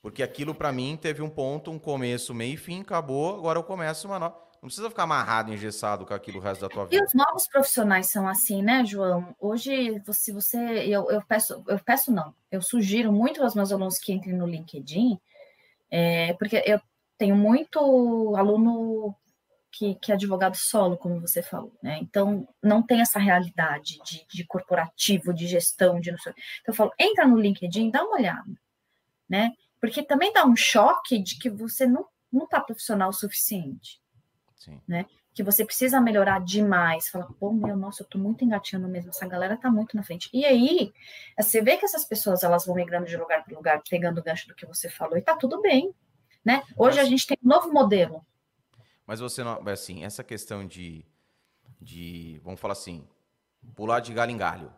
Porque 0.00 0.22
aquilo 0.22 0.54
para 0.54 0.72
mim 0.72 0.96
teve 0.96 1.20
um 1.20 1.28
ponto, 1.28 1.70
um 1.70 1.78
começo, 1.78 2.32
meio 2.32 2.54
e 2.54 2.56
fim, 2.56 2.80
acabou, 2.80 3.36
agora 3.36 3.58
eu 3.58 3.64
começo 3.64 4.08
uma 4.08 4.18
nova. 4.18 4.45
Não 4.62 4.68
precisa 4.68 4.88
ficar 4.88 5.04
amarrado, 5.04 5.52
engessado 5.52 6.04
com 6.06 6.14
aquilo 6.14 6.38
o 6.38 6.40
resto 6.42 6.60
da 6.62 6.68
tua 6.68 6.84
vida. 6.84 6.96
E 6.96 7.04
os 7.04 7.14
novos 7.14 7.46
profissionais 7.46 8.10
são 8.10 8.26
assim, 8.28 8.62
né, 8.62 8.84
João? 8.84 9.34
Hoje, 9.38 10.02
se 10.12 10.32
você. 10.32 10.58
Eu, 10.86 11.10
eu 11.10 11.22
peço, 11.26 11.62
eu 11.66 11.78
peço 11.78 12.12
não, 12.12 12.34
eu 12.50 12.60
sugiro 12.60 13.12
muito 13.12 13.42
aos 13.42 13.54
meus 13.54 13.72
alunos 13.72 13.98
que 13.98 14.12
entrem 14.12 14.34
no 14.34 14.46
LinkedIn, 14.46 15.18
é, 15.90 16.32
porque 16.34 16.62
eu 16.66 16.80
tenho 17.18 17.36
muito 17.36 18.34
aluno 18.36 19.14
que, 19.70 19.94
que, 19.96 20.10
é 20.10 20.14
advogado 20.14 20.56
solo, 20.56 20.96
como 20.96 21.20
você 21.20 21.42
falou, 21.42 21.72
né? 21.82 21.98
Então, 22.00 22.48
não 22.62 22.82
tem 22.82 23.00
essa 23.00 23.18
realidade 23.18 23.98
de, 24.04 24.26
de 24.26 24.44
corporativo, 24.44 25.34
de 25.34 25.46
gestão, 25.46 26.00
de 26.00 26.10
não 26.10 26.18
sei. 26.18 26.32
Então, 26.60 26.72
eu 26.72 26.74
falo, 26.74 26.92
entra 26.98 27.26
no 27.26 27.38
LinkedIn, 27.38 27.90
dá 27.90 28.02
uma 28.02 28.16
olhada, 28.16 28.50
né? 29.28 29.52
Porque 29.80 30.02
também 30.02 30.32
dá 30.32 30.44
um 30.44 30.56
choque 30.56 31.18
de 31.18 31.38
que 31.38 31.50
você 31.50 31.86
não 31.86 32.06
não 32.32 32.44
está 32.44 32.60
profissional 32.60 33.10
o 33.10 33.14
suficiente. 33.14 34.00
Sim. 34.66 34.80
né? 34.86 35.06
Que 35.32 35.44
você 35.44 35.64
precisa 35.64 36.00
melhorar 36.00 36.40
demais. 36.40 37.08
Fala, 37.08 37.28
pô, 37.38 37.52
meu, 37.52 37.76
nossa, 37.76 38.02
eu 38.02 38.06
tô 38.06 38.18
muito 38.18 38.44
engatinhando 38.44 38.88
mesmo, 38.88 39.10
essa 39.10 39.26
galera 39.26 39.56
tá 39.56 39.70
muito 39.70 39.94
na 39.94 40.02
frente. 40.02 40.28
E 40.32 40.44
aí, 40.44 40.92
você 41.38 41.62
vê 41.62 41.76
que 41.76 41.84
essas 41.84 42.04
pessoas, 42.04 42.42
elas 42.42 42.66
vão 42.66 42.74
migrando 42.74 43.06
de 43.06 43.16
lugar 43.16 43.44
para 43.44 43.56
lugar, 43.56 43.80
pegando 43.88 44.18
o 44.18 44.22
gancho 44.22 44.48
do 44.48 44.54
que 44.56 44.66
você 44.66 44.90
falou, 44.90 45.16
e 45.16 45.22
tá 45.22 45.36
tudo 45.36 45.62
bem, 45.62 45.94
né? 46.44 46.64
Hoje 46.76 46.96
Mas... 46.96 47.06
a 47.06 47.08
gente 47.08 47.26
tem 47.28 47.38
um 47.44 47.48
novo 47.48 47.72
modelo. 47.72 48.26
Mas 49.06 49.20
você 49.20 49.44
não, 49.44 49.62
assim, 49.68 50.04
essa 50.04 50.24
questão 50.24 50.66
de, 50.66 51.06
de, 51.80 52.40
vamos 52.42 52.58
falar 52.58 52.72
assim, 52.72 53.06
pular 53.76 54.00
de 54.00 54.12
galho 54.12 54.32
em 54.32 54.36
galho. 54.36 54.72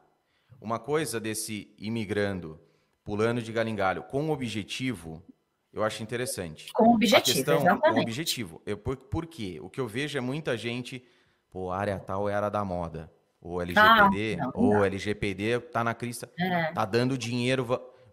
Uma 0.60 0.78
coisa 0.78 1.18
desse 1.18 1.74
imigrando, 1.78 2.60
pulando 3.02 3.40
de 3.40 3.50
galho 3.52 3.70
em 3.70 3.76
galho, 3.76 4.02
com 4.02 4.28
o 4.28 4.32
objetivo 4.32 5.24
eu 5.72 5.84
acho 5.84 6.02
interessante. 6.02 6.72
Com 6.72 6.94
objetivo, 6.94 7.36
questão, 7.36 7.58
exatamente. 7.58 7.94
Com 7.94 8.00
objetivo. 8.00 8.62
Eu, 8.64 8.78
por, 8.78 8.96
por 8.96 9.26
quê? 9.26 9.58
O 9.60 9.68
que 9.68 9.80
eu 9.80 9.86
vejo 9.86 10.16
é 10.16 10.20
muita 10.20 10.56
gente, 10.56 11.04
pô, 11.50 11.70
área 11.70 11.98
tal 11.98 12.28
era 12.28 12.48
da 12.48 12.64
moda. 12.64 13.12
Ou 13.40 13.62
LGPD, 13.62 14.38
ah, 14.40 14.50
ou 14.54 14.74
não. 14.74 14.84
LGPD 14.84 15.60
tá 15.60 15.84
na 15.84 15.94
crista, 15.94 16.28
é. 16.38 16.72
tá 16.72 16.84
dando 16.84 17.16
dinheiro, 17.16 17.64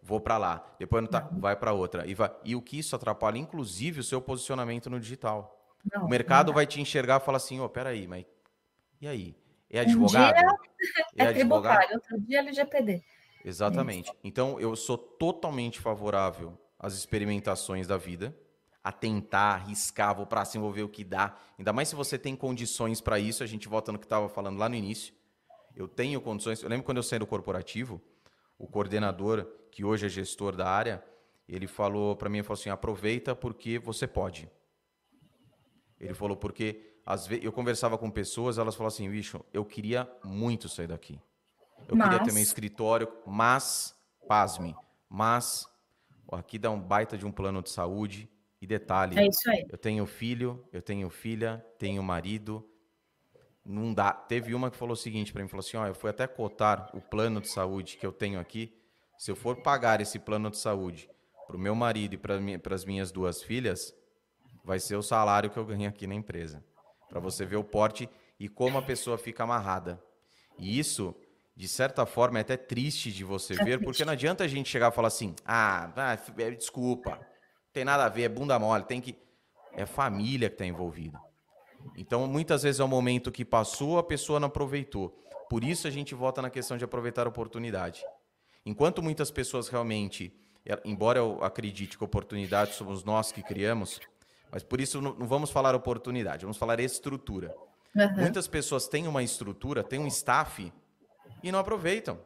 vou 0.02 0.20
para 0.20 0.38
lá. 0.38 0.76
Depois 0.78 1.02
não 1.02 1.10
tá, 1.10 1.28
não. 1.32 1.40
vai 1.40 1.56
para 1.56 1.74
outra. 1.74 2.06
E, 2.06 2.14
vai, 2.14 2.32
e 2.44 2.56
o 2.56 2.62
que 2.62 2.78
isso 2.78 2.96
atrapalha, 2.96 3.38
inclusive, 3.38 4.02
o 4.02 4.04
seu 4.04 4.22
posicionamento 4.22 4.90
no 4.90 5.00
digital. 5.00 5.52
O 6.02 6.08
mercado 6.08 6.54
vai 6.54 6.68
te 6.68 6.80
enxergar 6.80 7.22
e 7.22 7.26
falar 7.26 7.38
assim, 7.38 7.60
ô, 7.60 7.66
oh, 7.66 7.70
peraí, 7.70 8.08
mas 8.08 8.26
e 9.02 9.08
aí? 9.08 9.36
É 9.70 9.80
advogado? 9.80 10.38
Um 10.38 10.42
dia 10.42 10.58
é, 11.18 11.24
é 11.26 11.34
tributário, 11.34 11.96
outro 11.96 12.22
dia 12.22 12.38
é 12.38 12.42
LGPD. 12.42 13.04
Exatamente. 13.44 14.12
Então, 14.24 14.60
eu 14.60 14.76
sou 14.76 14.98
totalmente 14.98 15.80
favorável 15.80 16.58
as 16.86 16.94
experimentações 16.94 17.88
da 17.88 17.98
vida, 17.98 18.38
a 18.84 18.92
tentar, 18.92 19.56
arriscar, 19.56 20.16
vou 20.16 20.28
para 20.28 20.46
cima, 20.46 20.64
vou 20.64 20.72
ver 20.72 20.84
o 20.84 20.90
que 20.90 21.04
dá. 21.04 21.36
Ainda 21.58 21.74
mais 21.74 21.90
se 21.90 21.96
você 21.96 22.16
tem 22.16 22.36
condições 22.36 23.02
para 23.02 23.18
isso, 23.18 23.44
a 23.44 23.48
gente 23.48 23.68
volta 23.68 23.92
no 23.92 23.98
que 23.98 24.06
estava 24.06 24.30
falando 24.30 24.60
lá 24.60 24.70
no 24.70 24.76
início. 24.76 25.12
Eu 25.76 25.88
tenho 25.88 26.22
condições. 26.22 26.62
Eu 26.62 26.70
lembro 26.70 26.86
quando 26.86 26.98
eu 26.98 27.04
saí 27.04 27.18
do 27.18 27.26
corporativo, 27.26 28.00
o 28.56 28.68
coordenador, 28.68 29.48
que 29.72 29.84
hoje 29.84 30.06
é 30.06 30.10
gestor 30.10 30.56
da 30.56 30.70
área, 30.70 31.04
ele 31.50 31.66
falou 31.66 32.16
para 32.16 32.30
mim, 32.30 32.38
ele 32.38 32.44
falou 32.44 32.60
assim, 32.60 32.70
aproveita 32.70 33.36
porque 33.36 33.80
você 33.80 34.06
pode. 34.06 34.48
Ele 36.00 36.14
falou 36.14 36.38
porque 36.38 37.00
às 37.04 37.26
vezes 37.26 37.44
eu 37.44 37.52
conversava 37.52 37.98
com 37.98 38.12
pessoas, 38.12 38.60
elas 38.60 38.76
falavam 38.76 38.94
assim, 38.94 39.10
bicho, 39.10 39.44
eu 39.52 39.66
queria 39.66 40.08
muito 40.24 40.70
sair 40.70 40.88
daqui. 40.88 41.20
Eu 41.88 41.96
mas... 41.96 42.10
queria 42.10 42.24
ter 42.24 42.32
meu 42.32 42.44
escritório, 42.44 43.12
mas, 43.26 43.96
pasme, 44.28 44.76
mas 45.10 45.68
Aqui 46.32 46.58
dá 46.58 46.72
um 46.72 46.80
baita 46.80 47.18
de 47.18 47.26
um 47.26 47.32
plano 47.32 47.62
de 47.62 47.70
saúde. 47.70 48.30
E 48.62 48.68
detalhe, 48.68 49.20
é 49.20 49.28
isso 49.28 49.50
aí. 49.50 49.66
eu 49.70 49.78
tenho 49.78 50.06
filho, 50.06 50.66
eu 50.72 50.82
tenho 50.82 51.10
filha, 51.10 51.64
tenho 51.78 52.02
marido. 52.02 52.68
Não 53.64 53.94
dá. 53.94 54.12
Teve 54.12 54.56
uma 54.56 54.72
que 54.72 54.78
falou 54.78 54.94
o 54.94 54.98
seguinte 54.98 55.32
para 55.34 55.44
mim, 55.44 55.50
falou 55.50 55.64
assim: 55.64 55.78
"Ó, 55.78 55.86
eu 55.86 55.94
fui 55.94 56.10
até 56.10 56.26
cotar 56.26 56.90
o 56.94 57.02
plano 57.02 57.42
de 57.42 57.50
saúde 57.50 57.98
que 57.98 58.06
eu 58.06 58.12
tenho 58.12 58.40
aqui. 58.40 58.76
Se 59.18 59.30
eu 59.30 59.36
for 59.36 59.58
pagar 59.58 60.02
esse 60.02 60.20
plano 60.20 60.50
de 60.50 60.58
saúde 60.58 61.10
para 61.46 61.56
o 61.56 61.60
meu 61.60 61.76
marido 61.76 62.16
e 62.16 62.18
para 62.18 62.76
as 62.76 62.86
minhas 62.86 63.12
duas 63.12 63.44
filhas, 63.44 63.94
vai 64.64 64.80
ser 64.80 64.96
o 64.96 65.02
salário 65.04 65.50
que 65.50 65.58
eu 65.58 65.66
ganho 65.66 65.88
aqui 65.88 66.08
na 66.08 66.16
empresa. 66.16 66.64
Para 67.10 67.20
você 67.20 67.46
ver 67.46 67.58
o 67.58 67.64
porte 67.64 68.10
e 68.40 68.50
como 68.50 68.78
a 68.78 68.82
pessoa 68.82 69.18
fica 69.18 69.44
amarrada. 69.44 70.02
E 70.58 70.80
isso 70.80 71.16
de 71.56 71.68
certa 71.70 72.06
forma, 72.06 72.40
é 72.40 72.42
até 72.42 72.58
triste 72.58 73.12
de 73.12 73.24
você 73.24 73.54
é 73.54 73.64
ver, 73.64 73.82
porque 73.82 74.04
não 74.04 74.12
adianta 74.12 74.44
a 74.44 74.48
gente 74.48 74.70
chegar 74.70 74.92
e 74.92 74.96
falar 74.96 75.08
assim: 75.08 75.34
ah, 75.46 75.90
é, 76.38 76.52
desculpa, 76.52 77.20
tem 77.72 77.86
nada 77.86 78.06
a 78.06 78.10
ver, 78.10 78.24
é 78.24 78.30
bunda 78.30 78.60
mole, 78.60 78.84
tem 78.84 79.00
que. 79.00 79.16
É 79.78 79.86
família 79.86 80.50
que 80.50 80.56
está 80.56 80.66
envolvida. 80.66 81.20
Então, 81.98 82.26
muitas 82.28 82.64
vezes 82.64 82.80
é 82.80 82.84
um 82.84 82.88
momento 82.88 83.32
que 83.32 83.44
passou, 83.44 83.98
a 83.98 84.04
pessoa 84.04 84.40
não 84.40 84.48
aproveitou. 84.48 85.22
Por 85.50 85.64
isso 85.64 85.88
a 85.88 85.92
gente 85.92 86.16
volta 86.16 86.42
na 86.42 86.50
questão 86.50 86.78
de 86.78 86.84
aproveitar 86.84 87.26
a 87.26 87.30
oportunidade. 87.30 88.02
Enquanto 88.66 89.04
muitas 89.04 89.30
pessoas 89.30 89.68
realmente, 89.68 90.34
é, 90.66 90.80
embora 90.86 91.20
eu 91.20 91.44
acredite 91.44 91.98
que 91.98 92.04
oportunidade 92.04 92.74
somos 92.74 93.04
nós 93.04 93.32
que 93.32 93.44
criamos, 93.44 94.00
mas 94.52 94.64
por 94.64 94.80
isso 94.80 95.02
não, 95.02 95.14
não 95.14 95.28
vamos 95.28 95.52
falar 95.52 95.76
oportunidade, 95.76 96.44
vamos 96.46 96.58
falar 96.58 96.80
estrutura. 96.80 97.54
Uhum. 97.96 98.22
Muitas 98.22 98.48
pessoas 98.48 98.88
têm 98.88 99.08
uma 99.08 99.22
estrutura, 99.22 99.84
têm 99.84 100.00
um 100.00 100.08
staff 100.08 100.72
e 101.46 101.52
não 101.52 101.60
aproveitam. 101.60 102.20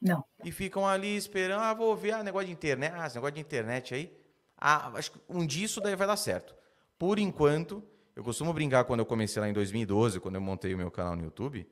Não. 0.00 0.24
E 0.44 0.52
ficam 0.52 0.86
ali 0.86 1.16
esperando, 1.16 1.60
ah, 1.60 1.74
vou 1.74 1.96
ver 1.96 2.12
ah, 2.12 2.22
negócio 2.22 2.46
de 2.46 2.52
internet, 2.52 2.94
ah, 2.96 3.04
esse 3.04 3.16
negócio 3.16 3.34
de 3.34 3.40
internet 3.40 3.92
aí. 3.92 4.16
Ah, 4.56 4.92
acho 4.94 5.10
que 5.10 5.20
um 5.28 5.44
dia 5.44 5.64
isso 5.64 5.80
daí 5.80 5.96
vai 5.96 6.06
dar 6.06 6.16
certo. 6.16 6.54
Por 6.96 7.18
enquanto, 7.18 7.82
eu 8.14 8.22
costumo 8.22 8.52
brincar 8.52 8.84
quando 8.84 9.00
eu 9.00 9.06
comecei 9.06 9.40
lá 9.42 9.48
em 9.48 9.52
2012, 9.52 10.20
quando 10.20 10.36
eu 10.36 10.40
montei 10.40 10.72
o 10.72 10.78
meu 10.78 10.88
canal 10.88 11.16
no 11.16 11.24
YouTube. 11.24 11.68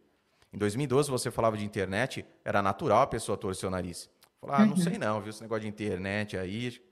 Em 0.53 0.59
2012, 0.59 1.09
você 1.09 1.30
falava 1.30 1.57
de 1.57 1.64
internet, 1.64 2.26
era 2.45 2.61
natural 2.61 3.03
a 3.03 3.07
pessoa 3.07 3.39
torcer 3.39 3.68
o 3.68 3.70
nariz. 3.70 4.11
Falar, 4.41 4.62
ah, 4.62 4.66
não 4.66 4.72
uhum. 4.72 4.76
sei 4.76 4.99
não, 4.99 5.20
viu 5.20 5.30
esse 5.30 5.41
negócio 5.41 5.62
de 5.62 5.68
internet 5.68 6.37
aí. 6.37 6.83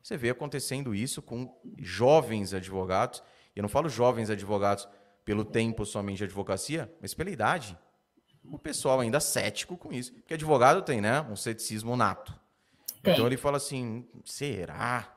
Você 0.00 0.16
vê 0.16 0.30
acontecendo 0.30 0.94
isso 0.94 1.20
com 1.20 1.52
jovens 1.76 2.54
advogados. 2.54 3.20
E 3.56 3.58
eu 3.58 3.62
não 3.62 3.68
falo 3.68 3.88
jovens 3.88 4.30
advogados 4.30 4.88
pelo 5.24 5.44
tempo 5.44 5.84
somente 5.84 6.18
de 6.18 6.24
advocacia, 6.24 6.92
mas 7.00 7.14
pela 7.14 7.30
idade. 7.30 7.76
O 8.50 8.58
pessoal 8.58 9.00
ainda 9.00 9.20
cético 9.20 9.76
com 9.76 9.92
isso. 9.92 10.12
Porque 10.12 10.34
advogado 10.34 10.82
tem, 10.82 11.00
né? 11.00 11.20
Um 11.22 11.36
ceticismo 11.36 11.96
nato. 11.96 12.38
Tem. 13.02 13.14
Então 13.14 13.26
ele 13.26 13.36
fala 13.36 13.56
assim: 13.56 14.06
será? 14.24 15.08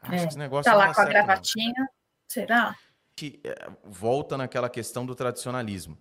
Acho 0.00 0.14
é. 0.14 0.18
que 0.18 0.28
esse 0.28 0.38
negócio 0.38 0.70
tá 0.70 0.76
lá 0.76 0.88
com 0.88 0.94
certo, 0.94 1.08
a 1.08 1.12
gravatinha. 1.12 1.74
Não. 1.78 1.86
Será? 2.26 2.76
Que 3.14 3.40
é, 3.44 3.70
volta 3.84 4.36
naquela 4.36 4.68
questão 4.68 5.04
do 5.04 5.14
tradicionalismo. 5.14 5.98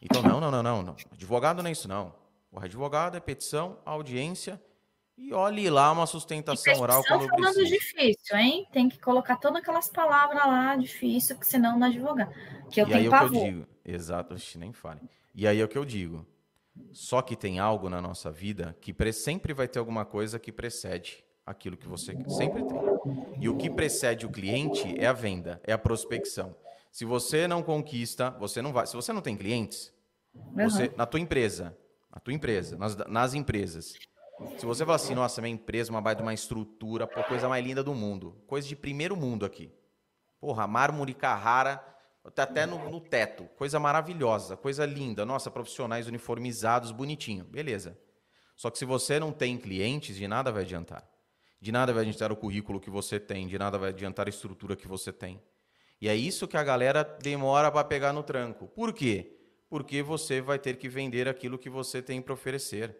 Então, 0.00 0.22
não, 0.22 0.40
não, 0.40 0.50
não, 0.50 0.62
não, 0.62 0.82
não. 0.82 0.96
Advogado 1.12 1.62
não 1.62 1.68
é 1.68 1.72
isso, 1.72 1.88
não. 1.88 2.14
O 2.52 2.58
advogado 2.58 3.16
é 3.16 3.20
petição, 3.20 3.78
audiência 3.84 4.60
e 5.20 5.34
olhe 5.34 5.68
lá 5.68 5.92
uma 5.92 6.06
sustentação 6.06 6.80
oral 6.80 7.04
quando 7.04 7.28
falando 7.28 7.54
precisa. 7.54 7.76
difícil, 7.76 8.36
hein? 8.38 8.66
Tem 8.72 8.88
que 8.88 8.98
colocar 8.98 9.36
todas 9.36 9.60
aquelas 9.60 9.88
palavras 9.88 10.38
lá 10.38 10.74
difícil, 10.76 11.38
que 11.38 11.46
senão 11.46 11.78
não 11.78 11.88
advogar. 11.88 12.30
Que 12.70 12.80
eu 12.80 12.86
e 12.86 12.90
tenho 12.90 13.00
aí 13.02 13.10
pavor. 13.10 13.24
é 13.24 13.26
o 13.26 13.30
que 13.30 13.36
eu 13.36 13.52
digo. 13.52 13.66
Exato, 13.84 14.34
nem 14.56 14.72
fale. 14.72 15.00
E 15.34 15.46
aí 15.46 15.60
é 15.60 15.64
o 15.64 15.68
que 15.68 15.78
eu 15.78 15.84
digo. 15.84 16.26
Só 16.92 17.20
que 17.22 17.36
tem 17.36 17.58
algo 17.58 17.88
na 17.88 18.00
nossa 18.00 18.30
vida 18.30 18.76
que 18.80 18.94
sempre 19.12 19.52
vai 19.52 19.68
ter 19.68 19.78
alguma 19.78 20.04
coisa 20.04 20.38
que 20.38 20.52
precede 20.52 21.24
aquilo 21.44 21.76
que 21.76 21.88
você 21.88 22.16
sempre 22.28 22.64
tem. 22.64 22.78
E 23.40 23.48
o 23.48 23.56
que 23.56 23.68
precede 23.68 24.26
o 24.26 24.30
cliente 24.30 24.94
é 24.98 25.06
a 25.06 25.12
venda, 25.12 25.60
é 25.64 25.72
a 25.72 25.78
prospecção. 25.78 26.54
Se 26.90 27.04
você 27.04 27.46
não 27.46 27.62
conquista, 27.62 28.30
você 28.30 28.60
não 28.60 28.72
vai. 28.72 28.86
Se 28.86 28.96
você 28.96 29.12
não 29.12 29.20
tem 29.20 29.36
clientes, 29.36 29.92
uhum. 30.34 30.68
você 30.68 30.92
na 30.96 31.06
tua 31.06 31.20
empresa, 31.20 31.76
na 32.12 32.20
tua 32.20 32.34
empresa, 32.34 32.76
nas, 32.76 32.96
nas 32.96 33.34
empresas, 33.34 33.94
se 34.56 34.64
você 34.64 34.84
falar 34.84 34.96
assim, 34.96 35.14
nossa, 35.14 35.40
minha 35.40 35.54
empresa, 35.54 35.90
uma 35.90 36.00
baita 36.00 36.22
uma 36.22 36.32
estrutura, 36.32 37.06
pô, 37.06 37.22
coisa 37.24 37.48
mais 37.48 37.64
linda 37.64 37.82
do 37.82 37.94
mundo. 37.94 38.36
Coisa 38.46 38.66
de 38.66 38.74
primeiro 38.74 39.16
mundo 39.16 39.44
aqui. 39.44 39.70
Porra, 40.40 40.66
mármore 40.66 41.12
Carrara, 41.12 41.84
tá 42.30 42.42
até 42.44 42.66
no, 42.66 42.90
no, 42.90 43.00
teto. 43.00 43.44
Coisa 43.56 43.78
maravilhosa, 43.78 44.56
coisa 44.56 44.84
linda. 44.84 45.24
Nossa, 45.24 45.50
profissionais 45.50 46.06
uniformizados, 46.06 46.92
bonitinho. 46.92 47.44
Beleza. 47.44 47.98
Só 48.56 48.70
que 48.70 48.78
se 48.78 48.84
você 48.84 49.18
não 49.18 49.32
tem 49.32 49.56
clientes, 49.56 50.16
de 50.16 50.28
nada 50.28 50.52
vai 50.52 50.62
adiantar. 50.62 51.08
De 51.60 51.72
nada 51.72 51.92
vai 51.92 52.02
adiantar 52.02 52.32
o 52.32 52.36
currículo 52.36 52.80
que 52.80 52.90
você 52.90 53.18
tem, 53.18 53.46
de 53.46 53.58
nada 53.58 53.78
vai 53.78 53.90
adiantar 53.90 54.26
a 54.26 54.30
estrutura 54.30 54.76
que 54.76 54.88
você 54.88 55.12
tem. 55.12 55.40
E 56.00 56.08
é 56.08 56.14
isso 56.14 56.48
que 56.48 56.56
a 56.56 56.64
galera 56.64 57.02
demora 57.02 57.70
para 57.70 57.84
pegar 57.84 58.12
no 58.12 58.22
tranco. 58.22 58.66
Por 58.68 58.92
quê? 58.92 59.36
Porque 59.68 60.02
você 60.02 60.40
vai 60.40 60.58
ter 60.58 60.76
que 60.76 60.88
vender 60.88 61.28
aquilo 61.28 61.58
que 61.58 61.68
você 61.68 62.00
tem 62.00 62.22
para 62.22 62.32
oferecer. 62.32 62.96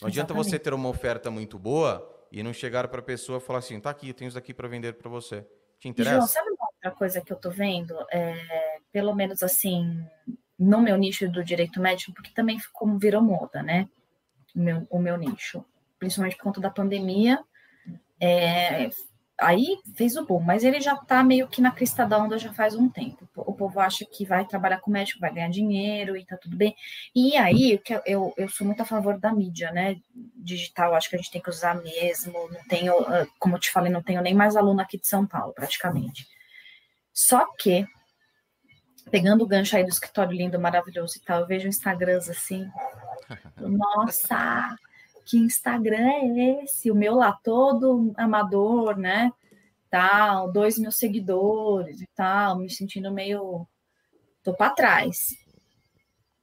Não 0.00 0.08
adianta 0.08 0.32
Exatamente. 0.32 0.50
você 0.50 0.58
ter 0.58 0.72
uma 0.72 0.88
oferta 0.88 1.30
muito 1.30 1.58
boa 1.58 2.08
e 2.30 2.42
não 2.42 2.52
chegar 2.52 2.88
para 2.88 3.00
a 3.00 3.02
pessoa 3.02 3.38
e 3.38 3.40
falar 3.40 3.58
assim: 3.60 3.78
tá 3.80 3.90
aqui, 3.90 4.08
eu 4.08 4.14
tenho 4.14 4.28
isso 4.28 4.38
aqui 4.38 4.54
para 4.54 4.68
vender 4.68 4.94
para 4.94 5.08
você. 5.08 5.46
Te 5.78 5.88
interessa? 5.88 6.16
João, 6.16 6.26
sabe 6.26 6.50
outra 6.84 6.90
coisa 6.90 7.20
que 7.20 7.32
eu 7.32 7.36
tô 7.36 7.50
vendo? 7.50 7.94
É, 8.12 8.78
pelo 8.92 9.14
menos 9.14 9.42
assim, 9.42 10.04
no 10.58 10.80
meu 10.80 10.96
nicho 10.96 11.28
do 11.30 11.42
direito 11.42 11.80
médico, 11.80 12.12
porque 12.12 12.30
também 12.34 12.58
ficou, 12.58 12.98
virou 12.98 13.22
moda, 13.22 13.62
né? 13.62 13.88
O 14.54 14.60
meu, 14.60 14.86
o 14.90 14.98
meu 14.98 15.16
nicho. 15.16 15.64
Principalmente 15.98 16.36
por 16.36 16.44
conta 16.44 16.60
da 16.60 16.70
pandemia. 16.70 17.42
É, 18.20 18.88
aí 19.40 19.78
fez 19.96 20.16
o 20.16 20.24
boom, 20.24 20.40
mas 20.40 20.62
ele 20.62 20.80
já 20.80 20.94
está 20.94 21.22
meio 21.24 21.48
que 21.48 21.60
na 21.60 21.72
crista 21.72 22.06
da 22.06 22.18
onda 22.18 22.38
já 22.38 22.52
faz 22.52 22.74
um 22.74 22.88
tempo. 22.88 23.28
O 23.34 23.52
povo 23.52 23.80
acha 23.80 24.04
que 24.04 24.24
vai 24.24 24.46
trabalhar 24.46 24.80
com 24.80 24.90
médico, 24.90 25.20
vai 25.20 25.32
ganhar 25.32 25.48
dinheiro 25.48 26.16
e 26.16 26.24
tá 26.24 26.36
tudo 26.36 26.56
bem. 26.56 26.74
E 27.14 27.36
aí, 27.36 27.80
eu, 28.06 28.32
eu 28.36 28.48
sou 28.48 28.66
muito 28.66 28.82
a 28.82 28.86
favor 28.86 29.18
da 29.18 29.32
mídia, 29.32 29.72
né? 29.72 29.96
Digital, 30.36 30.94
acho 30.94 31.08
que 31.08 31.16
a 31.16 31.18
gente 31.18 31.30
tem 31.30 31.42
que 31.42 31.50
usar 31.50 31.74
mesmo. 31.82 32.32
Não 32.50 32.62
tenho, 32.68 32.96
ah, 33.00 33.26
como 33.38 33.56
eu 33.56 33.60
te 33.60 33.72
falei, 33.72 33.90
não 33.90 34.02
tenho 34.02 34.22
nem 34.22 34.34
mais 34.34 34.54
aluno 34.54 34.80
aqui 34.80 34.98
de 34.98 35.08
São 35.08 35.26
Paulo, 35.26 35.52
praticamente. 35.52 36.33
Só 37.14 37.46
que, 37.56 37.86
pegando 39.10 39.44
o 39.44 39.46
gancho 39.46 39.76
aí 39.76 39.84
do 39.84 39.90
escritório 39.90 40.36
lindo, 40.36 40.60
maravilhoso 40.60 41.16
e 41.16 41.20
tal, 41.20 41.40
eu 41.40 41.46
vejo 41.46 41.68
Instagrams 41.68 42.28
assim. 42.28 42.68
Nossa! 43.56 44.76
que 45.24 45.38
Instagram 45.38 46.10
é 46.10 46.62
esse? 46.62 46.90
O 46.90 46.94
meu 46.94 47.14
lá 47.14 47.32
todo 47.42 48.12
amador, 48.16 48.96
né? 48.96 49.32
Tal, 49.90 50.52
dois 50.52 50.78
mil 50.78 50.92
seguidores 50.92 52.00
e 52.00 52.06
tal, 52.14 52.58
me 52.58 52.68
sentindo 52.68 53.10
meio. 53.10 53.66
tô 54.42 54.52
para 54.54 54.74
trás. 54.74 55.36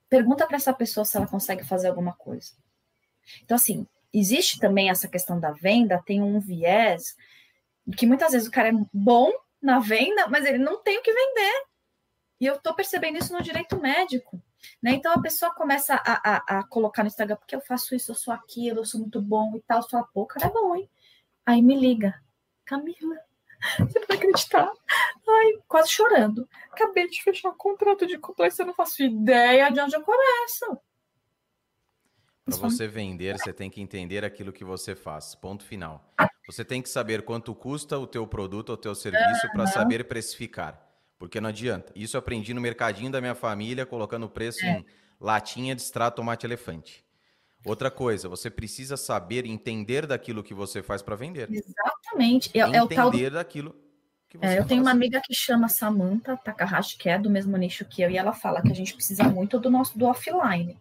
Pergunta 0.09 0.47
para 0.47 0.57
essa 0.57 0.73
pessoa 0.73 1.05
se 1.05 1.15
ela 1.15 1.27
consegue 1.27 1.63
fazer 1.63 1.87
alguma 1.87 2.13
coisa. 2.13 2.51
Então, 3.43 3.55
assim, 3.55 3.85
existe 4.13 4.59
também 4.59 4.89
essa 4.89 5.07
questão 5.07 5.39
da 5.39 5.51
venda, 5.51 6.01
tem 6.05 6.21
um 6.21 6.39
viés 6.39 7.15
que 7.95 8.05
muitas 8.05 8.31
vezes 8.31 8.47
o 8.47 8.51
cara 8.51 8.69
é 8.69 8.73
bom 8.93 9.31
na 9.61 9.79
venda, 9.79 10.27
mas 10.27 10.45
ele 10.45 10.57
não 10.57 10.81
tem 10.81 10.97
o 10.97 11.01
que 11.01 11.13
vender. 11.13 11.65
E 12.39 12.45
eu 12.45 12.55
estou 12.55 12.73
percebendo 12.73 13.17
isso 13.17 13.31
no 13.33 13.41
direito 13.41 13.79
médico. 13.79 14.41
Né? 14.81 14.93
Então 14.93 15.13
a 15.13 15.21
pessoa 15.21 15.53
começa 15.53 15.95
a, 15.95 16.35
a, 16.35 16.59
a, 16.59 16.63
colocar 16.63 17.03
no 17.03 17.07
Instagram, 17.07 17.35
porque 17.35 17.55
eu 17.55 17.61
faço 17.61 17.95
isso, 17.95 18.11
eu 18.11 18.15
sou 18.15 18.33
aquilo, 18.33 18.79
eu 18.79 18.85
sou 18.85 18.99
muito 18.99 19.21
bom 19.21 19.55
e 19.55 19.61
tal. 19.61 19.81
Você 19.81 19.89
fala, 19.89 20.07
pô, 20.13 20.25
cara 20.25 20.47
é 20.47 20.49
bom, 20.49 20.75
hein? 20.75 20.89
Aí 21.45 21.61
me 21.61 21.75
liga, 21.75 22.19
Camila, 22.65 23.17
você 23.79 23.99
não 23.99 24.07
vai 24.07 24.17
acreditar. 24.17 24.71
Ai, 25.27 25.59
quase 25.67 25.91
chorando. 25.91 26.47
Acabei 26.71 27.07
de 27.07 27.21
fechar 27.21 27.49
um 27.49 27.57
contrato 27.57 28.07
de 28.07 28.17
complexo, 28.17 28.61
eu 28.61 28.67
não 28.67 28.73
faço 28.73 29.03
ideia 29.03 29.69
de 29.69 29.79
onde 29.79 29.95
eu 29.95 30.01
começo. 30.01 30.79
Para 32.59 32.69
você 32.69 32.87
vender, 32.87 33.37
você 33.37 33.53
tem 33.53 33.69
que 33.69 33.81
entender 33.81 34.23
aquilo 34.23 34.51
que 34.51 34.63
você 34.63 34.95
faz. 34.95 35.35
Ponto 35.35 35.63
final. 35.63 36.13
Você 36.47 36.65
tem 36.65 36.81
que 36.81 36.89
saber 36.89 37.21
quanto 37.21 37.53
custa 37.53 37.97
o 37.97 38.07
teu 38.07 38.25
produto 38.27 38.69
ou 38.69 38.75
o 38.75 38.77
teu 38.77 38.95
serviço 38.95 39.49
para 39.53 39.67
saber 39.67 40.03
precificar. 40.05 40.87
Porque 41.17 41.39
não 41.39 41.49
adianta. 41.49 41.91
Isso 41.95 42.17
eu 42.17 42.19
aprendi 42.19 42.53
no 42.53 42.59
mercadinho 42.59 43.11
da 43.11 43.21
minha 43.21 43.35
família, 43.35 43.85
colocando 43.85 44.25
o 44.25 44.29
preço 44.29 44.65
é. 44.65 44.79
em 44.79 44.85
latinha 45.19 45.75
de 45.75 45.81
extrato 45.81 46.15
tomate 46.15 46.45
elefante. 46.45 47.05
Outra 47.63 47.91
coisa, 47.91 48.27
você 48.27 48.49
precisa 48.49 48.97
saber 48.97 49.45
entender 49.45 50.07
daquilo 50.07 50.43
que 50.43 50.53
você 50.53 50.81
faz 50.81 51.03
para 51.03 51.15
vender. 51.15 51.47
Exatamente. 51.51 52.49
É, 52.57 52.61
entender 52.61 52.77
é 52.77 52.83
o 52.83 52.87
tal 52.87 53.11
do... 53.11 53.29
daquilo 53.29 53.75
que 54.27 54.37
você 54.37 54.45
é, 54.45 54.53
Eu 54.53 54.57
faz. 54.57 54.67
tenho 54.67 54.81
uma 54.81 54.89
amiga 54.91 55.21
que 55.23 55.33
chama 55.33 55.69
Samantha 55.69 56.35
Takahashi, 56.37 56.97
que 56.97 57.07
é 57.07 57.19
do 57.19 57.29
mesmo 57.29 57.55
nicho 57.55 57.85
que 57.85 58.01
eu, 58.01 58.09
e 58.09 58.17
ela 58.17 58.33
fala 58.33 58.61
que 58.61 58.71
a 58.71 58.75
gente 58.75 58.95
precisa 58.95 59.23
muito 59.25 59.59
do 59.59 59.69
nosso 59.69 59.97
do 59.97 60.05
offline. 60.05 60.75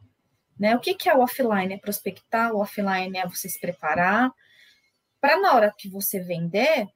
Né? 0.61 0.77
O 0.77 0.79
que, 0.79 0.95
que 0.95 1.09
é 1.09 1.15
o 1.15 1.23
offline? 1.23 1.73
É 1.73 1.79
prospectar, 1.79 2.53
o 2.53 2.61
offline 2.61 3.17
é 3.17 3.27
você 3.27 3.49
se 3.49 3.59
preparar 3.59 4.31
para 5.19 5.41
na 5.41 5.55
hora 5.55 5.75
que 5.77 5.89
você 5.89 6.21
vender, 6.21 6.87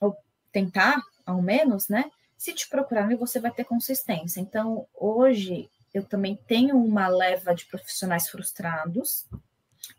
ou 0.00 0.16
tentar, 0.50 1.00
ao 1.24 1.40
menos, 1.40 1.88
né? 1.88 2.10
Se 2.36 2.52
te 2.52 2.68
procurarem, 2.68 3.16
você 3.16 3.38
vai 3.38 3.52
ter 3.52 3.64
consistência. 3.64 4.40
Então, 4.40 4.86
hoje, 4.94 5.70
eu 5.94 6.04
também 6.04 6.36
tenho 6.46 6.76
uma 6.76 7.06
leva 7.06 7.54
de 7.54 7.66
profissionais 7.66 8.28
frustrados 8.28 9.26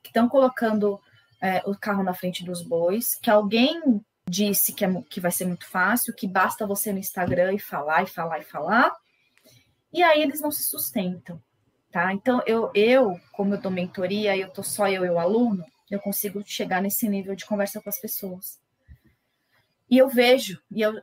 que 0.03 0.09
estão 0.09 0.27
colocando 0.27 1.01
é, 1.41 1.61
o 1.65 1.77
carro 1.77 2.03
na 2.03 2.13
frente 2.13 2.43
dos 2.43 2.61
bois, 2.61 3.15
que 3.15 3.29
alguém 3.29 4.01
disse 4.29 4.73
que, 4.73 4.83
é, 4.83 5.01
que 5.09 5.21
vai 5.21 5.31
ser 5.31 5.45
muito 5.45 5.65
fácil, 5.65 6.13
que 6.13 6.27
basta 6.27 6.67
você 6.67 6.91
no 6.91 6.99
Instagram 6.99 7.53
e 7.53 7.59
falar, 7.59 8.03
e 8.03 8.07
falar, 8.07 8.39
e 8.39 8.43
falar, 8.43 8.93
e 9.91 10.03
aí 10.03 10.21
eles 10.21 10.41
não 10.41 10.51
se 10.51 10.63
sustentam, 10.63 11.41
tá? 11.91 12.13
Então, 12.13 12.41
eu, 12.45 12.71
eu 12.73 13.19
como 13.31 13.53
eu 13.55 13.61
dou 13.61 13.71
mentoria, 13.71 14.35
eu 14.37 14.49
tô 14.49 14.63
só 14.63 14.87
eu 14.87 15.05
e 15.05 15.09
o 15.09 15.19
aluno, 15.19 15.65
eu 15.89 15.99
consigo 15.99 16.43
chegar 16.45 16.81
nesse 16.81 17.07
nível 17.07 17.35
de 17.35 17.45
conversa 17.45 17.81
com 17.81 17.89
as 17.89 17.99
pessoas. 17.99 18.59
E 19.89 19.97
eu 19.97 20.07
vejo, 20.07 20.61
e 20.71 20.81
eu, 20.81 20.93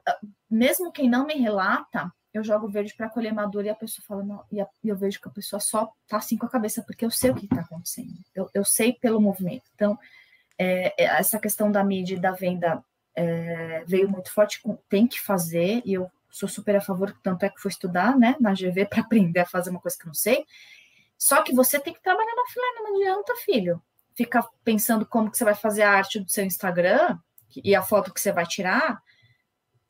mesmo 0.49 0.93
quem 0.93 1.11
não 1.11 1.27
me 1.27 1.35
relata, 1.35 2.13
eu 2.33 2.45
jogo 2.45 2.69
verde 2.69 2.95
para 2.95 3.11
colher 3.11 3.33
madura 3.33 3.67
e 3.67 3.71
a 3.71 3.75
pessoa 3.75 4.05
fala, 4.07 4.23
não, 4.23 4.45
e, 4.53 4.61
a, 4.61 4.67
e, 4.85 4.89
eu 4.89 4.97
vejo 4.97 5.21
que 5.21 5.29
a 5.29 5.33
pessoa 5.33 5.59
só 5.59 5.91
tá 6.07 6.19
assim 6.19 6.37
com 6.37 6.47
a 6.47 6.51
cabeça, 6.51 6.83
porque 6.83 7.05
eu 7.05 7.11
sei 7.11 7.31
o 7.31 7.35
que 7.35 7.47
está 7.47 7.63
acontecendo, 7.63 8.13
eu, 8.35 8.49
eu, 8.55 8.65
sei 8.65 8.93
pelo 8.93 9.21
movimento. 9.21 9.65
Então, 9.75 9.99
é, 10.59 11.03
é, 11.03 11.07
essa 11.07 11.39
questão 11.41 11.73
da 11.73 11.83
mídia 11.83 12.15
e 12.15 12.21
da 12.21 12.33
venda 12.33 12.85
é, 13.15 13.83
veio 13.87 14.09
muito 14.09 14.33
forte, 14.33 14.61
tem 14.89 15.07
que 15.07 15.21
fazer, 15.21 15.83
e 15.85 15.95
eu 15.95 16.11
sou 16.37 16.49
super 16.49 16.77
a 16.77 16.81
favor, 16.81 17.17
tanto 17.23 17.45
é 17.45 17.49
que 17.49 17.61
fui 17.61 17.71
estudar 17.71 18.17
né, 18.19 18.37
na 18.39 18.53
GV 18.53 18.87
para 18.87 19.01
aprender 19.01 19.41
a 19.41 19.47
fazer 19.47 19.71
uma 19.71 19.81
coisa 19.81 19.97
que 19.97 20.05
eu 20.05 20.09
não 20.09 20.15
sei. 20.15 20.45
Só 21.17 21.43
que 21.43 21.55
você 21.55 21.81
tem 21.81 21.95
que 21.95 22.03
trabalhar 22.03 22.35
na 22.35 22.43
offline, 22.43 22.83
não 22.83 22.97
adianta, 22.97 23.35
filho. 23.45 23.83
fica 24.15 24.47
pensando 24.63 25.07
como 25.07 25.31
que 25.31 25.39
você 25.39 25.45
vai 25.45 25.55
fazer 25.55 25.83
a 25.83 25.91
arte 25.91 26.21
do 26.21 26.31
seu 26.31 26.45
Instagram 26.45 27.19
e 27.65 27.75
a 27.75 27.83
foto 27.83 28.13
que 28.13 28.21
você 28.21 28.33
vai 28.33 28.47
tirar, 28.47 29.03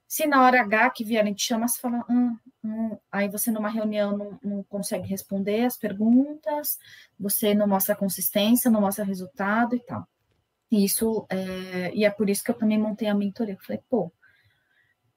se 0.08 0.26
na 0.26 0.44
hora 0.44 0.60
H 0.60 0.90
que 0.90 1.04
vierem 1.04 1.34
te 1.34 1.42
chamar, 1.42 1.66
você 1.66 1.80
fala, 1.80 2.04
hum, 2.08 2.38
hum, 2.62 2.96
aí 3.10 3.28
você 3.28 3.50
numa 3.50 3.68
reunião 3.68 4.16
não, 4.16 4.38
não, 4.42 4.62
consegue 4.64 5.08
responder 5.08 5.64
as 5.64 5.76
perguntas, 5.76 6.78
você 7.18 7.54
não 7.54 7.66
mostra 7.66 7.96
consistência, 7.96 8.70
não 8.70 8.80
mostra 8.80 9.04
resultado 9.04 9.74
e 9.74 9.80
tal. 9.80 10.06
Isso, 10.70 11.26
é, 11.28 11.92
e 11.92 12.04
é 12.04 12.10
por 12.10 12.30
isso 12.30 12.44
que 12.44 12.50
eu 12.52 12.54
também 12.56 12.78
montei 12.78 13.08
a 13.08 13.14
mentoria. 13.14 13.54
Eu 13.54 13.60
falei, 13.60 13.82
pô, 13.88 14.12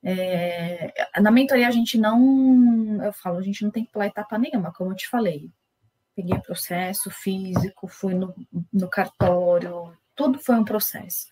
é, 0.04 0.94
na 1.20 1.32
mentoria 1.32 1.68
a 1.68 1.72
gente 1.72 1.98
não, 1.98 3.04
eu 3.04 3.14
falo, 3.14 3.38
a 3.38 3.42
gente 3.42 3.64
não 3.64 3.72
tem 3.72 3.86
que 3.86 3.92
pular 3.92 4.08
etapa 4.08 4.38
nenhuma, 4.38 4.74
como 4.74 4.92
eu 4.92 4.96
te 4.96 5.08
falei. 5.08 5.52
Peguei 6.16 6.38
processo 6.40 7.10
físico, 7.10 7.88
fui 7.88 8.14
no, 8.14 8.34
no 8.74 8.90
cartório, 8.90 9.94
tudo 10.16 10.40
foi 10.40 10.56
um 10.56 10.66
processo. 10.66 11.28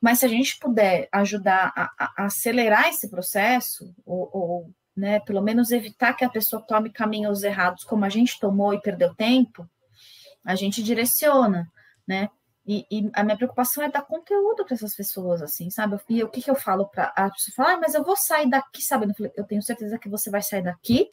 Mas 0.00 0.18
se 0.18 0.26
a 0.26 0.28
gente 0.28 0.58
puder 0.58 1.08
ajudar 1.10 1.72
a, 1.74 1.90
a 1.98 2.26
acelerar 2.26 2.88
esse 2.88 3.08
processo, 3.08 3.94
ou, 4.04 4.30
ou 4.32 4.70
né, 4.94 5.20
pelo 5.20 5.42
menos 5.42 5.70
evitar 5.70 6.14
que 6.14 6.24
a 6.24 6.28
pessoa 6.28 6.62
tome 6.62 6.90
caminhos 6.90 7.42
errados, 7.42 7.84
como 7.84 8.04
a 8.04 8.08
gente 8.08 8.38
tomou 8.40 8.74
e 8.74 8.80
perdeu 8.80 9.14
tempo, 9.14 9.68
a 10.44 10.54
gente 10.54 10.82
direciona, 10.82 11.70
né? 12.06 12.30
E, 12.66 12.84
e, 12.90 13.10
a 13.14 13.22
minha 13.22 13.36
preocupação 13.36 13.84
é 13.84 13.88
dar 13.88 14.02
conteúdo 14.02 14.64
para 14.64 14.74
essas 14.74 14.94
pessoas, 14.94 15.40
assim, 15.40 15.70
sabe? 15.70 15.96
E 16.08 16.24
o 16.24 16.28
que, 16.28 16.42
que 16.42 16.50
eu 16.50 16.56
falo 16.56 16.86
para 16.88 17.12
a 17.16 17.30
pessoa? 17.30 17.54
Fala, 17.54 17.72
ah, 17.74 17.80
mas 17.80 17.94
eu 17.94 18.02
vou 18.02 18.16
sair 18.16 18.50
daqui, 18.50 18.82
sabe? 18.82 19.06
Eu 19.36 19.44
tenho 19.44 19.62
certeza 19.62 19.98
que 19.98 20.08
você 20.08 20.30
vai 20.30 20.42
sair 20.42 20.62
daqui 20.62 21.12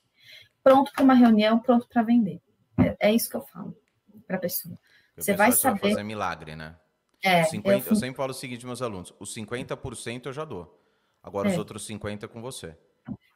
pronto 0.64 0.92
para 0.94 1.04
uma 1.04 1.14
reunião, 1.14 1.60
pronto 1.60 1.88
para 1.88 2.02
vender. 2.02 2.42
É, 2.80 3.10
é, 3.10 3.14
isso 3.14 3.30
que 3.30 3.36
eu 3.36 3.42
falo 3.42 3.78
para 4.26 4.38
a 4.38 4.40
pessoa. 4.40 4.80
Você 5.16 5.34
vai 5.34 5.52
saber. 5.52 5.82
Vai 5.82 5.92
fazer 5.92 6.04
milagre, 6.04 6.56
né? 6.56 6.76
É, 7.22 7.44
50, 7.44 7.70
eu... 7.70 7.92
eu... 7.92 7.96
sempre 7.96 8.16
falo 8.16 8.32
o 8.32 8.34
seguinte, 8.34 8.66
meus 8.66 8.82
alunos: 8.82 9.14
os 9.20 9.36
50% 9.36 10.26
eu 10.28 10.34
já 10.34 10.46
dou. 10.46 10.82
Agora 11.22 11.50
é. 11.50 11.52
os 11.52 11.58
outros 11.58 11.88
50% 11.88 12.24
é 12.24 12.28
com 12.28 12.42
você. 12.42 12.76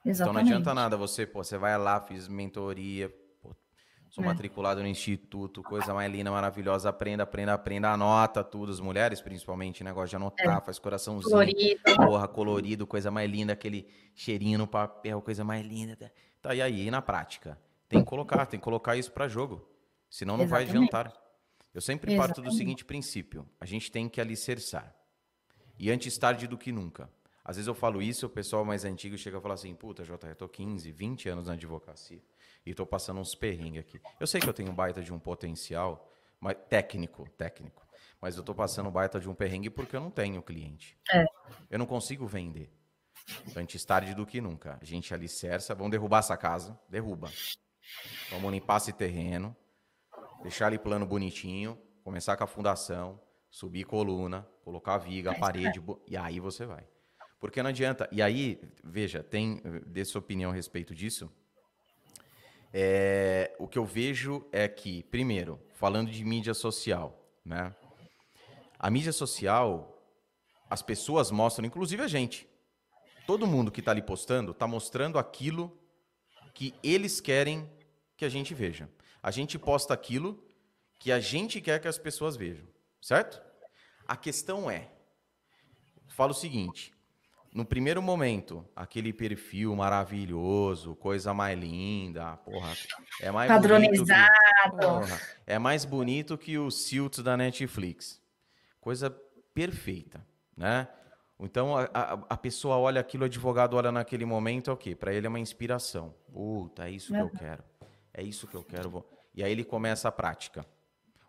Exatamente. 0.04 0.22
Então 0.22 0.34
não 0.34 0.40
adianta 0.40 0.74
nada 0.74 0.98
você, 0.98 1.26
pô, 1.26 1.44
você 1.44 1.58
vai 1.58 1.78
lá, 1.78 2.00
fiz 2.02 2.28
mentoria, 2.28 3.14
Sou 4.10 4.24
é. 4.24 4.28
matriculado 4.28 4.82
no 4.82 4.88
instituto, 4.88 5.62
coisa 5.62 5.94
mais 5.94 6.12
linda, 6.12 6.32
maravilhosa. 6.32 6.90
Aprenda, 6.90 7.24
aprenda, 7.24 7.54
aprenda, 7.54 7.92
anota 7.92 8.44
tudo. 8.44 8.72
As 8.72 8.80
mulheres, 8.80 9.22
principalmente, 9.22 9.84
negócio 9.84 10.10
de 10.10 10.16
anotar, 10.16 10.58
é. 10.58 10.62
faz 10.62 10.80
coraçãozinho. 10.80 11.30
Colorido. 11.30 11.82
Porra, 11.96 12.28
colorido, 12.28 12.88
coisa 12.88 13.12
mais 13.12 13.30
linda, 13.30 13.54
aquele 13.54 13.88
cheirinho 14.16 14.60
no 14.60 14.68
papel, 14.68 15.22
coisa 15.22 15.44
mais 15.44 15.66
linda. 15.66 16.12
Tá, 16.42 16.56
e 16.56 16.62
aí, 16.62 16.90
na 16.90 17.02
prática? 17.02 17.60
Tem 17.90 18.00
que 18.00 18.06
colocar, 18.06 18.46
tem 18.46 18.60
que 18.60 18.64
colocar 18.64 18.96
isso 18.96 19.12
para 19.12 19.28
jogo. 19.28 19.68
Senão 20.10 20.38
não 20.38 20.46
Exatamente. 20.46 20.68
vai 20.68 20.78
adiantar. 20.78 21.14
Eu 21.74 21.82
sempre 21.82 22.14
Exatamente. 22.14 22.36
parto 22.36 22.50
do 22.50 22.56
seguinte 22.56 22.86
princípio: 22.86 23.48
a 23.60 23.66
gente 23.66 23.92
tem 23.92 24.08
que 24.08 24.22
alicerçar. 24.22 24.96
E 25.78 25.92
antes 25.92 26.18
tarde 26.18 26.48
do 26.48 26.58
que 26.58 26.72
nunca. 26.72 27.10
Às 27.44 27.56
vezes 27.56 27.68
eu 27.68 27.76
falo 27.76 28.02
isso, 28.02 28.26
o 28.26 28.30
pessoal 28.30 28.66
mais 28.66 28.84
antigo 28.84 29.18
chega 29.18 29.38
a 29.38 29.42
falar 29.42 29.56
assim: 29.56 29.74
puta, 29.76 30.04
Jota, 30.04 30.28
eu 30.28 30.36
tô 30.36 30.48
15, 30.48 30.92
20 30.92 31.30
anos 31.30 31.48
na 31.48 31.54
advocacia 31.54 32.22
e 32.68 32.72
estou 32.72 32.86
passando 32.86 33.22
uns 33.22 33.34
perrengues 33.34 33.80
aqui. 33.80 34.02
Eu 34.20 34.28
sei 34.28 34.42
que 34.42 34.50
eu 34.50 34.54
tenho 34.54 34.70
um 34.70 34.76
baita 34.76 35.02
de 35.02 35.14
um 35.14 35.18
potencial, 35.18 36.12
mas 36.38 36.58
técnico, 36.68 37.28
técnico. 37.38 37.88
Mas 38.20 38.36
eu 38.36 38.42
estou 38.42 38.54
passando 38.54 38.90
um 38.90 38.92
baita 38.92 39.22
de 39.22 39.30
um 39.30 39.34
perrengue 39.34 39.70
porque 39.70 39.96
eu 39.96 40.02
não 40.02 40.12
tenho 40.12 40.42
cliente. 40.42 40.98
É. 41.14 41.26
Eu 41.70 41.80
não 41.80 41.86
consigo 41.86 42.28
vender. 42.28 42.70
Antes 43.56 43.86
tarde 43.86 44.14
do 44.14 44.26
que 44.26 44.42
nunca. 44.42 44.78
A 44.82 44.84
gente 44.84 45.14
alicerça, 45.14 45.74
vamos 45.74 45.92
derrubar 45.92 46.20
essa 46.20 46.36
casa, 46.36 46.78
derruba. 46.90 47.32
Vamos 48.32 48.52
limpar 48.52 48.78
esse 48.78 48.92
terreno, 48.92 49.56
deixar 50.42 50.68
ele 50.68 50.78
plano 50.78 51.06
bonitinho, 51.06 51.80
começar 52.04 52.36
com 52.36 52.44
a 52.44 52.48
fundação, 52.48 53.18
subir 53.50 53.86
coluna, 53.86 54.46
colocar 54.66 54.96
a 54.96 54.98
viga, 54.98 55.32
a 55.32 55.34
é 55.34 55.40
parede, 55.40 55.82
e 56.06 56.18
aí 56.18 56.42
você 56.42 56.66
vai. 56.66 56.86
Porque 57.40 57.64
não 57.64 57.70
adianta. 57.70 58.10
E 58.12 58.22
aí, 58.22 58.60
veja, 58.84 59.24
tem, 59.24 59.62
dê 59.86 60.04
sua 60.04 60.20
opinião 60.20 60.52
a 60.52 60.54
respeito 60.54 60.94
disso. 60.94 61.32
É, 62.80 63.56
o 63.58 63.68
que 63.68 63.80
eu 63.80 63.84
vejo 63.84 64.48
é 64.52 64.68
que, 64.68 65.02
primeiro, 65.02 65.60
falando 65.74 66.12
de 66.12 66.24
mídia 66.24 66.54
social, 66.54 67.28
né? 67.44 67.76
A 68.78 68.92
mídia 68.92 69.12
social, 69.12 70.00
as 70.70 70.84
pessoas 70.84 71.32
mostram, 71.32 71.66
inclusive 71.66 72.04
a 72.04 72.08
gente. 72.08 72.48
Todo 73.26 73.48
mundo 73.48 73.72
que 73.72 73.80
está 73.80 73.90
ali 73.90 74.04
postando 74.04 74.52
está 74.52 74.68
mostrando 74.68 75.18
aquilo 75.18 75.76
que 76.54 76.72
eles 76.84 77.20
querem 77.20 77.68
que 78.16 78.24
a 78.24 78.30
gente 78.30 78.54
veja. 78.54 78.88
A 79.24 79.32
gente 79.32 79.58
posta 79.58 79.96
aquilo 79.96 80.48
que 81.00 81.12
a 81.12 81.20
gente 81.20 81.60
quer 81.60 81.82
que 81.82 81.88
as 81.88 81.98
pessoas 81.98 82.36
vejam, 82.36 82.68
certo? 83.02 83.42
A 84.08 84.16
questão 84.16 84.70
é, 84.70 84.92
falo 86.10 86.30
o 86.30 86.36
seguinte: 86.36 86.94
no 87.58 87.66
primeiro 87.66 88.04
momento, 88.04 88.64
aquele 88.76 89.12
perfil 89.12 89.76
maravilhoso, 89.76 90.96
coisa 90.96 91.34
mais 91.34 91.58
linda, 91.58 92.38
porra, 92.38 92.72
é 93.20 93.32
mais 93.32 93.52
padronizado. 93.52 94.32
Que, 94.64 94.78
porra, 94.78 95.22
é 95.48 95.58
mais 95.58 95.84
bonito 95.84 96.38
que 96.38 96.56
o 96.60 96.70
Silt 96.70 97.18
da 97.22 97.36
Netflix. 97.36 98.22
Coisa 98.80 99.10
perfeita, 99.56 100.24
né? 100.56 100.88
Então 101.40 101.76
a, 101.76 101.90
a, 101.92 102.14
a, 102.30 102.38
pessoa 102.38 102.78
olha 102.78 103.02
aquilo, 103.02 103.24
o 103.24 103.26
advogado 103.26 103.76
olha 103.76 103.92
naquele 103.92 104.24
momento, 104.24 104.70
é 104.70 104.74
o 104.74 104.78
quê? 104.78 104.94
Para 104.94 105.12
ele 105.12 105.26
é 105.26 105.30
uma 105.30 105.40
inspiração. 105.40 106.14
Puta, 106.32 106.88
é 106.88 106.92
isso 106.92 107.12
que 107.12 107.20
eu 107.20 107.30
quero. 107.32 107.64
É 108.14 108.22
isso 108.22 108.46
que 108.46 108.56
eu 108.56 108.64
quero. 108.64 109.04
E 109.34 109.44
aí 109.44 109.52
ele 109.52 109.64
começa 109.64 110.08
a 110.08 110.12
prática. 110.12 110.64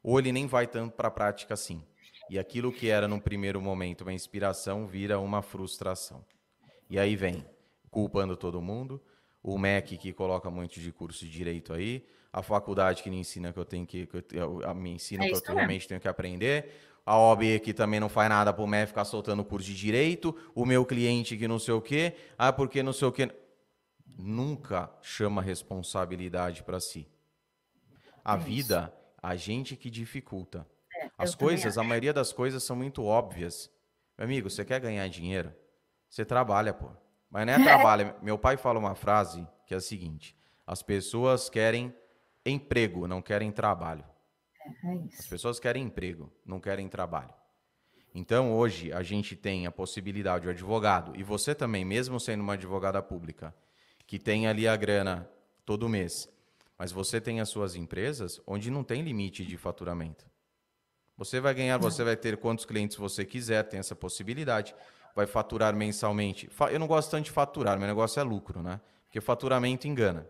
Ou 0.03 0.19
ele 0.19 0.31
nem 0.31 0.47
vai 0.47 0.67
tanto 0.67 0.95
para 0.95 1.09
a 1.09 1.11
prática 1.11 1.55
assim. 1.55 1.83
E 2.31 2.39
aquilo 2.39 2.73
que 2.73 2.89
era 2.89 3.09
no 3.09 3.21
primeiro 3.21 3.61
momento 3.61 4.03
uma 4.03 4.13
inspiração 4.13 4.87
vira 4.87 5.19
uma 5.19 5.43
frustração. 5.43 6.25
E 6.91 6.99
aí 6.99 7.17
vem 7.17 7.45
culpando 7.91 8.37
todo 8.37 8.61
mundo, 8.61 9.01
o 9.43 9.59
MEC 9.59 9.97
que 9.97 10.13
coloca 10.13 10.51
muito 10.51 10.81
de 10.81 10.93
curso 10.93 11.25
de 11.25 11.31
direito 11.31 11.73
aí, 11.73 12.05
a 12.33 12.43
faculdade 12.43 13.03
que 13.03 13.11
me 13.11 13.19
ensina 13.19 13.53
que 13.53 13.59
eu 13.59 13.65
tenho 13.65 13.87
que, 13.87 14.07
que 14.07 14.37
eu, 14.37 14.75
me 14.75 14.91
ensina 14.91 15.25
é 15.25 15.29
que 15.29 15.35
eu 15.35 15.55
realmente 15.55 15.89
tenho 15.89 16.01
que 16.01 16.09
aprender, 16.09 16.71
a 17.05 17.19
OAB 17.19 17.59
que 17.61 17.73
também 17.73 17.99
não 17.99 18.11
faz 18.11 18.29
nada 18.29 18.53
para 18.53 18.63
o 18.63 18.67
MEC 18.67 18.89
ficar 18.89 19.07
soltando 19.07 19.43
curso 19.43 19.67
de 19.67 19.75
direito, 19.75 20.37
o 20.55 20.67
meu 20.67 20.85
cliente 20.85 21.39
que 21.39 21.49
não 21.49 21.59
sei 21.59 21.73
o 21.73 21.81
quê, 21.81 22.15
ah, 22.37 22.53
porque 22.53 22.83
não 22.83 22.93
sei 22.93 23.09
o 23.09 23.13
quê. 23.13 23.31
Nunca 24.19 24.91
chama 25.01 25.41
responsabilidade 25.41 26.63
para 26.63 26.81
si. 26.81 27.09
A 28.23 28.35
é 28.35 28.39
vida, 28.39 28.93
a 29.23 29.35
gente 29.37 29.75
que 29.75 29.89
dificulta. 29.89 30.67
As 31.19 31.35
coisas, 31.35 31.77
a 31.77 31.83
maioria 31.83 32.13
das 32.13 32.33
coisas 32.33 32.63
são 32.63 32.77
muito 32.77 33.05
óbvias. 33.05 33.69
Meu 34.17 34.25
amigo, 34.25 34.49
você 34.49 34.65
quer 34.65 34.81
ganhar 34.81 35.09
dinheiro? 35.09 35.53
Você 36.09 36.25
trabalha, 36.25 36.73
pô. 36.73 36.91
Mas 37.29 37.45
não 37.45 37.55
é 37.55 37.59
trabalho. 37.63 38.15
Meu 38.23 38.39
pai 38.39 38.57
fala 38.57 38.79
uma 38.79 38.95
frase 38.95 39.47
que 39.67 39.75
é 39.75 39.77
a 39.77 39.81
seguinte: 39.81 40.37
as 40.65 40.81
pessoas 40.81 41.51
querem 41.51 41.93
emprego, 42.47 43.09
não 43.09 43.21
querem 43.21 43.51
trabalho. 43.51 44.05
É, 44.65 44.69
é 44.69 45.19
as 45.19 45.27
pessoas 45.27 45.59
querem 45.59 45.85
emprego, 45.85 46.33
não 46.47 46.61
querem 46.61 46.89
trabalho. 46.89 47.35
Então, 48.15 48.53
hoje, 48.53 48.93
a 48.93 49.03
gente 49.03 49.37
tem 49.37 49.67
a 49.67 49.71
possibilidade, 49.71 50.47
o 50.47 50.51
advogado, 50.51 51.15
e 51.15 51.23
você 51.23 51.55
também, 51.55 51.85
mesmo 51.85 52.19
sendo 52.19 52.43
uma 52.43 52.55
advogada 52.55 53.03
pública, 53.03 53.55
que 54.07 54.19
tem 54.19 54.47
ali 54.47 54.67
a 54.67 54.75
grana 54.75 55.29
todo 55.65 55.89
mês, 55.89 56.29
mas 56.79 56.91
você 56.91 57.21
tem 57.21 57.41
as 57.41 57.49
suas 57.49 57.77
empresas 57.77 58.41
onde 58.47 58.71
não 58.71 58.83
tem 58.83 59.03
limite 59.03 59.45
de 59.45 59.57
faturamento. 59.57 60.28
Você 61.19 61.41
vai 61.41 61.53
ganhar, 61.53 61.77
você 61.79 62.05
vai 62.05 62.17
ter 62.17 62.37
quantos 62.37 62.65
clientes 62.65 62.97
você 62.97 63.25
quiser, 63.25 63.65
tem 63.65 63.81
essa 63.81 63.97
possibilidade. 63.97 64.75
Vai 65.17 65.27
faturar 65.27 65.75
mensalmente. 65.75 66.49
Eu 66.71 66.79
não 66.79 66.87
gosto 66.87 67.11
tanto 67.11 67.25
de 67.25 67.33
faturar, 67.33 67.77
meu 67.77 67.89
negócio 67.89 68.21
é 68.21 68.23
lucro, 68.23 68.63
né? 68.63 68.81
Porque 69.05 69.21
faturamento 69.21 69.89
engana. 69.89 70.29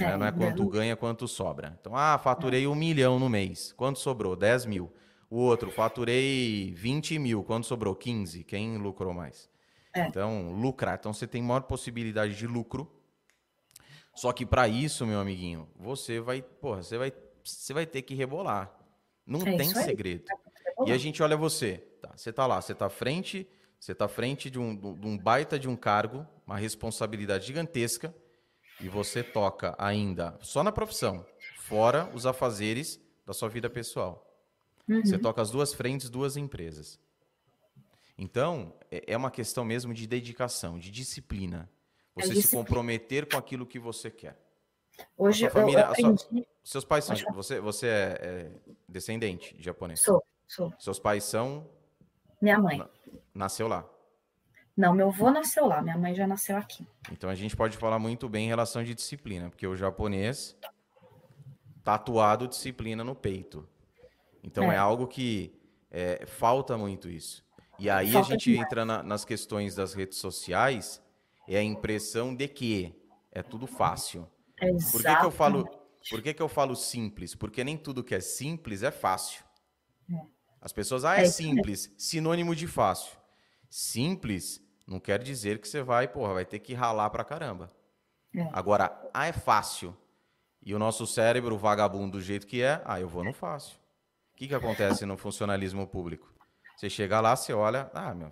É, 0.00 0.04
né? 0.04 0.16
Não 0.16 0.26
é 0.26 0.32
quanto 0.32 0.68
ganha, 0.68 0.96
quanto 0.96 1.28
sobra. 1.28 1.78
Então, 1.80 1.96
ah, 1.96 2.18
faturei 2.18 2.66
um 2.66 2.74
milhão 2.74 3.20
no 3.20 3.28
mês. 3.28 3.72
Quanto 3.72 4.00
sobrou? 4.00 4.34
10 4.34 4.66
mil. 4.66 4.92
O 5.30 5.38
outro, 5.38 5.70
faturei 5.70 6.74
20 6.76 7.18
mil. 7.20 7.44
Quanto 7.44 7.66
sobrou? 7.66 7.94
15. 7.94 8.42
Quem 8.42 8.76
lucrou 8.78 9.14
mais? 9.14 9.48
É. 9.94 10.08
Então, 10.08 10.52
lucrar. 10.52 10.96
Então, 10.98 11.12
você 11.12 11.26
tem 11.26 11.40
maior 11.40 11.62
possibilidade 11.62 12.34
de 12.34 12.46
lucro. 12.48 12.90
Só 14.14 14.32
que 14.32 14.44
para 14.44 14.66
isso, 14.66 15.06
meu 15.06 15.20
amiguinho, 15.20 15.68
você 15.76 16.18
vai, 16.20 16.42
porra, 16.42 16.82
você 16.82 16.98
vai, 16.98 17.12
você 17.44 17.72
vai 17.72 17.86
ter 17.86 18.02
que 18.02 18.14
rebolar. 18.14 18.74
Não 19.26 19.40
é 19.40 19.56
tem 19.56 19.68
segredo. 19.74 20.24
E 20.86 20.92
a 20.92 20.98
gente 20.98 21.22
olha 21.22 21.36
você, 21.36 21.78
tá? 22.00 22.12
Você 22.16 22.32
tá 22.32 22.46
lá, 22.46 22.60
você 22.60 22.74
tá 22.74 22.86
à 22.86 22.90
frente, 22.90 23.48
você 23.78 23.94
tá 23.94 24.04
à 24.04 24.08
frente 24.08 24.50
de 24.50 24.58
um, 24.58 24.76
de 24.76 25.06
um 25.06 25.18
baita 25.18 25.58
de 25.58 25.68
um 25.68 25.76
cargo, 25.76 26.26
uma 26.46 26.56
responsabilidade 26.56 27.46
gigantesca, 27.46 28.14
e 28.80 28.88
você 28.88 29.22
toca 29.22 29.74
ainda 29.78 30.38
só 30.40 30.62
na 30.62 30.70
profissão, 30.70 31.24
fora 31.56 32.10
os 32.14 32.26
afazeres 32.26 33.00
da 33.26 33.32
sua 33.32 33.48
vida 33.48 33.68
pessoal. 33.70 34.22
Uhum. 34.88 35.04
Você 35.04 35.18
toca 35.18 35.42
as 35.42 35.50
duas 35.50 35.74
frentes, 35.74 36.08
duas 36.08 36.36
empresas. 36.36 37.00
Então, 38.18 38.74
é, 38.90 39.04
é 39.08 39.16
uma 39.16 39.30
questão 39.30 39.64
mesmo 39.64 39.92
de 39.92 40.06
dedicação, 40.06 40.78
de 40.78 40.90
disciplina. 40.90 41.68
É 42.16 42.22
você 42.22 42.30
é 42.30 42.34
disciplina. 42.34 42.42
se 42.42 42.56
comprometer 42.56 43.26
com 43.26 43.36
aquilo 43.36 43.66
que 43.66 43.78
você 43.78 44.10
quer. 44.10 44.38
Hoje 45.16 45.48
família, 45.50 45.80
eu 45.80 45.90
aprendi... 45.90 46.22
sua, 46.22 46.46
seus 46.64 46.84
pais 46.84 47.04
são. 47.04 47.16
Você, 47.34 47.60
você 47.60 47.86
é, 47.86 48.18
é, 48.22 48.50
descendente 48.88 49.56
de 49.56 49.62
japonês? 49.62 50.00
Sou. 50.00 50.22
Sou. 50.46 50.72
Seus 50.78 50.98
pais 50.98 51.24
são. 51.24 51.68
Minha 52.40 52.58
mãe. 52.58 52.82
Nasceu 53.34 53.66
lá. 53.66 53.88
Não, 54.76 54.94
meu 54.94 55.08
avô 55.08 55.30
nasceu 55.30 55.66
lá, 55.66 55.80
minha 55.80 55.96
mãe 55.96 56.14
já 56.14 56.26
nasceu 56.26 56.56
aqui. 56.56 56.86
Então 57.10 57.30
a 57.30 57.34
gente 57.34 57.56
pode 57.56 57.76
falar 57.78 57.98
muito 57.98 58.28
bem 58.28 58.44
em 58.44 58.48
relação 58.48 58.84
de 58.84 58.94
disciplina, 58.94 59.48
porque 59.48 59.66
o 59.66 59.74
japonês 59.74 60.56
tatuado 61.82 62.46
disciplina 62.46 63.02
no 63.02 63.14
peito. 63.14 63.66
Então 64.42 64.70
é, 64.70 64.74
é 64.74 64.78
algo 64.78 65.06
que 65.06 65.58
é, 65.90 66.26
falta 66.26 66.76
muito 66.76 67.08
isso. 67.08 67.44
E 67.78 67.88
aí 67.88 68.12
falta 68.12 68.28
a 68.28 68.30
gente 68.32 68.50
demais. 68.50 68.66
entra 68.66 68.84
na, 68.84 69.02
nas 69.02 69.24
questões 69.24 69.74
das 69.74 69.94
redes 69.94 70.18
sociais, 70.18 71.02
é 71.48 71.56
a 71.56 71.62
impressão 71.62 72.34
de 72.34 72.46
que 72.46 72.94
é 73.32 73.42
tudo 73.42 73.66
fácil. 73.66 74.28
Exato. 74.60 74.92
Por 74.92 75.02
que, 75.02 75.16
que 75.16 75.24
eu 75.26 75.30
falo? 75.30 75.75
Por 76.10 76.22
que, 76.22 76.34
que 76.34 76.42
eu 76.42 76.48
falo 76.48 76.74
simples? 76.76 77.34
Porque 77.34 77.64
nem 77.64 77.76
tudo 77.76 78.04
que 78.04 78.14
é 78.14 78.20
simples 78.20 78.82
é 78.82 78.90
fácil. 78.90 79.44
É. 80.10 80.14
As 80.60 80.72
pessoas, 80.72 81.04
ah, 81.04 81.18
é, 81.18 81.22
é 81.22 81.26
simples, 81.26 81.92
sinônimo 81.98 82.54
de 82.54 82.66
fácil. 82.66 83.16
Simples 83.68 84.60
não 84.86 85.00
quer 85.00 85.22
dizer 85.22 85.60
que 85.60 85.68
você 85.68 85.82
vai, 85.82 86.06
porra, 86.06 86.34
vai 86.34 86.44
ter 86.44 86.60
que 86.60 86.74
ralar 86.74 87.10
pra 87.10 87.24
caramba. 87.24 87.72
É. 88.34 88.48
Agora, 88.52 89.10
ah, 89.12 89.26
é 89.26 89.32
fácil. 89.32 89.96
E 90.62 90.74
o 90.74 90.78
nosso 90.78 91.06
cérebro, 91.06 91.56
vagabundo 91.56 92.18
do 92.18 92.20
jeito 92.20 92.46
que 92.46 92.62
é, 92.62 92.82
ah, 92.84 93.00
eu 93.00 93.08
vou 93.08 93.24
no 93.24 93.32
fácil. 93.32 93.76
O 94.34 94.36
que, 94.36 94.48
que 94.48 94.54
acontece 94.54 95.06
no 95.06 95.16
funcionalismo 95.16 95.86
público? 95.86 96.32
Você 96.76 96.90
chega 96.90 97.20
lá, 97.20 97.34
você 97.34 97.52
olha, 97.52 97.90
ah, 97.94 98.14
meu, 98.14 98.30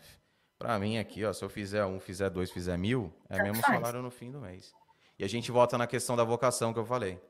pra 0.59 0.79
mim 0.79 0.99
aqui, 0.99 1.25
ó, 1.25 1.33
se 1.33 1.45
eu 1.45 1.49
fizer 1.49 1.85
um, 1.87 1.99
fizer 1.99 2.29
dois, 2.31 2.51
fizer 2.51 2.77
mil, 2.77 3.13
é 3.29 3.43
mesmo 3.43 3.63
salário 3.63 4.03
no 4.03 4.11
fim 4.11 4.31
do 4.31 4.41
mês. 4.41 4.73
E 5.19 5.25
a 5.25 5.29
gente 5.29 5.51
volta 5.51 5.79
na 5.79 5.87
questão 5.87 6.17
da 6.17 6.25
vocação 6.25 6.73
que 6.73 6.79
eu 6.79 6.85
falei. 6.85 7.21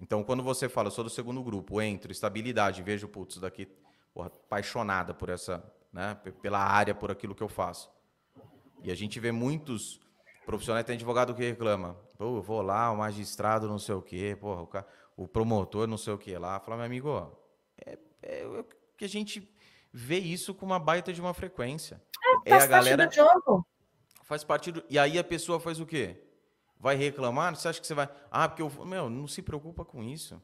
Então, 0.00 0.24
quando 0.24 0.42
você 0.42 0.68
fala, 0.68 0.88
eu 0.88 0.92
sou 0.92 1.04
do 1.04 1.10
segundo 1.10 1.42
grupo, 1.42 1.80
entro, 1.80 2.10
estabilidade, 2.10 2.82
vejo, 2.82 3.08
putz, 3.08 3.38
daqui, 3.38 3.68
porra, 4.12 4.26
apaixonada 4.26 5.14
por 5.14 5.28
essa, 5.28 5.62
né, 5.92 6.14
pela 6.40 6.58
área, 6.58 6.94
por 6.94 7.10
aquilo 7.10 7.34
que 7.34 7.42
eu 7.42 7.48
faço. 7.48 7.90
E 8.82 8.90
a 8.90 8.94
gente 8.94 9.20
vê 9.20 9.30
muitos 9.30 10.00
profissionais, 10.44 10.84
tem 10.84 10.96
advogado 10.96 11.34
que 11.34 11.42
reclama. 11.42 11.94
Pô, 12.18 12.36
eu 12.36 12.42
vou 12.42 12.62
lá, 12.62 12.90
o 12.90 12.96
magistrado 12.96 13.68
não 13.68 13.78
sei 13.78 13.94
o 13.94 14.02
quê, 14.02 14.36
porra, 14.38 14.62
o, 14.62 14.66
cara, 14.66 14.86
o 15.16 15.28
promotor 15.28 15.86
não 15.86 15.96
sei 15.96 16.12
o 16.12 16.18
quê 16.18 16.36
lá. 16.36 16.58
Fala, 16.58 16.78
meu 16.78 16.86
amigo, 16.86 17.08
ó, 17.08 17.30
é, 17.84 17.98
é, 18.22 18.42
é, 18.42 18.64
que 18.96 19.04
a 19.04 19.08
gente 19.08 19.48
vê 19.92 20.18
isso 20.18 20.54
com 20.54 20.66
uma 20.66 20.78
baita 20.78 21.12
de 21.12 21.20
uma 21.20 21.34
frequência. 21.34 22.02
É, 22.44 22.50
faz 22.50 22.62
é 22.62 22.66
a 22.66 22.68
galera 22.68 23.04
parte 23.04 23.16
do 23.16 23.22
jogo. 23.22 23.66
Faz 24.24 24.44
parte 24.44 24.72
do... 24.72 24.82
E 24.88 24.98
aí 24.98 25.18
a 25.18 25.24
pessoa 25.24 25.60
faz 25.60 25.78
o 25.78 25.86
quê? 25.86 26.20
Vai 26.82 26.96
reclamar? 26.96 27.54
Você 27.54 27.68
acha 27.68 27.80
que 27.80 27.86
você 27.86 27.94
vai... 27.94 28.08
Ah, 28.28 28.48
porque 28.48 28.60
eu... 28.60 28.68
Meu, 28.84 29.08
não 29.08 29.28
se 29.28 29.40
preocupa 29.40 29.84
com 29.84 30.02
isso. 30.02 30.42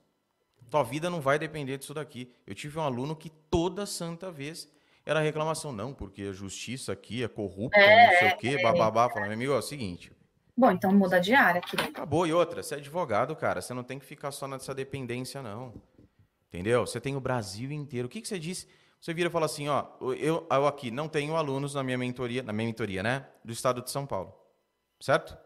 Tua 0.71 0.85
vida 0.85 1.11
não 1.11 1.21
vai 1.21 1.37
depender 1.37 1.77
disso 1.77 1.93
daqui. 1.93 2.33
Eu 2.47 2.55
tive 2.55 2.79
um 2.79 2.83
aluno 2.83 3.17
que 3.17 3.29
toda 3.29 3.85
santa 3.85 4.31
vez 4.31 4.73
era 5.05 5.19
reclamação, 5.19 5.73
não, 5.73 5.93
porque 5.93 6.23
a 6.23 6.33
justiça 6.33 6.93
aqui 6.93 7.25
é 7.25 7.29
corrupta, 7.29 7.81
é, 7.81 8.07
não 8.07 8.19
sei 8.21 8.29
o 8.29 8.37
quê, 8.37 8.57
é, 8.61 8.63
bababá. 8.63 9.09
Falando, 9.09 9.25
meu 9.25 9.35
amigo, 9.35 9.53
é 9.53 9.57
o 9.57 9.63
seguinte. 9.63 10.13
Bom, 10.57 10.71
então 10.71 10.93
muda 10.93 11.21
de 11.21 11.35
área, 11.35 11.61
querido. 11.61 11.89
Acabou. 11.89 12.25
E 12.25 12.33
outra, 12.33 12.63
você 12.63 12.77
é 12.77 12.79
advogado, 12.79 13.35
cara, 13.35 13.61
você 13.61 13.75
não 13.75 13.83
tem 13.83 13.99
que 13.99 14.05
ficar 14.05 14.31
só 14.31 14.47
nessa 14.47 14.73
dependência, 14.73 15.43
não. 15.43 15.75
Entendeu? 16.47 16.87
Você 16.87 17.01
tem 17.01 17.17
o 17.17 17.21
Brasil 17.21 17.73
inteiro. 17.73 18.07
O 18.07 18.09
que, 18.09 18.21
que 18.21 18.29
você 18.29 18.39
disse? 18.39 18.69
Você 19.01 19.13
vira 19.13 19.29
e 19.29 19.33
fala 19.33 19.47
assim, 19.47 19.69
ó, 19.69 19.87
eu, 20.21 20.47
eu 20.49 20.67
aqui 20.69 20.91
não 20.91 21.09
tenho 21.09 21.35
alunos 21.35 21.75
na 21.75 21.83
minha 21.83 21.99
mentoria, 21.99 22.45
na 22.45 22.53
minha 22.53 22.67
mentoria, 22.67 23.03
né? 23.03 23.27
Do 23.45 23.53
estado 23.53 23.83
de 23.83 23.91
São 23.91 24.07
Paulo. 24.07 24.33
Certo? 25.01 25.37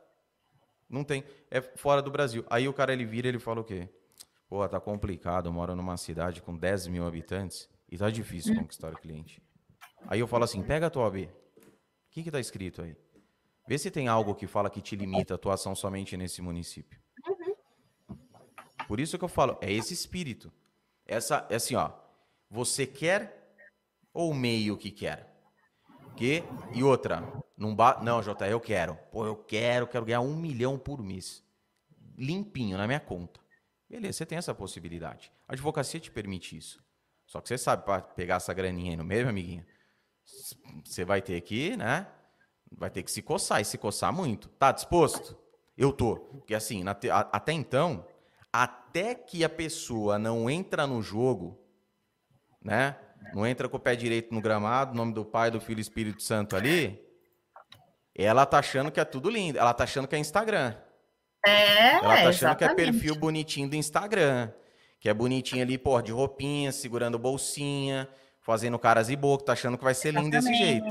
Não 0.92 1.02
tem. 1.02 1.24
É 1.50 1.62
fora 1.62 2.02
do 2.02 2.10
Brasil. 2.10 2.44
Aí 2.50 2.68
o 2.68 2.72
cara 2.74 2.92
ele 2.92 3.06
vira 3.06 3.26
ele 3.26 3.38
fala 3.38 3.62
o 3.62 3.64
quê? 3.64 3.88
Pô, 4.46 4.68
tá 4.68 4.78
complicado, 4.78 5.46
eu 5.48 5.52
moro 5.52 5.74
numa 5.74 5.96
cidade 5.96 6.42
com 6.42 6.54
10 6.54 6.88
mil 6.88 7.06
habitantes 7.06 7.66
e 7.90 7.96
tá 7.96 8.10
difícil 8.10 8.54
conquistar 8.54 8.92
o 8.92 8.96
cliente. 8.96 9.42
Aí 10.06 10.20
eu 10.20 10.26
falo 10.26 10.44
assim, 10.44 10.62
pega 10.62 10.88
a 10.88 10.90
tua 10.90 11.10
B. 11.10 11.24
O 11.24 11.30
que 12.10 12.20
está 12.20 12.38
escrito 12.38 12.82
aí? 12.82 12.94
Vê 13.66 13.78
se 13.78 13.90
tem 13.90 14.08
algo 14.08 14.34
que 14.34 14.46
fala 14.46 14.68
que 14.68 14.82
te 14.82 14.94
limita 14.94 15.32
a 15.32 15.36
atuação 15.36 15.74
somente 15.74 16.14
nesse 16.18 16.42
município. 16.42 17.00
Por 18.86 19.00
isso 19.00 19.16
que 19.16 19.24
eu 19.24 19.28
falo, 19.28 19.56
é 19.62 19.72
esse 19.72 19.94
espírito. 19.94 20.52
Essa, 21.06 21.46
é 21.48 21.54
assim, 21.54 21.74
ó. 21.74 21.90
Você 22.50 22.86
quer 22.86 23.56
ou 24.12 24.34
meio 24.34 24.76
que 24.76 24.90
quer? 24.90 25.31
Que? 26.16 26.44
E 26.72 26.82
outra, 26.82 27.22
não, 27.56 27.74
ba... 27.74 28.00
não, 28.02 28.22
Jota, 28.22 28.46
eu 28.46 28.60
quero. 28.60 28.96
Pô, 29.10 29.26
eu 29.26 29.36
quero, 29.36 29.86
quero 29.86 30.04
ganhar 30.04 30.20
um 30.20 30.36
milhão 30.36 30.78
por 30.78 31.02
mês. 31.02 31.42
Limpinho 32.16 32.76
na 32.76 32.86
minha 32.86 33.00
conta. 33.00 33.40
Beleza, 33.88 34.18
você 34.18 34.26
tem 34.26 34.38
essa 34.38 34.54
possibilidade. 34.54 35.32
A 35.46 35.52
advocacia 35.52 36.00
te 36.00 36.10
permite 36.10 36.56
isso. 36.56 36.82
Só 37.26 37.40
que 37.40 37.48
você 37.48 37.58
sabe, 37.58 37.84
para 37.84 38.02
pegar 38.02 38.36
essa 38.36 38.52
graninha 38.52 38.92
aí 38.92 38.96
no 38.96 39.04
meio, 39.04 39.28
amiguinho, 39.28 39.64
você 40.84 41.04
vai 41.04 41.22
ter 41.22 41.40
que, 41.40 41.76
né? 41.76 42.06
Vai 42.70 42.90
ter 42.90 43.02
que 43.02 43.10
se 43.10 43.22
coçar 43.22 43.60
e 43.60 43.64
se 43.64 43.78
coçar 43.78 44.12
muito. 44.12 44.48
Tá 44.50 44.72
disposto? 44.72 45.36
Eu 45.76 45.92
tô. 45.92 46.16
Porque 46.16 46.54
assim, 46.54 46.84
te... 47.00 47.10
até 47.10 47.52
então, 47.52 48.06
até 48.52 49.14
que 49.14 49.44
a 49.44 49.48
pessoa 49.48 50.18
não 50.18 50.48
entra 50.48 50.86
no 50.86 51.02
jogo, 51.02 51.58
né? 52.62 52.96
Não 53.34 53.46
entra 53.46 53.68
com 53.68 53.76
o 53.76 53.80
pé 53.80 53.96
direito 53.96 54.34
no 54.34 54.40
gramado, 54.40 54.94
nome 54.94 55.12
do 55.14 55.24
Pai, 55.24 55.50
do 55.50 55.60
Filho 55.60 55.78
e 55.78 55.82
Espírito 55.82 56.22
Santo 56.22 56.56
ali, 56.56 57.00
ela 58.14 58.44
tá 58.44 58.58
achando 58.58 58.90
que 58.90 59.00
é 59.00 59.04
tudo 59.04 59.30
lindo. 59.30 59.58
Ela 59.58 59.72
tá 59.72 59.84
achando 59.84 60.06
que 60.06 60.14
é 60.14 60.18
Instagram. 60.18 60.74
É, 61.46 61.94
Ela 61.94 62.00
tá 62.00 62.12
achando 62.12 62.30
exatamente. 62.30 62.58
que 62.58 62.64
é 62.64 62.74
perfil 62.74 63.14
bonitinho 63.16 63.68
do 63.68 63.76
Instagram. 63.76 64.52
Que 65.00 65.08
é 65.08 65.14
bonitinho 65.14 65.62
ali, 65.62 65.76
pô, 65.76 66.00
de 66.00 66.12
roupinha, 66.12 66.70
segurando 66.70 67.18
bolsinha, 67.18 68.08
fazendo 68.40 68.78
caras 68.78 69.08
e 69.10 69.16
boca, 69.16 69.44
tá 69.44 69.52
achando 69.52 69.76
que 69.76 69.82
vai 69.82 69.94
ser 69.94 70.14
lindo 70.14 70.30
desse 70.30 70.54
jeito. 70.54 70.88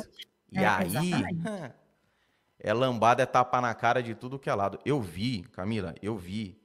E 0.52 0.60
é, 0.60 0.68
aí, 0.68 1.12
é 2.60 2.74
lambada, 2.74 3.24
é 3.24 3.26
tapa 3.26 3.62
na 3.62 3.74
cara 3.74 4.04
de 4.04 4.14
tudo 4.14 4.38
que 4.38 4.50
é 4.50 4.54
lado. 4.54 4.80
Eu 4.84 5.00
vi, 5.00 5.44
Camila, 5.54 5.96
eu 6.02 6.18
vi 6.18 6.60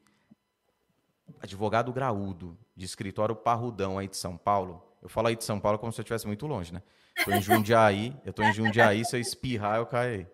advogado 1.40 1.92
graúdo 1.92 2.58
de 2.74 2.84
escritório 2.84 3.36
parrudão 3.36 3.98
aí 3.98 4.08
de 4.08 4.16
São 4.16 4.36
Paulo. 4.36 4.82
Eu 5.06 5.08
falo 5.08 5.28
aí 5.28 5.36
de 5.36 5.44
São 5.44 5.60
Paulo 5.60 5.78
como 5.78 5.92
se 5.92 6.00
eu 6.00 6.02
estivesse 6.02 6.26
muito 6.26 6.48
longe, 6.48 6.74
né? 6.74 6.82
Tô 7.24 7.30
em 7.30 7.40
Jundiaí, 7.40 8.12
eu 8.24 8.32
tô 8.32 8.42
em 8.42 8.52
Jundiaí, 8.52 9.04
se 9.04 9.14
eu 9.14 9.20
espirrar, 9.20 9.76
eu 9.76 9.86
caio 9.86 10.10
aí. 10.10 10.26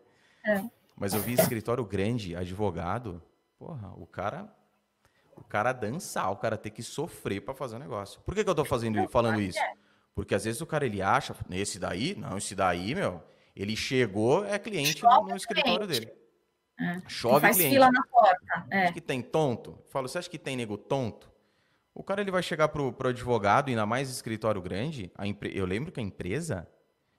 É. 0.47 0.65
Mas 0.97 1.12
eu 1.12 1.20
vi 1.20 1.35
escritório 1.35 1.85
grande, 1.85 2.35
advogado, 2.35 3.23
porra, 3.59 3.93
o 3.99 4.07
cara 4.07 4.51
o 5.36 5.44
cara 5.44 5.74
dançar, 5.74 6.31
o 6.32 6.36
cara 6.36 6.57
ter 6.57 6.70
que 6.70 6.82
sofrer 6.82 7.43
para 7.43 7.53
fazer 7.53 7.77
o 7.77 7.78
negócio. 7.78 8.23
Por 8.23 8.35
que, 8.35 8.43
que 8.43 8.49
eu 8.49 8.55
tô 8.55 8.65
fazendo, 8.65 9.07
falando 9.09 9.43
isso? 9.43 9.59
Porque 10.15 10.35
às 10.35 10.44
vezes 10.44 10.62
o 10.62 10.66
cara 10.66 10.86
ele 10.86 11.03
acha, 11.03 11.36
nesse 11.47 11.78
daí, 11.78 12.15
não, 12.15 12.39
esse 12.39 12.55
daí, 12.55 12.94
meu, 12.94 13.23
ele 13.55 13.77
chegou, 13.77 14.43
é 14.47 14.59
cliente 14.59 15.01
Chove 15.01 15.31
no, 15.31 15.36
escritório 15.36 15.86
cliente. 15.86 16.07
dele. 16.07 16.12
É. 16.81 17.03
Chove 17.09 17.40
faz 17.43 17.57
cliente. 17.57 17.74
fila 17.74 17.90
na 17.90 18.03
porta. 18.05 18.66
É. 18.70 18.85
Acho 18.85 18.94
que 18.94 19.01
tem 19.03 19.20
tonto. 19.20 19.78
Falo, 19.90 20.09
você 20.09 20.16
acha 20.16 20.31
que 20.31 20.39
tem 20.39 20.57
nego 20.57 20.78
tonto? 20.78 21.31
O 21.94 22.02
cara 22.02 22.20
ele 22.20 22.31
vai 22.31 22.43
chegar 22.43 22.69
pro, 22.69 22.93
pro 22.93 23.10
advogado, 23.10 23.69
ainda 23.69 23.85
mais 23.85 24.10
escritório 24.10 24.62
grande. 24.62 25.12
Eu 25.52 25.66
lembro 25.66 25.93
que 25.93 26.01
a 26.01 26.02
empresa, 26.02 26.66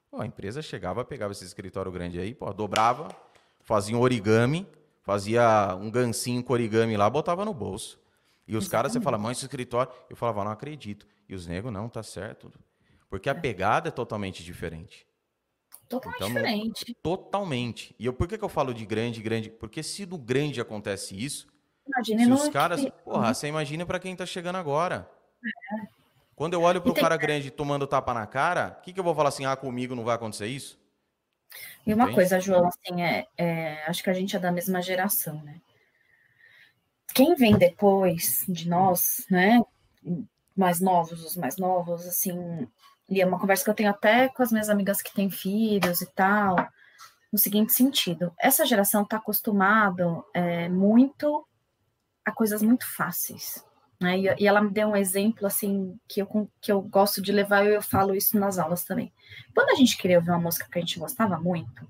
pô, 0.09 0.21
a 0.21 0.25
empresa 0.25 0.61
chegava, 0.61 1.05
pegava 1.05 1.31
esse 1.31 1.45
escritório 1.45 1.91
grande 1.91 2.19
aí, 2.19 2.33
pô, 2.33 2.51
dobrava, 2.51 3.09
fazia 3.61 3.95
um 3.95 4.01
origami, 4.01 4.67
fazia 5.03 5.75
um 5.79 5.91
gancinho 5.91 6.43
com 6.43 6.53
origami 6.53 6.97
lá, 6.97 7.09
botava 7.09 7.45
no 7.45 7.53
bolso. 7.53 7.99
E 8.47 8.57
os 8.57 8.65
Exatamente. 8.65 8.71
caras, 8.71 8.91
você 8.93 9.01
fala, 9.01 9.17
mãe, 9.17 9.31
esse 9.31 9.45
escritório. 9.45 9.91
Eu 10.09 10.15
falava, 10.15 10.43
não 10.43 10.51
acredito. 10.51 11.07
E 11.29 11.35
os 11.35 11.47
negros, 11.47 11.71
não, 11.71 11.87
tá 11.87 12.03
certo. 12.03 12.51
Porque 13.09 13.29
a 13.29 13.35
pegada 13.35 13.89
é 13.89 13.91
totalmente 13.91 14.43
diferente. 14.43 15.07
Totalmente 15.87 16.17
então, 16.17 16.27
diferente. 16.29 16.97
Totalmente. 17.01 17.95
E 17.99 18.05
eu, 18.05 18.13
por 18.13 18.27
que, 18.27 18.37
que 18.37 18.43
eu 18.43 18.49
falo 18.49 18.73
de 18.73 18.85
grande, 18.85 19.21
grande? 19.21 19.49
Porque 19.49 19.83
se 19.83 20.05
no 20.05 20.17
grande 20.17 20.59
acontece 20.59 21.15
isso, 21.15 21.47
Imagine 21.87 22.25
se 22.25 22.31
os 22.31 22.49
caras. 22.49 22.81
Que... 22.81 22.91
Porra, 22.91 23.33
você 23.33 23.47
imagina 23.47 23.85
para 23.85 23.99
quem 23.99 24.15
tá 24.15 24.25
chegando 24.25 24.57
agora. 24.57 25.09
É. 25.43 26.03
Quando 26.35 26.53
eu 26.53 26.61
olho 26.61 26.81
pro 26.81 26.93
tem... 26.93 27.03
cara 27.03 27.17
grande 27.17 27.51
tomando 27.51 27.85
tapa 27.85 28.13
na 28.13 28.25
cara, 28.25 28.77
o 28.79 28.81
que, 28.81 28.93
que 28.93 28.99
eu 28.99 29.03
vou 29.03 29.15
falar 29.15 29.29
assim? 29.29 29.45
Ah, 29.45 29.55
comigo 29.55 29.95
não 29.95 30.03
vai 30.03 30.15
acontecer 30.15 30.47
isso? 30.47 30.81
E 31.85 31.93
uma 31.93 32.11
coisa, 32.11 32.39
João, 32.39 32.67
assim, 32.67 33.01
é, 33.01 33.27
é, 33.37 33.85
acho 33.85 34.01
que 34.01 34.09
a 34.09 34.13
gente 34.13 34.35
é 34.35 34.39
da 34.39 34.51
mesma 34.51 34.81
geração, 34.81 35.41
né? 35.43 35.61
Quem 37.13 37.35
vem 37.35 37.55
depois 37.55 38.43
de 38.47 38.67
nós, 38.67 39.25
né? 39.29 39.61
Mais 40.55 40.79
novos, 40.79 41.23
os 41.23 41.35
mais 41.35 41.57
novos, 41.57 42.07
assim, 42.07 42.67
e 43.09 43.21
é 43.21 43.25
uma 43.25 43.39
conversa 43.39 43.63
que 43.63 43.69
eu 43.69 43.75
tenho 43.75 43.89
até 43.89 44.29
com 44.29 44.41
as 44.41 44.51
minhas 44.51 44.69
amigas 44.69 45.01
que 45.01 45.13
têm 45.13 45.29
filhos 45.29 46.01
e 46.01 46.07
tal, 46.13 46.55
no 47.31 47.37
seguinte 47.37 47.73
sentido: 47.73 48.33
essa 48.39 48.65
geração 48.65 49.03
está 49.03 49.17
acostumado 49.17 50.25
é, 50.33 50.69
muito 50.69 51.45
a 52.25 52.31
coisas 52.31 52.61
muito 52.61 52.85
fáceis. 52.85 53.65
Né? 53.99 54.19
E, 54.19 54.43
e, 54.43 54.47
ela 54.47 54.61
me 54.61 54.69
deu 54.69 54.89
um 54.89 54.95
exemplo 54.95 55.47
assim 55.47 55.97
que 56.07 56.21
eu, 56.21 56.49
que 56.59 56.71
eu 56.71 56.81
gosto 56.81 57.21
de 57.21 57.31
levar 57.31 57.65
e 57.65 57.73
eu 57.73 57.81
falo 57.81 58.15
isso 58.15 58.37
nas 58.39 58.57
aulas 58.57 58.83
também. 58.83 59.13
Quando 59.53 59.69
a 59.69 59.75
gente 59.75 59.97
queria 59.97 60.17
ouvir 60.17 60.31
uma 60.31 60.39
música 60.39 60.67
que 60.69 60.77
a 60.77 60.81
gente 60.81 60.99
gostava 60.99 61.37
muito, 61.37 61.87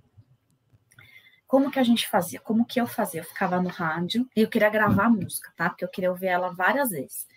como 1.47 1.69
que 1.69 1.80
a 1.80 1.84
gente 1.84 2.07
fazia? 2.07 2.39
Como 2.39 2.65
que 2.65 2.81
eu 2.81 2.88
fazia? 2.88 3.22
Eu 3.22 3.26
ficava 3.26 3.61
no 3.61 3.69
rádio 3.69 4.27
e 4.35 4.41
eu 4.41 4.47
queria 4.47 4.69
gravar 4.69 5.05
a 5.05 5.10
música, 5.10 5.51
tá? 5.55 5.69
Porque 5.69 5.85
eu 5.85 5.89
queria 5.89 6.10
ouvir 6.10 6.27
ela 6.27 6.49
várias 6.49 6.89
vezes. 6.89 7.27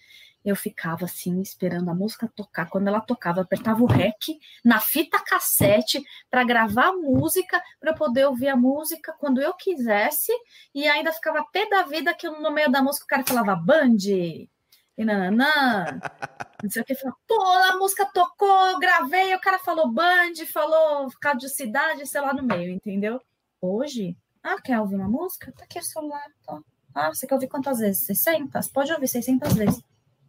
Eu 0.47 0.55
ficava 0.55 1.06
assim, 1.06 1.40
esperando 1.43 1.90
a 1.90 1.94
música 1.94 2.31
tocar. 2.35 2.70
Quando 2.70 2.86
ela 2.86 3.01
tocava, 3.01 3.40
eu 3.40 3.43
apertava 3.43 3.82
o 3.82 3.86
REC 3.86 4.39
na 4.64 4.78
fita 4.78 5.18
cassete 5.18 6.01
para 6.31 6.44
gravar 6.44 6.90
a 6.90 6.93
música, 6.93 7.60
para 7.81 7.90
eu 7.90 7.97
poder 7.97 8.27
ouvir 8.27 8.48
a 8.48 8.56
música 8.56 9.12
quando 9.18 9.40
eu 9.40 9.52
quisesse, 9.55 10.32
e 10.73 10.86
ainda 10.86 11.12
ficava 11.12 11.44
pé 11.52 11.68
da 11.68 11.82
vida 11.82 12.14
que 12.14 12.31
no 12.31 12.52
meio 12.52 12.70
da 12.70 12.81
música 12.81 13.05
o 13.05 13.09
cara 13.09 13.24
falava 13.24 13.56
Band, 13.56 13.97
e 14.06 15.05
nananã, 15.05 15.98
não 16.62 16.70
sei 16.70 16.82
o 16.82 16.85
que, 16.85 16.94
falou, 16.94 17.16
pô, 17.27 17.43
a 17.43 17.77
música 17.77 18.06
tocou, 18.14 18.66
eu 18.68 18.78
gravei, 18.78 19.35
o 19.35 19.40
cara 19.40 19.59
falou 19.59 19.90
Band, 19.90 20.32
falou 20.52 21.09
cidade, 21.48 22.06
sei 22.06 22.20
lá, 22.20 22.32
no 22.32 22.44
meio, 22.44 22.70
entendeu? 22.70 23.20
Hoje, 23.60 24.16
ah, 24.44 24.62
quer 24.62 24.78
ouvir 24.78 24.94
uma 24.94 25.09
música? 25.09 25.52
Tá 25.52 25.64
aqui 25.64 25.81
o 25.81 25.82
celular, 25.82 26.24
tá. 26.47 26.60
Ah, 26.94 27.12
você 27.12 27.27
quer 27.27 27.35
ouvir 27.35 27.48
quantas 27.48 27.81
vezes? 27.81 28.06
600? 28.06 28.68
Pode 28.68 28.93
ouvir 28.93 29.09
600 29.09 29.52
vezes. 29.55 29.82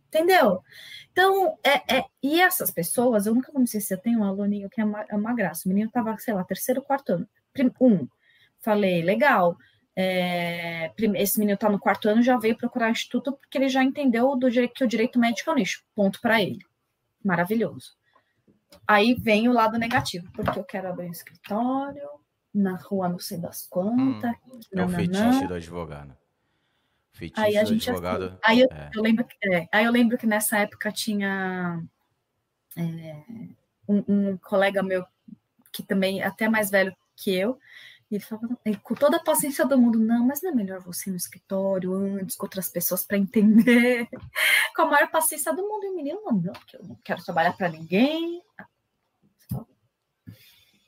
Entendeu? 0.08 0.62
Então, 1.12 1.58
é, 1.64 1.98
é, 1.98 2.06
e 2.24 2.40
essas 2.40 2.72
pessoas, 2.72 3.26
eu 3.26 3.36
nunca 3.36 3.52
me 3.54 3.66
esquecer, 3.66 3.96
eu 3.96 4.02
tenho 4.02 4.20
um 4.20 4.24
aluninho 4.24 4.70
que 4.70 4.80
é 4.80 4.86
uma, 4.86 5.06
é 5.10 5.16
uma 5.16 5.34
graça, 5.34 5.64
o 5.66 5.70
menino 5.70 5.88
estava, 5.88 6.18
sei 6.18 6.34
lá, 6.34 6.44
terceiro, 6.44 6.82
quarto 6.82 7.14
ano. 7.14 7.30
Um, 7.82 8.08
falei, 8.60 9.02
legal, 9.02 9.58
é, 9.96 10.92
esse 11.16 11.40
menino 11.40 11.56
está 11.56 11.70
no 11.70 11.80
quarto 11.80 12.08
ano, 12.08 12.22
já 12.22 12.38
veio 12.38 12.56
procurar 12.56 12.90
o 12.90 12.92
instituto 12.92 13.34
porque 13.34 13.58
ele 13.58 13.68
já 13.68 13.84
entendeu 13.84 14.36
do 14.36 14.50
jeito 14.50 14.76
que 14.76 14.84
o 14.84 14.88
direito 14.88 15.20
médico 15.20 15.50
é 15.50 15.54
o 15.54 15.56
nicho. 15.56 15.84
Ponto 15.96 16.22
para 16.22 16.40
ele. 16.42 16.60
Maravilhoso. 17.26 17.94
Aí 18.88 19.16
vem 19.16 19.50
o 19.50 19.54
lado 19.54 19.78
negativo, 19.80 20.32
porque 20.34 20.60
eu 20.60 20.64
quero 20.64 20.88
abrir 20.88 21.08
um 21.08 21.12
escritório 21.12 22.08
na 22.54 22.76
rua 22.76 23.10
não 23.10 23.20
sei 23.20 23.40
das 23.40 23.66
quantas. 23.68 24.32
Hum, 24.46 24.60
é 24.76 24.86
o 24.86 24.90
fetiche 24.90 25.48
do 25.48 25.54
advogado. 25.56 26.16
Feitiço 27.18 27.42
aí 27.42 27.58
a 27.58 27.64
gente 27.64 27.90
advogado. 27.90 28.26
Assim, 28.26 28.38
aí 28.44 28.60
eu, 28.60 28.68
é. 28.72 28.92
eu 28.94 29.02
lembro 29.02 29.26
que, 29.26 29.36
é, 29.52 29.68
aí 29.72 29.86
eu 29.86 29.92
lembro 29.92 30.18
que 30.20 30.28
nessa 30.28 30.60
época 30.60 30.92
tinha 30.92 31.84
é, 32.78 33.24
um, 33.88 34.04
um, 34.08 34.38
colega 34.38 34.84
meu 34.84 35.04
que 35.72 35.82
também 35.82 36.22
é 36.22 36.26
até 36.26 36.48
mais 36.48 36.70
velho 36.70 36.96
que 37.16 37.34
eu, 37.34 37.60
e 38.12 38.16
ele 38.16 38.24
falava 38.24 38.56
com 38.84 38.94
toda 38.94 39.18
a 39.18 39.24
paciência 39.24 39.66
do 39.66 39.78
mundo, 39.80 39.98
não, 40.00 40.28
mas 40.28 40.44
não 40.44 40.52
é 40.52 40.54
melhor 40.54 40.80
você 40.80 41.10
ir 41.10 41.12
no 41.12 41.18
escritório 41.18 41.94
antes 41.94 42.36
com 42.36 42.46
outras 42.46 42.70
pessoas 42.70 43.04
para 43.04 43.18
entender, 43.18 44.08
com 44.76 44.84
a 44.84 44.86
maior 44.86 45.10
paciência 45.10 45.52
do 45.54 45.68
mundo. 45.68 45.86
E 45.86 45.90
o 45.90 45.96
menino, 45.96 46.22
não, 46.24 46.54
porque 46.54 46.78
eu 46.78 46.84
não 46.84 46.96
quero 47.04 47.24
trabalhar 47.24 47.54
para 47.54 47.70
ninguém. 47.70 48.44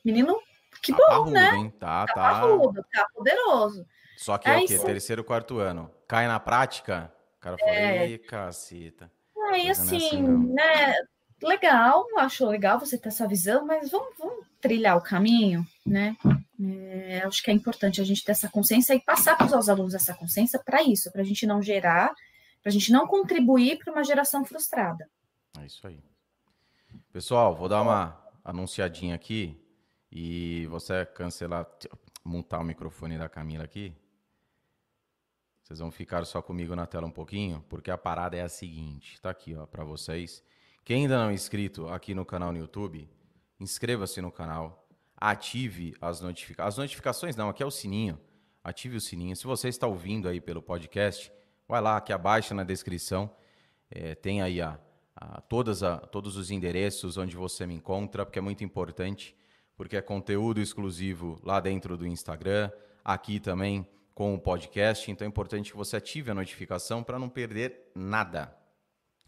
Menino, 0.06 0.40
que 0.82 0.92
tá 0.92 0.98
bom, 0.98 1.08
parrudo, 1.08 1.32
né? 1.32 1.56
Hein? 1.56 1.70
Tá, 1.72 2.06
tá, 2.06 2.14
tá. 2.14 2.22
Parrudo, 2.22 2.86
tá 2.94 3.08
poderoso. 3.14 3.86
Só 4.16 4.38
que 4.38 4.48
é, 4.48 4.58
o 4.58 4.68
quê? 4.68 4.78
Terceiro, 4.78 5.24
quarto 5.24 5.58
ano. 5.58 5.92
Cai 6.10 6.28
na 6.28 6.40
prática? 6.40 7.14
O 7.38 7.40
cara 7.40 7.56
fala, 7.60 7.72
é. 7.72 8.08
ei, 8.08 8.18
caceta. 8.18 9.12
Aí, 9.52 9.70
assim, 9.70 9.96
assim 9.96 10.22
né? 10.24 10.96
Legal, 11.42 12.04
acho 12.18 12.48
legal 12.48 12.80
você 12.80 12.98
ter 12.98 13.10
essa 13.10 13.28
visão, 13.28 13.64
mas 13.64 13.92
vamos, 13.92 14.18
vamos 14.18 14.44
trilhar 14.60 14.98
o 14.98 15.02
caminho, 15.02 15.64
né? 15.86 16.18
É, 16.60 17.22
acho 17.24 17.44
que 17.44 17.52
é 17.52 17.54
importante 17.54 18.02
a 18.02 18.04
gente 18.04 18.26
ter 18.26 18.32
essa 18.32 18.50
consciência 18.50 18.96
e 18.96 19.00
passar 19.00 19.38
para 19.38 19.56
os 19.56 19.70
alunos 19.70 19.94
essa 19.94 20.16
consciência 20.16 20.58
para 20.58 20.82
isso, 20.82 21.12
para 21.12 21.22
a 21.22 21.24
gente 21.24 21.46
não 21.46 21.62
gerar, 21.62 22.08
para 22.62 22.70
a 22.70 22.74
gente 22.74 22.92
não 22.92 23.06
contribuir 23.06 23.78
para 23.78 23.94
uma 23.94 24.04
geração 24.04 24.44
frustrada. 24.44 25.08
É 25.60 25.66
isso 25.68 25.86
aí. 25.86 26.00
Pessoal, 27.14 27.56
vou 27.56 27.70
dar 27.70 27.84
uma 27.84 28.20
anunciadinha 28.44 29.14
aqui 29.14 29.64
e 30.12 30.66
você 30.72 31.06
cancelar, 31.06 31.68
montar 32.26 32.58
o 32.60 32.64
microfone 32.64 33.16
da 33.16 33.30
Camila 33.30 33.64
aqui. 33.64 33.96
Vocês 35.70 35.82
vão 35.82 35.92
ficar 35.92 36.26
só 36.26 36.42
comigo 36.42 36.76
na 36.76 36.88
tela 36.88 37.06
um 37.06 37.12
pouquinho, 37.12 37.64
porque 37.70 37.92
a 37.92 37.98
parada 37.98 38.36
é 38.36 38.42
a 38.42 38.50
seguinte, 38.50 39.22
tá 39.22 39.30
aqui, 39.30 39.56
ó, 39.56 39.68
para 39.68 39.84
vocês. 39.84 40.44
Quem 40.84 41.04
ainda 41.04 41.20
não 41.20 41.30
é 41.30 41.34
inscrito 41.36 41.88
aqui 41.90 42.16
no 42.16 42.26
canal 42.26 42.52
no 42.52 42.58
YouTube, 42.58 43.08
inscreva-se 43.60 44.20
no 44.20 44.32
canal, 44.32 44.90
ative 45.16 45.96
as 46.02 46.22
notificações. 46.22 46.74
As 46.74 46.78
notificações 46.80 47.36
não, 47.36 47.50
aqui 47.50 47.62
é 47.62 47.66
o 47.68 47.70
sininho. 47.70 48.20
Ative 48.64 48.98
o 48.98 49.00
sininho. 49.00 49.36
Se 49.36 49.44
você 49.44 49.68
está 49.70 49.86
ouvindo 49.86 50.28
aí 50.28 50.42
pelo 50.42 50.60
podcast, 50.60 51.32
vai 51.68 51.80
lá 51.82 51.98
aqui 51.98 52.12
abaixo 52.12 52.56
na 52.56 52.64
descrição. 52.64 53.30
É, 53.92 54.16
tem 54.16 54.42
aí 54.42 54.60
a, 54.60 54.80
a, 55.16 55.40
todas 55.40 55.84
a, 55.84 55.98
todos 55.98 56.36
os 56.36 56.50
endereços 56.50 57.16
onde 57.16 57.36
você 57.36 57.68
me 57.68 57.76
encontra, 57.76 58.26
porque 58.26 58.40
é 58.40 58.42
muito 58.42 58.64
importante, 58.64 59.36
porque 59.78 59.96
é 59.96 60.02
conteúdo 60.02 60.60
exclusivo 60.60 61.40
lá 61.44 61.60
dentro 61.60 61.96
do 61.96 62.08
Instagram, 62.08 62.72
aqui 63.06 63.40
também 63.40 63.88
com 64.20 64.36
o 64.36 64.38
podcast, 64.38 65.10
então 65.10 65.24
é 65.26 65.30
importante 65.30 65.72
que 65.72 65.78
você 65.78 65.96
ative 65.96 66.30
a 66.30 66.34
notificação 66.34 67.02
para 67.02 67.18
não 67.18 67.30
perder 67.30 67.90
nada. 67.96 68.54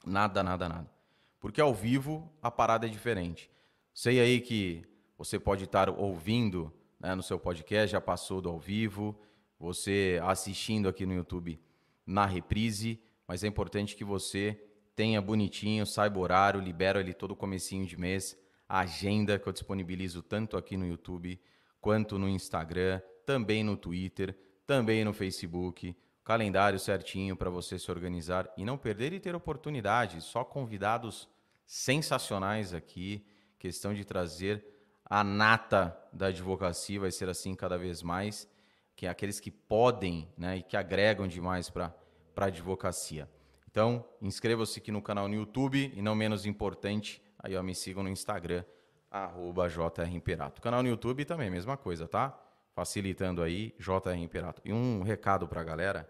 Nada, 0.06 0.44
nada, 0.44 0.68
nada. 0.68 0.92
Porque 1.40 1.62
ao 1.62 1.74
vivo 1.74 2.30
a 2.42 2.52
parada 2.52 2.88
é 2.88 2.90
diferente. 2.90 3.50
Sei 3.94 4.20
aí 4.20 4.42
que 4.42 4.84
você 5.18 5.40
pode 5.40 5.64
estar 5.64 5.90
ouvindo 5.90 6.74
né, 7.00 7.16
no 7.16 7.24
seu 7.24 7.40
podcast, 7.40 7.90
já 7.90 8.02
passou 8.02 8.42
do 8.42 8.50
ao 8.50 8.60
vivo, 8.60 9.18
você 9.58 10.20
assistindo 10.24 10.90
aqui 10.90 11.06
no 11.06 11.14
YouTube 11.14 11.58
na 12.06 12.26
reprise, 12.26 13.02
mas 13.26 13.46
é 13.46 13.48
importante 13.48 13.96
que 13.96 14.04
você 14.04 14.62
tenha 14.94 15.22
bonitinho, 15.22 15.86
saiba 15.86 16.20
o 16.20 16.22
horário, 16.22 16.60
libero 16.60 17.00
ali 17.00 17.14
todo 17.14 17.32
o 17.32 17.38
comecinho 17.38 17.86
de 17.86 17.96
mês, 17.96 18.38
a 18.68 18.82
agenda 18.82 19.40
que 19.40 19.48
eu 19.48 19.54
disponibilizo 19.54 20.22
tanto 20.22 20.58
aqui 20.58 20.76
no 20.76 20.86
YouTube 20.86 21.40
quanto 21.80 22.20
no 22.20 22.28
Instagram, 22.28 23.02
também 23.26 23.64
no 23.64 23.78
Twitter 23.78 24.36
também 24.72 25.04
no 25.04 25.12
Facebook, 25.12 25.94
calendário 26.24 26.80
certinho 26.80 27.36
para 27.36 27.50
você 27.50 27.78
se 27.78 27.92
organizar 27.92 28.50
e 28.56 28.64
não 28.64 28.78
perder 28.78 29.12
e 29.12 29.20
ter 29.20 29.36
oportunidade. 29.36 30.22
Só 30.22 30.46
convidados 30.46 31.28
sensacionais 31.66 32.74
aqui, 32.74 33.22
questão 33.60 33.94
de 33.94 34.06
trazer 34.06 34.66
a 35.04 35.26
nata 35.26 35.94
da 36.14 36.28
advocacia, 36.28 37.02
vai 37.02 37.12
ser 37.12 37.28
assim 37.28 37.54
cada 37.54 37.78
vez 37.78 38.02
mais, 38.02 38.48
que 38.96 39.06
é 39.06 39.10
aqueles 39.10 39.42
que 39.42 39.52
podem 39.52 40.30
né, 40.38 40.60
e 40.60 40.64
que 40.64 40.78
agregam 40.78 41.28
demais 41.28 41.70
para 41.70 41.94
a 42.38 42.46
advocacia. 42.46 43.30
Então, 43.70 44.06
inscreva-se 44.22 44.80
aqui 44.80 44.90
no 44.90 45.02
canal 45.02 45.28
no 45.28 45.36
YouTube 45.36 45.92
e 45.94 46.02
não 46.02 46.16
menos 46.16 46.46
importante, 46.46 47.22
aí 47.38 47.58
ó, 47.58 47.62
me 47.62 47.76
sigam 47.76 48.04
no 48.04 48.10
Instagram, 48.10 48.64
arroba 49.12 49.68
jrimperato. 49.68 50.62
Canal 50.62 50.82
no 50.82 50.88
YouTube 50.88 51.26
também, 51.26 51.50
mesma 51.50 51.76
coisa, 51.76 52.08
tá? 52.08 52.42
Facilitando 52.74 53.42
aí, 53.42 53.76
JR 53.80 54.16
Imperato. 54.18 54.62
E 54.66 54.74
um 54.74 55.02
recado 55.04 55.48
para 55.48 55.62
a 55.62 55.64
galera: 55.64 56.10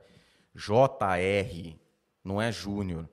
JR 0.54 1.80
não 2.24 2.42
é 2.42 2.52
Júnior, 2.52 3.10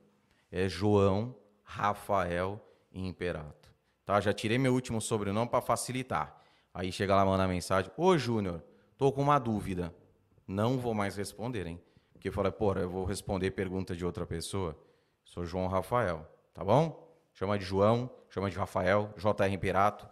é 0.51 0.67
João 0.67 1.35
Rafael 1.63 2.63
Imperato. 2.91 3.73
Tá? 4.05 4.19
Já 4.19 4.33
tirei 4.33 4.57
meu 4.57 4.73
último 4.73 4.99
sobrenome 4.99 5.49
para 5.49 5.61
facilitar. 5.61 6.41
Aí 6.73 6.91
chega 6.91 7.15
lá, 7.15 7.25
manda 7.25 7.47
mensagem: 7.47 7.91
Ô 7.97 8.17
Júnior, 8.17 8.63
tô 8.97 9.11
com 9.11 9.21
uma 9.21 9.39
dúvida. 9.39 9.93
Não 10.47 10.79
vou 10.79 10.93
mais 10.93 11.15
responder, 11.15 11.67
hein? 11.67 11.79
Porque 12.11 12.31
falei, 12.31 12.51
porra, 12.51 12.81
eu 12.81 12.89
vou 12.89 13.05
responder 13.05 13.51
pergunta 13.51 13.95
de 13.95 14.03
outra 14.03 14.25
pessoa. 14.25 14.77
Sou 15.23 15.45
João 15.45 15.67
Rafael, 15.67 16.27
tá 16.53 16.63
bom? 16.63 17.07
Chama 17.31 17.57
de 17.57 17.63
João, 17.63 18.09
chama 18.29 18.49
de 18.49 18.57
Rafael, 18.57 19.13
JR 19.15 19.53
Imperato, 19.53 20.09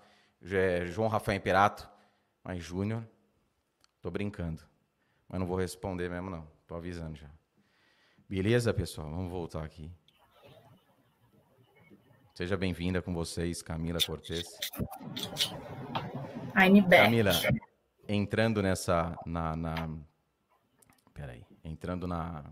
é 0.50 0.86
João 0.86 1.10
Rafael 1.10 1.36
Imperato, 1.36 1.90
mas 2.44 2.64
Júnior 2.64 3.04
Tô 4.08 4.12
brincando. 4.12 4.64
Mas 5.28 5.38
não 5.38 5.46
vou 5.46 5.58
responder 5.58 6.10
mesmo, 6.10 6.30
não. 6.30 6.48
Tô 6.66 6.76
avisando 6.76 7.18
já. 7.18 7.30
Beleza, 8.30 8.74
pessoal? 8.74 9.10
Vamos 9.10 9.30
voltar 9.30 9.66
aqui. 9.66 9.92
Seja 12.34 12.56
bem-vinda 12.56 13.02
com 13.02 13.14
vocês, 13.14 13.62
Camila 13.62 14.00
Cortez. 14.00 14.48
I'm 16.56 16.82
back. 16.84 17.04
Camila, 17.04 17.34
entrando 18.08 18.62
nessa. 18.62 19.14
Na, 19.26 19.58
na... 19.58 19.90
Peraí. 21.14 21.44
Entrando 21.62 22.08
na. 22.08 22.46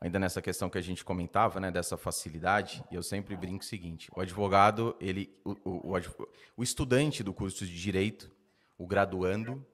Ainda 0.00 0.18
nessa 0.18 0.42
questão 0.42 0.68
que 0.68 0.78
a 0.78 0.82
gente 0.82 1.04
comentava, 1.04 1.60
né, 1.60 1.70
dessa 1.70 1.96
facilidade, 1.96 2.82
eu 2.90 3.04
sempre 3.04 3.36
brinco 3.36 3.62
o 3.62 3.64
seguinte: 3.64 4.10
o 4.12 4.20
advogado, 4.20 4.96
ele, 4.98 5.32
o, 5.44 5.52
o, 5.64 5.96
o, 5.96 6.28
o 6.56 6.62
estudante 6.64 7.22
do 7.22 7.32
curso 7.32 7.64
de 7.64 7.80
direito, 7.80 8.28
o 8.76 8.88
graduando, 8.88 9.64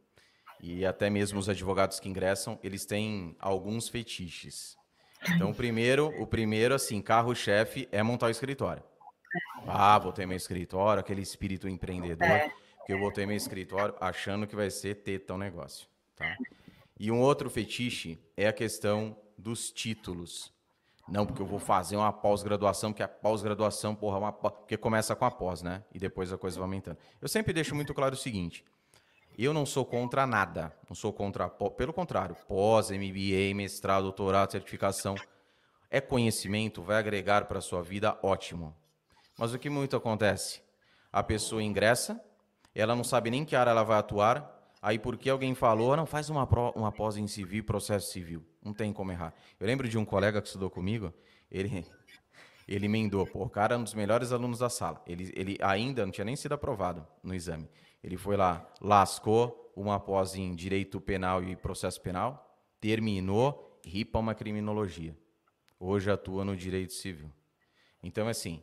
e 0.61 0.85
até 0.85 1.11
mesmo 1.11 1.39
os 1.39 1.49
advogados 1.49 2.01
que 2.01 2.09
ingressam, 2.09 2.59
eles 2.63 2.85
têm 2.85 3.37
alguns 3.39 3.89
fetiches. 3.89 4.77
Então, 5.35 5.51
o 5.51 5.55
primeiro, 5.55 6.09
o 6.21 6.27
primeiro 6.27 6.75
assim, 6.75 7.01
carro-chefe 7.01 7.89
é 7.91 8.03
montar 8.03 8.27
o 8.27 8.31
escritório. 8.31 8.83
Ah, 9.67 9.99
vou 9.99 10.13
ter 10.13 10.27
meu 10.27 10.37
escritório, 10.37 11.01
aquele 11.01 11.23
espírito 11.23 11.69
empreendedor, 11.69 12.51
que 12.87 12.93
eu 12.93 12.99
vou 12.99 13.11
ter 13.11 13.27
meu 13.27 13.37
escritório 13.37 13.95
achando 14.01 14.47
que 14.47 14.55
vai 14.55 14.71
ser 14.71 14.97
ter 14.97 15.21
tal 15.21 15.37
negócio, 15.37 15.89
tá? 16.15 16.37
E 16.99 17.11
um 17.11 17.21
outro 17.21 17.51
fetiche 17.51 18.19
é 18.37 18.47
a 18.47 18.53
questão 18.53 19.17
dos 19.37 19.71
títulos. 19.71 20.53
Não, 21.09 21.27
porque 21.27 21.43
eu 21.43 21.47
vou 21.47 21.59
fazer 21.59 21.97
uma 21.97 22.13
pós-graduação, 22.13 22.93
porque 22.93 23.03
a 23.03 23.09
pós-graduação, 23.09 23.95
porra, 23.95 24.17
é 24.17 24.21
uma 24.21 24.33
porque 24.33 24.77
começa 24.77 25.15
com 25.15 25.25
a 25.25 25.31
pós, 25.31 25.63
né? 25.63 25.85
E 25.93 25.99
depois 25.99 26.33
a 26.33 26.39
coisa 26.39 26.57
vai 26.57 26.65
aumentando. 26.65 26.99
Eu 27.21 27.29
sempre 27.29 27.53
deixo 27.53 27.75
muito 27.75 27.95
claro 27.95 28.15
o 28.15 28.19
seguinte: 28.19 28.65
eu 29.45 29.53
não 29.53 29.67
sou 29.67 29.85
contra 29.85 30.27
nada. 30.27 30.73
Não 30.89 30.97
sou 30.97 31.13
contra. 31.13 31.49
Pelo 31.49 31.93
contrário, 31.93 32.37
pós, 32.49 32.91
MBA, 32.91 33.55
mestrado, 33.55 34.05
doutorado, 34.05 34.53
certificação. 34.53 35.15
É 35.91 36.01
conhecimento, 36.01 36.83
vai 36.83 36.97
agregar 36.97 37.45
para 37.45 37.59
a 37.59 37.63
sua 37.63 37.83
vida, 37.83 38.19
ótimo. 38.23 38.75
Mas 39.39 39.53
o 39.53 39.59
que 39.59 39.69
muito 39.69 39.95
acontece? 39.95 40.61
A 41.13 41.23
pessoa 41.23 41.63
ingressa, 41.63 42.21
ela 42.75 42.97
não 42.97 43.05
sabe 43.05 43.31
nem 43.31 43.45
que 43.45 43.55
área 43.55 43.71
ela 43.71 43.85
vai 43.85 43.99
atuar, 43.99 44.75
aí 44.83 44.99
porque 44.99 45.31
alguém 45.31 45.55
falou, 45.55 45.97
não, 45.97 46.07
faz 46.07 46.29
uma, 46.29 46.49
uma 46.75 46.91
pós 46.91 47.17
em 47.17 47.27
civil, 47.27 47.63
processo 47.63 48.11
civil. 48.11 48.45
Não 48.63 48.73
tem 48.73 48.93
como 48.93 49.13
errar. 49.13 49.33
Eu 49.61 49.67
lembro 49.67 49.89
de 49.89 49.97
um 49.97 50.05
colega 50.05 50.41
que 50.41 50.49
estudou 50.49 50.71
comigo, 50.71 51.13
ele, 51.51 51.87
ele 52.67 52.87
emendou, 52.87 53.27
pô, 53.27 53.45
o 53.45 53.51
cara 53.51 53.75
é 53.75 53.79
um 53.79 53.85
dos 53.85 53.95
melhores 53.95 54.33
alunos 54.33 54.59
da 54.59 54.69
sala. 54.69 55.03
Ele, 55.07 55.33
ele 55.37 55.59
ainda 55.61 56.05
não 56.05 56.13
tinha 56.13 56.25
nem 56.25 56.37
sido 56.37 56.53
aprovado 56.53 57.07
no 57.23 57.35
exame. 57.35 57.69
Ele 58.07 58.17
foi 58.17 58.37
lá, 58.37 58.65
lascou 58.81 59.73
uma 59.75 59.99
pós 59.99 60.37
em 60.37 60.55
direito 60.55 61.01
penal 61.01 61.43
e 61.43 61.57
processo 61.57 62.01
penal, 62.01 62.57
terminou, 62.81 63.81
ripa 63.85 64.21
uma 64.21 64.33
criminologia. 64.33 65.13
Hoje 65.79 66.09
atua 66.09 66.45
no 66.45 66.57
direito 66.57 66.93
civil. 66.93 67.29
Então, 68.01 68.29
assim, 68.29 68.63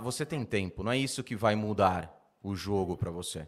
você 0.00 0.24
tem 0.24 0.42
tempo, 0.42 0.82
não 0.82 0.90
é 0.90 0.96
isso 0.96 1.22
que 1.22 1.36
vai 1.36 1.54
mudar 1.54 2.10
o 2.42 2.56
jogo 2.56 2.96
para 2.96 3.10
você. 3.10 3.46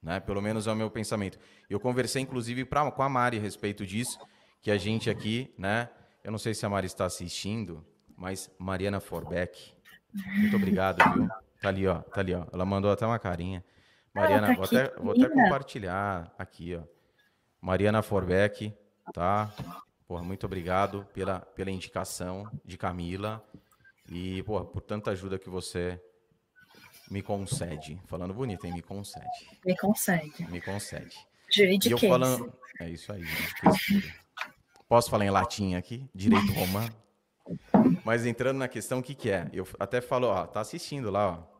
Né? 0.00 0.20
Pelo 0.20 0.40
menos 0.40 0.68
é 0.68 0.72
o 0.72 0.76
meu 0.76 0.88
pensamento. 0.88 1.36
Eu 1.68 1.80
conversei, 1.80 2.22
inclusive, 2.22 2.64
pra, 2.64 2.88
com 2.92 3.02
a 3.02 3.08
Mari 3.08 3.38
a 3.38 3.40
respeito 3.40 3.84
disso, 3.84 4.20
que 4.62 4.70
a 4.70 4.78
gente 4.78 5.10
aqui, 5.10 5.52
né? 5.58 5.90
Eu 6.22 6.30
não 6.30 6.38
sei 6.38 6.54
se 6.54 6.64
a 6.64 6.68
Mari 6.68 6.86
está 6.86 7.06
assistindo, 7.06 7.84
mas 8.16 8.48
Mariana 8.56 9.00
Forbeck, 9.00 9.74
muito 10.14 10.54
obrigado, 10.54 11.02
viu? 11.12 11.28
Tá 11.60 11.68
ali, 11.68 11.86
ó. 11.86 12.00
Tá 12.00 12.20
ali, 12.20 12.34
ó. 12.34 12.46
Ela 12.52 12.64
mandou 12.64 12.90
até 12.90 13.06
uma 13.06 13.18
carinha. 13.18 13.64
Mariana, 14.14 14.46
ah, 14.46 14.50
tá 14.50 14.54
vou, 14.56 14.64
até, 14.64 14.94
vou 15.00 15.12
até 15.12 15.28
compartilhar 15.28 16.34
aqui, 16.38 16.74
ó. 16.74 16.82
Mariana 17.60 18.02
Forbeck, 18.02 18.72
tá? 19.12 19.52
Porra, 20.06 20.22
muito 20.22 20.46
obrigado 20.46 21.06
pela, 21.12 21.40
pela 21.40 21.70
indicação 21.70 22.50
de 22.64 22.78
Camila 22.78 23.44
e, 24.08 24.42
porra, 24.44 24.64
por 24.64 24.80
tanta 24.80 25.10
ajuda 25.10 25.38
que 25.38 25.50
você 25.50 26.00
me 27.10 27.22
concede. 27.22 28.00
Falando 28.06 28.32
bonito, 28.32 28.66
hein? 28.66 28.72
Me 28.72 28.82
concede. 28.82 29.26
Me 29.64 29.76
concede. 29.76 30.50
Me 30.50 30.60
concede. 30.60 31.16
Juridiquês. 31.50 32.02
E 32.02 32.06
eu 32.06 32.10
falando... 32.10 32.52
É 32.80 32.88
isso 32.88 33.12
aí. 33.12 33.22
Né? 33.22 34.02
Posso 34.88 35.10
falar 35.10 35.24
em 35.24 35.30
latim 35.30 35.74
aqui? 35.74 36.08
Direito 36.14 36.52
romano? 36.52 36.94
Mas 38.04 38.26
entrando 38.26 38.58
na 38.58 38.68
questão, 38.68 38.98
o 38.98 39.02
que, 39.02 39.14
que 39.14 39.30
é? 39.30 39.48
Eu 39.52 39.66
até 39.78 40.00
falo, 40.00 40.28
ó, 40.28 40.46
tá 40.46 40.60
assistindo 40.60 41.10
lá, 41.10 41.30
ó. 41.30 41.58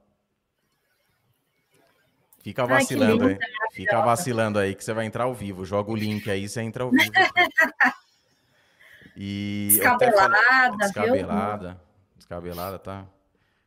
Fica 2.42 2.64
vacilando 2.64 3.26
Ai, 3.26 3.32
aí. 3.32 3.38
Fica 3.72 4.00
vacilando 4.00 4.58
aí 4.58 4.74
que 4.74 4.84
você 4.84 4.92
vai 4.92 5.04
entrar 5.06 5.24
ao 5.24 5.34
vivo. 5.34 5.64
Joga 5.64 5.90
o 5.90 5.96
link 5.96 6.30
aí, 6.30 6.48
você 6.48 6.62
entra 6.62 6.84
ao 6.84 6.90
vivo. 6.90 7.12
E 9.14 9.66
descabelada, 9.70 10.76
descabelada, 10.76 11.68
viu? 11.68 11.80
descabelada, 12.16 12.78
tá? 12.78 13.06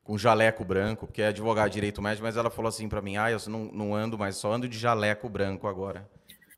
Com 0.03 0.17
jaleco 0.17 0.63
branco, 0.63 1.05
porque 1.05 1.21
é 1.21 1.27
advogado 1.27 1.67
de 1.67 1.73
direito 1.73 2.01
médico, 2.01 2.23
mas 2.23 2.37
ela 2.37 2.49
falou 2.49 2.69
assim 2.69 2.87
para 2.87 3.01
mim: 3.01 3.17
"Ah, 3.17 3.29
eu 3.29 3.37
não, 3.47 3.65
não 3.65 3.93
ando 3.93 4.17
mais, 4.17 4.37
só 4.37 4.53
ando 4.53 4.67
de 4.67 4.77
jaleco 4.79 5.27
branco 5.29 5.67
agora". 5.67 6.09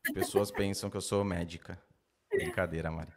As 0.06 0.14
pessoas 0.14 0.50
pensam 0.50 0.88
que 0.88 0.96
eu 0.96 1.00
sou 1.00 1.24
médica. 1.24 1.78
Brincadeira, 2.32 2.90
Mari. 2.90 3.12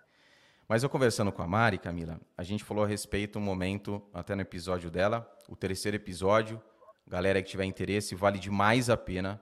Mas 0.67 0.83
eu 0.83 0.89
conversando 0.89 1.31
com 1.31 1.41
a 1.41 1.47
Mari, 1.47 1.77
Camila, 1.77 2.19
a 2.37 2.43
gente 2.43 2.61
falou 2.61 2.83
a 2.83 2.87
respeito 2.87 3.39
um 3.39 3.41
momento, 3.41 4.03
até 4.13 4.35
no 4.35 4.41
episódio 4.41 4.91
dela, 4.91 5.25
o 5.47 5.55
terceiro 5.55 5.95
episódio. 5.95 6.61
Galera 7.07 7.41
que 7.41 7.49
tiver 7.49 7.63
interesse, 7.63 8.13
vale 8.15 8.37
demais 8.37 8.89
a 8.89 8.97
pena. 8.97 9.41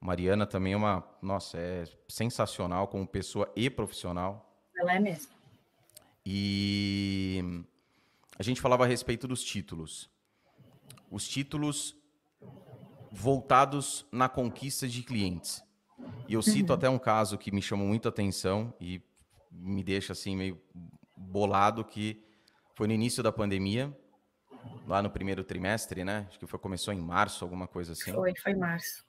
Mariana 0.00 0.46
também 0.46 0.72
é 0.72 0.76
uma, 0.76 1.08
nossa, 1.22 1.56
é 1.58 1.84
sensacional 2.08 2.88
como 2.88 3.06
pessoa 3.06 3.50
e 3.54 3.70
profissional. 3.70 4.52
Ela 4.76 4.96
é 4.96 4.98
mesmo. 4.98 5.32
E 6.26 7.62
a 8.36 8.42
gente 8.42 8.60
falava 8.60 8.82
a 8.82 8.86
respeito 8.88 9.28
dos 9.28 9.44
títulos. 9.44 10.10
Os 11.08 11.28
títulos 11.28 11.94
voltados 13.12 14.04
na 14.10 14.28
conquista 14.28 14.88
de 14.88 15.04
clientes. 15.04 15.62
E 16.28 16.34
eu 16.34 16.42
cito 16.42 16.72
uhum. 16.72 16.78
até 16.78 16.90
um 16.90 16.98
caso 16.98 17.38
que 17.38 17.52
me 17.52 17.62
chamou 17.62 17.86
muita 17.86 18.08
atenção 18.08 18.74
e 18.80 19.00
me 19.54 19.82
deixa 19.82 20.12
assim 20.12 20.36
meio 20.36 20.60
bolado 21.16 21.84
que 21.84 22.22
foi 22.74 22.86
no 22.86 22.92
início 22.92 23.22
da 23.22 23.30
pandemia, 23.30 23.96
lá 24.86 25.00
no 25.00 25.10
primeiro 25.10 25.44
trimestre, 25.44 26.04
né? 26.04 26.26
Acho 26.28 26.38
que 26.38 26.46
foi 26.46 26.58
começou 26.58 26.92
em 26.92 27.00
março, 27.00 27.44
alguma 27.44 27.66
coisa 27.66 27.92
assim. 27.92 28.12
Foi, 28.12 28.34
foi 28.36 28.52
em 28.52 28.58
março. 28.58 29.04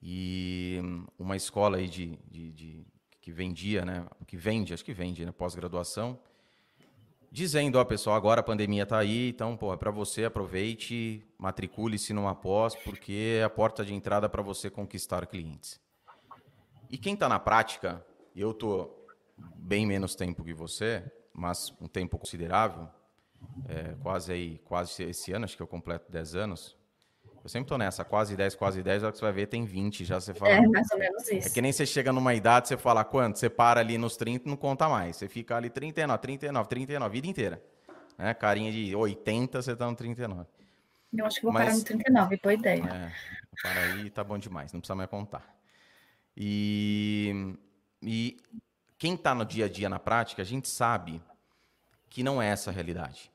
E 0.00 0.80
uma 1.18 1.36
escola 1.36 1.78
aí 1.78 1.88
de, 1.88 2.16
de, 2.30 2.52
de 2.52 2.86
que 3.20 3.32
vendia, 3.32 3.84
né? 3.84 4.06
Que 4.26 4.36
vende, 4.36 4.72
acho 4.72 4.84
que 4.84 4.92
vende, 4.92 5.24
né? 5.26 5.32
Pós-graduação, 5.32 6.18
dizendo, 7.30 7.78
ó, 7.78 7.84
pessoal, 7.84 8.16
agora 8.16 8.40
a 8.40 8.44
pandemia 8.44 8.84
está 8.84 8.98
aí, 8.98 9.30
então, 9.30 9.56
pô, 9.56 9.72
é 9.74 9.76
para 9.76 9.90
você, 9.90 10.24
aproveite, 10.24 11.26
matricule-se 11.36 12.12
numa 12.12 12.34
pós, 12.34 12.76
porque 12.76 13.38
é 13.40 13.44
a 13.44 13.50
porta 13.50 13.84
de 13.84 13.92
entrada 13.92 14.28
para 14.28 14.42
você 14.42 14.70
conquistar 14.70 15.26
clientes. 15.26 15.80
E 16.88 16.96
quem 16.96 17.14
está 17.14 17.28
na 17.28 17.38
prática, 17.38 18.04
eu 18.34 18.54
tô 18.54 18.97
bem 19.56 19.86
menos 19.86 20.14
tempo 20.14 20.44
que 20.44 20.54
você, 20.54 21.04
mas 21.32 21.74
um 21.80 21.86
tempo 21.86 22.18
considerável, 22.18 22.88
é, 23.68 23.94
quase 24.02 24.32
aí, 24.32 24.58
quase 24.64 25.02
esse 25.04 25.32
ano, 25.32 25.44
acho 25.44 25.56
que 25.56 25.62
eu 25.62 25.66
completo 25.66 26.10
10 26.10 26.34
anos. 26.34 26.76
Eu 27.42 27.48
sempre 27.48 27.68
tô 27.68 27.78
nessa, 27.78 28.04
quase 28.04 28.36
10, 28.36 28.56
quase 28.56 28.82
10, 28.82 29.04
a 29.04 29.12
que 29.12 29.18
você 29.18 29.24
vai 29.24 29.32
ver 29.32 29.46
tem 29.46 29.64
20, 29.64 30.04
já 30.04 30.20
você 30.20 30.34
fala. 30.34 30.52
É, 30.52 30.66
mais 30.66 30.90
ou 30.90 30.98
menos 30.98 31.30
isso. 31.30 31.48
É 31.48 31.50
que 31.50 31.62
nem 31.62 31.72
você 31.72 31.86
chega 31.86 32.12
numa 32.12 32.34
idade, 32.34 32.68
você 32.68 32.76
fala 32.76 33.04
quanto? 33.04 33.38
Você 33.38 33.48
para 33.48 33.80
ali 33.80 33.96
nos 33.96 34.16
30 34.16 34.48
não 34.48 34.56
conta 34.56 34.88
mais. 34.88 35.16
Você 35.16 35.28
fica 35.28 35.56
ali 35.56 35.70
39, 35.70 36.20
39, 36.20 36.68
39, 36.68 37.06
a 37.06 37.08
vida 37.08 37.26
inteira. 37.26 37.62
Né? 38.18 38.34
Carinha 38.34 38.72
de 38.72 38.94
80, 38.94 39.62
você 39.62 39.76
tá 39.76 39.86
no 39.86 39.94
39. 39.94 40.44
Eu 41.16 41.24
acho 41.24 41.36
que 41.36 41.42
vou 41.42 41.52
Mas, 41.52 41.64
parar 41.64 41.76
no 41.76 41.84
39, 41.84 42.40
boa 42.42 42.54
ideia. 42.54 42.82
É, 42.82 43.12
para 43.62 43.80
aí 43.80 44.10
tá 44.10 44.24
bom 44.24 44.36
demais, 44.36 44.72
não 44.72 44.80
precisa 44.80 44.94
mais 44.94 45.08
contar. 45.08 45.56
E, 46.36 47.56
e 48.02 48.36
quem 48.98 49.14
está 49.14 49.34
no 49.34 49.44
dia 49.44 49.66
a 49.66 49.68
dia 49.68 49.88
na 49.88 49.98
prática, 49.98 50.42
a 50.42 50.44
gente 50.44 50.68
sabe 50.68 51.22
que 52.10 52.22
não 52.22 52.42
é 52.42 52.48
essa 52.48 52.70
a 52.70 52.72
realidade. 52.72 53.30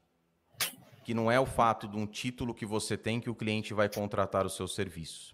Que 1.06 1.14
não 1.14 1.32
é 1.32 1.40
o 1.40 1.46
fato 1.46 1.88
de 1.88 1.98
um 1.98 2.06
título 2.06 2.54
que 2.54 2.66
você 2.66 2.98
tem 2.98 3.22
que 3.22 3.30
o 3.30 3.36
cliente 3.36 3.74
vai 3.74 3.88
contratar 3.88 4.46
os 4.46 4.56
seus 4.56 4.76
serviços. 4.76 5.34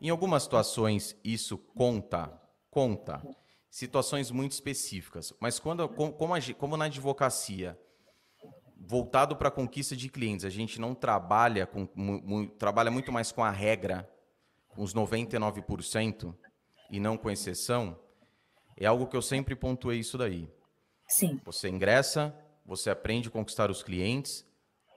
Em 0.00 0.08
algumas 0.08 0.44
situações 0.44 1.16
isso 1.24 1.58
conta, 1.58 2.40
conta. 2.70 3.22
Situações 3.68 4.30
muito 4.30 4.52
específicas. 4.52 5.32
Mas 5.40 5.58
quando, 5.58 5.88
como, 5.88 6.14
como 6.56 6.76
na 6.76 6.84
advocacia, 6.84 7.78
voltado 8.76 9.34
para 9.34 9.48
a 9.48 9.50
conquista 9.50 9.96
de 9.96 10.08
clientes, 10.08 10.44
a 10.44 10.50
gente 10.50 10.80
não 10.80 10.94
trabalha 10.94 11.66
com 11.66 11.86
trabalha 12.58 12.90
muito 12.90 13.10
mais 13.10 13.32
com 13.32 13.42
a 13.42 13.50
regra, 13.50 14.08
com 14.68 14.82
os 14.82 14.94
99% 14.94 16.34
e 16.90 17.00
não 17.00 17.16
com 17.16 17.30
exceção, 17.30 17.98
é 18.84 18.86
algo 18.86 19.06
que 19.06 19.16
eu 19.16 19.22
sempre 19.22 19.54
pontuei 19.54 19.98
isso 19.98 20.18
daí. 20.18 20.48
Sim. 21.08 21.40
Você 21.44 21.68
ingressa, 21.68 22.34
você 22.64 22.90
aprende 22.90 23.28
a 23.28 23.30
conquistar 23.30 23.70
os 23.70 23.82
clientes, 23.82 24.44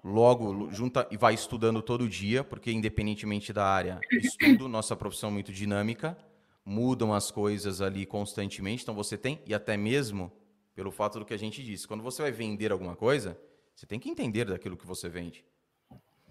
logo 0.03 0.69
junta 0.71 1.07
e 1.11 1.17
vai 1.17 1.33
estudando 1.33 1.81
todo 1.81 2.09
dia, 2.09 2.43
porque 2.43 2.71
independentemente 2.71 3.53
da 3.53 3.65
área, 3.65 3.99
estudo, 4.11 4.67
nossa 4.67 4.95
profissão 4.95 5.29
é 5.29 5.33
muito 5.33 5.53
dinâmica, 5.53 6.17
mudam 6.65 7.13
as 7.13 7.31
coisas 7.31 7.81
ali 7.81 8.05
constantemente, 8.05 8.83
então 8.83 8.95
você 8.95 9.17
tem, 9.17 9.41
e 9.45 9.53
até 9.53 9.77
mesmo 9.77 10.31
pelo 10.75 10.91
fato 10.91 11.19
do 11.19 11.25
que 11.25 11.33
a 11.33 11.37
gente 11.37 11.63
disse, 11.63 11.87
quando 11.87 12.03
você 12.03 12.21
vai 12.21 12.31
vender 12.31 12.71
alguma 12.71 12.95
coisa, 12.95 13.37
você 13.75 13.85
tem 13.85 13.99
que 13.99 14.09
entender 14.09 14.45
daquilo 14.45 14.77
que 14.77 14.85
você 14.85 15.09
vende. 15.09 15.45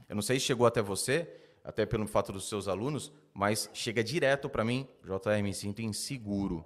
Eu 0.08 0.14
não 0.14 0.22
sei 0.22 0.38
se 0.40 0.46
chegou 0.46 0.66
até 0.66 0.80
você, 0.80 1.28
até 1.62 1.84
pelo 1.84 2.06
fato 2.06 2.32
dos 2.32 2.48
seus 2.48 2.66
alunos, 2.66 3.12
mas 3.34 3.68
chega 3.74 4.02
direto 4.02 4.48
para 4.48 4.64
mim, 4.64 4.88
JR, 5.04 5.42
me 5.42 5.52
sinto 5.52 5.82
inseguro 5.82 6.64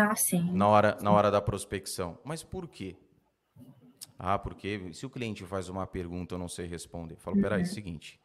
ah, 0.00 0.14
sim. 0.14 0.50
Na 0.52 0.68
hora, 0.68 0.96
na 1.00 1.10
hora 1.10 1.30
da 1.30 1.40
prospecção. 1.40 2.18
Mas 2.24 2.42
por 2.42 2.68
quê? 2.68 2.96
Ah, 4.18 4.38
porque 4.38 4.92
se 4.92 5.04
o 5.04 5.10
cliente 5.10 5.44
faz 5.44 5.68
uma 5.68 5.86
pergunta 5.86 6.34
eu 6.34 6.38
não 6.38 6.48
sei 6.48 6.66
responder. 6.66 7.14
Eu 7.14 7.18
falo, 7.18 7.40
peraí, 7.40 7.60
é 7.60 7.64
o 7.64 7.66
seguinte. 7.66 8.20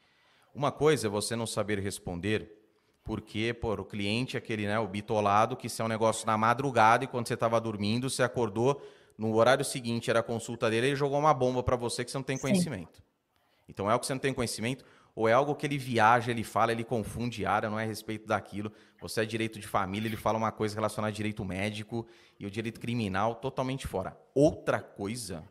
Uma 0.54 0.72
coisa 0.72 1.08
é 1.08 1.10
você 1.10 1.36
não 1.36 1.46
saber 1.46 1.80
responder 1.80 2.58
porque, 3.04 3.54
por 3.54 3.80
o 3.80 3.86
cliente, 3.86 4.38
aquele, 4.38 4.68
né, 4.68 4.80
o 4.80 4.88
bitolado, 4.88 5.58
que 5.58 5.68
se 5.68 5.82
é 5.82 5.86
um 5.86 5.88
negócio 5.88 6.26
na 6.28 6.38
madrugada 6.38 7.04
e 7.04 7.08
quando 7.08 7.28
você 7.28 7.34
estava 7.34 7.60
dormindo, 7.60 8.10
você 8.10 8.22
acordou, 8.22 8.82
no 9.18 9.34
horário 9.36 9.66
seguinte 9.66 10.10
era 10.10 10.20
a 10.20 10.24
consulta 10.24 10.70
dele, 10.70 10.88
ele 10.88 10.96
jogou 10.96 11.20
uma 11.20 11.34
bomba 11.34 11.64
para 11.64 11.76
você 11.76 12.06
que 12.06 12.12
você 12.12 12.18
não 12.18 12.24
tem 12.24 12.38
conhecimento. 12.38 12.98
Sim. 12.98 13.04
Então 13.68 13.90
é 13.90 13.96
o 13.96 14.00
que 14.00 14.06
você 14.06 14.14
não 14.14 14.20
tem 14.20 14.34
conhecimento, 14.34 14.86
ou 15.16 15.28
é 15.28 15.34
algo 15.34 15.56
que 15.56 15.66
ele 15.66 15.78
viaja, 15.78 16.32
ele 16.32 16.44
fala, 16.44 16.72
ele 16.72 16.84
confunde 16.84 17.46
área, 17.46 17.70
não 17.70 17.80
é 17.80 17.84
a 17.84 17.88
respeito 17.88 18.28
daquilo. 18.28 18.72
Você 19.00 19.22
é 19.22 19.26
direito 19.26 19.60
de 19.60 19.68
família, 19.68 20.08
ele 20.08 20.18
fala 20.18 20.38
uma 20.38 20.52
coisa 20.52 20.76
relacionada 20.76 21.12
a 21.12 21.16
direito 21.16 21.44
médico 21.44 22.08
e 22.40 22.46
o 22.46 22.52
direito 22.52 22.80
criminal 22.80 23.36
totalmente 23.36 23.88
fora. 23.88 24.18
Outra 24.34 24.82
coisa, 24.82 25.44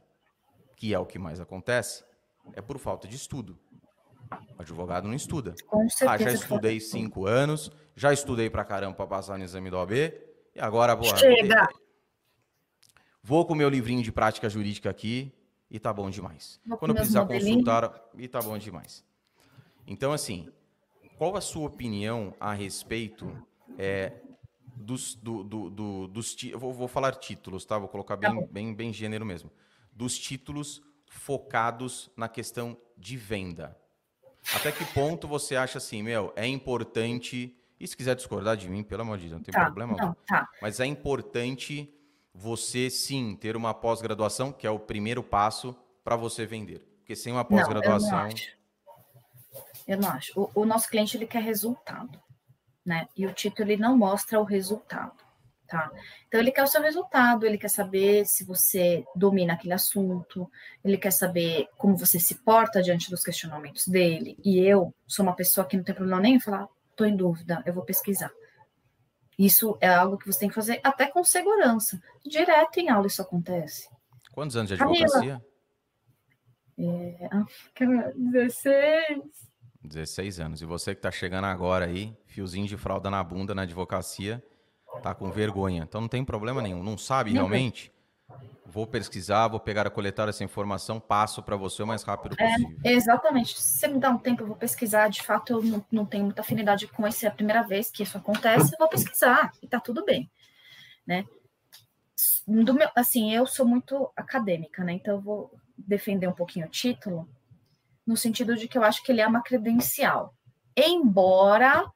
que 0.76 0.94
é 0.94 0.98
o 0.98 1.06
que 1.06 1.18
mais 1.18 1.40
acontece, 1.40 2.04
é 2.54 2.62
por 2.62 2.78
falta 2.78 3.06
de 3.06 3.16
estudo. 3.16 3.58
O 4.56 4.62
advogado 4.62 5.08
não 5.08 5.14
estuda. 5.14 5.54
ah, 6.06 6.16
já 6.16 6.32
estudei 6.32 6.80
cinco 6.80 7.26
anos, 7.26 7.70
já 7.96 8.12
estudei 8.12 8.48
pra 8.48 8.64
caramba 8.64 8.94
pra 8.94 9.06
passar 9.06 9.36
no 9.36 9.44
exame 9.44 9.70
do 9.70 9.76
OAB, 9.76 9.92
e 9.92 10.60
agora, 10.60 10.96
porra. 10.96 11.16
Chega! 11.16 11.68
Vou 13.22 13.44
com 13.44 13.52
o 13.52 13.56
meu 13.56 13.68
livrinho 13.68 14.02
de 14.02 14.10
prática 14.10 14.48
jurídica 14.48 14.88
aqui 14.88 15.32
e 15.70 15.78
tá 15.78 15.92
bom 15.92 16.08
demais. 16.08 16.60
Vou 16.66 16.78
Quando 16.78 16.94
precisar 16.94 17.22
modelinhos. 17.22 17.64
consultar, 17.64 18.08
e 18.16 18.26
tá 18.26 18.40
bom 18.40 18.56
demais. 18.56 19.04
Então, 19.90 20.12
assim, 20.12 20.48
qual 21.18 21.36
a 21.36 21.40
sua 21.40 21.66
opinião 21.66 22.32
a 22.38 22.52
respeito 22.54 23.36
é, 23.76 24.12
dos, 24.76 25.16
do, 25.16 25.42
do, 25.42 25.68
do- 25.68 26.06
dos 26.06 26.36
vou, 26.56 26.72
vou 26.72 26.86
falar 26.86 27.16
títulos, 27.16 27.64
tá? 27.64 27.76
Vou 27.76 27.88
colocar 27.88 28.16
Tá 28.16 28.30
bem, 28.30 28.46
bem, 28.46 28.72
bem 28.74 28.92
gênero 28.92 29.26
mesmo. 29.26 29.50
Dos 29.92 30.16
títulos 30.16 30.80
focados 31.08 32.08
na 32.16 32.28
questão 32.28 32.76
de 32.96 33.16
venda. 33.16 33.76
Até 34.54 34.70
que 34.70 34.84
ponto 34.94 35.26
você 35.26 35.56
acha 35.56 35.78
assim, 35.78 36.04
meu, 36.04 36.32
é 36.36 36.46
importante. 36.46 37.56
E 37.80 37.88
se 37.88 37.96
quiser 37.96 38.14
discordar 38.14 38.56
de 38.56 38.68
mim, 38.68 38.84
pelo 38.84 39.02
amor 39.02 39.18
de 39.18 39.24
Deus, 39.24 39.32
não 39.38 39.42
tem 39.42 39.52
Tá, 39.52 39.64
problema. 39.64 39.96
não, 39.96 40.14
tá. 40.26 40.48
Mas 40.62 40.78
é 40.78 40.86
importante 40.86 41.92
você 42.32 42.88
sim 42.88 43.34
ter 43.34 43.56
uma 43.56 43.74
pós-graduação, 43.74 44.52
que 44.52 44.68
é 44.68 44.70
o 44.70 44.78
primeiro 44.78 45.22
passo 45.22 45.74
para 46.04 46.14
você 46.14 46.46
vender. 46.46 46.78
Porque 46.98 47.16
sem 47.16 47.32
uma 47.32 47.42
Não, 47.42 47.50
eu 47.50 47.56
não 47.56 47.64
pós-graduação. 47.64 48.18
acho. 48.18 48.59
Eu 49.86 49.98
não 49.98 50.10
acho. 50.10 50.32
O, 50.39 50.62
o 50.62 50.66
nosso 50.66 50.89
cliente 50.89 51.16
ele 51.16 51.27
quer 51.27 51.43
resultado, 51.43 52.20
né? 52.85 53.09
E 53.16 53.27
o 53.27 53.32
título 53.32 53.70
ele 53.70 53.81
não 53.81 53.97
mostra 53.97 54.40
o 54.40 54.44
resultado, 54.44 55.16
tá? 55.66 55.90
Então 56.28 56.40
ele 56.40 56.52
quer 56.52 56.62
o 56.62 56.66
seu 56.66 56.81
resultado, 56.82 57.44
ele 57.44 57.59
quer 57.59 57.70
saber 57.70 58.24
se 58.27 58.44
você 58.44 59.05
domina 59.14 59.55
aquele 59.55 59.74
assunto, 59.74 60.51
ele 60.85 60.97
quer 60.97 61.10
saber 61.10 61.68
como 61.77 61.97
você 61.97 62.20
se 62.20 62.36
porta 62.36 62.82
diante 62.82 63.10
dos 63.10 63.24
questionamentos 63.24 63.89
dele. 63.89 64.36
E 64.44 64.59
eu 64.60 64.94
sou 65.06 65.24
uma 65.24 65.35
pessoa 65.35 65.66
que 65.66 65.77
não 65.77 65.85
tem 65.85 65.94
problema 65.94 66.20
nenhum 66.20 66.36
em 66.36 66.40
falar, 66.40 66.68
tô 66.97 67.05
em 67.05 67.16
dúvida, 67.16 67.62
eu 67.66 67.74
vou 67.74 67.85
pesquisar. 67.85 68.31
Isso 69.39 69.78
é 69.81 69.89
algo 69.89 70.18
que 70.18 70.27
você 70.27 70.40
tem 70.40 70.48
que 70.51 70.55
fazer 70.55 70.81
até 70.85 71.06
com 71.06 71.24
segurança. 71.24 72.01
Direto 72.24 72.78
em 72.78 72.90
aula 72.90 73.06
isso 73.06 73.22
acontece. 73.22 73.89
Quantos 74.32 74.55
anos 74.55 74.70
de 74.70 74.77
Camila. 74.77 75.43
É, 76.82 77.28
cara, 77.74 78.12
16. 78.16 79.51
16 79.82 80.40
anos. 80.40 80.62
E 80.62 80.66
você 80.66 80.94
que 80.94 81.01
tá 81.01 81.11
chegando 81.11 81.44
agora 81.44 81.86
aí, 81.86 82.16
fiozinho 82.27 82.66
de 82.66 82.77
fralda 82.77 83.11
na 83.11 83.23
bunda 83.23 83.55
na 83.55 83.62
advocacia, 83.62 84.43
tá 85.02 85.15
com 85.15 85.31
vergonha. 85.31 85.82
Então 85.82 86.01
não 86.01 86.09
tem 86.09 86.24
problema 86.24 86.62
nenhum. 86.62 86.82
Não 86.82 86.97
sabe 86.97 87.32
realmente? 87.32 87.93
Vou 88.65 88.86
pesquisar, 88.86 89.48
vou 89.48 89.59
pegar 89.59 89.86
a 89.86 89.90
coletar 89.90 90.28
essa 90.28 90.44
informação, 90.44 91.01
passo 91.01 91.43
para 91.43 91.57
você 91.57 91.82
o 91.82 91.86
mais 91.86 92.05
rápido 92.05 92.36
É, 92.39 92.47
possível. 92.47 92.78
Exatamente. 92.85 93.61
Se 93.61 93.78
você 93.78 93.89
me 93.89 93.98
dá 93.98 94.11
um 94.11 94.19
tempo, 94.19 94.43
eu 94.43 94.47
vou 94.47 94.57
pesquisar. 94.57 95.09
De 95.09 95.23
fato, 95.23 95.55
eu 95.55 95.62
não, 95.62 95.85
não 95.90 96.07
tenho 96.07 96.24
muita 96.24 96.40
afinidade 96.43 96.86
com 96.86 97.07
esse. 97.07 97.27
É 97.27 97.28
a 97.28 97.32
primeira 97.32 97.62
vez 97.62 97.90
que 97.90 98.02
isso 98.02 98.16
acontece, 98.16 98.73
eu 98.73 98.78
vou 98.78 98.89
pesquisar. 98.89 99.52
E 99.61 99.66
tá 99.66 99.81
tudo 99.81 100.05
bem, 100.05 100.31
né? 101.05 101.27
Do 102.47 102.74
meu, 102.74 102.89
assim, 102.94 103.35
eu 103.35 103.47
sou 103.47 103.66
muito 103.66 104.12
acadêmica, 104.15 104.85
né? 104.85 104.93
Então, 104.93 105.16
eu 105.16 105.20
vou 105.20 105.59
defender 105.86 106.28
um 106.28 106.35
pouquinho 106.35 106.66
o 106.66 106.70
título, 106.70 107.28
no 108.07 108.16
sentido 108.16 108.57
de 108.57 108.66
que 108.69 108.77
eu 108.77 108.85
acho 108.85 109.02
que 109.02 109.12
ele 109.12 109.20
é 109.20 109.27
uma 109.27 109.43
credencial. 109.43 110.35
Embora 110.77 111.90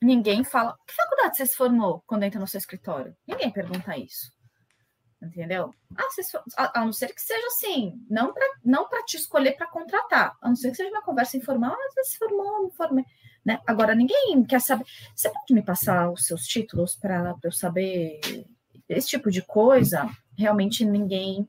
ninguém 0.00 0.44
fala... 0.44 0.76
Que 0.86 0.94
faculdade 0.94 1.36
você 1.36 1.46
se 1.46 1.56
formou 1.56 2.02
quando 2.06 2.22
entra 2.22 2.38
no 2.38 2.46
seu 2.46 2.58
escritório? 2.58 3.16
Ninguém 3.26 3.50
pergunta 3.50 3.96
isso. 3.96 4.30
Entendeu? 5.20 5.74
Ah, 5.96 6.10
se 6.10 6.22
for- 6.30 6.44
a, 6.56 6.80
a 6.80 6.84
não 6.84 6.92
ser 6.92 7.12
que 7.12 7.20
seja 7.20 7.44
assim, 7.48 8.00
não 8.08 8.32
para 8.32 8.46
não 8.64 8.88
pra 8.88 9.02
te 9.04 9.16
escolher 9.16 9.56
para 9.56 9.66
contratar, 9.66 10.36
a 10.40 10.48
não 10.48 10.54
ser 10.54 10.70
que 10.70 10.76
seja 10.76 10.90
uma 10.90 11.02
conversa 11.02 11.36
informal, 11.36 11.72
ah, 11.72 11.88
você 11.92 12.04
se 12.04 12.18
formou, 12.18 12.62
não 12.62 12.70
formei. 12.70 13.04
Né? 13.44 13.60
Agora, 13.66 13.96
ninguém 13.96 14.44
quer 14.44 14.60
saber. 14.60 14.84
Você 15.16 15.28
pode 15.28 15.52
me 15.52 15.62
passar 15.62 16.08
os 16.10 16.24
seus 16.24 16.46
títulos 16.46 16.94
para 16.94 17.34
eu 17.42 17.50
saber 17.50 18.20
esse 18.88 19.08
tipo 19.08 19.28
de 19.28 19.42
coisa? 19.42 20.08
Realmente 20.36 20.84
ninguém, 20.84 21.48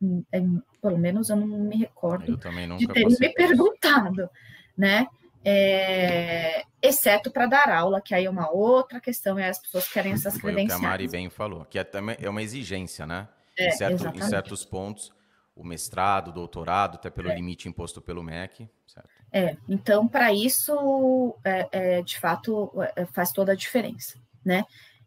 hum, 0.00 0.24
é, 0.32 0.40
pelo 0.80 0.98
menos 0.98 1.30
eu 1.30 1.36
não 1.36 1.46
me 1.46 1.76
recordo 1.76 2.36
de 2.36 2.42
terem 2.42 2.68
me 2.68 2.86
por 2.94 3.10
isso. 3.12 3.34
perguntado, 3.34 4.30
né? 4.76 5.06
É, 5.42 6.64
exceto 6.82 7.30
para 7.30 7.46
dar 7.46 7.70
aula, 7.70 8.00
que 8.00 8.14
aí 8.14 8.26
é 8.26 8.30
uma 8.30 8.50
outra 8.50 9.00
questão, 9.00 9.38
e 9.38 9.44
as 9.44 9.58
pessoas 9.58 9.88
querem 9.88 10.12
essas 10.12 10.36
Foi 10.38 10.52
o 10.52 10.54
que 10.54 10.60
a 10.60 10.64
credenciais. 10.64 10.82
Mari 10.82 11.08
bem 11.08 11.30
falou, 11.30 11.64
que 11.64 11.78
é, 11.78 11.84
também, 11.84 12.16
é 12.20 12.28
uma 12.28 12.42
exigência, 12.42 13.06
né? 13.06 13.26
É, 13.58 13.68
em, 13.68 13.70
certo- 13.70 14.06
em 14.06 14.22
certos 14.22 14.64
pontos, 14.64 15.10
o 15.54 15.64
mestrado, 15.64 16.28
o 16.28 16.32
doutorado, 16.32 16.96
até 16.96 17.10
pelo 17.10 17.30
limite 17.30 17.68
imposto 17.68 18.00
pelo 18.00 18.22
MEC, 18.22 18.68
certo? 18.86 19.08
É, 19.32 19.56
então, 19.68 20.06
para 20.08 20.32
isso, 20.32 21.34
é, 21.44 21.68
é, 21.72 22.02
de 22.02 22.18
fato, 22.18 22.70
é, 22.96 23.06
faz 23.06 23.30
toda 23.32 23.52
a 23.52 23.56
diferença, 23.56 24.18
né? 24.44 24.64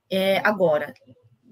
É, 0.10 0.38
agora, 0.40 0.94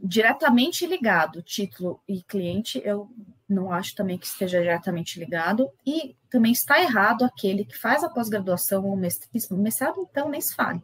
diretamente 0.03 0.85
ligado, 0.85 1.41
título 1.41 2.01
e 2.07 2.23
cliente, 2.23 2.81
eu 2.83 3.09
não 3.47 3.71
acho 3.71 3.95
também 3.95 4.17
que 4.17 4.25
esteja 4.25 4.59
diretamente 4.59 5.19
ligado, 5.19 5.69
e 5.85 6.15
também 6.29 6.51
está 6.51 6.81
errado 6.81 7.23
aquele 7.23 7.65
que 7.65 7.77
faz 7.77 8.03
a 8.03 8.09
pós-graduação 8.09 8.85
ou 8.85 8.97
mestrado, 8.97 10.07
então 10.09 10.29
nem 10.29 10.41
se 10.41 10.55
fale, 10.55 10.81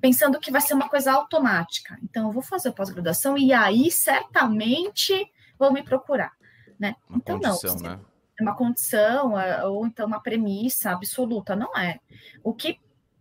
pensando 0.00 0.38
que 0.38 0.50
vai 0.50 0.60
ser 0.60 0.74
uma 0.74 0.88
coisa 0.88 1.12
automática. 1.12 1.98
Então, 2.02 2.26
eu 2.26 2.32
vou 2.32 2.42
fazer 2.42 2.70
a 2.70 2.72
pós-graduação 2.72 3.38
e 3.38 3.52
aí, 3.52 3.90
certamente, 3.90 5.14
vão 5.58 5.72
me 5.72 5.82
procurar, 5.82 6.32
né? 6.78 6.96
Uma 7.08 7.18
então, 7.18 7.38
não, 7.38 7.50
condição, 7.50 7.78
você- 7.78 7.88
né? 7.88 8.00
é 8.38 8.42
uma 8.42 8.56
condição 8.56 9.38
é, 9.38 9.64
ou 9.64 9.86
então 9.86 10.06
uma 10.06 10.20
premissa 10.20 10.90
absoluta, 10.90 11.54
não 11.54 11.76
é. 11.76 12.00
O 12.42 12.52
que 12.52 12.78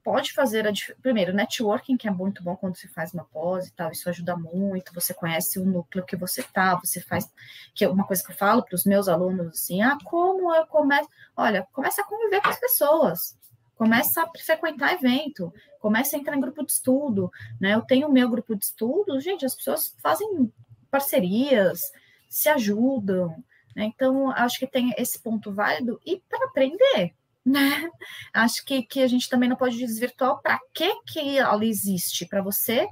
pode 0.10 0.34
fazer 0.34 0.68
a 0.68 0.72
primeiro 1.04 1.32
networking 1.32 1.96
que 1.96 2.08
é 2.08 2.12
muito 2.12 2.42
bom 2.42 2.56
quando 2.56 2.76
se 2.76 2.88
faz 2.88 3.14
uma 3.14 3.26
pós 3.26 3.68
e 3.68 3.72
tal, 3.72 3.92
isso 3.92 4.10
ajuda 4.10 4.36
muito, 4.36 4.92
você 4.92 5.14
conhece 5.14 5.60
o 5.60 5.64
núcleo 5.64 6.04
que 6.04 6.16
você 6.16 6.42
tá, 6.42 6.74
você 6.74 7.00
faz 7.00 7.32
que 7.76 7.86
é 7.86 7.88
uma 7.88 8.04
coisa 8.04 8.24
que 8.24 8.32
eu 8.32 8.36
falo 8.36 8.66
para 8.66 8.74
os 8.74 8.86
meus 8.86 9.08
alunos 9.08 9.50
assim, 9.50 9.84
ah, 9.84 10.00
como 10.04 10.52
eu 10.56 10.66
começo, 10.66 11.08
olha, 11.38 11.68
começa 11.72 12.02
a 12.02 12.06
conviver 12.06 12.42
com 12.42 12.50
as 12.50 12.60
pessoas. 12.60 13.38
Começa 13.76 14.24
a 14.24 14.30
frequentar 14.44 14.94
evento, 14.94 15.54
começa 15.80 16.16
a 16.16 16.20
entrar 16.20 16.36
em 16.36 16.42
grupo 16.42 16.66
de 16.66 16.72
estudo, 16.72 17.32
né? 17.62 17.76
Eu 17.76 17.82
tenho 17.84 18.08
o 18.08 18.12
meu 18.12 18.28
grupo 18.28 18.56
de 18.56 18.66
estudo, 18.66 19.22
gente, 19.22 19.46
as 19.46 19.54
pessoas 19.54 19.96
fazem 20.02 20.52
parcerias, 20.90 21.92
se 22.28 22.50
ajudam, 22.50 23.42
né? 23.76 23.86
Então, 23.86 24.32
acho 24.32 24.58
que 24.58 24.66
tem 24.66 24.92
esse 24.98 25.20
ponto 25.20 25.54
válido 25.54 26.02
e 26.04 26.20
para 26.28 26.46
aprender, 26.48 27.14
né? 27.50 27.90
Acho 28.34 28.64
que, 28.66 28.84
que 28.84 29.02
a 29.02 29.08
gente 29.08 29.28
também 29.30 29.50
não 29.50 29.56
pode 29.56 29.78
desvirtuar 29.78 30.38
para 30.42 30.60
que, 30.74 31.02
que 31.04 31.38
ela 31.38 31.66
existe, 31.66 32.26
para 32.26 32.42
você 32.42 32.88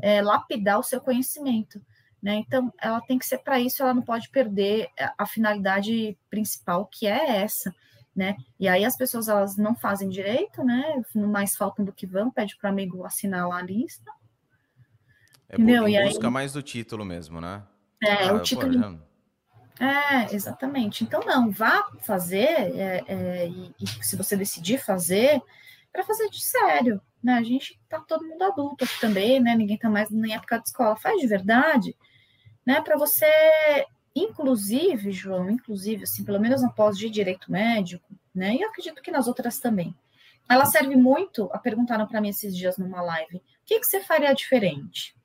é, 0.00 0.22
lapidar 0.22 0.78
o 0.78 0.82
seu 0.82 1.00
conhecimento. 1.00 1.80
Né? 2.22 2.36
Então, 2.36 2.72
ela 2.80 3.00
tem 3.00 3.18
que 3.18 3.26
ser 3.26 3.38
para 3.38 3.60
isso, 3.60 3.82
ela 3.82 3.94
não 3.94 4.02
pode 4.02 4.28
perder 4.30 4.88
a- 5.18 5.26
finalidade 5.26 6.16
principal, 6.30 6.86
que 6.86 7.06
é 7.06 7.42
essa. 7.42 7.74
Né? 8.14 8.34
E 8.58 8.66
aí 8.66 8.84
as 8.84 8.96
pessoas 8.96 9.28
elas 9.28 9.56
não 9.58 9.74
fazem 9.76 10.08
direito, 10.08 10.64
né? 10.64 11.02
Mais 11.14 11.54
faltam 11.54 11.84
do 11.84 11.92
que 11.92 12.06
vão, 12.06 12.30
pede 12.30 12.56
para 12.56 12.68
o 12.68 12.72
amigo 12.72 13.04
assinar 13.04 13.46
lá 13.46 13.58
a 13.58 13.62
lista. 13.62 14.10
É 15.48 15.56
Entendeu? 15.56 15.82
bu- 15.82 15.88
em 15.88 15.96
aí- 15.98 16.08
busca 16.08 16.30
mais 16.30 16.52
do 16.54 16.62
título 16.62 17.04
mesmo, 17.04 17.40
né? 17.40 17.62
É, 18.02 18.28
Ah, 18.28 18.32
o 18.34 18.38
pô, 18.38 18.44
título 18.44 18.72
já- 18.72 18.80
É, 19.78 20.34
exatamente. 20.34 21.04
Então, 21.04 21.20
não, 21.20 21.50
vá 21.50 21.86
fazer, 22.00 22.48
é, 22.76 23.04
é, 23.06 23.48
e, 23.48 23.74
e 23.80 24.04
se 24.04 24.16
você 24.16 24.36
decidir 24.36 24.78
fazer, 24.78 25.42
para 25.92 26.04
fazer 26.04 26.28
de 26.30 26.42
sério, 26.44 27.00
né? 27.22 27.34
A 27.34 27.42
gente 27.42 27.78
tá 27.88 27.98
todo 28.00 28.26
mundo 28.26 28.42
adulto 28.42 28.84
aqui 28.84 29.00
também, 29.00 29.40
né? 29.40 29.54
Ninguém 29.54 29.78
tá 29.78 29.90
mais 29.90 30.10
nem 30.10 30.34
época 30.34 30.58
de 30.58 30.68
escola, 30.68 30.96
faz 30.96 31.20
de 31.20 31.26
verdade, 31.26 31.96
né? 32.64 32.80
Para 32.80 32.96
você, 32.96 33.26
inclusive, 34.14 35.10
João, 35.10 35.50
inclusive, 35.50 36.04
assim, 36.04 36.24
pelo 36.24 36.38
menos 36.38 36.62
na 36.62 36.70
pós 36.70 36.96
de 36.96 37.10
direito 37.10 37.50
médico, 37.50 38.06
né? 38.34 38.54
E 38.54 38.62
eu 38.62 38.68
acredito 38.68 39.02
que 39.02 39.10
nas 39.10 39.26
outras 39.26 39.58
também. 39.58 39.94
Ela 40.48 40.66
serve 40.66 40.94
muito, 40.94 41.50
a 41.52 41.58
perguntaram 41.58 42.06
para 42.06 42.20
mim 42.20 42.28
esses 42.28 42.56
dias 42.56 42.78
numa 42.78 43.02
live, 43.02 43.38
o 43.38 43.42
que, 43.64 43.80
que 43.80 43.86
você 43.86 44.00
faria 44.00 44.32
diferente? 44.32 45.15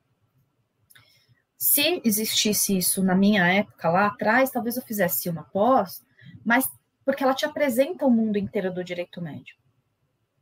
Se 1.62 2.02
existisse 2.04 2.76
isso 2.76 3.04
na 3.04 3.14
minha 3.14 3.46
época 3.48 3.88
lá 3.88 4.08
atrás, 4.08 4.50
talvez 4.50 4.78
eu 4.78 4.82
fizesse 4.82 5.30
uma 5.30 5.44
pós, 5.44 6.04
mas 6.44 6.68
porque 7.06 7.24
ela 7.24 7.36
te 7.36 7.46
apresenta 7.46 8.04
o 8.04 8.10
mundo 8.10 8.38
inteiro 8.38 8.74
do 8.74 8.84
direito 8.84 9.22
médico, 9.22 9.62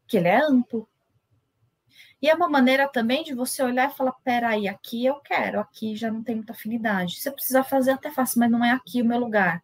que 0.07 0.15
ele 0.15 0.29
é 0.29 0.37
amplo. 0.41 0.87
E 2.21 2.29
é 2.29 2.33
uma 2.33 2.47
maneira 2.47 2.87
também 2.87 3.21
de 3.21 3.33
você 3.33 3.61
olhar 3.61 3.91
e 3.91 3.97
falar: 3.97 4.13
peraí, 4.23 4.65
aqui 4.69 5.05
eu 5.05 5.15
quero, 5.15 5.59
aqui 5.59 5.93
já 5.93 6.09
não 6.09 6.23
tem 6.23 6.35
muita 6.35 6.53
afinidade. 6.53 7.19
Se 7.19 7.29
precisar 7.31 7.65
fazer, 7.65 7.91
até 7.91 8.09
faço, 8.09 8.39
mas 8.39 8.49
não 8.49 8.63
é 8.63 8.71
aqui 8.71 9.01
o 9.01 9.05
meu 9.05 9.19
lugar, 9.19 9.61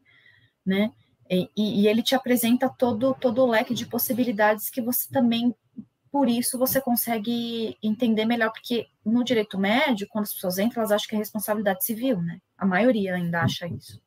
né? 0.65 0.91
E, 1.29 1.49
e- 1.55 1.83
e 1.83 1.87
ele 1.87 2.03
te 2.03 2.15
apresenta 2.15 2.69
todo, 2.69 3.15
todo 3.15 3.41
o 3.43 3.47
leque 3.47 3.73
de 3.73 3.85
possibilidades 3.85 4.69
que 4.69 4.81
você 4.81 5.09
também 5.09 5.55
por 6.15 6.29
isso 6.29 6.57
você 6.57 6.79
consegue 6.79 7.77
entender 7.83 8.23
melhor, 8.23 8.49
porque 8.49 8.87
no 9.05 9.21
direito 9.21 9.59
médio, 9.59 10.07
quando 10.09 10.23
as 10.23 10.33
pessoas 10.33 10.57
entram, 10.57 10.79
elas 10.79 10.93
acham 10.93 11.09
que 11.09 11.15
é 11.15 11.17
responsabilidade 11.17 11.83
civil, 11.83 12.21
né? 12.21 12.39
A 12.57 12.65
maioria 12.65 13.15
ainda 13.15 13.41
acha 13.41 13.67
isso. 13.67 14.01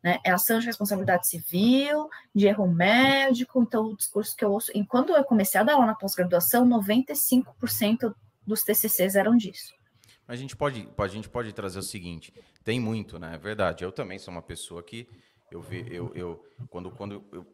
Né? 0.00 0.20
É 0.24 0.30
ação 0.30 0.60
de 0.60 0.66
responsabilidade 0.66 1.26
civil, 1.26 2.08
de 2.32 2.46
erro 2.46 2.68
médico, 2.68 3.60
então 3.60 3.86
o 3.86 3.96
discurso 3.96 4.36
que 4.36 4.44
eu 4.44 4.52
ouço. 4.52 4.70
E 4.72 4.86
quando 4.86 5.12
eu 5.12 5.24
comecei 5.24 5.60
a 5.60 5.64
dar 5.64 5.72
aula 5.72 5.86
na 5.86 5.94
pós-graduação, 5.96 6.64
95% 6.68 8.14
dos 8.46 8.62
TCCs 8.62 9.16
eram 9.16 9.36
disso. 9.36 9.74
A 10.28 10.36
gente 10.36 10.56
pode, 10.56 10.88
a 10.96 11.08
gente 11.08 11.28
pode 11.28 11.52
trazer 11.52 11.80
o 11.80 11.82
seguinte: 11.82 12.32
tem 12.62 12.78
muito, 12.78 13.18
né? 13.18 13.34
É 13.34 13.38
verdade. 13.38 13.82
Eu 13.82 13.90
também 13.90 14.20
sou 14.20 14.30
uma 14.30 14.42
pessoa 14.42 14.84
que 14.84 15.08
eu 15.50 15.60
ve, 15.60 15.84
eu, 15.90 16.12
eu 16.14 16.44
quando 16.70 16.92
quando 16.92 17.24
eu, 17.32 17.44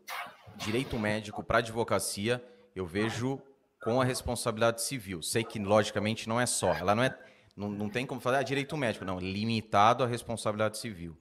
direito 0.58 0.98
médico 0.98 1.42
para 1.42 1.60
advocacia 1.60 2.44
eu 2.74 2.84
vejo 2.84 3.40
com 3.84 4.00
a 4.00 4.04
responsabilidade 4.04 4.82
civil. 4.82 5.22
Sei 5.22 5.44
que 5.44 5.58
logicamente 5.58 6.28
não 6.28 6.40
é 6.40 6.46
só, 6.46 6.72
ela 6.74 6.94
não 6.94 7.02
é 7.02 7.16
não, 7.56 7.68
não 7.68 7.88
tem 7.88 8.04
como 8.04 8.20
falar 8.20 8.38
ah, 8.38 8.42
direito 8.42 8.76
médico, 8.76 9.04
não, 9.04 9.20
limitado 9.20 10.02
à 10.02 10.06
responsabilidade 10.06 10.76
civil. 10.78 11.16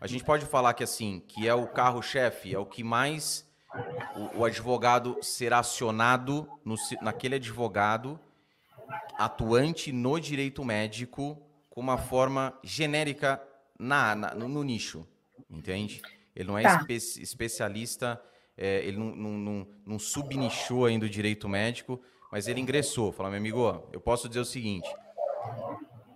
A 0.00 0.06
gente 0.06 0.24
pode 0.24 0.46
falar 0.46 0.72
que 0.72 0.82
assim, 0.82 1.20
que 1.26 1.46
é 1.46 1.54
o 1.54 1.66
carro-chefe, 1.66 2.54
é 2.54 2.58
o 2.58 2.64
que 2.64 2.82
mais 2.82 3.46
o, 4.14 4.38
o 4.38 4.44
advogado 4.44 5.18
será 5.20 5.58
acionado 5.58 6.48
no, 6.64 6.76
naquele 7.02 7.34
advogado 7.34 8.18
atuante 9.18 9.92
no 9.92 10.18
direito 10.18 10.64
médico 10.64 11.36
com 11.68 11.80
uma 11.80 11.98
forma 11.98 12.58
genérica 12.62 13.42
na, 13.78 14.14
na 14.14 14.34
no, 14.34 14.48
no, 14.48 14.62
nicho, 14.62 15.06
entende? 15.50 16.00
Ele 16.34 16.48
não 16.48 16.58
é 16.58 16.62
tá. 16.62 16.86
espe 16.88 17.20
especialista, 17.20 18.20
é, 18.58 18.84
ele 18.84 18.98
não, 18.98 19.14
não, 19.14 19.30
não, 19.38 19.66
não 19.86 19.98
subnichou 20.00 20.84
ainda 20.84 21.06
o 21.06 21.08
direito 21.08 21.48
médico, 21.48 22.00
mas 22.30 22.48
ele 22.48 22.60
ingressou. 22.60 23.12
Fala, 23.12 23.30
meu 23.30 23.38
amigo, 23.38 23.88
eu 23.92 24.00
posso 24.00 24.28
dizer 24.28 24.40
o 24.40 24.44
seguinte: 24.44 24.92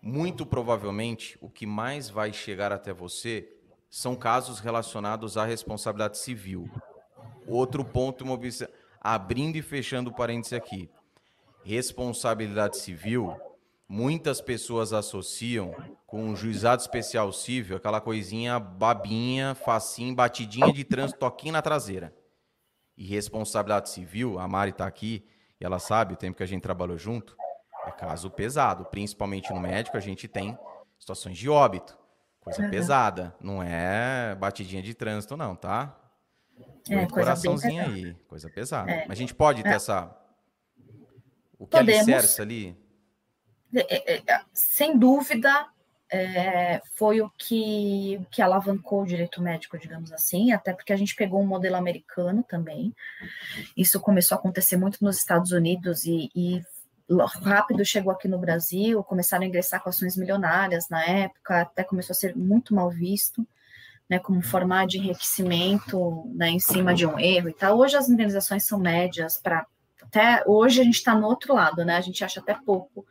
muito 0.02 0.44
provavelmente 0.44 1.38
o 1.40 1.48
que 1.48 1.64
mais 1.64 2.10
vai 2.10 2.32
chegar 2.32 2.72
até 2.72 2.92
você 2.92 3.48
são 3.88 4.16
casos 4.16 4.58
relacionados 4.58 5.36
à 5.36 5.44
responsabilidade 5.44 6.18
civil. 6.18 6.68
Outro 7.46 7.84
ponto, 7.84 8.24
abrindo 9.00 9.56
e 9.56 9.62
fechando 9.62 10.10
o 10.10 10.14
parênteses 10.14 10.52
aqui. 10.52 10.90
Responsabilidade 11.64 12.78
civil, 12.78 13.36
muitas 13.88 14.40
pessoas 14.40 14.92
associam 14.92 15.76
com 16.06 16.24
um 16.24 16.34
juizado 16.34 16.82
especial 16.82 17.32
civil, 17.32 17.76
aquela 17.76 18.00
coisinha 18.00 18.58
babinha, 18.58 19.54
facinho, 19.54 20.14
batidinha 20.14 20.72
de 20.72 20.82
trânsito, 20.82 21.20
toquinho 21.20 21.52
na 21.52 21.62
traseira. 21.62 22.12
E 23.02 23.04
responsabilidade 23.04 23.90
civil, 23.90 24.38
a 24.38 24.46
Mari 24.46 24.70
está 24.70 24.86
aqui 24.86 25.26
e 25.60 25.64
ela 25.64 25.80
sabe 25.80 26.14
o 26.14 26.16
tempo 26.16 26.36
que 26.36 26.42
a 26.44 26.46
gente 26.46 26.62
trabalhou 26.62 26.96
junto, 26.96 27.36
é 27.84 27.90
caso 27.90 28.30
pesado. 28.30 28.84
Principalmente 28.84 29.52
no 29.52 29.58
médico, 29.58 29.96
a 29.96 30.00
gente 30.00 30.28
tem 30.28 30.56
situações 30.96 31.36
de 31.36 31.50
óbito. 31.50 31.98
Coisa 32.38 32.62
uhum. 32.62 32.70
pesada. 32.70 33.34
Não 33.40 33.60
é 33.60 34.36
batidinha 34.36 34.80
de 34.80 34.94
trânsito, 34.94 35.36
não, 35.36 35.56
tá? 35.56 35.98
É, 36.88 37.04
coraçãozinho 37.06 37.82
aí, 37.82 38.14
coisa 38.28 38.48
pesada. 38.48 38.88
É. 38.88 39.00
Mas 39.08 39.18
a 39.18 39.20
gente 39.20 39.34
pode 39.34 39.64
ter 39.64 39.70
é. 39.70 39.74
essa. 39.74 40.16
O 41.58 41.66
que 41.66 41.76
Podemos. 41.76 42.02
alicerce 42.02 42.40
ali? 42.40 42.80
É, 43.74 44.14
é, 44.14 44.22
é, 44.32 44.44
sem 44.52 44.96
dúvida, 44.96 45.71
é, 46.12 46.82
foi 46.94 47.22
o 47.22 47.30
que, 47.38 48.20
que 48.30 48.42
alavancou 48.42 49.02
o 49.02 49.06
direito 49.06 49.40
médico, 49.40 49.78
digamos 49.78 50.12
assim, 50.12 50.52
até 50.52 50.74
porque 50.74 50.92
a 50.92 50.96
gente 50.96 51.16
pegou 51.16 51.40
um 51.40 51.46
modelo 51.46 51.76
americano 51.76 52.44
também. 52.46 52.94
Isso 53.74 53.98
começou 53.98 54.36
a 54.36 54.38
acontecer 54.38 54.76
muito 54.76 55.02
nos 55.02 55.16
Estados 55.16 55.52
Unidos 55.52 56.04
e, 56.04 56.30
e 56.36 56.62
rápido 57.42 57.82
chegou 57.82 58.12
aqui 58.12 58.28
no 58.28 58.38
Brasil, 58.38 59.02
começaram 59.02 59.44
a 59.44 59.46
ingressar 59.46 59.82
com 59.82 59.88
ações 59.88 60.14
milionárias 60.14 60.88
na 60.90 61.02
época, 61.02 61.62
até 61.62 61.82
começou 61.82 62.12
a 62.12 62.16
ser 62.16 62.36
muito 62.36 62.74
mal 62.74 62.90
visto 62.90 63.46
né, 64.08 64.18
como 64.18 64.42
forma 64.42 64.84
de 64.84 64.98
enriquecimento 64.98 66.30
né, 66.34 66.50
em 66.50 66.60
cima 66.60 66.92
de 66.92 67.06
um 67.06 67.18
erro 67.18 67.48
e 67.48 67.54
tal. 67.54 67.78
Hoje 67.78 67.96
as 67.96 68.10
indenizações 68.10 68.66
são 68.66 68.78
médias 68.78 69.40
para 69.42 69.66
até 70.02 70.42
hoje 70.46 70.82
a 70.82 70.84
gente 70.84 70.96
está 70.96 71.14
no 71.14 71.26
outro 71.26 71.54
lado, 71.54 71.86
né? 71.86 71.96
A 71.96 72.00
gente 72.02 72.22
acha 72.22 72.38
até 72.40 72.52
pouco 72.52 73.06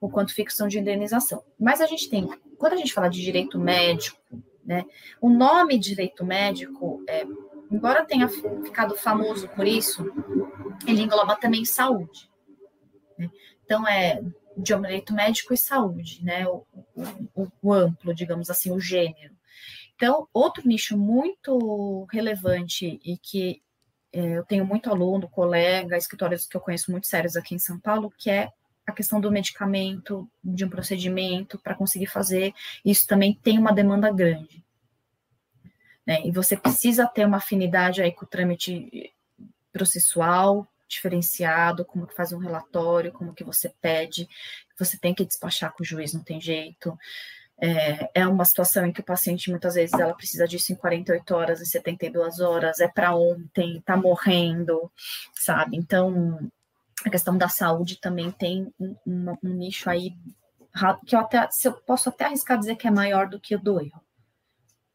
o 0.00 0.08
quanto 0.08 0.34
ficção 0.34 0.66
de 0.66 0.78
indenização. 0.78 1.44
Mas 1.58 1.80
a 1.80 1.86
gente 1.86 2.08
tem, 2.08 2.26
quando 2.56 2.72
a 2.72 2.76
gente 2.76 2.92
fala 2.92 3.08
de 3.08 3.20
direito 3.20 3.58
médico, 3.58 4.18
né? 4.64 4.84
O 5.20 5.28
nome 5.28 5.78
direito 5.78 6.24
médico, 6.24 7.02
é, 7.06 7.26
embora 7.70 8.04
tenha 8.04 8.28
ficado 8.28 8.96
famoso 8.96 9.48
por 9.48 9.66
isso, 9.66 10.04
ele 10.86 11.02
engloba 11.02 11.36
também 11.36 11.64
saúde. 11.64 12.30
Né? 13.18 13.30
Então 13.64 13.86
é 13.86 14.22
direito 14.56 15.12
médico 15.12 15.52
e 15.52 15.56
saúde, 15.56 16.24
né? 16.24 16.46
O, 16.46 16.64
o, 17.34 17.48
o 17.62 17.72
amplo, 17.72 18.14
digamos 18.14 18.50
assim, 18.50 18.70
o 18.70 18.80
gênero. 18.80 19.34
Então, 19.96 20.26
outro 20.32 20.66
nicho 20.66 20.96
muito 20.96 22.06
relevante 22.10 22.98
e 23.04 23.18
que 23.18 23.62
é, 24.12 24.38
eu 24.38 24.44
tenho 24.44 24.64
muito 24.64 24.88
aluno, 24.88 25.28
colega, 25.28 25.96
escritórios 25.96 26.46
que 26.46 26.56
eu 26.56 26.60
conheço 26.60 26.90
muito 26.90 27.06
sérios 27.06 27.36
aqui 27.36 27.54
em 27.54 27.58
São 27.58 27.78
Paulo, 27.78 28.12
que 28.16 28.30
é 28.30 28.50
a 28.86 28.92
questão 28.92 29.20
do 29.20 29.30
medicamento, 29.30 30.28
de 30.42 30.64
um 30.64 30.68
procedimento 30.68 31.58
para 31.58 31.74
conseguir 31.74 32.06
fazer. 32.06 32.52
Isso 32.84 33.06
também 33.06 33.34
tem 33.34 33.58
uma 33.58 33.72
demanda 33.72 34.10
grande. 34.10 34.64
Né? 36.06 36.22
E 36.26 36.30
você 36.30 36.56
precisa 36.56 37.06
ter 37.06 37.26
uma 37.26 37.36
afinidade 37.36 38.02
aí 38.02 38.12
com 38.12 38.24
o 38.24 38.28
trâmite 38.28 39.12
processual 39.72 40.66
diferenciado, 40.90 41.84
como 41.84 42.04
que 42.04 42.14
faz 42.14 42.32
um 42.32 42.38
relatório, 42.38 43.12
como 43.12 43.32
que 43.32 43.44
você 43.44 43.72
pede, 43.80 44.28
você 44.76 44.98
tem 44.98 45.14
que 45.14 45.24
despachar 45.24 45.72
com 45.72 45.84
o 45.84 45.86
juiz, 45.86 46.12
não 46.12 46.22
tem 46.22 46.40
jeito. 46.40 46.98
É, 47.62 48.22
é 48.22 48.26
uma 48.26 48.44
situação 48.44 48.84
em 48.86 48.92
que 48.92 49.00
o 49.00 49.04
paciente, 49.04 49.50
muitas 49.50 49.74
vezes, 49.74 49.92
ela 49.92 50.14
precisa 50.14 50.48
disso 50.48 50.72
em 50.72 50.76
48 50.76 51.34
horas, 51.34 51.60
em 51.60 51.66
72 51.66 52.40
horas, 52.40 52.80
é 52.80 52.88
para 52.88 53.14
ontem, 53.14 53.76
está 53.76 53.96
morrendo, 53.96 54.90
sabe? 55.34 55.76
Então, 55.76 56.50
a 57.04 57.10
questão 57.10 57.36
da 57.36 57.48
saúde 57.48 57.98
também 58.00 58.30
tem 58.30 58.72
um, 58.78 58.96
um, 59.06 59.36
um 59.42 59.54
nicho 59.54 59.88
aí 59.88 60.14
que 61.06 61.16
eu 61.16 61.20
até 61.20 61.48
eu 61.64 61.72
posso 61.72 62.08
até 62.08 62.26
arriscar 62.26 62.58
dizer 62.58 62.76
que 62.76 62.86
é 62.86 62.90
maior 62.90 63.28
do 63.28 63.40
que 63.40 63.56
o 63.56 63.60
do 63.60 63.80
erro, 63.80 64.00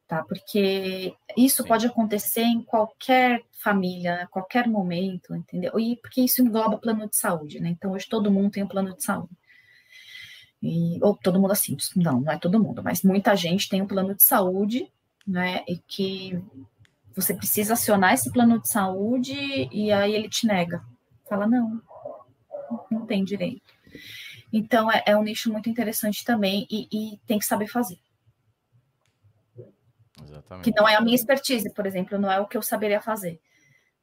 tá? 0.08 0.24
Porque 0.24 1.14
isso 1.36 1.64
Sim. 1.64 1.68
pode 1.68 1.86
acontecer 1.88 2.44
em 2.44 2.62
qualquer 2.62 3.42
família, 3.62 4.28
qualquer 4.32 4.68
momento, 4.68 5.36
entendeu? 5.36 5.78
E 5.80 5.98
porque 5.98 6.22
isso 6.22 6.42
engloba 6.42 6.78
plano 6.78 7.10
de 7.10 7.18
saúde, 7.18 7.60
né? 7.60 7.70
Então 7.70 7.92
hoje 7.92 8.08
todo 8.08 8.32
mundo 8.32 8.52
tem 8.52 8.64
um 8.64 8.68
plano 8.68 8.96
de 8.96 9.04
saúde. 9.04 9.36
E, 10.62 10.98
ou 11.04 11.16
todo 11.16 11.40
mundo 11.40 11.52
assim, 11.52 11.76
não, 11.96 12.22
não 12.22 12.32
é 12.32 12.38
todo 12.38 12.62
mundo, 12.62 12.82
mas 12.82 13.04
muita 13.04 13.36
gente 13.36 13.68
tem 13.68 13.82
um 13.82 13.88
plano 13.88 14.16
de 14.16 14.26
saúde, 14.26 14.92
né? 15.28 15.64
E 15.68 15.78
que 15.78 16.42
você 17.16 17.34
precisa 17.34 17.74
acionar 17.74 18.14
esse 18.14 18.32
plano 18.32 18.60
de 18.62 18.70
saúde 18.70 19.34
e 19.72 19.92
aí 19.92 20.14
ele 20.14 20.30
te 20.30 20.48
nega. 20.48 20.84
Fala, 21.28 21.48
não, 21.48 21.82
não 22.90 23.06
tem 23.06 23.24
direito. 23.24 23.74
Então 24.52 24.92
é, 24.92 25.04
é 25.06 25.18
um 25.18 25.24
nicho 25.24 25.52
muito 25.52 25.70
interessante 25.70 26.24
também 26.24 26.68
e, 26.70 26.88
e 26.92 27.18
tem 27.26 27.40
que 27.40 27.46
saber 27.46 27.68
fazer. 27.68 28.00
Exatamente. 30.24 30.72
Que 30.72 30.80
não 30.80 30.88
é 30.88 30.96
a 30.96 31.02
minha 31.02 31.16
expertise, 31.16 31.72
por 31.74 31.86
exemplo, 31.86 32.18
não 32.18 32.32
é 32.32 32.40
o 32.40 32.48
que 32.48 32.58
eu 32.58 32.62
saberia 32.62 33.02
fazer, 33.02 33.40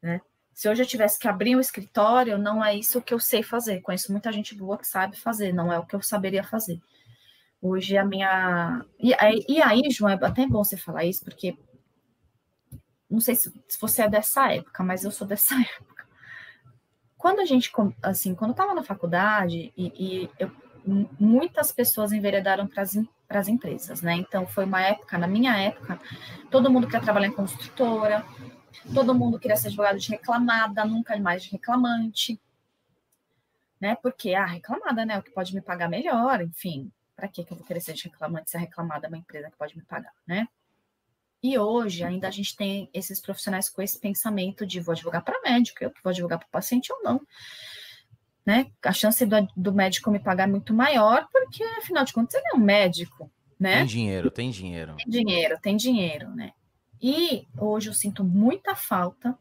né? 0.01 0.21
Se 0.55 0.69
hoje 0.69 0.83
eu 0.83 0.87
tivesse 0.87 1.19
que 1.19 1.27
abrir 1.27 1.57
um 1.57 1.61
escritório, 1.61 2.37
não 2.37 2.63
é 2.63 2.77
isso 2.77 3.01
que 3.01 3.15
eu 3.15 3.19
sei 3.19 3.43
fazer. 3.43 3.81
Conheço 3.81 4.13
muita 4.13 4.31
gente 4.31 4.55
boa 4.55 4.77
que 4.77 4.87
sabe 4.87 5.19
fazer, 5.19 5.53
não 5.53 5.73
é 5.73 5.79
o 5.79 5.87
que 5.87 5.97
eu 5.97 6.03
saberia 6.03 6.45
fazer. 6.45 6.79
Hoje 7.61 7.97
a 7.97 8.05
minha. 8.05 8.85
E, 9.01 9.15
e 9.49 9.63
aí, 9.63 9.91
João, 9.91 10.13
é 10.13 10.19
até 10.23 10.47
bom 10.47 10.63
você 10.63 10.77
falar 10.77 11.05
isso, 11.05 11.25
porque 11.25 11.57
não 13.09 13.21
sei 13.21 13.35
se, 13.35 13.53
se 13.69 13.81
você 13.81 14.03
é 14.03 14.09
dessa 14.09 14.53
época, 14.53 14.83
mas 14.83 15.05
eu 15.05 15.11
sou 15.11 15.27
dessa 15.27 15.55
época. 15.61 15.92
Quando 17.23 17.41
a 17.41 17.45
gente, 17.45 17.71
assim, 18.03 18.35
quando 18.35 18.51
eu 18.51 18.55
estava 18.55 18.75
na 18.75 18.83
faculdade, 18.83 19.73
e, 19.77 19.93
e 19.97 20.31
eu, 20.39 20.51
muitas 21.19 21.71
pessoas 21.71 22.13
enveredaram 22.13 22.67
para 22.67 22.83
as 22.83 23.49
empresas, 23.49 24.03
né? 24.03 24.15
Então, 24.15 24.47
foi 24.47 24.65
uma 24.65 24.83
época, 24.83 25.17
na 25.17 25.29
minha 25.29 25.57
época, 25.57 25.99
todo 26.51 26.71
mundo 26.71 26.89
quer 26.89 27.01
trabalhar 27.01 27.29
em 27.29 27.33
construtora, 27.33 28.27
Todo 28.95 29.15
mundo 29.15 29.39
queria 29.39 29.57
ser 29.57 29.69
advogado 29.69 29.99
de 29.99 30.11
reclamada, 30.11 30.85
nunca 30.85 31.19
mais 31.19 31.45
de 31.45 31.51
reclamante. 31.51 32.41
Né? 33.81 33.97
Porque 33.97 34.35
a 34.35 34.45
ah, 34.45 34.47
reclamada, 34.47 35.05
né? 35.05 35.19
O 35.19 35.23
que 35.23 35.31
pode 35.31 35.55
me 35.55 35.61
pagar 35.61 35.89
melhor, 35.89 36.41
enfim. 36.41 36.91
Para 37.15 37.29
que 37.29 37.43
eu 37.43 37.47
vou 37.47 37.65
querer 37.65 37.81
ser 37.81 37.95
de 37.95 38.05
reclamante 38.05 38.51
se 38.51 38.57
a 38.57 38.61
reclamada 38.61 39.07
é 39.07 39.09
uma 39.09 39.19
empresa 39.19 39.51
que 39.51 39.57
pode 39.57 39.77
me 39.77 39.83
pagar, 39.83 40.13
né? 40.27 40.49
E 41.43 41.59
hoje 41.59 42.05
ainda 42.05 42.29
a 42.29 42.31
gente 42.31 42.57
tem 42.57 42.89
esses 42.95 43.21
profissionais 43.21 43.69
com 43.69 43.83
esse 43.83 43.99
pensamento 43.99 44.65
de 44.65 44.79
vou 44.79 44.93
advogar 44.93 45.25
para 45.25 45.41
médico, 45.43 45.83
eu 45.83 45.93
vou 46.03 46.11
advogar 46.11 46.39
para 46.39 46.47
o 46.47 46.51
paciente 46.51 46.93
ou 46.93 47.03
não. 47.03 47.21
Né? 48.47 48.71
A 48.85 48.93
chance 48.93 49.25
do, 49.27 49.49
do, 49.57 49.73
médico 49.73 50.11
me 50.11 50.21
pagar 50.21 50.45
é 50.45 50.51
muito 50.51 50.73
maior, 50.73 51.27
porque 51.33 51.63
afinal 51.79 52.05
de 52.05 52.13
contas 52.13 52.35
ele 52.35 52.45
é 52.53 52.57
um 52.57 52.61
médico, 52.61 53.31
né? 53.59 53.79
Tem 53.79 53.87
dinheiro, 53.87 54.31
tem 54.31 54.51
dinheiro. 54.51 54.97
Tem 54.97 55.09
dinheiro, 55.09 55.59
tem 55.61 55.77
dinheiro, 55.77 56.31
né? 56.31 56.53
E 57.01 57.47
hoje 57.59 57.89
eu 57.89 57.95
sinto 57.95 58.23
muita 58.23 58.75
falta 58.75 59.37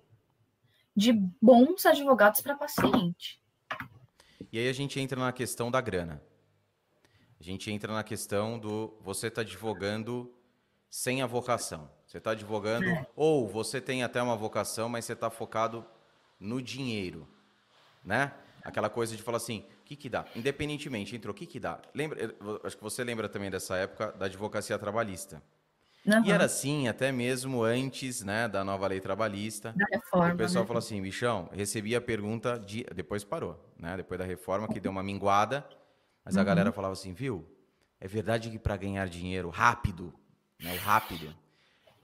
de 0.96 1.14
bons 1.42 1.86
advogados 1.86 2.42
para 2.42 2.56
paciente. 2.56 3.40
E 4.52 4.60
aí 4.60 4.68
a 4.68 4.74
gente 4.74 5.00
entra 5.00 5.20
na 5.20 5.32
questão 5.32 5.72
da 5.72 5.80
grana. 5.80 6.22
A 7.40 7.44
gente 7.44 7.72
entra 7.72 7.94
na 7.94 8.04
questão 8.04 8.60
do 8.60 8.98
você 9.02 9.28
está 9.28 9.42
advogando 9.42 10.32
sem 10.92 11.22
a 11.22 11.26
vocação. 11.26 11.90
Você 12.06 12.18
está 12.18 12.32
advogando, 12.32 12.86
é. 12.86 13.08
ou 13.16 13.48
você 13.48 13.80
tem 13.80 14.04
até 14.04 14.22
uma 14.22 14.36
vocação, 14.36 14.90
mas 14.90 15.06
você 15.06 15.14
está 15.14 15.30
focado 15.30 15.86
no 16.38 16.62
dinheiro, 16.62 17.26
né? 18.04 18.34
Aquela 18.62 18.90
coisa 18.90 19.16
de 19.16 19.24
falar 19.24 19.38
assim, 19.38 19.66
o 19.82 19.86
que 19.86 19.96
que 19.96 20.10
dá? 20.10 20.26
Independentemente, 20.36 21.16
entrou, 21.16 21.32
o 21.32 21.36
que 21.36 21.46
que 21.46 21.60
dá? 21.60 21.80
Lembra, 21.96 22.36
acho 22.66 22.76
que 22.76 22.84
você 22.84 23.04
lembra 23.06 23.30
também 23.30 23.50
dessa 23.50 23.78
época 23.78 24.12
da 24.12 24.26
advocacia 24.26 24.78
trabalhista. 24.78 25.42
Uhum. 26.06 26.26
E 26.26 26.32
era 26.32 26.46
assim 26.46 26.88
até 26.88 27.12
mesmo 27.12 27.64
antes 27.64 28.22
né, 28.22 28.48
da 28.48 28.64
nova 28.64 28.86
lei 28.88 29.00
trabalhista. 29.00 29.74
Da 29.76 29.86
reforma. 29.90 30.34
O 30.34 30.38
pessoal 30.38 30.64
né? 30.64 30.68
falou 30.68 30.80
assim, 30.80 31.02
bichão, 31.02 31.50
recebi 31.54 31.96
a 31.96 32.02
pergunta, 32.02 32.60
de... 32.60 32.84
depois 32.94 33.24
parou, 33.24 33.58
né? 33.80 33.96
Depois 33.96 34.20
da 34.20 34.26
reforma, 34.26 34.68
que 34.68 34.80
deu 34.80 34.92
uma 34.92 35.04
minguada, 35.04 35.66
mas 36.26 36.36
uhum. 36.36 36.42
a 36.42 36.44
galera 36.44 36.72
falava 36.72 36.94
assim, 36.94 37.14
viu, 37.14 37.48
é 38.00 38.08
verdade 38.08 38.50
que 38.50 38.60
para 38.60 38.76
ganhar 38.76 39.08
dinheiro 39.08 39.50
rápido, 39.50 40.14
né, 40.62 40.74
o 40.74 40.78
rápido, 40.78 41.36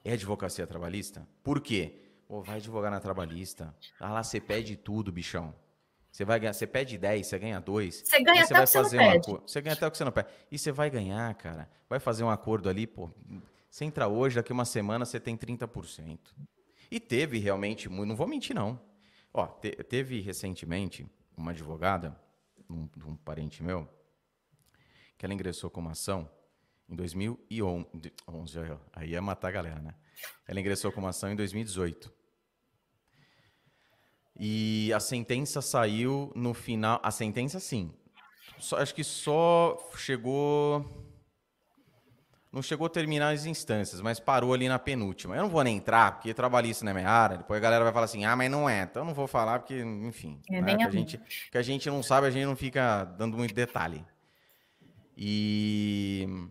é 0.03 0.13
advocacia 0.13 0.65
trabalhista? 0.65 1.27
Por 1.43 1.61
quê? 1.61 1.93
Pô, 2.27 2.41
vai 2.41 2.57
advogar 2.57 2.91
na 2.91 2.99
trabalhista. 2.99 3.73
Ah, 3.99 4.11
lá 4.11 4.23
você 4.23 4.39
pede 4.39 4.75
tudo, 4.75 5.11
bichão. 5.11 5.53
Você 6.11 6.25
vai 6.25 6.39
ganhar, 6.39 6.53
você 6.53 6.65
pede 6.65 6.97
10, 6.97 7.27
você 7.27 7.39
ganha 7.39 7.59
2. 7.59 7.95
Você 7.95 8.23
ganha 8.23 8.43
até 8.43 8.53
vai 8.53 8.63
o 8.63 8.65
que 8.65 8.71
você 8.71 8.81
não 8.81 9.11
pede. 9.11 9.31
Você 9.45 9.61
ganha 9.61 9.73
até 9.73 9.87
o 9.87 9.91
que 9.91 9.97
você 9.97 10.03
não 10.03 10.11
pede. 10.11 10.29
E 10.51 10.57
você 10.57 10.71
vai 10.71 10.89
ganhar, 10.89 11.33
cara. 11.35 11.69
Vai 11.87 11.99
fazer 11.99 12.23
um 12.23 12.29
acordo 12.29 12.69
ali, 12.69 12.87
pô. 12.87 13.09
Você 13.69 13.85
entra 13.85 14.07
hoje, 14.07 14.35
daqui 14.35 14.51
uma 14.51 14.65
semana 14.65 15.05
você 15.05 15.19
tem 15.19 15.37
30%. 15.37 16.19
E 16.89 16.99
teve 16.99 17.37
realmente, 17.37 17.87
não 17.87 18.15
vou 18.15 18.27
mentir 18.27 18.55
não. 18.55 18.79
Ó, 19.33 19.45
te, 19.45 19.71
teve 19.83 20.19
recentemente 20.19 21.05
uma 21.35 21.51
advogada, 21.51 22.19
um, 22.69 22.89
um 23.05 23.15
parente 23.15 23.61
meu, 23.61 23.87
que 25.17 25.25
ela 25.25 25.33
ingressou 25.33 25.69
com 25.69 25.79
uma 25.81 25.91
ação 25.91 26.29
em 26.89 26.95
2011. 26.95 28.59
Aí 28.93 29.09
ia 29.09 29.21
matar 29.21 29.49
a 29.49 29.51
galera, 29.51 29.79
né? 29.81 29.93
Ela 30.47 30.59
ingressou 30.59 30.91
com 30.91 30.99
uma 30.99 31.09
ação 31.09 31.31
em 31.31 31.35
2018. 31.35 32.11
E 34.39 34.93
a 34.93 34.99
sentença 34.99 35.61
saiu 35.61 36.31
no 36.35 36.53
final. 36.53 36.99
A 37.03 37.11
sentença, 37.11 37.59
sim. 37.59 37.91
Só, 38.59 38.77
acho 38.77 38.93
que 38.93 39.03
só 39.03 39.77
chegou. 39.97 41.05
Não 42.51 42.61
chegou 42.61 42.87
a 42.87 42.89
terminar 42.89 43.33
as 43.33 43.45
instâncias, 43.45 43.99
mas 43.99 44.19
parou 44.19 44.53
ali 44.53 44.69
na 44.69 44.79
penúltima. 44.79 45.35
Eu 45.35 45.43
não 45.43 45.49
vou 45.49 45.63
nem 45.63 45.77
entrar, 45.77 46.13
porque 46.13 46.33
trabalhista 46.33 46.85
não 46.85 46.91
é 46.91 46.95
minha 46.95 47.09
área. 47.09 47.37
Depois 47.37 47.57
a 47.57 47.61
galera 47.61 47.83
vai 47.83 47.93
falar 47.93 48.05
assim: 48.05 48.25
ah, 48.25 48.35
mas 48.35 48.49
não 48.49 48.69
é. 48.69 48.83
Então 48.83 49.01
eu 49.01 49.05
não 49.07 49.13
vou 49.13 49.27
falar, 49.27 49.59
porque, 49.59 49.79
enfim. 49.79 50.39
É, 50.49 50.61
né, 50.61 50.77
que, 50.77 50.83
a 50.83 50.89
gente, 50.89 51.21
que 51.51 51.57
a 51.57 51.61
gente 51.61 51.89
não 51.89 52.01
sabe, 52.01 52.27
a 52.27 52.31
gente 52.31 52.45
não 52.45 52.55
fica 52.55 53.03
dando 53.03 53.37
muito 53.37 53.53
detalhe. 53.53 54.05
E 55.15 56.47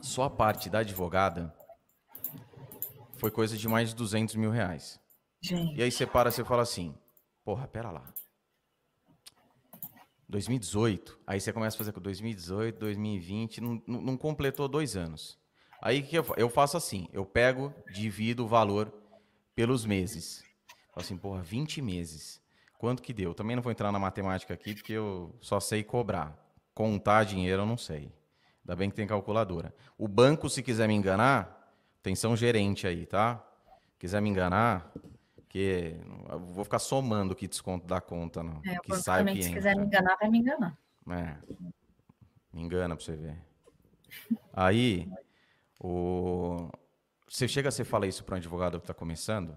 só 0.00 0.24
a 0.24 0.30
parte 0.30 0.68
da 0.68 0.80
advogada 0.80 1.54
foi 3.16 3.30
coisa 3.30 3.56
de 3.56 3.68
mais 3.68 3.90
de 3.90 3.96
200 3.96 4.34
mil 4.34 4.50
reais. 4.50 5.00
Gente. 5.40 5.78
E 5.78 5.82
aí 5.82 5.90
você 5.90 6.06
para, 6.06 6.30
você 6.30 6.44
fala 6.44 6.62
assim, 6.62 6.94
porra, 7.44 7.66
pera 7.66 7.90
lá. 7.90 8.04
2018, 10.28 11.18
aí 11.26 11.40
você 11.40 11.52
começa 11.52 11.76
a 11.76 11.78
fazer 11.78 11.92
com 11.92 12.00
2018, 12.00 12.78
2020, 12.78 13.60
não, 13.60 13.82
não 13.86 14.16
completou 14.16 14.66
dois 14.66 14.96
anos. 14.96 15.38
Aí 15.80 16.02
que 16.02 16.16
eu, 16.16 16.24
eu 16.36 16.48
faço 16.48 16.76
assim, 16.76 17.08
eu 17.12 17.26
pego, 17.26 17.72
divido 17.92 18.44
o 18.44 18.48
valor 18.48 18.92
pelos 19.54 19.84
meses. 19.84 20.42
Falo 20.92 21.04
assim, 21.04 21.16
porra, 21.16 21.42
20 21.42 21.82
meses. 21.82 22.40
Quanto 22.78 23.02
que 23.02 23.12
deu? 23.12 23.34
Também 23.34 23.54
não 23.54 23.62
vou 23.62 23.70
entrar 23.70 23.92
na 23.92 23.98
matemática 23.98 24.54
aqui, 24.54 24.74
porque 24.74 24.92
eu 24.92 25.36
só 25.40 25.60
sei 25.60 25.84
cobrar. 25.84 26.36
Contar 26.74 27.24
dinheiro 27.24 27.62
eu 27.62 27.66
não 27.66 27.76
sei. 27.76 28.12
Ainda 28.64 28.76
bem 28.76 28.88
que 28.88 28.96
tem 28.96 29.06
calculadora. 29.06 29.74
O 29.98 30.08
banco, 30.08 30.48
se 30.48 30.62
quiser 30.62 30.88
me 30.88 30.94
enganar, 30.94 31.70
atenção 32.00 32.34
gerente 32.34 32.86
aí, 32.86 33.04
tá? 33.04 33.44
Quiser 33.98 34.22
me 34.22 34.30
enganar, 34.30 34.90
que 35.48 35.96
vou 36.52 36.64
ficar 36.64 36.78
somando 36.78 37.34
que 37.34 37.46
desconto 37.46 37.86
da 37.86 38.00
conta, 38.00 38.42
não. 38.42 38.60
É, 38.66 38.78
que 38.78 38.96
sai 38.96 39.24
que 39.24 39.42
Se 39.42 39.52
quiser 39.52 39.76
me 39.76 39.84
enganar, 39.84 40.16
vai 40.16 40.30
me 40.30 40.38
enganar. 40.38 40.76
É. 41.10 41.36
Me 42.52 42.62
engana 42.62 42.96
pra 42.96 43.04
você 43.04 43.14
ver. 43.14 43.38
Aí, 44.52 45.10
o... 45.78 46.70
você 47.28 47.46
chega, 47.46 47.70
você 47.70 47.84
fala 47.84 48.06
isso 48.06 48.24
para 48.24 48.36
um 48.36 48.38
advogado 48.38 48.78
que 48.78 48.84
está 48.84 48.94
começando, 48.94 49.56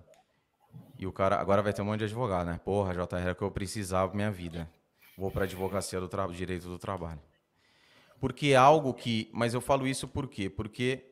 e 0.99 1.07
o 1.07 1.13
cara 1.13 1.39
agora 1.39 1.61
vai 1.61 1.71
ter 1.71 1.81
um 1.81 1.85
monte 1.85 1.99
de 1.99 2.05
advogado, 2.05 2.47
né? 2.47 2.59
Porra, 2.63 2.93
JR, 2.93 3.27
é 3.27 3.31
o 3.31 3.35
que 3.35 3.41
eu 3.41 3.51
precisava 3.51 4.13
minha 4.13 4.31
vida. 4.31 4.69
Vou 5.17 5.31
para 5.31 5.45
advocacia 5.45 5.99
do 5.99 6.07
tra... 6.07 6.27
direito 6.27 6.67
do 6.67 6.77
trabalho. 6.77 7.21
Porque 8.19 8.47
é 8.47 8.55
algo 8.55 8.93
que, 8.93 9.29
mas 9.31 9.53
eu 9.53 9.61
falo 9.61 9.87
isso 9.87 10.07
por 10.07 10.27
quê? 10.27 10.49
Porque 10.49 11.05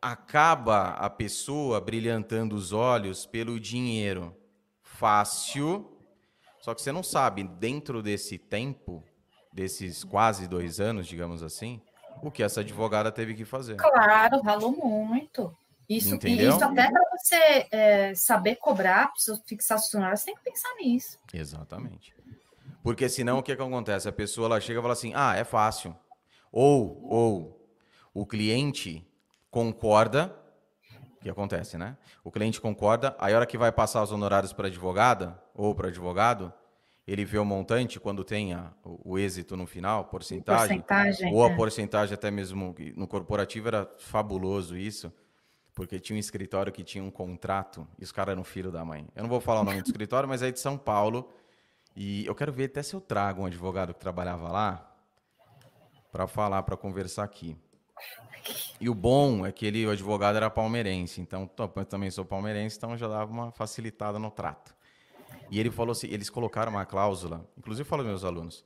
acaba 0.00 0.90
a 0.90 1.10
pessoa 1.10 1.80
brilhantando 1.80 2.54
os 2.54 2.72
olhos 2.72 3.26
pelo 3.26 3.58
dinheiro 3.58 4.36
fácil, 4.82 5.98
só 6.60 6.74
que 6.74 6.80
você 6.80 6.92
não 6.92 7.02
sabe, 7.02 7.44
dentro 7.44 8.02
desse 8.02 8.38
tempo, 8.38 9.04
desses 9.52 10.04
quase 10.04 10.46
dois 10.46 10.80
anos, 10.80 11.06
digamos 11.06 11.42
assim, 11.42 11.80
o 12.22 12.30
que 12.30 12.42
essa 12.42 12.60
advogada 12.60 13.12
teve 13.12 13.34
que 13.34 13.44
fazer. 13.44 13.76
Claro, 13.76 14.40
ralou 14.42 14.72
muito. 14.72 15.54
Isso, 15.88 16.16
Entendeu? 16.16 16.50
isso 16.50 16.64
até 16.64 16.90
para 16.90 17.02
você 17.16 17.66
é, 17.70 18.14
saber 18.14 18.56
cobrar, 18.56 19.12
para 19.12 19.36
fixar 19.46 19.78
funcionários, 19.78 20.20
você 20.20 20.26
tem 20.26 20.34
que 20.34 20.42
pensar 20.42 20.74
nisso. 20.76 21.18
Exatamente. 21.32 22.15
Porque 22.86 23.08
senão 23.08 23.38
o 23.38 23.42
que, 23.42 23.56
que 23.56 23.60
acontece? 23.60 24.08
A 24.08 24.12
pessoa 24.12 24.46
ela 24.46 24.60
chega 24.60 24.78
e 24.78 24.82
fala 24.82 24.92
assim: 24.92 25.12
ah, 25.16 25.34
é 25.34 25.42
fácil. 25.42 25.92
Ou, 26.52 27.04
ou 27.04 27.68
o 28.14 28.24
cliente 28.24 29.04
concorda, 29.50 30.32
o 31.16 31.20
que 31.20 31.28
acontece, 31.28 31.76
né? 31.76 31.96
O 32.22 32.30
cliente 32.30 32.60
concorda, 32.60 33.16
aí 33.18 33.34
a 33.34 33.36
hora 33.38 33.46
que 33.46 33.58
vai 33.58 33.72
passar 33.72 34.04
os 34.04 34.12
honorários 34.12 34.52
para 34.52 34.68
advogada 34.68 35.36
ou 35.52 35.74
para 35.74 35.88
advogado, 35.88 36.52
ele 37.04 37.24
vê 37.24 37.38
o 37.38 37.44
montante 37.44 37.98
quando 37.98 38.22
tem 38.22 38.56
o, 38.84 39.18
êxito 39.18 39.56
no 39.56 39.66
final, 39.66 40.04
porcentagem, 40.04 40.80
porcentagem 40.80 41.34
ou 41.34 41.44
a 41.44 41.50
é. 41.50 41.56
porcentagem 41.56 42.14
até 42.14 42.30
mesmo 42.30 42.72
no 42.94 43.08
corporativo 43.08 43.66
era 43.66 43.90
fabuloso 43.98 44.76
isso 44.76 45.12
porque 45.76 46.00
tinha 46.00 46.16
um 46.16 46.20
escritório 46.20 46.72
que 46.72 46.82
tinha 46.82 47.04
um 47.04 47.10
contrato 47.10 47.86
e 47.98 48.04
os 48.04 48.10
caras 48.10 48.32
eram 48.32 48.42
filho 48.42 48.72
da 48.72 48.82
mãe. 48.82 49.06
Eu 49.14 49.22
não 49.24 49.28
vou 49.28 49.40
falar 49.40 49.60
o 49.60 49.64
nome 49.64 49.82
do 49.82 49.86
escritório, 49.86 50.26
mas 50.26 50.42
é 50.42 50.50
de 50.50 50.58
São 50.58 50.78
Paulo. 50.78 51.28
E 51.96 52.26
eu 52.26 52.34
quero 52.34 52.52
ver 52.52 52.64
até 52.66 52.82
se 52.82 52.94
eu 52.94 53.00
trago 53.00 53.40
um 53.42 53.46
advogado 53.46 53.94
que 53.94 54.00
trabalhava 54.00 54.52
lá 54.52 54.94
para 56.12 56.26
falar, 56.26 56.62
para 56.62 56.76
conversar 56.76 57.24
aqui. 57.24 57.56
E 58.78 58.88
o 58.88 58.94
bom 58.94 59.46
é 59.46 59.50
que 59.50 59.64
ele, 59.64 59.86
o 59.86 59.90
advogado 59.90 60.36
era 60.36 60.50
palmeirense, 60.50 61.22
então 61.22 61.50
eu 61.58 61.84
também 61.86 62.10
sou 62.10 62.24
palmeirense, 62.24 62.76
então 62.76 62.96
já 62.96 63.08
dava 63.08 63.32
uma 63.32 63.50
facilitada 63.50 64.18
no 64.18 64.30
trato. 64.30 64.74
E 65.50 65.58
ele 65.58 65.70
falou 65.70 65.92
assim, 65.92 66.06
eles 66.08 66.28
colocaram 66.28 66.70
uma 66.70 66.84
cláusula, 66.84 67.48
inclusive 67.56 67.88
falo 67.88 68.04
meus 68.04 68.24
alunos, 68.24 68.64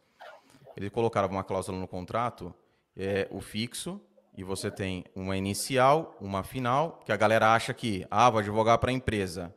eles 0.76 0.90
colocaram 0.90 1.28
uma 1.28 1.44
cláusula 1.44 1.78
no 1.78 1.86
contrato, 1.86 2.52
é, 2.96 3.28
o 3.30 3.40
fixo 3.40 4.00
e 4.36 4.42
você 4.42 4.70
tem 4.70 5.04
uma 5.14 5.36
inicial, 5.36 6.16
uma 6.20 6.42
final, 6.42 7.00
que 7.04 7.12
a 7.12 7.16
galera 7.16 7.54
acha 7.54 7.72
que, 7.72 8.06
ah, 8.10 8.28
vou 8.28 8.40
advogar 8.40 8.78
para 8.78 8.90
a 8.90 8.92
empresa. 8.92 9.54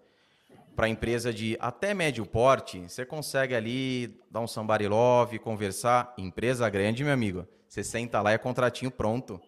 Para 0.76 0.90
empresa 0.90 1.32
de 1.32 1.58
até 1.60 1.94
médio 1.94 2.26
porte, 2.26 2.80
você 2.80 3.06
consegue 3.06 3.54
ali 3.56 4.20
dar 4.30 4.40
um 4.40 4.48
somebody 4.48 4.88
love, 4.88 5.38
conversar. 5.40 6.14
Empresa 6.18 6.70
grande, 6.70 7.04
meu 7.04 7.14
amigo, 7.14 7.48
você 7.68 7.84
senta 7.84 8.22
lá 8.22 8.32
e 8.32 8.36
é 8.36 8.38
contratinho 8.38 8.90
pronto. 8.90 9.40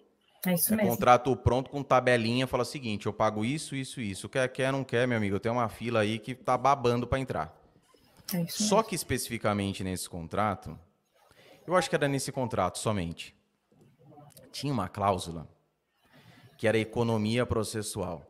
É 0.46 0.54
isso 0.54 0.74
é 0.74 0.78
mesmo. 0.78 0.92
contrato 0.92 1.36
pronto 1.36 1.72
com 1.72 1.82
tabelinha, 1.82 2.46
fala 2.46 2.62
o 2.62 2.66
seguinte, 2.66 3.08
eu 3.08 3.14
pago 3.14 3.44
isso, 3.44 3.76
isso, 3.76 4.00
isso. 4.00 4.30
Quer, 4.30 4.48
quer, 4.50 4.72
não 4.72 4.84
quer, 4.84 5.08
meu 5.08 5.18
amigo, 5.18 5.36
eu 5.36 5.40
tenho 5.40 5.56
uma 5.56 5.68
fila 5.68 6.02
aí 6.02 6.20
que 6.20 6.36
tá 6.36 6.56
babando 6.56 7.08
para 7.08 7.20
entrar. 7.20 7.58
É 8.32 8.42
isso 8.42 8.64
Só 8.64 8.84
que 8.84 8.94
especificamente 8.94 9.84
nesse 9.84 10.08
contrato, 10.08 10.80
eu 11.66 11.76
acho 11.76 11.90
que 11.90 11.96
era 11.96 12.08
nesse 12.08 12.32
contrato 12.32 12.78
somente 12.78 13.36
tinha 14.56 14.72
uma 14.72 14.88
cláusula 14.88 15.50
que 16.58 16.66
era 16.66 16.78
economia 16.78 17.46
processual. 17.46 18.26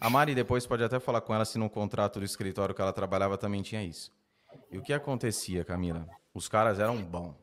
A 0.00 0.08
Mari 0.08 0.34
depois 0.34 0.66
pode 0.66 0.84
até 0.84 1.00
falar 1.00 1.20
com 1.20 1.34
ela 1.34 1.44
se 1.44 1.58
no 1.58 1.68
contrato 1.68 2.20
do 2.20 2.24
escritório 2.24 2.74
que 2.74 2.80
ela 2.80 2.92
trabalhava 2.92 3.36
também 3.36 3.62
tinha 3.62 3.82
isso. 3.82 4.12
E 4.70 4.78
o 4.78 4.82
que 4.82 4.92
acontecia, 4.92 5.64
Camila? 5.64 6.06
Os 6.32 6.48
caras 6.48 6.78
eram 6.78 7.02
bons. 7.02 7.34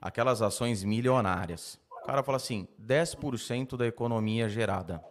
Aquelas 0.00 0.42
ações 0.42 0.84
milionárias. 0.84 1.80
O 2.02 2.06
cara 2.06 2.22
fala 2.22 2.36
assim, 2.36 2.68
10% 2.78 3.78
da 3.78 3.86
economia 3.86 4.46
gerada. 4.48 5.02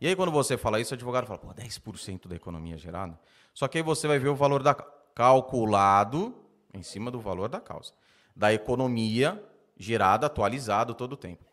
E 0.00 0.06
aí 0.06 0.14
quando 0.14 0.30
você 0.30 0.56
fala 0.56 0.80
isso, 0.80 0.92
o 0.92 0.96
advogado 0.96 1.26
fala, 1.26 1.38
pô, 1.38 1.48
10% 1.48 2.28
da 2.28 2.36
economia 2.36 2.78
gerada? 2.78 3.18
Só 3.52 3.66
que 3.66 3.78
aí 3.78 3.82
você 3.82 4.06
vai 4.06 4.18
ver 4.18 4.28
o 4.28 4.36
valor 4.36 4.62
da 4.62 4.74
calculado 4.74 6.34
em 6.72 6.82
cima 6.82 7.10
do 7.10 7.20
valor 7.20 7.48
da 7.48 7.60
causa. 7.60 7.92
Da 8.34 8.52
economia 8.52 9.42
gerado, 9.76 10.24
atualizado 10.24 10.94
todo 10.94 11.14
o 11.14 11.16
tempo. 11.16 11.44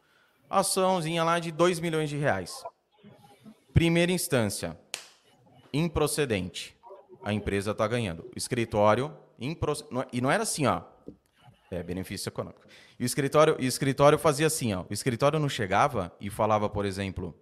Açãozinha 0.49 1.23
lá 1.23 1.39
de 1.39 1.51
2 1.51 1.79
milhões 1.79 2.09
de 2.09 2.17
reais. 2.17 2.63
Primeira 3.73 4.11
instância, 4.11 4.77
improcedente. 5.73 6.75
A 7.23 7.33
empresa 7.33 7.71
está 7.71 7.87
ganhando. 7.87 8.29
Escritório, 8.35 9.15
impro... 9.39 9.73
É, 9.73 10.07
e 10.11 10.21
não 10.21 10.31
era 10.31 10.43
assim, 10.43 10.65
ó. 10.65 10.81
É, 11.69 11.81
benefício 11.81 12.29
econômico. 12.29 12.61
E 12.99 13.03
o 13.03 13.05
escritório, 13.05 13.55
o 13.55 13.61
escritório 13.61 14.19
fazia 14.19 14.47
assim, 14.47 14.73
ó. 14.73 14.85
O 14.89 14.93
escritório 14.93 15.39
não 15.39 15.47
chegava 15.47 16.15
e 16.19 16.29
falava, 16.29 16.69
por 16.69 16.85
exemplo, 16.85 17.33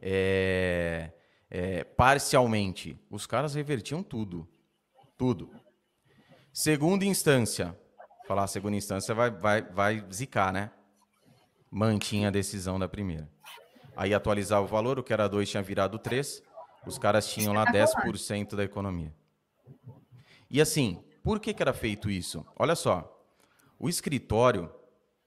é, 0.00 1.10
é, 1.50 1.84
parcialmente. 1.84 2.98
Os 3.10 3.26
caras 3.26 3.54
revertiam 3.54 4.02
tudo. 4.02 4.48
Tudo. 5.16 5.50
Segunda 6.52 7.04
instância. 7.04 7.78
Falar 8.26 8.46
segunda 8.46 8.76
instância 8.76 9.14
vai, 9.14 9.30
vai, 9.30 9.62
vai 9.62 10.04
zicar, 10.12 10.52
né? 10.52 10.70
Mantinha 11.70 12.28
a 12.28 12.30
decisão 12.30 12.78
da 12.78 12.88
primeira. 12.88 13.28
Aí 13.96 14.12
atualizava 14.12 14.62
o 14.62 14.68
valor, 14.68 14.98
o 14.98 15.02
que 15.02 15.12
era 15.12 15.26
2 15.26 15.48
tinha 15.48 15.62
virado 15.62 15.98
3. 15.98 16.42
Os 16.86 16.98
caras 16.98 17.26
tinham 17.26 17.54
lá 17.54 17.64
10% 17.64 18.54
da 18.54 18.62
economia. 18.62 19.12
E 20.50 20.60
assim, 20.60 21.02
por 21.22 21.40
que, 21.40 21.54
que 21.54 21.62
era 21.62 21.72
feito 21.72 22.10
isso? 22.10 22.46
Olha 22.56 22.76
só. 22.76 23.12
O 23.78 23.88
escritório, 23.88 24.70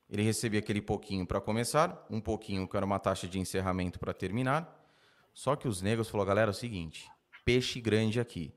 ele 0.08 0.22
recebia 0.22 0.60
aquele 0.60 0.82
pouquinho 0.82 1.26
para 1.26 1.41
começar, 1.41 2.06
um 2.10 2.22
pouquinho 2.22 2.68
que 2.68 2.78
era 2.78 2.86
uma 2.86 3.00
taxa 3.00 3.28
de 3.28 3.40
encerramento 3.40 4.00
para 4.00 4.14
terminar. 4.14 4.80
Só 5.34 5.56
que 5.56 5.68
os 5.68 5.82
negros 5.82 6.08
falaram, 6.08 6.28
galera, 6.28 6.52
é 6.52 6.54
o 6.54 6.56
seguinte, 6.56 7.10
peixe 7.44 7.82
grande 7.82 8.20
aqui. 8.20 8.54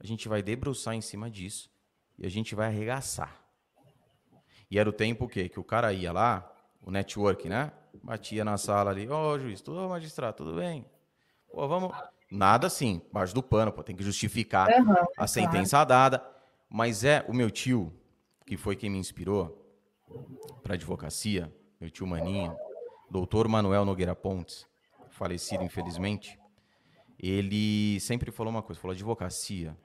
A 0.00 0.06
gente 0.06 0.28
vai 0.28 0.42
debruçar 0.42 0.94
em 0.94 1.00
cima 1.00 1.30
disso 1.30 1.70
e 2.18 2.26
a 2.26 2.30
gente 2.30 2.54
vai 2.54 2.68
arregaçar. 2.68 3.44
E 4.70 4.78
era 4.78 4.88
o 4.88 4.92
tempo 4.92 5.26
o 5.26 5.28
quê? 5.28 5.48
Que 5.48 5.60
o 5.60 5.64
cara 5.64 5.92
ia 5.92 6.12
lá, 6.12 6.50
o 6.82 6.90
network, 6.90 7.48
né? 7.48 7.72
Batia 8.02 8.44
na 8.44 8.56
sala 8.56 8.90
ali, 8.90 9.08
ô 9.08 9.16
oh, 9.16 9.38
juiz, 9.38 9.60
tudo 9.60 9.88
magistrado, 9.88 10.36
tudo 10.36 10.56
bem? 10.56 10.86
Pô, 11.52 11.66
vamos. 11.68 11.92
Nada 12.30 12.66
assim, 12.66 13.00
baixo 13.12 13.34
do 13.34 13.42
pano, 13.42 13.72
pô, 13.72 13.82
tem 13.82 13.94
que 13.94 14.02
justificar 14.02 14.68
uhum, 14.68 14.94
a 15.16 15.26
sentença 15.26 15.76
claro. 15.76 15.88
dada. 15.88 16.30
Mas 16.68 17.04
é 17.04 17.24
o 17.28 17.32
meu 17.32 17.50
tio, 17.50 17.92
que 18.46 18.56
foi 18.56 18.74
quem 18.74 18.90
me 18.90 18.98
inspirou 18.98 19.64
para 20.62 20.74
advocacia, 20.74 21.52
meu 21.80 21.90
tio 21.90 22.06
Maninho, 22.06 22.56
doutor 23.10 23.46
Manuel 23.46 23.84
Nogueira 23.84 24.14
Pontes, 24.14 24.66
falecido 25.10 25.62
infelizmente, 25.62 26.38
ele 27.18 28.00
sempre 28.00 28.32
falou 28.32 28.50
uma 28.50 28.62
coisa, 28.62 28.80
falou 28.80 28.94
advocacia 28.94 29.76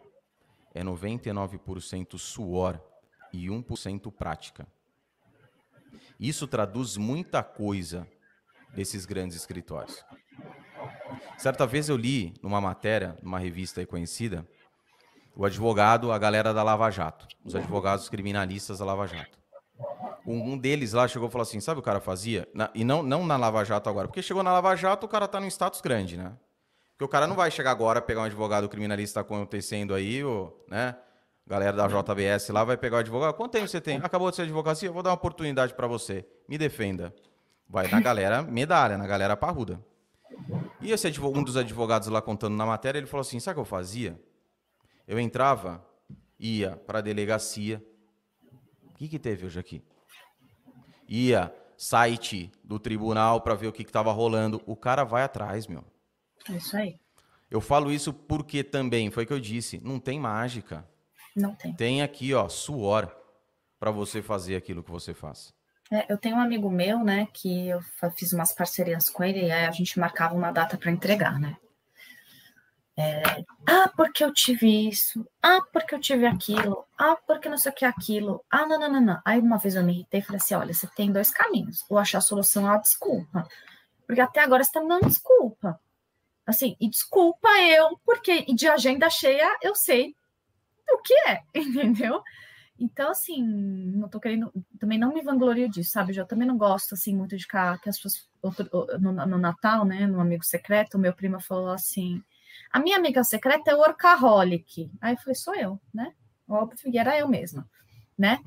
é 0.73 0.83
99% 0.83 2.17
suor 2.17 2.81
e 3.33 3.47
1% 3.47 4.11
prática. 4.11 4.67
Isso 6.19 6.47
traduz 6.47 6.97
muita 6.97 7.43
coisa 7.43 8.07
desses 8.73 9.05
grandes 9.05 9.37
escritórios. 9.37 10.03
Certa 11.37 11.65
vez 11.65 11.89
eu 11.89 11.97
li 11.97 12.33
numa 12.43 12.61
matéria, 12.61 13.17
numa 13.21 13.39
revista 13.39 13.85
conhecida, 13.85 14.47
o 15.35 15.45
advogado, 15.45 16.11
a 16.11 16.17
galera 16.17 16.53
da 16.53 16.63
Lava 16.63 16.89
Jato, 16.91 17.27
os 17.45 17.55
advogados 17.55 18.09
criminalistas 18.09 18.79
da 18.79 18.85
Lava 18.85 19.07
Jato. 19.07 19.39
Um, 20.27 20.57
deles 20.57 20.93
lá 20.93 21.07
chegou 21.07 21.29
e 21.29 21.31
falou 21.31 21.43
assim: 21.43 21.59
sabe 21.59 21.79
o 21.79 21.83
cara 21.83 21.99
fazia? 21.99 22.47
Na, 22.53 22.69
e 22.75 22.83
não, 22.83 23.01
não 23.01 23.25
na 23.25 23.37
Lava 23.37 23.63
Jato 23.63 23.89
agora, 23.89 24.07
porque 24.07 24.21
chegou 24.21 24.43
na 24.43 24.51
Lava 24.51 24.75
Jato, 24.75 25.05
o 25.05 25.09
cara 25.09 25.27
tá 25.27 25.39
num 25.39 25.47
status 25.47 25.81
grande, 25.81 26.17
né? 26.17 26.37
Porque 26.91 27.05
o 27.05 27.07
cara 27.07 27.25
não 27.25 27.35
vai 27.35 27.49
chegar 27.49 27.71
agora, 27.71 28.01
pegar 28.01 28.21
um 28.21 28.25
advogado 28.25 28.67
criminalista 28.67 29.21
acontecendo 29.21 29.95
aí, 29.95 30.23
ou, 30.23 30.65
né? 30.69 30.95
Galera 31.49 31.75
da 31.75 31.87
JBS 31.87 32.49
lá 32.49 32.63
vai 32.63 32.77
pegar 32.77 32.97
o 32.97 32.99
advogado. 32.99 33.33
Quanto 33.33 33.53
tempo 33.53 33.67
você 33.67 33.81
tem? 33.81 33.97
Acabou 33.97 34.29
de 34.29 34.35
ser 34.35 34.43
advocacia? 34.43 34.87
Eu 34.87 34.93
vou 34.93 35.01
dar 35.01 35.09
uma 35.09 35.15
oportunidade 35.15 35.73
para 35.73 35.87
você. 35.87 36.23
Me 36.47 36.59
defenda. 36.59 37.11
Vai 37.67 37.87
na 37.87 37.99
galera 37.99 38.43
medalha, 38.45 38.99
na 38.99 39.07
galera 39.07 39.35
parruda. 39.35 39.83
E 40.79 40.91
esse 40.91 41.19
um 41.19 41.43
dos 41.43 41.57
advogados 41.57 42.07
lá 42.07 42.21
contando 42.21 42.55
na 42.55 42.67
matéria, 42.67 42.99
ele 42.99 43.07
falou 43.07 43.21
assim: 43.21 43.39
sabe 43.39 43.53
o 43.53 43.55
que 43.55 43.61
eu 43.61 43.65
fazia? 43.65 44.21
Eu 45.07 45.19
entrava, 45.19 45.83
ia 46.39 46.75
para 46.75 46.99
a 46.99 47.01
delegacia. 47.01 47.83
O 48.91 48.93
que, 48.93 49.07
que 49.07 49.17
teve 49.17 49.47
hoje 49.47 49.59
aqui? 49.59 49.83
Ia 51.07 51.51
site 51.75 52.51
do 52.63 52.77
tribunal 52.77 53.41
para 53.41 53.55
ver 53.55 53.67
o 53.67 53.73
que 53.73 53.81
estava 53.81 54.11
rolando. 54.11 54.61
O 54.67 54.75
cara 54.75 55.03
vai 55.03 55.23
atrás, 55.23 55.65
meu. 55.65 55.83
É 56.47 56.57
isso 56.57 56.77
aí. 56.77 56.99
Eu 57.49 57.59
falo 57.59 57.91
isso 57.91 58.13
porque 58.13 58.63
também, 58.63 59.09
foi 59.09 59.23
o 59.23 59.27
que 59.27 59.33
eu 59.33 59.39
disse, 59.39 59.81
não 59.83 59.99
tem 59.99 60.19
mágica. 60.19 60.87
Não 61.39 61.55
tem. 61.55 61.73
Tem 61.73 62.01
aqui, 62.01 62.33
ó, 62.33 62.49
suor 62.49 63.15
para 63.79 63.91
você 63.91 64.21
fazer 64.21 64.55
aquilo 64.55 64.83
que 64.83 64.91
você 64.91 65.13
faz. 65.13 65.53
É, 65.91 66.11
eu 66.11 66.17
tenho 66.17 66.35
um 66.35 66.39
amigo 66.39 66.69
meu, 66.69 67.03
né, 67.03 67.27
que 67.33 67.69
eu 67.69 67.81
fiz 68.15 68.31
umas 68.33 68.51
parcerias 68.51 69.09
com 69.09 69.23
ele 69.23 69.47
e 69.47 69.51
aí 69.51 69.65
a 69.65 69.71
gente 69.71 69.97
marcava 69.97 70.35
uma 70.35 70.51
data 70.51 70.77
para 70.77 70.91
entregar, 70.91 71.39
né? 71.39 71.57
É, 72.95 73.23
ah, 73.65 73.89
porque 73.95 74.23
eu 74.23 74.33
tive 74.33 74.89
isso. 74.89 75.25
Ah, 75.41 75.61
porque 75.71 75.95
eu 75.95 76.01
tive 76.01 76.25
aquilo. 76.27 76.85
Ah, 76.97 77.15
porque 77.25 77.47
não 77.47 77.57
sei 77.57 77.71
o 77.71 77.75
que 77.75 77.85
é 77.85 77.87
aquilo. 77.87 78.43
Ah, 78.51 78.65
não, 78.65 78.77
não, 78.77 78.91
não, 78.91 79.01
não. 79.01 79.21
Aí 79.23 79.39
uma 79.39 79.57
vez 79.57 79.75
eu 79.75 79.83
me 79.83 79.93
irritei 79.93 80.19
e 80.19 80.23
falei 80.23 80.41
assim: 80.41 80.53
olha, 80.53 80.73
você 80.73 80.85
tem 80.97 81.09
dois 81.09 81.31
caminhos. 81.31 81.85
Ou 81.89 81.97
achar 81.97 82.17
a 82.17 82.21
solução 82.21 82.69
é 82.69 82.75
a 82.75 82.77
desculpa. 82.77 83.47
Porque 84.05 84.19
até 84.19 84.41
agora 84.41 84.65
você 84.65 84.69
está 84.69 84.81
me 84.81 84.89
dando 84.89 85.07
desculpa. 85.07 85.79
Assim, 86.45 86.75
e 86.77 86.89
desculpa 86.89 87.47
eu, 87.61 87.97
porque 88.05 88.41
de 88.53 88.67
agenda 88.67 89.09
cheia 89.09 89.47
eu 89.61 89.73
sei 89.75 90.13
o 90.93 91.01
que 91.01 91.13
é, 91.27 91.43
entendeu? 91.55 92.21
Então, 92.79 93.11
assim, 93.11 93.43
não 93.43 94.07
tô 94.07 94.19
querendo, 94.19 94.51
também 94.79 94.97
não 94.97 95.13
me 95.13 95.21
vanglorio 95.21 95.69
disso, 95.69 95.91
sabe? 95.91 96.15
Eu 96.15 96.25
também 96.25 96.47
não 96.47 96.57
gosto, 96.57 96.93
assim, 96.93 97.13
muito 97.13 97.35
de 97.35 97.43
ficar, 97.43 97.77
que 97.81 97.89
as 97.89 97.99
pessoas, 97.99 98.29
no, 99.01 99.11
no 99.11 99.37
Natal, 99.37 99.83
né, 99.83 100.07
no 100.07 100.21
Amigo 100.21 100.45
Secreto, 100.45 100.97
meu 100.97 101.13
primo 101.13 101.41
falou 101.41 101.71
assim, 101.71 102.23
a 102.71 102.79
minha 102.79 102.97
amiga 102.97 103.23
secreta 103.23 103.71
é 103.71 103.75
workaholic. 103.75 104.89
Aí 105.01 105.13
eu 105.13 105.17
falei, 105.17 105.35
sou 105.35 105.55
eu, 105.55 105.79
né? 105.93 106.13
Óbvio, 106.47 106.89
e 106.89 106.97
era 106.97 107.17
eu 107.17 107.27
mesma, 107.27 107.67
né? 108.17 108.39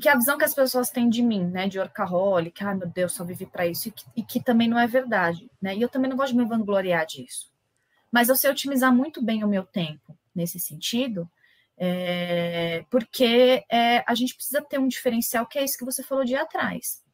Que 0.00 0.08
é 0.08 0.12
a 0.12 0.16
visão 0.16 0.38
que 0.38 0.44
as 0.44 0.54
pessoas 0.54 0.90
têm 0.90 1.08
de 1.08 1.22
mim, 1.22 1.44
né, 1.44 1.68
de 1.68 1.78
workaholic, 1.78 2.62
ai 2.64 2.74
meu 2.74 2.88
Deus, 2.88 3.12
só 3.12 3.24
vivi 3.24 3.46
para 3.46 3.66
isso, 3.66 3.88
e 3.88 3.92
que, 3.92 4.04
e 4.16 4.22
que 4.22 4.42
também 4.42 4.68
não 4.68 4.78
é 4.78 4.86
verdade, 4.86 5.50
né? 5.60 5.76
E 5.76 5.82
eu 5.82 5.88
também 5.88 6.08
não 6.08 6.16
gosto 6.16 6.32
de 6.32 6.38
me 6.38 6.44
vangloriar 6.44 7.04
disso. 7.06 7.52
Mas 8.10 8.28
eu 8.28 8.36
sei 8.36 8.50
otimizar 8.50 8.94
muito 8.94 9.22
bem 9.22 9.44
o 9.44 9.48
meu 9.48 9.64
tempo 9.64 10.16
nesse 10.34 10.58
sentido, 10.58 11.28
é, 11.76 12.84
porque 12.90 13.64
é, 13.70 14.04
a 14.06 14.14
gente 14.14 14.34
precisa 14.34 14.62
ter 14.62 14.78
um 14.78 14.88
diferencial 14.88 15.46
que 15.46 15.58
é 15.58 15.64
isso 15.64 15.78
que 15.78 15.84
você 15.84 16.02
falou 16.02 16.24
de 16.24 16.32
ir 16.32 16.36
atrás. 16.36 17.04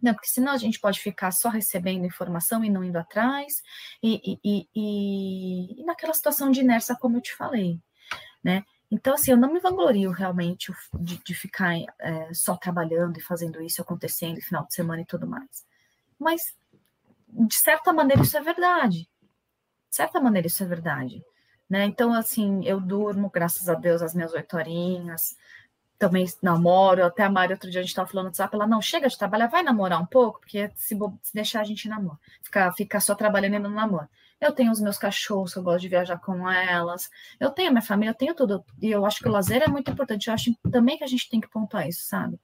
Não, 0.00 0.14
porque 0.14 0.28
senão 0.28 0.52
a 0.52 0.56
gente 0.56 0.80
pode 0.80 0.98
ficar 0.98 1.30
só 1.30 1.48
recebendo 1.48 2.04
informação 2.04 2.64
e 2.64 2.70
não 2.70 2.82
indo 2.82 2.96
atrás, 2.98 3.62
e, 4.02 4.38
e, 4.44 4.68
e, 4.74 5.80
e 5.80 5.84
naquela 5.84 6.12
situação 6.12 6.50
de 6.50 6.60
inércia, 6.60 6.96
como 6.96 7.18
eu 7.18 7.20
te 7.20 7.34
falei, 7.36 7.78
né? 8.42 8.64
Então, 8.90 9.14
assim, 9.14 9.30
eu 9.30 9.38
não 9.38 9.50
me 9.50 9.60
vanglorio 9.60 10.10
realmente 10.10 10.70
de, 11.00 11.16
de 11.24 11.34
ficar 11.34 11.78
é, 11.98 12.34
só 12.34 12.56
trabalhando 12.56 13.16
e 13.16 13.22
fazendo 13.22 13.62
isso 13.62 13.80
acontecendo, 13.80 14.40
final 14.42 14.66
de 14.66 14.74
semana 14.74 15.00
e 15.00 15.06
tudo 15.06 15.26
mais. 15.26 15.64
Mas, 16.18 16.54
de 17.26 17.54
certa 17.54 17.90
maneira, 17.90 18.22
isso 18.22 18.36
é 18.36 18.42
verdade. 18.42 19.08
De 19.88 19.96
certa 19.96 20.20
maneira, 20.20 20.46
isso 20.46 20.62
é 20.62 20.66
verdade. 20.66 21.24
Né? 21.72 21.86
Então, 21.86 22.12
assim, 22.12 22.62
eu 22.66 22.78
durmo, 22.78 23.30
graças 23.30 23.66
a 23.66 23.72
Deus, 23.72 24.02
as 24.02 24.14
minhas 24.14 24.34
oito 24.34 24.54
horinhas, 24.58 25.34
também 25.98 26.26
namoro, 26.42 27.02
até 27.02 27.22
a 27.22 27.30
Mari, 27.30 27.54
outro 27.54 27.70
dia 27.70 27.80
a 27.80 27.82
gente 27.82 27.92
estava 27.92 28.06
falando 28.06 28.24
no 28.24 28.28
WhatsApp, 28.28 28.54
ela, 28.54 28.66
não, 28.66 28.82
chega 28.82 29.08
de 29.08 29.16
trabalhar, 29.16 29.46
vai 29.46 29.62
namorar 29.62 29.98
um 29.98 30.04
pouco, 30.04 30.40
porque 30.40 30.70
se, 30.76 30.94
se 31.22 31.32
deixar 31.32 31.62
a 31.62 31.64
gente 31.64 31.88
namora, 31.88 32.18
ficar, 32.42 32.70
ficar 32.74 33.00
só 33.00 33.14
trabalhando 33.14 33.54
e 33.54 33.58
não 33.58 33.70
namora. 33.70 34.06
Eu 34.38 34.52
tenho 34.52 34.70
os 34.70 34.82
meus 34.82 34.98
cachorros, 34.98 35.54
eu 35.54 35.62
gosto 35.62 35.80
de 35.80 35.88
viajar 35.88 36.18
com 36.18 36.46
elas, 36.50 37.08
eu 37.40 37.48
tenho 37.50 37.72
minha 37.72 37.80
família, 37.80 38.10
eu 38.10 38.16
tenho 38.16 38.34
tudo, 38.34 38.62
e 38.78 38.90
eu 38.90 39.06
acho 39.06 39.20
que 39.20 39.28
o 39.28 39.32
lazer 39.32 39.62
é 39.62 39.68
muito 39.68 39.90
importante, 39.90 40.28
eu 40.28 40.34
acho 40.34 40.54
também 40.70 40.98
que 40.98 41.04
a 41.04 41.06
gente 41.06 41.30
tem 41.30 41.40
que 41.40 41.48
pontuar 41.48 41.88
isso, 41.88 42.02
sabe? 42.06 42.38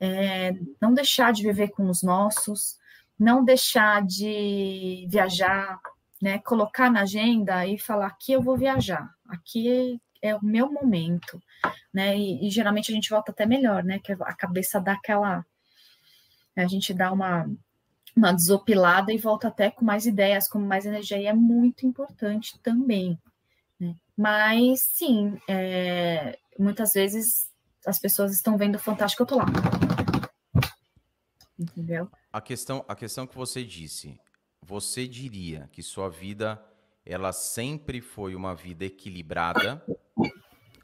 É, 0.00 0.54
não 0.80 0.94
deixar 0.94 1.30
de 1.30 1.42
viver 1.42 1.68
com 1.72 1.90
os 1.90 2.02
nossos, 2.02 2.78
não 3.18 3.44
deixar 3.44 4.02
de 4.02 5.06
viajar, 5.10 5.78
né, 6.22 6.38
colocar 6.38 6.88
na 6.88 7.02
agenda 7.02 7.66
e 7.66 7.76
falar 7.76 8.06
aqui 8.06 8.32
eu 8.32 8.40
vou 8.40 8.56
viajar, 8.56 9.12
aqui 9.28 10.00
é 10.22 10.36
o 10.36 10.44
meu 10.44 10.70
momento, 10.70 11.42
né? 11.92 12.16
E, 12.16 12.46
e, 12.46 12.50
geralmente 12.50 12.92
a 12.92 12.94
gente 12.94 13.10
volta 13.10 13.32
até 13.32 13.44
melhor, 13.44 13.82
né? 13.82 13.98
Que 13.98 14.12
a 14.12 14.32
cabeça 14.32 14.80
dá 14.80 14.92
aquela, 14.92 15.44
a 16.56 16.66
gente 16.68 16.94
dá 16.94 17.10
uma 17.10 17.50
uma 18.14 18.32
desopilada 18.32 19.12
e 19.12 19.18
volta 19.18 19.48
até 19.48 19.70
com 19.70 19.84
mais 19.84 20.06
ideias, 20.06 20.46
com 20.46 20.58
mais 20.58 20.84
energia, 20.84 21.18
e 21.18 21.26
é 21.26 21.32
muito 21.32 21.86
importante 21.86 22.58
também. 22.62 23.18
Né? 23.80 23.96
Mas 24.16 24.82
sim, 24.82 25.40
é, 25.48 26.38
muitas 26.58 26.92
vezes 26.92 27.50
as 27.86 27.98
pessoas 27.98 28.32
estão 28.32 28.58
vendo 28.58 28.78
fantástico, 28.78 29.22
eu 29.22 29.26
tô 29.26 29.36
lá. 29.38 29.46
Entendeu? 31.58 32.08
A 32.30 32.40
questão, 32.40 32.84
a 32.86 32.94
questão 32.94 33.26
que 33.26 33.34
você 33.34 33.64
disse, 33.64 34.20
você 34.62 35.08
diria 35.08 35.68
que 35.72 35.82
sua 35.82 36.08
vida 36.08 36.62
ela 37.04 37.32
sempre 37.32 38.00
foi 38.00 38.34
uma 38.34 38.54
vida 38.54 38.84
equilibrada? 38.84 39.84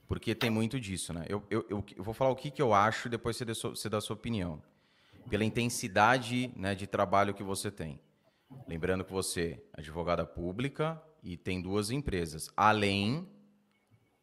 Porque 0.06 0.34
tem 0.34 0.50
muito 0.50 0.80
disso, 0.80 1.12
né? 1.12 1.24
Eu, 1.28 1.44
eu, 1.48 1.64
eu, 1.68 1.84
eu 1.96 2.02
vou 2.02 2.12
falar 2.14 2.30
o 2.30 2.36
que, 2.36 2.50
que 2.50 2.60
eu 2.60 2.74
acho 2.74 3.06
e 3.06 3.10
depois 3.10 3.36
você, 3.36 3.54
so, 3.54 3.70
você 3.70 3.88
dá 3.88 3.98
a 3.98 4.00
sua 4.00 4.16
opinião. 4.16 4.62
Pela 5.28 5.44
intensidade 5.44 6.52
né, 6.56 6.74
de 6.74 6.86
trabalho 6.86 7.34
que 7.34 7.42
você 7.42 7.70
tem. 7.70 8.00
Lembrando 8.66 9.04
que 9.04 9.12
você 9.12 9.62
é 9.76 9.80
advogada 9.80 10.24
pública 10.24 11.00
e 11.22 11.36
tem 11.36 11.60
duas 11.60 11.90
empresas, 11.90 12.50
além 12.56 13.28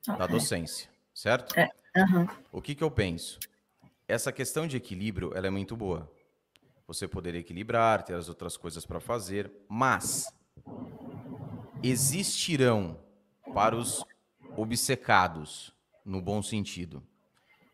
okay. 0.02 0.18
da 0.18 0.26
docência, 0.26 0.90
certo? 1.14 1.58
É. 1.58 1.70
Uhum. 1.96 2.28
O 2.52 2.62
que, 2.62 2.74
que 2.74 2.84
eu 2.84 2.90
penso? 2.90 3.40
Essa 4.08 4.32
questão 4.32 4.68
de 4.68 4.76
equilíbrio 4.78 5.32
ela 5.36 5.48
é 5.48 5.50
muito 5.52 5.78
boa 5.78 6.12
você 6.88 7.08
poder 7.08 7.36
equilibrar, 7.36 8.04
ter 8.04 8.14
as 8.14 8.30
outras 8.30 8.58
coisas 8.58 8.86
para 8.86 9.00
fazer, 9.00 9.52
mas 9.68 10.32
existirão 11.82 13.00
para 13.54 13.76
os 13.76 14.04
obcecados, 14.56 15.74
no 16.04 16.22
bom 16.22 16.42
sentido. 16.42 17.04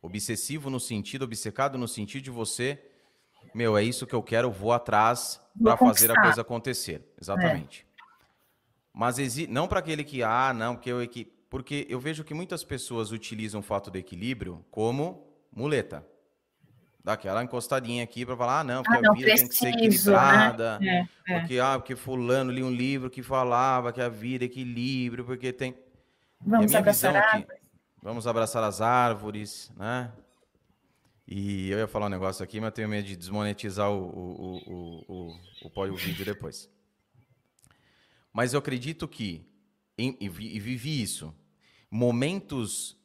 Obsessivo 0.01 0.69
no 0.69 0.79
sentido, 0.79 1.23
obcecado 1.23 1.77
no 1.77 1.88
sentido 1.88 2.23
de 2.23 2.31
você, 2.31 2.79
meu, 3.53 3.77
é 3.77 3.83
isso 3.83 4.07
que 4.07 4.15
eu 4.15 4.23
quero, 4.23 4.51
vou 4.51 4.71
atrás 4.71 5.41
para 5.61 5.75
fazer 5.77 6.11
a 6.11 6.21
coisa 6.21 6.41
acontecer. 6.41 7.05
Exatamente. 7.19 7.85
É. 7.88 8.03
Mas 8.93 9.19
exi... 9.19 9.47
não 9.47 9.67
para 9.67 9.79
aquele 9.79 10.03
que, 10.03 10.23
ah, 10.23 10.53
não, 10.53 10.75
porque 10.75 10.89
eu, 10.89 10.99
porque 11.49 11.85
eu 11.89 11.99
vejo 11.99 12.23
que 12.23 12.33
muitas 12.33 12.63
pessoas 12.63 13.11
utilizam 13.11 13.59
o 13.59 13.63
fato 13.63 13.91
do 13.91 13.97
equilíbrio 13.97 14.65
como 14.71 15.27
muleta. 15.51 16.05
Daquela 17.03 17.44
encostadinha 17.44 18.03
aqui 18.03 18.23
para 18.26 18.38
falar, 18.38 18.60
ah, 18.60 18.64
não, 18.64 18.84
porque 18.84 18.98
ah, 18.98 19.02
não, 19.02 19.11
a 19.11 19.15
vida 19.15 19.28
preciso, 19.28 19.49
tem 19.49 19.49
que 19.49 19.56
ser 19.56 19.69
equilibrada. 19.69 20.78
Né? 20.80 21.07
É, 21.28 21.34
é. 21.34 21.40
Porque, 21.40 21.60
ah, 21.60 21.80
porque 21.80 21.95
fulano 21.95 22.52
li 22.52 22.61
um 22.61 22.69
livro 22.69 23.10
que 23.10 23.23
falava 23.23 23.91
que 23.91 23.99
a 23.99 24.07
vida 24.07 24.45
é 24.45 24.48
equilíbrio, 24.48 25.26
porque 25.26 25.52
tem. 25.52 25.76
Vamos 26.40 26.76
abraçar 26.76 27.15
aqui, 27.15 27.48
Vamos 28.03 28.28
abraçar 28.28 28.64
as 28.64 28.82
árvores, 28.82 29.72
né? 29.76 30.11
E 31.28 31.69
eu 31.69 31.80
ia 31.80 31.88
falar 31.88 32.07
um 32.07 32.10
negócio 32.10 32.44
aqui, 32.44 32.60
mas 32.60 32.73
tenho 32.73 32.90
medo 32.90 33.07
de 33.07 33.15
desmonetizar 33.15 33.90
o, 33.90 34.03
o, 34.03 34.57
o, 34.68 35.06
o, 35.07 35.72
o, 35.73 35.91
o 35.91 35.95
vídeo 35.95 36.26
depois. 36.26 36.69
Mas 38.34 38.53
eu 38.53 38.60
acredito 38.60 39.07
que, 39.07 39.48
e 39.98 40.30
vivi 40.30 41.02
isso, 41.02 41.34
momentos 41.90 42.98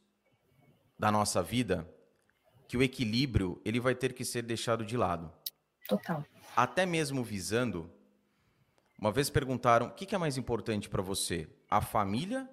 da 0.99 1.11
nossa 1.11 1.43
vida 1.43 1.89
que 2.69 2.77
o 2.77 2.83
equilíbrio 2.83 3.61
ele 3.65 3.81
vai 3.81 3.95
ter 3.95 4.13
que 4.13 4.25
ser 4.25 4.43
deixado 4.43 4.85
de 4.85 4.97
lado. 4.97 5.33
Total. 5.89 6.25
Até 6.55 6.85
mesmo 6.85 7.23
visando. 7.23 7.91
Uma 8.99 9.13
vez 9.13 9.31
perguntaram: 9.31 9.87
o 9.87 9.91
que 9.91 10.15
é 10.15 10.19
mais 10.19 10.37
importante 10.37 10.89
para 10.89 11.03
você, 11.03 11.49
a 11.71 11.81
família 11.81 12.49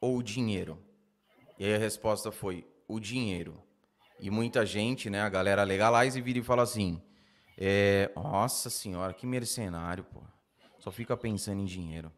ou 0.00 0.18
o 0.18 0.22
dinheiro? 0.22 0.82
E 1.58 1.64
aí 1.64 1.74
a 1.74 1.78
resposta 1.78 2.30
foi: 2.30 2.66
o 2.86 2.98
dinheiro. 2.98 3.62
E 4.20 4.30
muita 4.30 4.66
gente, 4.66 5.08
né, 5.08 5.20
a 5.20 5.28
galera 5.28 5.62
legalize 5.62 6.20
vira 6.20 6.38
e 6.38 6.42
fala 6.42 6.62
assim: 6.62 7.02
é, 7.56 8.10
nossa 8.14 8.70
senhora, 8.70 9.12
que 9.12 9.26
mercenário, 9.26 10.04
pô. 10.04 10.22
Só 10.78 10.92
fica 10.92 11.16
pensando 11.16 11.60
em 11.60 11.64
dinheiro. 11.64 12.12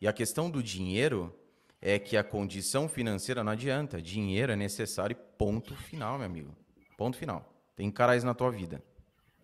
E 0.00 0.06
a 0.06 0.12
questão 0.12 0.48
do 0.48 0.62
dinheiro 0.62 1.36
é 1.80 1.98
que 1.98 2.16
a 2.16 2.24
condição 2.24 2.88
financeira 2.88 3.42
não 3.44 3.52
adianta. 3.52 4.02
Dinheiro 4.02 4.52
é 4.52 4.56
necessário 4.56 5.16
ponto 5.36 5.74
final, 5.76 6.18
meu 6.18 6.26
amigo. 6.26 6.56
Ponto 6.96 7.16
final. 7.16 7.52
Tem 7.76 7.90
que 7.90 8.16
isso 8.16 8.26
na 8.26 8.34
tua 8.34 8.50
vida, 8.50 8.82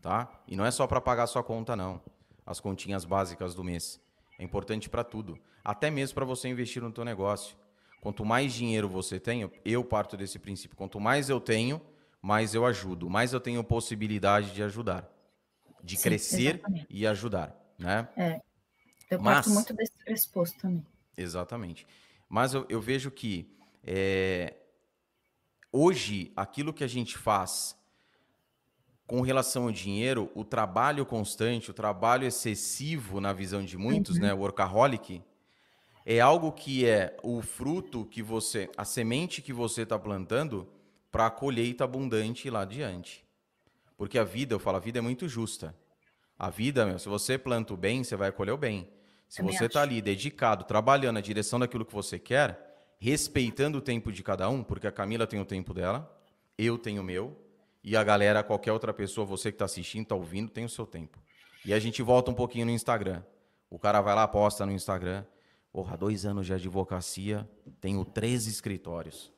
tá? 0.03 0.43
E 0.49 0.57
não 0.57 0.67
é 0.67 0.71
só 0.71 0.87
para 0.87 1.01
pagar 1.01 1.27
sua 1.29 1.45
conta, 1.45 1.77
não. 1.77 2.03
As 2.45 2.59
continhas 2.59 3.05
básicas 3.05 3.55
do 3.55 3.63
mês. 3.63 4.01
É 4.39 4.43
importante 4.43 4.91
para 4.91 5.05
tudo. 5.05 5.39
Até 5.65 5.91
mesmo 5.91 6.17
para 6.17 6.25
você 6.25 6.49
investir 6.49 6.83
no 6.83 6.93
teu 6.93 7.05
negócio. 7.05 7.57
Quanto 8.01 8.25
mais 8.25 8.53
dinheiro 8.53 8.89
você 8.89 9.19
tem, 9.21 9.51
eu 9.65 9.85
parto 9.85 10.17
desse 10.17 10.39
princípio. 10.39 10.77
Quanto 10.77 11.01
mais 11.01 11.31
eu 11.31 11.41
tenho, 11.41 11.81
mais 12.21 12.55
eu 12.55 12.67
ajudo. 12.67 13.09
Mais 13.09 13.33
eu 13.33 13.41
tenho 13.41 13.63
possibilidade 13.63 14.53
de 14.53 14.63
ajudar. 14.63 15.09
De 15.83 15.97
Sim, 15.97 16.03
crescer 16.03 16.55
exatamente. 16.57 16.87
e 16.91 17.07
ajudar, 17.07 17.57
né? 17.79 18.09
É. 18.17 18.41
Eu 19.11 19.21
Mas, 19.21 19.35
parto 19.35 19.51
muito 19.51 19.73
desse 19.75 19.93
pressuposto 20.05 20.59
também. 20.59 20.85
Exatamente. 21.17 21.87
Mas 22.29 22.55
eu, 22.55 22.67
eu 22.69 22.81
vejo 22.81 23.11
que 23.11 23.55
é, 23.83 24.55
hoje 25.71 26.33
aquilo 26.37 26.73
que 26.73 26.85
a 26.85 26.89
gente 26.89 27.19
faz 27.19 27.77
com 29.07 29.21
relação 29.21 29.65
ao 29.65 29.73
dinheiro, 29.73 30.31
o 30.35 30.45
trabalho 30.45 31.05
constante, 31.05 31.71
o 31.71 31.75
trabalho 31.75 32.27
excessivo 32.27 33.21
na 33.21 33.33
visão 33.33 33.63
de 33.63 33.77
muitos, 33.77 34.17
uhum. 34.17 34.23
né, 34.23 34.33
workaholic, 34.33 35.23
é 36.07 36.21
algo 36.21 36.53
que 36.53 36.87
é 36.87 37.17
o 37.23 37.41
fruto 37.43 38.05
que 38.07 38.23
você, 38.23 38.71
a 38.77 38.85
semente 38.85 39.43
que 39.43 39.53
você 39.53 39.83
está 39.83 39.99
plantando 39.99 40.69
para 41.11 41.27
a 41.27 41.31
colheita 41.31 41.85
abundante 41.85 42.49
lá 42.51 42.63
adiante. 42.63 43.25
Porque 43.97 44.19
a 44.19 44.25
vida, 44.25 44.55
eu 44.55 44.59
falo, 44.59 44.79
a 44.79 44.81
vida 44.81 44.99
é 44.99 45.03
muito 45.03 45.29
justa. 45.29 45.75
A 46.39 46.51
vida, 46.51 46.85
meu, 46.85 46.99
se 46.99 47.09
você 47.09 47.39
planta 47.39 47.73
o 47.73 47.77
bem, 47.77 48.03
você 48.03 48.17
vai 48.17 48.33
colher 48.33 48.53
o 48.53 48.57
bem. 48.57 48.89
Se 49.29 49.39
Também 49.39 49.57
você 49.57 49.67
está 49.67 49.83
ali 49.83 50.01
dedicado, 50.01 50.65
trabalhando 50.65 51.15
na 51.15 51.21
direção 51.21 51.59
daquilo 51.59 51.85
que 51.85 51.93
você 51.93 52.19
quer, 52.19 52.95
respeitando 52.99 53.79
o 53.79 53.81
tempo 53.81 54.13
de 54.13 54.23
cada 54.23 54.49
um, 54.49 54.63
porque 54.63 54.87
a 54.87 54.93
Camila 54.93 55.27
tem 55.27 55.41
o 55.41 55.45
tempo 55.45 55.75
dela, 55.75 56.11
eu 56.57 56.79
tenho 56.79 57.03
o 57.03 57.05
meu, 57.05 57.37
e 57.83 57.97
a 57.97 58.05
galera, 58.05 58.43
qualquer 58.43 58.73
outra 58.73 58.95
pessoa, 58.95 59.27
você 59.27 59.51
que 59.51 59.57
está 59.57 59.67
assistindo, 59.67 60.05
está 60.05 60.15
ouvindo, 60.15 60.51
tem 60.51 60.65
o 60.65 60.69
seu 60.69 60.87
tempo. 60.87 61.19
E 61.65 61.75
a 61.75 61.79
gente 61.79 62.03
volta 62.03 62.31
um 62.31 62.35
pouquinho 62.35 62.67
no 62.67 62.73
Instagram. 62.73 63.23
O 63.69 63.79
cara 63.79 64.01
vai 64.01 64.15
lá, 64.15 64.27
posta 64.27 64.65
no 64.65 64.73
Instagram. 64.73 65.25
Porra, 65.73 65.97
dois 65.97 66.25
anos 66.25 66.47
de 66.47 66.55
advocacia, 66.55 67.49
tenho 67.81 68.05
três 68.05 68.47
escritórios. 68.47 69.33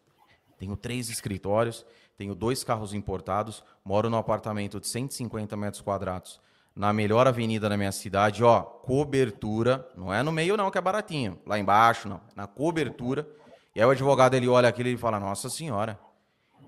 Tenho 0.59 0.77
três 0.77 1.09
escritórios, 1.09 1.85
tenho 2.17 2.35
dois 2.35 2.63
carros 2.63 2.95
importados, 2.95 3.65
moro 3.85 4.09
num 4.09 4.17
apartamento 4.17 4.79
de 4.79 4.87
150 4.87 5.57
metros 5.57 5.83
quadrados 5.83 6.41
na 6.77 6.93
melhor 6.93 7.27
avenida 7.27 7.71
da 7.71 7.77
minha 7.77 7.91
cidade, 7.91 8.45
ó, 8.45 8.61
cobertura, 8.61 9.89
não 9.97 10.13
é 10.13 10.23
no 10.23 10.31
meio 10.31 10.59
não, 10.59 10.71
que 10.71 10.77
é 10.77 10.81
baratinho, 10.81 11.41
lá 11.47 11.59
embaixo 11.59 12.07
não, 12.07 12.21
na 12.37 12.47
cobertura. 12.47 13.27
E 13.75 13.81
aí 13.81 13.87
o 13.87 13.91
advogado 13.91 14.35
ele 14.35 14.47
olha 14.47 14.69
aquilo 14.69 14.91
e 14.91 14.97
fala: 14.97 15.19
"Nossa 15.19 15.49
senhora, 15.49 15.99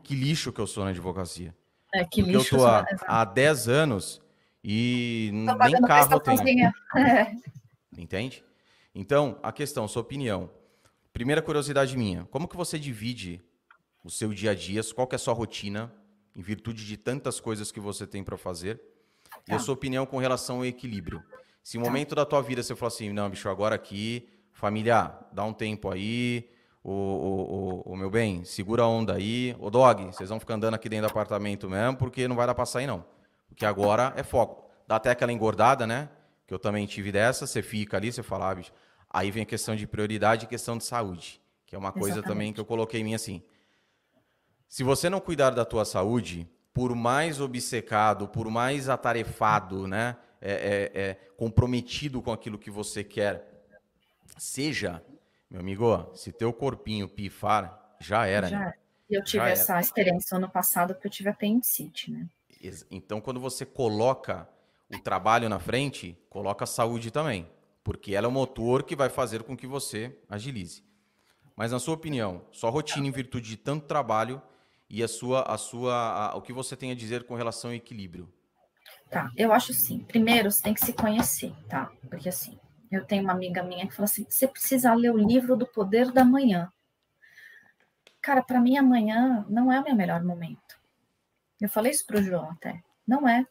que 0.02 0.14
lixo 0.14 0.50
que 0.50 0.60
eu 0.60 0.66
sou 0.66 0.82
na 0.84 0.90
advocacia". 0.90 1.54
É, 1.92 2.04
que 2.04 2.22
Porque 2.22 2.36
lixo. 2.36 2.56
eu 2.56 2.60
tô 2.60 2.66
há, 2.66 2.86
há 3.06 3.24
10 3.24 3.68
anos 3.68 4.22
e 4.64 5.30
nem 5.32 5.82
carro 5.82 6.14
eu 6.14 6.20
tenho. 6.20 6.40
É. 6.96 7.36
Entende? 7.96 8.42
Então, 8.94 9.38
a 9.42 9.52
questão, 9.52 9.86
sua 9.86 10.02
opinião. 10.02 10.50
Primeira 11.12 11.42
curiosidade 11.42 11.96
minha, 11.96 12.24
como 12.30 12.48
que 12.48 12.56
você 12.56 12.78
divide 12.78 13.42
o 14.04 14.10
seu 14.10 14.32
dia 14.32 14.52
a 14.52 14.54
dia, 14.54 14.80
qual 14.94 15.06
que 15.06 15.14
é 15.14 15.16
a 15.16 15.18
sua 15.18 15.34
rotina, 15.34 15.92
em 16.36 16.40
virtude 16.40 16.86
de 16.86 16.96
tantas 16.96 17.40
coisas 17.40 17.72
que 17.72 17.80
você 17.80 18.06
tem 18.06 18.22
para 18.22 18.36
fazer? 18.36 18.80
Tá. 19.48 19.54
E 19.54 19.56
a 19.56 19.58
sua 19.58 19.74
opinião 19.74 20.04
com 20.04 20.18
relação 20.18 20.58
ao 20.58 20.66
equilíbrio. 20.66 21.22
Se 21.62 21.78
no 21.78 21.84
tá. 21.84 21.90
momento 21.90 22.14
da 22.14 22.24
tua 22.24 22.42
vida 22.42 22.62
você 22.62 22.76
falar 22.76 22.88
assim, 22.88 23.12
não, 23.12 23.28
bicho, 23.28 23.48
agora 23.48 23.74
aqui, 23.74 24.28
família, 24.52 25.12
dá 25.32 25.44
um 25.44 25.52
tempo 25.52 25.90
aí, 25.90 26.48
o, 26.82 26.92
o, 26.92 27.82
o, 27.86 27.92
o, 27.92 27.96
meu 27.96 28.10
bem, 28.10 28.44
segura 28.44 28.82
a 28.82 28.88
onda 28.88 29.14
aí. 29.14 29.56
O 29.58 29.70
dog, 29.70 30.04
vocês 30.06 30.28
vão 30.28 30.38
ficar 30.38 30.54
andando 30.54 30.74
aqui 30.74 30.88
dentro 30.88 31.08
do 31.08 31.10
apartamento 31.10 31.68
mesmo, 31.68 31.96
porque 31.96 32.28
não 32.28 32.36
vai 32.36 32.46
dar 32.46 32.54
pra 32.54 32.64
sair, 32.66 32.86
não. 32.86 33.04
Porque 33.48 33.66
agora 33.66 34.12
é 34.16 34.22
foco. 34.22 34.70
Dá 34.86 34.96
até 34.96 35.10
aquela 35.10 35.32
engordada, 35.32 35.86
né? 35.86 36.08
Que 36.46 36.54
eu 36.54 36.58
também 36.58 36.86
tive 36.86 37.12
dessa, 37.12 37.46
você 37.46 37.62
fica 37.62 37.96
ali, 37.96 38.12
você 38.12 38.22
fala, 38.22 38.50
ah, 38.50 38.54
bicho. 38.54 38.72
Aí 39.10 39.30
vem 39.30 39.42
a 39.42 39.46
questão 39.46 39.74
de 39.74 39.86
prioridade 39.86 40.44
e 40.44 40.48
questão 40.48 40.76
de 40.76 40.84
saúde, 40.84 41.40
que 41.66 41.74
é 41.74 41.78
uma 41.78 41.92
coisa 41.92 42.16
Exatamente. 42.16 42.28
também 42.28 42.52
que 42.52 42.60
eu 42.60 42.64
coloquei 42.64 43.00
em 43.00 43.04
mim 43.04 43.14
assim. 43.14 43.42
Se 44.68 44.82
você 44.82 45.08
não 45.08 45.18
cuidar 45.18 45.50
da 45.50 45.64
tua 45.64 45.84
saúde, 45.84 46.46
por 46.78 46.94
mais 46.94 47.40
obcecado, 47.40 48.28
por 48.28 48.48
mais 48.48 48.88
atarefado, 48.88 49.88
né, 49.88 50.16
é, 50.40 50.52
é, 50.94 51.00
é, 51.02 51.14
comprometido 51.36 52.22
com 52.22 52.30
aquilo 52.30 52.56
que 52.56 52.70
você 52.70 53.02
quer, 53.02 53.66
seja, 54.38 55.02
meu 55.50 55.58
amigo, 55.58 56.08
se 56.14 56.30
teu 56.30 56.52
corpinho 56.52 57.08
pifar, 57.08 57.96
já 57.98 58.26
era. 58.26 58.46
Já. 58.46 58.58
Né? 58.60 58.74
Eu 59.10 59.24
tive 59.24 59.44
já 59.44 59.50
essa 59.50 59.72
era. 59.72 59.80
experiência 59.80 60.36
ano 60.36 60.48
passado 60.48 60.94
porque 60.94 61.08
eu 61.08 61.10
tive 61.10 61.30
apendicite, 61.30 62.12
né? 62.12 62.28
Então, 62.92 63.20
quando 63.20 63.40
você 63.40 63.66
coloca 63.66 64.48
o 64.88 65.00
trabalho 65.00 65.48
na 65.48 65.58
frente, 65.58 66.16
coloca 66.30 66.62
a 66.62 66.66
saúde 66.66 67.10
também, 67.10 67.50
porque 67.82 68.14
ela 68.14 68.26
é 68.26 68.28
o 68.28 68.32
motor 68.32 68.84
que 68.84 68.94
vai 68.94 69.08
fazer 69.08 69.42
com 69.42 69.56
que 69.56 69.66
você 69.66 70.16
agilize. 70.30 70.84
Mas, 71.56 71.72
na 71.72 71.80
sua 71.80 71.94
opinião, 71.94 72.46
sua 72.52 72.70
rotina 72.70 73.04
em 73.04 73.10
virtude 73.10 73.48
de 73.48 73.56
tanto 73.56 73.84
trabalho 73.88 74.40
e 74.90 75.02
a 75.02 75.08
sua, 75.08 75.42
a 75.42 75.58
sua, 75.58 75.94
a, 75.94 76.36
o 76.36 76.42
que 76.42 76.52
você 76.52 76.76
tem 76.76 76.90
a 76.90 76.94
dizer 76.94 77.24
com 77.24 77.34
relação 77.34 77.70
ao 77.70 77.76
equilíbrio. 77.76 78.32
Tá, 79.10 79.30
eu 79.36 79.52
acho 79.52 79.72
assim. 79.72 80.00
Primeiro, 80.00 80.50
você 80.50 80.62
tem 80.62 80.74
que 80.74 80.84
se 80.84 80.92
conhecer, 80.92 81.52
tá? 81.68 81.90
Porque 82.08 82.28
assim, 82.28 82.58
eu 82.90 83.04
tenho 83.04 83.22
uma 83.22 83.32
amiga 83.32 83.62
minha 83.62 83.86
que 83.86 83.94
fala 83.94 84.04
assim: 84.04 84.26
você 84.28 84.46
precisa 84.46 84.94
ler 84.94 85.12
o 85.12 85.18
livro 85.18 85.56
do 85.56 85.66
Poder 85.66 86.10
da 86.12 86.24
Manhã. 86.24 86.70
Cara, 88.20 88.42
para 88.42 88.60
mim 88.60 88.76
amanhã 88.76 89.46
não 89.48 89.72
é 89.72 89.80
o 89.80 89.84
meu 89.84 89.94
melhor 89.94 90.22
momento. 90.22 90.78
Eu 91.60 91.68
falei 91.68 91.92
isso 91.92 92.06
pro 92.06 92.22
João 92.22 92.50
até. 92.50 92.82
Não 93.06 93.28
é. 93.28 93.46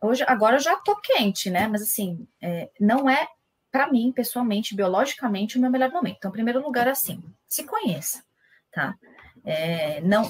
Hoje, 0.00 0.24
agora 0.26 0.56
eu 0.56 0.60
já 0.60 0.76
tô 0.76 0.96
quente, 0.96 1.48
né? 1.50 1.68
Mas 1.68 1.82
assim, 1.82 2.26
é, 2.40 2.70
não 2.80 3.08
é 3.08 3.28
para 3.70 3.90
mim, 3.90 4.12
pessoalmente, 4.12 4.74
biologicamente, 4.74 5.56
o 5.56 5.60
meu 5.60 5.70
melhor 5.70 5.90
momento. 5.90 6.16
Então, 6.18 6.30
em 6.30 6.34
primeiro 6.34 6.60
lugar, 6.60 6.88
assim, 6.88 7.22
se 7.48 7.64
conheça, 7.64 8.22
tá? 8.70 8.94
É, 9.44 10.00
não, 10.02 10.22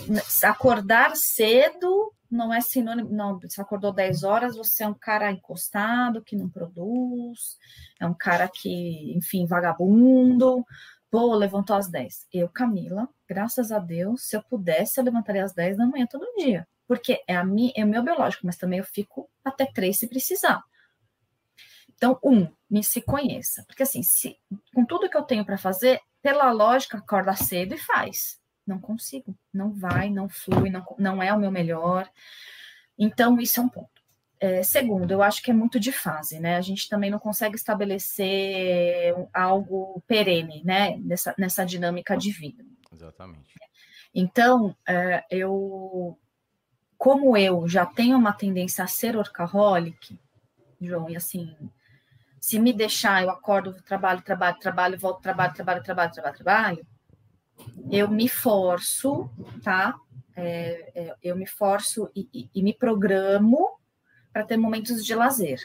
acordar 0.42 1.14
cedo 1.16 2.12
não 2.32 2.52
é 2.52 2.62
sinônimo, 2.62 3.10
não, 3.10 3.38
se 3.46 3.60
acordou 3.60 3.92
10 3.92 4.24
horas, 4.24 4.56
você 4.56 4.84
é 4.84 4.88
um 4.88 4.94
cara 4.94 5.30
encostado, 5.30 6.22
que 6.22 6.34
não 6.34 6.48
produz, 6.48 7.58
é 8.00 8.06
um 8.06 8.14
cara 8.14 8.48
que, 8.48 9.14
enfim, 9.14 9.44
vagabundo, 9.46 10.64
pô, 11.10 11.34
levantou 11.34 11.76
às 11.76 11.90
10. 11.90 12.26
Eu, 12.32 12.48
Camila, 12.48 13.06
graças 13.28 13.70
a 13.70 13.78
Deus, 13.78 14.22
se 14.22 14.34
eu 14.34 14.42
pudesse, 14.42 14.98
eu 14.98 15.04
levantaria 15.04 15.44
às 15.44 15.52
10 15.52 15.76
da 15.76 15.86
manhã 15.86 16.06
todo 16.06 16.34
dia, 16.38 16.66
porque 16.88 17.22
é, 17.28 17.36
a 17.36 17.44
minha, 17.44 17.70
é 17.76 17.84
o 17.84 17.88
meu 17.88 18.02
biológico, 18.02 18.46
mas 18.46 18.56
também 18.56 18.78
eu 18.78 18.84
fico 18.84 19.28
até 19.44 19.66
3 19.66 19.98
se 19.98 20.08
precisar. 20.08 20.62
Então, 21.94 22.18
um, 22.24 22.48
me 22.68 22.82
se 22.82 23.00
conheça. 23.00 23.62
Porque 23.66 23.84
assim, 23.84 24.02
se, 24.02 24.36
com 24.74 24.84
tudo 24.84 25.08
que 25.08 25.16
eu 25.16 25.22
tenho 25.22 25.44
para 25.44 25.56
fazer, 25.56 26.00
pela 26.20 26.50
lógica, 26.50 26.98
acorda 26.98 27.36
cedo 27.36 27.74
e 27.74 27.78
faz. 27.78 28.41
Não 28.66 28.78
consigo, 28.78 29.36
não 29.52 29.72
vai, 29.72 30.08
não 30.08 30.28
flui, 30.28 30.70
não, 30.70 30.84
não 30.98 31.22
é 31.22 31.32
o 31.32 31.38
meu 31.38 31.50
melhor. 31.50 32.08
Então, 32.98 33.40
isso 33.40 33.60
é 33.60 33.62
um 33.62 33.68
ponto. 33.68 34.02
É, 34.38 34.62
segundo, 34.62 35.10
eu 35.12 35.22
acho 35.22 35.40
que 35.40 35.50
é 35.50 35.54
muito 35.54 35.78
de 35.78 35.92
fase, 35.92 36.40
né? 36.40 36.56
A 36.56 36.60
gente 36.60 36.88
também 36.88 37.10
não 37.10 37.18
consegue 37.18 37.54
estabelecer 37.54 39.14
algo 39.32 40.02
perene, 40.06 40.62
né? 40.64 40.96
Nessa, 40.98 41.34
nessa 41.38 41.64
dinâmica 41.64 42.16
de 42.16 42.32
vida. 42.32 42.64
Exatamente. 42.92 43.54
Então, 44.14 44.76
é, 44.86 45.24
eu, 45.30 46.18
como 46.98 47.36
eu 47.36 47.68
já 47.68 47.86
tenho 47.86 48.16
uma 48.16 48.32
tendência 48.32 48.84
a 48.84 48.88
ser 48.88 49.16
workaholic, 49.16 50.18
João, 50.80 51.08
e 51.08 51.16
assim, 51.16 51.56
se 52.40 52.58
me 52.58 52.72
deixar, 52.72 53.22
eu 53.22 53.30
acordo, 53.30 53.80
trabalho, 53.82 54.22
trabalho, 54.22 54.58
trabalho, 54.58 54.98
volto, 54.98 55.22
trabalho, 55.22 55.54
trabalho, 55.54 55.82
trabalho, 55.82 56.12
trabalho, 56.12 56.36
trabalho, 56.36 56.86
eu 57.90 58.08
me 58.08 58.28
forço, 58.28 59.30
tá? 59.62 59.94
É, 60.34 60.92
é, 60.94 61.16
eu 61.22 61.36
me 61.36 61.46
forço 61.46 62.10
e, 62.14 62.28
e, 62.32 62.50
e 62.54 62.62
me 62.62 62.72
programo 62.72 63.78
para 64.32 64.44
ter 64.44 64.56
momentos 64.56 65.04
de 65.04 65.14
lazer. 65.14 65.60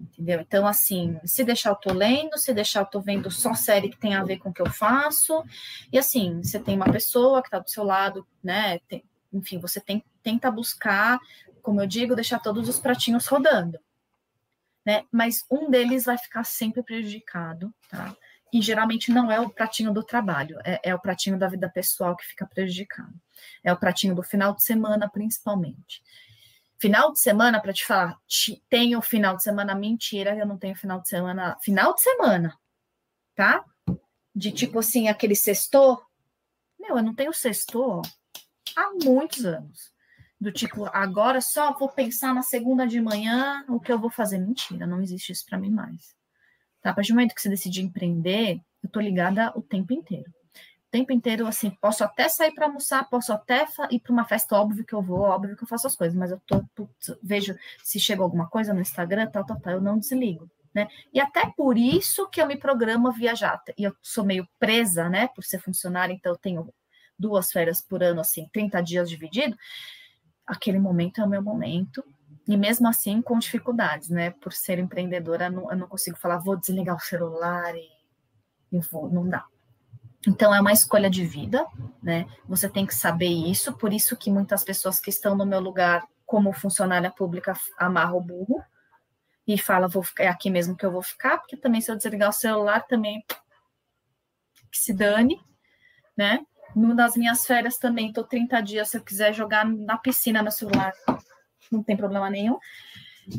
Entendeu? 0.00 0.40
Então, 0.40 0.66
assim, 0.66 1.18
se 1.24 1.44
deixar 1.44 1.70
eu 1.70 1.76
tô 1.76 1.92
lendo, 1.92 2.38
se 2.38 2.52
deixar 2.54 2.80
eu 2.80 2.86
tô 2.86 3.00
vendo 3.00 3.30
só 3.30 3.54
série 3.54 3.90
que 3.90 3.98
tem 3.98 4.14
a 4.14 4.24
ver 4.24 4.38
com 4.38 4.50
o 4.50 4.52
que 4.52 4.62
eu 4.62 4.70
faço. 4.70 5.44
E 5.92 5.98
assim, 5.98 6.42
você 6.42 6.58
tem 6.58 6.76
uma 6.76 6.90
pessoa 6.90 7.42
que 7.42 7.48
está 7.48 7.58
do 7.58 7.70
seu 7.70 7.84
lado, 7.84 8.26
né? 8.42 8.78
Tem, 8.80 9.04
enfim, 9.32 9.58
você 9.58 9.80
tem, 9.80 10.02
tenta 10.22 10.50
buscar, 10.50 11.18
como 11.62 11.80
eu 11.80 11.86
digo, 11.86 12.14
deixar 12.14 12.38
todos 12.38 12.68
os 12.68 12.78
pratinhos 12.78 13.26
rodando. 13.26 13.78
Né? 14.84 15.04
Mas 15.12 15.44
um 15.50 15.70
deles 15.70 16.04
vai 16.04 16.16
ficar 16.16 16.44
sempre 16.44 16.82
prejudicado, 16.82 17.72
tá? 17.88 18.16
E 18.52 18.60
geralmente 18.60 19.10
não 19.10 19.30
é 19.30 19.40
o 19.40 19.50
pratinho 19.50 19.92
do 19.92 20.02
trabalho, 20.02 20.58
é, 20.64 20.80
é 20.90 20.94
o 20.94 20.98
pratinho 20.98 21.38
da 21.38 21.48
vida 21.48 21.68
pessoal 21.68 22.16
que 22.16 22.24
fica 22.24 22.46
prejudicado. 22.46 23.14
É 23.62 23.72
o 23.72 23.76
pratinho 23.76 24.14
do 24.14 24.22
final 24.22 24.54
de 24.54 24.62
semana, 24.62 25.08
principalmente. 25.08 26.02
Final 26.78 27.12
de 27.12 27.20
semana, 27.20 27.60
para 27.60 27.72
te 27.72 27.84
falar, 27.84 28.18
tenho 28.68 29.02
final 29.02 29.36
de 29.36 29.42
semana, 29.42 29.74
mentira, 29.74 30.34
eu 30.34 30.46
não 30.46 30.56
tenho 30.56 30.74
final 30.74 31.00
de 31.00 31.08
semana. 31.08 31.56
Final 31.62 31.94
de 31.94 32.00
semana, 32.00 32.58
tá? 33.34 33.64
De 34.34 34.50
tipo 34.50 34.78
assim, 34.78 35.08
aquele 35.08 35.36
sextor. 35.36 36.02
Meu, 36.78 36.96
eu 36.96 37.02
não 37.02 37.14
tenho 37.14 37.32
sextor 37.32 38.00
há 38.74 38.90
muitos 39.04 39.44
anos. 39.44 39.92
Do 40.40 40.50
tipo, 40.50 40.86
agora 40.86 41.42
só 41.42 41.76
vou 41.78 41.90
pensar 41.90 42.34
na 42.34 42.42
segunda 42.42 42.86
de 42.86 42.98
manhã 42.98 43.62
o 43.68 43.78
que 43.78 43.92
eu 43.92 43.98
vou 43.98 44.10
fazer. 44.10 44.38
Mentira, 44.38 44.86
não 44.86 45.02
existe 45.02 45.32
isso 45.32 45.44
para 45.44 45.58
mim 45.58 45.70
mais. 45.70 46.14
Tá? 46.82 46.90
A 46.90 46.94
partir 46.94 47.12
do 47.12 47.16
momento 47.16 47.34
que 47.34 47.42
você 47.42 47.48
decide 47.48 47.82
empreender, 47.82 48.60
eu 48.82 48.88
tô 48.88 49.00
ligada 49.00 49.52
o 49.54 49.62
tempo 49.62 49.92
inteiro 49.92 50.32
tempo 50.90 51.12
inteiro, 51.12 51.46
assim, 51.46 51.70
posso 51.70 52.02
até 52.02 52.28
sair 52.28 52.52
para 52.52 52.66
almoçar, 52.66 53.08
posso 53.08 53.32
até 53.32 53.64
ir 53.90 54.00
para 54.00 54.12
uma 54.12 54.24
festa, 54.24 54.56
óbvio 54.56 54.84
que 54.84 54.92
eu 54.92 55.00
vou, 55.00 55.20
óbvio 55.20 55.56
que 55.56 55.62
eu 55.62 55.68
faço 55.68 55.86
as 55.86 55.94
coisas, 55.94 56.16
mas 56.18 56.32
eu 56.32 56.40
tô, 56.46 56.64
putz, 56.74 57.16
vejo 57.22 57.54
se 57.82 58.00
chegou 58.00 58.24
alguma 58.24 58.48
coisa 58.48 58.74
no 58.74 58.80
Instagram, 58.80 59.28
tal, 59.28 59.44
tal, 59.46 59.60
tal, 59.60 59.74
eu 59.74 59.80
não 59.80 59.98
desligo, 59.98 60.50
né? 60.74 60.88
E 61.12 61.20
até 61.20 61.46
por 61.56 61.78
isso 61.78 62.28
que 62.28 62.42
eu 62.42 62.46
me 62.46 62.56
programo 62.56 63.08
a 63.08 63.12
viajar, 63.12 63.62
e 63.78 63.84
eu 63.84 63.94
sou 64.02 64.24
meio 64.24 64.48
presa, 64.58 65.08
né, 65.08 65.28
por 65.28 65.44
ser 65.44 65.60
funcionária, 65.60 66.12
então 66.12 66.32
eu 66.32 66.38
tenho 66.38 66.68
duas 67.16 67.52
férias 67.52 67.80
por 67.80 68.02
ano, 68.02 68.20
assim, 68.20 68.48
30 68.52 68.80
dias 68.80 69.08
dividido, 69.08 69.56
aquele 70.44 70.80
momento 70.80 71.20
é 71.20 71.24
o 71.24 71.28
meu 71.28 71.42
momento, 71.42 72.04
e 72.50 72.56
mesmo 72.56 72.88
assim 72.88 73.22
com 73.22 73.38
dificuldades, 73.38 74.08
né, 74.08 74.30
por 74.30 74.52
ser 74.52 74.78
empreendedora, 74.78 75.48
não, 75.48 75.70
eu 75.70 75.76
não 75.76 75.86
consigo 75.86 76.16
falar, 76.16 76.38
vou 76.38 76.56
desligar 76.56 76.96
o 76.96 77.00
celular 77.00 77.74
e, 77.76 77.88
e 78.72 78.80
vou, 78.80 79.08
não 79.08 79.28
dá, 79.28 79.44
então, 80.26 80.54
é 80.54 80.60
uma 80.60 80.72
escolha 80.72 81.08
de 81.08 81.24
vida, 81.24 81.66
né? 82.02 82.26
Você 82.46 82.68
tem 82.68 82.84
que 82.84 82.94
saber 82.94 83.28
isso, 83.28 83.72
por 83.72 83.90
isso 83.90 84.16
que 84.16 84.30
muitas 84.30 84.62
pessoas 84.62 85.00
que 85.00 85.08
estão 85.08 85.34
no 85.34 85.46
meu 85.46 85.60
lugar 85.60 86.06
como 86.26 86.52
funcionária 86.52 87.10
pública 87.10 87.54
amarram 87.78 88.18
o 88.18 88.20
burro 88.20 88.62
e 89.46 89.56
fala, 89.56 89.88
vou 89.88 90.02
ficar, 90.02 90.24
é 90.24 90.28
aqui 90.28 90.50
mesmo 90.50 90.76
que 90.76 90.84
eu 90.84 90.92
vou 90.92 91.02
ficar, 91.02 91.38
porque 91.38 91.56
também 91.56 91.80
se 91.80 91.90
eu 91.90 91.96
desligar 91.96 92.28
o 92.28 92.34
celular, 92.34 92.86
também 92.86 93.24
que 94.70 94.78
se 94.78 94.92
dane, 94.92 95.40
né? 96.16 96.44
Nas 96.76 97.16
minhas 97.16 97.46
férias 97.46 97.78
também, 97.78 98.08
estou 98.08 98.22
30 98.22 98.60
dias, 98.60 98.90
se 98.90 98.98
eu 98.98 99.02
quiser 99.02 99.32
jogar 99.32 99.64
na 99.64 99.96
piscina 99.96 100.42
no 100.42 100.52
celular, 100.52 100.92
não 101.70 101.82
tem 101.82 101.96
problema 101.96 102.28
nenhum. 102.28 102.58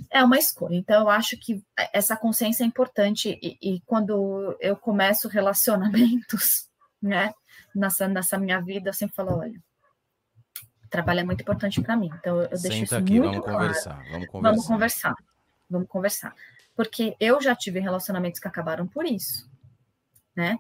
É 0.09 0.23
uma 0.23 0.37
escolha. 0.37 0.75
Então, 0.75 1.01
eu 1.01 1.09
acho 1.09 1.37
que 1.37 1.63
essa 1.91 2.15
consciência 2.15 2.63
é 2.63 2.67
importante. 2.67 3.37
E, 3.41 3.57
e 3.61 3.81
quando 3.81 4.55
eu 4.59 4.75
começo 4.75 5.27
relacionamentos, 5.27 6.67
né? 7.01 7.33
Nessa, 7.73 8.07
nessa 8.07 8.37
minha 8.37 8.59
vida, 8.59 8.89
eu 8.89 8.93
sempre 8.93 9.15
falo, 9.15 9.37
olha, 9.37 9.61
trabalho 10.91 11.21
é 11.21 11.23
muito 11.23 11.41
importante 11.41 11.81
para 11.81 11.95
mim. 11.95 12.11
Então, 12.19 12.41
eu 12.41 12.49
deixo 12.49 12.61
Senta 12.61 12.83
isso 12.83 12.95
aqui, 12.95 13.19
muito 13.19 13.31
vamos 13.31 13.45
claro. 13.45 13.59
conversar, 13.59 14.03
vamos 14.11 14.27
conversar. 14.27 14.51
Vamos 14.51 14.67
conversar. 14.67 15.15
Vamos 15.69 15.87
conversar. 15.87 16.35
Porque 16.75 17.15
eu 17.19 17.41
já 17.41 17.55
tive 17.55 17.79
relacionamentos 17.79 18.39
que 18.39 18.47
acabaram 18.47 18.85
por 18.85 19.05
isso, 19.05 19.49
né? 20.35 20.59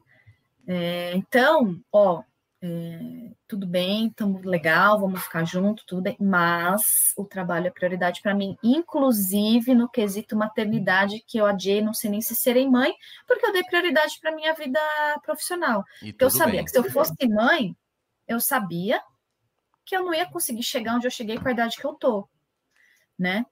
É, 0.65 1.13
então, 1.15 1.79
ó, 1.91 2.23
é, 2.63 3.31
tudo 3.47 3.65
bem, 3.65 4.07
estamos 4.07 4.43
legal, 4.43 4.99
vamos 4.99 5.23
ficar 5.23 5.43
junto, 5.45 5.83
tudo 5.85 6.03
bem, 6.03 6.15
mas 6.19 7.11
o 7.17 7.25
trabalho 7.25 7.65
é 7.65 7.71
prioridade 7.71 8.21
para 8.21 8.35
mim, 8.35 8.55
inclusive 8.61 9.73
no 9.73 9.89
quesito 9.89 10.35
maternidade, 10.35 11.23
que 11.25 11.39
eu 11.39 11.45
adiei, 11.47 11.81
não 11.81 11.93
sei 11.93 12.11
nem 12.11 12.21
se 12.21 12.35
serei 12.35 12.69
mãe, 12.69 12.93
porque 13.27 13.45
eu 13.45 13.51
dei 13.51 13.63
prioridade 13.63 14.19
para 14.21 14.35
minha 14.35 14.53
vida 14.53 14.79
profissional. 15.23 15.83
Porque 15.99 16.23
eu 16.23 16.29
sabia 16.29 16.57
bem. 16.57 16.65
que 16.65 16.71
se 16.71 16.77
eu 16.77 16.83
fosse 16.91 17.27
mãe, 17.27 17.75
eu 18.27 18.39
sabia 18.39 19.01
que 19.83 19.95
eu 19.95 20.05
não 20.05 20.13
ia 20.13 20.29
conseguir 20.29 20.63
chegar 20.63 20.95
onde 20.95 21.07
eu 21.07 21.11
cheguei 21.11 21.39
com 21.39 21.47
a 21.47 21.51
idade 21.51 21.77
que 21.77 21.85
eu 21.85 21.93
tô, 21.95 22.29
né? 23.17 23.43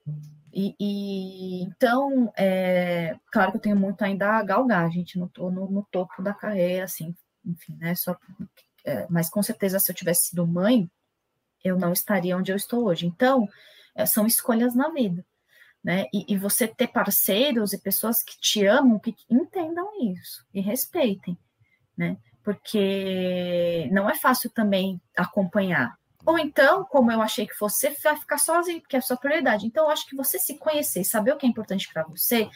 E, 0.54 0.76
e 0.80 1.64
então, 1.64 2.32
é, 2.38 3.18
claro 3.32 3.52
que 3.52 3.58
eu 3.58 3.62
tenho 3.62 3.76
muito 3.76 4.04
ainda 4.04 4.38
a 4.38 4.44
galgar, 4.44 4.92
gente, 4.92 5.18
não 5.18 5.28
tô 5.28 5.50
no, 5.50 5.70
no 5.70 5.84
topo 5.90 6.22
da 6.22 6.34
carreira, 6.34 6.86
assim, 6.86 7.16
enfim, 7.44 7.76
né? 7.80 7.96
Só 7.96 8.16
é, 8.86 9.06
mas 9.10 9.30
com 9.30 9.42
certeza 9.42 9.80
se 9.80 9.92
eu 9.92 9.96
tivesse 9.96 10.30
sido 10.30 10.48
mãe, 10.48 10.90
eu 11.64 11.78
não 11.78 11.92
estaria 11.92 12.38
onde 12.38 12.52
eu 12.52 12.56
estou 12.56 12.86
hoje. 12.86 13.06
Então, 13.06 13.48
é, 13.96 14.06
são 14.06 14.26
escolhas 14.26 14.74
na 14.76 14.90
vida, 14.90 15.26
né? 15.84 16.06
E, 16.14 16.34
e, 16.34 16.38
você 16.38 16.68
ter 16.68 16.88
parceiros 16.88 17.74
e 17.74 17.78
pessoas 17.78 18.24
que 18.24 18.40
te 18.40 18.66
amam, 18.66 19.00
que 19.00 19.16
entendam 19.30 19.90
isso 20.02 20.46
e 20.54 20.62
respeitem, 20.62 21.38
né? 21.98 22.18
Porque 22.44 23.90
não 23.92 24.10
é 24.10 24.16
fácil 24.16 24.50
também 24.50 25.02
acompanhar. 25.16 25.98
Ou 26.26 26.38
então, 26.38 26.84
como 26.86 27.12
eu 27.12 27.22
achei 27.22 27.48
que 27.48 27.60
você 27.60 27.92
vai 28.04 28.16
ficar 28.16 28.38
sozinho, 28.38 28.82
porque 28.82 28.96
é 28.96 29.00
a 29.00 29.02
sua 29.02 29.18
prioridade. 29.18 29.66
Então, 29.66 29.86
eu 29.86 29.92
acho 29.92 30.08
que 30.08 30.16
você 30.16 30.38
se 30.38 30.58
conhecer, 30.58 31.04
saber 31.04 31.34
o 31.34 31.38
que 31.38 31.46
é 31.46 31.50
importante 31.50 31.92
para 31.92 32.04
você, 32.04 32.50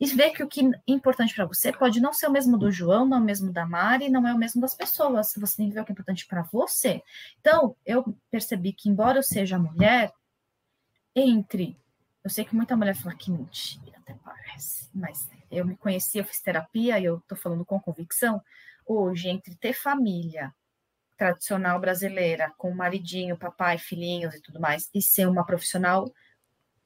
e 0.00 0.06
ver 0.06 0.30
que 0.30 0.42
o 0.42 0.48
que 0.48 0.64
é 0.64 0.70
importante 0.88 1.34
para 1.34 1.44
você 1.44 1.70
pode 1.70 2.00
não 2.00 2.12
ser 2.12 2.26
o 2.26 2.32
mesmo 2.32 2.56
do 2.56 2.72
João, 2.72 3.06
não 3.06 3.18
é 3.18 3.20
o 3.20 3.24
mesmo 3.24 3.52
da 3.52 3.66
Mari, 3.66 4.08
não 4.08 4.26
é 4.26 4.32
o 4.32 4.38
mesmo 4.38 4.58
das 4.58 4.74
pessoas. 4.74 5.34
Você 5.36 5.56
tem 5.58 5.68
que 5.68 5.74
ver 5.74 5.82
o 5.82 5.84
que 5.84 5.92
é 5.92 5.94
importante 5.94 6.26
para 6.26 6.42
você. 6.42 7.02
Então, 7.38 7.76
eu 7.84 8.16
percebi 8.30 8.72
que, 8.72 8.88
embora 8.88 9.18
eu 9.18 9.22
seja 9.22 9.58
mulher, 9.58 10.10
entre. 11.14 11.76
Eu 12.24 12.30
sei 12.30 12.46
que 12.46 12.56
muita 12.56 12.76
mulher 12.76 12.94
fala 12.96 13.14
que 13.14 13.30
mentira, 13.30 13.98
até 13.98 14.14
parece, 14.24 14.88
mas 14.94 15.28
eu 15.50 15.66
me 15.66 15.76
conheci, 15.76 16.16
eu 16.16 16.24
fiz 16.24 16.40
terapia 16.40 16.98
e 16.98 17.04
eu 17.04 17.18
estou 17.18 17.36
falando 17.36 17.64
com 17.64 17.78
convicção. 17.78 18.42
Hoje, 18.86 19.28
entre 19.28 19.54
ter 19.54 19.74
família 19.74 20.54
tradicional 21.18 21.78
brasileira, 21.78 22.50
com 22.56 22.72
maridinho, 22.72 23.36
papai, 23.36 23.76
filhinhos 23.76 24.34
e 24.34 24.40
tudo 24.40 24.58
mais, 24.58 24.88
e 24.94 25.02
ser 25.02 25.28
uma 25.28 25.44
profissional 25.44 26.10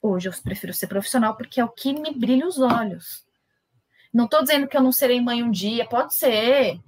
Hoje 0.01 0.29
eu 0.29 0.33
prefiro 0.43 0.73
ser 0.73 0.87
profissional 0.87 1.35
porque 1.35 1.59
é 1.59 1.65
o 1.65 1.69
que 1.69 1.93
me 1.93 2.13
brilha 2.13 2.47
os 2.47 2.59
olhos. 2.59 3.25
Não 4.13 4.25
estou 4.25 4.41
dizendo 4.41 4.67
que 4.67 4.77
eu 4.77 4.81
não 4.81 4.91
serei 4.91 5.19
mãe 5.19 5.43
um 5.43 5.51
dia, 5.51 5.85
pode 5.85 6.15
ser, 6.15 6.79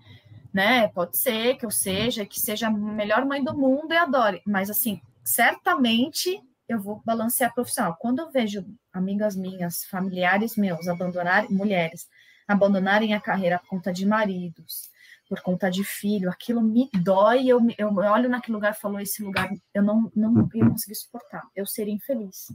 né? 0.53 0.87
Pode 0.87 1.17
ser 1.17 1.55
que 1.57 1.65
eu 1.65 1.71
seja, 1.71 2.25
que 2.25 2.39
seja 2.39 2.67
a 2.67 2.71
melhor 2.71 3.25
mãe 3.25 3.43
do 3.43 3.57
mundo 3.57 3.93
e 3.93 3.97
adore, 3.97 4.41
mas 4.45 4.69
assim, 4.69 5.01
certamente 5.23 6.41
eu 6.67 6.79
vou 6.79 7.01
balancear 7.05 7.53
profissional. 7.53 7.95
Quando 7.99 8.19
eu 8.19 8.31
vejo 8.31 8.65
amigas 8.91 9.35
minhas, 9.35 9.83
familiares 9.85 10.55
meus 10.55 10.87
abandonarem, 10.87 11.49
mulheres, 11.49 12.07
abandonarem 12.47 13.13
a 13.13 13.21
carreira 13.21 13.59
por 13.59 13.67
conta 13.67 13.91
de 13.91 14.05
maridos, 14.05 14.89
por 15.27 15.41
conta 15.41 15.69
de 15.69 15.83
filho, 15.83 16.29
aquilo 16.29 16.61
me 16.61 16.89
dói, 16.93 17.47
eu, 17.47 17.59
eu 17.77 17.93
olho 17.93 18.29
naquele 18.29 18.55
lugar 18.55 18.71
e 18.73 18.79
falo, 18.79 18.99
esse 18.99 19.21
lugar 19.21 19.49
eu 19.73 19.83
não, 19.83 20.11
não 20.15 20.49
ia 20.53 20.65
conseguir 20.69 20.95
suportar, 20.95 21.43
eu 21.55 21.65
seria 21.65 21.93
infeliz. 21.93 22.47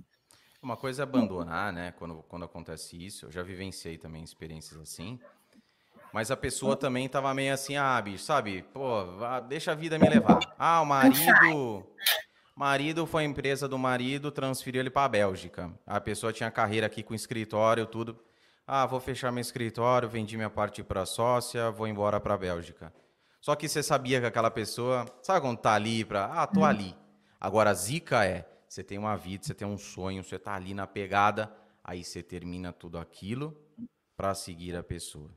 Uma 0.62 0.76
coisa 0.76 1.02
é 1.02 1.04
abandonar, 1.04 1.72
né? 1.72 1.92
Quando, 1.98 2.22
quando 2.28 2.44
acontece 2.44 2.96
isso, 3.04 3.26
eu 3.26 3.32
já 3.32 3.42
vivenciei 3.42 3.98
também 3.98 4.22
experiências 4.22 4.80
assim. 4.80 5.18
Mas 6.12 6.30
a 6.30 6.36
pessoa 6.36 6.76
também 6.76 7.08
tava 7.08 7.34
meio 7.34 7.52
assim, 7.52 7.76
ah, 7.76 8.00
bicho, 8.00 8.22
sabe? 8.22 8.62
Pô, 8.72 9.02
deixa 9.48 9.72
a 9.72 9.74
vida 9.74 9.98
me 9.98 10.08
levar. 10.08 10.38
Ah, 10.56 10.80
o 10.80 10.86
marido. 10.86 11.84
Marido 12.54 13.06
foi 13.06 13.24
a 13.24 13.26
empresa 13.26 13.66
do 13.66 13.76
marido, 13.78 14.30
transferiu 14.30 14.80
ele 14.80 14.90
para 14.90 15.06
a 15.06 15.08
Bélgica. 15.08 15.72
A 15.84 16.00
pessoa 16.00 16.32
tinha 16.32 16.50
carreira 16.50 16.86
aqui 16.86 17.02
com 17.02 17.14
escritório, 17.14 17.86
tudo. 17.86 18.16
Ah, 18.64 18.86
vou 18.86 19.00
fechar 19.00 19.32
meu 19.32 19.40
escritório, 19.40 20.08
vendi 20.08 20.36
minha 20.36 20.50
parte 20.50 20.84
para 20.84 21.04
sócia, 21.04 21.70
vou 21.72 21.88
embora 21.88 22.20
para 22.20 22.34
a 22.34 22.38
Bélgica. 22.38 22.92
Só 23.40 23.56
que 23.56 23.68
você 23.68 23.82
sabia 23.82 24.20
que 24.20 24.26
aquela 24.26 24.50
pessoa, 24.50 25.06
sabe 25.22 25.40
quando 25.40 25.58
tá 25.58 25.74
ali 25.74 26.04
para, 26.04 26.26
ah, 26.26 26.46
tô 26.46 26.60
hum. 26.60 26.64
ali. 26.64 26.94
Agora 27.40 27.70
a 27.70 27.74
zica 27.74 28.24
é, 28.24 28.46
você 28.72 28.82
tem 28.82 28.96
uma 28.96 29.14
vida, 29.16 29.44
você 29.44 29.52
tem 29.52 29.68
um 29.68 29.76
sonho, 29.76 30.24
você 30.24 30.38
tá 30.38 30.54
ali 30.54 30.72
na 30.72 30.86
pegada, 30.86 31.54
aí 31.84 32.02
você 32.02 32.22
termina 32.22 32.72
tudo 32.72 32.98
aquilo 32.98 33.54
para 34.16 34.34
seguir 34.34 34.74
a 34.74 34.82
pessoa. 34.82 35.30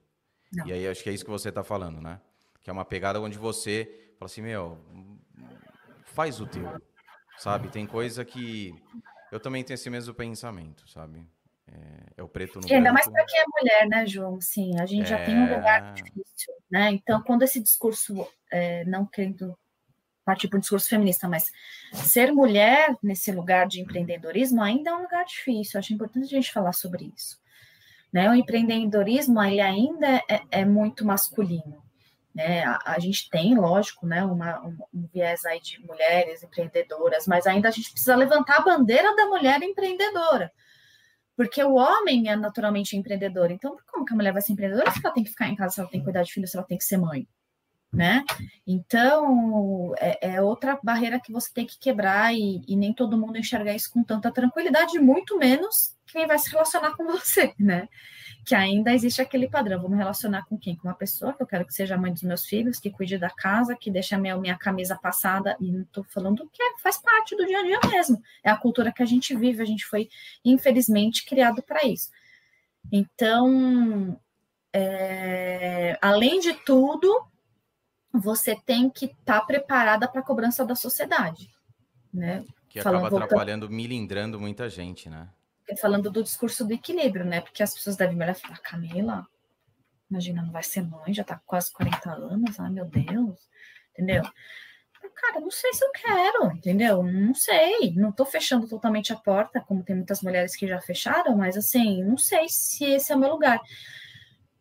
Não. 0.53 0.65
E 0.65 0.71
aí 0.71 0.87
acho 0.87 1.03
que 1.03 1.09
é 1.09 1.13
isso 1.13 1.25
que 1.25 1.29
você 1.29 1.51
tá 1.51 1.61
falando, 1.61 1.99
né? 1.99 2.21
Que 2.61 2.69
é 2.69 2.73
uma 2.73 2.85
pegada 2.85 3.19
onde 3.19 3.37
você 3.37 4.13
fala 4.17 4.27
assim, 4.27 4.41
meu, 4.41 4.79
faz 6.05 6.39
o 6.39 6.47
teu, 6.47 6.81
sabe? 7.37 7.67
Tem 7.67 7.85
coisa 7.85 8.23
que 8.23 8.73
eu 9.29 9.39
também 9.41 9.65
tenho 9.65 9.75
esse 9.75 9.89
mesmo 9.89 10.13
pensamento, 10.13 10.87
sabe? 10.89 11.27
É, 11.67 12.13
é 12.15 12.23
o 12.23 12.29
preto 12.29 12.61
no 12.61 12.67
e 12.69 12.73
Ainda 12.73 12.93
mais 12.93 13.09
para 13.09 13.25
quem 13.25 13.37
é 13.37 13.43
mulher, 13.59 13.89
né, 13.89 14.07
João? 14.07 14.39
Sim, 14.39 14.79
a 14.79 14.85
gente 14.85 15.07
é... 15.07 15.07
já 15.07 15.25
tem 15.25 15.35
um 15.35 15.53
lugar 15.53 15.89
é. 15.89 15.91
difícil, 15.91 16.53
né? 16.71 16.89
Então, 16.91 17.21
quando 17.21 17.43
esse 17.43 17.61
discurso, 17.61 18.25
é, 18.49 18.85
não 18.85 19.05
querendo 19.05 19.57
partir 20.25 20.47
para 20.47 20.57
um 20.57 20.59
discurso 20.59 20.89
feminista, 20.89 21.29
mas 21.29 21.51
ser 21.93 22.33
mulher 22.33 22.97
nesse 23.01 23.31
lugar 23.31 23.67
de 23.67 23.79
empreendedorismo 23.79 24.61
ainda 24.61 24.89
é 24.89 24.93
um 24.93 25.03
lugar 25.03 25.23
difícil. 25.23 25.79
Acho 25.79 25.93
importante 25.93 26.25
a 26.25 26.37
gente 26.37 26.51
falar 26.51 26.73
sobre 26.73 27.13
isso. 27.15 27.39
Né? 28.11 28.29
O 28.29 28.33
empreendedorismo 28.33 29.41
ele 29.43 29.61
ainda 29.61 30.23
é, 30.27 30.41
é 30.49 30.65
muito 30.65 31.05
masculino. 31.05 31.83
Né? 32.33 32.63
A, 32.65 32.93
a, 32.93 32.99
gente 32.99 33.29
tem, 33.29 33.55
lógico, 33.55 34.05
né, 34.05 34.25
uma, 34.25 34.59
um, 34.65 34.77
um, 34.93 35.07
viés 35.13 35.45
aí 35.45 35.61
de 35.61 35.79
mulheres 35.85 36.43
empreendedoras, 36.43 37.27
mas 37.27 37.47
ainda 37.47 37.69
a 37.69 37.71
gente 37.71 37.91
precisa 37.91 38.15
levantar 38.15 38.57
a 38.57 38.61
bandeira 38.63 39.15
da 39.15 39.25
mulher 39.27 39.61
empreendedora. 39.61 40.51
Porque 41.37 41.63
o 41.63 41.75
homem 41.75 42.29
é 42.29 42.35
naturalmente 42.35 42.97
empreendedor. 42.97 43.51
Então, 43.51 43.77
como 43.91 44.05
que 44.05 44.13
a 44.13 44.15
mulher 44.15 44.33
vai 44.33 44.41
ser 44.41 44.53
empreendedora 44.53 44.91
se 44.91 44.99
ela 45.03 45.13
tem 45.13 45.23
que 45.23 45.29
ficar 45.29 45.47
em 45.47 45.55
casa, 45.55 45.75
se 45.75 45.79
ela 45.79 45.89
tem 45.89 45.99
que 45.99 46.05
cuidar 46.05 46.23
de 46.23 46.31
filhos, 46.31 46.51
se 46.51 46.57
ela 46.57 46.65
tem 46.65 46.77
que 46.77 46.83
ser 46.83 46.97
mãe? 46.97 47.27
Né? 47.95 48.25
Então, 48.67 49.93
é, 49.97 50.35
é 50.35 50.41
outra 50.41 50.77
barreira 50.83 51.19
que 51.19 51.31
você 51.31 51.49
tem 51.53 51.65
que 51.65 51.79
quebrar 51.79 52.33
e, 52.33 52.61
e, 52.67 52.75
nem 52.75 52.93
todo 52.93 53.17
mundo 53.17 53.37
enxergar 53.37 53.73
isso 53.73 53.89
com 53.91 54.03
tanta 54.03 54.29
tranquilidade, 54.31 54.99
muito 54.99 55.37
menos 55.37 55.95
quem 56.05 56.27
vai 56.27 56.37
se 56.37 56.51
relacionar 56.51 56.91
com 56.95 57.05
você, 57.05 57.53
né? 57.59 57.87
que 58.45 58.53
ainda 58.53 58.93
existe 58.93 59.21
aquele 59.21 59.49
padrão. 59.49 59.81
Vou 59.81 59.89
me 59.89 59.97
relacionar 59.97 60.45
com 60.45 60.57
quem? 60.57 60.75
Com 60.75 60.87
uma 60.87 60.93
pessoa 60.93 61.33
que 61.33 61.41
eu 61.41 61.47
quero 61.47 61.65
que 61.65 61.73
seja 61.73 61.97
mãe 61.97 62.13
dos 62.13 62.21
meus 62.21 62.45
filhos, 62.45 62.79
que 62.79 62.91
cuide 62.91 63.17
da 63.17 63.29
casa, 63.29 63.75
que 63.75 63.89
deixe 63.89 64.13
a 64.13 64.19
minha, 64.19 64.37
minha 64.37 64.55
camisa 64.55 64.95
passada, 64.95 65.57
e 65.59 65.71
não 65.71 65.81
estou 65.81 66.03
falando 66.03 66.47
que 66.53 66.61
é, 66.61 66.77
faz 66.77 66.99
parte 66.99 67.35
do 67.35 67.45
dia 67.45 67.59
a 67.59 67.63
dia 67.63 67.79
mesmo. 67.89 68.21
É 68.43 68.51
a 68.51 68.55
cultura 68.55 68.93
que 68.93 69.01
a 69.01 69.05
gente 69.05 69.35
vive, 69.35 69.63
a 69.63 69.65
gente 69.65 69.83
foi, 69.85 70.07
infelizmente, 70.43 71.25
criado 71.25 71.63
para 71.63 71.85
isso. 71.85 72.11
Então, 72.91 74.19
é, 74.71 75.97
além 75.99 76.39
de 76.39 76.53
tudo, 76.53 77.25
você 78.19 78.55
tem 78.65 78.89
que 78.89 79.05
estar 79.05 79.41
tá 79.41 79.45
preparada 79.45 80.07
para 80.07 80.21
a 80.21 80.23
cobrança 80.23 80.65
da 80.65 80.75
sociedade. 80.75 81.49
Né? 82.13 82.45
Que 82.69 82.81
Falando, 82.81 83.05
acaba 83.05 83.23
atrapalhando, 83.25 83.67
voltando... 83.67 83.75
milindrando 83.75 84.39
muita 84.39 84.69
gente, 84.69 85.09
né? 85.09 85.29
falando 85.79 86.11
do 86.11 86.21
discurso 86.21 86.63
do 86.63 86.73
equilíbrio, 86.73 87.25
né? 87.25 87.41
Porque 87.41 87.63
as 87.63 87.73
pessoas 87.73 87.95
devem 87.95 88.15
olhar 88.15 88.35
e 88.35 88.39
falar, 88.39 88.59
Camila, 88.59 89.25
imagina, 90.09 90.43
não 90.43 90.51
vai 90.51 90.61
ser 90.61 90.83
mãe, 90.83 91.13
já 91.13 91.23
tá 91.23 91.37
com 91.37 91.45
quase 91.45 91.71
40 91.71 92.11
anos, 92.11 92.59
ai 92.59 92.69
meu 92.69 92.85
Deus, 92.85 93.39
entendeu? 93.91 94.23
Cara, 95.15 95.39
não 95.39 95.51
sei 95.51 95.73
se 95.73 95.83
eu 95.83 95.91
quero, 95.91 96.51
entendeu? 96.51 97.03
Não 97.03 97.33
sei, 97.33 97.93
não 97.95 98.11
tô 98.11 98.25
fechando 98.25 98.67
totalmente 98.67 99.13
a 99.13 99.15
porta, 99.15 99.61
como 99.61 99.83
tem 99.83 99.95
muitas 99.95 100.21
mulheres 100.21 100.55
que 100.55 100.67
já 100.67 100.81
fecharam, 100.81 101.37
mas 101.37 101.55
assim, 101.55 102.03
não 102.03 102.17
sei 102.17 102.47
se 102.49 102.83
esse 102.83 103.11
é 103.11 103.15
o 103.15 103.19
meu 103.19 103.29
lugar. 103.29 103.59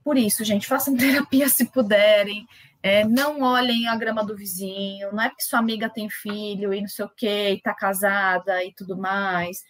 Por 0.02 0.16
isso, 0.16 0.44
gente, 0.44 0.66
façam 0.66 0.94
terapia 0.97 1.48
se 1.48 1.66
puderem, 1.66 2.47
é, 2.85 3.05
não 3.05 3.40
olhem 3.40 3.89
a 3.89 3.97
grama 3.97 4.24
do 4.24 4.36
vizinho, 4.36 5.11
não 5.12 5.23
é 5.23 5.28
porque 5.28 5.43
sua 5.43 5.59
amiga 5.59 5.89
tem 5.89 6.09
filho 6.11 6.74
e 6.74 6.81
não 6.81 6.89
sei 6.89 7.05
o 7.05 7.09
que, 7.09 7.51
e 7.51 7.61
tá 7.61 7.74
casada 7.74 8.62
e 8.62 8.73
tudo 8.74 8.97
mais 8.97 9.65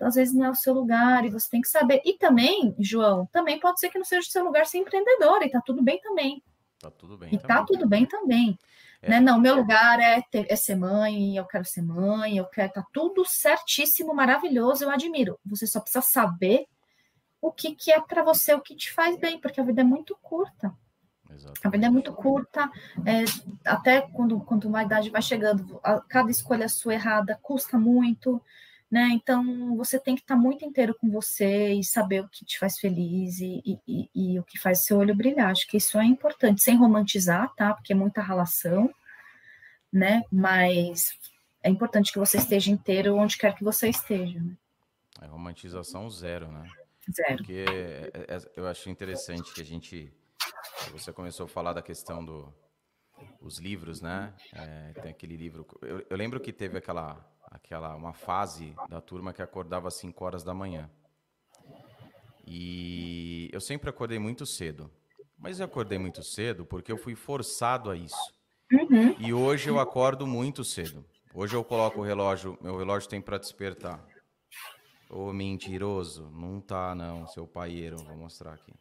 às 0.00 0.14
vezes 0.14 0.34
não 0.34 0.46
é 0.46 0.50
o 0.50 0.54
seu 0.54 0.74
lugar 0.74 1.24
e 1.24 1.30
você 1.30 1.48
tem 1.48 1.60
que 1.60 1.68
saber. 1.68 2.02
E 2.04 2.14
também, 2.14 2.74
João, 2.78 3.26
também 3.26 3.60
pode 3.60 3.78
ser 3.78 3.88
que 3.88 3.98
não 3.98 4.04
seja 4.04 4.26
o 4.26 4.30
seu 4.30 4.44
lugar 4.44 4.66
ser 4.66 4.78
empreendedor, 4.78 5.42
e 5.42 5.50
tá 5.50 5.60
tudo 5.64 5.82
bem 5.82 6.00
também. 6.00 6.42
Tá 6.78 6.90
tudo 6.90 7.16
bem. 7.16 7.28
E 7.32 7.38
tá 7.38 7.46
também. 7.46 7.56
tá 7.56 7.64
tudo 7.64 7.88
bem 7.88 8.06
também. 8.06 8.58
É. 9.02 9.10
Né? 9.10 9.20
Não, 9.20 9.38
meu 9.38 9.56
lugar 9.56 10.00
é, 10.00 10.20
ter, 10.30 10.46
é 10.48 10.56
ser 10.56 10.76
mãe, 10.76 11.36
eu 11.36 11.44
quero 11.44 11.64
ser 11.64 11.82
mãe, 11.82 12.36
eu 12.36 12.46
quero. 12.46 12.72
Tá 12.72 12.84
tudo 12.92 13.24
certíssimo, 13.24 14.14
maravilhoso, 14.14 14.84
eu 14.84 14.90
admiro. 14.90 15.38
Você 15.46 15.66
só 15.66 15.80
precisa 15.80 16.02
saber 16.02 16.66
o 17.40 17.52
que, 17.52 17.74
que 17.74 17.92
é 17.92 18.00
para 18.00 18.22
você, 18.22 18.52
o 18.54 18.60
que 18.60 18.74
te 18.74 18.92
faz 18.92 19.16
bem, 19.18 19.40
porque 19.40 19.60
a 19.60 19.64
vida 19.64 19.80
é 19.80 19.84
muito 19.84 20.16
curta. 20.20 20.74
Exatamente. 21.40 21.66
A 21.66 21.70
vida 21.70 21.86
é 21.86 21.90
muito 21.90 22.12
curta, 22.12 22.70
é, 23.06 23.24
até 23.64 24.00
quando, 24.02 24.40
quando 24.40 24.66
uma 24.66 24.82
idade 24.82 25.10
vai 25.10 25.22
chegando, 25.22 25.80
a, 25.82 26.00
cada 26.00 26.30
escolha 26.30 26.68
sua 26.68 26.94
errada 26.94 27.38
custa 27.42 27.78
muito, 27.78 28.40
né? 28.90 29.08
Então 29.12 29.76
você 29.76 29.98
tem 29.98 30.14
que 30.14 30.22
estar 30.22 30.34
tá 30.34 30.40
muito 30.40 30.64
inteiro 30.64 30.94
com 31.00 31.10
você 31.10 31.72
e 31.72 31.84
saber 31.84 32.20
o 32.22 32.28
que 32.28 32.44
te 32.44 32.58
faz 32.58 32.78
feliz 32.78 33.40
e, 33.40 33.62
e, 33.86 34.10
e, 34.14 34.38
o 34.38 34.42
que 34.42 34.58
faz 34.58 34.84
seu 34.84 34.98
olho 34.98 35.14
brilhar. 35.14 35.50
Acho 35.50 35.66
que 35.66 35.76
isso 35.76 35.98
é 35.98 36.04
importante, 36.04 36.62
sem 36.62 36.76
romantizar, 36.76 37.54
tá? 37.54 37.72
Porque 37.72 37.92
é 37.92 37.96
muita 37.96 38.20
relação, 38.20 38.92
né? 39.92 40.22
Mas 40.30 41.18
é 41.62 41.70
importante 41.70 42.12
que 42.12 42.18
você 42.18 42.38
esteja 42.38 42.70
inteiro 42.70 43.16
onde 43.16 43.38
quer 43.38 43.54
que 43.54 43.64
você 43.64 43.88
esteja. 43.88 44.40
Né? 44.40 44.56
É 45.22 45.26
romantização 45.26 46.10
zero, 46.10 46.50
né? 46.50 46.68
Zero. 47.14 47.36
Porque 47.38 47.64
é, 47.68 48.36
é, 48.36 48.38
eu 48.56 48.66
acho 48.66 48.90
interessante 48.90 49.52
que 49.52 49.60
a 49.60 49.64
gente. 49.64 50.12
Você 50.92 51.12
começou 51.12 51.46
a 51.46 51.48
falar 51.48 51.72
da 51.72 51.82
questão 51.82 52.24
do 52.24 52.52
os 53.40 53.58
livros, 53.58 54.00
né? 54.00 54.34
É, 54.52 54.92
tem 55.00 55.10
aquele 55.10 55.36
livro. 55.36 55.66
Eu, 55.82 56.04
eu 56.08 56.16
lembro 56.16 56.40
que 56.40 56.52
teve 56.52 56.78
aquela 56.78 57.24
aquela 57.50 57.94
uma 57.96 58.12
fase 58.12 58.74
da 58.88 59.00
turma 59.00 59.32
que 59.32 59.42
acordava 59.42 59.88
às 59.88 59.94
5 59.94 60.24
horas 60.24 60.44
da 60.44 60.54
manhã. 60.54 60.90
E 62.46 63.48
eu 63.52 63.60
sempre 63.60 63.90
acordei 63.90 64.18
muito 64.18 64.46
cedo. 64.46 64.90
Mas 65.36 65.58
eu 65.58 65.66
acordei 65.66 65.98
muito 65.98 66.22
cedo 66.22 66.64
porque 66.64 66.92
eu 66.92 66.98
fui 66.98 67.14
forçado 67.14 67.90
a 67.90 67.96
isso. 67.96 68.32
Uhum. 68.72 69.16
E 69.18 69.32
hoje 69.32 69.68
eu 69.68 69.80
acordo 69.80 70.26
muito 70.26 70.64
cedo. 70.64 71.04
Hoje 71.34 71.54
eu 71.54 71.64
coloco 71.64 72.00
o 72.00 72.04
relógio, 72.04 72.58
meu 72.60 72.76
relógio 72.76 73.08
tem 73.08 73.20
para 73.20 73.38
despertar. 73.38 74.04
Ô 75.08 75.32
mentiroso, 75.32 76.30
não 76.30 76.60
tá 76.60 76.94
não, 76.94 77.26
seu 77.26 77.46
paieiro, 77.46 77.96
vou 77.98 78.16
mostrar 78.16 78.54
aqui. 78.54 78.72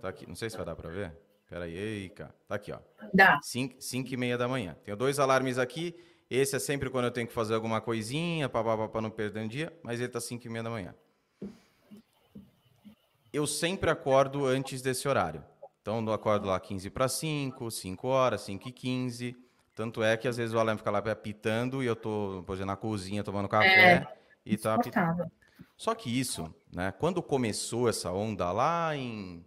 Tá 0.00 0.08
aqui, 0.08 0.26
não 0.26 0.34
sei 0.34 0.50
se 0.50 0.56
vai 0.56 0.66
dar 0.66 0.76
para 0.76 0.90
ver. 0.90 1.12
Pera 1.48 1.64
aí, 1.64 2.08
cara. 2.10 2.34
Tá 2.48 2.54
aqui, 2.56 2.72
ó. 2.72 2.78
Dá. 3.14 3.38
5 3.42 3.76
e 4.12 4.16
meia 4.16 4.36
da 4.36 4.48
manhã. 4.48 4.76
Tenho 4.84 4.96
dois 4.96 5.18
alarmes 5.18 5.58
aqui 5.58 5.94
esse 6.28 6.56
é 6.56 6.58
sempre 6.58 6.90
quando 6.90 7.04
eu 7.04 7.10
tenho 7.10 7.26
que 7.26 7.32
fazer 7.32 7.54
alguma 7.54 7.80
coisinha, 7.80 8.48
para 8.48 9.00
não 9.00 9.10
perder 9.10 9.40
um 9.44 9.48
dia, 9.48 9.72
mas 9.82 10.00
ele 10.00 10.08
tá 10.08 10.20
5 10.20 10.44
e 10.44 10.50
meia 10.50 10.64
da 10.64 10.70
manhã. 10.70 10.94
Eu 13.32 13.46
sempre 13.46 13.90
acordo 13.90 14.44
antes 14.44 14.82
desse 14.82 15.06
horário. 15.06 15.44
Então, 15.80 16.04
eu 16.04 16.12
acordo 16.12 16.48
lá 16.48 16.58
15 16.58 16.90
para 16.90 17.06
5, 17.06 17.70
5 17.70 18.08
horas, 18.08 18.40
5 18.40 18.68
e 18.68 18.72
15. 18.72 19.36
Tanto 19.72 20.02
é 20.02 20.16
que 20.16 20.26
às 20.26 20.36
vezes 20.36 20.52
o 20.52 20.58
alarme 20.58 20.78
fica 20.78 20.90
lá 20.90 20.98
apitando 20.98 21.82
e 21.82 21.86
eu 21.86 21.94
tô, 21.94 22.42
por 22.44 22.54
exemplo, 22.54 22.72
na 22.72 22.76
cozinha 22.76 23.22
tomando 23.22 23.48
café 23.48 23.92
é, 23.92 24.16
e 24.44 24.56
tá 24.56 24.74
apitando. 24.74 25.30
Só 25.76 25.94
que 25.94 26.18
isso, 26.18 26.52
né, 26.72 26.92
quando 26.98 27.22
começou 27.22 27.88
essa 27.88 28.10
onda 28.10 28.50
lá 28.50 28.96
em, 28.96 29.44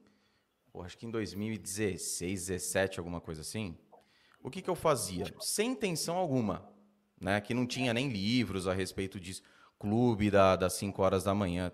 acho 0.82 0.98
que 0.98 1.06
em 1.06 1.12
2016, 1.12 2.48
17, 2.48 3.00
alguma 3.00 3.20
coisa 3.20 3.42
assim, 3.42 3.78
o 4.42 4.50
que, 4.50 4.62
que 4.62 4.70
eu 4.70 4.76
fazia? 4.76 5.26
Sem 5.40 5.72
intenção 5.72 6.18
alguma, 6.18 6.68
né? 7.20 7.40
Que 7.42 7.54
não 7.54 7.68
tinha 7.68 7.94
nem 7.94 8.10
livros 8.10 8.68
a 8.68 8.74
respeito 8.74 9.20
disso. 9.20 9.42
Clube 9.78 10.32
da, 10.32 10.56
das 10.56 10.74
5 10.74 11.02
horas 11.02 11.24
da 11.24 11.34
manhã. 11.34 11.72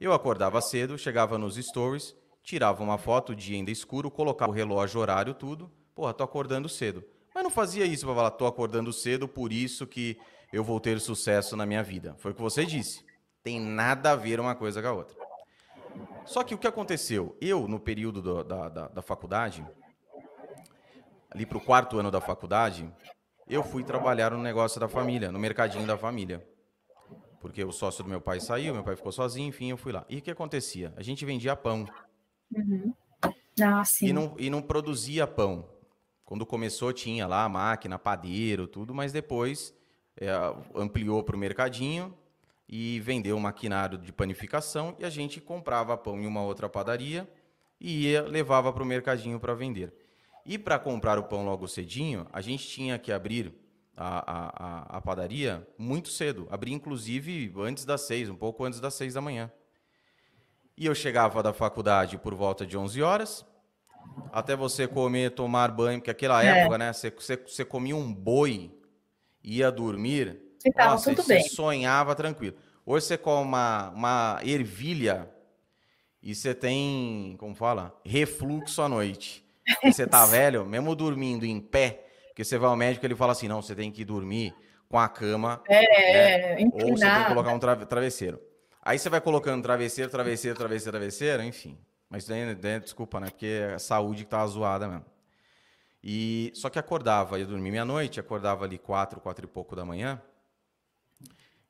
Eu 0.00 0.12
acordava 0.12 0.60
cedo, 0.60 0.98
chegava 0.98 1.38
nos 1.38 1.56
stories, 1.56 2.14
tirava 2.42 2.82
uma 2.82 2.98
foto, 2.98 3.34
dia 3.34 3.56
ainda 3.56 3.70
escuro, 3.70 4.10
colocava 4.10 4.50
o 4.50 4.54
relógio, 4.54 5.00
horário, 5.00 5.34
tudo. 5.34 5.70
Porra, 5.94 6.12
tô 6.12 6.22
acordando 6.22 6.68
cedo. 6.68 7.04
Mas 7.34 7.42
não 7.42 7.50
fazia 7.50 7.84
isso 7.84 8.04
para 8.06 8.14
falar, 8.14 8.30
tô 8.32 8.46
acordando 8.46 8.92
cedo, 8.92 9.28
por 9.28 9.52
isso 9.52 9.86
que 9.86 10.18
eu 10.52 10.64
vou 10.64 10.80
ter 10.80 11.00
sucesso 11.00 11.56
na 11.56 11.66
minha 11.66 11.82
vida. 11.82 12.14
Foi 12.18 12.32
o 12.32 12.34
que 12.34 12.42
você 12.42 12.64
disse. 12.64 13.04
Tem 13.42 13.60
nada 13.60 14.12
a 14.12 14.16
ver 14.16 14.40
uma 14.40 14.54
coisa 14.54 14.80
com 14.82 14.88
a 14.88 14.92
outra. 14.92 15.25
Só 16.24 16.42
que 16.42 16.54
o 16.54 16.58
que 16.58 16.66
aconteceu? 16.66 17.36
Eu, 17.40 17.68
no 17.68 17.78
período 17.78 18.20
do, 18.20 18.44
da, 18.44 18.68
da, 18.68 18.88
da 18.88 19.02
faculdade, 19.02 19.66
ali 21.30 21.46
para 21.46 21.58
o 21.58 21.60
quarto 21.60 21.98
ano 21.98 22.10
da 22.10 22.20
faculdade, 22.20 22.90
eu 23.48 23.62
fui 23.62 23.84
trabalhar 23.84 24.32
no 24.32 24.42
negócio 24.42 24.80
da 24.80 24.88
família, 24.88 25.30
no 25.30 25.38
mercadinho 25.38 25.86
da 25.86 25.96
família. 25.96 26.46
Porque 27.40 27.62
o 27.62 27.70
sócio 27.70 28.02
do 28.02 28.10
meu 28.10 28.20
pai 28.20 28.40
saiu, 28.40 28.74
meu 28.74 28.82
pai 28.82 28.96
ficou 28.96 29.12
sozinho, 29.12 29.48
enfim, 29.48 29.70
eu 29.70 29.76
fui 29.76 29.92
lá. 29.92 30.04
E 30.08 30.18
o 30.18 30.22
que 30.22 30.30
acontecia? 30.30 30.92
A 30.96 31.02
gente 31.02 31.24
vendia 31.24 31.54
pão. 31.54 31.86
Uhum. 32.50 32.92
Ah, 33.62 33.82
e, 34.02 34.12
não, 34.12 34.34
e 34.38 34.50
não 34.50 34.60
produzia 34.60 35.26
pão. 35.26 35.68
Quando 36.24 36.44
começou, 36.44 36.92
tinha 36.92 37.26
lá 37.26 37.44
a 37.44 37.48
máquina, 37.48 37.98
padeiro, 37.98 38.66
tudo, 38.66 38.92
mas 38.92 39.12
depois 39.12 39.72
é, 40.20 40.30
ampliou 40.74 41.22
para 41.22 41.36
o 41.36 41.38
mercadinho. 41.38 42.12
E 42.68 43.00
vendeu 43.00 43.36
um 43.36 43.40
maquinário 43.40 43.96
de 43.96 44.12
panificação 44.12 44.96
e 44.98 45.04
a 45.04 45.10
gente 45.10 45.40
comprava 45.40 45.96
pão 45.96 46.20
em 46.20 46.26
uma 46.26 46.42
outra 46.42 46.68
padaria 46.68 47.28
e 47.80 48.08
ia, 48.08 48.22
levava 48.22 48.72
para 48.72 48.82
o 48.82 48.86
mercadinho 48.86 49.38
para 49.38 49.54
vender. 49.54 49.92
E 50.44 50.58
para 50.58 50.78
comprar 50.78 51.18
o 51.18 51.24
pão 51.24 51.44
logo 51.44 51.66
cedinho, 51.66 52.26
a 52.32 52.40
gente 52.40 52.66
tinha 52.66 52.98
que 52.98 53.12
abrir 53.12 53.52
a, 53.96 54.94
a, 54.94 54.96
a, 54.98 55.00
padaria 55.00 55.66
muito 55.78 56.08
cedo. 56.08 56.46
Abria, 56.50 56.74
inclusive, 56.74 57.52
antes 57.58 57.84
das 57.84 58.02
seis, 58.02 58.28
um 58.28 58.36
pouco 58.36 58.64
antes 58.64 58.78
das 58.78 58.94
seis 58.94 59.14
da 59.14 59.20
manhã. 59.20 59.50
E 60.76 60.86
eu 60.86 60.94
chegava 60.94 61.42
da 61.42 61.52
faculdade 61.52 62.18
por 62.18 62.34
volta 62.34 62.66
de 62.66 62.76
11 62.76 63.02
horas, 63.02 63.46
até 64.30 64.54
você 64.54 64.86
comer, 64.86 65.30
tomar 65.30 65.70
banho, 65.70 65.98
porque 65.98 66.10
aquela 66.10 66.44
é. 66.44 66.60
época, 66.60 66.78
né, 66.78 66.92
você, 66.92 67.10
você, 67.10 67.36
você 67.36 67.64
comia 67.64 67.96
um 67.96 68.12
boi, 68.12 68.70
ia 69.42 69.72
dormir, 69.72 70.38
Ficava 70.66 70.90
nossa, 70.92 71.10
tudo 71.10 71.22
você 71.22 71.34
bem. 71.34 71.48
sonhava 71.48 72.14
tranquilo. 72.14 72.56
Hoje 72.84 73.06
você 73.06 73.16
come 73.16 73.42
uma, 73.42 73.90
uma 73.90 74.40
ervilha 74.42 75.30
e 76.22 76.34
você 76.34 76.54
tem, 76.54 77.36
como 77.38 77.54
fala, 77.54 77.96
refluxo 78.04 78.82
à 78.82 78.88
noite. 78.88 79.44
E 79.82 79.92
você 79.92 80.06
tá 80.06 80.26
velho, 80.26 80.66
mesmo 80.66 80.94
dormindo 80.94 81.46
em 81.46 81.60
pé, 81.60 82.04
porque 82.28 82.44
você 82.44 82.58
vai 82.58 82.68
ao 82.68 82.76
médico 82.76 83.06
ele 83.06 83.14
fala 83.14 83.32
assim, 83.32 83.48
não, 83.48 83.62
você 83.62 83.74
tem 83.74 83.92
que 83.92 84.04
dormir 84.04 84.52
com 84.88 84.98
a 84.98 85.08
cama, 85.08 85.62
é, 85.68 86.62
né? 86.62 86.70
ou 86.72 86.96
você 86.96 87.08
tem 87.08 87.22
que 87.22 87.28
colocar 87.28 87.52
um 87.52 87.58
travesseiro. 87.58 88.40
Aí 88.82 88.98
você 88.98 89.08
vai 89.08 89.20
colocando 89.20 89.62
travesseiro, 89.62 90.10
travesseiro, 90.10 90.56
travesseiro, 90.56 90.92
travesseiro, 90.92 91.42
enfim. 91.42 91.78
Mas 92.08 92.26
daí, 92.26 92.54
daí, 92.54 92.78
desculpa, 92.78 93.18
né? 93.18 93.28
Porque 93.30 93.46
é 93.46 93.74
a 93.74 93.78
saúde 93.78 94.24
que 94.24 94.30
tá 94.30 94.46
zoada 94.46 94.86
mesmo. 94.86 95.04
E 96.02 96.52
só 96.54 96.70
que 96.70 96.78
acordava, 96.78 97.36
ia 97.36 97.44
dormir 97.44 97.72
meia-noite, 97.72 98.20
acordava 98.20 98.64
ali 98.64 98.78
quatro, 98.78 99.20
quatro 99.20 99.44
e 99.44 99.48
pouco 99.48 99.74
da 99.74 99.84
manhã. 99.84 100.22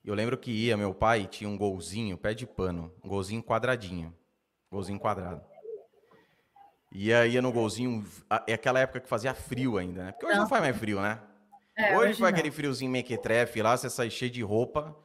Eu 0.07 0.15
lembro 0.15 0.39
que 0.39 0.53
ia, 0.53 0.77
meu 0.77 0.95
pai 0.95 1.27
tinha 1.27 1.51
um 1.51 1.59
golzinho, 1.59 2.17
pé 2.17 2.33
de 2.33 2.47
pano, 2.47 2.95
um 3.03 3.09
golzinho 3.09 3.43
quadradinho, 3.43 4.15
golzinho 4.71 5.01
quadrado. 5.01 5.45
Ia, 6.93 7.27
ia 7.27 7.43
no 7.43 7.51
golzinho, 7.51 8.07
é 8.47 8.55
aquela 8.55 8.79
época 8.79 9.01
que 9.01 9.09
fazia 9.09 9.35
frio 9.35 9.77
ainda, 9.77 10.05
né? 10.05 10.13
Porque 10.13 10.27
hoje 10.27 10.37
não, 10.37 10.43
não 10.43 10.49
faz 10.49 10.63
mais 10.63 10.77
frio, 10.77 11.01
né? 11.01 11.21
É, 11.77 11.97
hoje, 11.97 12.11
hoje 12.11 12.21
faz 12.21 12.33
aquele 12.33 12.53
friozinho 12.53 12.89
mequetrefe 12.89 13.61
lá, 13.61 13.77
você 13.77 13.91
sai 13.91 14.09
cheio 14.09 14.31
de 14.31 14.43
roupa, 14.43 14.97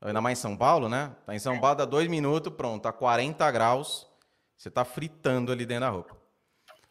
ainda 0.00 0.20
mais 0.20 0.40
em 0.40 0.42
São 0.42 0.56
Paulo, 0.56 0.88
né? 0.88 1.12
Tá 1.24 1.36
em 1.36 1.38
São. 1.38 1.60
Paulo, 1.60 1.76
dá 1.76 1.84
dois 1.84 2.08
minutos, 2.08 2.52
pronto, 2.52 2.82
tá 2.82 2.92
40 2.92 3.48
graus, 3.52 4.08
você 4.56 4.68
tá 4.68 4.84
fritando 4.84 5.52
ali 5.52 5.64
dentro 5.64 5.82
da 5.82 5.90
roupa. 5.90 6.16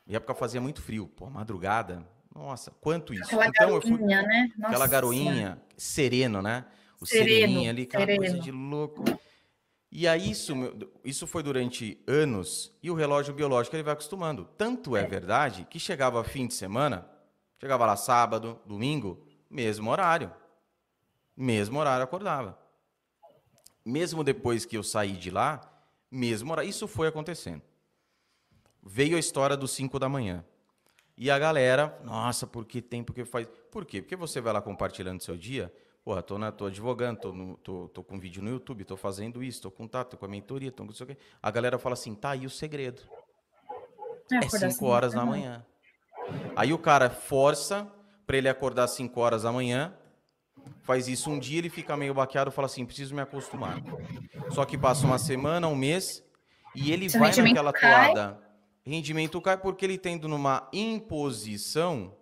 E 0.08 0.16
época 0.16 0.34
fazia 0.34 0.62
muito 0.62 0.82
frio, 0.82 1.06
pô, 1.06 1.30
madrugada, 1.30 2.08
nossa, 2.34 2.72
quanto 2.80 3.14
isso. 3.14 3.26
Aquela 3.26 3.48
então, 3.48 3.68
garoinha, 3.68 3.92
eu 3.92 3.98
fui, 3.98 4.06
né? 4.06 4.50
Nossa. 4.58 4.70
Aquela 4.70 4.88
garoinha, 4.88 5.62
sereno, 5.76 6.42
né? 6.42 6.66
O 7.00 7.06
sereno, 7.06 7.30
sereninho 7.30 7.70
ali, 7.70 7.84
aquela 7.84 8.06
sereno. 8.06 8.24
coisa 8.24 8.40
de 8.40 8.52
louco. 8.52 9.04
E 9.92 10.08
aí 10.08 10.32
isso, 10.32 10.54
isso 11.04 11.26
foi 11.26 11.42
durante 11.42 12.02
anos 12.06 12.74
e 12.84 12.92
o 12.92 12.94
relógio 12.94 13.34
biológico 13.34 13.76
ele 13.76 13.84
vai 13.84 13.94
acostumando. 13.94 14.46
Tanto 14.58 14.98
é, 14.98 15.02
é 15.02 15.08
verdade 15.08 15.66
que 15.70 15.80
chegava 15.80 16.24
fim 16.24 16.48
de 16.48 16.54
semana, 16.54 17.10
chegava 17.60 17.86
lá 17.86 17.96
sábado, 17.96 18.60
domingo, 18.66 19.24
mesmo 19.50 19.90
horário. 19.90 20.32
Mesmo 21.36 21.80
horário 21.80 22.04
acordava. 22.04 22.60
Mesmo 23.86 24.24
depois 24.24 24.66
que 24.66 24.76
eu 24.76 24.84
saí 24.84 25.14
de 25.14 25.30
lá, 25.30 25.62
mesmo 26.12 26.52
horário. 26.52 26.70
Isso 26.70 26.88
foi 26.88 27.08
acontecendo. 27.08 27.62
Veio 28.84 29.16
a 29.16 29.20
história 29.20 29.56
dos 29.56 29.72
5 29.72 30.00
da 30.00 30.10
manhã. 30.10 30.44
E 31.18 31.32
a 31.32 31.40
galera, 31.40 32.00
nossa, 32.04 32.46
por 32.46 32.66
que 32.66 32.82
tem, 32.82 33.04
por 33.04 33.14
que 33.14 33.26
faz? 33.26 33.48
Por 33.72 33.86
quê? 33.86 34.02
Porque 34.02 34.16
você 34.16 34.40
vai 34.40 34.54
lá 34.54 34.62
compartilhando 34.62 35.24
seu 35.24 35.36
dia, 35.36 35.74
Porra, 36.08 36.24
tô, 36.24 36.38
na, 36.38 36.54
tô 36.54 36.68
advogando, 36.68 37.20
tô, 37.20 37.34
no, 37.34 37.58
tô, 37.58 37.90
tô 37.90 38.02
com 38.02 38.18
vídeo 38.18 38.42
no 38.42 38.50
YouTube, 38.50 38.86
tô 38.86 38.96
fazendo 38.96 39.44
isso, 39.44 39.62
tô 39.62 39.70
com 39.70 39.86
tato, 39.86 40.12
tô 40.12 40.18
com 40.18 40.24
a 40.24 40.30
mentoria, 40.30 40.72
tô 40.72 40.86
com 40.86 40.92
isso 40.94 41.04
aqui. 41.04 41.18
A 41.44 41.52
galera 41.52 41.78
fala 41.78 41.92
assim, 41.96 42.16
tá 42.16 42.30
aí 42.30 42.46
o 42.46 42.50
segredo. 42.50 43.02
É 44.32 44.42
5 44.48 44.56
assim, 44.56 44.86
horas 44.86 45.12
da 45.12 45.26
manhã. 45.26 45.66
Aí 46.56 46.72
o 46.72 46.78
cara 46.78 47.10
força 47.10 47.92
para 48.26 48.38
ele 48.38 48.48
acordar 48.48 48.88
5 48.88 49.20
horas 49.20 49.44
da 49.44 49.52
manhã, 49.52 49.94
faz 50.84 51.10
isso 51.10 51.30
um 51.30 51.38
dia, 51.38 51.58
ele 51.58 51.70
fica 51.70 51.98
meio 51.98 52.14
baqueado, 52.14 52.52
fala 52.52 52.68
assim, 52.68 52.86
preciso 52.86 53.14
me 53.14 53.20
acostumar. 53.20 53.76
Só 54.52 54.64
que 54.64 54.78
passa 54.78 55.06
uma 55.06 55.20
semana, 55.20 55.68
um 55.68 55.76
mês, 55.76 56.24
e 56.74 56.90
ele 56.90 57.10
Seu 57.10 57.20
vai 57.20 57.36
naquela 57.36 57.74
cai. 57.74 58.14
toada. 58.14 58.40
Rendimento 58.86 59.42
cai 59.42 59.58
porque 59.58 59.84
ele 59.84 59.98
tendo 59.98 60.30
numa 60.30 60.70
imposição 60.72 62.16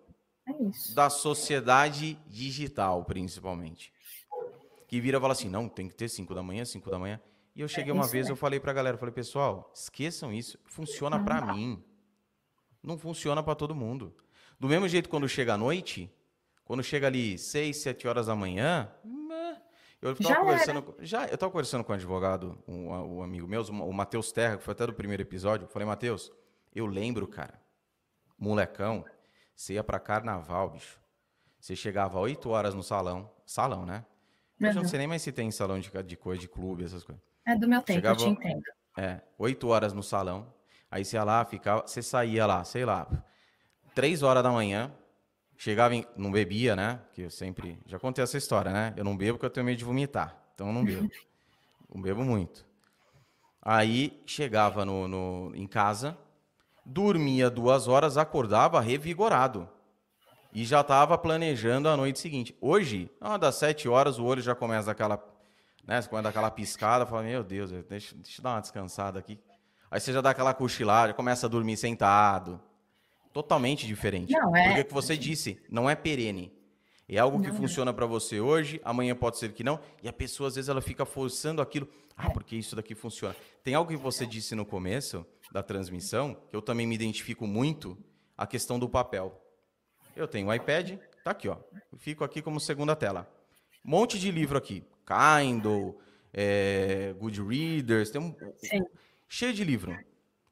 é 0.47 0.93
da 0.93 1.09
sociedade 1.09 2.19
digital, 2.27 3.03
principalmente. 3.05 3.91
Que 4.87 5.01
vira 5.01 5.17
e 5.17 5.21
fala 5.21 5.33
assim, 5.33 5.49
não, 5.49 5.67
tem 5.67 5.87
que 5.87 5.95
ter 5.95 6.07
5 6.07 6.33
da 6.33 6.43
manhã, 6.43 6.63
5 6.63 6.89
da 6.89 6.99
manhã. 6.99 7.19
E 7.55 7.61
eu 7.61 7.67
cheguei 7.67 7.91
é 7.91 7.93
uma 7.93 8.07
vez, 8.07 8.29
eu 8.29 8.35
falei 8.35 8.59
pra 8.59 8.73
galera, 8.73 8.97
falei, 8.97 9.13
pessoal, 9.13 9.71
esqueçam 9.73 10.31
isso, 10.31 10.59
funciona 10.65 11.23
para 11.23 11.53
mim. 11.53 11.83
Não 12.83 12.97
funciona 12.97 13.41
para 13.41 13.55
todo 13.55 13.73
mundo. 13.73 14.13
Do 14.59 14.67
mesmo 14.67 14.87
jeito, 14.87 15.09
quando 15.09 15.27
chega 15.27 15.53
a 15.53 15.57
noite, 15.57 16.13
quando 16.63 16.83
chega 16.83 17.07
ali 17.07 17.37
6, 17.37 17.77
7 17.77 18.07
horas 18.07 18.27
da 18.27 18.35
manhã, 18.35 18.91
eu 20.01 20.15
tava 20.15 20.29
já 20.29 20.39
conversando, 20.39 20.95
já, 20.99 21.25
eu 21.27 21.37
tava 21.37 21.51
conversando 21.51 21.83
com 21.83 21.91
um 21.91 21.95
advogado, 21.95 22.63
um, 22.67 22.89
um 22.89 23.23
amigo 23.23 23.47
meu, 23.47 23.63
o 23.63 23.93
Matheus 23.93 24.31
Terra, 24.31 24.57
que 24.57 24.63
foi 24.63 24.73
até 24.73 24.85
do 24.85 24.93
primeiro 24.93 25.23
episódio. 25.23 25.65
Eu 25.65 25.69
falei, 25.69 25.87
Matheus, 25.87 26.31
eu 26.73 26.85
lembro, 26.85 27.27
cara, 27.27 27.59
molecão, 28.37 29.03
você 29.55 29.73
ia 29.73 29.83
para 29.83 29.99
carnaval, 29.99 30.69
bicho. 30.69 30.99
Você 31.59 31.75
chegava 31.75 32.19
8 32.19 32.49
horas 32.49 32.75
no 32.75 32.83
salão. 32.83 33.31
Salão, 33.45 33.85
né? 33.85 34.05
Uhum. 34.59 34.67
Eu 34.67 34.75
não 34.75 34.85
sei 34.85 34.99
nem 34.99 35.07
mais 35.07 35.21
se 35.21 35.31
tem 35.31 35.49
salão 35.51 35.79
de, 35.79 35.91
de 36.03 36.15
coisa, 36.17 36.39
de 36.39 36.47
clube, 36.47 36.83
essas 36.83 37.03
coisas. 37.03 37.23
É 37.45 37.55
do 37.55 37.67
meu 37.67 37.81
tempo, 37.81 37.97
chegava, 37.97 38.19
eu 38.19 38.25
te 38.25 38.29
entendo. 38.29 38.63
É, 38.97 39.21
8 39.37 39.67
horas 39.67 39.93
no 39.93 40.03
salão. 40.03 40.53
Aí 40.89 41.03
você 41.03 41.15
ia 41.15 41.23
lá, 41.23 41.43
ficava. 41.45 41.81
Você 41.87 42.01
saía 42.01 42.45
lá, 42.45 42.63
sei 42.63 42.85
lá, 42.85 43.07
3 43.93 44.23
horas 44.23 44.43
da 44.43 44.51
manhã. 44.51 44.91
Chegava 45.57 45.95
em. 45.95 46.05
Não 46.17 46.31
bebia, 46.31 46.75
né? 46.75 46.99
Que 47.13 47.23
eu 47.23 47.29
sempre. 47.29 47.79
Já 47.85 47.97
contei 47.97 48.23
essa 48.23 48.37
história, 48.37 48.71
né? 48.71 48.93
Eu 48.97 49.03
não 49.03 49.15
bebo 49.15 49.33
porque 49.33 49.45
eu 49.45 49.49
tenho 49.49 49.65
medo 49.65 49.77
de 49.77 49.85
vomitar. 49.85 50.37
Então 50.53 50.67
eu 50.67 50.73
não 50.73 50.83
bebo. 50.83 51.09
não 51.93 52.01
bebo 52.01 52.23
muito. 52.23 52.65
Aí 53.61 54.21
chegava 54.25 54.85
no, 54.85 55.07
no, 55.07 55.51
em 55.55 55.65
casa, 55.65 56.17
dormia 56.85 57.49
duas 57.49 57.87
horas, 57.87 58.17
acordava 58.17 58.79
revigorado. 58.79 59.67
E 60.53 60.63
já 60.63 60.81
estava 60.81 61.17
planejando 61.17 61.89
a 61.89 61.97
noite 61.97 62.19
seguinte. 62.19 62.55
Hoje, 62.61 63.09
ah, 63.19 63.37
das 63.37 63.55
sete 63.55 63.89
horas, 63.89 64.19
o 64.19 64.23
olho 64.23 64.41
já 64.41 64.55
começa 64.55 64.91
aquela, 64.91 65.21
né, 65.85 66.01
começa 66.03 66.29
aquela 66.29 66.51
piscada, 66.51 67.05
fala, 67.05 67.23
meu 67.23 67.43
Deus, 67.43 67.71
deixa, 67.89 68.15
deixa 68.15 68.39
eu 68.39 68.43
dar 68.43 68.51
uma 68.51 68.61
descansada 68.61 69.19
aqui. 69.19 69.39
Aí 69.91 69.99
você 69.99 70.13
já 70.13 70.21
dá 70.21 70.29
aquela 70.29 70.53
cochilada, 70.53 71.13
começa 71.13 71.45
a 71.45 71.49
dormir 71.49 71.75
sentado. 71.75 72.61
Totalmente 73.33 73.85
diferente. 73.85 74.31
Não, 74.31 74.55
é... 74.55 74.67
Porque 74.67 74.81
o 74.81 74.85
que 74.85 74.93
você 74.93 75.17
disse, 75.17 75.61
não 75.69 75.89
é 75.89 75.95
perene. 75.95 76.53
É 77.07 77.19
algo 77.19 77.39
que 77.39 77.49
não, 77.49 77.55
funciona 77.55 77.93
para 77.93 78.05
você 78.05 78.39
hoje, 78.39 78.81
amanhã 78.83 79.13
pode 79.13 79.37
ser 79.37 79.53
que 79.53 79.63
não, 79.63 79.79
e 80.01 80.07
a 80.07 80.13
pessoa 80.13 80.47
às 80.47 80.55
vezes 80.55 80.69
ela 80.69 80.81
fica 80.81 81.05
forçando 81.05 81.61
aquilo. 81.61 81.87
Ah, 82.17 82.29
porque 82.29 82.55
isso 82.55 82.75
daqui 82.75 82.95
funciona. 82.95 83.35
Tem 83.63 83.75
algo 83.75 83.91
que 83.91 83.97
você 83.97 84.25
disse 84.25 84.55
no 84.55 84.65
começo, 84.65 85.25
da 85.55 85.63
transmissão, 85.63 86.35
que 86.49 86.53
eu 86.53 86.61
também 86.61 86.85
me 86.85 86.93
identifico 86.93 87.47
muito, 87.47 87.97
a 88.37 88.45
questão 88.45 88.77
do 88.77 88.89
papel. 88.89 89.41
Eu 90.13 90.27
tenho 90.27 90.49
o 90.49 90.53
iPad, 90.53 90.99
tá 91.23 91.31
aqui, 91.31 91.47
ó. 91.47 91.55
Eu 91.89 91.97
fico 91.97 92.25
aqui 92.25 92.41
como 92.41 92.59
segunda 92.59 92.93
tela. 92.93 93.25
Um 93.85 93.91
monte 93.91 94.19
de 94.19 94.29
livro 94.31 94.57
aqui. 94.57 94.83
Kindle, 95.07 95.97
é, 96.33 97.15
Goodreaders, 97.17 98.09
tem 98.09 98.19
um, 98.19 98.35
Sim. 98.57 98.83
cheio 99.29 99.53
de 99.53 99.63
livro. 99.63 99.97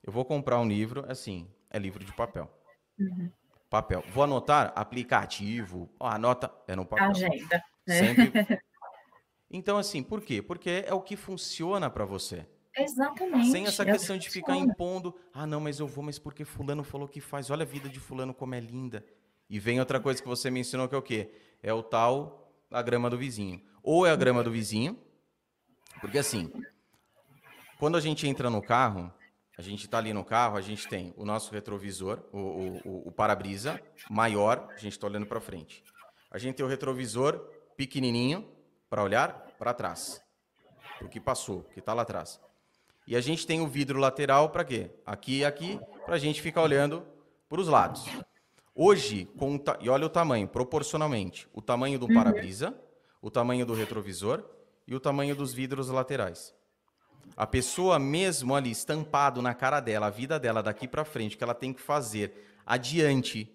Eu 0.01 0.13
vou 0.13 0.23
comprar 0.23 0.57
um 0.61 0.67
livro, 0.69 1.03
assim, 1.09 1.49
é 1.69 1.77
livro 1.77 2.05
de 2.05 2.13
papel. 2.13 2.49
Uhum. 2.97 3.29
Papel. 3.69 4.05
Vou 4.13 4.23
anotar 4.23 4.71
aplicativo, 4.73 5.93
ó, 5.99 6.07
anota, 6.07 6.49
é 6.65 6.77
no 6.77 6.85
papel. 6.85 7.09
Agenda. 7.09 7.61
Sempre. 7.85 8.31
Então, 9.55 9.77
assim, 9.77 10.01
por 10.01 10.19
quê? 10.19 10.41
Porque 10.41 10.83
é 10.83 10.95
o 10.95 11.01
que 11.01 11.15
funciona 11.15 11.87
para 11.87 12.05
você. 12.05 12.47
Exatamente. 12.77 13.51
Sem 13.51 13.65
essa 13.65 13.85
questão 13.85 14.17
de 14.17 14.29
ficar 14.29 14.55
impondo, 14.55 15.15
ah, 15.33 15.45
não, 15.45 15.59
mas 15.59 15.79
eu 15.79 15.87
vou, 15.87 16.03
mas 16.03 16.17
porque 16.17 16.43
fulano 16.43 16.83
falou 16.83 17.07
que 17.07 17.21
faz, 17.21 17.49
olha 17.49 17.63
a 17.63 17.65
vida 17.65 17.87
de 17.87 17.99
fulano 17.99 18.33
como 18.33 18.55
é 18.55 18.59
linda. 18.59 19.05
E 19.49 19.59
vem 19.59 19.79
outra 19.79 19.99
coisa 19.99 20.21
que 20.21 20.27
você 20.27 20.49
mencionou 20.49 20.87
que 20.87 20.95
é 20.95 20.97
o 20.97 21.01
quê? 21.01 21.31
É 21.61 21.73
o 21.73 21.83
tal 21.83 22.51
a 22.71 22.81
grama 22.81 23.09
do 23.09 23.17
vizinho. 23.17 23.61
Ou 23.83 24.05
é 24.05 24.11
a 24.11 24.15
grama 24.15 24.43
do 24.43 24.51
vizinho, 24.51 24.97
porque 26.01 26.17
assim, 26.17 26.51
quando 27.77 27.97
a 27.97 28.01
gente 28.01 28.27
entra 28.27 28.49
no 28.49 28.61
carro, 28.61 29.13
a 29.57 29.61
gente 29.61 29.85
está 29.85 29.99
ali 29.99 30.13
no 30.13 30.25
carro, 30.25 30.57
a 30.57 30.61
gente 30.61 30.87
tem 30.87 31.13
o 31.15 31.25
nosso 31.25 31.51
retrovisor, 31.53 32.23
o, 32.31 32.79
o, 32.83 33.07
o 33.09 33.11
para-brisa 33.11 33.79
maior, 34.09 34.67
a 34.71 34.77
gente 34.77 34.93
está 34.93 35.05
olhando 35.05 35.27
para 35.27 35.39
frente. 35.39 35.83
A 36.31 36.39
gente 36.39 36.55
tem 36.55 36.65
o 36.65 36.69
retrovisor 36.69 37.37
pequenininho 37.77 38.49
para 38.89 39.03
olhar 39.03 39.33
para 39.59 39.73
trás, 39.73 40.23
o 41.01 41.07
que 41.07 41.19
passou, 41.19 41.59
o 41.59 41.63
que 41.65 41.79
está 41.79 41.93
lá 41.93 42.01
atrás. 42.01 42.39
E 43.05 43.15
a 43.15 43.21
gente 43.21 43.45
tem 43.45 43.61
o 43.61 43.67
vidro 43.67 43.99
lateral 43.99 44.49
para 44.49 44.63
quê? 44.63 44.89
Aqui 45.05 45.39
e 45.39 45.45
aqui, 45.45 45.79
para 46.05 46.15
a 46.15 46.19
gente 46.19 46.41
ficar 46.41 46.61
olhando 46.61 47.05
para 47.49 47.59
os 47.59 47.67
lados. 47.67 48.05
Hoje, 48.73 49.25
com 49.37 49.61
e 49.81 49.89
olha 49.89 50.05
o 50.05 50.09
tamanho, 50.09 50.47
proporcionalmente, 50.47 51.47
o 51.53 51.61
tamanho 51.61 51.99
do 51.99 52.07
uhum. 52.07 52.13
para-brisa, 52.13 52.75
o 53.21 53.29
tamanho 53.29 53.65
do 53.65 53.73
retrovisor 53.73 54.43
e 54.87 54.95
o 54.95 54.99
tamanho 54.99 55.35
dos 55.35 55.53
vidros 55.53 55.89
laterais. 55.89 56.55
A 57.37 57.45
pessoa 57.45 57.99
mesmo 57.99 58.55
ali 58.55 58.71
estampado 58.71 59.41
na 59.41 59.53
cara 59.53 59.79
dela, 59.79 60.07
a 60.07 60.09
vida 60.09 60.39
dela 60.39 60.63
daqui 60.63 60.87
para 60.87 61.05
frente, 61.05 61.37
que 61.37 61.43
ela 61.43 61.53
tem 61.53 61.73
que 61.73 61.81
fazer 61.81 62.33
adiante, 62.65 63.53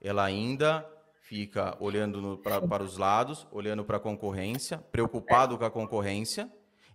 ela 0.00 0.24
ainda 0.24 0.86
fica 1.22 1.76
olhando 1.80 2.20
no, 2.20 2.38
pra, 2.38 2.60
para 2.60 2.82
os 2.82 2.96
lados, 2.96 3.46
olhando 3.50 3.84
para 3.84 3.96
a 3.96 4.00
concorrência, 4.00 4.78
preocupado 4.78 5.58
com 5.58 5.64
a 5.64 5.70
concorrência, 5.70 6.50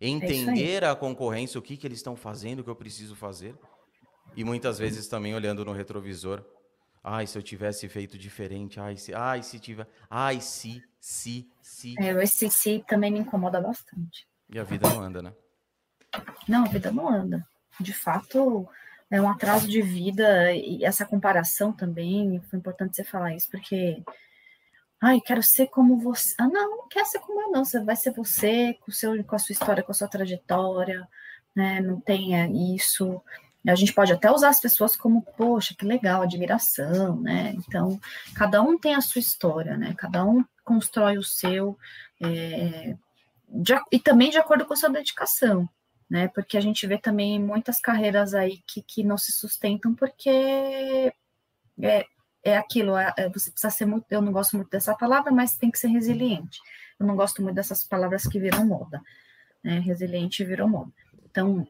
entender 0.07 0.83
é 0.83 0.89
a 0.89 0.95
concorrência, 0.95 1.59
o 1.59 1.61
que, 1.61 1.77
que 1.77 1.87
eles 1.87 1.99
estão 1.99 2.15
fazendo, 2.15 2.59
o 2.59 2.63
que 2.63 2.69
eu 2.69 2.75
preciso 2.75 3.15
fazer, 3.15 3.55
e 4.35 4.43
muitas 4.43 4.77
vezes 4.77 5.07
também 5.07 5.33
olhando 5.33 5.63
no 5.63 5.71
retrovisor. 5.71 6.43
Ai, 7.03 7.27
se 7.27 7.37
eu 7.37 7.43
tivesse 7.43 7.87
feito 7.89 8.17
diferente, 8.17 8.79
ai, 8.79 8.95
se, 8.95 9.13
ai, 9.13 9.43
se 9.43 9.59
tiver, 9.59 9.87
ai, 10.09 10.39
se, 10.39 10.81
se, 10.99 11.49
se. 11.61 11.95
É, 11.99 12.11
esse 12.23 12.49
se 12.49 12.83
também 12.87 13.11
me 13.11 13.19
incomoda 13.19 13.59
bastante. 13.59 14.25
E 14.49 14.57
a 14.57 14.63
vida 14.63 14.87
não 14.87 15.01
anda, 15.01 15.21
né? 15.21 15.33
Não, 16.47 16.63
a 16.63 16.69
vida 16.69 16.91
não 16.91 17.09
anda. 17.09 17.45
De 17.79 17.93
fato, 17.93 18.67
é 19.09 19.21
um 19.21 19.29
atraso 19.29 19.67
de 19.67 19.81
vida 19.81 20.53
e 20.53 20.83
essa 20.83 21.05
comparação 21.05 21.71
também, 21.71 22.41
foi 22.49 22.59
importante 22.59 22.95
você 22.95 23.03
falar 23.03 23.35
isso, 23.35 23.49
porque 23.49 24.01
ai, 25.03 25.19
quero 25.21 25.43
ser 25.43 25.67
como 25.67 25.99
você. 25.99 26.33
Ah, 26.39 26.47
não, 26.47 26.77
não 26.77 26.87
quer 26.87 27.05
ser 27.05 27.19
como 27.19 27.41
eu, 27.41 27.51
não. 27.51 27.65
Você 27.65 27.79
vai 27.83 27.95
ser 27.95 28.11
você, 28.11 28.73
com, 28.81 28.91
seu, 28.91 29.21
com 29.23 29.35
a 29.35 29.39
sua 29.39 29.53
história, 29.53 29.83
com 29.83 29.91
a 29.91 29.95
sua 29.95 30.07
trajetória, 30.07 31.07
né? 31.55 31.81
Não 31.81 31.99
tenha 31.99 32.47
isso. 32.47 33.21
A 33.67 33.75
gente 33.75 33.93
pode 33.93 34.13
até 34.13 34.31
usar 34.31 34.49
as 34.49 34.59
pessoas 34.59 34.95
como, 34.95 35.21
poxa, 35.37 35.75
que 35.77 35.85
legal, 35.85 36.21
admiração, 36.21 37.19
né? 37.21 37.53
Então, 37.57 37.99
cada 38.35 38.61
um 38.61 38.77
tem 38.77 38.95
a 38.95 39.01
sua 39.01 39.19
história, 39.19 39.77
né? 39.77 39.93
Cada 39.97 40.25
um 40.25 40.43
constrói 40.63 41.17
o 41.17 41.23
seu, 41.23 41.77
é, 42.21 42.95
de, 43.49 43.73
e 43.91 43.99
também 43.99 44.29
de 44.29 44.37
acordo 44.37 44.65
com 44.65 44.73
a 44.73 44.77
sua 44.77 44.89
dedicação 44.89 45.69
né? 46.13 46.27
Porque 46.27 46.57
a 46.57 46.61
gente 46.61 46.85
vê 46.85 46.95
também 46.97 47.39
muitas 47.39 47.79
carreiras 47.79 48.35
aí 48.35 48.61
que, 48.67 48.83
que 48.83 49.03
não 49.03 49.17
se 49.17 49.31
sustentam 49.31 49.95
porque 49.95 51.11
é, 51.81 52.05
é 52.43 52.57
aquilo, 52.57 52.97
é, 52.97 53.13
é, 53.17 53.29
você 53.29 53.49
precisa 53.49 53.71
ser 53.71 53.85
muito, 53.85 54.05
eu 54.09 54.21
não 54.21 54.31
gosto 54.31 54.57
muito 54.57 54.69
dessa 54.69 54.93
palavra, 54.95 55.31
mas 55.31 55.57
tem 55.57 55.71
que 55.71 55.79
ser 55.79 55.87
resiliente. 55.87 56.59
Eu 56.99 57.07
não 57.07 57.15
gosto 57.15 57.41
muito 57.41 57.55
dessas 57.55 57.83
palavras 57.83 58.27
que 58.27 58.39
viram 58.39 58.65
moda, 58.65 59.01
né? 59.63 59.79
Resiliente 59.79 60.43
virou 60.43 60.67
moda. 60.67 60.91
Então, 61.29 61.65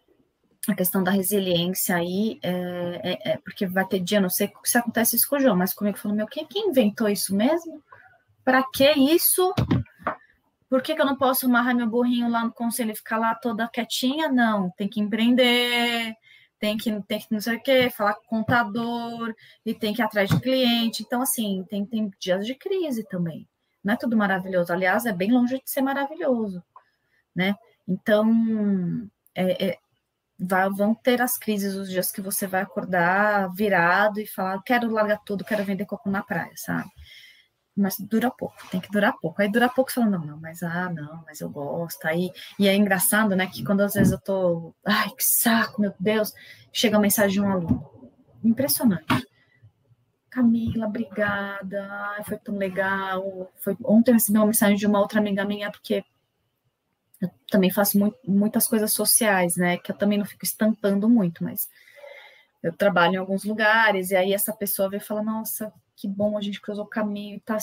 a 0.67 0.73
questão 0.73 1.03
da 1.03 1.11
resiliência 1.11 1.95
aí 1.95 2.39
é, 2.41 2.51
é, 3.03 3.31
é, 3.31 3.37
porque 3.37 3.67
vai 3.67 3.85
ter 3.85 3.99
dia, 3.99 4.21
não 4.21 4.29
sei 4.29 4.51
se 4.63 4.77
acontece 4.77 5.15
isso 5.15 5.29
com 5.29 5.35
o 5.35 5.39
João, 5.39 5.55
mas 5.55 5.73
comigo 5.73 5.97
falou, 5.97 6.15
meu, 6.15 6.27
quem, 6.27 6.45
quem 6.45 6.69
inventou 6.69 7.07
isso 7.07 7.35
mesmo? 7.35 7.83
Para 8.43 8.63
que 8.63 8.89
isso? 8.91 9.53
Por 10.69 10.81
que, 10.81 10.95
que 10.95 11.01
eu 11.01 11.05
não 11.05 11.17
posso 11.17 11.45
amarrar 11.45 11.75
meu 11.75 11.87
burrinho 11.87 12.29
lá 12.29 12.43
no 12.43 12.51
conselho 12.51 12.91
e 12.91 12.95
ficar 12.95 13.17
lá 13.17 13.35
toda 13.35 13.67
quietinha? 13.67 14.29
Não, 14.29 14.71
tem 14.71 14.87
que 14.87 14.99
empreender, 14.99 16.15
tem 16.63 16.77
que, 16.77 17.01
tem 17.01 17.19
que 17.19 17.27
não 17.29 17.41
sei 17.41 17.57
o 17.57 17.61
quê, 17.61 17.89
falar 17.89 18.13
com 18.13 18.21
o 18.21 18.39
contador, 18.39 19.35
e 19.65 19.73
tem 19.73 19.93
que 19.93 20.01
ir 20.01 20.05
atrás 20.05 20.29
de 20.29 20.39
cliente. 20.39 21.03
Então, 21.03 21.21
assim, 21.21 21.65
tem, 21.69 21.85
tem 21.85 22.09
dias 22.17 22.45
de 22.45 22.55
crise 22.55 23.03
também. 23.03 23.45
Não 23.83 23.95
é 23.95 23.97
tudo 23.97 24.15
maravilhoso. 24.15 24.71
Aliás, 24.71 25.05
é 25.05 25.11
bem 25.11 25.29
longe 25.29 25.57
de 25.57 25.69
ser 25.69 25.81
maravilhoso, 25.81 26.63
né? 27.35 27.53
Então, 27.85 28.31
é, 29.35 29.71
é, 29.71 29.77
vai, 30.39 30.69
vão 30.69 30.95
ter 30.95 31.21
as 31.21 31.37
crises, 31.37 31.75
os 31.75 31.89
dias 31.89 32.13
que 32.13 32.21
você 32.21 32.47
vai 32.47 32.61
acordar 32.61 33.53
virado 33.53 34.21
e 34.21 34.25
falar, 34.25 34.63
quero 34.63 34.89
largar 34.89 35.19
tudo, 35.25 35.43
quero 35.43 35.65
vender 35.65 35.85
coco 35.85 36.09
na 36.09 36.23
praia, 36.23 36.53
sabe? 36.55 36.89
Mas 37.75 37.95
dura 37.99 38.29
pouco, 38.29 38.55
tem 38.69 38.79
que 38.79 38.91
durar 38.91 39.13
pouco. 39.19 39.41
Aí 39.41 39.51
dura 39.51 39.67
pouco, 39.67 39.91
você 39.91 39.99
fala, 39.99 40.17
não, 40.17 40.25
não, 40.25 40.37
mas 40.39 40.61
ah, 40.61 40.89
não, 40.89 41.23
mas 41.25 41.41
eu 41.41 41.49
gosto. 41.49 42.05
Aí, 42.05 42.31
e 42.59 42.67
é 42.67 42.75
engraçado, 42.75 43.35
né, 43.35 43.47
que 43.47 43.63
quando 43.63 43.81
às 43.81 43.93
vezes 43.93 44.13
eu 44.13 44.19
tô, 44.19 44.73
ai, 44.85 45.09
que 45.09 45.23
saco, 45.23 45.81
meu 45.81 45.93
Deus, 45.99 46.33
chega 46.71 46.97
a 46.97 46.99
mensagem 46.99 47.33
de 47.33 47.41
um 47.41 47.51
aluno. 47.51 48.11
Impressionante. 48.43 49.05
Camila, 50.29 50.87
obrigada, 50.87 52.21
foi 52.25 52.37
tão 52.37 52.57
legal. 52.57 53.51
Foi, 53.57 53.75
ontem 53.83 54.11
eu 54.11 54.15
recebi 54.15 54.37
uma 54.37 54.47
mensagem 54.47 54.75
de 54.77 54.85
uma 54.85 54.99
outra 54.99 55.19
amiga 55.19 55.45
minha, 55.45 55.71
porque 55.71 56.03
eu 57.21 57.29
também 57.49 57.71
faço 57.71 57.97
muito, 57.97 58.17
muitas 58.27 58.67
coisas 58.67 58.91
sociais, 58.91 59.55
né, 59.55 59.77
que 59.77 59.91
eu 59.91 59.97
também 59.97 60.17
não 60.17 60.25
fico 60.25 60.43
estampando 60.43 61.09
muito, 61.09 61.43
mas 61.43 61.69
eu 62.61 62.71
trabalho 62.75 63.15
em 63.15 63.17
alguns 63.17 63.43
lugares, 63.43 64.11
e 64.11 64.15
aí 64.15 64.33
essa 64.33 64.53
pessoa 64.53 64.89
veio 64.89 65.01
falar, 65.01 65.23
nossa, 65.23 65.71
que 65.95 66.07
bom, 66.07 66.37
a 66.37 66.41
gente 66.41 66.61
cruzou 66.61 66.85
o 66.85 66.89
caminho 66.89 67.37
e 67.37 67.39
tá, 67.39 67.57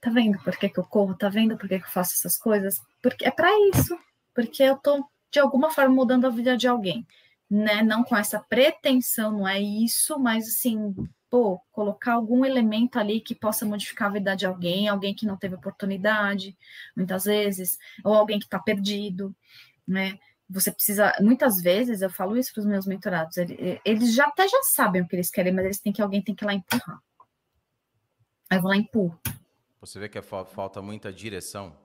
tá 0.00 0.10
vendo 0.10 0.38
por 0.38 0.56
que, 0.56 0.68
que 0.68 0.78
eu 0.78 0.84
corro, 0.84 1.14
tá 1.14 1.28
vendo 1.28 1.56
por 1.56 1.68
que, 1.68 1.78
que 1.78 1.86
eu 1.86 1.90
faço 1.90 2.14
essas 2.14 2.36
coisas? 2.36 2.80
Porque 3.02 3.26
é 3.26 3.30
para 3.30 3.50
isso, 3.70 3.98
porque 4.34 4.62
eu 4.62 4.76
tô 4.76 5.04
de 5.30 5.38
alguma 5.38 5.70
forma 5.70 5.94
mudando 5.94 6.26
a 6.26 6.30
vida 6.30 6.56
de 6.56 6.66
alguém, 6.66 7.06
né? 7.50 7.82
Não 7.82 8.02
com 8.04 8.16
essa 8.16 8.40
pretensão, 8.40 9.32
não 9.32 9.48
é 9.48 9.60
isso, 9.60 10.18
mas 10.18 10.48
assim, 10.48 10.94
pô, 11.30 11.60
colocar 11.72 12.14
algum 12.14 12.44
elemento 12.44 12.98
ali 12.98 13.20
que 13.20 13.34
possa 13.34 13.66
modificar 13.66 14.08
a 14.08 14.12
vida 14.12 14.36
de 14.36 14.46
alguém, 14.46 14.88
alguém 14.88 15.14
que 15.14 15.26
não 15.26 15.36
teve 15.36 15.54
oportunidade, 15.54 16.56
muitas 16.96 17.24
vezes, 17.24 17.78
ou 18.04 18.14
alguém 18.14 18.38
que 18.38 18.46
está 18.46 18.58
perdido, 18.58 19.34
né? 19.86 20.18
Você 20.50 20.72
precisa, 20.72 21.12
muitas 21.20 21.60
vezes, 21.60 22.00
eu 22.00 22.08
falo 22.08 22.36
isso 22.36 22.52
para 22.54 22.60
os 22.60 22.66
meus 22.66 22.86
mentorados, 22.86 23.36
eles 23.84 24.14
já 24.14 24.26
até 24.26 24.48
já 24.48 24.62
sabem 24.62 25.02
o 25.02 25.08
que 25.08 25.14
eles 25.14 25.30
querem, 25.30 25.52
mas 25.52 25.66
eles 25.66 25.80
têm 25.80 25.92
que 25.92 26.00
alguém 26.00 26.22
tem 26.22 26.34
que 26.34 26.42
ir 26.44 26.46
lá 26.46 26.54
empurrar. 26.54 27.00
Aí 28.50 28.58
eu 28.58 28.62
vou 28.62 28.70
lá 28.70 28.76
e 28.76 28.80
empurro. 28.80 29.18
Você 29.80 29.98
vê 29.98 30.08
que 30.08 30.18
é 30.18 30.22
falta 30.22 30.82
muita 30.82 31.12
direção? 31.12 31.76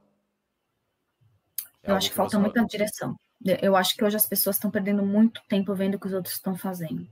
É 1.84 1.92
eu 1.92 1.96
acho 1.96 2.10
que, 2.10 2.16
falta 2.16 2.40
muita 2.40 2.64
direção. 2.66 3.16
Eu 3.62 3.76
acho 3.76 3.96
que 3.96 4.04
hoje 4.04 4.16
as 4.16 4.26
pessoas 4.26 4.56
estão 4.56 4.72
perdendo 4.72 5.04
muito 5.04 5.42
tempo 5.50 5.76
vendo 5.76 5.96
o 5.96 6.00
que 6.00 6.08
os 6.08 6.14
outros 6.14 6.36
estão 6.36 6.58
fazendo. 6.58 7.08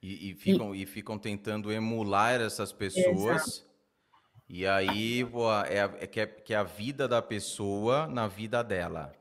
E, 0.00 0.30
e 0.30 0.34
ficam, 0.34 0.74
e... 0.74 0.82
e... 0.82 0.86
ficam 0.86 1.18
tentando 1.18 1.72
emular 1.72 2.40
essas 2.40 2.72
pessoas. 2.72 3.46
Exato. 3.46 3.66
E 4.48 4.64
aí 4.64 5.22
é, 5.68 6.04
é, 6.04 6.06
que 6.06 6.20
é, 6.20 6.26
que 6.26 6.54
é 6.54 6.56
a 6.56 6.62
vida 6.62 7.08
da 7.08 7.20
pessoa 7.20 8.06
na 8.06 8.28
vida 8.28 8.62
dela. 8.62 9.12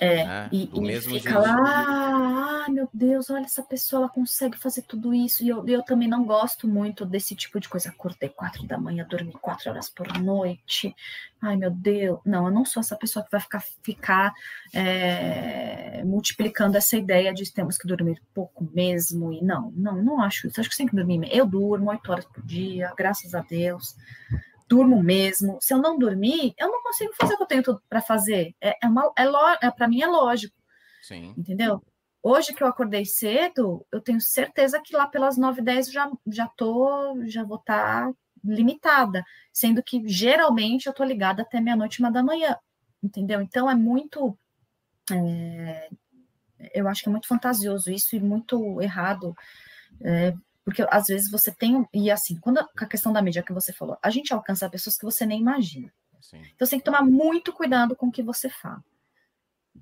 É, 0.00 0.24
né? 0.24 0.48
e, 0.52 0.66
Do 0.66 0.78
e 0.78 0.80
mesmo 0.80 1.14
fica 1.14 1.38
lá, 1.38 2.64
ah, 2.66 2.70
meu 2.70 2.88
Deus, 2.92 3.30
olha, 3.30 3.44
essa 3.44 3.62
pessoa 3.62 4.02
ela 4.02 4.08
consegue 4.08 4.56
fazer 4.56 4.82
tudo 4.82 5.12
isso. 5.12 5.42
E 5.42 5.48
eu, 5.48 5.66
eu 5.66 5.82
também 5.82 6.06
não 6.06 6.24
gosto 6.24 6.68
muito 6.68 7.04
desse 7.04 7.34
tipo 7.34 7.58
de 7.58 7.68
coisa. 7.68 7.88
Acordei 7.88 8.28
quatro 8.28 8.66
da 8.66 8.78
manhã, 8.78 9.06
dormi 9.08 9.32
quatro 9.32 9.70
horas 9.70 9.88
por 9.88 10.06
noite. 10.18 10.94
Ai, 11.40 11.56
meu 11.56 11.70
Deus. 11.70 12.20
Não, 12.24 12.46
eu 12.46 12.52
não 12.52 12.64
sou 12.64 12.80
essa 12.80 12.96
pessoa 12.96 13.24
que 13.24 13.30
vai 13.30 13.40
ficar, 13.40 13.64
ficar 13.82 14.32
é, 14.72 16.02
multiplicando 16.04 16.76
essa 16.76 16.96
ideia 16.96 17.34
de 17.34 17.52
temos 17.52 17.76
que 17.76 17.88
dormir 17.88 18.22
pouco 18.32 18.68
mesmo. 18.72 19.32
E 19.32 19.42
não, 19.42 19.72
não, 19.76 20.02
não 20.02 20.20
acho 20.20 20.46
isso. 20.46 20.60
Acho 20.60 20.70
que 20.70 20.76
tem 20.76 20.86
que 20.86 20.96
dormir. 20.96 21.28
Eu 21.32 21.46
durmo 21.46 21.90
oito 21.90 22.10
horas 22.10 22.24
por 22.24 22.44
dia, 22.44 22.92
graças 22.96 23.34
a 23.34 23.40
Deus 23.40 23.96
durmo 24.68 25.02
mesmo. 25.02 25.58
Se 25.60 25.72
eu 25.72 25.78
não 25.78 25.98
dormir, 25.98 26.54
eu 26.58 26.70
não 26.70 26.82
consigo 26.82 27.12
fazer 27.14 27.34
o 27.34 27.36
que 27.38 27.42
eu 27.42 27.46
tenho 27.46 27.62
tudo 27.62 27.82
para 27.88 28.02
fazer. 28.02 28.54
É, 28.60 28.76
é, 28.82 28.86
uma, 28.86 29.12
é, 29.16 29.66
é 29.66 29.70
para 29.70 29.88
mim 29.88 30.02
é 30.02 30.06
lógico. 30.06 30.54
Sim. 31.02 31.34
Entendeu? 31.36 31.82
Hoje 32.22 32.52
que 32.52 32.62
eu 32.62 32.66
acordei 32.66 33.04
cedo, 33.06 33.86
eu 33.90 34.00
tenho 34.00 34.20
certeza 34.20 34.80
que 34.84 34.94
lá 34.94 35.06
pelas 35.06 35.38
9 35.38 35.62
10 35.62 35.90
já 35.90 36.10
já 36.26 36.46
tô, 36.48 37.16
já 37.26 37.44
vou 37.44 37.58
estar 37.58 38.06
tá 38.06 38.12
limitada, 38.44 39.24
sendo 39.52 39.82
que 39.82 40.02
geralmente 40.06 40.86
eu 40.86 40.92
tô 40.92 41.04
ligada 41.04 41.42
até 41.42 41.60
meia-noite, 41.60 42.00
uma 42.00 42.10
da 42.10 42.22
manhã. 42.22 42.56
Entendeu? 43.02 43.40
Então 43.40 43.70
é 43.70 43.74
muito 43.74 44.36
é, 45.10 45.88
eu 46.74 46.88
acho 46.88 47.02
que 47.02 47.08
é 47.08 47.12
muito 47.12 47.28
fantasioso 47.28 47.90
isso 47.90 48.16
e 48.16 48.20
muito 48.20 48.80
errado 48.82 49.34
é, 50.02 50.34
porque 50.68 50.86
às 50.90 51.06
vezes 51.06 51.30
você 51.30 51.50
tem. 51.50 51.88
E 51.94 52.10
assim, 52.10 52.36
quando 52.36 52.58
a, 52.58 52.86
questão 52.86 53.10
da 53.10 53.22
mídia 53.22 53.42
que 53.42 53.54
você 53.54 53.72
falou, 53.72 53.96
a 54.02 54.10
gente 54.10 54.34
alcança 54.34 54.68
pessoas 54.68 54.98
que 54.98 55.04
você 55.06 55.24
nem 55.24 55.40
imagina. 55.40 55.90
Sim. 56.20 56.42
Então 56.54 56.66
você 56.66 56.72
tem 56.72 56.78
que 56.78 56.84
tomar 56.84 57.02
muito 57.02 57.54
cuidado 57.54 57.96
com 57.96 58.08
o 58.08 58.12
que 58.12 58.22
você 58.22 58.50
fala. 58.50 58.84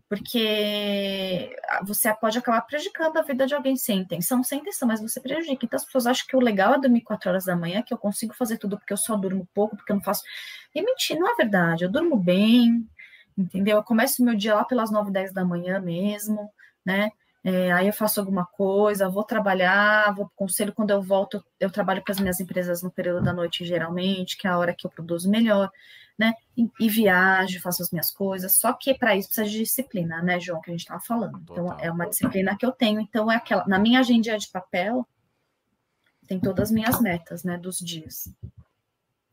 Porque 0.08 1.56
você 1.82 2.14
pode 2.14 2.38
acabar 2.38 2.60
prejudicando 2.60 3.16
a 3.16 3.22
vida 3.22 3.48
de 3.48 3.54
alguém 3.56 3.74
sem 3.74 3.98
intenção, 3.98 4.44
sem 4.44 4.60
intenção, 4.60 4.86
mas 4.86 5.00
você 5.00 5.20
prejudica. 5.20 5.66
Então 5.66 5.76
as 5.76 5.84
pessoas 5.84 6.06
acham 6.06 6.24
que 6.24 6.36
o 6.36 6.40
legal 6.40 6.72
é 6.74 6.78
dormir 6.78 7.00
quatro 7.00 7.30
horas 7.30 7.46
da 7.46 7.56
manhã, 7.56 7.82
que 7.82 7.92
eu 7.92 7.98
consigo 7.98 8.32
fazer 8.32 8.56
tudo 8.56 8.78
porque 8.78 8.92
eu 8.92 8.96
só 8.96 9.16
durmo 9.16 9.48
pouco, 9.52 9.74
porque 9.76 9.90
eu 9.90 9.96
não 9.96 10.02
faço. 10.04 10.22
E 10.72 10.80
mentira, 10.80 11.18
não 11.18 11.32
é 11.32 11.34
verdade. 11.34 11.82
Eu 11.82 11.90
durmo 11.90 12.16
bem, 12.16 12.88
entendeu? 13.36 13.78
Eu 13.78 13.82
começo 13.82 14.24
meu 14.24 14.36
dia 14.36 14.54
lá 14.54 14.64
pelas 14.64 14.92
nove, 14.92 15.10
dez 15.10 15.32
da 15.32 15.44
manhã 15.44 15.80
mesmo, 15.80 16.48
né? 16.84 17.10
É, 17.48 17.70
aí 17.70 17.86
eu 17.86 17.92
faço 17.92 18.18
alguma 18.18 18.44
coisa, 18.44 19.08
vou 19.08 19.22
trabalhar, 19.22 20.12
vou 20.12 20.26
para 20.26 20.34
o 20.34 20.36
conselho, 20.36 20.72
quando 20.72 20.90
eu 20.90 21.00
volto, 21.00 21.44
eu 21.60 21.70
trabalho 21.70 22.02
para 22.02 22.10
as 22.10 22.18
minhas 22.18 22.40
empresas 22.40 22.82
no 22.82 22.90
período 22.90 23.22
da 23.22 23.32
noite, 23.32 23.64
geralmente, 23.64 24.36
que 24.36 24.48
é 24.48 24.50
a 24.50 24.58
hora 24.58 24.74
que 24.74 24.84
eu 24.84 24.90
produzo 24.90 25.30
melhor, 25.30 25.70
né? 26.18 26.34
E, 26.56 26.68
e 26.80 26.88
viajo, 26.88 27.60
faço 27.60 27.82
as 27.82 27.92
minhas 27.92 28.10
coisas, 28.10 28.56
só 28.56 28.72
que 28.72 28.94
para 28.94 29.14
isso 29.14 29.28
precisa 29.28 29.48
de 29.48 29.58
disciplina, 29.62 30.20
né, 30.22 30.40
João, 30.40 30.60
que 30.60 30.70
a 30.70 30.72
gente 30.72 30.80
estava 30.80 31.00
falando. 31.00 31.38
Então, 31.40 31.78
é 31.78 31.88
uma 31.88 32.08
disciplina 32.08 32.56
que 32.56 32.66
eu 32.66 32.72
tenho, 32.72 32.98
então 33.00 33.30
é 33.30 33.36
aquela, 33.36 33.64
na 33.68 33.78
minha 33.78 34.00
agenda 34.00 34.36
de 34.36 34.48
papel, 34.48 35.06
tem 36.26 36.40
todas 36.40 36.70
as 36.70 36.72
minhas 36.72 37.00
metas, 37.00 37.44
né, 37.44 37.56
dos 37.56 37.78
dias. 37.78 38.28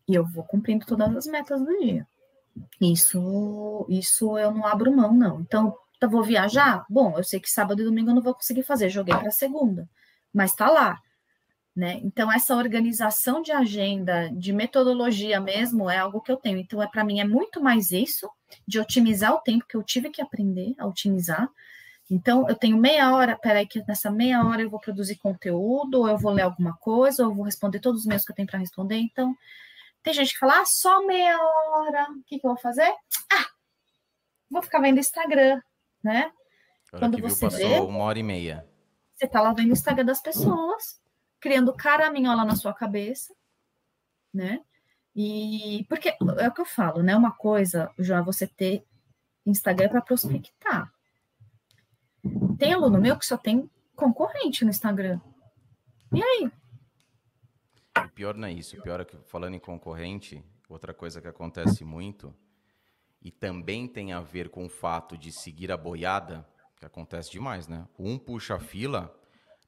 E 0.07 0.13
eu 0.13 0.23
vou 0.23 0.43
cumprindo 0.43 0.85
todas 0.85 1.15
as 1.15 1.25
metas 1.25 1.59
do 1.59 1.79
dia. 1.79 2.07
Isso, 2.79 3.87
isso 3.89 4.37
eu 4.37 4.51
não 4.51 4.67
abro 4.67 4.95
mão, 4.95 5.11
não. 5.11 5.41
Então, 5.41 5.75
eu 6.05 6.09
vou 6.09 6.23
viajar? 6.23 6.85
Bom, 6.89 7.17
eu 7.17 7.23
sei 7.23 7.39
que 7.39 7.49
sábado 7.49 7.81
e 7.81 7.85
domingo 7.85 8.11
eu 8.11 8.15
não 8.15 8.21
vou 8.21 8.33
conseguir 8.33 8.63
fazer, 8.63 8.89
joguei 8.89 9.15
para 9.15 9.31
segunda, 9.31 9.89
mas 10.33 10.53
tá 10.53 10.69
lá. 10.69 10.99
Né? 11.75 11.99
Então, 12.03 12.31
essa 12.31 12.55
organização 12.55 13.41
de 13.41 13.51
agenda, 13.51 14.29
de 14.31 14.53
metodologia 14.53 15.39
mesmo, 15.39 15.89
é 15.89 15.97
algo 15.97 16.21
que 16.21 16.31
eu 16.31 16.37
tenho. 16.37 16.59
Então, 16.59 16.81
é 16.81 16.87
para 16.87 17.03
mim 17.03 17.19
é 17.19 17.23
muito 17.23 17.61
mais 17.61 17.91
isso, 17.91 18.29
de 18.67 18.79
otimizar 18.79 19.33
o 19.33 19.39
tempo 19.39 19.65
que 19.67 19.75
eu 19.75 19.81
tive 19.81 20.11
que 20.11 20.21
aprender 20.21 20.75
a 20.77 20.85
otimizar. 20.85 21.49
Então, 22.11 22.47
eu 22.47 22.55
tenho 22.55 22.77
meia 22.77 23.11
hora, 23.15 23.35
peraí, 23.35 23.65
que 23.65 23.83
nessa 23.87 24.11
meia 24.11 24.43
hora 24.45 24.61
eu 24.61 24.69
vou 24.69 24.79
produzir 24.79 25.15
conteúdo, 25.15 26.01
ou 26.01 26.07
eu 26.07 26.17
vou 26.17 26.31
ler 26.31 26.43
alguma 26.43 26.77
coisa, 26.77 27.23
ou 27.23 27.31
eu 27.31 27.35
vou 27.35 27.45
responder 27.45 27.79
todos 27.79 28.01
os 28.01 28.05
meus 28.05 28.23
que 28.23 28.31
eu 28.31 28.35
tenho 28.35 28.47
para 28.47 28.59
responder. 28.59 28.97
Então, 28.97 29.35
tem 30.03 30.13
gente 30.13 30.33
que 30.33 30.39
fala, 30.39 30.61
ah, 30.61 30.65
só 30.65 31.03
meia 31.05 31.37
hora, 31.39 32.07
o 32.11 32.23
que, 32.25 32.37
que 32.37 32.45
eu 32.45 32.51
vou 32.51 32.59
fazer? 32.59 32.93
Ah, 33.31 33.47
vou 34.51 34.61
ficar 34.61 34.79
vendo 34.79 34.99
Instagram, 34.99 35.59
né? 36.03 36.31
Quando 36.91 37.17
você 37.19 37.47
viu, 37.49 37.57
vê, 37.57 37.79
uma 37.79 38.03
hora 38.03 38.19
e 38.19 38.23
meia. 38.23 38.67
Você 39.15 39.27
tá 39.27 39.41
lá 39.41 39.53
vendo 39.53 39.69
o 39.69 39.73
Instagram 39.73 40.05
das 40.05 40.21
pessoas, 40.21 41.01
criando 41.39 41.73
caraminhola 41.73 42.45
na 42.45 42.55
sua 42.55 42.73
cabeça, 42.73 43.33
né? 44.33 44.63
E 45.15 45.85
porque 45.87 46.09
é 46.09 46.47
o 46.47 46.53
que 46.53 46.61
eu 46.61 46.65
falo, 46.65 47.01
né? 47.01 47.15
Uma 47.15 47.31
coisa 47.31 47.91
já 47.97 48.21
você 48.21 48.47
ter 48.47 48.85
Instagram 49.45 49.89
para 49.89 50.01
prospectar. 50.01 50.91
Tem 52.57 52.73
aluno 52.73 52.99
meu 52.99 53.17
que 53.17 53.25
só 53.25 53.37
tem 53.37 53.69
concorrente 53.95 54.63
no 54.63 54.69
Instagram. 54.69 55.19
E 56.13 56.23
aí? 56.23 56.51
O 58.05 58.09
pior 58.09 58.35
não 58.35 58.47
é 58.47 58.51
isso. 58.51 58.77
O 58.77 58.81
pior 58.81 58.99
é 58.99 59.05
que, 59.05 59.17
falando 59.25 59.55
em 59.55 59.59
concorrente, 59.59 60.43
outra 60.67 60.93
coisa 60.93 61.21
que 61.21 61.27
acontece 61.27 61.83
muito, 61.83 62.33
e 63.23 63.31
também 63.31 63.87
tem 63.87 64.11
a 64.11 64.19
ver 64.19 64.49
com 64.49 64.65
o 64.65 64.69
fato 64.69 65.17
de 65.17 65.31
seguir 65.31 65.71
a 65.71 65.77
boiada, 65.77 66.45
que 66.77 66.85
acontece 66.85 67.31
demais, 67.31 67.67
né? 67.67 67.87
Um 67.97 68.17
puxa 68.17 68.55
a 68.55 68.59
fila, 68.59 69.15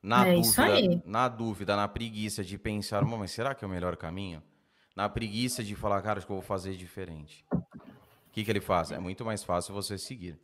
na, 0.03 0.27
é 0.27 0.35
dúvida, 0.35 1.03
na 1.05 1.27
dúvida, 1.29 1.75
na 1.75 1.87
preguiça 1.87 2.43
de 2.43 2.57
pensar, 2.57 3.03
mas 3.03 3.31
será 3.31 3.55
que 3.55 3.63
é 3.63 3.67
o 3.67 3.71
melhor 3.71 3.95
caminho? 3.95 4.43
Na 4.95 5.07
preguiça 5.07 5.63
de 5.63 5.75
falar, 5.75 6.01
cara, 6.01 6.19
acho 6.19 6.27
que 6.27 6.31
eu 6.31 6.37
vou 6.37 6.45
fazer 6.45 6.75
diferente. 6.75 7.45
O 7.51 8.31
que, 8.31 8.43
que 8.43 8.51
ele 8.51 8.61
faz? 8.61 8.91
É 8.91 8.99
muito 8.99 9.23
mais 9.23 9.43
fácil 9.43 9.73
você 9.73 9.97
seguir. 9.97 10.37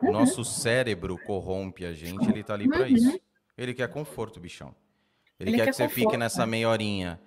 O 0.00 0.06
uhum. 0.06 0.12
nosso 0.12 0.44
cérebro 0.44 1.18
corrompe 1.18 1.84
a 1.84 1.92
gente, 1.92 2.28
ele 2.30 2.44
tá 2.44 2.54
ali 2.54 2.68
para 2.68 2.82
uhum. 2.82 2.86
isso. 2.86 3.20
Ele 3.58 3.74
quer 3.74 3.88
conforto, 3.88 4.38
bichão. 4.40 4.74
Ele, 5.38 5.50
ele 5.50 5.56
quer, 5.58 5.64
quer, 5.64 5.70
que 5.70 5.76
você 5.76 5.88
fique 5.88 6.16
nessa 6.16 6.46
meia 6.46 6.68
horinha, 6.68 7.20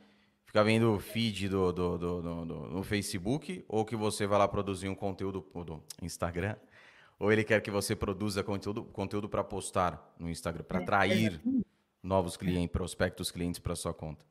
ficar 0.48 0.64
vendo 0.64 0.94
o 0.94 1.00
feed 1.00 1.50
do, 1.50 1.72
do, 1.72 1.98
do, 1.98 2.22
do, 2.22 2.46
no 2.46 2.84
Facebook, 2.84 3.64
ou 3.68 3.86
que 3.86 3.96
você 3.96 4.26
vai 4.26 4.40
lá 4.40 4.48
produzir 4.48 4.88
um 4.88 4.96
conteúdo 4.96 5.46
do 5.54 5.84
Instagram, 6.02 6.56
ou 7.20 7.32
ele 7.32 7.44
quer 7.44 7.62
que 7.62 7.70
você 7.70 7.96
produza 7.96 8.44
conteúdo, 8.44 8.84
conteúdo 8.86 9.28
para 9.28 9.44
postar 9.44 10.16
no 10.18 10.30
Instagram, 10.30 10.64
para 10.64 10.80
é, 10.80 10.84
atrair 10.84 11.42
é, 11.46 11.62
novos 12.02 12.38
clientes, 12.38 12.72
prospectos 12.72 13.30
clientes 13.30 13.60
para 13.60 13.76
sua 13.76 13.94
conta. 13.94 14.26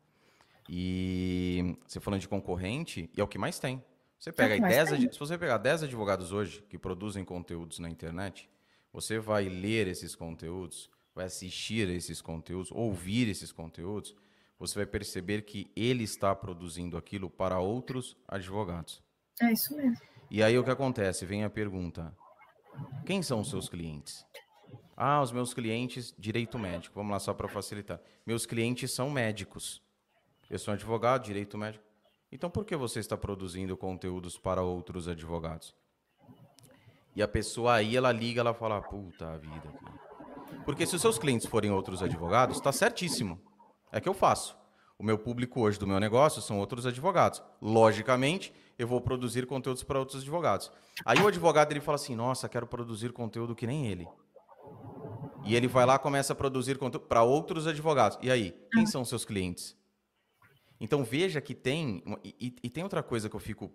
E 0.69 1.77
você 1.87 2.01
falando 2.01 2.21
de 2.21 2.29
concorrente, 2.29 3.11
e 3.15 3.21
é 3.21 3.25
o 3.25 3.29
que 3.29 3.39
mais 3.39 3.59
tem. 3.59 3.85
Você 4.19 4.33
pega 4.33 4.57
é 4.57 4.85
10, 4.85 5.15
se 5.15 5.19
você 5.19 5.37
pegar 5.37 5.59
10 5.59 5.83
advogados 5.83 6.33
hoje 6.33 6.65
que 6.69 6.79
produzem 6.79 7.25
conteúdos 7.25 7.79
na 7.79 7.91
internet, 7.91 8.49
você 8.91 9.19
vai 9.19 9.47
ler 9.49 9.87
esses 9.87 10.17
conteúdos, 10.17 10.91
vai 11.15 11.27
assistir 11.27 11.91
esses 11.91 12.23
conteúdos, 12.23 12.73
ouvir 12.73 13.29
esses 13.29 13.53
conteúdos, 13.53 14.17
você 14.59 14.75
vai 14.77 14.87
perceber 14.87 15.43
que 15.43 15.71
ele 15.77 16.05
está 16.05 16.35
produzindo 16.35 16.97
aquilo 16.97 17.29
para 17.29 17.59
outros 17.59 18.17
advogados. 18.27 19.03
É 19.41 19.53
isso 19.53 19.77
mesmo. 19.77 19.97
E 20.31 20.43
aí 20.43 20.59
o 20.59 20.65
que 20.65 20.71
acontece? 20.71 21.27
Vem 21.27 21.45
a 21.45 21.51
pergunta: 21.51 22.17
quem 23.05 23.23
são 23.23 23.41
os 23.41 23.51
seus 23.51 23.69
clientes? 23.69 24.25
Ah, 24.97 25.21
os 25.21 25.31
meus 25.31 25.53
clientes, 25.53 26.15
direito 26.19 26.59
médico. 26.59 26.95
Vamos 26.95 27.13
lá 27.13 27.19
só 27.19 27.35
para 27.35 27.49
facilitar. 27.49 28.01
Meus 28.25 28.47
clientes 28.47 28.93
são 28.93 29.11
médicos. 29.11 29.83
Eu 30.49 30.59
sou 30.59 30.73
advogado, 30.73 31.25
direito 31.25 31.59
médico. 31.59 31.85
Então 32.33 32.51
por 32.51 32.65
que 32.65 32.75
você 32.75 32.99
está 32.99 33.17
produzindo 33.17 33.77
conteúdos 33.77 34.39
para 34.39 34.63
outros 34.63 35.07
advogados? 35.07 35.75
E 37.15 37.23
a 37.23 37.29
pessoa 37.29 37.75
aí, 37.75 37.97
ela 37.97 38.13
liga, 38.13 38.41
ela 38.41 38.53
fala, 38.53 38.81
puta 38.83 39.39
vida. 39.39 39.73
Porque 40.65 40.87
se 40.87 40.95
os 40.97 41.01
seus 41.01 41.19
clientes 41.19 41.47
forem 41.47 41.71
outros 41.71 42.03
advogados, 42.03 42.57
está 42.57 42.71
certíssimo. 42.73 43.41
É 43.93 44.01
que 44.01 44.09
eu 44.09 44.15
faço. 44.15 44.57
O 44.99 45.05
meu 45.05 45.19
público 45.19 45.61
hoje 45.61 45.79
do 45.79 45.87
meu 45.87 46.01
negócio 46.01 46.41
são 46.41 46.59
outros 46.59 46.87
advogados. 46.87 47.43
Logicamente, 47.61 48.53
eu 48.79 48.89
vou 48.89 49.01
produzir 49.01 49.47
conteúdos 49.47 49.83
para 49.83 49.99
outros 49.99 50.23
advogados. 50.23 50.73
Aí 51.05 51.19
o 51.21 51.27
advogado 51.29 51.73
ele 51.73 51.81
fala 51.81 51.97
assim: 51.97 52.15
"Nossa, 52.15 52.49
quero 52.49 52.67
produzir 52.67 53.13
conteúdo 53.13 53.55
que 53.55 53.67
nem 53.67 53.87
ele". 53.87 54.09
E 55.45 55.55
ele 55.55 55.69
vai 55.69 55.87
lá 55.87 55.99
começa 55.99 56.33
a 56.33 56.37
produzir 56.37 56.79
conteúdo 56.79 57.07
para 57.07 57.23
outros 57.23 57.67
advogados. 57.67 58.19
E 58.23 58.31
aí, 58.31 58.53
quem 58.73 58.87
são 58.87 59.05
seus 59.05 59.25
clientes? 59.25 59.77
Então 60.81 61.05
veja 61.05 61.41
que 61.41 61.55
tem 61.55 62.03
e, 62.25 62.55
e 62.63 62.71
tem 62.71 62.83
outra 62.83 63.03
coisa 63.03 63.29
que 63.29 63.37
eu 63.37 63.41
fico 63.41 63.71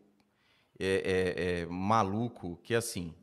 é, 0.79 0.85
é, 0.85 1.61
é, 1.61 1.65
maluco, 1.67 2.57
que 2.63 2.73
é 2.73 2.77
assim, 2.77 3.13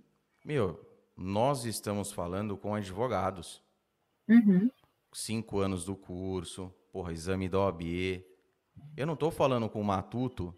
meu, 0.45 0.81
nós 1.17 1.65
estamos 1.65 2.13
falando 2.13 2.57
com 2.57 2.75
advogados. 2.75 3.63
Uhum. 4.29 4.71
Cinco 5.13 5.59
anos 5.59 5.85
do 5.85 5.97
curso, 5.97 6.73
porra, 6.99 7.13
exame 7.13 7.49
da 7.49 7.61
OAB. 7.61 8.25
Eu 8.97 9.07
não 9.07 9.15
estou 9.15 9.31
falando 9.31 9.69
com 9.69 9.81
o 9.81 9.85
Matuto 9.85 10.53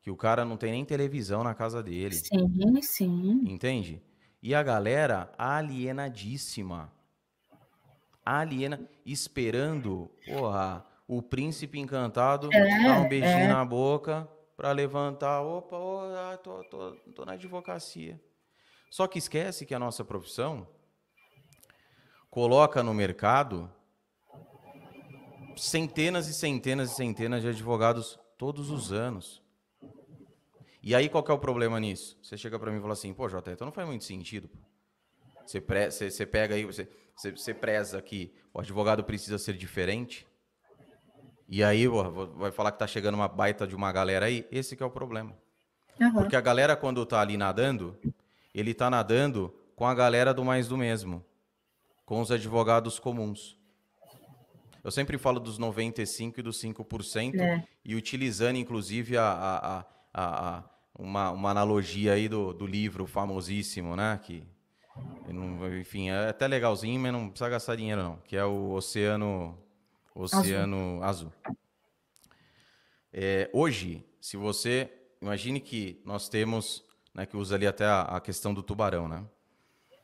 que 0.00 0.08
o 0.08 0.16
cara 0.16 0.44
não 0.44 0.56
tem 0.56 0.70
nem 0.70 0.84
televisão 0.84 1.42
na 1.42 1.52
casa 1.52 1.82
dele. 1.82 2.14
Sim, 2.14 2.80
sim. 2.80 3.42
Entende? 3.44 4.00
E 4.40 4.54
a 4.54 4.62
galera 4.62 5.32
alienadíssima. 5.36 6.92
Aliena, 8.24 8.88
esperando, 9.04 10.08
porra, 10.24 10.86
o 11.08 11.20
príncipe 11.20 11.80
encantado 11.80 12.48
é, 12.52 12.82
dar 12.84 13.00
um 13.00 13.08
beijinho 13.08 13.32
é. 13.32 13.48
na 13.48 13.64
boca 13.64 14.28
para 14.56 14.70
levantar. 14.70 15.42
Opa, 15.42 15.76
oh, 15.76 16.38
tô, 16.38 16.62
tô, 16.64 16.92
tô 17.16 17.24
na 17.24 17.32
advocacia. 17.32 18.20
Só 18.88 19.08
que 19.08 19.18
esquece 19.18 19.66
que 19.66 19.74
a 19.74 19.78
nossa 19.80 20.04
profissão 20.04 20.68
coloca 22.30 22.80
no 22.80 22.94
mercado 22.94 23.68
centenas 25.56 26.28
e 26.28 26.34
centenas 26.34 26.92
e 26.92 26.94
centenas 26.94 27.42
de 27.42 27.48
advogados 27.48 28.18
todos 28.36 28.70
os 28.70 28.92
anos. 28.92 29.42
E 30.82 30.94
aí 30.94 31.08
qual 31.08 31.22
que 31.22 31.30
é 31.30 31.34
o 31.34 31.38
problema 31.38 31.80
nisso? 31.80 32.18
Você 32.22 32.36
chega 32.36 32.58
para 32.58 32.70
mim 32.70 32.78
e 32.78 32.80
fala 32.80 32.92
assim, 32.92 33.12
pô, 33.14 33.28
Jota, 33.28 33.52
então 33.52 33.64
não 33.64 33.72
faz 33.72 33.88
muito 33.88 34.04
sentido. 34.04 34.50
Você, 35.46 35.60
pre 35.60 35.90
você, 35.90 36.10
você 36.10 36.26
pega 36.26 36.54
aí, 36.54 36.64
você, 36.64 36.88
você, 37.16 37.30
você 37.30 37.54
preza 37.54 38.00
que 38.02 38.34
o 38.52 38.60
advogado 38.60 39.02
precisa 39.02 39.38
ser 39.38 39.54
diferente. 39.54 40.26
E 41.48 41.62
aí 41.62 41.88
pô, 41.88 42.26
vai 42.26 42.50
falar 42.50 42.72
que 42.72 42.78
tá 42.78 42.86
chegando 42.86 43.14
uma 43.14 43.28
baita 43.28 43.66
de 43.66 43.74
uma 43.74 43.90
galera 43.92 44.26
aí. 44.26 44.46
Esse 44.50 44.76
que 44.76 44.82
é 44.82 44.86
o 44.86 44.90
problema. 44.90 45.36
Uhum. 46.00 46.12
Porque 46.12 46.36
a 46.36 46.40
galera, 46.40 46.76
quando 46.76 47.04
tá 47.06 47.20
ali 47.20 47.36
nadando, 47.36 47.96
ele 48.54 48.72
está 48.72 48.90
nadando 48.90 49.54
com 49.76 49.86
a 49.86 49.94
galera 49.94 50.34
do 50.34 50.44
mais 50.44 50.68
do 50.68 50.76
mesmo, 50.76 51.24
com 52.04 52.20
os 52.20 52.30
advogados 52.30 52.98
comuns. 52.98 53.56
Eu 54.84 54.90
sempre 54.90 55.16
falo 55.16 55.40
dos 55.40 55.58
95% 55.58 56.38
e 56.38 56.42
dos 56.42 56.60
5%, 56.60 57.40
é. 57.40 57.66
e 57.82 57.94
utilizando, 57.94 58.56
inclusive, 58.56 59.16
a, 59.16 59.24
a, 59.24 59.78
a, 59.80 60.58
a, 60.58 60.64
uma, 60.94 61.30
uma 61.30 61.50
analogia 61.50 62.12
aí 62.12 62.28
do, 62.28 62.52
do 62.52 62.66
livro 62.66 63.06
famosíssimo, 63.06 63.96
né? 63.96 64.20
Que, 64.22 64.44
enfim, 65.80 66.10
é 66.10 66.28
até 66.28 66.46
legalzinho, 66.46 67.00
mas 67.00 67.12
não 67.12 67.30
precisa 67.30 67.48
gastar 67.48 67.76
dinheiro, 67.76 68.02
não. 68.02 68.16
Que 68.26 68.36
é 68.36 68.44
o 68.44 68.72
Oceano, 68.72 69.58
Oceano 70.14 71.02
Azul. 71.02 71.32
Azul. 71.42 71.56
É, 73.10 73.48
hoje, 73.54 74.04
se 74.20 74.36
você... 74.36 74.90
Imagine 75.22 75.58
que 75.58 76.02
nós 76.04 76.28
temos 76.28 76.84
né, 77.14 77.24
que 77.24 77.34
usa 77.34 77.54
ali 77.54 77.66
até 77.66 77.86
a, 77.86 78.02
a 78.02 78.20
questão 78.20 78.52
do 78.52 78.62
tubarão, 78.62 79.08
né? 79.08 79.24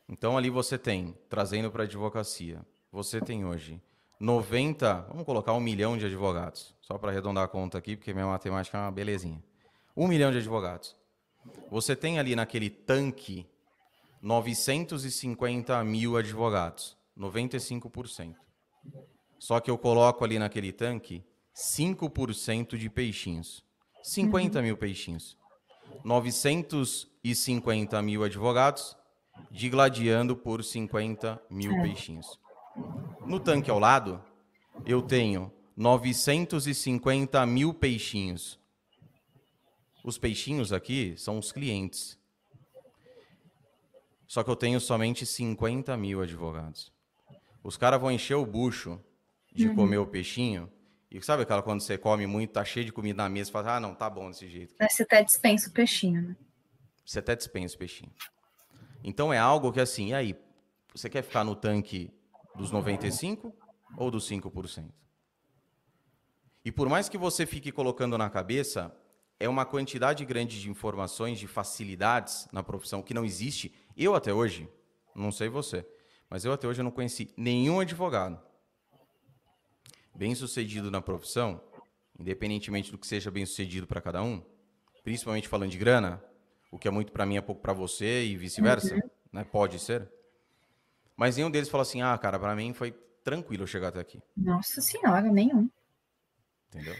Então 0.08 0.38
ali 0.38 0.48
você 0.48 0.78
tem, 0.78 1.14
trazendo 1.28 1.70
para 1.70 1.82
a 1.82 1.86
advocacia, 1.86 2.64
você 2.90 3.20
tem 3.20 3.44
hoje 3.44 3.78
90, 4.20 5.06
vamos 5.08 5.24
colocar 5.24 5.54
um 5.54 5.60
milhão 5.60 5.96
de 5.96 6.04
advogados, 6.04 6.74
só 6.82 6.98
para 6.98 7.10
arredondar 7.10 7.42
a 7.42 7.48
conta 7.48 7.78
aqui, 7.78 7.96
porque 7.96 8.12
minha 8.12 8.26
matemática 8.26 8.76
é 8.76 8.80
uma 8.82 8.92
belezinha. 8.92 9.42
Um 9.96 10.06
milhão 10.06 10.30
de 10.30 10.36
advogados. 10.36 10.94
Você 11.70 11.96
tem 11.96 12.18
ali 12.18 12.36
naquele 12.36 12.68
tanque 12.68 13.46
950 14.20 15.82
mil 15.84 16.18
advogados, 16.18 16.98
95%. 17.18 18.34
Só 19.38 19.58
que 19.58 19.70
eu 19.70 19.78
coloco 19.78 20.22
ali 20.22 20.38
naquele 20.38 20.70
tanque 20.70 21.24
5% 21.56 22.76
de 22.76 22.90
peixinhos. 22.90 23.64
50 24.02 24.58
uhum. 24.58 24.64
mil 24.66 24.76
peixinhos. 24.76 25.38
950 26.04 28.02
mil 28.02 28.22
advogados, 28.22 28.94
digladiando 29.50 30.36
por 30.36 30.62
50 30.62 31.40
mil 31.48 31.72
é. 31.72 31.82
peixinhos. 31.82 32.38
No 33.26 33.38
tanque 33.38 33.70
ao 33.70 33.78
lado, 33.78 34.22
eu 34.84 35.02
tenho 35.02 35.52
950 35.76 37.44
mil 37.46 37.72
peixinhos. 37.72 38.58
Os 40.02 40.18
peixinhos 40.18 40.72
aqui 40.72 41.14
são 41.16 41.38
os 41.38 41.52
clientes. 41.52 42.18
Só 44.26 44.42
que 44.42 44.50
eu 44.50 44.56
tenho 44.56 44.80
somente 44.80 45.26
50 45.26 45.96
mil 45.96 46.22
advogados. 46.22 46.92
Os 47.62 47.76
caras 47.76 48.00
vão 48.00 48.10
encher 48.10 48.34
o 48.34 48.46
bucho 48.46 49.02
de 49.52 49.68
uhum. 49.68 49.74
comer 49.74 49.98
o 49.98 50.06
peixinho. 50.06 50.70
E 51.10 51.20
sabe 51.20 51.42
aquela 51.42 51.62
quando 51.62 51.80
você 51.80 51.98
come 51.98 52.26
muito, 52.26 52.52
tá 52.52 52.64
cheio 52.64 52.86
de 52.86 52.92
comida 52.92 53.22
na 53.22 53.28
mesa, 53.28 53.50
fala, 53.50 53.76
ah, 53.76 53.80
não, 53.80 53.94
tá 53.94 54.08
bom 54.08 54.30
desse 54.30 54.48
jeito. 54.48 54.74
Mas 54.78 54.92
você 54.92 55.02
até 55.02 55.24
dispensa 55.24 55.68
o 55.68 55.72
peixinho, 55.72 56.22
né? 56.22 56.36
Você 57.04 57.18
até 57.18 57.34
dispensa 57.34 57.74
o 57.74 57.78
peixinho. 57.78 58.12
Então 59.02 59.32
é 59.32 59.38
algo 59.38 59.72
que 59.72 59.80
assim, 59.80 60.10
e 60.10 60.14
aí? 60.14 60.36
Você 60.94 61.10
quer 61.10 61.22
ficar 61.22 61.42
no 61.42 61.56
tanque 61.56 62.12
dos 62.54 62.70
95 62.70 63.54
ou 63.96 64.10
dos 64.10 64.28
5%? 64.28 64.90
E 66.64 66.70
por 66.70 66.88
mais 66.88 67.08
que 67.08 67.16
você 67.16 67.46
fique 67.46 67.72
colocando 67.72 68.18
na 68.18 68.28
cabeça, 68.28 68.94
é 69.38 69.48
uma 69.48 69.64
quantidade 69.64 70.24
grande 70.24 70.60
de 70.60 70.68
informações, 70.68 71.38
de 71.38 71.46
facilidades 71.46 72.46
na 72.52 72.62
profissão 72.62 73.02
que 73.02 73.14
não 73.14 73.24
existe. 73.24 73.74
Eu 73.96 74.14
até 74.14 74.32
hoje, 74.32 74.68
não 75.14 75.32
sei 75.32 75.48
você, 75.48 75.86
mas 76.28 76.44
eu 76.44 76.52
até 76.52 76.68
hoje 76.68 76.82
não 76.82 76.90
conheci 76.90 77.32
nenhum 77.36 77.80
advogado 77.80 78.38
bem 80.14 80.34
sucedido 80.34 80.90
na 80.90 81.00
profissão, 81.00 81.62
independentemente 82.18 82.90
do 82.90 82.98
que 82.98 83.06
seja 83.06 83.30
bem 83.30 83.46
sucedido 83.46 83.86
para 83.86 84.02
cada 84.02 84.22
um, 84.22 84.44
principalmente 85.02 85.48
falando 85.48 85.70
de 85.70 85.78
grana, 85.78 86.22
o 86.70 86.78
que 86.78 86.86
é 86.86 86.90
muito 86.90 87.10
para 87.10 87.24
mim 87.24 87.36
é 87.36 87.40
pouco 87.40 87.62
para 87.62 87.72
você 87.72 88.24
e 88.24 88.36
vice-versa, 88.36 88.94
uhum. 88.94 89.00
né? 89.32 89.44
Pode 89.44 89.78
ser. 89.78 90.10
Mas 91.20 91.36
nenhum 91.36 91.50
deles 91.50 91.68
fala 91.68 91.82
assim: 91.82 92.00
"Ah, 92.00 92.16
cara, 92.16 92.38
para 92.38 92.56
mim 92.56 92.72
foi 92.72 92.92
tranquilo 93.22 93.66
chegar 93.66 93.88
até 93.88 94.00
aqui". 94.00 94.22
Nossa 94.34 94.80
senhora, 94.80 95.30
nenhum. 95.30 95.68
Entendeu? 96.68 96.96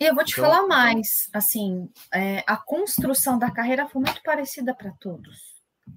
E 0.00 0.04
eu 0.04 0.12
vou 0.12 0.24
te 0.24 0.32
então, 0.32 0.44
falar 0.44 0.66
mais, 0.66 1.30
assim, 1.32 1.88
é, 2.12 2.42
a 2.48 2.56
construção 2.56 3.38
da 3.38 3.52
carreira 3.52 3.88
foi 3.88 4.02
muito 4.02 4.20
parecida 4.24 4.74
para 4.74 4.90
todos, 4.98 5.54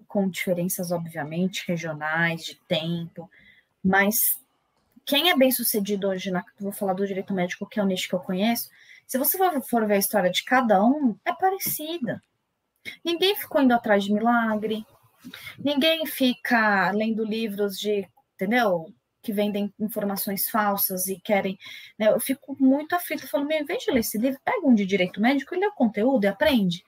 com 0.08 0.30
diferenças, 0.30 0.92
obviamente, 0.92 1.66
regionais, 1.68 2.46
de 2.46 2.54
tempo, 2.68 3.28
mas 3.84 4.40
quem 5.04 5.32
é 5.32 5.36
bem 5.36 5.52
sucedido 5.52 6.10
hoje, 6.10 6.30
na, 6.30 6.46
vou 6.60 6.72
falar 6.72 6.94
do 6.94 7.08
direito 7.08 7.34
médico, 7.34 7.66
que 7.66 7.80
é 7.80 7.84
o 7.84 7.88
nicho 7.88 8.08
que 8.08 8.14
eu 8.14 8.20
conheço, 8.20 8.70
se 9.08 9.18
você 9.18 9.36
for 9.62 9.88
ver 9.88 9.96
a 9.96 9.98
história 9.98 10.30
de 10.30 10.44
cada 10.44 10.84
um, 10.84 11.18
é 11.26 11.34
parecida. 11.34 12.22
Ninguém 13.04 13.36
ficou 13.36 13.64
indo 13.64 13.74
atrás 13.74 14.04
de 14.04 14.14
milagre, 14.14 14.86
ninguém 15.58 16.06
fica 16.06 16.92
lendo 16.92 17.24
livros 17.24 17.80
de, 17.80 18.08
entendeu? 18.36 18.94
que 19.28 19.34
vendem 19.34 19.74
informações 19.78 20.50
falsas 20.50 21.08
e 21.08 21.20
querem. 21.20 21.60
Né, 22.00 22.08
eu 22.08 22.20
fico 22.20 22.56
muito 22.58 22.96
aflita, 22.96 23.28
falando, 23.28 23.50
meu, 23.50 23.60
em 23.60 23.66
vez 23.66 23.84
de 23.84 23.92
ler 23.92 24.00
esse 24.00 24.18
livro, 24.18 24.40
pega 24.44 24.66
um 24.66 24.74
de 24.74 24.86
direito 24.86 25.20
médico 25.20 25.54
e 25.54 25.60
lê 25.60 25.68
o 25.68 25.74
conteúdo 25.74 26.24
e 26.24 26.28
aprende. 26.28 26.82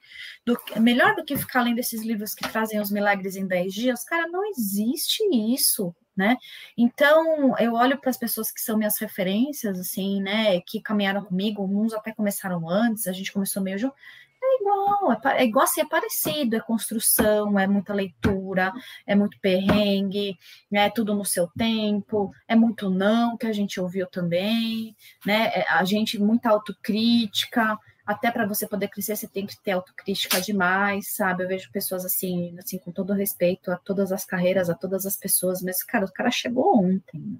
Do, 0.46 0.58
melhor 0.76 1.14
do 1.14 1.22
que 1.22 1.36
ficar 1.36 1.60
lendo 1.60 1.80
esses 1.80 2.00
livros 2.00 2.34
que 2.34 2.48
trazem 2.48 2.80
os 2.80 2.90
milagres 2.90 3.36
em 3.36 3.46
10 3.46 3.74
dias, 3.74 4.04
cara, 4.04 4.26
não 4.26 4.42
existe 4.48 5.22
isso. 5.54 5.94
Né? 6.16 6.36
Então, 6.76 7.58
eu 7.58 7.74
olho 7.74 7.98
para 7.98 8.10
as 8.10 8.16
pessoas 8.16 8.50
que 8.50 8.60
são 8.60 8.76
minhas 8.76 8.98
referências, 8.98 9.78
assim, 9.78 10.20
né, 10.20 10.60
que 10.60 10.80
caminharam 10.80 11.24
comigo, 11.24 11.64
uns 11.64 11.94
até 11.94 12.12
começaram 12.12 12.68
antes, 12.68 13.06
a 13.06 13.12
gente 13.12 13.32
começou 13.32 13.62
meio 13.62 13.78
junto, 13.78 13.94
é 14.42 14.60
igual, 14.60 15.12
é, 15.12 15.42
é 15.42 15.44
igual 15.44 15.64
assim, 15.64 15.80
é 15.80 15.86
parecido, 15.86 16.56
é 16.56 16.60
construção, 16.60 17.58
é 17.58 17.66
muita 17.66 17.92
leitura, 17.92 18.72
é 19.06 19.14
muito 19.14 19.38
perrengue, 19.40 20.38
é 20.72 20.88
tudo 20.90 21.14
no 21.14 21.24
seu 21.24 21.48
tempo, 21.56 22.32
é 22.48 22.56
muito 22.56 22.88
não 22.90 23.36
que 23.36 23.46
a 23.46 23.52
gente 23.52 23.80
ouviu 23.80 24.06
também, 24.06 24.96
né? 25.26 25.46
É, 25.54 25.66
a 25.70 25.84
gente 25.84 26.18
muita 26.18 26.50
autocrítica, 26.50 27.78
até 28.06 28.30
para 28.30 28.46
você 28.46 28.66
poder 28.66 28.88
crescer, 28.88 29.16
você 29.16 29.28
tem 29.28 29.46
que 29.46 29.60
ter 29.62 29.72
autocrítica 29.72 30.40
demais, 30.40 31.14
sabe? 31.14 31.44
Eu 31.44 31.48
vejo 31.48 31.70
pessoas 31.70 32.04
assim, 32.04 32.56
assim, 32.58 32.78
com 32.78 32.90
todo 32.90 33.12
respeito 33.12 33.70
a 33.70 33.76
todas 33.76 34.10
as 34.10 34.24
carreiras, 34.24 34.70
a 34.70 34.74
todas 34.74 35.06
as 35.06 35.16
pessoas, 35.16 35.62
mas, 35.62 35.82
cara, 35.82 36.06
o 36.06 36.12
cara 36.12 36.30
chegou 36.30 36.76
ontem. 36.76 37.38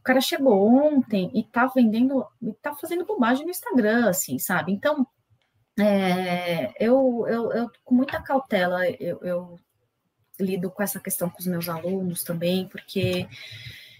O 0.00 0.02
cara 0.02 0.20
chegou 0.20 0.66
ontem 0.66 1.30
e 1.34 1.44
tá 1.44 1.66
vendendo, 1.66 2.26
e 2.42 2.52
tá 2.54 2.74
fazendo 2.74 3.04
bobagem 3.04 3.44
no 3.44 3.50
Instagram, 3.50 4.08
assim, 4.08 4.38
sabe? 4.38 4.72
Então, 4.72 5.06
é, 5.80 6.72
eu, 6.78 7.26
eu, 7.28 7.52
eu, 7.52 7.70
com 7.84 7.94
muita 7.94 8.22
cautela, 8.22 8.88
eu, 8.88 9.18
eu, 9.22 9.58
lido 10.38 10.70
com 10.70 10.82
essa 10.82 10.98
questão 10.98 11.28
com 11.28 11.38
os 11.38 11.46
meus 11.46 11.68
alunos 11.68 12.22
também, 12.22 12.66
porque 12.68 13.28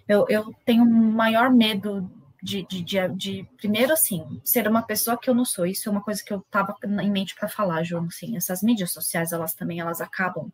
eu, 0.09 0.27
eu 0.29 0.55
tenho 0.65 0.85
maior 0.87 1.51
medo 1.51 2.11
de, 2.43 2.67
de, 2.67 2.83
de, 2.83 3.09
de, 3.09 3.49
primeiro, 3.57 3.93
assim, 3.93 4.41
ser 4.45 4.67
uma 4.67 4.83
pessoa 4.83 5.19
que 5.19 5.29
eu 5.29 5.35
não 5.35 5.45
sou. 5.45 5.67
Isso 5.67 5.89
é 5.89 5.93
uma 5.93 6.03
coisa 6.03 6.23
que 6.25 6.33
eu 6.33 6.39
estava 6.39 6.75
em 6.83 7.11
mente 7.11 7.35
para 7.35 7.49
falar, 7.49 7.85
João. 7.85 8.05
Assim, 8.07 8.37
essas 8.37 8.63
mídias 8.63 8.93
sociais, 8.93 9.33
elas 9.33 9.55
também 9.55 9.81
elas 9.81 10.01
acabam. 10.01 10.51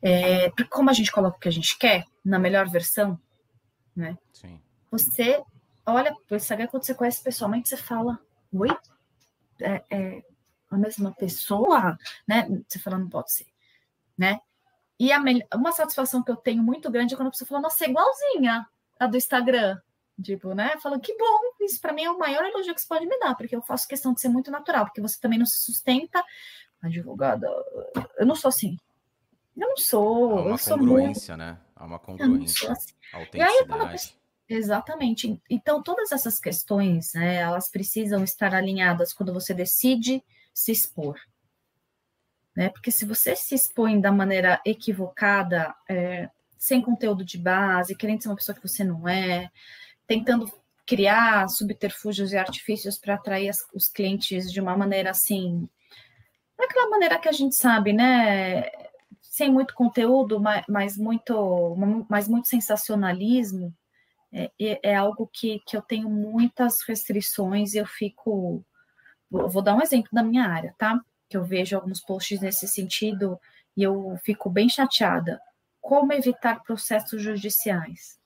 É, 0.00 0.50
como 0.70 0.88
a 0.88 0.92
gente 0.92 1.10
coloca 1.10 1.36
o 1.36 1.40
que 1.40 1.48
a 1.48 1.52
gente 1.52 1.76
quer, 1.78 2.04
na 2.24 2.38
melhor 2.38 2.68
versão, 2.68 3.18
né? 3.94 4.16
Sim. 4.32 4.60
Você 4.90 5.42
olha 5.84 6.14
o 6.30 6.34
Instagram 6.34 6.68
quando 6.68 6.84
você 6.84 6.94
conhece 6.94 7.22
pessoalmente, 7.22 7.68
você 7.68 7.76
fala, 7.76 8.18
oi? 8.52 8.68
É, 9.60 9.84
é 9.90 10.22
a 10.70 10.76
mesma 10.76 11.12
pessoa, 11.12 11.98
né? 12.26 12.48
Você 12.66 12.78
fala, 12.78 12.98
não 12.98 13.08
pode 13.08 13.32
ser, 13.32 13.46
né? 14.16 14.40
E 14.98 15.12
a 15.12 15.20
uma 15.54 15.72
satisfação 15.72 16.22
que 16.22 16.30
eu 16.30 16.36
tenho 16.36 16.62
muito 16.62 16.90
grande 16.90 17.14
é 17.14 17.16
quando 17.16 17.28
a 17.28 17.30
pessoa 17.30 17.48
fala, 17.48 17.60
nossa, 17.62 17.84
é 17.84 17.90
igualzinha 17.90 18.66
a 18.98 19.06
do 19.06 19.16
Instagram. 19.16 19.78
Tipo, 20.22 20.54
né? 20.54 20.78
Falando 20.78 21.02
que 21.02 21.14
bom, 21.16 21.38
isso 21.60 21.78
para 21.78 21.92
mim 21.92 22.04
é 22.04 22.10
o 22.10 22.18
maior 22.18 22.42
elogio 22.44 22.74
que 22.74 22.80
você 22.80 22.88
pode 22.88 23.04
me 23.04 23.18
dar, 23.18 23.34
porque 23.34 23.54
eu 23.54 23.60
faço 23.60 23.86
questão 23.86 24.14
de 24.14 24.20
ser 24.20 24.30
muito 24.30 24.50
natural, 24.50 24.86
porque 24.86 25.00
você 25.00 25.20
também 25.20 25.38
não 25.38 25.44
se 25.44 25.58
sustenta. 25.58 26.24
Advogada, 26.80 27.46
eu 28.18 28.24
não 28.24 28.34
sou 28.34 28.48
assim. 28.48 28.78
Eu 29.56 29.68
não 29.68 29.76
sou. 29.76 30.38
Há 30.38 30.42
uma 30.42 30.50
eu 30.50 30.58
sou 30.58 30.78
congruência, 30.78 31.36
muito... 31.36 31.46
né? 31.46 31.60
Há 31.74 31.84
uma 31.84 31.98
congruência. 31.98 32.72
Assim. 32.72 32.94
E 33.34 33.42
aí, 33.42 33.66
quando 33.66 33.82
a 33.82 33.88
pessoa, 33.88 34.18
Exatamente. 34.48 35.40
Então, 35.50 35.82
todas 35.82 36.12
essas 36.12 36.38
questões, 36.38 37.12
né, 37.14 37.36
elas 37.36 37.68
precisam 37.68 38.22
estar 38.22 38.54
alinhadas 38.54 39.12
quando 39.12 39.32
você 39.32 39.52
decide 39.52 40.22
se 40.54 40.70
expor. 40.70 41.18
Né? 42.54 42.68
Porque 42.70 42.90
se 42.90 43.04
você 43.04 43.34
se 43.34 43.54
expõe 43.54 44.00
da 44.00 44.12
maneira 44.12 44.60
equivocada, 44.64 45.74
é, 45.88 46.30
sem 46.56 46.80
conteúdo 46.80 47.24
de 47.24 47.36
base, 47.36 47.96
querendo 47.96 48.22
ser 48.22 48.28
uma 48.28 48.36
pessoa 48.36 48.54
que 48.54 48.66
você 48.66 48.84
não 48.84 49.06
é, 49.08 49.50
tentando 50.06 50.50
criar 50.86 51.48
subterfúgios 51.48 52.32
e 52.32 52.36
artifícios 52.36 52.96
para 52.96 53.14
atrair 53.14 53.48
as, 53.48 53.58
os 53.74 53.88
clientes 53.88 54.50
de 54.52 54.60
uma 54.60 54.76
maneira 54.76 55.10
assim, 55.10 55.68
daquela 56.56 56.88
maneira 56.88 57.18
que 57.18 57.28
a 57.28 57.32
gente 57.32 57.56
sabe, 57.56 57.92
né? 57.92 58.70
Sem 59.20 59.50
muito 59.50 59.74
conteúdo, 59.74 60.40
mas, 60.40 60.64
mas 60.68 60.96
muito, 60.96 61.76
mas 62.08 62.28
muito 62.28 62.48
sensacionalismo 62.48 63.74
é, 64.36 64.90
é, 64.90 64.94
algo 64.94 65.30
que, 65.32 65.60
que 65.60 65.74
eu 65.74 65.80
tenho 65.80 66.10
muitas 66.10 66.82
restrições 66.86 67.72
e 67.72 67.78
eu 67.78 67.86
fico. 67.86 68.62
Vou 69.30 69.62
dar 69.62 69.74
um 69.74 69.80
exemplo 69.80 70.10
da 70.12 70.22
minha 70.22 70.44
área, 70.44 70.74
tá? 70.76 71.00
Que 71.28 71.36
eu 71.36 71.44
vejo 71.44 71.74
alguns 71.74 72.00
posts 72.00 72.40
nesse 72.40 72.68
sentido 72.68 73.40
e 73.74 73.82
eu 73.82 74.16
fico 74.22 74.50
bem 74.50 74.68
chateada. 74.68 75.40
Como 75.80 76.12
evitar 76.12 76.62
processos 76.62 77.22
judiciais? 77.22 78.20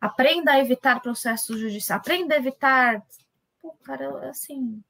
Aprenda 0.00 0.52
a 0.52 0.58
evitar 0.58 1.00
processos 1.00 1.60
judiciais. 1.60 2.00
Aprenda 2.00 2.34
a 2.34 2.38
evitar. 2.38 3.04
Pô, 3.60 3.72
cara, 3.84 4.30
assim. 4.30 4.82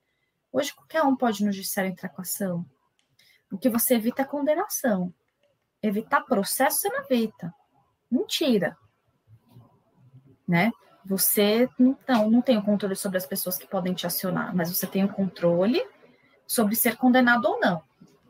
Hoje 0.53 0.73
qualquer 0.73 1.03
um 1.03 1.17
pode 1.17 1.45
no 1.45 1.53
judiciário 1.53 1.91
entrar 1.91 2.11
com 2.11 2.23
ação. 2.23 2.65
O 3.51 3.59
que 3.59 3.69
você 3.69 3.95
evita 3.95 4.23
é 4.23 4.25
condenação. 4.25 5.13
Evitar 5.83 6.23
processo 6.23 6.79
você 6.79 6.89
não 6.89 7.01
evita. 7.01 7.53
Mentira 8.11 8.77
né? 10.47 10.73
Você 11.05 11.69
então 11.79 12.31
não 12.31 12.43
tem 12.43 12.59
o 12.59 12.63
controle 12.63 12.97
sobre 12.97 13.19
as 13.19 13.27
pessoas 13.27 13.57
que 13.57 13.67
podem 13.67 13.95
te 13.95 14.07
acionar, 14.07 14.55
mas 14.55 14.71
você 14.71 14.87
tem 14.87 15.05
o 15.05 15.13
controle 15.13 15.83
sobre 16.47 16.75
ser 16.75 16.97
condenado 16.97 17.47
ou 17.47 17.61
não. 17.61 17.83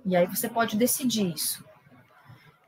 E 0.05 0.15
aí 0.15 0.27
você 0.27 0.49
pode 0.49 0.77
decidir 0.77 1.35
isso. 1.35 1.65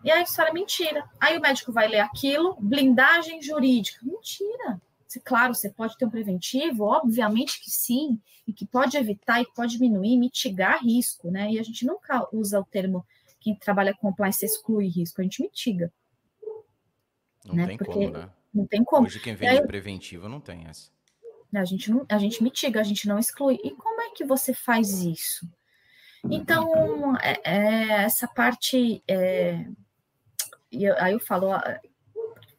E 0.03 0.11
aí 0.11 0.23
isso 0.23 0.41
era 0.41 0.53
mentira. 0.53 1.05
Aí 1.21 1.37
o 1.37 1.41
médico 1.41 1.73
vai 1.73 1.89
ler 1.89 2.01
aquilo, 2.01 2.57
blindagem 2.61 3.43
jurídica. 3.43 3.99
Mentira. 4.03 4.81
Claro, 5.25 5.55
você 5.55 5.71
pode 5.71 5.97
ter 5.97 6.05
um 6.05 6.11
preventivo, 6.11 6.85
obviamente 6.85 7.61
que 7.63 7.71
sim, 7.71 8.21
e 8.47 8.53
que 8.53 8.67
pode 8.67 8.97
evitar 8.97 9.41
e 9.41 9.47
pode 9.55 9.73
diminuir, 9.73 10.19
mitigar 10.19 10.83
risco, 10.83 11.31
né? 11.31 11.51
E 11.51 11.59
a 11.59 11.63
gente 11.63 11.87
nunca 11.87 12.29
usa 12.33 12.61
o 12.61 12.65
termo 12.65 13.05
quem 13.41 13.55
trabalha 13.55 13.95
com 13.95 14.09
compliance 14.09 14.45
exclui 14.45 14.89
risco, 14.89 15.21
a 15.21 15.25
gente 15.25 15.43
mitiga. 15.43 15.93
Não 17.45 17.55
né? 17.55 17.67
tem 17.69 17.77
Porque 17.79 17.93
como, 17.93 18.11
né? 18.11 18.31
Não 18.59 18.67
tem 18.67 18.83
como. 18.83 19.07
Hoje 19.07 19.21
quem 19.21 19.37
vende 19.37 19.61
aí, 19.61 19.67
preventivo 19.67 20.29
não 20.29 20.41
tem 20.41 20.67
essa. 20.67 20.91
A 21.55 21.65
gente, 21.65 21.91
não, 21.93 22.05
a 22.09 22.19
gente 22.19 22.43
mitiga, 22.43 22.81
a 22.81 22.85
gente 22.85 23.07
não 23.07 23.19
exclui. 23.19 23.59
E 23.63 23.71
como 23.71 24.01
é 24.01 24.11
que 24.11 24.25
você 24.25 24.53
faz 24.53 25.01
isso? 25.01 25.49
Então, 26.29 27.17
é, 27.19 27.41
é, 27.45 28.03
essa 28.03 28.27
parte. 28.27 29.01
É, 29.07 29.65
e 30.73 30.87
aí 30.89 31.13
eu 31.13 31.21
falo, 31.21 31.51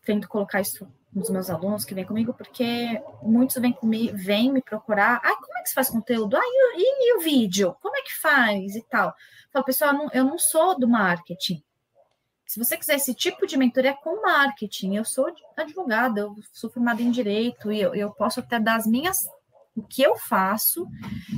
tento 0.05 0.29
colocar 0.29 0.61
isso 0.61 0.87
dos 1.11 1.29
meus 1.29 1.49
alunos 1.49 1.83
que 1.83 1.93
vêm 1.93 2.05
comigo, 2.05 2.33
porque 2.33 3.01
muitos 3.21 3.57
vêm 3.57 3.73
comigo, 3.73 4.15
vêm 4.15 4.53
me 4.53 4.61
procurar. 4.61 5.19
Ah, 5.21 5.35
como 5.35 5.57
é 5.57 5.63
que 5.63 5.69
se 5.69 5.75
faz 5.75 5.89
conteúdo? 5.89 6.37
Ah, 6.37 6.41
e, 6.41 6.81
e, 6.81 7.09
e 7.09 7.17
o 7.17 7.21
vídeo? 7.21 7.75
Como 7.81 7.97
é 7.97 8.01
que 8.03 8.13
faz 8.13 8.73
e 8.73 8.81
tal? 8.83 9.09
Eu 9.09 9.51
falo, 9.51 9.65
pessoal, 9.65 9.91
eu 9.91 9.97
não, 9.97 10.09
eu 10.13 10.23
não 10.23 10.39
sou 10.39 10.79
do 10.79 10.87
marketing. 10.87 11.61
Se 12.49 12.57
você 12.57 12.75
quiser 12.75 12.95
esse 12.95 13.13
tipo 13.13 13.45
de 13.45 13.55
mentoria 13.55 13.93
com 13.93 14.23
marketing, 14.23 14.95
eu 14.95 15.05
sou 15.05 15.31
advogada, 15.55 16.21
eu 16.21 16.35
sou 16.51 16.67
formada 16.67 16.99
em 16.99 17.11
direito 17.11 17.71
e 17.71 17.79
eu, 17.79 17.93
eu 17.93 18.09
posso 18.09 18.39
até 18.39 18.59
dar 18.59 18.75
as 18.75 18.87
minhas, 18.87 19.29
o 19.75 19.83
que 19.83 20.01
eu 20.01 20.17
faço, 20.17 20.87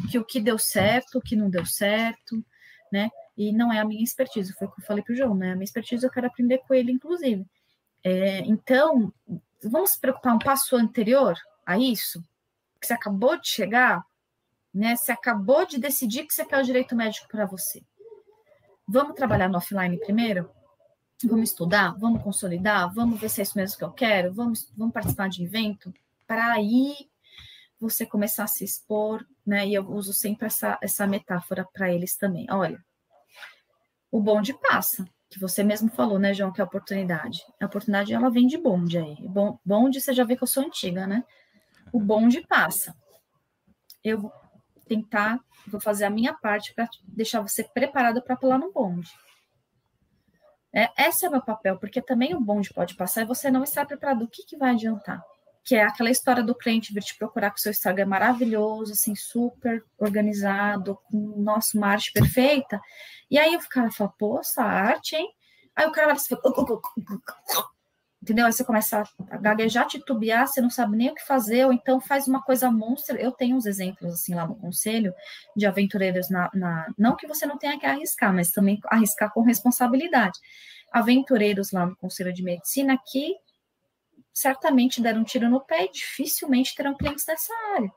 que 0.09 0.17
o 0.17 0.23
que 0.23 0.39
deu 0.39 0.57
certo, 0.57 1.17
o 1.17 1.21
que 1.21 1.35
não 1.35 1.49
deu 1.49 1.65
certo, 1.65 2.41
né? 2.89 3.09
E 3.37 3.51
não 3.51 3.73
é 3.73 3.79
a 3.79 3.83
minha 3.83 4.01
expertise, 4.01 4.53
foi 4.53 4.67
o 4.67 4.71
que 4.71 4.79
eu 4.79 4.85
falei 4.85 5.03
para 5.03 5.11
o 5.11 5.15
João, 5.17 5.35
né? 5.35 5.51
A 5.51 5.55
minha 5.55 5.65
expertise 5.65 6.01
eu 6.05 6.09
quero 6.09 6.27
aprender 6.27 6.59
com 6.59 6.73
ele, 6.73 6.93
inclusive. 6.93 7.45
É, 8.01 8.39
então, 8.45 9.13
vamos 9.61 9.91
se 9.91 9.99
preocupar 9.99 10.33
um 10.33 10.39
passo 10.39 10.77
anterior 10.77 11.37
a 11.65 11.77
isso, 11.77 12.23
que 12.79 12.87
você 12.87 12.93
acabou 12.93 13.37
de 13.37 13.49
chegar, 13.49 14.01
né? 14.73 14.95
Você 14.95 15.11
acabou 15.11 15.65
de 15.65 15.77
decidir 15.77 16.25
que 16.25 16.33
você 16.33 16.45
quer 16.45 16.61
o 16.61 16.65
direito 16.65 16.95
médico 16.95 17.27
para 17.27 17.45
você. 17.45 17.83
Vamos 18.87 19.13
trabalhar 19.13 19.49
no 19.49 19.57
offline 19.57 19.99
primeiro? 19.99 20.49
Vamos 21.27 21.49
estudar? 21.49 21.95
Vamos 21.97 22.23
consolidar? 22.23 22.93
Vamos 22.93 23.19
ver 23.19 23.29
se 23.29 23.41
é 23.41 23.43
isso 23.43 23.57
mesmo 23.57 23.77
que 23.77 23.83
eu 23.83 23.91
quero? 23.91 24.33
Vamos, 24.33 24.71
vamos 24.75 24.93
participar 24.93 25.29
de 25.29 25.43
evento? 25.43 25.93
Para 26.27 26.53
aí 26.53 26.95
você 27.79 28.05
começar 28.05 28.43
a 28.43 28.47
se 28.47 28.63
expor, 28.63 29.25
né? 29.45 29.67
E 29.67 29.73
eu 29.73 29.89
uso 29.89 30.13
sempre 30.13 30.47
essa, 30.47 30.77
essa 30.81 31.07
metáfora 31.07 31.67
para 31.73 31.91
eles 31.91 32.15
também. 32.15 32.45
Olha, 32.49 32.83
o 34.11 34.21
bonde 34.21 34.53
passa 34.53 35.05
que 35.29 35.39
você 35.39 35.63
mesmo 35.63 35.89
falou, 35.89 36.19
né, 36.19 36.33
João, 36.33 36.51
que 36.51 36.59
é 36.59 36.63
a 36.63 36.67
oportunidade. 36.67 37.41
A 37.59 37.65
oportunidade, 37.65 38.13
ela 38.13 38.29
vem 38.29 38.45
de 38.45 38.57
bonde 38.57 38.97
aí. 38.97 39.15
Bonde, 39.63 40.01
você 40.01 40.13
já 40.13 40.25
vê 40.25 40.35
que 40.35 40.43
eu 40.43 40.47
sou 40.47 40.61
antiga, 40.61 41.07
né? 41.07 41.23
O 41.93 41.99
bonde 42.01 42.45
passa. 42.45 42.93
Eu 44.03 44.19
vou 44.19 44.33
tentar, 44.85 45.39
vou 45.67 45.79
fazer 45.79 46.03
a 46.03 46.09
minha 46.09 46.33
parte 46.33 46.73
para 46.73 46.89
deixar 47.03 47.39
você 47.39 47.63
preparado 47.63 48.21
para 48.21 48.35
pular 48.35 48.57
no 48.57 48.73
bonde. 48.73 49.09
É, 50.73 50.89
esse 51.07 51.25
é 51.25 51.29
o 51.29 51.31
meu 51.31 51.41
papel, 51.41 51.77
porque 51.77 52.01
também 52.01 52.33
o 52.33 52.39
bonde 52.39 52.73
pode 52.73 52.95
passar 52.95 53.21
e 53.21 53.25
você 53.25 53.51
não 53.51 53.63
está 53.63 53.85
preparado. 53.85 54.23
O 54.23 54.27
que, 54.27 54.45
que 54.45 54.57
vai 54.57 54.71
adiantar? 54.71 55.21
Que 55.63 55.75
é 55.75 55.83
aquela 55.83 56.09
história 56.09 56.41
do 56.41 56.55
cliente 56.55 56.93
vir 56.93 57.03
te 57.03 57.17
procurar 57.17 57.51
com 57.51 57.57
seu 57.57 57.71
Instagram 57.71 58.05
maravilhoso, 58.05 58.93
assim, 58.93 59.15
super 59.15 59.83
organizado, 59.97 60.97
com 61.03 61.17
nosso 61.17 61.77
uma 61.77 61.87
arte 61.87 62.11
perfeita, 62.11 62.81
e 63.29 63.37
aí 63.37 63.55
o 63.55 63.69
cara 63.69 63.91
fala, 63.91 64.13
pô, 64.17 64.39
essa 64.39 64.63
arte, 64.63 65.15
hein? 65.15 65.29
Aí 65.75 65.85
o 65.87 65.91
cara 65.91 66.07
vai 66.07 66.15
assim, 66.15 66.35
entendeu? 68.21 68.45
Aí 68.45 68.53
você 68.53 68.63
começa 68.63 69.03
a 69.29 69.37
gaguejar, 69.37 69.87
titubear, 69.87 70.47
você 70.47 70.61
não 70.61 70.69
sabe 70.69 70.95
nem 70.95 71.09
o 71.09 71.15
que 71.15 71.25
fazer, 71.25 71.65
ou 71.65 71.73
então 71.73 71.99
faz 71.99 72.27
uma 72.27 72.41
coisa 72.41 72.69
monstro. 72.69 73.17
Eu 73.17 73.31
tenho 73.31 73.55
uns 73.55 73.65
exemplos, 73.65 74.13
assim, 74.13 74.35
lá 74.35 74.45
no 74.45 74.55
conselho, 74.55 75.13
de 75.55 75.65
aventureiros 75.65 76.29
na, 76.29 76.49
na... 76.53 76.87
Não 76.97 77.15
que 77.15 77.27
você 77.27 77.45
não 77.45 77.57
tenha 77.57 77.79
que 77.79 77.85
arriscar, 77.85 78.33
mas 78.33 78.51
também 78.51 78.79
arriscar 78.85 79.33
com 79.33 79.41
responsabilidade. 79.41 80.37
Aventureiros 80.91 81.71
lá 81.71 81.85
no 81.85 81.95
conselho 81.95 82.31
de 82.31 82.43
medicina 82.43 82.97
que 83.11 83.35
certamente 84.33 85.01
deram 85.01 85.21
um 85.21 85.25
tiro 85.25 85.49
no 85.49 85.61
pé 85.61 85.85
e 85.85 85.91
dificilmente 85.91 86.75
terão 86.75 86.95
clientes 86.95 87.25
nessa 87.25 87.53
área. 87.75 87.91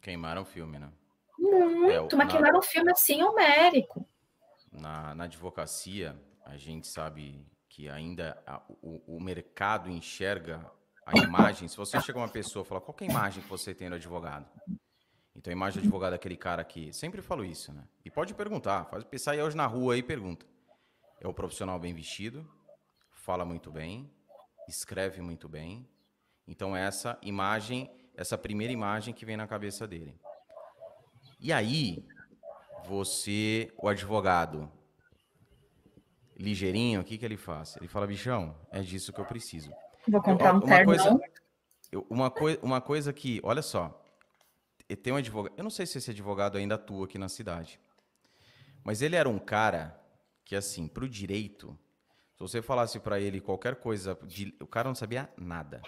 Queimaram 0.00 0.42
o 0.42 0.44
filme, 0.44 0.78
né? 0.78 0.92
Muito, 1.38 2.14
é, 2.14 2.18
mas 2.18 2.26
na, 2.26 2.26
queimaram 2.26 2.58
o 2.58 2.62
filme 2.62 2.90
assim, 2.90 3.22
homérico. 3.22 4.06
Na, 4.70 5.14
na 5.14 5.24
advocacia, 5.24 6.16
a 6.44 6.56
gente 6.56 6.86
sabe 6.86 7.44
que 7.72 7.88
ainda 7.88 8.40
a, 8.46 8.60
o, 8.82 9.16
o 9.16 9.20
mercado 9.20 9.88
enxerga 9.88 10.70
a 11.06 11.18
imagem. 11.18 11.66
Se 11.68 11.76
você 11.76 11.98
chega 12.02 12.18
uma 12.18 12.28
pessoa 12.28 12.62
e 12.62 12.68
fala, 12.68 12.82
qual 12.82 12.94
é 13.00 13.04
a 13.04 13.06
imagem 13.06 13.42
que 13.42 13.48
você 13.48 13.74
tem 13.74 13.88
do 13.88 13.94
advogado? 13.94 14.46
Então, 15.34 15.50
a 15.50 15.52
imagem 15.56 15.80
do 15.80 15.86
advogado 15.86 16.12
é 16.12 16.16
aquele 16.16 16.36
cara 16.36 16.62
que. 16.64 16.92
Sempre 16.92 17.22
falo 17.22 17.42
isso, 17.42 17.72
né? 17.72 17.88
E 18.04 18.10
pode 18.10 18.34
perguntar, 18.34 18.84
faz 18.84 19.04
pensar 19.04 19.34
hoje 19.36 19.56
na 19.56 19.66
rua 19.66 19.96
e 19.96 20.02
pergunta. 20.02 20.44
É 21.18 21.26
o 21.26 21.32
profissional 21.32 21.78
bem 21.78 21.94
vestido, 21.94 22.46
fala 23.10 23.42
muito 23.42 23.70
bem, 23.70 24.12
escreve 24.68 25.22
muito 25.22 25.48
bem. 25.48 25.88
Então, 26.46 26.76
essa 26.76 27.18
imagem, 27.22 27.90
essa 28.14 28.36
primeira 28.36 28.72
imagem 28.72 29.14
que 29.14 29.24
vem 29.24 29.38
na 29.38 29.46
cabeça 29.46 29.86
dele. 29.86 30.14
E 31.40 31.50
aí, 31.50 32.04
você, 32.84 33.72
o 33.78 33.88
advogado, 33.88 34.70
ligeirinho, 36.38 37.00
o 37.00 37.04
que, 37.04 37.18
que 37.18 37.24
ele 37.24 37.36
faz? 37.36 37.76
Ele 37.76 37.88
fala, 37.88 38.06
bichão, 38.06 38.56
é 38.70 38.80
disso 38.80 39.12
que 39.12 39.20
eu 39.20 39.24
preciso. 39.24 39.70
Vou 40.08 40.22
comprar 40.22 40.54
um 40.54 40.58
uma 40.58 40.66
terno. 40.66 40.84
Coisa, 40.86 41.20
uma, 42.08 42.30
coi 42.30 42.58
uma 42.62 42.80
coisa 42.80 43.12
que, 43.12 43.40
olha 43.42 43.62
só, 43.62 43.98
tem 45.02 45.12
um 45.12 45.16
advogado, 45.16 45.54
eu 45.56 45.64
não 45.64 45.70
sei 45.70 45.86
se 45.86 45.98
esse 45.98 46.10
advogado 46.10 46.58
ainda 46.58 46.74
atua 46.74 47.04
aqui 47.04 47.18
na 47.18 47.28
cidade, 47.28 47.80
mas 48.84 49.00
ele 49.02 49.16
era 49.16 49.28
um 49.28 49.38
cara 49.38 49.98
que, 50.44 50.56
assim, 50.56 50.88
para 50.88 51.04
o 51.04 51.08
direito, 51.08 51.78
se 52.34 52.40
você 52.40 52.60
falasse 52.60 52.98
para 52.98 53.20
ele 53.20 53.40
qualquer 53.40 53.76
coisa, 53.76 54.18
o 54.60 54.66
cara 54.66 54.88
não 54.88 54.94
sabia 54.94 55.30
nada. 55.36 55.80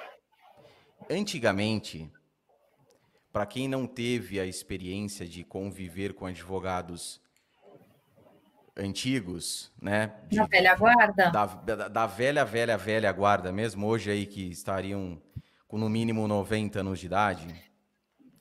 Antigamente, 1.11 2.11
para 3.33 3.47
quem 3.47 3.67
não 3.67 3.87
teve 3.87 4.39
a 4.39 4.47
experiência 4.47 5.27
de 5.27 5.43
conviver 5.43 6.15
com 6.15 6.27
advogados 6.27 7.21
antigos, 8.77 9.73
né? 9.81 10.13
De, 10.29 10.37
da 10.37 10.47
velha 10.47 10.75
guarda? 10.75 11.31
Da, 11.31 11.47
da, 11.47 11.89
da, 11.89 12.07
velha, 12.07 12.45
velha, 12.45 12.77
velha 12.77 13.13
guarda 13.13 13.53
mesmo, 13.53 13.87
hoje 13.87 14.11
aí 14.11 14.27
que 14.27 14.51
estariam 14.51 15.21
com 15.67 15.79
no 15.79 15.89
mínimo 15.89 16.27
90 16.27 16.81
anos 16.81 16.99
de 16.99 17.07
idade. 17.07 17.73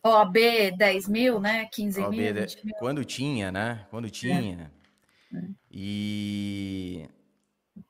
OAB 0.03 0.35
10 0.77 1.07
mil, 1.07 1.39
né? 1.39 1.65
15 1.71 2.01
OAB, 2.01 2.11
mil, 2.11 2.33
mil. 2.33 2.75
Quando 2.77 3.05
tinha, 3.05 3.51
né? 3.51 3.85
Quando 3.89 4.09
tinha. 4.09 4.71
É. 5.33 5.37
É. 5.37 5.41
E 5.71 7.09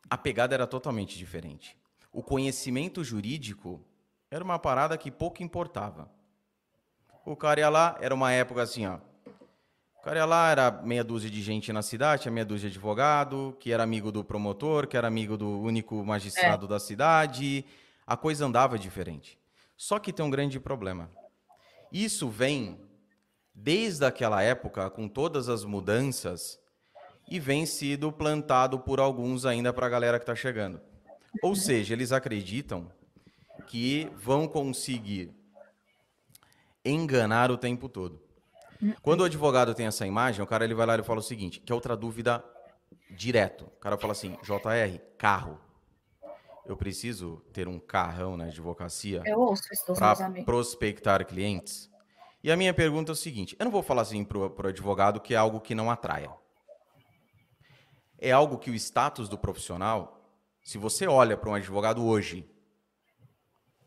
a 0.10 0.18
pegada 0.18 0.54
era 0.54 0.68
totalmente 0.68 1.18
diferente. 1.18 1.78
O 2.12 2.22
conhecimento 2.22 3.04
jurídico 3.04 3.84
era 4.30 4.44
uma 4.44 4.60
parada 4.60 4.98
que 4.98 5.10
pouco 5.12 5.42
importava. 5.44 6.10
O 7.26 7.36
cara 7.36 7.60
ia 7.60 7.70
lá, 7.70 7.98
era 8.02 8.14
uma 8.14 8.32
época 8.32 8.62
assim, 8.62 8.86
ó. 8.86 9.00
O 10.04 10.06
cara 10.06 10.20
ia 10.20 10.26
lá, 10.26 10.52
era 10.52 10.70
meia 10.70 11.02
dúzia 11.02 11.30
de 11.30 11.42
gente 11.42 11.72
na 11.72 11.82
cidade, 11.82 12.24
tinha 12.24 12.32
meia 12.32 12.44
dúzia 12.44 12.70
de 12.70 12.76
advogado, 12.76 13.56
que 13.58 13.72
era 13.72 13.84
amigo 13.84 14.12
do 14.12 14.22
promotor, 14.22 14.86
que 14.86 14.98
era 14.98 15.08
amigo 15.08 15.38
do 15.38 15.62
único 15.62 16.04
magistrado 16.04 16.66
é. 16.66 16.68
da 16.68 16.78
cidade. 16.78 17.64
A 18.06 18.18
coisa 18.18 18.46
andava 18.46 18.78
diferente. 18.78 19.40
Só 19.78 20.00
que 20.00 20.12
tem 20.12 20.26
um 20.26 20.30
grande 20.30 20.60
problema. 20.60 21.10
Isso 21.90 22.28
vem 22.28 22.82
desde 23.56 24.04
aquela 24.04 24.44
época, 24.44 24.90
com 24.90 25.08
todas 25.08 25.48
as 25.48 25.64
mudanças, 25.64 26.60
e 27.30 27.40
vem 27.40 27.66
sido 27.66 28.12
plantado 28.12 28.80
por 28.80 29.00
alguns 29.00 29.46
ainda 29.46 29.72
para 29.72 29.86
a 29.86 29.90
galera 29.90 30.20
que 30.20 30.24
está 30.24 30.36
chegando. 30.36 30.82
Ou 31.42 31.56
seja, 31.56 31.94
eles 31.94 32.12
acreditam 32.12 32.92
que 33.68 34.12
vão 34.18 34.50
conseguir 34.50 35.32
enganar 36.84 37.50
o 37.50 37.58
tempo 37.58 37.88
todo. 37.88 38.22
Quando 39.02 39.22
o 39.22 39.24
advogado 39.24 39.74
tem 39.74 39.86
essa 39.86 40.06
imagem, 40.06 40.44
o 40.44 40.48
cara 40.48 40.64
ele 40.64 40.74
vai 40.74 40.86
lá 40.86 40.98
e 40.98 41.04
fala 41.04 41.20
o 41.20 41.24
seguinte, 41.24 41.60
que 41.60 41.72
é 41.72 41.76
outra 41.76 41.96
dúvida 41.96 42.44
direto. 43.10 43.66
O 43.66 43.80
cara 43.80 43.98
fala 43.98 44.14
assim, 44.14 44.38
JR, 44.44 45.00
carro. 45.18 45.60
Eu 46.66 46.78
preciso 46.78 47.44
ter 47.52 47.68
um 47.68 47.78
carrão 47.78 48.38
na 48.38 48.46
advocacia 48.46 49.22
para 49.96 50.44
prospectar 50.46 51.26
clientes? 51.26 51.92
E 52.42 52.52
a 52.52 52.58
minha 52.58 52.74
pergunta 52.74 53.12
é 53.12 53.14
o 53.14 53.16
seguinte, 53.16 53.56
eu 53.60 53.64
não 53.66 53.72
vou 53.72 53.84
falar 53.84 54.02
assim 54.02 54.24
para 54.24 54.38
o 54.38 54.68
advogado 54.68 55.20
que 55.20 55.34
é 55.34 55.38
algo 55.38 55.62
que 55.62 55.76
não 55.76 55.90
atraia. 55.92 56.30
É 58.18 58.32
algo 58.32 58.58
que 58.58 58.70
o 58.70 58.76
status 58.76 59.28
do 59.28 59.38
profissional, 59.38 60.30
se 60.64 60.78
você 60.78 61.06
olha 61.06 61.36
para 61.36 61.50
um 61.50 61.54
advogado 61.54 62.04
hoje 62.06 62.50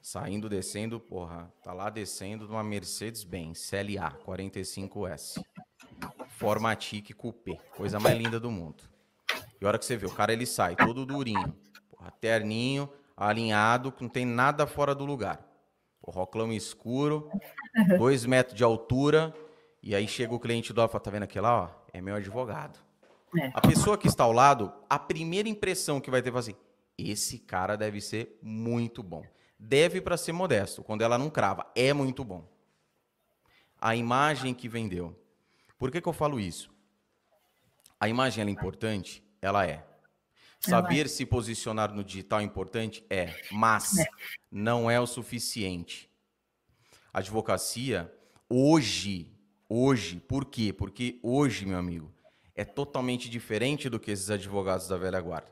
Saindo, 0.08 0.48
descendo, 0.48 1.00
porra, 1.00 1.52
tá 1.64 1.72
lá 1.72 1.90
descendo 1.90 2.46
de 2.46 2.52
uma 2.52 2.62
Mercedes-Benz 2.62 3.68
CLA 3.68 4.16
45S. 4.24 5.42
Formatic 6.28 7.12
Coupé, 7.12 7.58
coisa 7.76 7.98
mais 7.98 8.16
linda 8.16 8.38
do 8.38 8.48
mundo. 8.48 8.84
E 9.60 9.64
a 9.64 9.68
hora 9.68 9.76
que 9.76 9.84
você 9.84 9.96
vê, 9.96 10.06
o 10.06 10.14
cara 10.14 10.32
ele 10.32 10.46
sai 10.46 10.76
todo 10.76 11.04
durinho, 11.04 11.52
porra, 11.90 12.12
terninho, 12.20 12.88
alinhado, 13.16 13.92
não 14.00 14.08
tem 14.08 14.24
nada 14.24 14.64
fora 14.64 14.94
do 14.94 15.04
lugar. 15.04 15.44
Porra, 16.00 16.20
óculos 16.20 16.54
escuro, 16.54 17.28
dois 17.98 18.24
metros 18.24 18.56
de 18.56 18.62
altura, 18.62 19.34
e 19.82 19.92
aí 19.92 20.06
chega 20.06 20.32
o 20.32 20.38
cliente 20.38 20.72
do 20.72 20.86
fala, 20.86 21.00
tá 21.00 21.10
vendo 21.10 21.24
aquele 21.24 21.42
lá, 21.42 21.62
ó? 21.64 21.70
É 21.92 22.00
meu 22.00 22.14
advogado. 22.14 22.78
É. 23.36 23.50
A 23.52 23.60
pessoa 23.60 23.98
que 23.98 24.06
está 24.06 24.22
ao 24.22 24.32
lado, 24.32 24.72
a 24.88 25.00
primeira 25.00 25.48
impressão 25.48 26.00
que 26.00 26.12
vai 26.12 26.22
ter 26.22 26.32
é 26.32 26.38
assim, 26.38 26.54
esse 26.96 27.40
cara 27.40 27.74
deve 27.74 28.00
ser 28.00 28.38
muito 28.40 29.02
bom 29.02 29.24
deve 29.58 30.00
para 30.00 30.16
ser 30.16 30.32
modesto, 30.32 30.82
quando 30.82 31.02
ela 31.02 31.18
não 31.18 31.30
crava, 31.30 31.70
é 31.74 31.92
muito 31.92 32.24
bom. 32.24 32.46
A 33.80 33.94
imagem 33.94 34.54
que 34.54 34.68
vendeu. 34.68 35.18
Por 35.78 35.90
que, 35.90 36.00
que 36.00 36.08
eu 36.08 36.12
falo 36.12 36.40
isso? 36.40 36.70
A 38.00 38.08
imagem 38.08 38.44
é 38.44 38.50
importante? 38.50 39.22
Ela 39.40 39.66
é. 39.66 39.84
Saber 40.58 41.08
se 41.08 41.24
posicionar 41.24 41.92
no 41.92 42.02
digital 42.02 42.40
é 42.40 42.42
importante? 42.42 43.04
É, 43.08 43.34
mas 43.52 43.98
É. 43.98 44.06
não 44.50 44.90
é 44.90 44.98
o 44.98 45.06
suficiente. 45.06 46.10
A 47.12 47.18
advocacia, 47.18 48.12
hoje, 48.48 49.30
hoje, 49.68 50.18
por 50.18 50.44
quê? 50.46 50.72
Porque 50.72 51.20
hoje, 51.22 51.64
meu 51.64 51.78
amigo, 51.78 52.12
é 52.54 52.64
totalmente 52.64 53.28
diferente 53.28 53.88
do 53.88 54.00
que 54.00 54.10
esses 54.10 54.30
advogados 54.30 54.88
da 54.88 54.96
velha 54.96 55.20
guarda. 55.20 55.50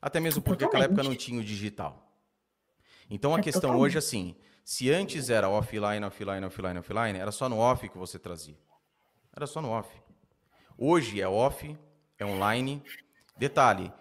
Até 0.00 0.20
mesmo 0.20 0.42
porque 0.42 0.64
naquela 0.64 0.84
época 0.84 1.02
não 1.02 1.14
tinha 1.14 1.40
o 1.40 1.44
digital. 1.44 2.05
Então 3.08 3.34
a 3.34 3.38
É 3.38 3.42
questão 3.42 3.62
totalmente. 3.62 3.82
hoje, 3.84 3.98
assim, 3.98 4.36
se 4.64 4.90
antes 4.90 5.30
era 5.30 5.48
offline, 5.48 6.04
offline, 6.04 6.44
offline, 6.44 6.78
offline, 6.78 7.18
era 7.18 7.30
só 7.30 7.48
no 7.48 7.58
off 7.58 7.88
que 7.88 7.96
você 7.98 8.18
trazia. 8.18 8.56
Era 9.34 9.46
só 9.46 9.60
no 9.62 9.70
off. 9.70 9.88
Hoje 10.76 11.20
é 11.20 11.28
off, 11.28 11.76
é 12.18 12.24
online. 12.24 12.82
Detalhe, 13.38 13.92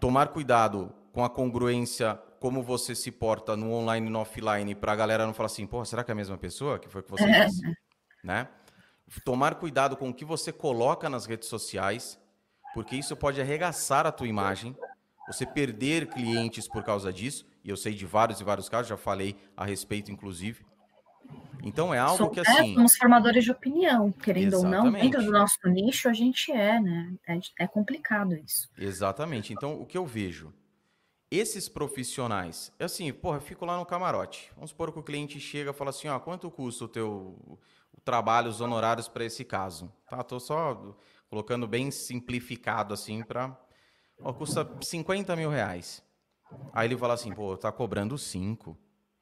tomar 0.00 0.28
cuidado 0.28 0.92
com 1.12 1.22
a 1.24 1.30
congruência, 1.30 2.14
como 2.40 2.62
você 2.62 2.94
se 2.94 3.12
porta 3.12 3.56
no 3.56 3.72
online 3.72 4.06
e 4.06 4.10
no 4.10 4.18
offline, 4.18 4.74
para 4.74 4.92
a 4.92 4.96
galera 4.96 5.26
não 5.26 5.34
falar 5.34 5.46
assim, 5.46 5.66
pô, 5.66 5.84
será 5.84 6.02
que 6.02 6.10
é 6.10 6.14
a 6.14 6.16
mesma 6.16 6.36
pessoa 6.38 6.78
que 6.78 6.88
foi 6.88 7.02
que 7.02 7.10
você 7.10 7.24
disse? 7.30 7.60
Né? 8.24 8.46
Tomar 9.24 9.56
cuidado 9.56 9.96
com 9.96 10.08
o 10.10 10.14
que 10.14 10.24
você 10.24 10.52
coloca 10.52 11.10
nas 11.10 11.26
redes 11.26 11.48
sociais, 11.48 12.18
porque 12.72 12.94
isso 12.94 13.16
pode 13.16 13.40
arregaçar 13.40 14.06
a 14.06 14.12
tua 14.12 14.28
imagem, 14.28 14.76
você 15.26 15.46
perder 15.46 16.08
clientes 16.08 16.68
por 16.68 16.82
causa 16.82 17.12
disso, 17.12 17.46
e 17.64 17.70
eu 17.70 17.76
sei 17.76 17.94
de 17.94 18.04
vários 18.06 18.40
e 18.40 18.44
vários 18.44 18.68
casos, 18.68 18.88
já 18.88 18.96
falei 18.96 19.36
a 19.56 19.64
respeito, 19.64 20.10
inclusive. 20.10 20.64
Então 21.62 21.94
é 21.94 21.98
algo 21.98 22.16
Som- 22.24 22.30
que 22.30 22.40
é, 22.40 22.42
assim. 22.42 22.74
somos 22.74 22.96
formadores 22.96 23.44
de 23.44 23.50
opinião, 23.52 24.10
querendo 24.10 24.54
ou 24.56 24.62
não, 24.64 24.88
Exatamente. 24.88 25.02
dentro 25.04 25.22
do 25.24 25.30
nosso 25.32 25.58
nicho 25.66 26.08
a 26.08 26.12
gente 26.12 26.50
é, 26.50 26.80
né? 26.80 27.14
É, 27.26 27.38
é 27.60 27.66
complicado 27.68 28.34
isso. 28.34 28.68
Exatamente. 28.76 29.52
Então, 29.52 29.80
o 29.80 29.86
que 29.86 29.96
eu 29.96 30.04
vejo? 30.06 30.52
Esses 31.30 31.68
profissionais, 31.68 32.72
é 32.78 32.84
assim, 32.84 33.10
porra, 33.12 33.38
eu 33.38 33.40
fico 33.40 33.64
lá 33.64 33.78
no 33.78 33.86
camarote. 33.86 34.50
Vamos 34.54 34.70
supor 34.70 34.92
que 34.92 34.98
o 34.98 35.02
cliente 35.02 35.40
chega 35.40 35.70
e 35.70 35.74
fala 35.74 35.90
assim, 35.90 36.08
ó, 36.08 36.18
quanto 36.20 36.50
custa 36.50 36.84
o 36.84 36.88
teu 36.88 37.58
o 37.94 38.00
trabalho, 38.04 38.50
os 38.50 38.60
honorários 38.60 39.08
para 39.08 39.24
esse 39.24 39.44
caso? 39.44 39.92
Tá, 40.08 40.22
tô 40.22 40.38
só 40.40 40.96
colocando 41.30 41.66
bem 41.66 41.90
simplificado 41.90 42.92
assim 42.92 43.22
para, 43.22 43.58
ó, 44.22 44.32
custa 44.32 44.68
50 44.82 45.34
mil 45.36 45.50
reais. 45.50 46.02
Aí 46.72 46.86
ele 46.88 46.96
fala 46.96 47.14
assim, 47.14 47.32
pô, 47.34 47.56
tá 47.56 47.70
cobrando 47.72 48.16
5. 48.18 48.76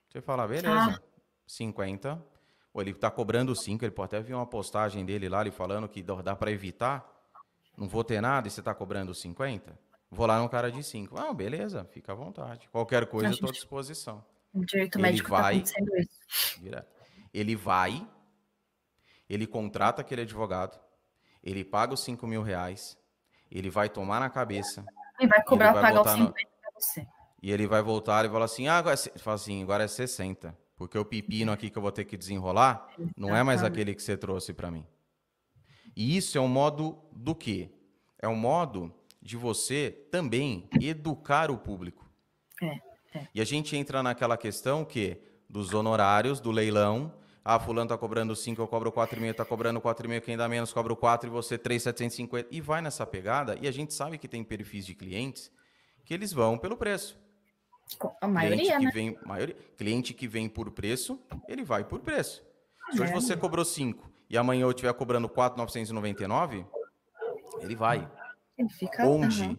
Você 0.08 0.20
fala, 0.20 0.46
beleza, 0.46 1.00
50. 1.46 2.22
Ou 2.72 2.80
ele 2.82 2.94
tá 2.94 3.10
cobrando 3.10 3.54
5, 3.54 3.84
ele 3.84 3.90
pode 3.92 4.14
até 4.16 4.20
ver 4.20 4.34
uma 4.34 4.46
postagem 4.46 5.04
dele 5.04 5.28
lá, 5.28 5.40
ele 5.40 5.50
falando 5.50 5.88
que 5.88 6.02
dá 6.02 6.34
para 6.36 6.50
evitar. 6.50 7.08
Não 7.76 7.88
vou 7.88 8.04
ter 8.04 8.20
nada 8.20 8.46
e 8.46 8.50
você 8.50 8.62
tá 8.62 8.74
cobrando 8.74 9.14
50? 9.14 9.78
Vou 10.10 10.26
lá 10.26 10.40
no 10.40 10.48
cara 10.48 10.70
de 10.70 10.82
5. 10.82 11.18
Ah, 11.18 11.32
beleza, 11.32 11.84
fica 11.92 12.12
à 12.12 12.14
vontade. 12.14 12.68
Qualquer 12.70 13.06
coisa, 13.06 13.32
eu 13.32 13.38
tô 13.38 13.48
à 13.48 13.52
disposição. 13.52 14.24
O 14.52 14.64
direito 14.64 14.96
Ele 14.96 15.02
médico 15.02 15.28
está 15.28 15.42
vai- 15.42 15.54
acontecendo 15.56 15.90
isso. 15.96 16.60
Ele 17.32 17.54
vai, 17.54 18.06
ele 19.28 19.46
contrata 19.46 20.00
aquele 20.02 20.22
advogado, 20.22 20.78
ele 21.42 21.64
paga 21.64 21.94
os 21.94 22.02
5 22.02 22.26
mil 22.26 22.42
reais, 22.42 22.98
ele 23.50 23.70
vai 23.70 23.88
tomar 23.88 24.20
na 24.20 24.30
cabeça 24.30 24.84
E 25.20 25.26
vai 25.26 25.42
cobrar, 25.42 25.72
vai 25.72 25.82
pagar 25.82 25.92
os 26.00 26.06
botar 26.06 26.16
no- 26.16 26.26
50 26.28 26.48
para 26.60 26.70
você. 26.80 27.06
e 27.42 27.50
ele 27.50 27.66
vai 27.66 27.82
voltar 27.82 28.24
e 28.24 28.28
falar 28.28 28.44
assim: 28.44 28.68
ah, 28.68 28.78
agora 28.78 28.94
é, 28.94 29.18
fala 29.18 29.34
assim, 29.36 29.62
agora 29.62 29.84
é 29.84 29.88
60. 29.88 30.56
Porque 30.76 30.96
o 30.96 31.04
pepino 31.04 31.52
aqui 31.52 31.68
que 31.68 31.76
eu 31.76 31.82
vou 31.82 31.92
ter 31.92 32.04
que 32.06 32.16
desenrolar 32.16 32.88
não 33.16 33.36
é 33.36 33.42
mais 33.42 33.62
aquele 33.62 33.94
que 33.94 34.02
você 34.02 34.16
trouxe 34.16 34.54
para 34.54 34.70
mim. 34.70 34.86
E 35.94 36.16
isso 36.16 36.38
é 36.38 36.40
um 36.40 36.48
modo 36.48 36.98
do 37.12 37.34
quê? 37.34 37.70
É 38.18 38.26
um 38.28 38.34
modo 38.36 38.90
de 39.20 39.36
você 39.36 39.90
também 40.10 40.68
educar 40.80 41.50
o 41.50 41.58
público. 41.58 42.08
É, 42.62 42.80
é. 43.18 43.26
E 43.34 43.40
a 43.42 43.44
gente 43.44 43.76
entra 43.76 44.02
naquela 44.02 44.38
questão 44.38 44.82
que 44.84 45.18
dos 45.48 45.74
honorários 45.74 46.40
do 46.40 46.50
leilão, 46.50 47.12
ah, 47.44 47.58
fulano 47.58 47.88
tá 47.88 47.96
cobrando 47.96 48.36
5, 48.36 48.60
eu 48.60 48.68
cobro 48.68 48.92
4,5, 48.92 49.34
tá 49.34 49.44
cobrando 49.44 49.80
4,5, 49.80 50.20
quem 50.20 50.36
dá 50.36 50.48
menos 50.48 50.72
cobra 50.72 50.94
4 50.94 51.28
e 51.28 51.32
você 51.32 51.56
3,750 51.56 52.48
e 52.50 52.60
vai 52.60 52.82
nessa 52.82 53.06
pegada, 53.06 53.56
e 53.60 53.66
a 53.66 53.70
gente 53.70 53.94
sabe 53.94 54.18
que 54.18 54.28
tem 54.28 54.44
perfis 54.44 54.84
de 54.84 54.94
clientes 54.94 55.50
que 56.04 56.12
eles 56.12 56.32
vão 56.32 56.58
pelo 56.58 56.76
preço. 56.76 57.18
A 58.20 58.28
maioria, 58.28 58.56
cliente 58.56 58.78
que 58.78 58.84
né? 58.84 58.90
vem, 58.92 59.18
maioria, 59.24 59.56
cliente 59.76 60.14
que 60.14 60.28
vem 60.28 60.48
por 60.48 60.70
preço, 60.70 61.20
ele 61.48 61.64
vai 61.64 61.82
por 61.82 62.00
preço. 62.00 62.44
Se 62.92 63.00
hoje 63.00 63.12
você 63.12 63.36
cobrou 63.36 63.64
5 63.64 64.10
e 64.28 64.36
amanhã 64.36 64.62
eu 64.62 64.70
estiver 64.70 64.92
cobrando 64.92 65.28
4,999, 65.28 66.64
ele 67.60 67.74
vai. 67.74 68.10
Ele 68.56 68.68
fica. 68.68 69.06
Onde 69.06 69.44
aham. 69.44 69.58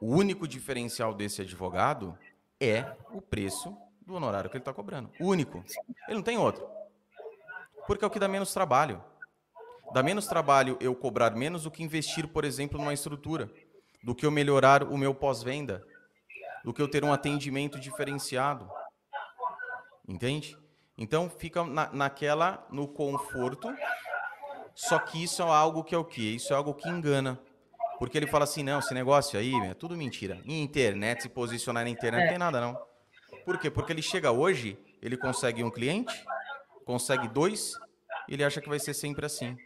o 0.00 0.14
único 0.14 0.46
diferencial 0.46 1.14
desse 1.14 1.42
advogado 1.42 2.18
é 2.60 2.84
o 3.12 3.20
preço 3.20 3.76
do 4.04 4.14
honorário 4.14 4.50
que 4.50 4.56
ele 4.56 4.62
está 4.62 4.72
cobrando. 4.72 5.10
O 5.20 5.26
único. 5.26 5.64
Ele 6.08 6.16
não 6.16 6.22
tem 6.22 6.36
outro. 6.38 6.66
Porque 7.86 8.04
é 8.04 8.06
o 8.06 8.10
que 8.10 8.18
dá 8.18 8.28
menos 8.28 8.52
trabalho. 8.52 9.02
Dá 9.92 10.02
menos 10.02 10.26
trabalho 10.26 10.76
eu 10.80 10.94
cobrar 10.94 11.30
menos 11.30 11.62
do 11.62 11.70
que 11.70 11.82
investir, 11.82 12.26
por 12.28 12.44
exemplo, 12.44 12.78
numa 12.78 12.92
estrutura. 12.92 13.50
Do 14.02 14.14
que 14.14 14.26
eu 14.26 14.30
melhorar 14.30 14.82
o 14.82 14.96
meu 14.96 15.14
pós-venda. 15.14 15.84
Do 16.64 16.72
que 16.72 16.82
eu 16.82 16.88
ter 16.88 17.04
um 17.04 17.12
atendimento 17.12 17.78
diferenciado. 17.78 18.68
Entende? 20.08 20.56
Então 20.98 21.28
fica 21.28 21.64
na, 21.64 21.90
naquela, 21.92 22.66
no 22.70 22.88
conforto. 22.88 23.68
Só 24.74 24.98
que 24.98 25.22
isso 25.22 25.42
é 25.42 25.46
algo 25.46 25.84
que 25.84 25.94
é 25.94 25.98
o 25.98 26.04
quê? 26.04 26.22
Isso 26.22 26.52
é 26.52 26.56
algo 26.56 26.74
que 26.74 26.88
engana. 26.88 27.40
Porque 27.98 28.16
ele 28.18 28.26
fala 28.26 28.44
assim, 28.44 28.62
não, 28.62 28.78
esse 28.78 28.92
negócio 28.92 29.38
aí 29.38 29.54
é 29.54 29.74
tudo 29.74 29.96
mentira. 29.96 30.40
Em 30.44 30.62
internet, 30.62 31.22
se 31.22 31.28
posicionar 31.28 31.84
na 31.84 31.90
internet, 31.90 32.20
não 32.20 32.26
É. 32.26 32.30
tem 32.30 32.38
nada 32.38 32.60
não. 32.60 32.78
Por 33.44 33.58
quê? 33.58 33.70
Porque 33.70 33.92
ele 33.92 34.02
chega 34.02 34.30
hoje, 34.30 34.78
ele 35.00 35.16
consegue 35.16 35.64
um 35.64 35.70
cliente, 35.70 36.12
consegue 36.86 37.28
dois, 37.28 37.74
ele 38.26 38.42
acha 38.42 38.60
que 38.62 38.68
vai 38.68 38.78
ser 38.78 38.94
sempre 38.94 39.26
assim. 39.26 39.58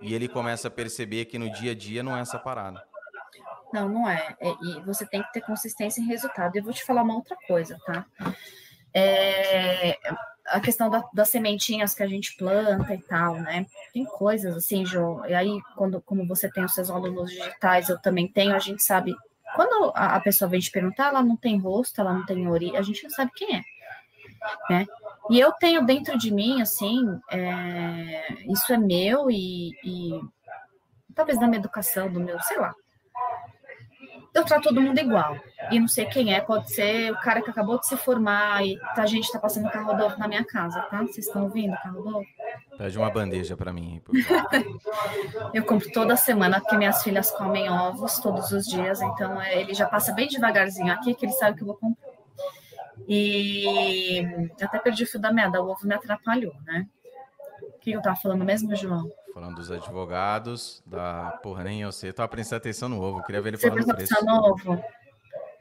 E 0.00 0.14
ele 0.14 0.28
começa 0.28 0.68
a 0.68 0.70
perceber 0.70 1.24
que 1.24 1.38
no 1.38 1.50
dia 1.50 1.72
a 1.72 1.74
dia 1.74 2.02
não 2.02 2.14
é 2.14 2.20
essa 2.20 2.38
parada. 2.38 2.84
Não, 3.72 3.88
não 3.88 4.08
é. 4.10 4.36
É, 4.40 4.48
E 4.62 4.80
você 4.82 5.06
tem 5.06 5.22
que 5.22 5.32
ter 5.32 5.40
consistência 5.40 6.00
em 6.00 6.06
resultado. 6.06 6.54
E 6.54 6.58
eu 6.58 6.64
vou 6.64 6.72
te 6.74 6.84
falar 6.84 7.02
uma 7.02 7.14
outra 7.14 7.36
coisa, 7.46 7.78
tá? 7.86 8.04
É, 8.92 9.98
a 10.46 10.60
questão 10.60 10.88
da- 10.90 11.04
das 11.12 11.28
sementinhas 11.30 11.94
que 11.94 12.02
a 12.02 12.06
gente 12.06 12.36
planta 12.36 12.94
e 12.94 13.02
tal, 13.02 13.34
né? 13.36 13.66
Tem 13.92 14.04
coisas 14.04 14.54
assim, 14.56 14.84
Jo. 14.84 15.24
E 15.26 15.34
aí, 15.34 15.60
quando, 15.76 16.00
como 16.02 16.26
você 16.26 16.50
tem 16.50 16.64
os 16.64 16.74
seus 16.74 16.90
alunos 16.90 17.30
digitais, 17.30 17.88
eu 17.88 18.00
também 18.00 18.28
tenho, 18.28 18.54
a 18.54 18.58
gente 18.58 18.82
sabe. 18.82 19.14
Quando 19.54 19.92
a, 19.94 20.16
a 20.16 20.20
pessoa 20.20 20.48
vem 20.48 20.60
te 20.60 20.70
perguntar, 20.70 21.06
ela 21.08 21.22
não 21.22 21.36
tem 21.36 21.58
rosto, 21.58 22.00
ela 22.00 22.12
não 22.12 22.24
tem 22.26 22.46
origem, 22.48 22.76
a 22.76 22.82
gente 22.82 23.02
não 23.04 23.10
sabe 23.10 23.30
quem 23.34 23.56
é, 23.56 23.62
né? 24.70 24.86
E 25.30 25.40
eu 25.40 25.52
tenho 25.52 25.84
dentro 25.84 26.16
de 26.16 26.32
mim, 26.32 26.60
assim, 26.62 27.04
é, 27.30 28.42
isso 28.50 28.72
é 28.72 28.76
meu 28.76 29.30
e, 29.30 29.70
e 29.84 30.20
talvez 31.14 31.38
da 31.38 31.46
minha 31.46 31.58
educação, 31.58 32.10
do 32.10 32.20
meu, 32.20 32.38
sei 32.40 32.58
lá. 32.58 32.74
Eu 34.32 34.44
trato 34.44 34.64
todo 34.64 34.82
mundo 34.82 34.98
igual. 34.98 35.34
E 35.70 35.80
não 35.80 35.88
sei 35.88 36.04
quem 36.04 36.34
é, 36.34 36.42
pode 36.42 36.70
ser 36.70 37.10
o 37.10 37.18
cara 37.20 37.40
que 37.40 37.48
acabou 37.48 37.80
de 37.80 37.86
se 37.86 37.96
formar 37.96 38.62
e 38.66 38.78
tá- 38.94 39.02
a 39.02 39.06
gente 39.06 39.32
tá 39.32 39.38
passando 39.38 39.70
carro 39.70 39.96
novo 39.96 40.18
na 40.18 40.28
minha 40.28 40.44
casa, 40.44 40.82
tá? 40.82 40.98
Vocês 41.00 41.26
estão 41.26 41.44
ouvindo 41.44 41.74
carro 41.82 42.04
novo? 42.04 42.26
Pede 42.76 42.98
uma 42.98 43.10
bandeja 43.10 43.56
pra 43.56 43.72
mim. 43.72 44.02
Eu 45.54 45.64
compro 45.64 45.90
toda 45.90 46.16
semana, 46.16 46.60
porque 46.60 46.76
minhas 46.76 47.02
filhas 47.02 47.30
comem 47.30 47.70
ovos 47.70 48.18
todos 48.18 48.52
os 48.52 48.66
dias, 48.66 49.00
então 49.00 49.40
é, 49.40 49.58
ele 49.58 49.72
já 49.72 49.86
passa 49.86 50.12
bem 50.12 50.28
devagarzinho 50.28 50.92
aqui, 50.92 51.14
que 51.14 51.24
ele 51.24 51.32
sabe 51.32 51.56
que 51.56 51.62
eu 51.62 51.68
vou 51.68 51.76
comprar. 51.76 52.15
E 53.08 54.50
até 54.60 54.78
perdi 54.78 55.04
o 55.04 55.06
fio 55.06 55.20
da 55.20 55.32
meada, 55.32 55.62
o 55.62 55.68
ovo 55.68 55.86
me 55.86 55.94
atrapalhou, 55.94 56.54
né? 56.64 56.86
O 57.62 57.78
que 57.78 57.92
eu 57.92 58.02
tava 58.02 58.16
falando 58.16 58.44
mesmo, 58.44 58.74
João? 58.74 59.10
Falando 59.32 59.56
dos 59.56 59.70
advogados, 59.70 60.82
da. 60.86 61.38
Porra, 61.42 61.64
nem 61.64 61.82
eu 61.82 61.92
sei. 61.92 62.10
Eu 62.10 62.14
tava 62.14 62.28
prestando 62.28 62.58
atenção 62.58 62.88
no 62.88 63.00
ovo, 63.00 63.22
queria 63.22 63.42
ver 63.42 63.50
ele 63.50 63.56
Você 63.58 63.68
falando 63.68 63.94
preço. 63.94 64.24
no 64.24 64.34
ovo? 64.34 64.82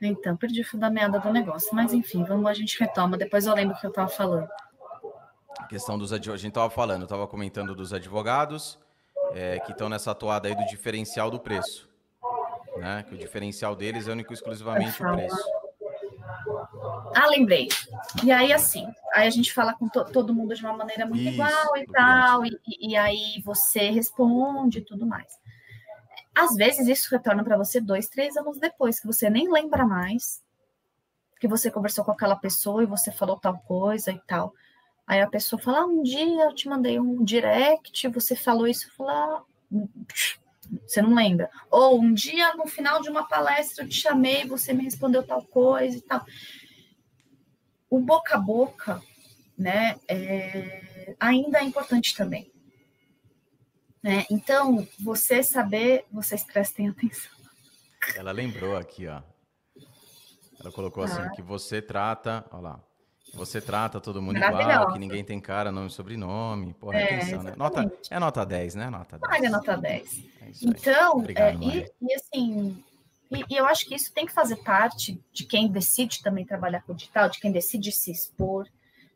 Então, 0.02 0.36
perdi 0.38 0.62
o 0.62 0.66
fio 0.66 0.80
da 0.80 0.90
meada 0.90 1.20
do 1.20 1.32
negócio. 1.32 1.70
Mas 1.74 1.94
enfim, 1.94 2.24
vamos, 2.24 2.46
a 2.48 2.54
gente 2.54 2.80
retoma. 2.80 3.18
Depois 3.18 3.46
eu 3.46 3.54
lembro 3.54 3.76
o 3.76 3.80
que 3.80 3.86
eu 3.86 3.92
tava 3.92 4.08
falando. 4.08 4.48
A 5.60 5.68
questão 5.68 5.98
dos 5.98 6.14
advogados. 6.14 6.42
A 6.42 6.44
gente 6.44 6.54
tava 6.54 6.70
falando, 6.70 7.02
eu 7.02 7.08
tava 7.08 7.28
comentando 7.28 7.76
dos 7.76 7.94
advogados 7.94 8.80
é, 9.34 9.60
que 9.60 9.72
estão 9.72 9.90
nessa 9.90 10.14
toada 10.16 10.48
aí 10.48 10.56
do 10.56 10.66
diferencial 10.66 11.30
do 11.30 11.40
preço. 11.40 11.90
Né? 12.78 13.04
Que 13.08 13.16
o 13.16 13.18
diferencial 13.18 13.76
deles 13.76 14.08
é 14.08 14.12
único 14.12 14.34
e 14.34 14.36
exclusivamente 14.36 15.04
o 15.04 15.12
preço. 15.12 15.65
Ah, 17.16 17.28
lembrei. 17.30 17.68
E 18.24 18.32
aí, 18.32 18.52
assim, 18.52 18.86
aí 19.14 19.28
a 19.28 19.30
gente 19.30 19.54
fala 19.54 19.74
com 19.74 19.88
to- 19.88 20.06
todo 20.12 20.34
mundo 20.34 20.54
de 20.54 20.62
uma 20.64 20.74
maneira 20.76 21.06
muito 21.06 21.22
Isso, 21.28 21.34
igual 21.34 21.78
e 21.78 21.88
tal, 21.88 22.46
e, 22.46 22.50
e- 22.68 22.90
e 22.92 22.98
aí 22.98 23.42
você 23.44 23.90
responde 23.90 24.80
e 24.80 24.86
tudo 24.86 25.06
mais. 25.06 25.38
Às 26.36 26.56
vezes 26.56 26.88
isso 26.88 27.10
retorna 27.12 27.44
para 27.44 27.58
você 27.58 27.80
dois, 27.80 28.08
três 28.10 28.36
anos 28.36 28.60
depois, 28.60 29.00
que 29.00 29.08
você 29.08 29.30
nem 29.30 29.50
lembra 29.52 29.86
mais, 29.86 30.44
que 31.40 31.48
você 31.48 31.72
conversou 31.72 32.04
com 32.06 32.12
aquela 32.12 32.36
pessoa 32.36 32.84
e 32.84 32.88
você 32.88 33.12
falou 33.12 33.38
tal 33.40 33.58
coisa 33.60 34.12
e 34.12 34.20
tal. 34.28 34.54
Aí 35.08 35.22
a 35.22 35.28
pessoa 35.30 35.62
fala: 35.62 35.80
ah, 35.82 35.86
um 35.86 36.04
dia 36.04 36.46
eu 36.46 36.54
te 36.56 36.68
mandei 36.68 37.00
um 37.00 37.24
direct, 37.24 38.08
você 38.10 38.36
falou 38.36 38.68
isso, 38.68 38.88
eu 38.88 38.92
falo, 38.94 39.10
ah, 39.10 39.44
Você 40.86 41.02
não 41.02 41.14
lembra? 41.14 41.50
Ou 41.70 42.00
um 42.00 42.14
dia, 42.14 42.54
no 42.56 42.68
final 42.68 43.02
de 43.02 43.10
uma 43.10 43.28
palestra, 43.28 43.84
eu 43.84 43.90
te 43.90 43.96
chamei, 43.96 44.46
você 44.46 44.74
me 44.74 44.84
respondeu 44.84 45.24
tal 45.24 45.44
coisa 45.44 45.98
e 45.98 46.02
tal. 46.02 46.26
O 47.90 48.00
boca 48.00 48.36
a 48.36 48.40
boca, 48.40 49.02
né, 49.58 49.96
é, 50.08 51.16
ainda 51.20 51.60
é 51.60 51.64
importante 51.64 52.16
também. 52.16 52.52
Né? 54.02 54.26
Então, 54.30 54.88
você 55.00 55.42
saber, 55.42 56.06
vocês 56.12 56.44
prestem 56.44 56.90
atenção. 56.90 57.32
Ela 58.16 58.32
lembrou 58.32 58.78
aqui, 58.78 59.08
ó. 59.08 59.22
Ela 60.60 60.72
colocou 60.72 61.04
assim, 61.04 61.22
ah. 61.22 61.30
que 61.32 61.42
você 61.42 61.82
trata, 61.82 62.46
olha 62.52 62.62
lá, 62.62 62.84
você 63.36 63.62
trata 63.62 64.00
todo 64.00 64.22
mundo 64.22 64.38
igual, 64.38 64.94
que 64.94 65.00
ninguém 65.00 65.24
tem 65.24 65.40
cara, 65.40 65.72
nome 65.72 65.88
e 65.88 65.92
sobrenome. 65.92 66.74
Porra, 66.74 67.00
é, 67.00 67.16
atenção, 67.16 67.44
né? 67.44 67.54
Nota, 67.58 67.92
é 68.10 68.20
nota 68.20 68.46
10, 68.46 68.76
né? 68.76 68.90
Nota 68.90 69.20
10. 69.20 69.44
é 69.44 69.50
nota 69.50 69.78
10. 69.78 70.20
É 70.42 70.52
então, 70.64 71.18
Obrigado, 71.18 71.64
é, 71.64 71.66
e, 71.66 71.92
e, 72.02 72.14
assim, 72.16 72.84
e, 73.32 73.44
e, 73.50 73.58
eu 73.58 73.66
acho 73.66 73.86
que 73.86 73.96
isso 73.96 74.14
tem 74.14 74.26
que 74.26 74.34
fazer 74.34 74.58
parte 74.58 75.22
de 75.32 75.46
quem 75.46 75.68
decide 75.68 76.24
também 76.24 76.46
trabalhar 76.46 76.82
com 76.84 76.94
digital, 76.94 77.30
de 77.30 77.40
quem 77.40 77.52
decide 77.52 77.92
se 77.92 78.12
expor, 78.12 78.68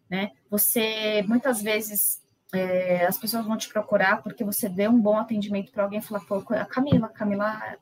né? 0.09 0.31
Você, 0.49 1.23
muitas 1.27 1.61
vezes, 1.61 2.21
é, 2.53 3.05
as 3.05 3.17
pessoas 3.17 3.45
vão 3.45 3.57
te 3.57 3.69
procurar 3.69 4.21
porque 4.21 4.43
você 4.43 4.67
deu 4.67 4.91
um 4.91 4.99
bom 4.99 5.17
atendimento 5.17 5.71
para 5.71 5.83
alguém 5.83 5.99
e 5.99 6.03
falar, 6.03 6.21
pô, 6.21 6.43
a 6.53 6.65
Camila, 6.65 7.07
a 7.07 7.09
Camila 7.09 7.77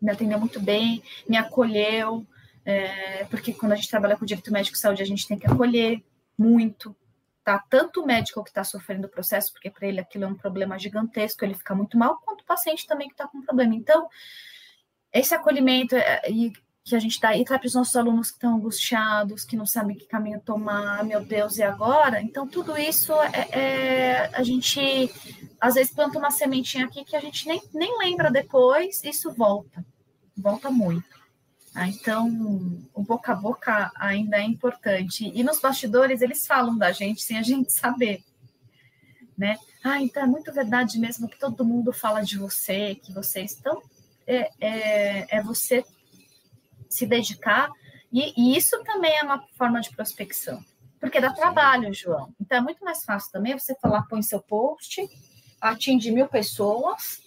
me 0.00 0.10
atendeu 0.10 0.38
muito 0.38 0.60
bem, 0.60 1.02
me 1.28 1.36
acolheu, 1.36 2.24
é, 2.68 3.24
porque 3.30 3.54
quando 3.54 3.72
a 3.72 3.76
gente 3.76 3.88
trabalha 3.88 4.14
com 4.14 4.26
direito 4.26 4.52
médico 4.52 4.76
e 4.76 4.78
saúde, 4.78 5.02
a 5.02 5.06
gente 5.06 5.26
tem 5.26 5.38
que 5.38 5.46
acolher 5.46 6.04
muito, 6.36 6.94
tá? 7.42 7.58
Tanto 7.58 8.02
o 8.02 8.06
médico 8.06 8.44
que 8.44 8.50
está 8.50 8.62
sofrendo 8.62 9.06
o 9.06 9.10
processo, 9.10 9.50
porque 9.54 9.70
para 9.70 9.88
ele 9.88 9.98
aquilo 9.98 10.24
é 10.24 10.26
um 10.26 10.34
problema 10.34 10.78
gigantesco, 10.78 11.42
ele 11.42 11.54
fica 11.54 11.74
muito 11.74 11.96
mal, 11.96 12.18
quanto 12.18 12.42
o 12.42 12.44
paciente 12.44 12.86
também 12.86 13.08
que 13.08 13.14
está 13.14 13.26
com 13.26 13.40
problema. 13.40 13.74
Então, 13.74 14.06
esse 15.10 15.34
acolhimento 15.34 15.96
é, 15.96 16.30
e 16.30 16.52
que 16.84 16.94
a 16.94 16.98
gente 16.98 17.18
dá 17.18 17.34
e 17.34 17.42
tá 17.42 17.58
para 17.58 17.66
os 17.66 17.74
nossos 17.74 17.96
alunos 17.96 18.30
que 18.30 18.36
estão 18.36 18.56
angustiados, 18.56 19.44
que 19.44 19.56
não 19.56 19.64
sabem 19.64 19.96
que 19.96 20.06
caminho 20.06 20.38
tomar, 20.38 21.02
meu 21.04 21.24
Deus, 21.24 21.56
e 21.56 21.62
agora? 21.62 22.20
Então, 22.20 22.46
tudo 22.46 22.76
isso 22.76 23.14
é, 23.14 23.48
é, 23.50 24.30
a 24.34 24.42
gente 24.42 25.10
às 25.58 25.74
vezes 25.74 25.90
planta 25.90 26.18
uma 26.18 26.30
sementinha 26.30 26.84
aqui 26.84 27.02
que 27.02 27.16
a 27.16 27.20
gente 27.20 27.48
nem, 27.48 27.62
nem 27.72 27.98
lembra 27.98 28.30
depois, 28.30 29.02
isso 29.04 29.32
volta, 29.32 29.82
volta 30.36 30.70
muito. 30.70 31.17
Ah, 31.78 31.86
então, 31.86 32.26
o 32.92 33.04
boca 33.04 33.30
a 33.30 33.36
boca 33.36 33.92
ainda 33.94 34.36
é 34.36 34.42
importante. 34.42 35.30
E 35.32 35.44
nos 35.44 35.60
bastidores, 35.60 36.20
eles 36.20 36.44
falam 36.44 36.76
da 36.76 36.90
gente 36.90 37.22
sem 37.22 37.38
a 37.38 37.42
gente 37.42 37.72
saber. 37.72 38.24
Né? 39.36 39.56
Ah, 39.84 40.02
então 40.02 40.24
é 40.24 40.26
muito 40.26 40.52
verdade 40.52 40.98
mesmo 40.98 41.28
que 41.28 41.38
todo 41.38 41.64
mundo 41.64 41.92
fala 41.92 42.22
de 42.22 42.36
você, 42.36 42.96
que 42.96 43.12
você 43.12 43.42
estão. 43.42 43.80
É, 44.26 44.50
é, 44.60 45.36
é 45.38 45.42
você 45.42 45.84
se 46.90 47.06
dedicar, 47.06 47.70
e, 48.12 48.32
e, 48.36 48.56
isso 48.56 48.82
também 48.82 49.16
é 49.16 49.22
uma 49.22 49.42
forma 49.56 49.80
de 49.80 49.94
prospecção, 49.94 50.62
porque 51.00 51.20
dá 51.20 51.32
trabalho, 51.32 51.94
João. 51.94 52.34
Então 52.40 52.58
é 52.58 52.60
muito 52.60 52.84
mais 52.84 53.04
fácil 53.04 53.30
também 53.30 53.56
você 53.56 53.74
falar, 53.76 54.02
põe 54.02 54.20
seu 54.20 54.40
post, 54.40 55.08
atinge 55.60 56.10
mil 56.10 56.26
pessoas, 56.26 57.22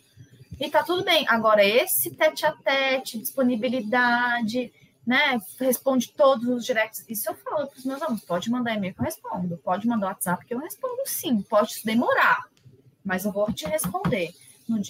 e 0.61 0.69
tá 0.69 0.83
tudo 0.83 1.03
bem. 1.03 1.25
Agora, 1.27 1.65
esse 1.65 2.11
tete 2.11 2.45
a 2.45 2.51
tete, 2.51 3.17
disponibilidade, 3.17 4.71
né? 5.05 5.41
Responde 5.59 6.13
todos 6.13 6.47
os 6.47 6.63
directs. 6.63 7.03
Isso 7.09 7.27
eu 7.27 7.33
falo 7.33 7.65
para 7.65 7.79
os 7.79 7.83
meus 7.83 7.99
alunos: 7.99 8.23
pode 8.23 8.51
mandar 8.51 8.75
e-mail 8.75 8.93
que 8.93 9.01
eu 9.01 9.05
respondo, 9.05 9.57
pode 9.57 9.87
mandar 9.87 10.09
WhatsApp 10.09 10.45
que 10.45 10.53
eu 10.53 10.59
respondo 10.59 11.01
sim, 11.05 11.41
pode 11.41 11.81
demorar, 11.83 12.45
mas 13.03 13.25
eu 13.25 13.31
vou 13.31 13.51
te 13.51 13.65
responder. 13.65 14.29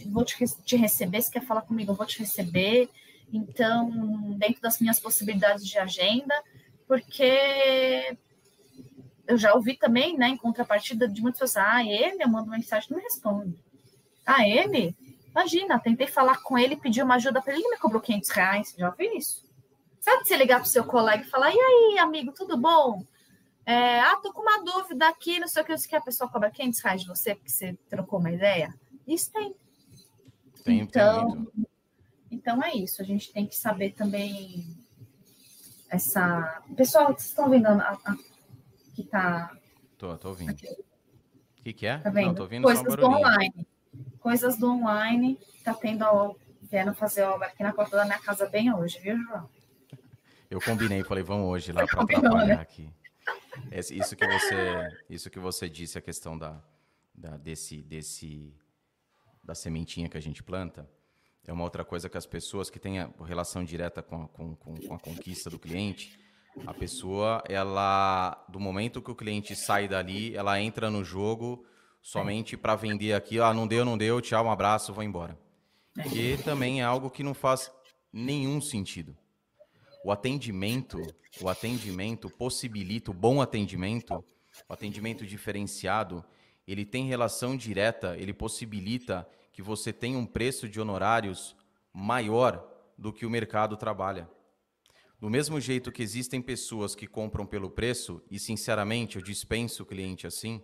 Vou 0.07 0.25
te, 0.25 0.35
te 0.65 0.75
receber, 0.75 1.21
se 1.21 1.31
quer 1.31 1.41
falar 1.41 1.61
comigo, 1.61 1.91
eu 1.91 1.95
vou 1.95 2.05
te 2.05 2.19
receber. 2.19 2.89
Então, 3.31 4.35
dentro 4.37 4.61
das 4.61 4.77
minhas 4.77 4.99
possibilidades 4.99 5.65
de 5.65 5.79
agenda, 5.79 6.35
porque 6.85 8.17
eu 9.25 9.37
já 9.37 9.53
ouvi 9.53 9.77
também, 9.77 10.17
né, 10.17 10.27
em 10.27 10.37
contrapartida 10.37 11.07
de 11.07 11.21
muitas 11.21 11.39
pessoas, 11.39 11.65
ah, 11.65 11.81
ele, 11.81 12.21
eu 12.21 12.27
mando 12.27 12.51
mensagem, 12.51 12.89
não 12.91 12.97
me 12.97 13.03
responde. 13.03 13.55
Ah, 14.25 14.45
ele? 14.45 14.93
Imagina, 15.31 15.79
tentei 15.79 16.07
falar 16.07 16.41
com 16.43 16.57
ele, 16.57 16.75
pedir 16.75 17.01
uma 17.03 17.15
ajuda 17.15 17.41
para 17.41 17.53
ele, 17.53 17.63
ele 17.63 17.71
me 17.71 17.77
cobrou 17.77 18.01
500 18.01 18.29
reais. 18.29 18.75
Já 18.77 18.89
ouvi 18.89 19.17
isso. 19.17 19.49
Sabe 19.99 20.27
você 20.27 20.35
ligar 20.35 20.59
para 20.59 20.65
o 20.65 20.69
seu 20.69 20.83
colega 20.83 21.23
e 21.23 21.29
falar: 21.29 21.51
e 21.53 21.57
aí, 21.59 21.97
amigo, 21.99 22.33
tudo 22.33 22.57
bom? 22.57 23.05
É, 23.65 24.01
ah, 24.01 24.17
tô 24.21 24.33
com 24.33 24.41
uma 24.41 24.63
dúvida 24.63 25.07
aqui, 25.07 25.39
não 25.39 25.47
sei 25.47 25.61
o 25.61 25.65
que, 25.65 25.77
você 25.77 25.87
quer, 25.87 25.97
a 25.97 26.01
pessoa 26.01 26.29
cobra 26.29 26.51
500 26.51 26.79
reais 26.81 27.01
de 27.01 27.07
você 27.07 27.35
porque 27.35 27.49
você 27.49 27.77
trocou 27.89 28.19
uma 28.19 28.31
ideia? 28.31 28.73
Isso 29.07 29.31
tem. 29.31 29.55
Tem, 30.63 30.79
então, 30.79 31.47
então 32.29 32.63
é 32.63 32.73
isso, 32.73 33.01
a 33.01 33.05
gente 33.05 33.31
tem 33.31 33.47
que 33.47 33.55
saber 33.55 33.91
também 33.91 34.77
essa. 35.89 36.61
Pessoal, 36.75 37.07
vocês 37.07 37.29
estão 37.29 37.49
vendo 37.49 37.67
a, 37.67 37.97
a, 38.03 38.15
que 38.95 39.03
tá. 39.03 39.55
Tô, 39.97 40.17
tô 40.17 40.29
ouvindo. 40.29 40.51
O 40.51 41.63
que, 41.63 41.73
que 41.73 41.85
é? 41.85 41.99
Tá 41.99 42.09
vendo? 42.09 42.27
Não, 42.27 42.35
tô 42.35 42.43
ouvindo 42.43 42.63
Coisas 42.63 42.95
do 42.95 43.05
online 43.05 43.67
coisas 44.21 44.57
do 44.57 44.71
online, 44.71 45.37
tá 45.63 45.73
tendo 45.73 46.03
a, 46.03 46.33
vieram 46.61 46.93
fazer 46.93 47.23
obra 47.23 47.47
aqui 47.47 47.63
na 47.63 47.73
porta 47.73 47.97
da 47.97 48.05
minha 48.05 48.19
casa 48.19 48.47
bem 48.47 48.73
hoje, 48.73 48.99
viu, 48.99 49.17
João? 49.23 49.49
Eu 50.49 50.61
combinei, 50.61 51.03
falei, 51.03 51.23
vamos 51.23 51.47
hoje 51.49 51.71
lá 51.71 51.85
para 51.87 52.05
trabalhar 52.05 52.45
né? 52.45 52.61
aqui. 52.61 52.89
Isso 53.71 54.15
que 54.15 54.27
você, 54.27 54.97
isso 55.09 55.29
que 55.29 55.39
você 55.39 55.69
disse, 55.69 55.97
a 55.97 56.01
questão 56.01 56.37
da, 56.37 56.61
da, 57.13 57.37
desse, 57.37 57.81
desse, 57.81 58.53
da 59.43 59.55
sementinha 59.55 60.07
que 60.07 60.17
a 60.17 60.21
gente 60.21 60.43
planta, 60.43 60.89
é 61.45 61.51
uma 61.51 61.63
outra 61.63 61.83
coisa 61.83 62.09
que 62.09 62.17
as 62.17 62.25
pessoas 62.25 62.69
que 62.69 62.79
têm 62.79 62.97
relação 63.25 63.63
direta 63.63 64.01
com 64.01 64.23
a, 64.23 64.27
com, 64.27 64.55
com, 64.55 64.75
com 64.75 64.93
a 64.93 64.99
conquista 64.99 65.49
do 65.49 65.57
cliente, 65.57 66.19
a 66.67 66.73
pessoa, 66.73 67.41
ela, 67.47 68.45
do 68.49 68.59
momento 68.59 69.01
que 69.01 69.11
o 69.11 69.15
cliente 69.15 69.55
sai 69.55 69.87
dali, 69.87 70.35
ela 70.35 70.59
entra 70.59 70.91
no 70.91 71.03
jogo 71.03 71.65
somente 72.01 72.57
para 72.57 72.75
vender 72.75 73.13
aqui, 73.13 73.39
ah, 73.39 73.53
não 73.53 73.67
deu, 73.67 73.85
não 73.85 73.97
deu, 73.97 74.19
tchau, 74.19 74.45
um 74.45 74.51
abraço, 74.51 74.93
vou 74.93 75.03
embora. 75.03 75.37
É. 75.97 76.07
E 76.09 76.37
também 76.37 76.81
é 76.81 76.83
algo 76.83 77.09
que 77.09 77.23
não 77.23 77.33
faz 77.33 77.71
nenhum 78.11 78.59
sentido. 78.59 79.15
O 80.03 80.11
atendimento, 80.11 80.99
o 81.39 81.47
atendimento 81.47 82.29
possibilita, 82.29 83.11
o 83.11 83.13
bom 83.13 83.41
atendimento, 83.41 84.23
o 84.67 84.73
atendimento 84.73 85.25
diferenciado, 85.25 86.25
ele 86.67 86.85
tem 86.85 87.05
relação 87.07 87.55
direta, 87.55 88.17
ele 88.17 88.33
possibilita 88.33 89.27
que 89.51 89.61
você 89.61 89.93
tenha 89.93 90.17
um 90.17 90.25
preço 90.25 90.67
de 90.67 90.79
honorários 90.79 91.55
maior 91.93 92.67
do 92.97 93.11
que 93.11 93.25
o 93.25 93.29
mercado 93.29 93.77
trabalha. 93.77 94.29
Do 95.19 95.29
mesmo 95.29 95.59
jeito 95.59 95.91
que 95.91 96.01
existem 96.01 96.41
pessoas 96.41 96.95
que 96.95 97.05
compram 97.05 97.45
pelo 97.45 97.69
preço, 97.69 98.23
e 98.31 98.39
sinceramente 98.39 99.17
eu 99.17 99.21
dispenso 99.21 99.83
o 99.83 99.85
cliente 99.85 100.25
assim, 100.25 100.63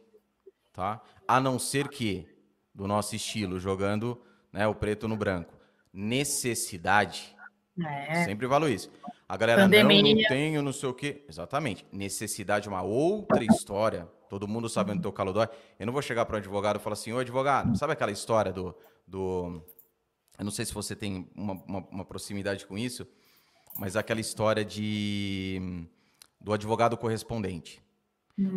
tá? 0.78 1.02
A 1.28 1.40
não 1.40 1.58
ser 1.58 1.88
que, 1.88 2.30
do 2.72 2.88
nosso 2.88 3.16
estilo, 3.16 3.60
jogando 3.60 4.22
né, 4.54 4.68
o 4.68 4.76
preto 4.76 5.08
no 5.08 5.18
branco, 5.18 5.52
necessidade. 5.92 7.36
É. 7.84 8.26
Sempre 8.26 8.48
falo 8.48 8.70
isso. 8.70 8.92
A 9.28 9.36
galera 9.36 9.64
Pandemia. 9.64 10.04
não, 10.04 10.22
não 10.22 10.28
tenho, 10.28 10.62
não 10.62 10.72
sei 10.72 10.88
o 10.88 10.94
quê. 10.94 11.26
Exatamente. 11.28 11.84
Necessidade 11.92 12.68
é 12.68 12.72
uma 12.72 12.84
outra 12.84 13.44
história. 13.44 14.08
Todo 14.30 14.48
mundo 14.48 14.70
sabe 14.70 14.92
onde 14.92 15.02
tem 15.02 15.10
o 15.10 15.14
calo 15.14 15.34
dói. 15.34 15.50
Eu 15.80 15.88
não 15.88 15.94
vou 15.94 16.02
chegar 16.02 16.26
para 16.26 16.36
um 16.36 16.40
advogado 16.40 16.78
e 16.78 16.80
falar 16.80 16.94
assim, 16.94 17.12
ô 17.12 17.18
advogado, 17.18 17.76
sabe 17.76 17.94
aquela 17.94 18.12
história 18.12 18.54
do, 18.54 18.76
do... 19.08 19.60
Eu 20.38 20.46
não 20.46 20.52
sei 20.52 20.64
se 20.64 20.74
você 20.74 20.96
tem 20.96 21.28
uma, 21.36 21.54
uma, 21.54 21.80
uma 21.90 22.06
proximidade 22.06 22.68
com 22.68 22.78
isso, 22.78 23.08
mas 23.76 23.96
aquela 23.96 24.20
história 24.22 24.64
de 24.64 25.88
do 26.40 26.54
advogado 26.54 26.96
correspondente. 26.96 27.82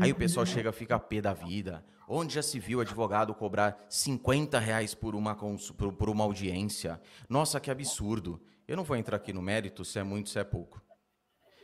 Aí 0.00 0.12
o 0.12 0.14
pessoal 0.14 0.44
uhum. 0.44 0.52
chega, 0.52 0.72
fica 0.72 0.96
a 0.96 0.98
pé 0.98 1.20
da 1.20 1.32
vida. 1.32 1.84
Onde 2.06 2.34
já 2.34 2.42
se 2.42 2.58
viu 2.58 2.80
advogado 2.80 3.34
cobrar 3.34 3.86
50 3.88 4.58
reais 4.58 4.94
por 4.94 5.14
uma, 5.14 5.34
por 5.34 6.10
uma 6.10 6.24
audiência? 6.24 7.00
Nossa, 7.28 7.60
que 7.60 7.70
absurdo. 7.70 8.42
Eu 8.66 8.76
não 8.76 8.84
vou 8.84 8.96
entrar 8.96 9.16
aqui 9.16 9.32
no 9.32 9.40
mérito 9.40 9.84
se 9.84 9.98
é 9.98 10.02
muito, 10.02 10.28
se 10.28 10.38
é 10.38 10.44
pouco. 10.44 10.82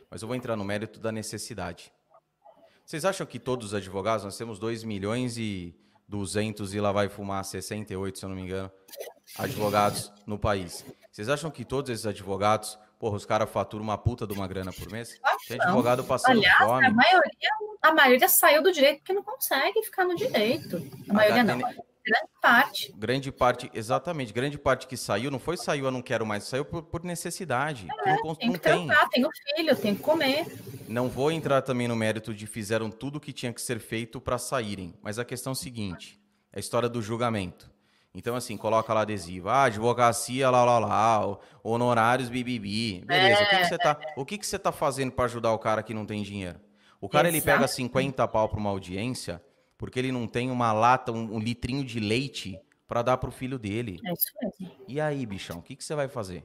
Mas 0.09 0.21
eu 0.21 0.27
vou 0.27 0.35
entrar 0.35 0.55
no 0.55 0.63
mérito 0.63 0.99
da 0.99 1.11
necessidade. 1.11 1.91
Vocês 2.85 3.03
acham 3.03 3.27
que 3.27 3.37
todos 3.37 3.67
os 3.67 3.73
advogados, 3.73 4.23
nós 4.23 4.37
temos 4.37 4.57
2 4.57 4.83
milhões 4.85 5.37
e 5.37 5.75
200 6.07 6.73
e 6.73 6.79
lá 6.79 6.91
vai 6.91 7.09
fumar 7.09 7.43
68, 7.43 8.17
se 8.17 8.25
eu 8.25 8.29
não 8.29 8.35
me 8.35 8.43
engano, 8.43 8.71
advogados 9.37 10.11
no 10.25 10.39
país. 10.39 10.85
Vocês 11.11 11.27
acham 11.27 11.51
que 11.51 11.65
todos 11.65 11.91
esses 11.91 12.05
advogados 12.05 12.79
Porra, 12.99 13.15
os 13.15 13.25
caras 13.25 13.49
faturam 13.49 13.83
uma 13.83 13.97
puta 13.97 14.25
de 14.25 14.33
uma 14.33 14.47
grana 14.47 14.73
por 14.73 14.91
mês. 14.91 15.19
Tem 15.47 15.61
advogado 15.61 16.03
passando 16.03 16.37
Aliás, 16.39 16.57
fome. 16.57 16.87
A 16.87 16.91
maioria, 16.91 17.49
a 17.81 17.93
maioria 17.93 18.27
saiu 18.27 18.63
do 18.63 18.71
direito 18.71 18.99
porque 18.99 19.13
não 19.13 19.23
consegue 19.23 19.83
ficar 19.83 20.03
no 20.03 20.15
direito. 20.15 20.77
A, 21.07 21.11
a 21.11 21.13
maioria 21.13 21.43
não. 21.43 21.59
Grande 22.07 22.29
parte. 22.41 22.93
Grande 22.95 23.31
parte, 23.33 23.71
exatamente. 23.73 24.31
Grande 24.31 24.57
parte 24.57 24.87
que 24.87 24.95
saiu, 24.95 25.29
não 25.29 25.39
foi 25.39 25.57
saiu, 25.57 25.85
eu 25.85 25.91
não 25.91 26.01
quero 26.01 26.25
mais, 26.25 26.45
saiu 26.45 26.63
por, 26.63 26.81
por 26.81 27.03
necessidade. 27.03 27.85
É, 28.05 28.15
não, 28.23 28.33
tem 28.33 28.53
que. 28.53 28.59
Trampar, 28.59 29.09
tem 29.09 29.25
o 29.25 29.29
filho, 29.55 29.75
tem 29.75 29.93
que 29.93 30.01
comer. 30.01 30.45
Não 30.87 31.09
vou 31.09 31.29
entrar 31.31 31.61
também 31.61 31.87
no 31.87 31.95
mérito 31.97 32.33
de 32.33 32.47
fizeram 32.47 32.89
tudo 32.89 33.17
o 33.17 33.19
que 33.19 33.33
tinha 33.33 33.51
que 33.51 33.61
ser 33.61 33.79
feito 33.79 34.21
para 34.21 34.37
saírem. 34.37 34.93
Mas 35.03 35.19
a 35.19 35.25
questão 35.25 35.51
é 35.51 35.53
a 35.53 35.55
seguinte: 35.55 36.17
é 36.53 36.57
a 36.57 36.59
história 36.59 36.87
do 36.87 37.01
julgamento. 37.01 37.69
Então, 38.17 38.35
assim, 38.35 38.57
coloca 38.57 38.91
lá 38.95 39.01
adesivo. 39.01 39.47
Ah, 39.47 39.65
advocacia, 39.65 40.49
lá, 40.49 40.65
lá, 40.65 40.79
lá. 40.79 41.37
Honorários, 41.63 42.29
bibibi. 42.29 43.05
Beleza. 43.05 43.41
É, 43.41 43.43
o 43.43 43.47
que, 43.47 43.57
que 43.57 43.65
você 43.65 43.77
tá, 43.77 43.99
o 44.15 44.25
que, 44.25 44.37
que 44.39 44.47
você 44.47 44.57
tá 44.57 44.71
fazendo 44.71 45.11
para 45.11 45.25
ajudar 45.25 45.53
o 45.53 45.59
cara 45.59 45.83
que 45.83 45.93
não 45.93 46.03
tem 46.03 46.23
dinheiro? 46.23 46.59
O 46.99 47.07
cara, 47.07 47.27
Exato. 47.27 47.37
ele 47.37 47.45
pega 47.45 47.67
50 47.67 48.27
pau 48.27 48.49
pra 48.49 48.57
uma 48.59 48.71
audiência 48.71 49.39
porque 49.77 49.99
ele 49.99 50.11
não 50.11 50.25
tem 50.25 50.49
uma 50.49 50.73
lata, 50.73 51.11
um, 51.11 51.35
um 51.35 51.37
litrinho 51.37 51.85
de 51.85 51.99
leite 51.99 52.59
para 52.87 53.03
dar 53.03 53.17
pro 53.17 53.29
filho 53.29 53.59
dele. 53.59 53.99
É 54.03 54.11
isso 54.11 54.31
mesmo. 54.41 54.75
E 54.87 54.99
aí, 54.99 55.23
bichão, 55.23 55.59
o 55.59 55.61
que, 55.61 55.75
que 55.75 55.83
você 55.83 55.93
vai 55.93 56.07
fazer? 56.07 56.43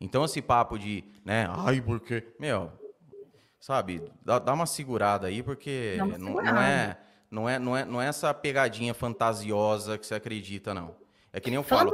Então, 0.00 0.24
esse 0.24 0.42
papo 0.42 0.76
de, 0.76 1.04
né, 1.24 1.46
ai, 1.50 1.80
porque. 1.80 2.26
Meu, 2.36 2.72
sabe, 3.60 4.02
dá, 4.24 4.40
dá 4.40 4.52
uma 4.52 4.66
segurada 4.66 5.28
aí, 5.28 5.40
porque 5.40 5.98
não, 6.18 6.42
não, 6.42 6.60
é. 6.60 6.98
Não 7.30 7.48
é, 7.48 7.58
não, 7.58 7.76
é, 7.76 7.84
não 7.84 8.02
é 8.02 8.06
essa 8.06 8.34
pegadinha 8.34 8.92
fantasiosa 8.92 9.96
que 9.96 10.06
você 10.06 10.14
acredita, 10.14 10.74
não. 10.74 10.96
É 11.32 11.38
que 11.38 11.48
nem 11.48 11.56
eu 11.56 11.62
falo. 11.62 11.92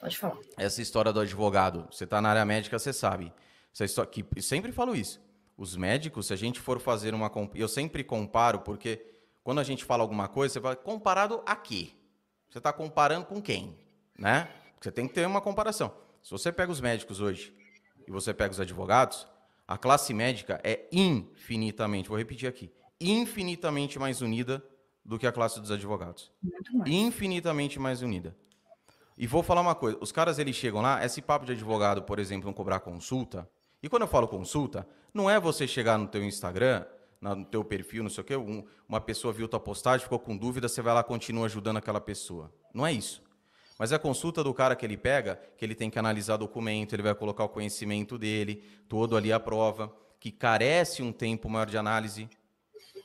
Pode 0.00 0.18
falar. 0.18 0.38
Essa 0.56 0.80
história 0.80 1.12
do 1.12 1.20
advogado, 1.20 1.86
você 1.90 2.04
está 2.04 2.20
na 2.20 2.30
área 2.30 2.44
médica, 2.44 2.78
você 2.78 2.92
sabe. 2.92 3.32
Essa 3.72 3.84
história, 3.84 4.10
que, 4.10 4.40
sempre 4.40 4.72
falo 4.72 4.96
isso. 4.96 5.20
Os 5.56 5.76
médicos, 5.76 6.28
se 6.28 6.32
a 6.32 6.36
gente 6.36 6.58
for 6.58 6.80
fazer 6.80 7.12
uma. 7.12 7.30
Eu 7.54 7.68
sempre 7.68 8.02
comparo, 8.02 8.60
porque 8.60 9.04
quando 9.44 9.60
a 9.60 9.64
gente 9.64 9.84
fala 9.84 10.02
alguma 10.02 10.26
coisa, 10.26 10.54
você 10.54 10.60
fala, 10.60 10.74
comparado 10.74 11.42
a 11.44 11.54
quê? 11.54 11.90
Você 12.48 12.58
está 12.58 12.72
comparando 12.72 13.26
com 13.26 13.40
quem? 13.40 13.78
Né? 14.18 14.48
Você 14.80 14.90
tem 14.90 15.06
que 15.06 15.14
ter 15.14 15.26
uma 15.26 15.40
comparação. 15.40 15.92
Se 16.22 16.30
você 16.30 16.50
pega 16.50 16.72
os 16.72 16.80
médicos 16.80 17.20
hoje 17.20 17.54
e 18.06 18.10
você 18.10 18.32
pega 18.32 18.52
os 18.52 18.60
advogados, 18.60 19.26
a 19.66 19.76
classe 19.76 20.14
médica 20.14 20.60
é 20.64 20.86
infinitamente, 20.92 22.08
vou 22.08 22.18
repetir 22.18 22.48
aqui, 22.48 22.70
infinitamente 23.10 23.98
mais 23.98 24.20
unida 24.20 24.64
do 25.04 25.18
que 25.18 25.26
a 25.26 25.32
classe 25.32 25.60
dos 25.60 25.70
advogados. 25.70 26.30
Infinitamente 26.86 27.78
mais 27.78 28.02
unida. 28.02 28.36
E 29.16 29.26
vou 29.26 29.42
falar 29.42 29.60
uma 29.60 29.74
coisa, 29.74 29.98
os 30.00 30.10
caras 30.10 30.38
eles 30.38 30.56
chegam 30.56 30.80
lá, 30.80 31.04
esse 31.04 31.20
papo 31.20 31.44
de 31.44 31.52
advogado, 31.52 32.02
por 32.02 32.18
exemplo, 32.18 32.46
não 32.46 32.54
cobrar 32.54 32.80
consulta. 32.80 33.48
E 33.82 33.88
quando 33.88 34.02
eu 34.02 34.08
falo 34.08 34.26
consulta, 34.26 34.86
não 35.12 35.28
é 35.28 35.38
você 35.38 35.66
chegar 35.66 35.98
no 35.98 36.06
teu 36.06 36.24
Instagram, 36.24 36.84
no 37.20 37.44
teu 37.44 37.64
perfil, 37.64 38.02
não 38.02 38.10
sei 38.10 38.22
o 38.22 38.24
quê, 38.24 38.36
um, 38.36 38.64
uma 38.88 39.00
pessoa 39.00 39.32
viu 39.32 39.46
tua 39.46 39.60
postagem, 39.60 40.02
ficou 40.02 40.18
com 40.18 40.36
dúvida, 40.36 40.68
você 40.68 40.80
vai 40.80 40.94
lá 40.94 41.04
continua 41.04 41.46
ajudando 41.46 41.76
aquela 41.76 42.00
pessoa. 42.00 42.52
Não 42.72 42.86
é 42.86 42.92
isso. 42.92 43.22
Mas 43.78 43.92
é 43.92 43.96
a 43.96 43.98
consulta 43.98 44.44
do 44.44 44.54
cara 44.54 44.76
que 44.76 44.84
ele 44.84 44.96
pega, 44.96 45.40
que 45.56 45.64
ele 45.64 45.74
tem 45.74 45.90
que 45.90 45.98
analisar 45.98 46.36
documento, 46.36 46.94
ele 46.94 47.02
vai 47.02 47.14
colocar 47.14 47.44
o 47.44 47.48
conhecimento 47.48 48.16
dele, 48.16 48.64
todo 48.88 49.16
ali 49.16 49.32
à 49.32 49.40
prova, 49.40 49.92
que 50.20 50.30
carece 50.30 51.02
um 51.02 51.12
tempo 51.12 51.48
maior 51.48 51.66
de 51.66 51.76
análise. 51.76 52.28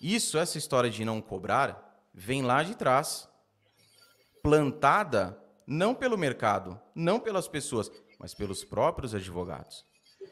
Isso, 0.02 0.38
essa 0.38 0.58
história 0.58 0.90
de 0.90 1.04
não 1.04 1.22
cobrar, 1.22 2.02
vem 2.14 2.42
lá 2.42 2.64
de 2.64 2.76
trás, 2.76 3.28
plantada 4.42 5.42
não 5.66 5.94
pelo 5.94 6.18
mercado, 6.18 6.80
não 6.96 7.20
pelas 7.20 7.48
pessoas, 7.48 7.92
mas 8.18 8.34
pelos 8.34 8.64
próprios 8.64 9.14
advogados. 9.14 9.86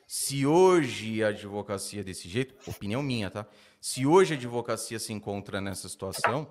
Se 0.07 0.45
hoje 0.45 1.23
a 1.23 1.29
advocacia 1.29 2.03
desse 2.03 2.29
jeito, 2.29 2.55
opinião 2.69 3.01
minha, 3.01 3.29
tá? 3.29 3.45
Se 3.81 4.05
hoje 4.05 4.33
a 4.33 4.37
advocacia 4.37 4.99
se 4.99 5.11
encontra 5.11 5.59
nessa 5.59 5.89
situação, 5.89 6.47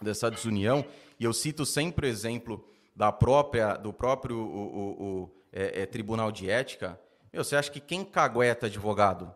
dessa 0.00 0.30
desunião, 0.30 0.84
e 1.18 1.24
eu 1.24 1.32
cito 1.32 1.64
sempre 1.64 2.06
o 2.06 2.10
exemplo 2.10 2.68
da 2.94 3.10
própria, 3.10 3.76
do 3.76 3.92
próprio 3.92 4.36
o, 4.36 4.76
o, 4.76 5.22
o 5.22 5.34
é, 5.52 5.82
é, 5.82 5.86
Tribunal 5.86 6.30
de 6.32 6.50
Ética, 6.50 7.00
meu, 7.32 7.42
você 7.42 7.56
acha 7.56 7.70
que 7.70 7.80
quem 7.80 8.04
cagueta 8.04 8.66
advogado 8.66 9.34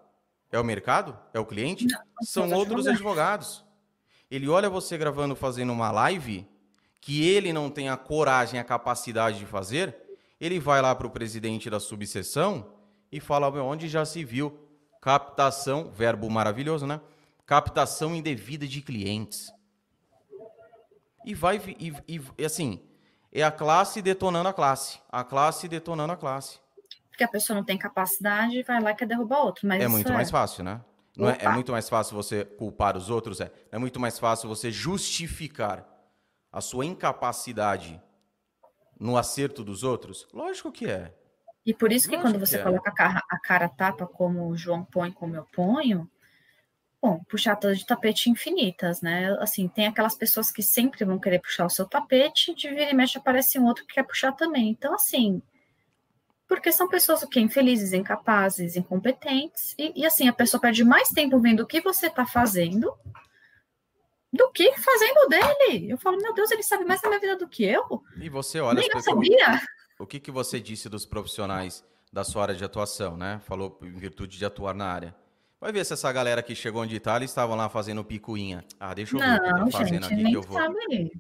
é 0.50 0.58
o 0.58 0.64
mercado? 0.64 1.18
É 1.32 1.40
o 1.40 1.46
cliente? 1.46 1.86
Não, 1.86 2.00
São 2.22 2.52
outros 2.52 2.86
advogados. 2.86 3.64
Ele 4.30 4.48
olha 4.48 4.70
você 4.70 4.96
gravando, 4.96 5.36
fazendo 5.36 5.72
uma 5.72 5.90
live 5.90 6.46
que 7.00 7.26
ele 7.26 7.52
não 7.52 7.70
tem 7.70 7.88
a 7.88 7.96
coragem, 7.96 8.58
a 8.58 8.64
capacidade 8.64 9.38
de 9.38 9.46
fazer, 9.46 9.96
ele 10.40 10.58
vai 10.58 10.82
lá 10.82 10.94
para 10.94 11.06
o 11.06 11.10
presidente 11.10 11.70
da 11.70 11.78
subseção 11.78 12.72
e 13.12 13.20
fala 13.20 13.48
onde 13.62 13.88
já 13.88 14.04
se 14.04 14.24
viu 14.24 14.58
captação, 15.00 15.90
verbo 15.90 16.28
maravilhoso, 16.28 16.86
né? 16.86 17.00
Captação 17.44 18.14
indevida 18.14 18.66
de 18.66 18.80
clientes. 18.82 19.52
E 21.24 21.32
vai 21.32 21.60
e, 21.78 21.94
e, 22.08 22.20
e 22.36 22.44
assim, 22.44 22.80
é 23.32 23.42
a 23.42 23.52
classe 23.52 24.02
detonando 24.02 24.48
a 24.48 24.52
classe, 24.52 24.98
a 25.08 25.22
classe 25.22 25.68
detonando 25.68 26.12
a 26.12 26.16
classe 26.16 26.58
porque 27.16 27.24
a 27.24 27.28
pessoa 27.28 27.56
não 27.56 27.64
tem 27.64 27.78
capacidade 27.78 28.58
e 28.58 28.62
vai 28.62 28.78
lá 28.78 28.90
e 28.90 28.94
quer 28.94 29.06
derrubar 29.06 29.40
outro. 29.40 29.66
Mas 29.66 29.82
é 29.82 29.88
muito 29.88 30.12
é... 30.12 30.14
mais 30.14 30.30
fácil, 30.30 30.62
né? 30.62 30.82
Não 31.16 31.30
é, 31.30 31.38
é, 31.40 31.48
muito 31.48 31.72
mais 31.72 31.88
fácil 31.88 32.14
você 32.14 32.44
culpar 32.44 32.94
os 32.94 33.08
outros, 33.08 33.40
é. 33.40 33.50
É 33.72 33.78
muito 33.78 33.98
mais 33.98 34.18
fácil 34.18 34.50
você 34.50 34.70
justificar 34.70 35.82
a 36.52 36.60
sua 36.60 36.84
incapacidade 36.84 37.98
no 39.00 39.16
acerto 39.16 39.64
dos 39.64 39.82
outros? 39.82 40.28
Lógico 40.30 40.70
que 40.70 40.90
é. 40.90 41.14
E 41.64 41.72
por 41.72 41.90
isso 41.90 42.06
que 42.06 42.16
Lógico 42.16 42.34
quando 42.34 42.46
você 42.46 42.56
que 42.56 42.60
é. 42.60 42.64
coloca 42.64 42.90
a 42.90 42.92
cara, 42.92 43.22
a 43.30 43.38
cara 43.38 43.66
tapa 43.66 44.06
como 44.06 44.46
o 44.46 44.56
João 44.58 44.84
põe, 44.84 45.10
como 45.10 45.34
eu 45.34 45.46
ponho, 45.54 46.06
bom, 47.00 47.24
puxar 47.30 47.56
todas 47.56 47.78
de 47.78 47.86
tapete 47.86 48.28
infinitas, 48.28 49.00
né? 49.00 49.34
Assim, 49.40 49.66
tem 49.68 49.86
aquelas 49.86 50.14
pessoas 50.14 50.50
que 50.50 50.62
sempre 50.62 51.02
vão 51.02 51.18
querer 51.18 51.38
puxar 51.38 51.64
o 51.64 51.70
seu 51.70 51.86
tapete, 51.86 52.54
de 52.54 52.68
vira 52.68 52.90
e 52.90 52.94
mexe 52.94 53.16
aparece 53.16 53.58
um 53.58 53.64
outro 53.64 53.86
que 53.86 53.94
quer 53.94 54.02
puxar 54.02 54.32
também. 54.32 54.68
Então, 54.68 54.94
assim, 54.94 55.40
porque 56.48 56.70
são 56.70 56.88
pessoas 56.88 57.22
o 57.22 57.28
quê? 57.28 57.40
Infelizes, 57.40 57.92
incapazes, 57.92 58.76
incompetentes, 58.76 59.74
e, 59.78 59.92
e 60.02 60.06
assim, 60.06 60.28
a 60.28 60.32
pessoa 60.32 60.60
perde 60.60 60.84
mais 60.84 61.08
tempo 61.08 61.38
vendo 61.38 61.60
o 61.60 61.66
que 61.66 61.80
você 61.80 62.06
está 62.06 62.24
fazendo 62.24 62.92
do 64.32 64.50
que 64.52 64.72
fazendo 64.78 65.28
dele. 65.28 65.90
Eu 65.90 65.98
falo, 65.98 66.18
meu 66.18 66.34
Deus, 66.34 66.50
ele 66.50 66.62
sabe 66.62 66.84
mais 66.84 67.00
da 67.00 67.08
minha 67.08 67.20
vida 67.20 67.36
do 67.36 67.48
que 67.48 67.64
eu. 67.64 68.02
E 68.20 68.28
você 68.28 68.60
olha... 68.60 68.80
Nem 68.80 68.88
eu 68.92 69.00
sabia. 69.00 69.60
O 69.98 70.06
que, 70.06 70.20
que 70.20 70.30
você 70.30 70.60
disse 70.60 70.88
dos 70.88 71.06
profissionais 71.06 71.84
da 72.12 72.22
sua 72.22 72.42
área 72.42 72.54
de 72.54 72.64
atuação, 72.64 73.16
né? 73.16 73.40
Falou 73.44 73.78
em 73.82 73.98
virtude 73.98 74.38
de 74.38 74.44
atuar 74.44 74.74
na 74.74 74.86
área. 74.86 75.14
Vai 75.66 75.72
ver 75.72 75.84
se 75.84 75.94
essa 75.94 76.12
galera 76.12 76.44
que 76.44 76.54
chegou 76.54 76.82
onde 76.82 77.00
tá, 77.00 77.16
eles 77.16 77.28
estavam 77.28 77.56
lá 77.56 77.68
fazendo 77.68 78.04
picuinha. 78.04 78.64
Ah, 78.78 78.94
deixa 78.94 79.16
eu 79.16 79.18
ver 79.18 79.26
não, 79.26 79.34
o 79.34 79.40
que 79.40 79.72
tá 79.72 79.78
fazendo 79.78 80.04
gente, 80.04 80.14
aqui 80.14 80.22
nem 80.22 80.30
que 80.30 80.36
eu 80.36 80.42
vou. 80.42 80.56
Sabe, 80.56 81.10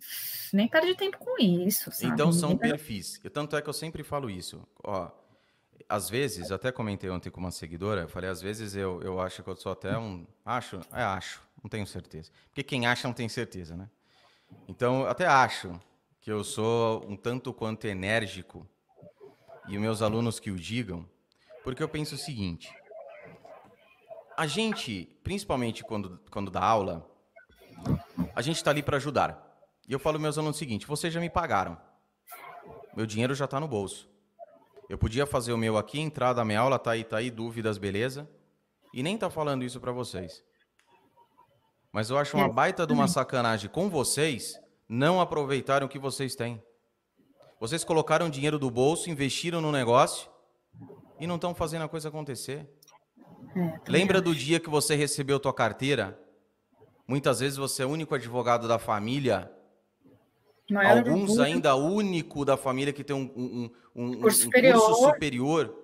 nem 0.52 0.68
perde 0.68 0.94
tempo 0.94 1.18
com 1.18 1.34
isso. 1.42 1.90
Sabe? 1.90 2.12
Então 2.12 2.30
são 2.30 2.56
perfis. 2.56 3.20
Tanto 3.32 3.56
é 3.56 3.60
que 3.60 3.68
eu 3.68 3.72
sempre 3.72 4.04
falo 4.04 4.30
isso. 4.30 4.62
Ó, 4.84 5.10
às 5.88 6.08
vezes, 6.08 6.52
até 6.52 6.70
comentei 6.70 7.10
ontem 7.10 7.28
com 7.28 7.40
uma 7.40 7.50
seguidora, 7.50 8.02
eu 8.02 8.08
falei, 8.08 8.30
às 8.30 8.40
vezes 8.40 8.76
eu, 8.76 9.02
eu 9.02 9.20
acho 9.20 9.42
que 9.42 9.50
eu 9.50 9.56
sou 9.56 9.72
até 9.72 9.98
um. 9.98 10.24
Acho? 10.44 10.78
É, 10.92 11.02
acho, 11.02 11.42
não 11.60 11.68
tenho 11.68 11.84
certeza. 11.84 12.30
Porque 12.46 12.62
quem 12.62 12.86
acha 12.86 13.08
não 13.08 13.14
tem 13.14 13.28
certeza, 13.28 13.76
né? 13.76 13.90
Então, 14.68 15.00
eu 15.00 15.08
até 15.08 15.26
acho 15.26 15.76
que 16.20 16.30
eu 16.30 16.44
sou 16.44 17.04
um 17.08 17.16
tanto 17.16 17.52
quanto 17.52 17.88
enérgico, 17.88 18.64
e 19.68 19.76
meus 19.76 20.02
alunos 20.02 20.38
que 20.38 20.52
o 20.52 20.56
digam, 20.56 21.04
porque 21.64 21.82
eu 21.82 21.88
penso 21.88 22.14
o 22.14 22.18
seguinte 22.18 22.72
a 24.36 24.46
gente, 24.46 25.06
principalmente 25.24 25.82
quando, 25.82 26.20
quando 26.30 26.50
dá 26.50 26.62
aula, 26.62 27.08
a 28.34 28.42
gente 28.42 28.56
está 28.56 28.70
ali 28.70 28.82
para 28.82 28.98
ajudar. 28.98 29.42
E 29.88 29.92
eu 29.92 29.98
falo 29.98 30.20
meus 30.20 30.36
alunos 30.36 30.56
o 30.56 30.58
seguinte: 30.58 30.86
vocês 30.86 31.12
já 31.12 31.20
me 31.20 31.30
pagaram. 31.30 31.76
Meu 32.94 33.06
dinheiro 33.06 33.34
já 33.34 33.46
está 33.46 33.58
no 33.58 33.68
bolso. 33.68 34.08
Eu 34.88 34.98
podia 34.98 35.26
fazer 35.26 35.52
o 35.52 35.58
meu 35.58 35.76
aqui, 35.76 35.98
entrar 35.98 36.32
da 36.32 36.44
minha 36.44 36.60
aula, 36.60 36.78
tá 36.78 36.92
aí, 36.92 37.02
tá 37.02 37.16
aí, 37.18 37.30
dúvidas, 37.30 37.76
beleza? 37.76 38.28
E 38.94 39.02
nem 39.02 39.18
tá 39.18 39.28
falando 39.28 39.64
isso 39.64 39.80
para 39.80 39.90
vocês. 39.90 40.42
Mas 41.92 42.10
eu 42.10 42.18
acho 42.18 42.36
uma 42.36 42.48
baita 42.48 42.86
de 42.86 42.92
uma 42.92 43.08
sacanagem 43.08 43.70
com 43.70 43.88
vocês 43.88 44.54
não 44.88 45.20
aproveitarem 45.20 45.86
o 45.86 45.88
que 45.88 45.98
vocês 45.98 46.36
têm. 46.36 46.62
Vocês 47.58 47.82
colocaram 47.82 48.30
dinheiro 48.30 48.58
do 48.58 48.70
bolso, 48.70 49.10
investiram 49.10 49.60
no 49.60 49.72
negócio 49.72 50.30
e 51.18 51.26
não 51.26 51.36
estão 51.36 51.54
fazendo 51.54 51.82
a 51.82 51.88
coisa 51.88 52.08
acontecer. 52.08 52.68
É, 53.56 53.80
Lembra 53.88 54.20
do 54.20 54.34
dia 54.34 54.60
que 54.60 54.68
você 54.68 54.94
recebeu 54.94 55.40
tua 55.40 55.52
carteira? 55.54 56.20
Muitas 57.08 57.40
vezes 57.40 57.56
você 57.56 57.82
é 57.82 57.86
o 57.86 57.88
único 57.88 58.14
advogado 58.14 58.68
da 58.68 58.78
família. 58.78 59.50
Alguns 60.74 61.38
ainda 61.38 61.74
único 61.74 62.44
da 62.44 62.56
família 62.56 62.92
que 62.92 63.02
tem 63.02 63.16
um, 63.16 63.30
um, 63.34 63.70
um, 63.94 64.20
curso, 64.20 64.40
um 64.40 64.44
superior. 64.44 64.80
curso 64.80 65.04
superior. 65.06 65.82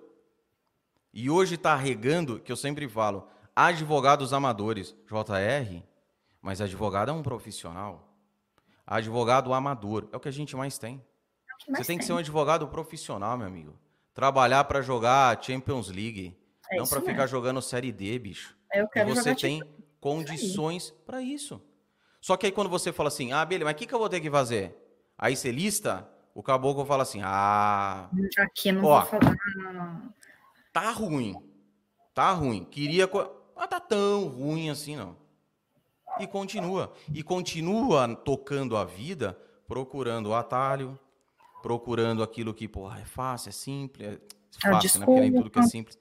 E 1.13 1.29
hoje 1.29 1.55
está 1.55 1.75
regando, 1.75 2.39
que 2.39 2.51
eu 2.51 2.55
sempre 2.55 2.87
falo, 2.87 3.27
advogados 3.55 4.33
amadores, 4.33 4.95
JR, 5.07 5.81
mas 6.41 6.59
advogado 6.59 7.09
é 7.09 7.13
um 7.13 7.23
profissional. 7.23 8.13
Advogado 8.85 9.53
amador, 9.53 10.09
é 10.11 10.17
o 10.17 10.19
que 10.19 10.27
a 10.27 10.31
gente 10.31 10.55
mais 10.55 10.77
tem. 10.77 10.95
É 10.95 11.71
mais 11.71 11.77
você 11.77 11.77
tem, 11.77 11.85
tem 11.85 11.97
que 11.97 12.05
ser 12.05 12.13
um 12.13 12.17
advogado 12.17 12.67
profissional, 12.67 13.37
meu 13.37 13.47
amigo. 13.47 13.73
Trabalhar 14.13 14.65
para 14.65 14.81
jogar 14.81 15.41
Champions 15.41 15.87
League. 15.87 16.37
É 16.73 16.77
não 16.77 16.87
para 16.87 17.01
ficar 17.01 17.27
jogando 17.27 17.61
Série 17.61 17.91
D, 17.91 18.17
bicho. 18.19 18.55
Eu 18.73 18.87
quero 18.87 19.09
e 19.09 19.15
você 19.15 19.35
tem 19.35 19.59
tipo... 19.59 19.71
condições 19.99 20.91
para 21.05 21.21
isso. 21.21 21.61
Só 22.21 22.37
que 22.37 22.45
aí 22.45 22.51
quando 22.51 22.69
você 22.69 22.91
fala 22.91 23.09
assim, 23.09 23.31
ah, 23.31 23.43
beleza, 23.43 23.65
mas 23.65 23.73
o 23.73 23.77
que, 23.77 23.85
que 23.85 23.93
eu 23.93 23.99
vou 23.99 24.09
ter 24.09 24.21
que 24.21 24.31
fazer? 24.31 24.75
Aí 25.17 25.35
você 25.35 25.51
lista, 25.51 26.09
o 26.33 26.41
caboclo 26.41 26.85
fala 26.85 27.03
assim, 27.03 27.21
ah... 27.23 28.09
Aqui 28.39 28.71
não 28.71 28.85
ó, 28.85 29.01
vou 29.01 29.09
falar. 29.19 29.37
Tá 30.71 30.91
ruim. 30.91 31.35
Tá 32.13 32.31
ruim. 32.31 32.63
Queria... 32.63 33.09
Mas 33.55 33.67
tá 33.67 33.79
tão 33.79 34.27
ruim 34.27 34.69
assim, 34.69 34.95
não. 34.95 35.15
E 36.19 36.27
continua. 36.27 36.93
E 37.13 37.21
continua 37.23 38.15
tocando 38.15 38.77
a 38.77 38.85
vida, 38.85 39.37
procurando 39.67 40.29
o 40.29 40.33
atalho, 40.33 40.97
procurando 41.61 42.21
aquilo 42.21 42.53
que, 42.53 42.67
porra, 42.67 42.99
é 42.99 43.05
fácil, 43.05 43.49
é 43.49 43.51
simples, 43.51 44.07
é 44.07 44.19
Ah, 44.63 44.73
fácil, 44.73 44.99
né? 44.99 45.05
Porque 45.05 45.21
nem 45.21 45.33
tudo 45.33 45.49
que 45.49 45.59
é 45.59 45.63
simples. 45.63 45.97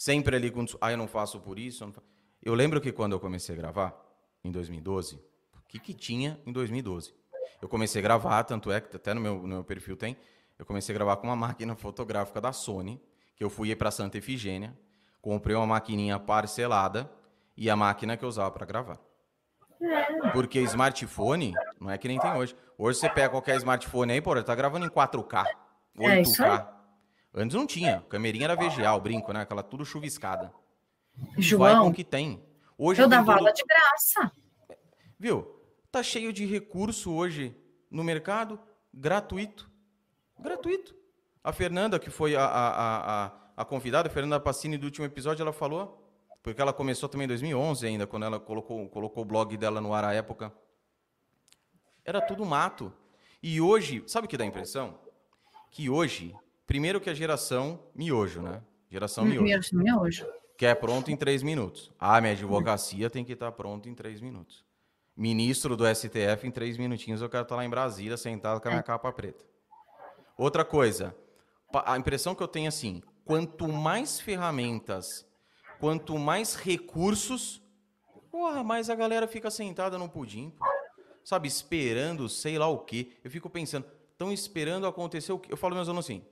Sempre 0.00 0.34
ali 0.34 0.50
com, 0.50 0.64
ah, 0.80 0.90
eu 0.90 0.96
não 0.96 1.06
faço 1.06 1.38
por 1.40 1.58
isso. 1.58 1.84
eu 1.84 1.88
não 1.88 1.92
fa-". 1.92 2.00
Eu 2.42 2.54
lembro 2.54 2.80
que 2.80 2.90
quando 2.90 3.12
eu 3.12 3.20
comecei 3.20 3.54
a 3.54 3.58
gravar, 3.58 3.94
em 4.42 4.50
2012, 4.50 5.16
o 5.16 5.68
que 5.68 5.78
que 5.78 5.92
tinha 5.92 6.40
em 6.46 6.52
2012? 6.52 7.14
Eu 7.60 7.68
comecei 7.68 8.00
a 8.00 8.02
gravar, 8.02 8.42
tanto 8.44 8.72
é 8.72 8.80
que 8.80 8.96
até 8.96 9.12
no 9.12 9.20
meu, 9.20 9.42
no 9.42 9.46
meu 9.46 9.62
perfil 9.62 9.98
tem, 9.98 10.16
eu 10.58 10.64
comecei 10.64 10.94
a 10.94 10.96
gravar 10.96 11.18
com 11.18 11.26
uma 11.26 11.36
máquina 11.36 11.76
fotográfica 11.76 12.40
da 12.40 12.50
Sony, 12.50 12.98
que 13.36 13.44
eu 13.44 13.50
fui 13.50 13.76
para 13.76 13.90
Santa 13.90 14.16
Efigênia, 14.16 14.74
comprei 15.20 15.54
uma 15.54 15.66
maquininha 15.66 16.18
parcelada 16.18 17.10
e 17.54 17.68
a 17.68 17.76
máquina 17.76 18.16
que 18.16 18.24
eu 18.24 18.28
usava 18.30 18.50
para 18.50 18.64
gravar. 18.64 18.98
Porque 20.32 20.60
smartphone 20.60 21.52
não 21.78 21.90
é 21.90 21.98
que 21.98 22.08
nem 22.08 22.18
tem 22.18 22.32
hoje. 22.32 22.56
Hoje 22.78 22.98
você 22.98 23.10
pega 23.10 23.28
qualquer 23.28 23.56
smartphone 23.56 24.14
aí, 24.14 24.22
pô, 24.22 24.32
ele 24.32 24.44
tá 24.44 24.54
gravando 24.54 24.86
em 24.86 24.88
4K, 24.88 25.44
8K. 25.94 26.79
Antes 27.34 27.56
não 27.56 27.66
tinha. 27.66 28.04
Camerinha 28.08 28.44
era 28.44 28.56
VGA, 28.56 28.92
o 28.92 29.00
brinco, 29.00 29.32
né? 29.32 29.42
Aquela 29.42 29.62
tudo 29.62 29.84
chuviscada. 29.84 30.52
Vai 31.16 31.34
com 31.36 31.42
João, 31.42 31.88
o 31.88 31.92
que 31.94 32.04
tem. 32.04 32.42
Hoje 32.76 33.02
eu 33.02 33.08
dava 33.08 33.26
tudo- 33.32 33.38
aula 33.38 33.52
de 33.52 33.62
graça. 33.64 34.32
Viu? 35.18 35.60
Tá 35.92 36.02
cheio 36.02 36.32
de 36.32 36.46
recurso 36.46 37.12
hoje 37.12 37.54
no 37.90 38.02
mercado, 38.02 38.58
gratuito. 38.92 39.70
Gratuito. 40.38 40.94
A 41.42 41.52
Fernanda, 41.52 41.98
que 41.98 42.10
foi 42.10 42.34
a, 42.36 42.44
a, 42.44 42.68
a, 42.68 43.26
a, 43.26 43.32
a 43.58 43.64
convidada, 43.64 44.08
a 44.08 44.12
Fernanda 44.12 44.38
Passini, 44.40 44.78
do 44.78 44.84
último 44.84 45.04
episódio, 45.06 45.42
ela 45.42 45.52
falou, 45.52 46.10
porque 46.42 46.60
ela 46.60 46.72
começou 46.72 47.08
também 47.08 47.24
em 47.24 47.28
2011 47.28 47.86
ainda, 47.86 48.06
quando 48.06 48.24
ela 48.24 48.38
colocou, 48.40 48.88
colocou 48.88 49.22
o 49.22 49.26
blog 49.26 49.56
dela 49.56 49.80
no 49.80 49.92
ar 49.92 50.04
à 50.04 50.14
época. 50.14 50.52
Era 52.04 52.20
tudo 52.20 52.44
mato. 52.44 52.92
E 53.42 53.60
hoje, 53.60 54.02
sabe 54.06 54.26
o 54.26 54.28
que 54.30 54.36
dá 54.36 54.44
a 54.44 54.46
impressão? 54.46 54.98
Que 55.70 55.88
hoje, 55.90 56.34
primeiro 56.70 57.00
que 57.00 57.10
a 57.10 57.14
geração 57.14 57.80
miojo, 57.92 58.40
né? 58.40 58.62
Geração 58.88 59.24
miojo. 59.24 59.42
Miojo, 59.42 59.76
miojo. 59.76 60.26
Que 60.56 60.66
é 60.66 60.72
pronto 60.72 61.10
em 61.10 61.16
três 61.16 61.42
minutos. 61.42 61.90
Ah, 61.98 62.20
minha 62.20 62.32
advocacia 62.32 63.10
tem 63.10 63.24
que 63.24 63.32
estar 63.32 63.50
pronto 63.50 63.88
em 63.88 63.94
três 63.94 64.20
minutos. 64.20 64.64
Ministro 65.16 65.76
do 65.76 65.84
STF, 65.84 66.46
em 66.46 66.50
três 66.52 66.78
minutinhos, 66.78 67.22
eu 67.22 67.28
quero 67.28 67.42
estar 67.42 67.56
lá 67.56 67.64
em 67.64 67.68
Brasília, 67.68 68.16
sentado 68.16 68.60
com 68.60 68.68
a 68.68 68.70
minha 68.70 68.84
capa 68.84 69.12
preta. 69.12 69.44
Outra 70.38 70.64
coisa, 70.64 71.12
a 71.74 71.98
impressão 71.98 72.36
que 72.36 72.42
eu 72.42 72.46
tenho 72.46 72.66
é 72.66 72.68
assim: 72.68 73.02
quanto 73.24 73.66
mais 73.66 74.20
ferramentas, 74.20 75.26
quanto 75.80 76.16
mais 76.20 76.54
recursos, 76.54 77.60
porra, 78.30 78.62
mais 78.62 78.88
a 78.88 78.94
galera 78.94 79.26
fica 79.26 79.50
sentada 79.50 79.98
no 79.98 80.08
pudim, 80.08 80.50
pô. 80.50 80.64
sabe, 81.24 81.48
esperando 81.48 82.28
sei 82.28 82.58
lá 82.58 82.68
o 82.68 82.78
quê. 82.78 83.10
Eu 83.24 83.30
fico 83.30 83.50
pensando, 83.50 83.86
estão 84.12 84.32
esperando 84.32 84.86
acontecer 84.86 85.32
o 85.32 85.38
quê? 85.40 85.52
Eu 85.52 85.56
falo 85.56 85.74
meus 85.74 85.88
alunos 85.88 86.06
assim, 86.06 86.24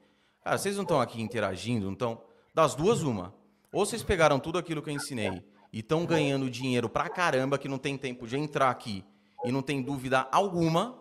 cara, 0.49 0.59
vocês 0.59 0.77
não 0.77 0.83
estão 0.83 1.01
aqui 1.01 1.21
interagindo, 1.21 1.87
não 1.87 1.93
estão? 1.93 2.23
Das 2.55 2.75
duas, 2.75 3.03
uma. 3.03 3.35
Ou 3.71 3.85
vocês 3.85 4.03
pegaram 4.03 4.41
tudo 4.41 4.59
aquilo 4.59 4.83
que 4.83 4.89
eu 4.89 4.95
ensinei 4.95 5.45
e 5.71 5.81
estão 5.81 6.07
ganhando 6.07 6.49
dinheiro 6.49 6.89
pra 6.89 7.09
caramba 7.09 7.59
que 7.59 7.69
não 7.69 7.77
tem 7.79 7.99
tempo 7.99 8.27
de 8.27 8.37
entrar 8.39 8.71
aqui 8.71 9.05
e 9.45 9.53
não 9.53 9.61
tem 9.61 9.83
dúvida 9.83 10.27
alguma, 10.33 10.99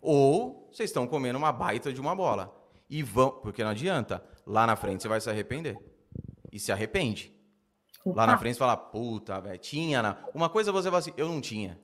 ou 0.00 0.68
vocês 0.72 0.90
estão 0.90 1.06
comendo 1.06 1.38
uma 1.38 1.52
baita 1.52 1.92
de 1.92 2.00
uma 2.00 2.16
bola. 2.16 2.54
E 2.88 3.02
vão, 3.02 3.30
porque 3.30 3.62
não 3.62 3.70
adianta, 3.70 4.24
lá 4.46 4.66
na 4.66 4.76
frente 4.76 5.02
você 5.02 5.08
vai 5.08 5.20
se 5.20 5.28
arrepender. 5.28 5.78
E 6.50 6.58
se 6.58 6.72
arrepende. 6.72 7.34
Lá 8.06 8.26
na 8.26 8.38
frente 8.38 8.54
você 8.54 8.58
fala, 8.60 8.76
puta, 8.76 9.40
velho, 9.40 9.58
tinha. 9.58 10.02
Na... 10.02 10.18
Uma 10.34 10.48
coisa 10.48 10.72
você 10.72 10.88
fala 10.88 10.98
assim, 10.98 11.12
eu 11.16 11.28
não 11.28 11.40
tinha. 11.40 11.78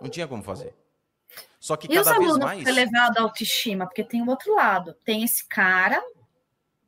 Não 0.00 0.08
tinha 0.08 0.26
como 0.26 0.42
fazer. 0.42 0.74
Só 1.60 1.76
que 1.76 1.92
E 1.92 1.98
os 1.98 2.04
cada 2.04 2.18
vez 2.18 2.30
alunos 2.30 2.44
mais. 2.44 2.66
elevado 2.66 3.18
à 3.18 3.22
autoestima? 3.22 3.86
Porque 3.86 4.04
tem 4.04 4.22
o 4.22 4.28
outro 4.28 4.54
lado. 4.54 4.94
Tem 5.04 5.22
esse 5.22 5.46
cara 5.46 6.02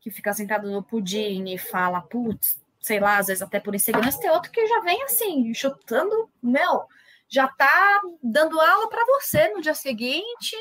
que 0.00 0.10
fica 0.10 0.32
sentado 0.32 0.70
no 0.70 0.82
pudim 0.82 1.52
e 1.52 1.58
fala, 1.58 2.00
putz, 2.00 2.60
sei 2.80 2.98
lá, 2.98 3.18
às 3.18 3.26
vezes 3.26 3.42
até 3.42 3.60
por 3.60 3.74
insegurança. 3.74 4.18
Tem 4.20 4.30
outro 4.30 4.50
que 4.50 4.66
já 4.66 4.80
vem 4.80 5.02
assim, 5.04 5.52
chutando, 5.54 6.30
meu, 6.42 6.84
já 7.28 7.46
tá 7.48 8.00
dando 8.22 8.58
aula 8.60 8.88
para 8.88 9.04
você 9.06 9.48
no 9.48 9.60
dia 9.60 9.74
seguinte. 9.74 10.56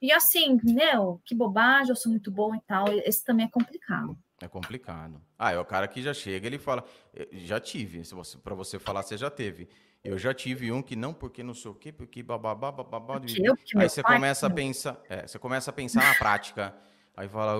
E 0.00 0.12
assim, 0.12 0.58
meu, 0.62 1.20
que 1.24 1.34
bobagem, 1.34 1.90
eu 1.90 1.96
sou 1.96 2.10
muito 2.12 2.30
bom 2.30 2.54
e 2.54 2.60
tal. 2.60 2.86
Esse 3.04 3.24
também 3.24 3.46
é 3.46 3.50
complicado. 3.50 4.16
É 4.40 4.46
complicado. 4.46 5.20
Ah, 5.38 5.52
é 5.52 5.58
o 5.58 5.64
cara 5.64 5.88
que 5.88 6.02
já 6.02 6.12
chega, 6.12 6.46
ele 6.46 6.58
fala, 6.58 6.84
"Eh, 7.14 7.28
já 7.32 7.58
tive, 7.58 8.02
para 8.44 8.54
você 8.54 8.78
falar, 8.78 9.02
você 9.02 9.16
já 9.16 9.30
teve. 9.30 9.68
Eu 10.04 10.18
já 10.18 10.32
tive 10.34 10.70
um 10.70 10.82
que 10.82 10.94
não, 10.94 11.12
porque 11.12 11.42
não 11.42 11.54
sei 11.54 11.70
o 11.70 11.74
quê, 11.74 11.90
porque 11.90 12.22
bababá, 12.22 12.70
bababá. 12.70 13.18
Porque 13.18 13.40
eu, 13.42 13.56
porque 13.56 13.76
Aí 13.76 13.88
você 13.88 14.02
pai- 14.02 14.14
começa 14.16 14.46
a 14.46 14.50
pensar, 14.50 15.00
é, 15.08 15.26
você 15.26 15.38
começa 15.38 15.70
a 15.70 15.72
pensar 15.72 16.04
na 16.04 16.14
prática. 16.14 16.76
Aí 17.16 17.28
fala, 17.28 17.56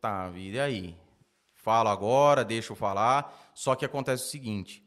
tá, 0.00 0.28
vida, 0.28 0.56
e 0.56 0.60
aí? 0.60 0.96
Falo 1.54 1.88
agora, 1.88 2.44
deixa 2.44 2.72
eu 2.72 2.76
falar. 2.76 3.50
Só 3.54 3.74
que 3.74 3.84
acontece 3.84 4.24
o 4.24 4.28
seguinte: 4.28 4.84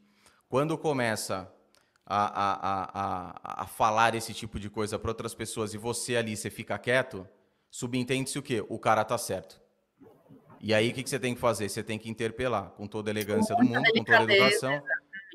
quando 0.48 0.76
começa 0.76 1.52
a, 2.04 2.24
a, 2.26 2.52
a, 2.52 2.90
a, 2.94 3.62
a 3.62 3.66
falar 3.66 4.14
esse 4.14 4.34
tipo 4.34 4.58
de 4.58 4.68
coisa 4.68 4.98
para 4.98 5.10
outras 5.10 5.34
pessoas 5.34 5.74
e 5.74 5.78
você 5.78 6.16
ali, 6.16 6.36
você 6.36 6.50
fica 6.50 6.78
quieto, 6.78 7.28
subentende-se 7.70 8.38
o 8.38 8.42
quê? 8.42 8.64
O 8.68 8.78
cara 8.78 9.04
tá 9.04 9.16
certo. 9.16 9.60
E 10.60 10.72
aí, 10.72 10.90
o 10.90 10.94
que, 10.94 11.02
que 11.02 11.10
você 11.10 11.18
tem 11.18 11.34
que 11.34 11.40
fazer? 11.40 11.68
Você 11.68 11.82
tem 11.82 11.98
que 11.98 12.08
interpelar 12.08 12.70
com 12.70 12.86
toda 12.86 13.10
a 13.10 13.12
elegância 13.12 13.54
do 13.56 13.64
mundo, 13.64 13.82
com 13.92 14.04
toda 14.04 14.18
a 14.18 14.22
educação. 14.22 14.82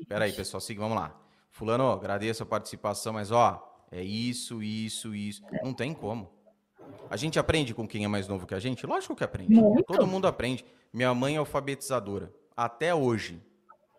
Peraí, 0.08 0.32
pessoal, 0.32 0.60
siga, 0.60 0.80
vamos 0.80 0.96
lá. 0.96 1.14
Fulano, 1.50 1.84
ó, 1.84 1.92
agradeço 1.92 2.42
a 2.42 2.46
participação, 2.46 3.12
mas 3.12 3.30
ó, 3.30 3.62
é 3.90 4.02
isso, 4.02 4.62
isso, 4.62 5.14
isso. 5.14 5.42
Não 5.62 5.74
tem 5.74 5.92
como. 5.92 6.37
A 7.10 7.16
gente 7.16 7.38
aprende 7.38 7.74
com 7.74 7.86
quem 7.86 8.04
é 8.04 8.08
mais 8.08 8.28
novo 8.28 8.46
que 8.46 8.54
a 8.54 8.58
gente? 8.58 8.86
Lógico 8.86 9.16
que 9.16 9.24
aprende. 9.24 9.54
Muito. 9.54 9.84
Todo 9.84 10.06
mundo 10.06 10.26
aprende. 10.26 10.64
Minha 10.92 11.14
mãe 11.14 11.36
é 11.36 11.38
alfabetizadora. 11.38 12.32
Até 12.56 12.94
hoje. 12.94 13.42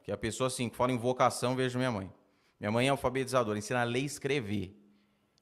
Que 0.03 0.11
a 0.11 0.17
pessoa, 0.17 0.47
assim, 0.47 0.69
que 0.69 0.75
fala 0.75 0.91
em 0.91 0.97
vocação, 0.97 1.55
vejo 1.55 1.77
minha 1.77 1.91
mãe. 1.91 2.11
Minha 2.59 2.71
mãe 2.71 2.87
é 2.87 2.89
alfabetizadora, 2.89 3.57
ensina 3.57 3.81
a 3.81 3.83
ler 3.83 4.01
e 4.01 4.05
escrever. 4.05 4.75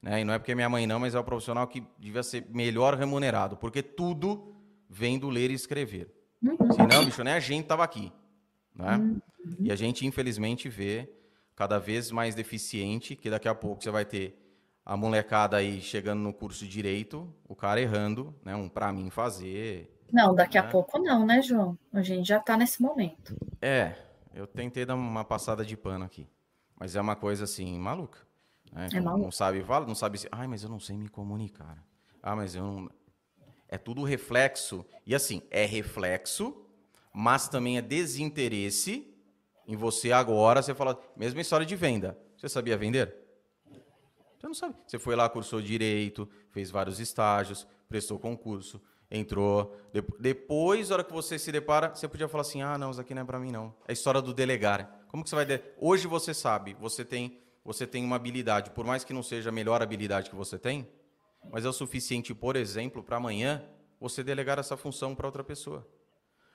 Né? 0.02 0.22
E 0.22 0.24
não 0.24 0.34
é 0.34 0.40
porque 0.40 0.52
é 0.52 0.56
minha 0.56 0.70
mãe 0.70 0.86
não, 0.86 1.00
mas 1.00 1.16
é 1.16 1.20
o 1.20 1.24
profissional 1.24 1.68
que 1.68 1.84
devia 1.98 2.22
ser 2.22 2.46
melhor 2.50 2.96
remunerado. 2.96 3.58
Porque 3.58 3.82
tudo 3.82 4.56
vem 4.90 5.18
do 5.18 5.30
ler 5.30 5.52
e 5.52 5.54
escrever. 5.54 6.14
Uhum. 6.42 6.72
Senão, 6.72 7.06
bicho, 7.06 7.24
nem 7.24 7.34
a 7.34 7.40
gente 7.40 7.66
tava 7.66 7.84
aqui. 7.84 8.12
Né? 8.76 9.20
E 9.60 9.72
a 9.72 9.76
gente, 9.76 10.06
infelizmente, 10.06 10.70
vê 10.70 11.10
cada 11.56 11.80
vez 11.80 12.12
mais 12.12 12.36
deficiente, 12.36 13.16
que 13.16 13.30
daqui 13.30 13.48
a 13.48 13.56
pouco 13.56 13.84
você 13.84 13.90
vai 13.90 14.06
ter 14.06 14.38
a 14.88 14.96
molecada 14.96 15.58
aí 15.58 15.82
chegando 15.82 16.22
no 16.22 16.34
curso 16.34 16.64
de 16.64 16.70
direito, 16.72 17.28
o 17.46 17.54
cara 17.54 17.82
errando, 17.82 18.34
né? 18.42 18.56
Um 18.56 18.70
pra 18.70 18.94
mim 18.94 19.10
fazer. 19.10 19.94
Não, 20.14 20.34
daqui 20.34 20.58
a 20.58 20.64
né? 20.64 20.70
pouco 20.70 20.98
não, 20.98 21.26
né, 21.26 21.42
João? 21.42 21.78
A 21.92 22.02
gente 22.02 22.26
já 22.26 22.40
tá 22.40 22.56
nesse 22.56 22.82
momento. 22.82 23.36
É, 23.62 23.98
eu 24.34 24.48
tentei 24.48 24.86
dar 24.86 24.96
uma 24.96 25.26
passada 25.26 25.66
de 25.66 25.76
pano 25.76 26.06
aqui. 26.06 26.26
Mas 26.80 26.96
é 26.96 27.02
uma 27.02 27.18
coisa 27.18 27.44
assim, 27.44 27.78
maluca. 27.78 28.20
né? 28.72 28.88
É 28.94 28.96
não, 28.96 29.04
maluco. 29.04 29.24
não 29.26 29.32
sabe, 29.32 29.62
fala, 29.62 29.86
não 29.86 29.94
sabe 29.94 30.20
se. 30.20 30.30
Ai, 30.32 30.48
mas 30.48 30.64
eu 30.64 30.70
não 30.70 30.80
sei 30.80 30.96
me 30.96 31.10
comunicar. 31.10 31.84
Ah, 32.24 32.34
mas 32.34 32.56
eu 32.56 32.64
não. 32.64 32.90
É 33.68 33.78
tudo 33.78 34.04
reflexo. 34.04 34.86
E 35.06 35.14
assim, 35.14 35.42
é 35.52 35.66
reflexo, 35.66 36.66
mas 37.12 37.50
também 37.50 37.78
é 37.78 37.82
desinteresse 37.82 39.14
em 39.68 39.76
você 39.76 40.14
agora. 40.14 40.62
Você 40.62 40.74
fala, 40.74 40.98
mesma 41.14 41.42
história 41.42 41.66
de 41.66 41.76
venda. 41.76 42.18
Você 42.38 42.48
sabia 42.48 42.78
vender? 42.78 43.27
Você 44.38 44.48
não 44.48 44.54
sabe. 44.54 44.76
Você 44.86 45.00
foi 45.00 45.16
lá, 45.16 45.28
cursou 45.30 45.62
direito, 45.62 46.30
fez 46.52 46.70
vários 46.70 47.00
estágios, 47.00 47.68
prestou 47.90 48.20
concurso, 48.20 48.82
entrou. 49.10 49.76
De- 49.92 50.04
Depois, 50.20 50.90
na 50.90 50.96
hora 50.96 51.04
que 51.04 51.12
você 51.14 51.40
se 51.40 51.52
depara, 51.52 51.94
você 51.94 52.08
podia 52.08 52.28
falar 52.28 52.42
assim: 52.42 52.62
ah, 52.62 52.78
não, 52.78 52.92
isso 52.92 53.02
aqui 53.02 53.14
não 53.16 53.24
é 53.24 53.26
pra 53.26 53.40
mim, 53.40 53.52
não. 53.52 53.74
É 53.88 53.92
a 53.92 53.94
história 53.94 54.22
do 54.22 54.34
delegar. 54.34 55.02
Como 55.08 55.24
que 55.24 55.30
você 55.30 55.36
vai. 55.36 55.46
De... 55.46 55.62
Hoje 55.80 56.08
você 56.08 56.34
sabe, 56.34 56.76
você 56.80 57.04
tem, 57.04 57.40
você 57.64 57.88
tem 57.88 58.04
uma 58.04 58.16
habilidade, 58.16 58.70
por 58.72 58.86
mais 58.86 59.04
que 59.04 59.14
não 59.14 59.24
seja 59.24 59.50
a 59.50 59.52
melhor 59.52 59.82
habilidade 59.82 60.30
que 60.30 60.36
você 60.36 60.58
tem, 60.60 60.88
mas 61.52 61.66
é 61.66 61.70
o 61.70 61.74
suficiente, 61.74 62.34
por 62.36 62.56
exemplo, 62.56 63.02
para 63.04 63.18
amanhã 63.18 63.64
você 64.00 64.24
delegar 64.24 64.60
essa 64.60 64.78
função 64.78 65.16
para 65.16 65.26
outra 65.26 65.44
pessoa. 65.44 65.88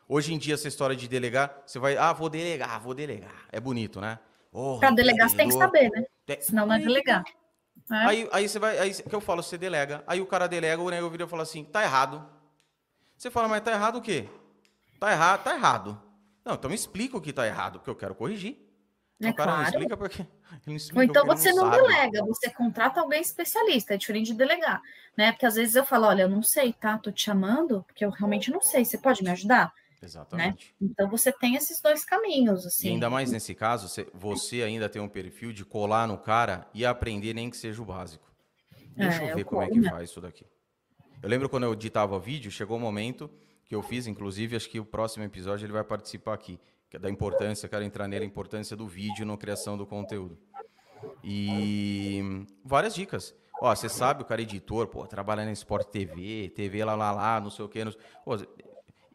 Hoje 0.09 0.35
em 0.35 0.39
dia, 0.39 0.55
essa 0.55 0.69
história 0.69 0.95
de 0.95 1.09
delegar, 1.09 1.63
você 1.67 1.79
vai, 1.79 1.97
ah, 1.97 2.13
vou 2.13 2.29
delegar, 2.29 2.81
vou 2.81 2.93
delegar. 2.95 3.47
É 3.51 3.59
bonito, 3.59 4.01
né? 4.01 4.19
Oh, 4.53 4.79
Para 4.79 4.91
delegar, 4.91 5.29
você 5.31 5.37
tem 5.37 5.49
que 5.49 5.55
saber, 5.55 5.91
né? 5.91 6.05
Senão 6.41 6.67
não 6.67 6.75
é 6.75 6.79
delegar. 6.79 7.25
É. 7.91 7.95
Aí, 7.95 8.29
aí 8.33 8.49
você 8.49 8.59
vai, 8.59 8.79
aí 8.79 8.95
que 8.95 9.15
eu 9.15 9.21
falo, 9.21 9.43
você 9.43 9.59
delega. 9.59 10.03
Aí 10.07 10.21
o 10.21 10.27
cara 10.27 10.47
delega, 10.47 10.83
o 10.83 10.91
nego 10.91 11.11
vira 11.11 11.25
e 11.25 11.29
fala 11.29 11.43
assim, 11.43 11.65
tá 11.65 11.83
errado. 11.83 12.27
Você 13.17 13.31
fala, 13.31 13.49
mas 13.49 13.63
tá 13.63 13.73
errado 13.73 13.97
o 13.97 14.03
quê? 14.03 14.29
Tá 14.99 15.13
errado, 15.13 15.43
tá 15.43 15.55
errado. 15.55 16.01
Não, 16.45 16.55
então 16.55 16.69
me 16.69 16.75
explica 16.75 17.17
o 17.17 17.21
que 17.21 17.33
tá 17.33 17.47
errado, 17.47 17.79
porque 17.79 17.91
eu 17.91 17.97
quero 17.97 18.15
corrigir. 18.15 18.59
É 19.21 19.31
o 19.31 19.35
cara 19.35 19.51
não 19.53 19.59
claro. 19.59 19.75
explica 19.75 19.97
porque. 19.97 20.27
Não 20.67 20.75
explica 20.75 20.99
Ou 20.99 21.03
então 21.03 21.25
você 21.25 21.51
não, 21.51 21.71
sabe. 21.71 21.83
delega, 21.83 22.23
você 22.27 22.51
contrata 22.51 23.01
alguém 23.01 23.23
especialista, 23.23 23.95
é 23.95 23.97
diferente 23.97 24.27
de 24.27 24.35
delegar, 24.35 24.83
né? 25.17 25.33
Porque 25.33 25.47
às 25.47 25.55
vezes 25.55 25.75
eu 25.75 25.83
falo, 25.83 26.07
olha, 26.07 26.23
eu 26.23 26.29
não 26.29 26.43
sei, 26.43 26.75
tá? 26.75 26.99
Tô 26.99 27.11
te 27.11 27.23
chamando, 27.23 27.83
porque 27.85 28.05
eu 28.05 28.11
realmente 28.11 28.51
não 28.51 28.61
sei, 28.61 28.85
você 28.85 28.99
pode 28.99 29.25
me 29.25 29.31
ajudar? 29.31 29.73
Exatamente. 30.03 30.75
Então 30.81 31.09
você 31.09 31.31
tem 31.31 31.55
esses 31.55 31.81
dois 31.81 32.05
caminhos, 32.05 32.67
assim. 32.67 32.89
E 32.89 32.91
ainda 32.93 33.09
mais 33.09 33.31
nesse 33.31 33.55
caso, 33.55 33.89
você- 34.13 34.63
ainda 34.63 34.89
tem 34.89 35.01
um 35.01 35.09
perfil 35.09 35.53
de 35.53 35.65
colar 35.65 36.09
no 36.09 36.19
cara 36.19 36.67
e 36.75 36.85
aprender 36.85 37.33
nem 37.35 37.49
que 37.49 37.57
seja 37.57 37.81
o 37.81 37.85
básico. 37.85 38.31
Deixa 38.97 39.23
É, 39.23 39.27
eu 39.27 39.29
eu 39.31 39.37
ver 39.37 39.45
como 39.45 39.63
é 39.63 39.69
que 39.69 39.79
mesmo. 39.79 39.91
faz 39.91 40.11
isso 40.11 40.21
daqui. 40.21 40.45
Eu 41.23 41.29
lembro 41.29 41.49
quando 41.49 41.63
eu 41.65 41.73
editava 41.73 42.19
vídeo, 42.19 42.51
chegou 42.51 42.77
um 42.77 42.81
momento 42.81 43.31
que 43.65 43.75
eu 43.75 43.83
fiz, 43.83 44.07
inclusive, 44.09 44.57
acho 44.57 44.69
que 44.69 44.81
o 44.81 44.85
próximo 44.85 45.25
episódio 45.25 45.65
ele 45.65 45.73
vai 45.73 45.85
participar 45.85 46.35
aqui, 46.35 46.59
que 46.91 46.97
é 46.97 46.99
da 46.99 47.09
importância, 47.09 47.69
quero 47.69 47.85
entrar 47.85 48.09
nele, 48.09 48.25
a 48.25 48.27
importância 48.27 48.77
do 48.77 48.87
vídeo 48.89 49.25
na 49.25 49.37
criação 49.37 49.79
do 49.79 49.87
conteúdo. 49.87 50.37
E 51.23 52.45
várias 52.65 52.95
dicas. 52.95 53.35
Ó, 53.61 53.75
você 53.75 53.89
sabe, 53.89 54.23
o 54.23 54.27
cara 54.27 54.41
é 54.41 54.45
editor, 54.45 54.89
pô, 54.89 55.07
trabalha 55.07 55.45
na 55.45 55.53
Sport 55.53 55.87
TV, 55.89 56.49
TV 56.55 56.85
lá, 56.85 56.97
lá, 56.97 57.13
lá, 57.13 57.41
não 57.41 57.49
sei 57.51 57.65
o 57.65 57.69
quê. 57.69 57.85
Não... 57.85 57.93
Pô, 58.25 58.37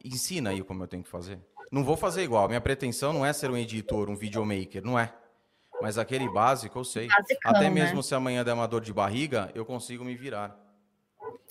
ensina 0.03 0.51
aí 0.51 0.63
como 0.63 0.83
eu 0.83 0.87
tenho 0.87 1.03
que 1.03 1.09
fazer. 1.09 1.39
Não 1.71 1.83
vou 1.83 1.97
fazer 1.97 2.23
igual. 2.23 2.47
Minha 2.47 2.61
pretensão 2.61 3.11
não 3.11 3.25
é 3.25 3.33
ser 3.33 3.49
um 3.51 3.57
editor, 3.57 4.09
um 4.09 4.15
videomaker, 4.15 4.83
não 4.83 4.97
é. 4.97 5.13
Mas 5.81 5.97
aquele 5.97 6.29
básico 6.29 6.79
eu 6.79 6.83
sei. 6.83 7.07
Basicão, 7.07 7.51
Até 7.51 7.69
mesmo 7.69 7.97
né? 7.97 8.01
se 8.01 8.15
amanhã 8.15 8.43
der 8.43 8.53
uma 8.53 8.67
dor 8.67 8.81
de 8.81 8.93
barriga, 8.93 9.51
eu 9.53 9.65
consigo 9.65 10.03
me 10.03 10.15
virar. 10.15 10.57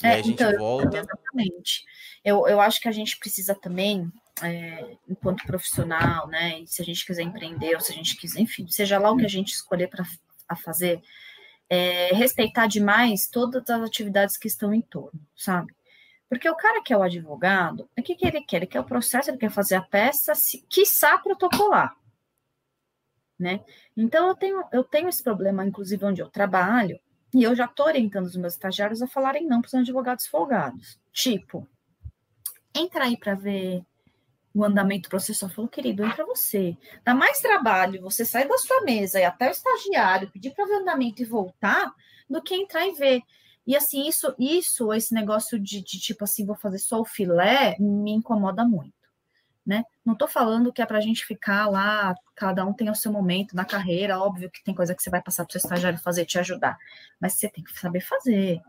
E 0.02 0.06
é, 0.06 0.10
aí 0.10 0.20
a 0.20 0.22
gente 0.22 0.42
então, 0.42 0.58
volta. 0.58 0.98
Exatamente. 0.98 1.84
Eu, 2.24 2.46
eu 2.48 2.60
acho 2.60 2.80
que 2.80 2.88
a 2.88 2.92
gente 2.92 3.18
precisa 3.18 3.54
também, 3.54 4.10
é, 4.42 4.96
enquanto 5.08 5.46
profissional, 5.46 6.26
né? 6.28 6.62
se 6.66 6.82
a 6.82 6.84
gente 6.84 7.04
quiser 7.04 7.22
empreender, 7.22 7.74
ou 7.74 7.80
se 7.80 7.92
a 7.92 7.94
gente 7.94 8.16
quiser, 8.16 8.40
enfim, 8.40 8.66
seja 8.68 8.98
lá 8.98 9.10
o 9.10 9.16
que 9.16 9.24
a 9.24 9.28
gente 9.28 9.52
escolher 9.52 9.88
para 9.88 10.56
fazer, 10.56 11.02
é, 11.68 12.14
respeitar 12.14 12.66
demais 12.66 13.28
todas 13.28 13.68
as 13.68 13.82
atividades 13.82 14.36
que 14.36 14.48
estão 14.48 14.74
em 14.74 14.82
torno, 14.82 15.20
sabe? 15.36 15.75
Porque 16.28 16.48
o 16.48 16.56
cara 16.56 16.82
que 16.82 16.92
é 16.92 16.96
o 16.96 17.02
advogado, 17.02 17.88
o 17.96 18.02
que, 18.02 18.14
que 18.14 18.26
ele 18.26 18.42
quer? 18.42 18.58
Ele 18.58 18.66
quer 18.66 18.80
o 18.80 18.84
processo, 18.84 19.30
ele 19.30 19.38
quer 19.38 19.50
fazer 19.50 19.76
a 19.76 19.82
peça, 19.82 20.34
se, 20.34 20.62
quiçá 20.68 21.16
protocolar. 21.18 21.96
Né? 23.38 23.64
Então, 23.96 24.28
eu 24.28 24.34
tenho, 24.34 24.64
eu 24.72 24.82
tenho 24.82 25.08
esse 25.08 25.22
problema, 25.22 25.64
inclusive, 25.64 26.04
onde 26.04 26.22
eu 26.22 26.28
trabalho, 26.28 26.98
e 27.34 27.42
eu 27.42 27.54
já 27.54 27.66
estou 27.66 27.86
orientando 27.86 28.24
os 28.24 28.36
meus 28.36 28.54
estagiários 28.54 29.02
a 29.02 29.06
falarem 29.06 29.46
não 29.46 29.60
para 29.60 29.68
os 29.68 29.74
advogados 29.74 30.26
folgados. 30.26 30.98
Tipo, 31.12 31.68
entra 32.74 33.04
aí 33.04 33.16
para 33.16 33.34
ver 33.34 33.84
o 34.54 34.64
andamento 34.64 35.08
processual. 35.08 35.50
Falou, 35.50 35.68
querido, 35.68 36.02
entra 36.02 36.24
você. 36.24 36.76
Dá 37.04 37.14
mais 37.14 37.38
trabalho 37.40 38.00
você 38.00 38.24
sair 38.24 38.48
da 38.48 38.56
sua 38.56 38.80
mesa 38.82 39.20
e 39.20 39.24
até 39.24 39.48
o 39.48 39.50
estagiário 39.50 40.30
pedir 40.30 40.52
para 40.52 40.64
ver 40.64 40.74
o 40.74 40.80
andamento 40.80 41.20
e 41.20 41.26
voltar 41.26 41.92
do 42.28 42.42
que 42.42 42.54
entrar 42.54 42.86
e 42.86 42.92
ver. 42.92 43.22
E 43.66 43.74
assim, 43.74 44.06
isso, 44.06 44.34
isso, 44.38 44.92
esse 44.92 45.12
negócio 45.12 45.58
de, 45.58 45.82
de 45.82 45.98
tipo 45.98 46.24
assim, 46.24 46.46
vou 46.46 46.54
fazer 46.54 46.78
só 46.78 47.00
o 47.00 47.04
filé, 47.04 47.76
me 47.80 48.12
incomoda 48.12 48.64
muito. 48.64 48.94
Né? 49.66 49.82
Não 50.04 50.12
estou 50.12 50.28
falando 50.28 50.72
que 50.72 50.80
é 50.80 50.86
para 50.86 50.98
a 50.98 51.00
gente 51.00 51.26
ficar 51.26 51.68
lá, 51.68 52.14
cada 52.36 52.64
um 52.64 52.72
tem 52.72 52.88
o 52.88 52.94
seu 52.94 53.10
momento 53.10 53.56
na 53.56 53.64
carreira, 53.64 54.20
óbvio 54.20 54.48
que 54.48 54.62
tem 54.62 54.72
coisa 54.72 54.94
que 54.94 55.02
você 55.02 55.10
vai 55.10 55.20
passar 55.20 55.44
para 55.44 55.50
o 55.50 55.52
seu 55.52 55.66
estagiário 55.66 55.98
fazer, 55.98 56.24
te 56.24 56.38
ajudar, 56.38 56.78
mas 57.20 57.32
você 57.32 57.48
tem 57.48 57.64
que 57.64 57.76
saber 57.76 58.00
fazer, 58.00 58.62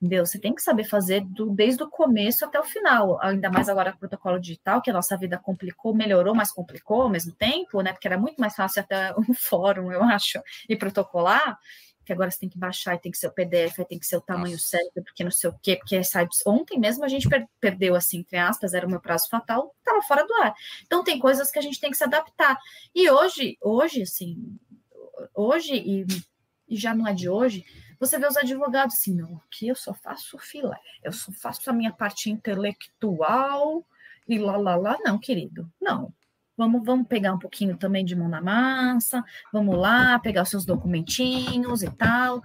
entendeu? 0.00 0.24
Você 0.24 0.38
tem 0.38 0.54
que 0.54 0.62
saber 0.62 0.84
fazer 0.84 1.20
do, 1.20 1.50
desde 1.50 1.82
o 1.82 1.90
começo 1.90 2.46
até 2.46 2.58
o 2.58 2.64
final, 2.64 3.20
ainda 3.20 3.50
mais 3.50 3.68
agora 3.68 3.90
com 3.90 3.98
o 3.98 4.00
protocolo 4.00 4.40
digital, 4.40 4.80
que 4.80 4.88
a 4.88 4.94
nossa 4.94 5.18
vida 5.18 5.36
complicou, 5.36 5.94
melhorou, 5.94 6.34
mas 6.34 6.50
complicou 6.50 7.02
ao 7.02 7.10
mesmo 7.10 7.32
tempo, 7.32 7.82
né? 7.82 7.92
Porque 7.92 8.08
era 8.08 8.16
muito 8.16 8.40
mais 8.40 8.56
fácil 8.56 8.80
até 8.80 9.12
um 9.18 9.34
fórum, 9.36 9.92
eu 9.92 10.02
acho, 10.02 10.40
e 10.66 10.74
protocolar, 10.74 11.58
que 12.08 12.12
agora 12.14 12.30
você 12.30 12.40
tem 12.40 12.48
que 12.48 12.58
baixar 12.58 12.94
e 12.94 12.98
tem 12.98 13.12
que 13.12 13.18
ser 13.18 13.26
o 13.26 13.32
PDF, 13.32 13.84
tem 13.86 13.98
que 13.98 14.06
ser 14.06 14.16
o 14.16 14.20
tamanho 14.22 14.52
Nossa. 14.52 14.68
certo, 14.68 15.02
porque 15.04 15.22
não 15.22 15.30
sei 15.30 15.50
o 15.50 15.58
quê, 15.62 15.76
porque 15.76 16.02
sabe, 16.02 16.30
ontem 16.46 16.80
mesmo 16.80 17.04
a 17.04 17.08
gente 17.08 17.28
per 17.28 17.46
perdeu, 17.60 17.94
assim, 17.94 18.20
entre 18.20 18.38
aspas, 18.38 18.72
era 18.72 18.86
o 18.86 18.90
meu 18.90 18.98
prazo 18.98 19.28
fatal, 19.28 19.74
estava 19.78 20.00
fora 20.00 20.26
do 20.26 20.32
ar. 20.42 20.54
Então 20.86 21.04
tem 21.04 21.18
coisas 21.18 21.50
que 21.50 21.58
a 21.58 21.62
gente 21.62 21.78
tem 21.78 21.90
que 21.90 21.98
se 21.98 22.04
adaptar. 22.04 22.58
E 22.94 23.10
hoje, 23.10 23.58
hoje, 23.60 24.02
assim, 24.02 24.58
hoje, 25.34 25.74
e, 25.74 26.06
e 26.66 26.76
já 26.78 26.94
não 26.94 27.06
é 27.06 27.12
de 27.12 27.28
hoje, 27.28 27.66
você 28.00 28.18
vê 28.18 28.26
os 28.26 28.38
advogados 28.38 28.94
assim, 28.94 29.14
não, 29.14 29.42
aqui 29.46 29.68
eu 29.68 29.74
só 29.74 29.92
faço 29.92 30.38
filé, 30.38 30.80
eu 31.04 31.12
só 31.12 31.30
faço 31.30 31.68
a 31.68 31.74
minha 31.74 31.92
parte 31.92 32.30
intelectual 32.30 33.84
e 34.26 34.38
lá, 34.38 34.56
lá, 34.56 34.76
lá. 34.76 34.96
Não, 35.04 35.18
querido, 35.18 35.70
não. 35.78 36.10
Vamos, 36.58 36.84
vamos 36.84 37.06
pegar 37.06 37.32
um 37.32 37.38
pouquinho 37.38 37.76
também 37.76 38.04
de 38.04 38.16
mão 38.16 38.28
na 38.28 38.40
massa, 38.40 39.24
vamos 39.52 39.78
lá, 39.78 40.18
pegar 40.18 40.42
os 40.42 40.50
seus 40.50 40.64
documentinhos 40.64 41.84
e 41.84 41.90
tal. 41.90 42.42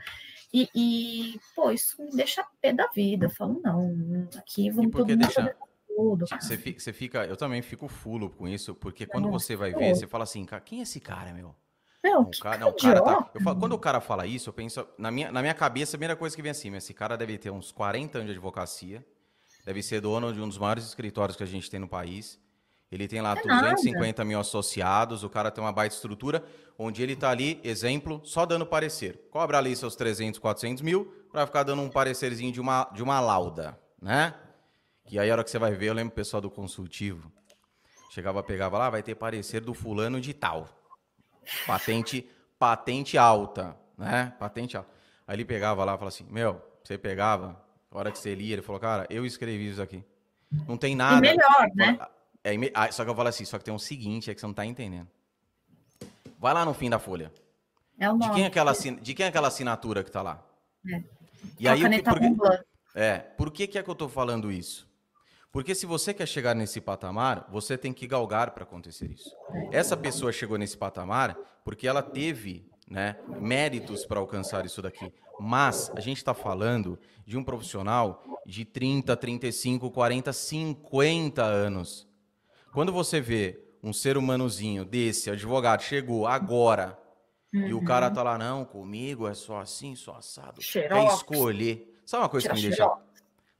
E, 0.54 0.70
e 0.76 1.40
pô, 1.56 1.72
isso 1.72 2.00
me 2.00 2.12
deixa 2.12 2.46
pé 2.62 2.72
da 2.72 2.88
vida. 2.88 3.26
Eu 3.26 3.30
falo, 3.32 3.60
não, 3.64 4.30
aqui 4.38 4.70
vamos 4.70 4.92
todo 4.92 5.10
mundo 5.10 5.18
deixa... 5.18 5.56
tudo. 5.88 6.28
Você 6.28 6.58
fica, 6.58 6.80
você 6.80 6.94
fica, 6.94 7.26
eu 7.26 7.36
também 7.36 7.64
fico 7.64 7.88
fulo 7.88 8.30
com 8.30 8.48
isso, 8.48 8.76
porque 8.76 9.08
quando 9.08 9.32
você 9.32 9.56
vai 9.56 9.74
ver, 9.74 9.96
você 9.96 10.06
fala 10.06 10.26
assim, 10.26 10.46
quem 10.64 10.80
é 10.80 10.84
esse 10.84 11.00
cara, 11.00 11.34
meu? 11.34 11.56
Não, 12.04 12.22
o 12.24 12.32
cara, 12.40 12.58
não, 12.58 12.68
o 12.68 12.74
cara 12.74 13.02
tá, 13.02 13.32
falo, 13.42 13.60
quando 13.60 13.72
o 13.72 13.80
cara 13.80 14.02
fala 14.02 14.28
isso, 14.28 14.50
eu 14.50 14.54
penso, 14.54 14.86
na 14.98 15.10
minha, 15.10 15.32
na 15.32 15.42
minha 15.42 15.54
cabeça, 15.54 15.96
a 15.96 15.98
primeira 15.98 16.18
coisa 16.18 16.36
que 16.36 16.42
vem 16.42 16.52
assim, 16.52 16.76
esse 16.76 16.94
cara 16.94 17.16
deve 17.16 17.38
ter 17.38 17.50
uns 17.50 17.72
40 17.72 18.18
anos 18.18 18.28
de 18.28 18.34
advocacia, 18.34 19.04
deve 19.66 19.82
ser 19.82 20.02
dono 20.02 20.34
de 20.34 20.42
um 20.42 20.48
dos 20.48 20.58
maiores 20.58 20.86
escritórios 20.86 21.38
que 21.38 21.44
a 21.44 21.48
gente 21.48 21.72
tem 21.72 21.80
no 21.80 21.88
país, 21.88 22.38
ele 22.94 23.08
tem 23.08 23.22
lá 23.22 23.32
é 23.32 23.42
250 23.42 24.06
nada. 24.06 24.26
mil 24.26 24.40
associados, 24.40 25.24
o 25.24 25.30
cara 25.30 25.50
tem 25.50 25.64
uma 25.64 25.72
baita 25.72 25.96
estrutura, 25.96 26.44
onde 26.78 27.02
ele 27.02 27.14
está 27.14 27.30
ali, 27.30 27.60
exemplo, 27.64 28.22
só 28.24 28.46
dando 28.46 28.66
parecer. 28.66 29.28
Cobra 29.32 29.58
ali 29.58 29.76
seus 29.76 29.96
300, 29.96 30.40
400 30.40 30.82
mil, 30.82 31.06
para 31.32 31.46
ficar 31.46 31.64
dando 31.64 31.82
um 31.82 31.90
parecerzinho 31.90 32.52
de 32.52 32.62
uma, 32.62 32.90
de 32.94 33.02
uma 33.02 33.20
lauda, 33.20 33.80
né? 34.02 34.36
Que 35.06 35.18
aí 35.18 35.30
a 35.30 35.34
hora 35.34 35.44
que 35.44 35.50
você 35.50 35.60
vai 35.60 35.74
ver, 35.74 35.88
eu 35.88 35.94
lembro 35.94 36.12
o 36.12 36.16
pessoal 36.16 36.40
do 36.40 36.50
consultivo, 36.50 37.32
chegava, 38.12 38.44
pegava 38.44 38.78
lá, 38.78 38.90
vai 38.90 39.02
ter 39.02 39.16
parecer 39.16 39.62
do 39.62 39.74
fulano 39.74 40.22
de 40.22 40.34
tal. 40.34 40.70
Patente, 41.66 42.30
patente 42.60 43.18
alta, 43.18 43.76
né? 43.98 44.34
Patente 44.40 44.78
alta. 44.78 44.90
Aí 45.28 45.36
ele 45.36 45.46
pegava 45.46 45.84
lá 45.84 45.94
e 45.94 45.98
falava 45.98 46.08
assim: 46.08 46.26
Meu, 46.30 46.62
você 46.84 46.98
pegava, 46.98 47.62
a 47.92 47.98
hora 47.98 48.12
que 48.12 48.18
você 48.18 48.34
lia, 48.36 48.54
ele 48.54 48.62
falou: 48.62 48.80
Cara, 48.80 49.06
eu 49.10 49.26
escrevi 49.26 49.70
isso 49.70 49.82
aqui. 49.82 50.04
Não 50.68 50.78
tem 50.78 50.96
nada. 50.96 51.18
E 51.18 51.22
melhor, 51.22 51.70
né? 51.76 51.98
É, 52.44 52.54
ah, 52.74 52.92
só 52.92 53.04
que 53.04 53.10
eu 53.10 53.16
falo 53.16 53.30
assim: 53.30 53.46
Só 53.46 53.58
que 53.58 53.64
tem 53.64 53.74
um 53.74 53.80
seguinte, 53.80 54.30
é 54.30 54.36
que 54.36 54.42
você 54.42 54.48
não 54.48 54.54
tá 54.54 54.66
entendendo. 54.66 55.08
Vai 56.40 56.54
lá 56.54 56.66
no 56.66 56.74
fim 56.74 56.90
da 56.90 57.00
folha. 57.00 57.32
É 57.98 58.10
o 58.10 58.18
nome. 58.18 58.26
De 58.26 58.32
quem 58.32 58.44
é 58.44 58.48
aquela, 58.48 58.74
de 58.74 59.14
quem 59.14 59.26
é 59.26 59.30
aquela 59.30 59.48
assinatura 59.48 60.04
que 60.04 60.12
tá 60.12 60.22
lá? 60.22 60.44
É. 60.92 61.04
E 61.60 61.68
aí, 61.68 61.82
caneta 61.82 62.12
por, 62.12 62.20
que, 62.20 62.28
é, 62.96 63.18
por 63.18 63.52
que, 63.52 63.68
que 63.68 63.78
é 63.78 63.84
que 63.84 63.90
eu 63.90 63.96
tô 63.96 64.10
falando 64.10 64.52
isso? 64.52 64.88
Porque 65.52 65.76
se 65.76 65.86
você 65.86 66.14
quer 66.14 66.28
chegar 66.28 66.56
nesse 66.56 66.82
patamar, 66.82 67.48
você 67.50 67.78
tem 67.78 67.94
que 67.94 68.08
galgar 68.08 68.52
para 68.52 68.64
acontecer 68.64 69.12
isso. 69.12 69.30
Essa 69.72 69.96
pessoa 69.96 70.32
chegou 70.32 70.58
nesse 70.58 70.76
patamar 70.76 71.38
porque 71.64 71.88
ela 71.88 72.02
teve 72.02 72.68
né, 72.90 73.18
méritos 73.40 74.04
para 74.04 74.20
alcançar 74.20 74.66
isso 74.66 74.82
daqui. 74.82 75.14
Mas 75.40 75.92
a 75.96 76.00
gente 76.00 76.18
está 76.18 76.34
falando 76.34 77.00
de 77.26 77.38
um 77.38 77.44
profissional 77.44 78.24
de 78.46 78.66
30, 78.66 79.16
35, 79.16 79.92
40, 79.92 80.34
50 80.34 81.44
anos. 81.44 82.08
Quando 82.74 82.92
você 82.92 83.22
vê 83.22 83.60
um 83.82 83.94
ser 83.94 84.18
humanozinho 84.18 84.84
desse, 84.84 85.30
advogado, 85.30 85.82
chegou 85.82 86.26
agora, 86.26 86.98
uhum. 87.54 87.68
e 87.68 87.74
o 87.74 87.84
cara 87.84 88.08
uhum. 88.08 88.14
tá 88.14 88.24
lá, 88.24 88.38
não, 88.38 88.66
comigo 88.66 89.28
é 89.28 89.34
só 89.34 89.60
assim, 89.60 89.96
só 89.96 90.16
assado. 90.16 90.62
Xerox. 90.62 91.04
Quer 91.04 91.14
escolher. 91.14 92.02
Sabe 92.06 92.24
uma 92.24 92.30
coisa 92.30 92.50
que 92.50 92.56
me 92.56 92.62
deixa. 92.62 92.98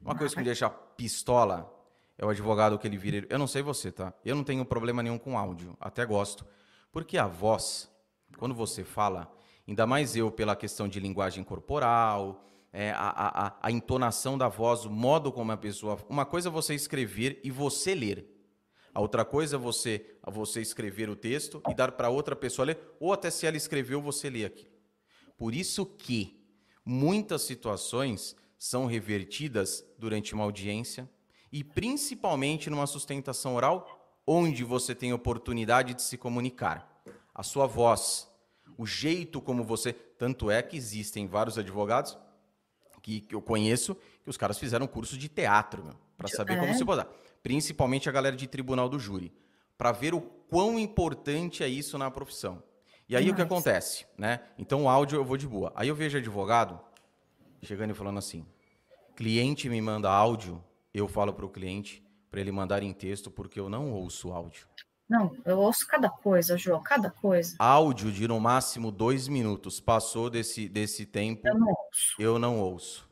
Uma 0.02 0.16
coisa 0.16 0.34
que 0.34 0.40
me 0.40 0.46
deixa 0.46 0.70
pistola? 0.70 1.74
é 2.18 2.26
o 2.26 2.30
advogado 2.30 2.78
que 2.78 2.88
ele 2.88 2.98
vira. 2.98 3.26
Eu 3.30 3.40
não 3.40 3.48
sei 3.48 3.62
você, 3.62 3.92
tá? 3.92 4.14
Eu 4.24 4.36
não 4.36 4.44
tenho 4.44 4.64
problema 4.66 5.02
nenhum 5.02 5.18
com 5.18 5.38
áudio, 5.38 5.76
até 5.80 6.06
gosto. 6.06 6.46
Porque 6.92 7.18
a 7.18 7.28
voz, 7.28 7.90
quando 8.38 8.54
você 8.54 8.84
fala, 8.84 9.32
ainda 9.68 9.86
mais 9.88 10.16
eu 10.16 10.32
pela 10.32 10.56
questão 10.56 10.88
de 10.88 11.00
linguagem 11.00 11.44
corporal, 11.44 12.44
é, 12.72 12.92
a, 12.92 13.48
a, 13.48 13.58
a 13.62 13.72
entonação 13.72 14.38
da 14.38 14.48
voz, 14.48 14.86
o 14.86 14.92
modo 14.92 15.32
como 15.32 15.52
a 15.52 15.58
pessoa. 15.58 15.98
Uma 16.08 16.26
coisa 16.26 16.50
é 16.50 16.52
você 16.52 16.74
escrever 16.76 17.40
e 17.44 17.52
você 17.52 17.96
ler. 17.96 18.30
A 18.94 19.02
outra 19.02 19.26
coisa 19.26 19.56
é 19.56 19.60
você, 19.60 20.18
você 20.28 20.62
escrever 20.62 21.10
o 21.10 21.16
texto 21.16 21.62
e 21.70 21.74
dar 21.74 21.92
para 21.94 22.10
outra 22.10 22.36
pessoa 22.36 22.66
ler, 22.66 22.80
ou 23.00 23.12
até 23.12 23.30
se 23.32 23.48
ela 23.48 23.58
escreveu, 23.58 24.02
você 24.02 24.30
lê 24.30 24.46
aquilo. 24.46 24.72
Por 25.38 25.56
isso 25.56 25.86
que 25.86 26.40
muitas 26.86 27.42
situações 27.42 28.36
são 28.58 28.86
revertidas 28.86 29.84
durante 29.98 30.34
uma 30.34 30.44
audiência, 30.44 31.10
e 31.52 31.64
principalmente 31.64 32.70
numa 32.70 32.88
sustentação 32.88 33.56
oral, 33.56 34.22
onde 34.26 34.64
você 34.64 34.96
tem 34.96 35.12
oportunidade 35.12 35.94
de 35.94 36.02
se 36.02 36.18
comunicar. 36.18 37.02
A 37.34 37.44
sua 37.44 37.66
voz, 37.68 38.30
o 38.78 38.86
jeito 38.86 39.42
como 39.42 39.64
você. 39.64 39.92
Tanto 39.94 40.50
é 40.50 40.62
que 40.62 40.78
existem 40.78 41.28
vários 41.28 41.58
advogados 41.58 42.18
que, 43.04 43.20
que 43.20 43.36
eu 43.36 43.42
conheço 43.42 43.96
que 44.24 44.30
os 44.30 44.38
caras 44.38 44.58
fizeram 44.58 44.88
curso 44.88 45.18
de 45.18 45.28
teatro 45.28 45.96
para 46.18 46.30
saber 46.30 46.54
é. 46.54 46.60
como 46.60 46.74
se 46.74 46.86
posar. 46.86 47.08
Principalmente 47.44 48.10
a 48.10 48.12
galera 48.12 48.36
de 48.36 48.48
tribunal 48.48 48.90
do 48.90 48.98
júri, 48.98 49.32
para 49.78 49.92
ver 49.92 50.16
o 50.16 50.22
quão 50.22 50.80
importante 50.80 51.64
é 51.64 51.68
isso 51.68 51.98
na 51.98 52.10
profissão. 52.10 52.64
E 53.08 53.16
aí 53.16 53.26
Nossa. 53.26 53.34
o 53.34 53.36
que 53.36 53.42
acontece, 53.42 54.08
né? 54.18 54.40
Então 54.58 54.86
o 54.86 54.90
áudio 54.90 55.18
eu 55.18 55.26
vou 55.26 55.38
de 55.38 55.48
boa. 55.48 55.72
Aí 55.76 55.90
eu 55.90 55.96
vejo 55.96 56.18
advogado 56.18 56.80
chegando 57.62 57.92
e 57.92 57.94
falando 57.94 58.18
assim: 58.18 58.46
cliente 59.16 59.70
me 59.70 59.82
manda 59.82 60.10
áudio 60.10 60.64
eu 60.94 61.08
falo 61.08 61.34
para 61.34 61.46
o 61.46 61.50
cliente 61.50 62.04
para 62.30 62.40
ele 62.40 62.52
mandar 62.52 62.84
em 62.84 62.94
texto 62.94 63.32
porque 63.32 63.60
eu 63.60 63.68
não 63.70 63.92
ouço 63.92 64.32
áudio. 64.32 64.68
Não, 65.10 65.36
eu 65.46 65.60
ouço 65.60 65.86
cada 65.88 66.10
coisa, 66.10 66.58
João, 66.58 66.82
cada 66.82 67.10
coisa. 67.10 67.56
Áudio 67.60 68.12
de 68.12 68.28
no 68.28 68.40
máximo 68.40 68.90
dois 68.92 69.28
minutos. 69.28 69.80
Passou 69.80 70.30
desse, 70.30 70.70
desse 70.70 71.06
tempo, 71.06 71.48
eu 71.48 71.60
não 71.60 71.68
ouço. 71.68 72.16
Eu 72.20 72.40
não 72.40 72.60
ouço. 72.60 73.10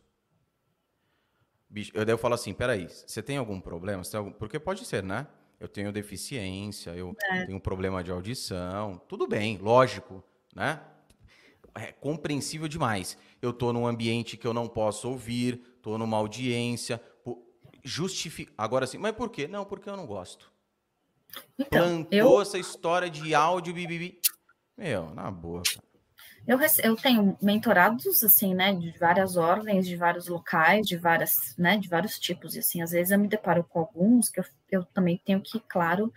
Bicho, 1.72 1.92
eu, 1.94 2.04
eu 2.04 2.18
falo 2.18 2.36
assim, 2.36 2.54
peraí, 2.54 2.88
você 2.90 3.24
tem 3.24 3.38
algum 3.38 3.60
problema? 3.60 4.04
Tem 4.04 4.18
algum... 4.18 4.32
Porque 4.32 4.60
pode 4.60 4.86
ser, 4.86 5.02
né? 5.02 5.26
Eu 5.60 5.68
tenho 5.68 5.92
deficiência, 5.92 6.92
eu 6.92 7.16
é. 7.32 7.46
tenho 7.46 7.60
problema 7.60 8.04
de 8.04 8.12
audição, 8.12 9.02
tudo 9.08 9.28
bem, 9.28 9.58
lógico, 9.58 10.24
né? 10.56 10.82
É 11.74 11.92
compreensível 11.92 12.68
demais. 12.68 13.18
Eu 13.42 13.54
tô 13.54 13.72
num 13.72 13.88
ambiente 13.88 14.36
que 14.36 14.46
eu 14.46 14.54
não 14.54 14.68
posso 14.68 15.08
ouvir, 15.08 15.78
tô 15.82 15.98
numa 15.98 16.18
audiência, 16.18 17.02
justifica. 17.84 18.52
Agora 18.58 18.86
sim, 18.86 18.98
mas 18.98 19.16
por 19.16 19.30
quê? 19.30 19.48
Não, 19.48 19.64
porque 19.64 19.90
eu 19.90 19.96
não 19.96 20.06
gosto. 20.06 20.52
Então, 21.58 22.04
Plantou 22.04 22.36
eu... 22.36 22.42
essa 22.42 22.58
história 22.58 23.10
de 23.10 23.34
áudio, 23.34 23.74
bibibi. 23.74 24.20
Meu, 24.78 25.14
na 25.14 25.32
boa. 25.32 25.62
Eu, 26.48 26.60
eu 26.84 26.96
tenho 26.96 27.38
mentorados, 27.42 28.24
assim, 28.24 28.56
né, 28.56 28.74
de 28.74 28.92
várias 28.98 29.38
ordens, 29.38 29.88
de 29.88 29.96
vários 29.96 30.28
locais, 30.28 30.88
de 30.88 30.98
várias, 30.98 31.56
né, 31.58 31.78
de 31.78 31.88
vários 31.88 32.18
tipos, 32.20 32.56
e 32.56 32.60
assim, 32.60 32.82
às 32.82 32.92
vezes 32.92 33.12
eu 33.12 33.20
me 33.20 33.28
deparo 33.28 33.64
com 33.64 33.80
alguns 33.80 34.28
que 34.28 34.40
eu, 34.40 34.46
eu 34.72 34.84
também 34.86 35.22
tenho 35.24 35.40
que, 35.40 35.60
claro, 35.60 36.12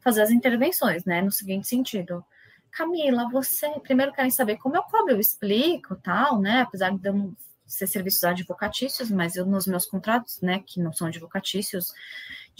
fazer 0.00 0.20
as 0.22 0.30
intervenções, 0.30 1.04
né, 1.04 1.22
no 1.22 1.32
seguinte 1.32 1.66
sentido. 1.66 2.24
Camila, 2.70 3.28
você, 3.30 3.68
primeiro 3.80 4.12
querem 4.12 4.30
saber 4.30 4.58
como 4.58 4.76
eu 4.76 4.82
cobro, 4.82 5.14
eu 5.14 5.20
explico, 5.20 5.96
tal, 5.96 6.40
né, 6.40 6.60
apesar 6.60 6.90
de 6.96 7.08
eu 7.08 7.34
ser 7.66 7.86
serviços 7.86 8.24
advocatícios, 8.24 9.10
mas 9.10 9.36
eu 9.36 9.46
nos 9.46 9.66
meus 9.66 9.86
contratos, 9.86 10.40
né, 10.42 10.62
que 10.66 10.80
não 10.80 10.92
são 10.92 11.06
advocatícios, 11.06 11.94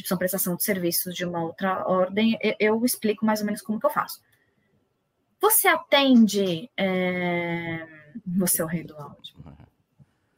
são 0.05 0.16
prestação 0.16 0.57
de 0.57 0.65
serviços 0.65 1.15
de 1.15 1.26
uma 1.26 1.42
outra 1.42 1.86
ordem, 1.86 2.39
eu, 2.40 2.55
eu 2.58 2.84
explico 2.84 3.26
mais 3.26 3.40
ou 3.40 3.47
menos 3.47 3.60
como 3.60 3.78
que 3.78 3.86
eu 3.86 3.90
faço. 3.90 4.20
Você 5.40 5.68
atende. 5.68 6.70
É... 6.76 7.86
Você 8.26 8.60
é 8.60 8.64
o 8.64 8.68
rei 8.68 8.84
do 8.84 8.96
áudio. 8.96 9.34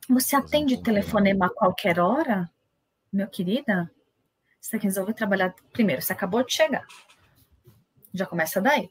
Você 0.09 0.37
atende 0.37 0.83
telefonema 0.83 1.47
a 1.47 1.51
qualquer 1.51 1.99
hora, 1.99 2.51
meu 3.13 3.27
querida? 3.27 3.91
Você 4.61 4.77
resolve 4.77 5.15
trabalhar. 5.15 5.55
Primeiro, 5.73 6.03
você 6.03 6.13
acabou 6.13 6.45
de 6.45 6.53
chegar. 6.53 6.87
Já 8.13 8.27
começa 8.27 8.61
daí. 8.61 8.91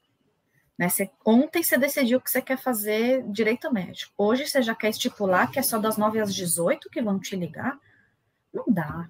Né? 0.77 0.89
Você, 0.89 1.11
ontem 1.25 1.61
você 1.61 1.77
decidiu 1.77 2.19
que 2.19 2.29
você 2.29 2.41
quer 2.41 2.57
fazer 2.57 3.23
direito 3.29 3.71
médico. 3.71 4.11
Hoje 4.17 4.47
você 4.47 4.61
já 4.61 4.73
quer 4.73 4.89
estipular 4.89 5.49
que 5.51 5.59
é 5.59 5.63
só 5.63 5.77
das 5.77 5.95
9 5.95 6.19
às 6.19 6.33
18 6.33 6.89
que 6.89 7.01
vão 7.01 7.19
te 7.19 7.35
ligar. 7.35 7.77
Não 8.51 8.65
dá. 8.67 9.09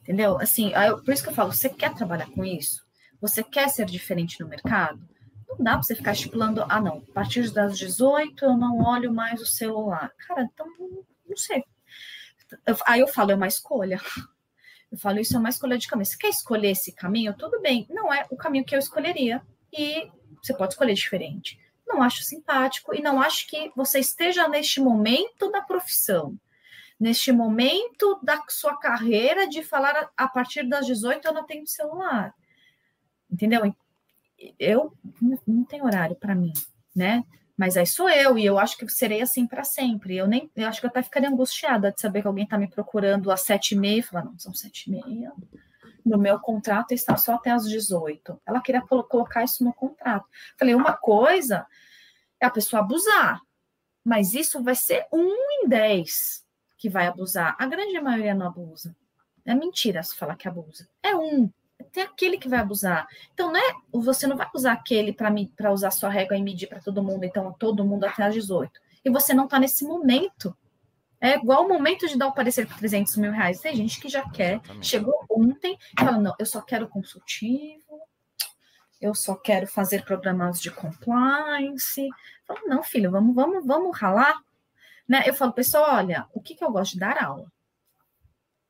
Entendeu? 0.00 0.38
Assim, 0.40 0.72
eu, 0.72 1.02
por 1.02 1.12
isso 1.12 1.22
que 1.22 1.30
eu 1.30 1.34
falo, 1.34 1.52
você 1.52 1.68
quer 1.68 1.92
trabalhar 1.94 2.30
com 2.30 2.44
isso? 2.44 2.86
Você 3.20 3.42
quer 3.42 3.68
ser 3.68 3.86
diferente 3.86 4.40
no 4.40 4.48
mercado? 4.48 5.00
Não 5.50 5.64
dá 5.64 5.72
para 5.72 5.82
você 5.82 5.94
ficar 5.94 6.12
estipulando, 6.12 6.64
ah, 6.68 6.80
não, 6.80 7.04
a 7.08 7.12
partir 7.12 7.50
das 7.50 7.78
18 7.78 8.44
eu 8.44 8.56
não 8.56 8.78
olho 8.78 9.12
mais 9.12 9.40
o 9.40 9.46
celular. 9.46 10.12
Cara, 10.26 10.42
então, 10.42 10.66
não 11.26 11.36
sei. 11.36 11.64
Aí 12.86 13.00
eu 13.00 13.08
falo, 13.08 13.30
é 13.30 13.34
uma 13.34 13.48
escolha. 13.48 14.00
Eu 14.90 14.98
falo, 14.98 15.20
isso 15.20 15.36
é 15.36 15.38
uma 15.38 15.48
escolha 15.48 15.78
de 15.78 15.86
caminho. 15.86 16.06
Você 16.06 16.16
quer 16.16 16.30
escolher 16.30 16.70
esse 16.70 16.92
caminho? 16.92 17.32
Tudo 17.34 17.60
bem. 17.60 17.86
Não 17.88 18.12
é 18.12 18.26
o 18.28 18.36
caminho 18.36 18.64
que 18.64 18.74
eu 18.74 18.78
escolheria. 18.78 19.40
E 19.72 20.10
você 20.42 20.52
pode 20.52 20.72
escolher 20.72 20.94
diferente. 20.94 21.60
Não 21.86 22.02
acho 22.02 22.22
simpático 22.22 22.94
e 22.94 23.00
não 23.00 23.20
acho 23.20 23.46
que 23.46 23.70
você 23.76 23.98
esteja 24.00 24.48
neste 24.48 24.80
momento 24.80 25.50
da 25.50 25.60
profissão, 25.60 26.36
neste 26.98 27.32
momento 27.32 28.18
da 28.22 28.42
sua 28.48 28.76
carreira 28.76 29.48
de 29.48 29.62
falar 29.62 30.10
a 30.16 30.28
partir 30.28 30.68
das 30.68 30.86
18 30.86 31.26
eu 31.26 31.34
não 31.34 31.46
tenho 31.46 31.66
celular. 31.66 32.34
Entendeu? 33.30 33.74
Eu 34.58 34.92
não 35.46 35.64
tenho 35.64 35.84
horário 35.84 36.16
para 36.16 36.34
mim, 36.34 36.52
né? 36.94 37.24
Mas 37.56 37.76
aí 37.76 37.86
sou 37.86 38.08
eu 38.08 38.38
e 38.38 38.46
eu 38.46 38.58
acho 38.58 38.78
que 38.78 38.88
serei 38.88 39.20
assim 39.20 39.46
para 39.46 39.64
sempre. 39.64 40.16
Eu 40.16 40.26
nem, 40.26 40.50
eu 40.56 40.66
acho 40.66 40.80
que 40.80 40.86
eu 40.86 40.90
até 40.90 41.02
ficaria 41.02 41.28
angustiada 41.28 41.92
de 41.92 42.00
saber 42.00 42.22
que 42.22 42.26
alguém 42.26 42.44
está 42.44 42.56
me 42.56 42.66
procurando 42.66 43.30
às 43.30 43.42
sete 43.42 43.74
e 43.74 43.78
meia 43.78 44.02
falar, 44.02 44.24
não, 44.24 44.38
são 44.38 44.54
sete 44.54 44.86
e 44.86 44.92
meia. 44.92 45.30
No 46.02 46.16
meu 46.16 46.38
contrato 46.40 46.92
está 46.92 47.18
só 47.18 47.34
até 47.34 47.50
às 47.50 47.68
18. 47.68 48.40
Ela 48.46 48.62
queria 48.62 48.80
colocar 48.80 49.44
isso 49.44 49.62
no 49.62 49.74
contrato. 49.74 50.26
Falei, 50.58 50.74
uma 50.74 50.96
coisa 50.96 51.66
é 52.40 52.46
a 52.46 52.50
pessoa 52.50 52.80
abusar, 52.80 53.42
mas 54.02 54.32
isso 54.32 54.62
vai 54.62 54.74
ser 54.74 55.06
um 55.12 55.28
em 55.28 55.68
dez 55.68 56.42
que 56.78 56.88
vai 56.88 57.06
abusar. 57.06 57.54
A 57.58 57.66
grande 57.66 58.00
maioria 58.00 58.34
não 58.34 58.46
abusa. 58.46 58.96
É 59.44 59.54
mentira 59.54 60.02
se 60.02 60.16
falar 60.16 60.36
que 60.36 60.48
abusa. 60.48 60.88
É 61.02 61.14
um 61.14 61.50
tem 61.92 62.02
aquele 62.02 62.38
que 62.38 62.48
vai 62.48 62.60
abusar. 62.60 63.06
Então, 63.34 63.52
né, 63.52 63.60
você 63.92 64.26
não 64.26 64.36
vai 64.36 64.48
usar 64.54 64.72
aquele 64.72 65.12
para 65.12 65.72
usar 65.72 65.90
sua 65.90 66.08
régua 66.08 66.36
e 66.36 66.42
medir 66.42 66.68
para 66.68 66.80
todo 66.80 67.02
mundo, 67.02 67.24
então 67.24 67.52
todo 67.58 67.84
mundo 67.84 68.04
até 68.04 68.22
às 68.22 68.34
18. 68.34 68.80
E 69.04 69.10
você 69.10 69.34
não 69.34 69.44
está 69.44 69.58
nesse 69.58 69.84
momento. 69.84 70.56
É 71.20 71.34
igual 71.34 71.64
o 71.64 71.68
momento 71.68 72.08
de 72.08 72.16
dar 72.16 72.28
o 72.28 72.32
parecer 72.32 72.66
por 72.66 72.78
300 72.78 73.16
mil 73.16 73.30
reais. 73.30 73.60
Tem 73.60 73.76
gente 73.76 74.00
que 74.00 74.08
já 74.08 74.28
quer, 74.30 74.54
Exatamente. 74.54 74.86
chegou 74.86 75.14
ontem 75.30 75.76
e 75.98 76.02
fala: 76.02 76.18
não, 76.18 76.34
eu 76.38 76.46
só 76.46 76.62
quero 76.62 76.88
consultivo, 76.88 78.00
eu 79.00 79.14
só 79.14 79.34
quero 79.34 79.66
fazer 79.66 80.04
programas 80.04 80.60
de 80.60 80.70
compliance. 80.70 82.08
Falo, 82.46 82.60
não, 82.66 82.82
filho, 82.82 83.10
vamos, 83.10 83.34
vamos, 83.34 83.66
vamos 83.66 83.98
ralar. 83.98 84.34
Né? 85.08 85.22
Eu 85.26 85.34
falo, 85.34 85.52
pessoal, 85.52 85.96
olha, 85.96 86.26
o 86.32 86.40
que, 86.40 86.54
que 86.54 86.64
eu 86.64 86.70
gosto 86.70 86.92
de 86.92 87.00
dar 87.00 87.22
aula? 87.22 87.50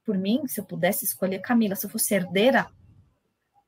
Por 0.05 0.16
mim, 0.16 0.47
se 0.47 0.60
eu 0.60 0.65
pudesse 0.65 1.05
escolher 1.05 1.40
Camila, 1.40 1.76
se 1.76 1.86
eu 1.86 1.90
fosse 1.90 2.15
herdeira, 2.15 2.66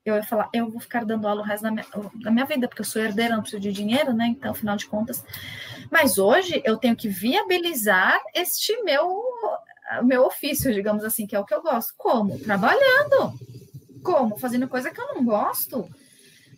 eu 0.04 0.16
ia 0.16 0.22
falar, 0.22 0.48
eu 0.52 0.68
vou 0.68 0.80
ficar 0.80 1.04
dando 1.04 1.28
aula 1.28 1.42
o 1.42 1.44
resto 1.44 1.62
da 1.62 1.70
minha, 1.70 1.86
da 2.22 2.30
minha 2.30 2.44
vida, 2.44 2.66
porque 2.66 2.80
eu 2.80 2.86
sou 2.86 3.00
herdeira, 3.00 3.34
não 3.34 3.42
preciso 3.42 3.62
de 3.62 3.72
dinheiro, 3.72 4.12
né? 4.12 4.26
Então, 4.26 4.50
afinal 4.50 4.76
de 4.76 4.86
contas. 4.86 5.24
Mas 5.90 6.18
hoje 6.18 6.60
eu 6.64 6.76
tenho 6.76 6.96
que 6.96 7.08
viabilizar 7.08 8.20
este 8.34 8.82
meu, 8.82 9.22
meu 10.02 10.24
ofício, 10.24 10.74
digamos 10.74 11.04
assim, 11.04 11.26
que 11.26 11.36
é 11.36 11.38
o 11.38 11.44
que 11.44 11.54
eu 11.54 11.62
gosto. 11.62 11.94
Como? 11.96 12.38
Trabalhando. 12.40 13.32
Como? 14.02 14.36
Fazendo 14.38 14.66
coisa 14.68 14.90
que 14.90 15.00
eu 15.00 15.14
não 15.14 15.24
gosto. 15.24 15.88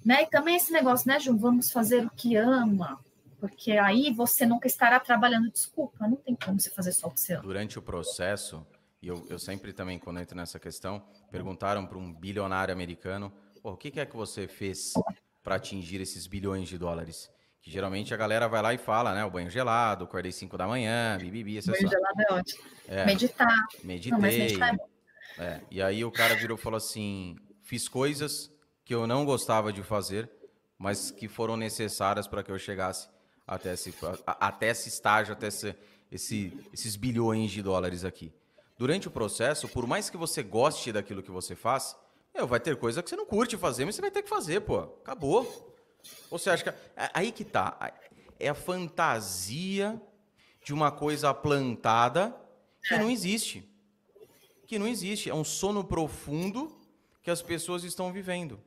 Né? 0.05 0.23
E 0.23 0.27
também 0.27 0.57
esse 0.57 0.73
negócio, 0.73 1.07
né, 1.09 1.21
Ju? 1.21 1.37
Vamos 1.37 1.71
fazer 1.71 2.07
o 2.07 2.11
que 2.11 2.37
ama. 2.37 2.99
Porque 3.41 3.73
aí 3.73 4.11
você 4.11 4.47
nunca 4.47 4.67
estará 4.67 4.99
trabalhando. 4.99 5.51
Desculpa, 5.51 6.09
não 6.09 6.17
tem 6.17 6.35
como 6.35 6.59
você 6.59 6.71
fazer 6.71 6.93
só 6.93 7.09
o 7.09 7.11
que 7.11 7.21
você 7.21 7.35
ama. 7.35 7.43
Durante 7.43 7.79
o 7.79 7.83
processo, 7.83 8.67
e 9.05 9.09
eu, 9.09 9.27
eu 9.29 9.39
sempre 9.39 9.75
também, 9.75 9.99
quando 9.99 10.19
entro 10.19 10.35
nessa 10.35 10.59
questão, 10.59 11.05
perguntaram 11.31 11.87
para 11.87 11.99
um 11.99 12.11
bilionário 12.11 12.73
americano, 12.73 13.31
o 13.63 13.77
que, 13.77 13.91
que 13.91 14.01
é 14.01 14.07
que 14.07 14.17
você 14.17 14.49
fez 14.49 14.95
para 15.43 15.57
atingir 15.57 16.01
esses 16.01 16.27
bilhões 16.27 16.71
de 16.71 16.79
dólares? 16.79 17.31
Que 17.61 17.71
geralmente 17.71 18.15
a 18.15 18.17
galera 18.17 18.49
vai 18.49 18.63
lá 18.63 18.73
e 18.73 18.79
fala, 18.79 19.15
né? 19.15 19.23
O 19.23 19.31
banho 19.31 19.51
gelado, 19.51 20.05
acordei 20.05 20.33
5 20.33 20.57
da 20.57 20.67
manhã, 20.67 21.19
bibibi, 21.19 21.59
essa 21.59 21.71
Banho 21.71 21.87
gelado 21.87 22.15
é 22.19 22.33
ótimo. 22.33 22.65
É, 22.89 23.05
meditar. 23.05 23.67
Meditei. 23.83 24.13
Não, 24.13 24.21
meditar 24.21 24.75
é, 25.37 25.45
é, 25.45 25.61
e 25.71 25.83
aí 25.83 26.03
o 26.03 26.11
cara 26.11 26.35
virou 26.35 26.57
e 26.57 26.61
falou 26.61 26.79
assim: 26.79 27.37
fiz 27.63 27.87
coisas 27.87 28.51
que 28.87 28.95
eu 28.95 29.07
não 29.07 29.27
gostava 29.27 29.71
de 29.71 29.83
fazer, 29.83 30.31
mas 30.79 31.11
que 31.11 31.29
foram 31.29 31.59
necessárias 31.59 32.27
para 32.27 32.43
que 32.43 32.51
eu 32.51 32.59
chegasse 32.59 33.07
até 33.47 33.75
esse, 33.75 33.95
até 34.27 34.71
esse 34.71 34.89
estágio, 34.89 35.35
até 35.35 35.49
esse, 35.49 35.77
esse, 36.11 36.59
esses 36.73 36.97
bilhões 36.97 37.51
de 37.51 37.61
dólares 37.61 38.03
aqui 38.03 38.33
durante 38.77 39.09
o 39.09 39.11
processo, 39.11 39.69
por 39.69 39.87
mais 39.87 40.11
que 40.11 40.17
você 40.17 40.43
goste 40.43 40.93
daquilo 40.93 41.23
que 41.23 41.31
você 41.31 41.55
faz, 41.55 41.97
meu, 42.35 42.47
vai 42.47 42.59
ter 42.59 42.77
coisa 42.77 43.03
que 43.03 43.09
você 43.09 43.17
não 43.17 43.27
curte 43.27 43.57
fazer, 43.57 43.85
mas 43.85 43.95
você 43.95 44.01
vai 44.01 44.11
ter 44.11 44.23
que 44.23 44.29
fazer, 44.29 44.61
pô. 44.61 44.79
Acabou. 44.79 45.75
Ou 46.31 46.39
você 46.39 46.51
acha 46.51 46.65
que. 46.65 46.71
É, 46.71 47.11
aí 47.15 47.31
que 47.31 47.45
tá. 47.45 47.93
É 48.39 48.49
a 48.49 48.55
fantasia 48.55 50.01
de 50.65 50.75
uma 50.75 50.91
coisa 50.91 51.33
plantada 51.33 52.35
que 52.83 52.97
não 52.99 53.11
existe. 53.11 53.69
Que 54.67 54.79
não 54.79 54.89
existe. 54.89 55.31
É 55.31 55.35
um 55.35 55.45
sono 55.45 55.85
profundo 55.85 56.77
que 57.23 57.31
as 57.31 57.41
pessoas 57.41 57.85
estão 57.85 58.13
vivendo. 58.13 58.61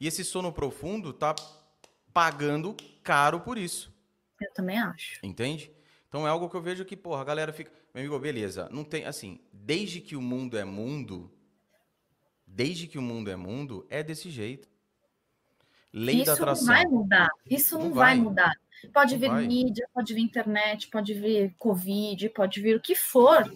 E 0.00 0.06
esse 0.06 0.24
sono 0.24 0.52
profundo 0.52 1.10
está 1.10 1.34
pagando 2.12 2.74
caro 3.02 3.40
por 3.40 3.58
isso. 3.58 3.92
Eu 4.40 4.52
também 4.54 4.78
acho. 4.78 5.18
Entende? 5.22 5.70
Então 6.08 6.26
é 6.26 6.30
algo 6.30 6.48
que 6.48 6.56
eu 6.56 6.62
vejo 6.62 6.84
que, 6.84 6.96
porra, 6.96 7.20
a 7.20 7.24
galera 7.24 7.52
fica. 7.52 7.70
Meu 7.94 8.02
amigo, 8.02 8.18
beleza. 8.18 8.68
Não 8.70 8.84
tem. 8.84 9.04
Assim, 9.04 9.40
desde 9.52 10.00
que 10.00 10.16
o 10.16 10.22
mundo 10.22 10.56
é 10.56 10.64
mundo, 10.64 11.30
desde 12.46 12.86
que 12.86 12.98
o 12.98 13.02
mundo 13.02 13.30
é 13.30 13.36
mundo, 13.36 13.86
é 13.90 14.02
desse 14.02 14.30
jeito. 14.30 14.68
Lei 15.92 16.16
Isso 16.16 16.24
da 16.24 16.32
atração. 16.32 16.62
Isso 16.62 16.66
não 16.66 16.74
vai 16.74 16.86
mudar. 16.86 17.28
Isso 17.50 17.78
não, 17.78 17.84
não 17.84 17.94
vai. 17.94 18.14
vai. 18.14 18.24
mudar. 18.24 18.54
Pode 18.92 19.12
não 19.12 19.20
vir 19.20 19.28
vai. 19.28 19.46
mídia, 19.46 19.88
pode 19.92 20.14
vir 20.14 20.22
internet, 20.22 20.88
pode 20.88 21.14
vir 21.14 21.54
Covid, 21.58 22.28
pode 22.30 22.60
vir 22.60 22.76
o 22.76 22.80
que 22.80 22.94
for. 22.94 23.52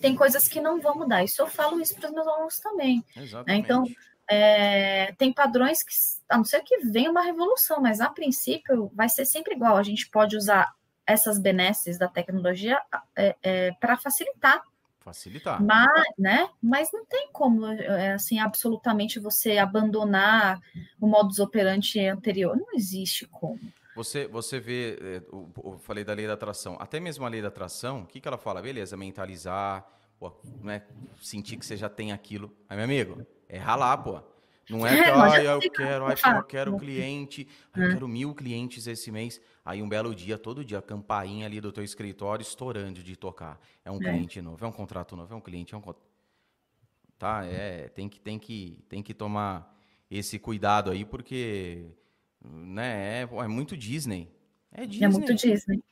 Tem 0.00 0.14
coisas 0.14 0.46
que 0.46 0.60
não 0.60 0.80
vão 0.80 0.94
mudar. 0.94 1.24
Isso 1.24 1.40
eu 1.40 1.46
falo 1.46 1.80
isso 1.80 1.94
para 1.96 2.08
os 2.08 2.14
meus 2.14 2.26
alunos 2.26 2.58
também. 2.60 3.02
Né? 3.16 3.22
Exatamente. 3.22 3.64
Então, 3.64 3.84
é, 4.30 5.12
tem 5.12 5.32
padrões 5.32 5.82
que, 5.82 5.94
a 6.28 6.36
não 6.36 6.44
ser 6.44 6.60
que 6.60 6.78
venha 6.78 7.10
uma 7.10 7.22
revolução, 7.22 7.80
mas 7.80 8.00
a 8.00 8.10
princípio 8.10 8.90
vai 8.94 9.08
ser 9.08 9.24
sempre 9.24 9.54
igual. 9.54 9.76
A 9.76 9.82
gente 9.82 10.08
pode 10.10 10.36
usar 10.36 10.72
essas 11.08 11.38
benesses 11.38 11.98
da 11.98 12.06
tecnologia 12.06 12.78
é, 13.16 13.34
é, 13.42 13.72
para 13.80 13.96
facilitar. 13.96 14.62
Facilitar. 15.00 15.62
Mas, 15.62 16.04
né? 16.18 16.50
Mas 16.62 16.90
não 16.92 17.06
tem 17.06 17.30
como, 17.32 17.66
é, 17.66 18.12
assim, 18.12 18.38
absolutamente 18.38 19.18
você 19.18 19.56
abandonar 19.56 20.60
o 21.00 21.06
modus 21.06 21.38
operandi 21.38 22.06
anterior. 22.06 22.54
Não 22.54 22.74
existe 22.74 23.26
como. 23.26 23.58
Você, 23.96 24.28
você 24.28 24.60
vê, 24.60 24.98
é, 25.00 25.22
eu 25.32 25.78
falei 25.80 26.04
da 26.04 26.12
lei 26.12 26.26
da 26.26 26.34
atração, 26.34 26.76
até 26.78 27.00
mesmo 27.00 27.24
a 27.24 27.28
lei 27.28 27.40
da 27.40 27.48
atração, 27.48 28.02
o 28.02 28.06
que, 28.06 28.20
que 28.20 28.28
ela 28.28 28.38
fala? 28.38 28.60
Beleza, 28.60 28.96
mentalizar, 28.96 29.84
pô, 30.20 30.30
não 30.62 30.70
é 30.70 30.84
sentir 31.22 31.56
que 31.56 31.64
você 31.64 31.76
já 31.76 31.88
tem 31.88 32.12
aquilo. 32.12 32.54
Aí, 32.68 32.76
meu 32.76 32.84
amigo, 32.84 33.26
é 33.48 33.56
ralar, 33.56 33.96
pô. 33.96 34.20
Não 34.68 34.86
é 34.86 35.02
que, 35.02 35.10
ai, 35.10 35.46
eu 35.46 35.60
quero, 35.60 36.06
ai, 36.06 36.14
eu 36.36 36.42
quero 36.44 36.76
cliente, 36.76 37.48
eu 37.74 37.90
quero 37.90 38.08
mil 38.08 38.34
clientes 38.34 38.86
esse 38.86 39.10
mês. 39.10 39.40
Aí 39.64 39.82
um 39.82 39.88
belo 39.88 40.14
dia, 40.14 40.38
todo 40.38 40.64
dia, 40.64 40.78
a 40.78 40.82
campainha 40.82 41.46
ali 41.46 41.60
do 41.60 41.72
teu 41.72 41.84
escritório 41.84 42.42
estourando 42.42 43.02
de 43.02 43.16
tocar. 43.16 43.60
É 43.84 43.90
um 43.90 43.96
é. 43.96 43.98
cliente 43.98 44.40
novo, 44.40 44.64
é 44.64 44.68
um 44.68 44.72
contrato 44.72 45.16
novo, 45.16 45.32
é 45.32 45.36
um 45.36 45.40
cliente, 45.40 45.74
é 45.74 45.78
um 45.78 45.82
Tá, 47.18 47.44
é, 47.44 47.88
tem 47.88 48.08
que, 48.08 48.20
tem 48.20 48.38
que, 48.38 48.78
tem 48.88 49.02
que 49.02 49.12
tomar 49.12 49.76
esse 50.08 50.38
cuidado 50.38 50.88
aí, 50.88 51.04
porque, 51.04 51.90
né, 52.40 53.22
é, 53.22 53.22
é 53.22 53.48
muito 53.48 53.76
Disney. 53.76 54.30
É 54.70 54.86
Disney. 54.86 55.04
É 55.04 55.08
muito 55.08 55.34
Disney. 55.34 55.82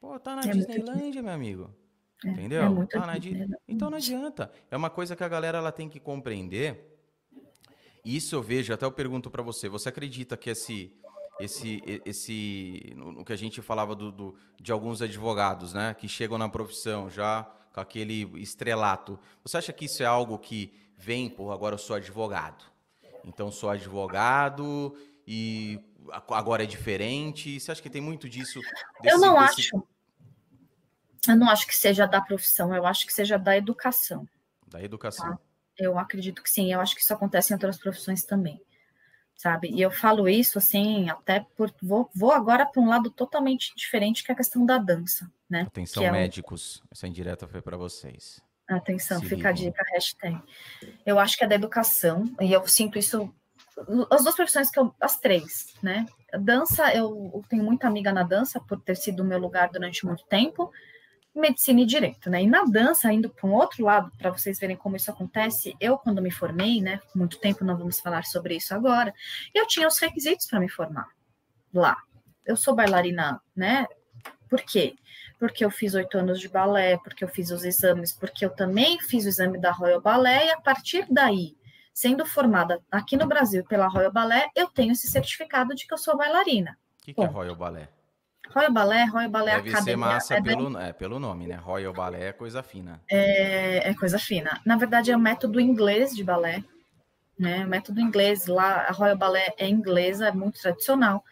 Pô, 0.00 0.18
tá 0.18 0.34
na 0.34 0.42
é 0.42 0.48
Disneylândia, 0.48 1.22
meu 1.22 1.32
amigo. 1.32 1.70
É, 2.24 2.30
Entendeu? 2.30 2.62
É 2.62 2.68
muito 2.68 2.90
tá 2.90 3.06
na 3.06 3.16
Disney. 3.16 3.56
Então 3.68 3.88
não 3.88 3.98
adianta. 3.98 4.50
É 4.68 4.76
uma 4.76 4.90
coisa 4.90 5.14
que 5.14 5.22
a 5.22 5.28
galera 5.28 5.58
ela 5.58 5.70
tem 5.70 5.88
que 5.88 6.00
compreender 6.00 6.91
isso 8.04 8.34
eu 8.34 8.42
vejo, 8.42 8.72
até 8.72 8.84
eu 8.84 8.92
pergunto 8.92 9.30
para 9.30 9.42
você, 9.42 9.68
você 9.68 9.88
acredita 9.88 10.36
que 10.36 10.50
esse 10.50 10.92
esse 11.40 11.82
esse 12.04 12.92
no 12.96 13.24
que 13.24 13.32
a 13.32 13.36
gente 13.36 13.62
falava 13.62 13.94
do, 13.94 14.12
do, 14.12 14.36
de 14.60 14.70
alguns 14.70 15.00
advogados, 15.02 15.72
né, 15.72 15.94
que 15.94 16.08
chegam 16.08 16.38
na 16.38 16.48
profissão 16.48 17.08
já 17.08 17.50
com 17.72 17.80
aquele 17.80 18.30
estrelato. 18.40 19.18
Você 19.42 19.56
acha 19.56 19.72
que 19.72 19.86
isso 19.86 20.02
é 20.02 20.06
algo 20.06 20.38
que 20.38 20.72
vem, 20.96 21.28
por 21.28 21.50
agora 21.52 21.74
eu 21.74 21.78
sou 21.78 21.96
advogado. 21.96 22.64
Então 23.24 23.50
sou 23.50 23.70
advogado 23.70 24.96
e 25.26 25.80
agora 26.28 26.64
é 26.64 26.66
diferente. 26.66 27.58
Você 27.58 27.72
acha 27.72 27.82
que 27.82 27.90
tem 27.90 28.02
muito 28.02 28.28
disso? 28.28 28.60
Desse, 29.00 29.14
eu 29.14 29.18
não 29.18 29.34
desse... 29.34 29.60
acho. 29.60 29.82
Eu 31.28 31.36
não 31.36 31.48
acho 31.48 31.66
que 31.66 31.76
seja 31.76 32.04
da 32.04 32.20
profissão, 32.20 32.74
eu 32.74 32.84
acho 32.84 33.06
que 33.06 33.12
seja 33.12 33.38
da 33.38 33.56
educação. 33.56 34.28
Da 34.66 34.82
educação. 34.82 35.30
Tá? 35.30 35.38
Eu 35.78 35.98
acredito 35.98 36.42
que 36.42 36.50
sim, 36.50 36.72
eu 36.72 36.80
acho 36.80 36.94
que 36.94 37.00
isso 37.00 37.12
acontece 37.12 37.52
em 37.52 37.56
outras 37.56 37.78
profissões 37.78 38.24
também, 38.24 38.60
sabe? 39.34 39.68
E 39.70 39.80
eu 39.80 39.90
falo 39.90 40.28
isso 40.28 40.58
assim, 40.58 41.08
até 41.08 41.46
por. 41.56 41.72
Vou, 41.82 42.10
vou 42.14 42.32
agora 42.32 42.66
para 42.66 42.82
um 42.82 42.88
lado 42.88 43.10
totalmente 43.10 43.72
diferente, 43.76 44.22
que 44.22 44.30
é 44.30 44.34
a 44.34 44.36
questão 44.36 44.64
da 44.64 44.78
dança, 44.78 45.30
né? 45.48 45.62
Atenção, 45.62 46.04
é 46.04 46.10
médicos, 46.10 46.82
essa 46.90 47.06
indireta 47.06 47.46
foi 47.46 47.62
para 47.62 47.76
vocês. 47.76 48.40
Atenção, 48.68 49.18
Se 49.18 49.24
fica 49.24 49.50
ligam. 49.50 49.50
a 49.50 49.52
dica, 49.52 49.84
hashtag. 49.92 50.42
Eu 51.04 51.18
acho 51.18 51.36
que 51.36 51.44
é 51.44 51.48
da 51.48 51.54
educação, 51.54 52.24
e 52.40 52.52
eu 52.52 52.66
sinto 52.66 52.98
isso. 52.98 53.32
As 54.10 54.22
duas 54.22 54.36
profissões 54.36 54.70
que 54.70 54.78
eu. 54.78 54.94
As 55.00 55.18
três, 55.18 55.74
né? 55.82 56.06
Dança, 56.40 56.94
eu, 56.94 57.30
eu 57.34 57.44
tenho 57.48 57.64
muita 57.64 57.86
amiga 57.86 58.12
na 58.12 58.22
dança, 58.22 58.60
por 58.60 58.80
ter 58.80 58.96
sido 58.96 59.20
o 59.20 59.26
meu 59.26 59.38
lugar 59.38 59.70
durante 59.70 60.06
muito 60.06 60.24
tempo 60.26 60.70
medicina 61.34 61.80
e 61.80 61.86
direito, 61.86 62.28
né? 62.28 62.42
E 62.42 62.46
na 62.46 62.64
dança, 62.64 63.12
indo 63.12 63.30
para 63.30 63.46
um 63.46 63.54
outro 63.54 63.84
lado, 63.84 64.12
para 64.18 64.30
vocês 64.30 64.58
verem 64.58 64.76
como 64.76 64.96
isso 64.96 65.10
acontece, 65.10 65.74
eu, 65.80 65.96
quando 65.96 66.20
me 66.20 66.30
formei, 66.30 66.80
né? 66.80 67.00
Muito 67.14 67.38
tempo 67.38 67.64
não 67.64 67.76
vamos 67.76 68.00
falar 68.00 68.24
sobre 68.24 68.56
isso 68.56 68.74
agora, 68.74 69.14
eu 69.54 69.66
tinha 69.66 69.88
os 69.88 69.98
requisitos 69.98 70.46
para 70.46 70.60
me 70.60 70.68
formar 70.68 71.08
lá. 71.72 71.96
Eu 72.44 72.56
sou 72.56 72.74
bailarina, 72.74 73.40
né? 73.56 73.86
Por 74.48 74.60
quê? 74.60 74.94
Porque 75.38 75.64
eu 75.64 75.70
fiz 75.70 75.94
oito 75.94 76.18
anos 76.18 76.38
de 76.38 76.48
balé, 76.48 76.98
porque 76.98 77.24
eu 77.24 77.28
fiz 77.28 77.50
os 77.50 77.64
exames, 77.64 78.12
porque 78.12 78.44
eu 78.44 78.50
também 78.50 79.00
fiz 79.00 79.24
o 79.24 79.28
exame 79.28 79.58
da 79.58 79.72
Royal 79.72 80.00
Ballet, 80.00 80.46
e 80.46 80.50
a 80.50 80.60
partir 80.60 81.06
daí, 81.10 81.56
sendo 81.92 82.26
formada 82.26 82.80
aqui 82.90 83.16
no 83.16 83.26
Brasil 83.26 83.64
pela 83.64 83.88
Royal 83.88 84.12
Ballet, 84.12 84.50
eu 84.54 84.68
tenho 84.68 84.92
esse 84.92 85.10
certificado 85.10 85.74
de 85.74 85.86
que 85.86 85.94
eu 85.94 85.98
sou 85.98 86.16
bailarina. 86.16 86.78
O 87.00 87.04
que, 87.04 87.14
que 87.14 87.20
é 87.20 87.26
Royal 87.26 87.56
Ballet? 87.56 87.88
Royal 88.54 88.72
Ballet, 88.72 89.10
Royal 89.10 89.30
Ballet 89.30 89.56
Deve 89.56 89.70
Academia. 89.70 89.84
Deve 89.84 89.90
ser 89.90 89.96
massa 89.96 90.34
é 90.34 90.42
pelo, 90.42 90.70
bem... 90.70 90.82
é, 90.82 90.92
pelo 90.92 91.18
nome, 91.18 91.46
né? 91.46 91.56
Royal 91.56 91.92
Ballet 91.92 92.22
é 92.22 92.32
coisa 92.32 92.62
fina. 92.62 93.00
É, 93.10 93.90
é 93.90 93.94
coisa 93.94 94.18
fina. 94.18 94.60
Na 94.64 94.76
verdade, 94.76 95.10
é 95.10 95.16
o 95.16 95.20
método 95.20 95.60
inglês 95.60 96.14
de 96.14 96.22
balé. 96.22 96.62
Né? 97.38 97.64
O 97.64 97.68
método 97.68 98.00
inglês, 98.00 98.46
lá, 98.46 98.86
a 98.88 98.92
Royal 98.92 99.16
Ballet 99.16 99.52
é 99.56 99.68
inglesa, 99.68 100.28
é 100.28 100.32
muito 100.32 100.60
tradicional. 100.60 101.24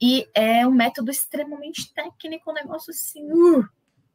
E 0.00 0.28
é 0.34 0.66
um 0.66 0.70
método 0.70 1.10
extremamente 1.10 1.92
técnico, 1.94 2.50
um 2.50 2.54
negócio 2.54 2.90
assim, 2.90 3.30
uh, 3.32 3.64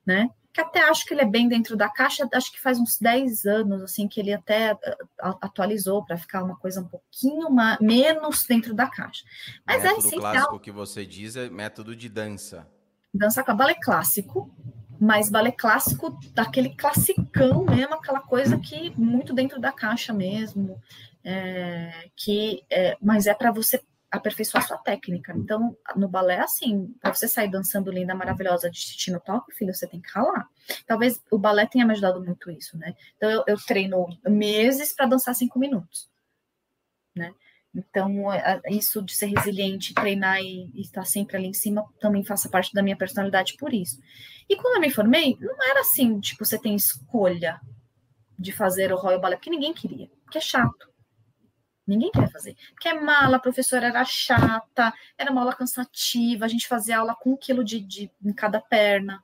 né? 0.06 0.30
Que 0.52 0.62
até 0.62 0.82
acho 0.82 1.06
que 1.06 1.14
ele 1.14 1.22
é 1.22 1.26
bem 1.26 1.48
dentro 1.48 1.78
da 1.78 1.90
caixa, 1.90 2.28
acho 2.34 2.52
que 2.52 2.60
faz 2.60 2.80
uns 2.80 2.98
10 2.98 3.46
anos, 3.46 3.82
assim, 3.84 4.08
que 4.08 4.20
ele 4.20 4.34
até 4.34 4.72
eh, 4.72 4.98
atualizou 5.20 6.04
para 6.04 6.18
ficar 6.18 6.44
uma 6.44 6.56
coisa 6.56 6.82
um 6.82 6.88
pouquinho 6.88 7.50
mais, 7.50 7.80
menos 7.80 8.46
dentro 8.46 8.74
da 8.74 8.88
caixa. 8.88 9.24
Mas 9.66 9.84
é 9.84 9.90
método 9.90 9.96
é 9.96 10.08
essencial. 10.08 10.32
clássico 10.32 10.60
que 10.60 10.72
você 10.72 11.06
diz 11.06 11.36
é 11.36 11.50
método 11.50 11.96
de 11.96 12.10
dança. 12.10 12.68
Dança 13.14 13.44
com 13.44 13.56
balé 13.56 13.76
clássico, 13.76 14.52
mas 15.00 15.30
balé 15.30 15.52
clássico 15.52 16.18
daquele 16.34 16.76
classicão 16.76 17.64
mesmo, 17.66 17.94
aquela 17.94 18.22
coisa 18.22 18.58
que 18.58 18.92
muito 18.98 19.34
dentro 19.34 19.60
da 19.60 19.72
caixa 19.72 20.12
mesmo, 20.12 20.82
é, 21.24 22.10
que 22.16 22.64
é, 22.70 22.98
mas 23.02 23.28
é 23.28 23.34
para 23.34 23.52
você 23.52 23.82
aperfeiçoar 24.12 24.66
sua 24.66 24.78
técnica. 24.78 25.34
Então, 25.36 25.78
no 25.96 26.08
balé, 26.08 26.40
assim, 26.40 26.94
para 27.00 27.14
você 27.14 27.28
sair 27.28 27.50
dançando 27.50 27.92
linda, 27.92 28.16
maravilhosa 28.16 28.70
de 28.70 28.80
titi 28.80 29.12
no 29.12 29.20
toque, 29.20 29.54
filho, 29.54 29.74
você 29.74 29.88
tem 29.88 30.02
que 30.02 30.10
ralar. 30.12 30.48
Talvez 30.88 31.22
o 31.32 31.38
balé 31.38 31.68
tenha 31.68 31.86
me 31.86 31.92
ajudado 31.92 32.24
muito 32.24 32.50
isso, 32.52 32.78
né? 32.78 32.96
Então, 33.16 33.30
eu, 33.30 33.44
eu 33.48 33.58
treino 33.58 34.08
meses 34.28 34.94
para 34.94 35.06
dançar 35.06 35.36
cinco 35.36 35.60
minutos, 35.60 36.10
né? 37.16 37.34
Então, 37.74 38.34
é, 38.34 38.62
é, 38.66 38.74
isso 38.74 39.02
de 39.02 39.16
ser 39.16 39.28
resiliente, 39.28 39.94
treinar 39.94 40.42
e, 40.42 40.72
e, 40.74 40.82
estar 40.82 41.06
sempre 41.06 41.38
ali 41.38 41.48
em 41.48 41.54
cima 41.54 41.86
também 42.00 42.24
faça 42.24 42.50
parte 42.50 42.74
da 42.74 42.82
minha 42.82 42.98
personalidade 42.98 43.56
por 43.58 43.74
isso. 43.74 44.00
E 44.50 44.56
quando 44.56 44.76
eu 44.76 44.82
me 44.82 44.90
formei, 44.90 45.38
não 45.40 45.70
era 45.70 45.82
assim, 45.82 46.20
tipo, 46.20 46.44
você 46.44 46.58
tem 46.58 46.76
escolha 46.76 47.62
de 48.38 48.52
fazer 48.52 48.92
o 48.92 48.98
Royal 48.98 49.22
Ballet, 49.22 49.38
porque 49.38 49.52
ninguém 49.52 49.74
queria, 49.74 50.10
porque 50.24 50.40
é 50.40 50.42
chato. 50.42 50.89
Ninguém 51.90 52.12
quer 52.12 52.30
fazer. 52.32 52.56
Porque 52.72 52.94
mala, 52.94 53.38
a 53.38 53.40
professora 53.40 53.88
era 53.88 54.06
chata, 54.06 54.94
era 55.18 55.32
uma 55.32 55.42
aula 55.42 55.56
cansativa, 55.56 56.46
a 56.46 56.48
gente 56.48 56.68
fazia 56.68 57.00
aula 57.00 57.16
com 57.16 57.32
um 57.34 57.38
quilo 57.38 57.64
de, 57.64 57.80
de 57.80 58.12
em 58.24 58.34
cada 58.34 58.62
perna. 58.62 59.24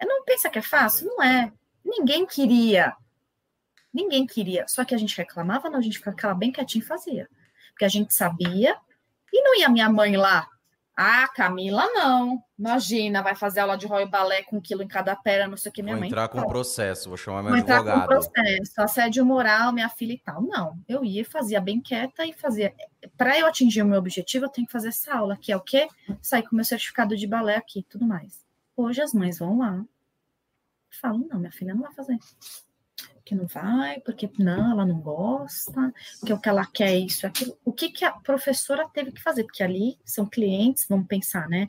Eu 0.00 0.08
não 0.08 0.24
pensa 0.24 0.50
que 0.50 0.58
é 0.58 0.62
fácil? 0.62 1.06
Não 1.06 1.22
é. 1.22 1.52
Ninguém 1.84 2.26
queria. 2.26 2.94
Ninguém 3.92 4.26
queria. 4.26 4.66
Só 4.68 4.84
que 4.84 4.94
a 4.94 4.98
gente 4.98 5.16
reclamava, 5.16 5.70
não, 5.70 5.78
a 5.78 5.82
gente 5.82 5.98
ficava 5.98 6.34
bem 6.34 6.52
quietinho 6.52 6.82
e 6.82 6.86
fazia. 6.86 7.28
Porque 7.70 7.84
a 7.84 7.88
gente 7.88 8.14
sabia. 8.14 8.76
E 9.32 9.42
não 9.42 9.58
ia 9.58 9.68
minha 9.68 9.90
mãe 9.90 10.16
lá 10.16 10.48
ah, 10.96 11.28
Camila, 11.28 11.86
não. 11.92 12.42
Imagina, 12.58 13.22
vai 13.22 13.34
fazer 13.34 13.60
aula 13.60 13.76
de 13.76 13.86
Royal 13.86 14.08
Balé 14.08 14.42
com 14.42 14.56
um 14.56 14.60
quilo 14.62 14.82
em 14.82 14.88
cada 14.88 15.14
perna, 15.14 15.48
não 15.48 15.56
sei 15.58 15.68
o 15.68 15.72
que. 15.72 15.82
Minha 15.82 15.94
vou 15.94 16.00
mãe. 16.00 16.08
entrar 16.08 16.26
com 16.28 16.42
processo, 16.46 17.10
vou 17.10 17.18
chamar 17.18 17.42
meu 17.42 17.52
vou 17.52 17.60
advogado. 17.60 17.86
Entrar 17.86 18.00
com 18.00 18.06
processo, 18.06 18.80
assédio 18.80 19.26
moral, 19.26 19.74
minha 19.74 19.90
filha 19.90 20.14
e 20.14 20.18
tal. 20.18 20.40
Não, 20.40 20.78
eu 20.88 21.04
ia, 21.04 21.22
fazia 21.22 21.60
bem 21.60 21.82
quieta 21.82 22.24
e 22.24 22.32
fazia. 22.32 22.74
Para 23.14 23.38
eu 23.38 23.46
atingir 23.46 23.82
o 23.82 23.86
meu 23.86 23.98
objetivo, 23.98 24.46
eu 24.46 24.48
tenho 24.48 24.66
que 24.66 24.72
fazer 24.72 24.88
essa 24.88 25.14
aula, 25.14 25.36
que 25.36 25.52
é 25.52 25.56
o 25.56 25.60
quê? 25.60 25.86
Sair 26.22 26.44
com 26.44 26.56
meu 26.56 26.64
certificado 26.64 27.14
de 27.14 27.26
balé 27.26 27.56
aqui 27.56 27.84
tudo 27.86 28.06
mais. 28.06 28.42
Hoje 28.74 29.02
as 29.02 29.12
mães 29.12 29.38
vão 29.38 29.58
lá. 29.58 29.84
Falam, 30.98 31.26
não, 31.30 31.38
minha 31.38 31.52
filha 31.52 31.74
não 31.74 31.82
vai 31.82 31.92
fazer 31.92 32.18
que 33.26 33.34
não 33.34 33.48
vai, 33.48 33.98
porque 34.00 34.30
não, 34.38 34.70
ela 34.70 34.86
não 34.86 35.00
gosta, 35.00 35.92
porque 36.20 36.32
o 36.32 36.38
que 36.38 36.48
ela 36.48 36.64
quer 36.64 36.90
é 36.90 36.98
isso, 36.98 37.26
aquilo. 37.26 37.58
O 37.64 37.72
que, 37.72 37.90
que 37.90 38.04
a 38.04 38.12
professora 38.12 38.88
teve 38.88 39.10
que 39.10 39.20
fazer? 39.20 39.42
Porque 39.42 39.64
ali 39.64 39.98
são 40.04 40.24
clientes, 40.24 40.86
vamos 40.88 41.08
pensar, 41.08 41.48
né? 41.48 41.68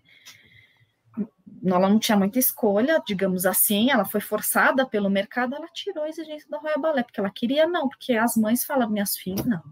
Ela 1.66 1.90
não 1.90 1.98
tinha 1.98 2.16
muita 2.16 2.38
escolha, 2.38 3.02
digamos 3.06 3.44
assim, 3.48 3.90
ela 3.90 4.06
foi 4.06 4.22
forçada 4.22 4.86
pelo 4.86 5.10
mercado, 5.10 5.56
ela 5.56 5.68
tirou 5.74 6.04
a 6.04 6.10
exigência 6.10 6.48
da 6.48 6.60
Royal 6.60 6.80
Ballet, 6.80 7.06
porque 7.06 7.20
ela 7.20 7.32
queria 7.32 7.66
não, 7.68 7.90
porque 7.90 8.14
as 8.14 8.38
mães 8.38 8.64
falavam, 8.64 8.94
minhas 8.94 9.18
filhas, 9.18 9.44
não. 9.44 9.64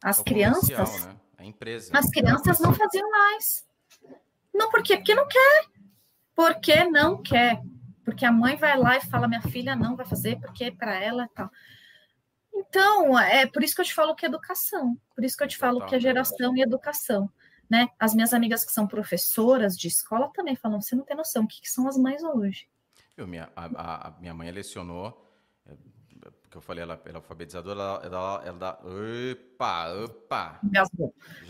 As 0.00 0.20
é 0.20 0.22
crianças. 0.22 1.06
Né? 1.06 1.16
A 1.38 1.44
empresa. 1.44 1.90
As 1.92 2.08
crianças 2.08 2.60
não 2.60 2.72
faziam 2.72 3.10
mais. 3.10 3.66
Não, 4.54 4.70
por 4.70 4.80
quê? 4.80 4.96
Porque 4.96 5.14
não 5.14 5.26
quer. 5.26 5.64
Porque 6.36 6.84
não 6.84 7.20
quer 7.20 7.60
porque 8.10 8.26
a 8.26 8.32
mãe 8.32 8.56
vai 8.56 8.76
lá 8.76 8.96
e 8.96 9.00
fala: 9.06 9.28
minha 9.28 9.40
filha 9.40 9.76
não 9.76 9.94
vai 9.94 10.04
fazer 10.04 10.40
porque 10.40 10.64
é 10.64 10.70
para 10.72 10.96
ela 10.96 11.24
e 11.24 11.28
tal. 11.28 11.48
Então, 12.52 13.16
é 13.16 13.46
por 13.46 13.62
isso 13.62 13.74
que 13.74 13.80
eu 13.80 13.84
te 13.84 13.94
falo 13.94 14.16
que 14.16 14.26
é 14.26 14.28
educação, 14.28 14.98
por 15.14 15.24
isso 15.24 15.36
que 15.36 15.44
eu 15.44 15.48
te 15.48 15.56
falo 15.56 15.86
que 15.86 15.94
é 15.94 16.00
geração 16.00 16.56
e 16.56 16.60
educação. 16.60 17.30
Né? 17.70 17.88
As 18.00 18.12
minhas 18.12 18.34
amigas 18.34 18.64
que 18.64 18.72
são 18.72 18.84
professoras 18.84 19.76
de 19.76 19.86
escola 19.86 20.28
também 20.34 20.56
falam: 20.56 20.80
você 20.80 20.96
não 20.96 21.04
tem 21.04 21.16
noção 21.16 21.44
o 21.44 21.46
que, 21.46 21.60
que 21.60 21.70
são 21.70 21.86
as 21.86 21.96
mães 21.96 22.22
hoje. 22.24 22.68
Eu, 23.16 23.28
minha, 23.28 23.48
a, 23.54 24.08
a, 24.08 24.10
minha 24.18 24.34
mãe 24.34 24.50
lecionou, 24.50 25.24
é, 25.64 25.72
porque 26.42 26.56
eu 26.56 26.60
falei, 26.60 26.82
ela, 26.82 27.00
ela 27.04 27.14
é 27.14 27.16
alfabetizadora, 27.16 27.78
ela, 27.78 28.02
ela, 28.04 28.42
ela 28.44 28.58
dá. 28.58 28.78
Opa, 28.82 29.94
opa! 30.04 30.60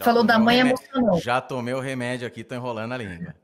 Falou 0.01 0.25
da 0.25 0.39
mãe, 0.39 0.59
remédio, 0.59 0.85
emocionou. 0.85 1.21
Já 1.21 1.41
tomei 1.41 1.73
o 1.73 1.81
remédio 1.81 2.27
aqui, 2.27 2.45
tô 2.45 2.55
enrolando 2.55 2.93
a 2.93 2.99
língua. 2.99 3.35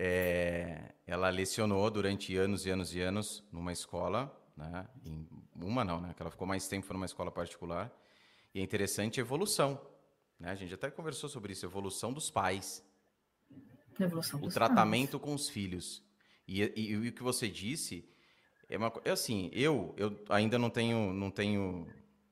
É, 0.00 0.92
ela 1.04 1.28
lecionou 1.28 1.90
durante 1.90 2.36
anos 2.36 2.64
e 2.64 2.70
anos 2.70 2.94
e 2.94 3.00
anos 3.00 3.44
numa 3.50 3.72
escola, 3.72 4.32
né? 4.56 4.86
Em 5.04 5.28
uma 5.56 5.84
não, 5.84 6.00
né? 6.00 6.14
Que 6.14 6.22
ela 6.22 6.30
ficou 6.30 6.46
mais 6.46 6.68
tempo 6.68 6.92
numa 6.92 7.04
escola 7.04 7.32
particular. 7.32 7.92
E 8.54 8.60
é 8.60 8.62
interessante 8.62 9.18
a 9.18 9.22
evolução, 9.22 9.80
né? 10.38 10.52
A 10.52 10.54
gente 10.54 10.72
até 10.72 10.88
conversou 10.88 11.28
sobre 11.28 11.52
isso, 11.52 11.66
evolução 11.66 12.12
dos 12.12 12.30
pais. 12.30 12.86
Evolução 13.98 14.40
o 14.40 14.48
tratamento 14.48 15.18
pais. 15.18 15.24
com 15.24 15.34
os 15.34 15.48
filhos. 15.48 16.00
E, 16.46 16.62
e, 16.62 16.92
e, 16.92 17.08
o 17.08 17.12
que 17.12 17.22
você 17.22 17.48
disse 17.48 18.08
É 18.68 18.78
uma, 18.78 18.92
é 19.04 19.10
assim, 19.10 19.50
eu, 19.52 19.94
eu 19.96 20.16
ainda 20.28 20.60
não 20.60 20.70
tenho, 20.70 21.12
não 21.12 21.32
tenho 21.32 21.88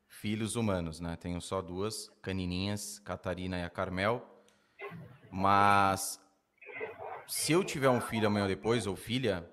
filhos 0.07 0.55
humanos, 0.55 1.01
né? 1.01 1.17
Tenho 1.17 1.41
só 1.41 1.61
duas 1.61 2.09
canininhas, 2.23 3.01
Catarina 3.01 3.59
e 3.59 3.65
a 3.65 3.71
Carmel. 3.71 4.25
Mas 5.33 6.25
se 7.27 7.53
eu 7.53 7.65
tiver 7.65 7.91
um 7.91 8.01
filho 8.01 8.27
amanhã 8.27 8.45
ou 8.45 8.49
depois, 8.49 8.87
ou 8.87 8.97
filha, 8.97 9.49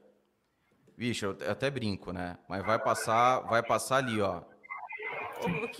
bicho, 0.98 1.26
eu 1.26 1.52
até 1.52 1.69
brinco, 1.69 2.11
né? 2.11 2.38
Mas 2.48 2.66
vai 2.66 2.80
passar, 2.80 3.40
vai 3.42 3.64
passar 3.64 3.98
ali, 3.98 4.22
ó. 4.22 4.42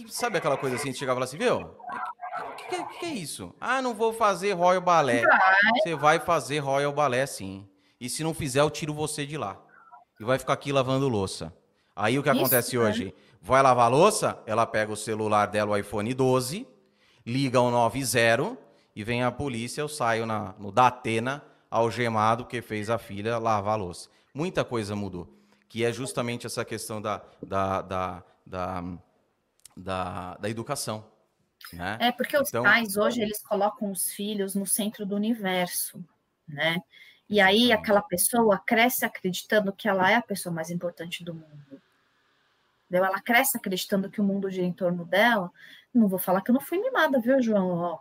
Sabe 0.10 0.38
aquela 0.38 0.58
coisa 0.58 0.76
assim, 0.76 0.92
de 0.92 0.98
chegar 0.98 1.14
e 1.14 1.16
falar 1.16 1.26
assim, 1.26 1.38
viu? 1.38 1.60
O 1.60 2.56
que, 2.56 2.66
que, 2.66 3.00
que, 3.00 3.06
é 3.06 3.14
isso? 3.14 3.54
Ah, 3.60 3.82
não 3.82 3.94
vou 3.94 4.14
fazer 4.14 4.54
Royal 4.54 4.82
Ballet. 4.82 5.24
Você 5.78 5.96
vai 5.96 6.20
fazer 6.20 6.60
Royal 6.60 6.92
Ballet, 6.92 7.28
sim. 7.28 7.68
E 8.00 8.10
se 8.10 8.24
não 8.24 8.34
fizer, 8.34 8.62
eu 8.62 8.70
tiro 8.70 8.94
você 8.94 9.26
de 9.26 9.38
lá. 9.38 9.62
E 10.20 10.24
vai 10.24 10.38
ficar 10.40 10.54
aqui 10.54 10.72
lavando 10.72 11.08
louça. 11.08 11.54
Aí 11.96 12.18
o 12.18 12.24
que 12.24 12.30
isso, 12.30 12.40
acontece 12.40 12.78
né? 12.78 12.84
hoje? 12.84 13.16
Vai 13.42 13.62
lavar 13.62 13.92
louça, 13.92 14.42
ela 14.46 14.66
pega 14.66 14.92
o 14.92 14.98
celular 14.98 15.48
dela, 15.48 15.72
o 15.72 15.78
iPhone 15.78 16.14
12, 16.14 16.68
liga 17.26 17.62
o 17.62 17.70
90 17.70 18.58
e 18.96 19.04
vem 19.04 19.24
a 19.24 19.32
polícia, 19.32 19.82
eu 19.82 19.88
saio 19.88 20.26
na, 20.26 20.56
no 20.58 20.72
Datena, 20.72 21.44
algemado, 21.74 22.46
que 22.46 22.62
fez 22.62 22.88
a 22.90 23.00
filha 23.00 23.40
lavar 23.40 23.74
a 23.74 23.78
louça. 23.78 24.08
Muita 24.32 24.64
coisa 24.64 24.96
mudou. 24.96 25.28
Que 25.68 25.84
é 25.84 25.92
justamente 25.92 26.46
essa 26.46 26.64
questão 26.64 27.02
da, 27.02 27.24
da, 27.42 27.82
da, 27.82 28.24
da, 28.46 28.84
da, 29.76 30.36
da 30.36 30.50
educação. 30.50 31.04
Né? 31.72 31.98
É, 32.00 32.12
porque 32.12 32.38
os 32.38 32.50
então... 32.50 32.62
pais 32.62 32.96
hoje, 32.96 33.22
eles 33.22 33.42
colocam 33.42 33.92
os 33.92 34.12
filhos 34.12 34.54
no 34.54 34.68
centro 34.68 35.04
do 35.04 35.16
universo, 35.16 36.04
né? 36.48 36.78
E 37.28 37.42
aí 37.42 37.72
aquela 37.72 38.02
pessoa 38.04 38.60
cresce 38.60 39.04
acreditando 39.04 39.74
que 39.74 39.90
ela 39.90 40.12
é 40.12 40.16
a 40.16 40.22
pessoa 40.22 40.54
mais 40.54 40.70
importante 40.70 41.24
do 41.24 41.34
mundo. 41.34 41.82
Entendeu? 42.86 43.06
Ela 43.06 43.20
cresce 43.22 43.58
acreditando 43.58 44.12
que 44.12 44.22
o 44.22 44.24
mundo 44.24 44.52
gira 44.52 44.68
em 44.68 44.74
torno 44.74 45.06
dela. 45.06 45.52
Não 45.92 46.08
vou 46.08 46.20
falar 46.20 46.42
que 46.42 46.52
eu 46.52 46.54
não 46.54 46.62
fui 46.62 46.78
mimada, 46.78 47.20
viu, 47.20 47.42
João? 47.42 47.70
Ó, 47.70 48.00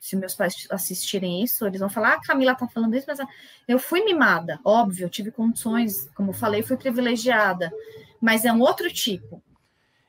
se 0.00 0.16
meus 0.16 0.34
pais 0.34 0.66
assistirem 0.70 1.42
isso, 1.42 1.66
eles 1.66 1.78
vão 1.78 1.90
falar, 1.90 2.14
ah, 2.14 2.20
Camila 2.22 2.54
tá 2.54 2.66
falando 2.66 2.96
isso, 2.96 3.06
mas 3.06 3.18
eu 3.68 3.78
fui 3.78 4.02
mimada, 4.02 4.58
óbvio, 4.64 5.04
eu 5.04 5.10
tive 5.10 5.30
condições, 5.30 6.08
como 6.14 6.30
eu 6.30 6.34
falei, 6.34 6.62
fui 6.62 6.78
privilegiada, 6.78 7.70
mas 8.18 8.46
é 8.46 8.52
um 8.52 8.60
outro 8.60 8.90
tipo, 8.90 9.42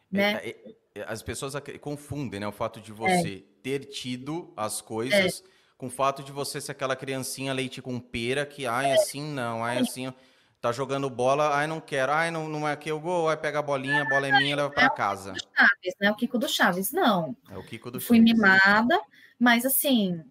né? 0.09 0.39
É, 0.43 0.49
é, 0.49 0.75
é 0.95 1.03
as 1.05 1.21
pessoas 1.21 1.53
confundem, 1.81 2.39
né, 2.39 2.47
o 2.47 2.53
fato 2.53 2.79
de 2.79 2.93
você 2.93 3.45
é. 3.45 3.61
ter 3.61 3.79
tido 3.79 4.53
as 4.55 4.79
coisas 4.79 5.43
é. 5.45 5.49
com 5.77 5.87
o 5.87 5.91
fato 5.91 6.23
de 6.23 6.31
você 6.31 6.61
ser 6.61 6.71
aquela 6.71 6.95
criancinha 6.95 7.51
leite 7.51 7.81
com 7.81 7.99
pera 7.99 8.45
que, 8.45 8.65
ai, 8.65 8.93
assim 8.93 9.21
não, 9.21 9.61
ai, 9.61 9.79
assim, 9.79 10.11
tá 10.61 10.71
jogando 10.71 11.09
bola, 11.09 11.53
ai, 11.53 11.67
não 11.67 11.81
quero, 11.81 12.13
ai, 12.13 12.31
não, 12.31 12.47
não 12.47 12.65
é 12.65 12.71
aqui 12.71 12.93
o 12.93 12.99
gol, 12.99 13.27
ai, 13.27 13.35
pega 13.35 13.59
a 13.59 13.61
bolinha, 13.61 14.03
a 14.03 14.05
bola 14.07 14.29
é 14.29 14.37
minha, 14.37 14.55
leva 14.55 14.69
para 14.69 14.89
casa. 14.89 15.33
É 15.99 16.09
o 16.09 16.15
Kiko 16.15 16.37
do 16.37 16.47
Chaves, 16.47 16.93
né, 16.93 17.01
o 17.01 17.05
Kiko 17.05 17.19
do 17.19 17.19
Chaves, 17.19 17.35
não. 17.35 17.35
É 17.49 17.57
o 17.57 17.63
Kiko 17.63 17.91
do 17.91 17.99
Chaves. 17.99 18.07
Fui 18.07 18.21
mimada, 18.21 18.97
mas 19.41 19.65
assim, 19.65 20.23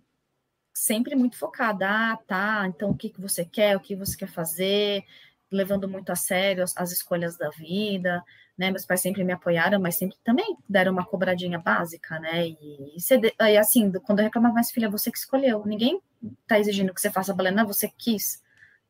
sempre 0.72 1.16
muito 1.16 1.36
focada, 1.36 1.88
ah, 1.90 2.16
tá, 2.28 2.64
então 2.68 2.90
o 2.90 2.96
que, 2.96 3.10
que 3.10 3.20
você 3.20 3.44
quer, 3.44 3.76
o 3.76 3.80
que 3.80 3.96
você 3.96 4.16
quer 4.16 4.28
fazer, 4.28 5.04
levando 5.50 5.88
muito 5.88 6.12
a 6.12 6.14
sério 6.14 6.62
as, 6.62 6.76
as 6.76 6.92
escolhas 6.92 7.36
da 7.36 7.50
vida, 7.50 8.22
né? 8.56 8.70
Meus 8.70 8.86
pais 8.86 9.00
sempre 9.00 9.24
me 9.24 9.32
apoiaram, 9.32 9.80
mas 9.80 9.96
sempre 9.96 10.16
também 10.22 10.56
deram 10.68 10.92
uma 10.92 11.04
cobradinha 11.04 11.58
básica, 11.58 12.20
né? 12.20 12.46
E, 12.46 12.96
e, 12.96 13.58
assim, 13.58 13.90
quando 14.04 14.20
eu 14.20 14.26
reclamava, 14.26 14.54
mais 14.54 14.70
filha, 14.70 14.88
você 14.88 15.10
que 15.10 15.18
escolheu, 15.18 15.66
ninguém 15.66 16.00
tá 16.46 16.60
exigindo 16.60 16.94
que 16.94 17.00
você 17.00 17.10
faça 17.10 17.34
balena, 17.34 17.64
você 17.64 17.88
quis. 17.98 18.40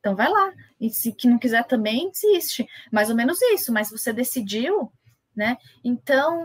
Então 0.00 0.14
vai 0.14 0.28
lá. 0.28 0.52
E 0.78 0.90
se 0.90 1.12
que 1.12 1.28
não 1.28 1.38
quiser 1.38 1.64
também, 1.64 2.10
desiste. 2.10 2.68
Mais 2.92 3.08
ou 3.08 3.16
menos 3.16 3.40
isso, 3.40 3.72
mas 3.72 3.90
você 3.90 4.12
decidiu, 4.12 4.92
né? 5.34 5.56
Então, 5.82 6.44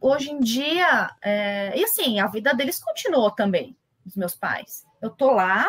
hoje 0.00 0.30
em 0.30 0.40
dia, 0.40 1.14
é, 1.22 1.78
e 1.78 1.84
assim, 1.84 2.20
a 2.20 2.26
vida 2.26 2.54
deles 2.54 2.82
continuou 2.82 3.30
também, 3.30 3.76
dos 4.04 4.16
meus 4.16 4.34
pais. 4.34 4.84
Eu 5.00 5.10
tô 5.10 5.30
lá, 5.30 5.68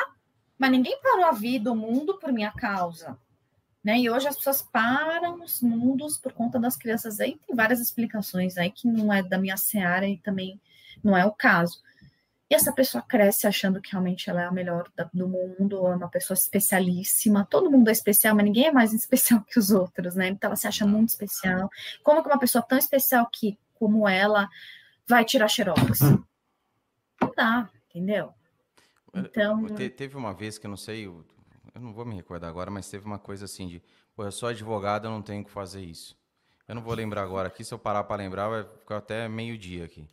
mas 0.58 0.72
ninguém 0.72 1.00
parou 1.02 1.26
a 1.26 1.32
vida, 1.32 1.72
o 1.72 1.76
mundo 1.76 2.18
por 2.18 2.32
minha 2.32 2.52
causa. 2.52 3.18
Né? 3.84 4.00
E 4.00 4.10
hoje 4.10 4.28
as 4.28 4.36
pessoas 4.36 4.62
param 4.62 5.42
os 5.42 5.62
mundos 5.62 6.18
por 6.18 6.34
conta 6.34 6.60
das 6.60 6.76
crianças. 6.76 7.20
Aí 7.20 7.40
tem 7.48 7.56
várias 7.56 7.80
explicações 7.80 8.58
aí 8.58 8.70
que 8.70 8.88
não 8.88 9.12
é 9.12 9.24
da 9.24 9.38
minha 9.38 9.56
seara 9.56 10.08
e 10.08 10.18
também 10.18 10.60
não 11.04 11.16
é 11.16 11.26
o 11.26 11.32
caso. 11.32 11.82
E 12.50 12.56
essa 12.56 12.74
pessoa 12.74 13.04
cresce 13.04 13.46
achando 13.46 13.80
que 13.80 13.92
realmente 13.92 14.28
ela 14.28 14.42
é 14.42 14.46
a 14.46 14.52
melhor 14.52 14.90
do 15.14 15.28
mundo, 15.28 15.88
é 15.88 15.96
uma 15.96 16.10
pessoa 16.10 16.36
especialíssima. 16.36 17.48
Todo 17.48 17.70
mundo 17.70 17.90
é 17.90 17.92
especial, 17.92 18.36
mas 18.36 18.44
ninguém 18.44 18.68
é 18.68 18.72
mais 18.72 18.92
especial 18.94 19.42
que 19.42 19.60
os 19.60 19.70
outros, 19.70 20.16
né? 20.16 20.28
Então 20.28 20.48
ela 20.50 20.56
se 20.56 20.68
acha 20.68 20.86
muito 20.86 21.10
especial. 21.10 21.70
Como 22.04 22.24
que 22.24 22.30
uma 22.30 22.40
pessoa 22.40 22.64
tão 22.64 22.78
especial 22.78 23.30
que 23.32 23.58
como 23.80 24.08
ela 24.08 24.50
vai 25.08 25.24
tirar 25.24 25.48
xerox. 25.48 26.02
Hum. 26.02 26.24
Não 27.22 27.32
dá, 27.36 27.70
entendeu? 27.90 28.34
Então. 29.14 29.66
Te, 29.68 29.90
teve 29.90 30.16
uma 30.16 30.34
vez 30.34 30.58
que 30.58 30.68
eu 30.68 30.70
não 30.70 30.78
sei, 30.78 31.08
eu, 31.08 31.26
eu, 31.74 31.82
não 31.82 31.94
vou 31.94 32.06
me 32.06 32.16
recordar 32.16 32.50
agora, 32.50 32.70
mas 32.70 32.90
teve 32.90 33.06
uma 33.06 33.18
coisa 33.18 33.46
assim 33.46 33.68
de, 33.68 33.82
pô, 34.16 34.24
eu 34.24 34.32
sou 34.32 34.50
advogado, 34.50 35.06
eu 35.06 35.12
não 35.12 35.22
tenho 35.22 35.44
que 35.44 35.50
fazer 35.50 35.82
isso. 35.82 36.18
Eu 36.68 36.76
não 36.76 36.84
vou 36.84 36.94
lembrar 36.94 37.24
agora 37.24 37.48
aqui, 37.48 37.64
se 37.64 37.74
eu 37.74 37.80
parar 37.80 38.04
para 38.04 38.18
lembrar, 38.18 38.48
vai 38.50 38.64
ficar 38.64 38.98
até 38.98 39.28
meio-dia 39.28 39.86
aqui. 39.86 40.08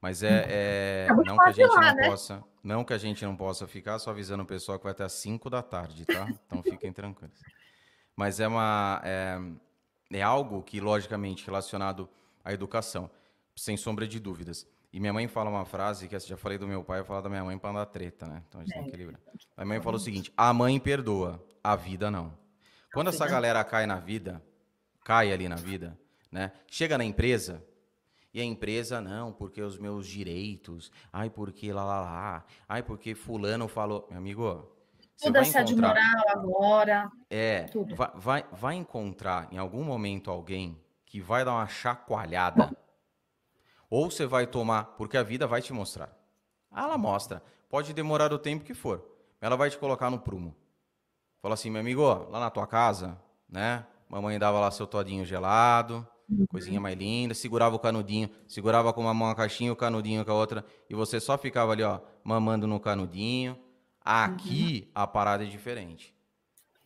Mas 0.00 0.22
é, 0.22 0.46
é 0.48 1.08
não 1.26 1.36
que 1.36 1.44
a 1.44 1.52
gente 1.52 1.68
lá, 1.68 1.80
não 1.80 1.94
né? 1.94 2.08
possa, 2.08 2.44
não 2.64 2.84
que 2.84 2.94
a 2.94 2.98
gente 2.98 3.22
não 3.22 3.36
possa 3.36 3.66
ficar 3.66 3.98
só 3.98 4.10
avisando 4.10 4.42
o 4.42 4.46
pessoal 4.46 4.78
que 4.78 4.84
vai 4.84 4.92
até 4.92 5.04
às 5.04 5.12
5 5.12 5.50
da 5.50 5.62
tarde, 5.62 6.06
tá? 6.06 6.26
Então 6.46 6.62
fiquem 6.62 6.90
tranquilos. 6.90 7.38
Mas 8.16 8.40
é 8.40 8.48
uma 8.48 9.02
é, 9.04 9.38
é 10.10 10.22
algo 10.22 10.62
que 10.62 10.80
logicamente 10.80 11.44
relacionado 11.44 12.08
a 12.44 12.52
educação, 12.52 13.10
sem 13.56 13.76
sombra 13.76 14.06
de 14.06 14.18
dúvidas. 14.18 14.66
E 14.92 14.98
minha 14.98 15.12
mãe 15.12 15.28
fala 15.28 15.48
uma 15.48 15.64
frase 15.64 16.08
que 16.08 16.18
já 16.18 16.36
falei 16.36 16.58
do 16.58 16.66
meu 16.66 16.82
pai, 16.82 17.00
eu 17.00 17.04
falo 17.04 17.22
da 17.22 17.28
minha 17.28 17.44
mãe 17.44 17.56
para 17.56 17.72
dar 17.72 17.86
treta, 17.86 18.26
né? 18.26 18.42
Então 18.48 18.60
a 18.60 18.64
gente 18.64 18.72
é. 18.72 18.74
tem 18.74 18.84
que 18.84 18.88
equilibrar. 18.90 19.20
A 19.56 19.64
minha 19.64 19.76
mãe 19.76 19.82
falou 19.82 19.98
o 19.98 20.02
seguinte: 20.02 20.32
a 20.36 20.52
mãe 20.52 20.78
perdoa, 20.80 21.44
a 21.62 21.76
vida 21.76 22.10
não. 22.10 22.36
Quando 22.92 23.08
essa 23.08 23.26
galera 23.26 23.62
cai 23.62 23.86
na 23.86 24.00
vida, 24.00 24.42
cai 25.04 25.32
ali 25.32 25.48
na 25.48 25.54
vida, 25.54 25.96
né? 26.30 26.50
Chega 26.66 26.98
na 26.98 27.04
empresa 27.04 27.64
e 28.34 28.40
a 28.40 28.44
empresa 28.44 29.00
não, 29.00 29.32
porque 29.32 29.62
os 29.62 29.78
meus 29.78 30.06
direitos, 30.06 30.90
ai 31.12 31.30
porque 31.30 31.72
lá 31.72 31.84
lá 31.84 32.00
lá, 32.00 32.44
ai 32.68 32.82
porque 32.82 33.14
fulano 33.14 33.68
falou, 33.68 34.06
meu 34.08 34.18
amigo, 34.18 34.72
mudança 35.24 35.62
de 35.62 35.76
moral 35.76 36.22
agora. 36.28 37.10
É, 37.28 37.64
tudo. 37.64 37.94
Vai, 37.94 38.10
vai, 38.14 38.44
vai 38.52 38.74
encontrar 38.74 39.48
em 39.52 39.58
algum 39.58 39.84
momento 39.84 40.30
alguém 40.30 40.80
que 41.10 41.20
vai 41.20 41.44
dar 41.44 41.54
uma 41.54 41.66
chacoalhada, 41.66 42.70
ou 43.90 44.08
você 44.08 44.24
vai 44.26 44.46
tomar, 44.46 44.84
porque 44.96 45.16
a 45.16 45.24
vida 45.24 45.44
vai 45.44 45.60
te 45.60 45.72
mostrar. 45.72 46.16
Ela 46.72 46.96
mostra. 46.96 47.42
Pode 47.68 47.92
demorar 47.92 48.32
o 48.32 48.38
tempo 48.38 48.64
que 48.64 48.74
for. 48.74 49.04
Ela 49.40 49.56
vai 49.56 49.68
te 49.68 49.76
colocar 49.76 50.08
no 50.08 50.20
prumo. 50.20 50.54
Fala 51.42 51.54
assim, 51.54 51.68
meu 51.68 51.80
amigo, 51.80 52.04
lá 52.30 52.38
na 52.38 52.48
tua 52.48 52.64
casa, 52.64 53.20
né? 53.48 53.84
Mamãe 54.08 54.38
dava 54.38 54.60
lá 54.60 54.70
seu 54.70 54.86
todinho 54.86 55.24
gelado, 55.24 56.06
uhum. 56.28 56.46
coisinha 56.46 56.80
mais 56.80 56.96
linda, 56.96 57.34
segurava 57.34 57.74
o 57.74 57.80
canudinho, 57.80 58.30
segurava 58.46 58.92
com 58.92 59.00
uma 59.00 59.14
mão 59.14 59.30
a 59.30 59.34
caixinha, 59.34 59.72
o 59.72 59.76
canudinho 59.76 60.24
com 60.24 60.30
a 60.30 60.34
outra, 60.34 60.64
e 60.88 60.94
você 60.94 61.18
só 61.18 61.36
ficava 61.36 61.72
ali, 61.72 61.82
ó, 61.82 61.98
mamando 62.22 62.68
no 62.68 62.78
canudinho. 62.78 63.58
Aqui 64.00 64.84
uhum. 64.86 65.02
a 65.02 65.06
parada 65.08 65.42
é 65.42 65.48
diferente. 65.48 66.14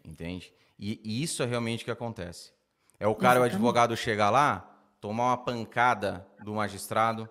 Entende? 0.02 0.50
E, 0.78 0.98
e 1.04 1.22
isso 1.22 1.42
é 1.42 1.46
realmente 1.46 1.82
o 1.82 1.84
que 1.84 1.90
acontece. 1.90 2.54
É 2.98 3.06
o 3.06 3.14
cara, 3.14 3.34
Exatamente. 3.34 3.52
o 3.52 3.56
advogado 3.56 3.96
chegar 3.96 4.30
lá, 4.30 4.70
tomar 5.00 5.28
uma 5.28 5.36
pancada 5.36 6.26
do 6.42 6.54
magistrado, 6.54 7.28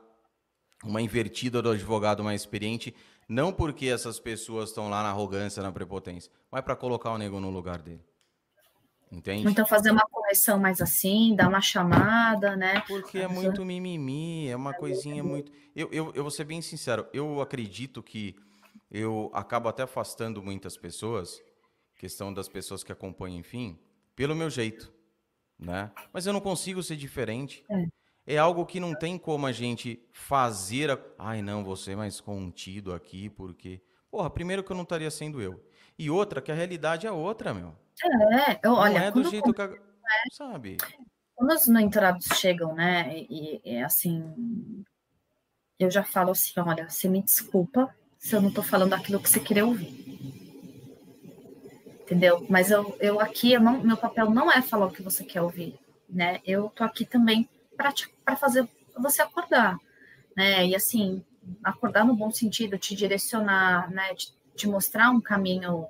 uma 0.83 1.01
invertida 1.01 1.61
do 1.61 1.71
advogado 1.71 2.23
mais 2.23 2.41
experiente, 2.41 2.93
não 3.27 3.53
porque 3.53 3.87
essas 3.87 4.19
pessoas 4.19 4.69
estão 4.69 4.89
lá 4.89 5.01
na 5.01 5.09
arrogância, 5.09 5.63
na 5.63 5.71
prepotência, 5.71 6.31
mas 6.51 6.61
para 6.61 6.75
colocar 6.75 7.11
o 7.11 7.17
nego 7.17 7.39
no 7.39 7.49
lugar 7.49 7.81
dele. 7.81 8.03
Entende? 9.11 9.47
Então 9.47 9.65
fazer 9.65 9.91
uma 9.91 10.05
correção 10.11 10.59
mais 10.59 10.81
assim, 10.81 11.35
dar 11.35 11.47
uma 11.47 11.61
chamada, 11.61 12.55
né? 12.55 12.81
Porque 12.87 13.19
é 13.19 13.27
muito 13.27 13.63
mimimi, 13.63 14.49
é 14.49 14.55
uma 14.55 14.73
coisinha 14.73 15.23
muito. 15.23 15.51
Eu, 15.75 15.87
eu, 15.91 16.11
eu 16.15 16.23
vou 16.23 16.31
ser 16.31 16.45
bem 16.45 16.61
sincero, 16.61 17.07
eu 17.13 17.39
acredito 17.39 18.01
que 18.01 18.35
eu 18.89 19.29
acabo 19.33 19.69
até 19.69 19.83
afastando 19.83 20.41
muitas 20.41 20.75
pessoas, 20.75 21.39
questão 21.99 22.33
das 22.33 22.49
pessoas 22.49 22.83
que 22.83 22.91
acompanham, 22.91 23.37
enfim, 23.37 23.79
pelo 24.15 24.35
meu 24.35 24.49
jeito 24.49 24.91
né? 25.57 25.91
Mas 26.11 26.25
eu 26.25 26.33
não 26.33 26.41
consigo 26.41 26.81
ser 26.83 26.95
diferente. 26.95 27.63
É. 27.69 28.35
é 28.35 28.37
algo 28.37 28.65
que 28.65 28.79
não 28.79 28.93
tem 28.93 29.17
como 29.17 29.45
a 29.45 29.51
gente 29.51 30.03
fazer. 30.11 30.91
A... 30.91 30.99
Ai, 31.17 31.41
não, 31.41 31.63
você 31.63 31.91
é 31.91 31.95
mais 31.95 32.19
contido 32.19 32.93
aqui, 32.93 33.29
porque. 33.29 33.81
Porra, 34.09 34.29
primeiro 34.29 34.63
que 34.63 34.71
eu 34.71 34.75
não 34.75 34.83
estaria 34.83 35.09
sendo 35.09 35.41
eu. 35.41 35.63
E 35.97 36.09
outra, 36.09 36.41
que 36.41 36.51
a 36.51 36.55
realidade 36.55 37.07
é 37.07 37.11
outra, 37.11 37.53
meu. 37.53 37.75
É, 38.03 38.59
eu, 38.63 38.73
olha. 38.73 38.99
Não 38.99 39.07
é 39.07 39.11
do 39.11 39.23
jeito 39.23 39.53
que. 39.53 39.61
A... 39.61 39.69
Sabe? 40.31 40.77
Quando 41.35 41.51
os 41.51 41.67
mentorados 41.67 42.25
chegam, 42.37 42.73
né, 42.73 43.25
e, 43.29 43.61
e 43.63 43.77
assim. 43.81 44.83
Eu 45.79 45.89
já 45.89 46.03
falo 46.03 46.31
assim: 46.31 46.53
olha, 46.57 46.89
você 46.89 47.09
me 47.09 47.21
desculpa 47.21 47.93
se 48.17 48.35
eu 48.35 48.41
não 48.41 48.51
tô 48.51 48.61
falando 48.61 48.93
aquilo 48.93 49.19
que 49.19 49.29
você 49.29 49.39
queria 49.39 49.65
ouvir. 49.65 50.02
Entendeu? 52.03 52.45
Mas 52.49 52.69
eu, 52.69 52.95
eu 52.99 53.19
aqui, 53.19 53.53
eu 53.53 53.61
não, 53.61 53.81
meu 53.81 53.97
papel 53.97 54.29
não 54.29 54.51
é 54.51 54.61
falar 54.61 54.85
o 54.85 54.91
que 54.91 55.01
você 55.01 55.23
quer 55.23 55.41
ouvir, 55.41 55.77
né? 56.09 56.39
Eu 56.45 56.69
tô 56.69 56.83
aqui 56.83 57.05
também 57.05 57.49
para 57.75 58.35
fazer 58.35 58.67
você 58.97 59.21
acordar, 59.21 59.77
né? 60.35 60.67
E 60.67 60.75
assim, 60.75 61.23
acordar 61.63 62.05
no 62.05 62.15
bom 62.15 62.31
sentido, 62.31 62.77
te 62.77 62.95
direcionar, 62.95 63.89
né? 63.91 64.13
Te, 64.13 64.33
te 64.55 64.67
mostrar 64.67 65.09
um 65.09 65.21
caminho 65.21 65.87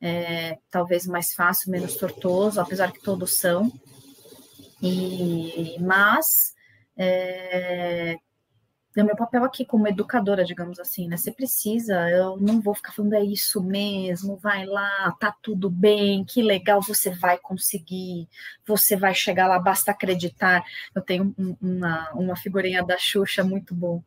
é, 0.00 0.58
talvez 0.70 1.06
mais 1.06 1.34
fácil, 1.34 1.70
menos 1.70 1.94
tortuoso, 1.94 2.60
apesar 2.60 2.92
que 2.92 3.00
todos 3.02 3.36
são. 3.36 3.70
E, 4.82 5.76
mas 5.78 6.54
é, 6.96 8.16
é 8.96 9.02
o 9.02 9.06
meu 9.06 9.14
papel 9.14 9.44
aqui 9.44 9.64
como 9.64 9.86
educadora, 9.86 10.44
digamos 10.44 10.80
assim, 10.80 11.06
né? 11.06 11.16
Você 11.16 11.30
precisa, 11.30 12.10
eu 12.10 12.36
não 12.38 12.60
vou 12.60 12.74
ficar 12.74 12.90
falando 12.90 13.14
é 13.14 13.22
isso 13.22 13.62
mesmo, 13.62 14.36
vai 14.36 14.66
lá, 14.66 15.14
tá 15.20 15.32
tudo 15.40 15.70
bem, 15.70 16.24
que 16.24 16.42
legal, 16.42 16.82
você 16.82 17.10
vai 17.10 17.38
conseguir, 17.38 18.28
você 18.66 18.96
vai 18.96 19.14
chegar 19.14 19.46
lá, 19.46 19.60
basta 19.60 19.92
acreditar. 19.92 20.64
Eu 20.92 21.02
tenho 21.02 21.32
uma, 21.60 22.10
uma 22.14 22.36
figurinha 22.36 22.82
da 22.82 22.98
Xuxa 22.98 23.44
muito 23.44 23.74
bom, 23.76 24.02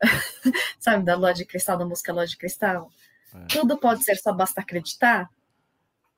sabe, 0.80 1.04
da 1.04 1.16
Lua 1.16 1.34
de 1.34 1.44
Cristal, 1.44 1.76
da 1.76 1.84
música 1.84 2.12
Lua 2.12 2.26
de 2.26 2.38
Cristal. 2.38 2.90
É. 3.34 3.46
Tudo 3.48 3.76
pode 3.76 4.04
ser, 4.04 4.16
só 4.16 4.32
basta 4.32 4.62
acreditar. 4.62 5.28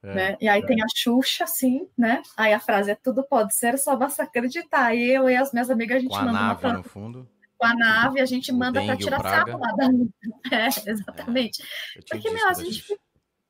É, 0.01 0.15
né? 0.15 0.37
E 0.41 0.49
aí 0.49 0.63
é. 0.63 0.65
tem 0.65 0.81
a 0.81 0.87
Xuxa, 0.95 1.43
assim, 1.43 1.89
né? 1.99 2.23
Aí 2.37 2.53
a 2.53 2.61
frase 2.61 2.93
é 2.93 2.95
tudo 2.95 3.25
pode 3.25 3.53
ser, 3.53 3.77
só 3.79 3.97
basta 3.97 4.23
acreditar. 4.23 4.95
E 4.95 5.11
eu 5.11 5.29
e 5.29 5.35
as 5.35 5.53
minhas 5.53 5.71
amigas, 5.71 5.97
a 5.97 6.01
gente 6.01 6.11
Com 6.11 6.17
a 6.19 6.23
manda 6.23 6.41
nave 6.41 6.73
no 6.73 6.85
fundo 6.85 7.36
com 7.59 7.67
a 7.67 7.75
nave, 7.75 8.21
a 8.21 8.27
gente 8.27 8.53
manda 8.53 8.85
para 8.85 8.97
tirar 8.97 9.21
sarro 9.23 9.59
lá 9.59 9.73
da 9.73 9.87
É, 10.53 10.67
exatamente. 10.91 11.63
É, 11.97 12.01
Porque, 12.09 12.31
meu, 12.31 12.49
a 12.49 12.53
gente. 12.53 12.99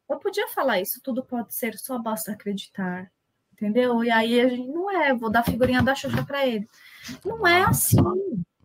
Eu 0.08 0.18
podia 0.18 0.46
falar 0.48 0.80
isso, 0.80 1.00
tudo 1.02 1.24
pode 1.24 1.54
ser, 1.54 1.76
só 1.76 1.98
basta 1.98 2.32
acreditar. 2.32 3.10
Entendeu? 3.52 4.04
E 4.04 4.10
aí 4.10 4.38
a 4.38 4.48
gente 4.48 4.68
não 4.68 4.90
é, 4.90 5.14
vou 5.14 5.30
dar 5.30 5.42
figurinha 5.42 5.82
da 5.82 5.94
Xuxa 5.94 6.22
para 6.24 6.46
ele. 6.46 6.68
Não 7.24 7.46
é 7.46 7.62
assim. 7.62 7.96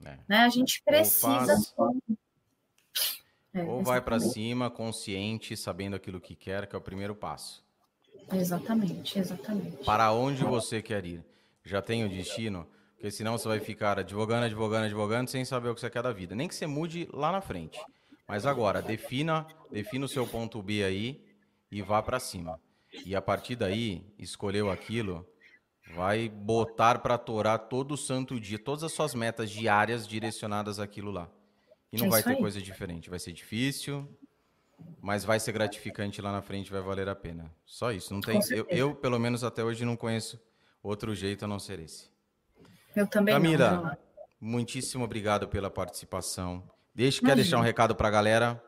É. 0.03 0.17
Né? 0.27 0.37
A 0.39 0.49
gente 0.49 0.81
precisa. 0.83 1.55
É, 3.53 3.63
Ou 3.63 3.83
vai 3.83 4.01
para 4.01 4.19
cima, 4.19 4.69
consciente, 4.69 5.55
sabendo 5.55 5.95
aquilo 5.95 6.19
que 6.19 6.35
quer, 6.35 6.67
que 6.67 6.75
é 6.75 6.77
o 6.77 6.81
primeiro 6.81 7.15
passo. 7.15 7.63
Exatamente, 8.33 9.17
exatamente. 9.17 9.77
Para 9.83 10.11
onde 10.11 10.43
você 10.43 10.81
quer 10.81 11.05
ir? 11.05 11.23
Já 11.63 11.81
tem 11.81 12.03
o 12.03 12.09
destino? 12.09 12.67
Porque 13.01 13.09
senão 13.09 13.35
você 13.35 13.47
vai 13.47 13.59
ficar 13.59 13.97
advogando, 13.97 14.45
advogando, 14.45 14.85
advogando, 14.85 15.27
sem 15.27 15.43
saber 15.43 15.69
o 15.69 15.73
que 15.73 15.81
você 15.81 15.89
quer 15.89 16.03
da 16.03 16.13
vida. 16.13 16.35
Nem 16.35 16.47
que 16.47 16.53
você 16.53 16.67
mude 16.67 17.09
lá 17.11 17.31
na 17.31 17.41
frente. 17.41 17.79
Mas 18.27 18.45
agora, 18.45 18.79
defina, 18.79 19.47
defina 19.71 20.05
o 20.05 20.07
seu 20.07 20.27
ponto 20.27 20.61
B 20.61 20.83
aí 20.83 21.25
e 21.71 21.81
vá 21.81 21.99
para 22.03 22.19
cima. 22.19 22.61
E 23.03 23.15
a 23.15 23.21
partir 23.21 23.55
daí, 23.55 24.05
escolheu 24.19 24.69
aquilo, 24.69 25.27
vai 25.95 26.29
botar 26.29 26.99
para 26.99 27.17
torar 27.17 27.57
todo 27.57 27.97
santo 27.97 28.39
dia, 28.39 28.59
todas 28.59 28.83
as 28.83 28.93
suas 28.93 29.15
metas 29.15 29.49
diárias 29.49 30.07
direcionadas 30.07 30.79
àquilo 30.79 31.09
lá. 31.09 31.27
E 31.91 31.97
não 31.97 32.05
é 32.05 32.09
vai 32.09 32.21
ter 32.21 32.29
aí. 32.29 32.37
coisa 32.37 32.61
diferente. 32.61 33.09
Vai 33.09 33.17
ser 33.17 33.33
difícil, 33.33 34.07
mas 35.01 35.25
vai 35.25 35.39
ser 35.39 35.53
gratificante 35.53 36.21
lá 36.21 36.31
na 36.31 36.43
frente, 36.43 36.71
vai 36.71 36.81
valer 36.81 37.09
a 37.09 37.15
pena. 37.15 37.51
Só 37.65 37.91
isso. 37.91 38.13
Não 38.13 38.21
tem. 38.21 38.39
Eu, 38.51 38.67
eu, 38.69 38.93
pelo 38.93 39.17
menos 39.17 39.43
até 39.43 39.63
hoje, 39.63 39.83
não 39.85 39.97
conheço 39.97 40.39
outro 40.83 41.15
jeito 41.15 41.45
a 41.45 41.47
não 41.47 41.57
ser 41.57 41.79
esse. 41.79 42.10
Eu 42.95 43.07
também 43.07 43.33
Camila, 43.33 43.71
não, 43.71 43.97
muitíssimo 44.39 45.03
obrigado 45.03 45.47
pela 45.47 45.69
participação. 45.69 46.63
Deixa, 46.93 47.21
quer 47.21 47.35
deixar 47.35 47.57
um 47.57 47.61
recado 47.61 47.95
para 47.95 48.07
a 48.07 48.11
galera? 48.11 48.63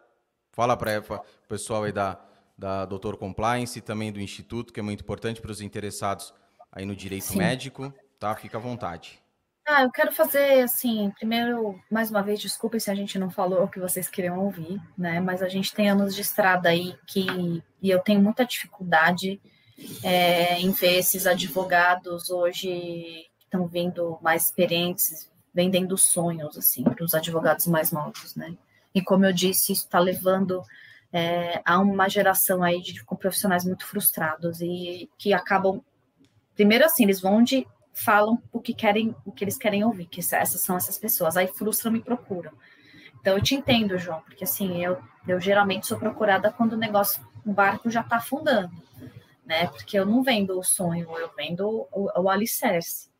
Fala 0.51 0.77
para 0.77 0.99
o 0.99 1.47
pessoal 1.47 1.83
aí 1.83 1.91
da, 1.91 2.19
da 2.57 2.85
Doutor 2.85 3.17
Compliance 3.17 3.77
e 3.77 3.81
também 3.81 4.11
do 4.11 4.21
Instituto, 4.21 4.71
que 4.71 4.79
é 4.79 4.83
muito 4.83 5.01
importante 5.01 5.41
para 5.41 5.51
os 5.51 5.61
interessados 5.61 6.33
aí 6.71 6.85
no 6.85 6.95
direito 6.95 7.25
Sim. 7.25 7.37
médico, 7.37 7.93
tá? 8.19 8.35
Fica 8.35 8.57
à 8.57 8.61
vontade. 8.61 9.21
Ah, 9.65 9.83
eu 9.83 9.91
quero 9.91 10.11
fazer 10.11 10.61
assim, 10.61 11.11
primeiro, 11.17 11.79
mais 11.89 12.11
uma 12.11 12.21
vez, 12.21 12.39
desculpe 12.39 12.79
se 12.79 12.91
a 12.91 12.95
gente 12.95 13.17
não 13.17 13.29
falou 13.29 13.63
o 13.63 13.67
que 13.67 13.79
vocês 13.79 14.09
queriam 14.09 14.39
ouvir, 14.39 14.79
né? 14.97 15.21
Mas 15.21 15.41
a 15.41 15.47
gente 15.47 15.73
tem 15.73 15.89
anos 15.89 16.13
de 16.13 16.21
estrada 16.21 16.69
aí 16.69 16.97
que 17.07 17.63
e 17.81 17.89
eu 17.89 17.99
tenho 17.99 18.21
muita 18.21 18.45
dificuldade 18.45 19.41
é, 20.03 20.59
em 20.59 20.71
ver 20.71 20.99
esses 20.99 21.25
advogados 21.25 22.29
hoje 22.29 23.25
estão 23.53 23.67
vindo 23.67 24.17
mais 24.21 24.45
experientes, 24.45 25.31
vendendo 25.53 25.95
sonhos, 25.95 26.57
assim, 26.57 26.83
para 26.83 27.05
os 27.05 27.13
advogados 27.13 27.67
mais 27.67 27.91
novos, 27.91 28.35
né? 28.35 28.57
E 28.95 29.01
como 29.01 29.25
eu 29.25 29.31
disse, 29.31 29.71
isso 29.71 29.85
está 29.85 29.99
levando 29.99 30.63
é, 31.11 31.61
a 31.63 31.79
uma 31.79 32.09
geração 32.09 32.63
aí 32.63 32.81
de 32.81 33.03
com 33.05 33.15
profissionais 33.15 33.63
muito 33.63 33.85
frustrados 33.85 34.59
e 34.61 35.09
que 35.17 35.33
acabam, 35.33 35.81
primeiro 36.55 36.85
assim, 36.85 37.03
eles 37.03 37.21
vão 37.21 37.35
onde 37.35 37.67
falam 37.93 38.41
o 38.51 38.59
que 38.59 38.73
querem, 38.73 39.15
o 39.23 39.31
que 39.31 39.43
eles 39.43 39.57
querem 39.57 39.83
ouvir, 39.83 40.07
que 40.07 40.19
essas 40.19 40.61
são 40.61 40.75
essas 40.75 40.97
pessoas, 40.97 41.37
aí 41.37 41.47
frustram 41.47 41.95
e 41.95 42.01
procuram. 42.01 42.51
Então 43.21 43.37
eu 43.37 43.43
te 43.43 43.53
entendo, 43.53 43.97
João, 43.99 44.21
porque 44.21 44.43
assim, 44.43 44.83
eu, 44.83 44.97
eu 45.27 45.39
geralmente 45.39 45.85
sou 45.85 45.99
procurada 45.99 46.51
quando 46.51 46.73
o 46.73 46.77
negócio, 46.77 47.25
o 47.45 47.53
barco 47.53 47.89
já 47.89 48.01
está 48.01 48.17
afundando, 48.17 48.73
né? 49.45 49.67
Porque 49.67 49.97
eu 49.97 50.05
não 50.05 50.23
vendo 50.23 50.57
o 50.57 50.63
sonho, 50.63 51.07
eu 51.17 51.31
vendo 51.35 51.87
o, 51.91 52.09
o 52.19 52.29
alicerce 52.29 53.12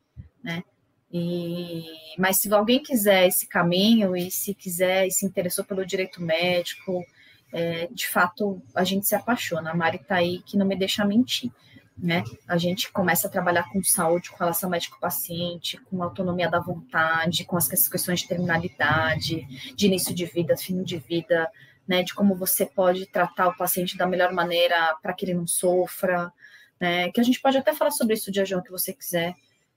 né? 0.44 0.62
E, 1.10 1.84
mas 2.18 2.40
se 2.40 2.52
alguém 2.52 2.82
quiser 2.82 3.26
esse 3.26 3.48
caminho 3.48 4.16
e 4.16 4.30
se 4.30 4.52
quiser 4.52 5.06
e 5.06 5.10
se 5.10 5.24
interessou 5.24 5.64
pelo 5.64 5.86
direito 5.86 6.20
médico, 6.20 7.04
é, 7.52 7.86
de 7.90 8.08
fato 8.08 8.60
a 8.74 8.84
gente 8.84 9.06
se 9.06 9.14
apaixona. 9.14 9.70
A 9.70 9.74
Mari 9.74 9.96
está 9.96 10.16
aí 10.16 10.42
que 10.42 10.56
não 10.56 10.66
me 10.66 10.76
deixa 10.76 11.04
mentir. 11.04 11.50
Né? 11.96 12.24
A 12.48 12.58
gente 12.58 12.90
começa 12.90 13.28
a 13.28 13.30
trabalhar 13.30 13.70
com 13.72 13.80
saúde, 13.84 14.28
com 14.28 14.38
relação 14.38 14.68
médico-paciente, 14.68 15.78
com 15.84 16.02
autonomia 16.02 16.50
da 16.50 16.58
vontade, 16.58 17.44
com 17.44 17.56
as 17.56 17.68
questões 17.68 18.20
de 18.20 18.28
terminalidade, 18.28 19.46
de 19.76 19.86
início 19.86 20.12
de 20.12 20.26
vida, 20.26 20.56
fim 20.56 20.82
de 20.82 20.98
vida, 20.98 21.48
né? 21.86 22.02
De 22.02 22.12
como 22.12 22.34
você 22.34 22.66
pode 22.66 23.06
tratar 23.06 23.46
o 23.46 23.56
paciente 23.56 23.96
da 23.96 24.08
melhor 24.08 24.32
maneira 24.32 24.96
para 25.00 25.12
que 25.12 25.24
ele 25.24 25.34
não 25.34 25.46
sofra, 25.46 26.32
né? 26.80 27.12
Que 27.12 27.20
a 27.20 27.24
gente 27.24 27.40
pode 27.40 27.56
até 27.56 27.72
falar 27.72 27.92
sobre 27.92 28.14
isso 28.14 28.32
dia, 28.32 28.44
João, 28.44 28.62
que 28.62 28.72
você 28.72 28.92
quiser. 28.92 29.32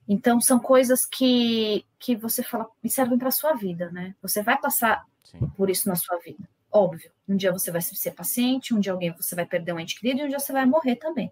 Então, 0.08 0.40
são 0.40 0.58
coisas 0.58 1.06
que, 1.06 1.86
que 2.00 2.16
você 2.16 2.42
fala 2.42 2.68
e 2.84 2.90
servem 2.90 3.18
para 3.18 3.28
a 3.28 3.32
sua 3.32 3.54
vida, 3.54 3.92
né? 3.92 4.16
Você 4.22 4.42
vai 4.42 4.58
passar 4.58 5.04
Sim. 5.24 5.40
por 5.56 5.70
isso 5.70 5.88
na 5.90 5.96
sua 5.96 6.18
vida. 6.20 6.48
Óbvio. 6.72 7.12
Um 7.28 7.36
dia 7.36 7.52
você 7.52 7.72
vai 7.72 7.82
ser 7.82 8.12
paciente, 8.12 8.74
um 8.74 8.80
dia 8.80 8.92
alguém 8.92 9.12
você 9.12 9.36
vai 9.36 9.46
perder 9.46 9.74
um 9.74 9.80
ente 9.80 10.00
querido 10.00 10.22
e 10.22 10.24
um 10.24 10.30
dia 10.30 10.40
você 10.40 10.54
vai 10.54 10.66
morrer 10.66 10.96
também. 10.96 11.30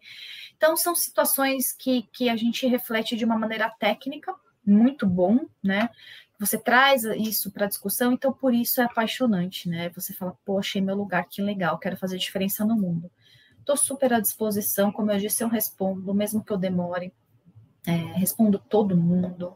Então, 0.57 0.75
são 0.75 0.93
situações 0.93 1.71
que, 1.71 2.03
que 2.11 2.29
a 2.29 2.35
gente 2.35 2.67
reflete 2.67 3.15
de 3.15 3.23
uma 3.23 3.37
maneira 3.37 3.69
técnica, 3.69 4.33
muito 4.65 5.05
bom, 5.05 5.45
né? 5.63 5.89
Você 6.37 6.57
traz 6.57 7.03
isso 7.03 7.49
para 7.51 7.67
discussão, 7.67 8.11
então 8.11 8.33
por 8.33 8.53
isso 8.53 8.81
é 8.81 8.83
apaixonante, 8.83 9.69
né? 9.69 9.89
Você 9.89 10.13
fala, 10.13 10.37
poxa, 10.43 10.71
achei 10.71 10.81
meu 10.81 10.95
lugar, 10.95 11.25
que 11.29 11.41
legal, 11.41 11.77
quero 11.77 11.95
fazer 11.95 12.17
diferença 12.17 12.65
no 12.65 12.75
mundo. 12.75 13.09
Estou 13.59 13.77
super 13.77 14.13
à 14.13 14.19
disposição, 14.19 14.91
como 14.91 15.11
eu 15.11 15.17
disse, 15.17 15.43
eu 15.43 15.47
respondo, 15.47 16.13
mesmo 16.13 16.43
que 16.43 16.51
eu 16.51 16.57
demore 16.57 17.13
é, 17.87 17.91
respondo 18.17 18.59
todo 18.59 18.97
mundo, 18.97 19.55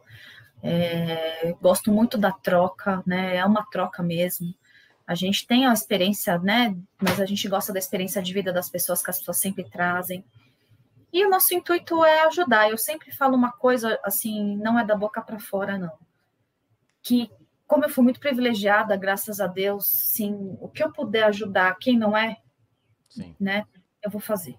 é, 0.62 1.56
gosto 1.62 1.92
muito 1.92 2.18
da 2.18 2.32
troca, 2.32 3.02
né? 3.06 3.38
É 3.38 3.46
uma 3.46 3.66
troca 3.66 4.04
mesmo. 4.04 4.54
A 5.08 5.16
gente 5.16 5.48
tem 5.48 5.66
a 5.66 5.74
experiência, 5.74 6.38
né? 6.38 6.76
Mas 7.02 7.20
a 7.20 7.26
gente 7.26 7.48
gosta 7.48 7.74
da 7.74 7.80
experiência 7.80 8.22
de 8.22 8.34
vida 8.34 8.54
das 8.54 8.70
pessoas 8.70 9.02
que 9.02 9.10
as 9.10 9.20
pessoas 9.20 9.40
sempre 9.40 9.64
trazem. 9.64 10.24
E 11.12 11.26
o 11.26 11.30
nosso 11.30 11.54
intuito 11.56 12.04
é 12.06 12.26
ajudar. 12.28 12.70
Eu 12.70 12.78
sempre 12.78 13.12
falo 13.12 13.36
uma 13.36 13.52
coisa 13.52 14.00
assim, 14.04 14.56
não 14.58 14.78
é 14.78 14.86
da 14.86 14.96
boca 14.96 15.22
para 15.22 15.40
fora, 15.40 15.78
não. 15.78 15.98
Que 17.02 17.32
como 17.66 17.86
eu 17.86 17.90
fui 17.90 18.04
muito 18.04 18.20
privilegiada, 18.20 18.98
graças 18.98 19.40
a 19.40 19.48
Deus, 19.48 19.86
sim, 19.88 20.58
o 20.60 20.68
que 20.68 20.84
eu 20.84 20.92
puder 20.92 21.24
ajudar 21.26 21.78
quem 21.80 21.98
não 21.98 22.18
é, 22.18 22.38
sim. 23.08 23.36
né? 23.40 23.66
Eu 24.02 24.10
vou 24.10 24.20
fazer 24.20 24.58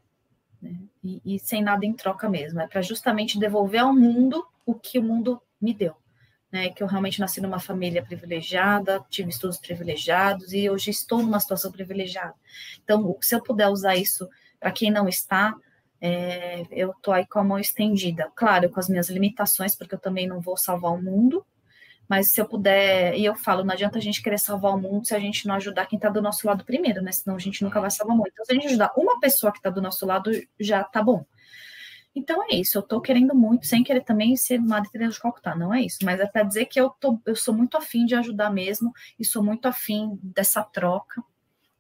né? 0.60 0.76
e, 1.02 1.20
e, 1.24 1.39
sem 1.39 1.62
nada 1.62 1.84
em 1.84 1.92
troca 1.92 2.28
mesmo. 2.28 2.60
É 2.60 2.66
para 2.66 2.82
justamente 2.82 3.39
devolver 3.39 3.80
ao 3.80 3.94
mundo 3.94 4.47
o 4.64 4.74
que 4.74 4.98
o 4.98 5.02
mundo 5.02 5.40
me 5.60 5.72
deu. 5.72 5.94
Né? 6.50 6.70
Que 6.70 6.82
eu 6.82 6.86
realmente 6.86 7.20
nasci 7.20 7.40
numa 7.40 7.60
família 7.60 8.02
privilegiada, 8.02 9.05
tive 9.08 9.30
estudos 9.30 9.58
privilegiados 9.58 10.52
e 10.52 10.68
hoje 10.68 10.90
estou 10.90 11.22
numa 11.22 11.40
situação 11.40 11.70
privilegiada. 11.70 12.34
Então, 12.82 13.16
se 13.20 13.34
eu 13.34 13.42
puder 13.42 13.68
usar 13.68 13.97
isso 13.97 14.28
para 14.58 14.72
quem 14.72 14.90
não 14.90 15.08
está, 15.08 15.55
é, 16.00 16.62
eu 16.70 16.90
estou 16.90 17.12
aí 17.14 17.26
com 17.26 17.39
a 17.39 17.44
mão 17.44 17.58
estendida. 17.58 18.30
Claro, 18.34 18.70
com 18.70 18.80
as 18.80 18.89
minhas 18.89 19.08
limitações, 19.08 19.74
porque 19.74 19.94
eu 19.94 19.98
também 19.98 20.26
não 20.26 20.40
vou 20.40 20.56
salvar 20.56 20.92
o 20.92 21.02
mundo, 21.02 21.44
mas 22.10 22.32
se 22.32 22.40
eu 22.40 22.44
puder, 22.44 23.16
e 23.16 23.24
eu 23.24 23.36
falo, 23.36 23.62
não 23.62 23.72
adianta 23.72 23.97
a 23.97 24.00
gente 24.02 24.20
querer 24.20 24.36
salvar 24.36 24.74
o 24.74 24.80
mundo 24.80 25.06
se 25.06 25.14
a 25.14 25.18
gente 25.20 25.47
não 25.47 25.55
ajudar 25.55 25.86
quem 25.86 25.97
está 25.97 26.08
do 26.08 26.20
nosso 26.20 26.44
lado 26.44 26.64
primeiro, 26.64 27.00
né? 27.00 27.12
Senão 27.12 27.36
a 27.36 27.39
gente 27.39 27.62
nunca 27.62 27.80
vai 27.80 27.89
salvar 27.89 28.16
o 28.16 28.18
mundo. 28.18 28.30
Então, 28.32 28.44
se 28.44 28.50
a 28.50 28.55
gente 28.56 28.66
ajudar 28.66 28.90
uma 28.97 29.20
pessoa 29.20 29.52
que 29.52 29.58
está 29.58 29.70
do 29.70 29.80
nosso 29.80 30.05
lado, 30.05 30.32
já 30.58 30.82
tá 30.82 31.00
bom. 31.00 31.24
Então 32.12 32.42
é 32.50 32.56
isso, 32.56 32.76
eu 32.76 32.82
tô 32.82 33.00
querendo 33.00 33.32
muito, 33.32 33.64
sem 33.64 33.84
querer 33.84 34.00
também 34.00 34.34
ser 34.34 34.58
Madre 34.58 34.90
Teresa 34.90 35.12
de 35.12 35.20
Calcutá, 35.20 35.55
não 35.55 35.72
é 35.72 35.82
isso, 35.82 35.98
mas 36.02 36.18
é 36.18 36.26
para 36.26 36.42
dizer 36.42 36.66
que 36.66 36.80
eu, 36.80 36.90
tô, 36.90 37.20
eu 37.24 37.36
sou 37.36 37.55
muito 37.55 37.76
afim 37.76 38.05
de 38.05 38.16
ajudar 38.16 38.50
mesmo, 38.50 38.92
e 39.16 39.24
sou 39.24 39.44
muito 39.44 39.66
afim 39.66 40.18
dessa 40.20 40.64
troca, 40.64 41.22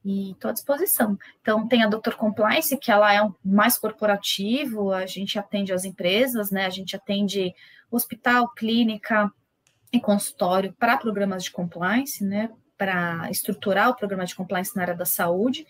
e 0.04 0.30
estou 0.30 0.48
à 0.48 0.52
disposição. 0.52 1.18
Então, 1.42 1.66
tem 1.66 1.82
a 1.82 1.88
Doutor 1.88 2.14
Compliance, 2.14 2.76
que 2.78 2.92
ela 2.92 3.12
é 3.12 3.20
um 3.20 3.34
mais 3.44 3.76
corporativo, 3.76 4.92
a 4.92 5.04
gente 5.06 5.36
atende 5.40 5.72
as 5.72 5.84
empresas, 5.84 6.52
né? 6.52 6.66
A 6.66 6.70
gente 6.70 6.94
atende 6.94 7.52
hospital, 7.90 8.48
clínica 8.50 9.32
e 9.92 10.00
consultório 10.00 10.72
para 10.72 10.96
programas 10.96 11.44
de 11.44 11.50
compliance, 11.50 12.24
né? 12.24 12.50
Para 12.76 13.30
estruturar 13.30 13.90
o 13.90 13.96
programa 13.96 14.24
de 14.24 14.34
compliance 14.34 14.74
na 14.74 14.82
área 14.82 14.94
da 14.94 15.04
saúde. 15.04 15.66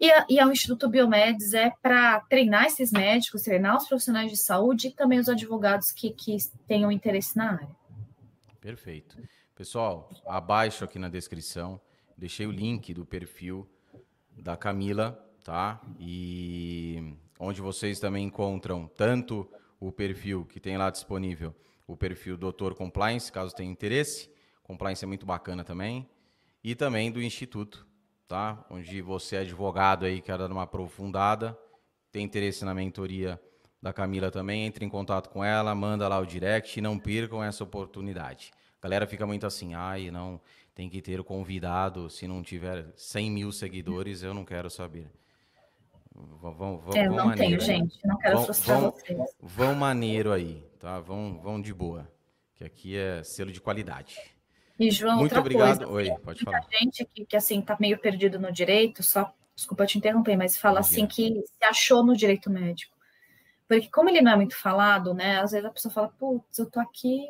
E, 0.00 0.10
a, 0.10 0.26
e 0.28 0.42
o 0.42 0.50
Instituto 0.50 0.88
Biomedes 0.88 1.54
é 1.54 1.70
para 1.82 2.20
treinar 2.20 2.66
esses 2.66 2.90
médicos, 2.90 3.42
treinar 3.42 3.76
os 3.76 3.86
profissionais 3.86 4.30
de 4.30 4.36
saúde 4.36 4.88
e 4.88 4.92
também 4.92 5.18
os 5.18 5.28
advogados 5.28 5.92
que, 5.92 6.10
que 6.10 6.36
tenham 6.66 6.90
interesse 6.90 7.36
na 7.36 7.52
área. 7.52 7.76
Perfeito. 8.60 9.16
Pessoal, 9.54 10.10
abaixo 10.26 10.84
aqui 10.84 10.98
na 10.98 11.08
descrição 11.08 11.80
Deixei 12.22 12.46
o 12.46 12.52
link 12.52 12.94
do 12.94 13.04
perfil 13.04 13.68
da 14.36 14.56
Camila, 14.56 15.20
tá? 15.42 15.80
E 15.98 17.16
onde 17.36 17.60
vocês 17.60 17.98
também 17.98 18.26
encontram 18.26 18.86
tanto 18.86 19.50
o 19.80 19.90
perfil 19.90 20.44
que 20.44 20.60
tem 20.60 20.76
lá 20.78 20.88
disponível, 20.88 21.52
o 21.92 21.96
perfil 21.96 22.36
Doutor 22.36 22.74
Compliance, 22.74 23.30
caso 23.30 23.54
tenha 23.54 23.70
interesse. 23.70 24.30
Compliance 24.62 25.04
é 25.04 25.06
muito 25.06 25.26
bacana 25.26 25.62
também. 25.62 26.08
E 26.64 26.74
também 26.74 27.10
do 27.10 27.20
Instituto, 27.20 27.86
tá? 28.26 28.64
Onde 28.70 29.02
você 29.02 29.36
é 29.36 29.40
advogado 29.40 30.06
aí, 30.06 30.20
quer 30.20 30.38
dar 30.38 30.50
uma 30.50 30.62
aprofundada, 30.62 31.58
tem 32.10 32.24
interesse 32.24 32.64
na 32.64 32.72
mentoria 32.72 33.40
da 33.80 33.92
Camila 33.92 34.30
também, 34.30 34.64
entre 34.64 34.84
em 34.84 34.88
contato 34.88 35.28
com 35.28 35.44
ela, 35.44 35.74
manda 35.74 36.06
lá 36.06 36.18
o 36.18 36.24
direct 36.24 36.78
e 36.78 36.82
não 36.82 36.98
percam 36.98 37.42
essa 37.42 37.64
oportunidade. 37.64 38.52
A 38.80 38.82
galera 38.84 39.06
fica 39.06 39.26
muito 39.26 39.44
assim, 39.44 39.74
ai, 39.74 40.10
não, 40.10 40.40
tem 40.74 40.88
que 40.88 41.02
ter 41.02 41.20
o 41.20 41.24
convidado. 41.24 42.08
Se 42.08 42.26
não 42.26 42.42
tiver 42.42 42.86
100 42.96 43.30
mil 43.30 43.52
seguidores, 43.52 44.22
eu 44.22 44.32
não 44.32 44.44
quero 44.44 44.70
saber. 44.70 45.10
Vão, 46.14 46.78
vão, 46.78 46.94
é, 46.94 47.06
eu 47.06 47.10
não 47.12 47.26
maneiro, 47.26 47.36
tenho, 47.36 47.60
gente. 47.60 47.98
Não 48.04 48.16
quero 48.18 48.36
vão, 48.36 48.44
frustrar 48.44 48.80
vão, 48.80 48.90
vocês. 48.90 49.18
Vão 49.40 49.74
maneiro 49.74 50.32
aí, 50.32 50.64
tá? 50.82 51.00
Vão, 51.00 51.38
vão 51.40 51.62
de 51.62 51.72
boa. 51.72 52.10
Que 52.54 52.64
aqui 52.64 52.96
é 52.96 53.22
selo 53.22 53.52
de 53.52 53.60
qualidade. 53.60 54.18
E, 54.78 54.90
João, 54.90 55.18
Muito 55.18 55.38
obrigado. 55.38 55.86
Coisa, 55.86 56.12
Oi, 56.12 56.20
pode 56.20 56.44
falar. 56.44 56.66
gente 56.70 57.04
que, 57.04 57.24
que, 57.24 57.36
assim, 57.36 57.62
tá 57.62 57.76
meio 57.78 57.96
perdido 57.98 58.38
no 58.38 58.52
direito, 58.52 59.02
só, 59.02 59.32
desculpa 59.54 59.86
te 59.86 59.96
interromper, 59.96 60.36
mas 60.36 60.58
fala 60.58 60.80
assim 60.80 61.06
que 61.06 61.40
se 61.46 61.64
achou 61.64 62.04
no 62.04 62.16
direito 62.16 62.50
médico. 62.50 62.96
Porque 63.68 63.88
como 63.90 64.10
ele 64.10 64.20
não 64.20 64.32
é 64.32 64.36
muito 64.36 64.56
falado, 64.56 65.14
né? 65.14 65.40
Às 65.40 65.52
vezes 65.52 65.64
a 65.64 65.70
pessoa 65.70 65.94
fala, 65.94 66.08
putz, 66.08 66.58
eu 66.58 66.68
tô 66.68 66.80
aqui... 66.80 67.28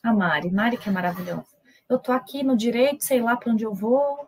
A 0.00 0.12
Mari, 0.12 0.48
Mari 0.52 0.76
que 0.78 0.88
é 0.88 0.92
maravilhosa 0.92 1.58
eu 1.88 1.98
tô 1.98 2.12
aqui 2.12 2.42
no 2.42 2.56
direito, 2.56 3.02
sei 3.02 3.22
lá 3.22 3.36
para 3.36 3.52
onde 3.52 3.64
eu 3.64 3.72
vou. 3.72 4.27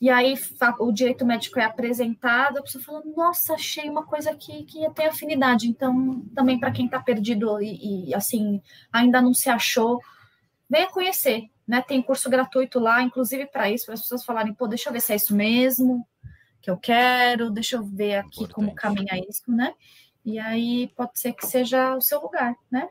E 0.00 0.10
aí 0.10 0.34
o 0.78 0.92
direito 0.92 1.24
médico 1.24 1.58
é 1.58 1.64
apresentado, 1.64 2.58
a 2.58 2.62
pessoa 2.62 2.84
fala, 2.84 3.02
nossa, 3.16 3.54
achei 3.54 3.88
uma 3.88 4.04
coisa 4.04 4.34
que, 4.34 4.64
que 4.64 4.80
ia 4.80 4.90
ter 4.90 5.06
afinidade. 5.06 5.68
Então, 5.68 6.20
também 6.34 6.60
para 6.60 6.70
quem 6.70 6.84
está 6.84 7.00
perdido 7.00 7.60
e, 7.62 8.10
e, 8.10 8.14
assim, 8.14 8.60
ainda 8.92 9.22
não 9.22 9.32
se 9.32 9.48
achou, 9.48 10.00
venha 10.68 10.88
conhecer, 10.88 11.44
né? 11.66 11.80
Tem 11.80 12.02
curso 12.02 12.28
gratuito 12.28 12.78
lá, 12.78 13.02
inclusive 13.02 13.46
para 13.46 13.70
isso, 13.70 13.86
para 13.86 13.94
as 13.94 14.02
pessoas 14.02 14.24
falarem, 14.24 14.52
pô, 14.52 14.66
deixa 14.66 14.90
eu 14.90 14.92
ver 14.92 15.00
se 15.00 15.12
é 15.12 15.16
isso 15.16 15.34
mesmo 15.34 16.06
que 16.66 16.70
eu 16.70 16.76
quero, 16.76 17.48
deixa 17.48 17.76
eu 17.76 17.84
ver 17.84 18.16
aqui 18.16 18.42
Importante. 18.42 18.54
como 18.54 18.74
caminha 18.74 19.24
isso, 19.28 19.44
né? 19.46 19.72
E 20.24 20.36
aí 20.36 20.88
pode 20.96 21.18
ser 21.18 21.32
que 21.32 21.46
seja 21.46 21.94
o 21.94 22.00
seu 22.00 22.20
lugar, 22.20 22.56
né? 22.68 22.88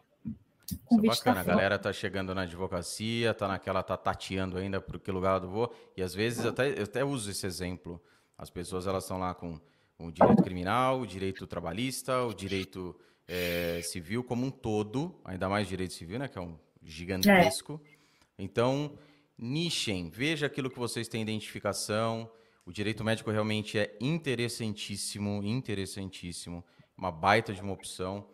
Convite 0.85 1.23
tá 1.23 1.31
bacana, 1.31 1.35
tá 1.35 1.41
a 1.41 1.55
galera 1.55 1.79
tá 1.79 1.93
chegando 1.93 2.33
na 2.33 2.41
advocacia, 2.41 3.33
tá 3.33 3.47
naquela, 3.47 3.83
tá 3.83 3.95
tateando 3.95 4.57
ainda 4.57 4.81
por 4.81 4.99
que 4.99 5.11
lugar 5.11 5.41
eu 5.43 5.49
vou, 5.49 5.75
e 5.95 6.01
às 6.01 6.13
vezes 6.13 6.45
até, 6.45 6.79
eu 6.79 6.83
até 6.83 7.03
uso 7.03 7.29
esse 7.29 7.45
exemplo. 7.45 8.01
As 8.37 8.49
pessoas 8.49 8.87
elas 8.87 9.03
estão 9.03 9.17
lá 9.17 9.33
com 9.33 9.59
o 9.97 10.11
direito 10.11 10.43
criminal, 10.43 11.01
o 11.01 11.07
direito 11.07 11.47
trabalhista, 11.47 12.23
o 12.23 12.33
direito 12.33 12.95
é, 13.27 13.81
civil 13.83 14.23
como 14.23 14.45
um 14.45 14.51
todo, 14.51 15.19
ainda 15.23 15.47
mais 15.47 15.67
direito 15.67 15.93
civil, 15.93 16.19
né, 16.19 16.27
que 16.27 16.37
é 16.37 16.41
um 16.41 16.57
gigantesco. 16.83 17.81
É. 18.37 18.43
Então, 18.43 18.97
nichem, 19.37 20.09
veja 20.09 20.45
aquilo 20.45 20.69
que 20.69 20.79
vocês 20.79 21.07
têm 21.07 21.21
identificação. 21.21 22.29
O 22.65 22.71
direito 22.71 23.03
médico 23.03 23.31
realmente 23.31 23.77
é 23.77 23.95
interessantíssimo, 24.01 25.41
interessantíssimo, 25.43 26.63
uma 26.97 27.11
baita 27.11 27.53
de 27.53 27.61
uma 27.61 27.73
opção. 27.73 28.27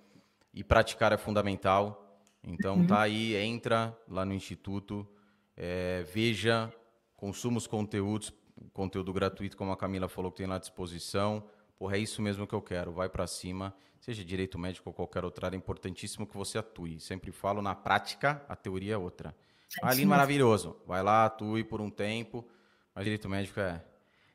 E 0.53 0.63
praticar 0.63 1.11
é 1.13 1.17
fundamental. 1.17 2.10
Então 2.43 2.77
uhum. 2.77 2.87
tá 2.87 3.01
aí, 3.01 3.35
entra 3.35 3.97
lá 4.07 4.25
no 4.25 4.33
Instituto, 4.33 5.07
é, 5.55 6.03
veja, 6.11 6.73
consuma 7.15 7.57
os 7.57 7.67
conteúdos, 7.67 8.33
conteúdo 8.73 9.13
gratuito, 9.13 9.55
como 9.55 9.71
a 9.71 9.77
Camila 9.77 10.07
falou, 10.07 10.31
que 10.31 10.37
tem 10.37 10.47
lá 10.47 10.55
à 10.55 10.59
disposição. 10.59 11.47
Porra, 11.77 11.97
é 11.97 11.99
isso 11.99 12.21
mesmo 12.21 12.47
que 12.47 12.53
eu 12.53 12.61
quero, 12.61 12.91
vai 12.91 13.09
para 13.09 13.27
cima. 13.27 13.73
Seja 13.99 14.25
direito 14.25 14.57
médico 14.57 14.89
ou 14.89 14.93
qualquer 14.93 15.23
outra 15.23 15.47
área, 15.47 15.55
é 15.55 15.59
importantíssimo 15.59 16.25
que 16.25 16.35
você 16.35 16.57
atue. 16.57 16.99
Sempre 16.99 17.31
falo, 17.31 17.61
na 17.61 17.75
prática, 17.75 18.43
a 18.49 18.55
teoria 18.55 18.95
é 18.95 18.97
outra. 18.97 19.35
É 19.81 19.87
Ali, 19.87 20.05
maravilhoso. 20.05 20.75
Vai 20.87 21.03
lá, 21.03 21.25
atue 21.25 21.63
por 21.63 21.79
um 21.79 21.89
tempo, 21.89 22.47
mas 22.95 23.03
direito 23.03 23.29
médico 23.29 23.59
é, 23.59 23.83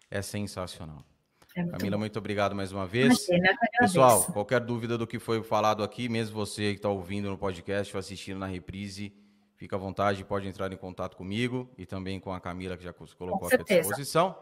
é 0.08 0.22
sensacional. 0.22 1.04
É 1.56 1.62
muito 1.62 1.72
Camila, 1.78 1.96
bom. 1.96 2.00
muito 2.00 2.18
obrigado 2.18 2.54
mais 2.54 2.70
uma 2.70 2.86
vez. 2.86 3.26
Imagina, 3.28 3.56
Pessoal, 3.78 4.24
qualquer 4.24 4.60
dúvida 4.60 4.98
do 4.98 5.06
que 5.06 5.18
foi 5.18 5.42
falado 5.42 5.82
aqui, 5.82 6.06
mesmo 6.06 6.34
você 6.34 6.72
que 6.72 6.76
está 6.76 6.90
ouvindo 6.90 7.30
no 7.30 7.38
podcast 7.38 7.96
ou 7.96 7.98
assistindo 7.98 8.38
na 8.38 8.46
reprise, 8.46 9.10
fica 9.56 9.74
à 9.74 9.78
vontade, 9.78 10.22
pode 10.22 10.46
entrar 10.46 10.70
em 10.70 10.76
contato 10.76 11.16
comigo 11.16 11.72
e 11.78 11.86
também 11.86 12.20
com 12.20 12.30
a 12.30 12.38
Camila, 12.38 12.76
que 12.76 12.84
já 12.84 12.92
colocou 12.92 13.48
aqui 13.48 13.72
à 13.72 13.78
disposição. 13.78 14.36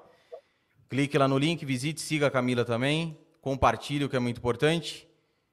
Clique 0.88 1.16
lá 1.16 1.28
no 1.28 1.38
link, 1.38 1.64
visite, 1.64 2.00
siga 2.00 2.26
a 2.26 2.30
Camila 2.32 2.64
também, 2.64 3.16
compartilhe 3.40 4.04
o 4.04 4.08
que 4.08 4.16
é 4.16 4.20
muito 4.20 4.38
importante 4.38 5.08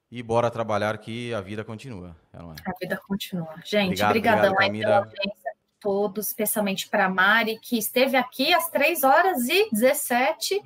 e 0.10 0.24
bora 0.24 0.50
trabalhar 0.50 0.98
que 0.98 1.32
a 1.32 1.42
vida 1.42 1.64
continua. 1.64 2.18
É, 2.34 2.38
é? 2.38 2.42
A 2.42 2.74
vida 2.82 3.00
continua. 3.08 3.54
Gente, 3.64 4.04
obrigadão 4.04 4.56
aí 4.58 4.72
pela 4.72 4.98
audiência 4.98 5.52
todos, 5.80 6.28
especialmente 6.28 6.88
para 6.88 7.06
a 7.06 7.10
Mari, 7.10 7.60
que 7.60 7.78
esteve 7.78 8.18
aqui 8.18 8.52
às 8.52 8.68
3 8.70 9.04
horas 9.04 9.48
e 9.48 9.70
17 9.72 10.60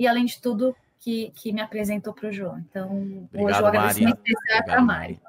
e, 0.00 0.08
além 0.08 0.24
de 0.24 0.40
tudo, 0.40 0.74
que, 0.98 1.30
que 1.34 1.52
me 1.52 1.60
apresentou 1.60 2.14
para 2.14 2.30
o 2.30 2.32
João. 2.32 2.58
Então, 2.58 2.88
Obrigado, 2.90 3.44
hoje 3.44 3.62
o 3.62 3.66
agradecimento 3.66 4.20
especial 4.24 4.64
para 4.64 4.78
a 4.78 4.80
Mari. 4.80 5.20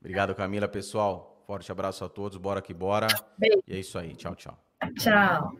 Obrigado, 0.00 0.34
Camila. 0.34 0.66
Pessoal, 0.66 1.40
forte 1.46 1.70
abraço 1.70 2.04
a 2.04 2.08
todos. 2.08 2.36
Bora 2.36 2.60
que 2.60 2.74
bora. 2.74 3.06
Beijo. 3.38 3.62
E 3.64 3.76
é 3.76 3.78
isso 3.78 3.96
aí. 3.96 4.16
Tchau, 4.16 4.34
tchau. 4.34 4.58
Tchau. 4.98 5.50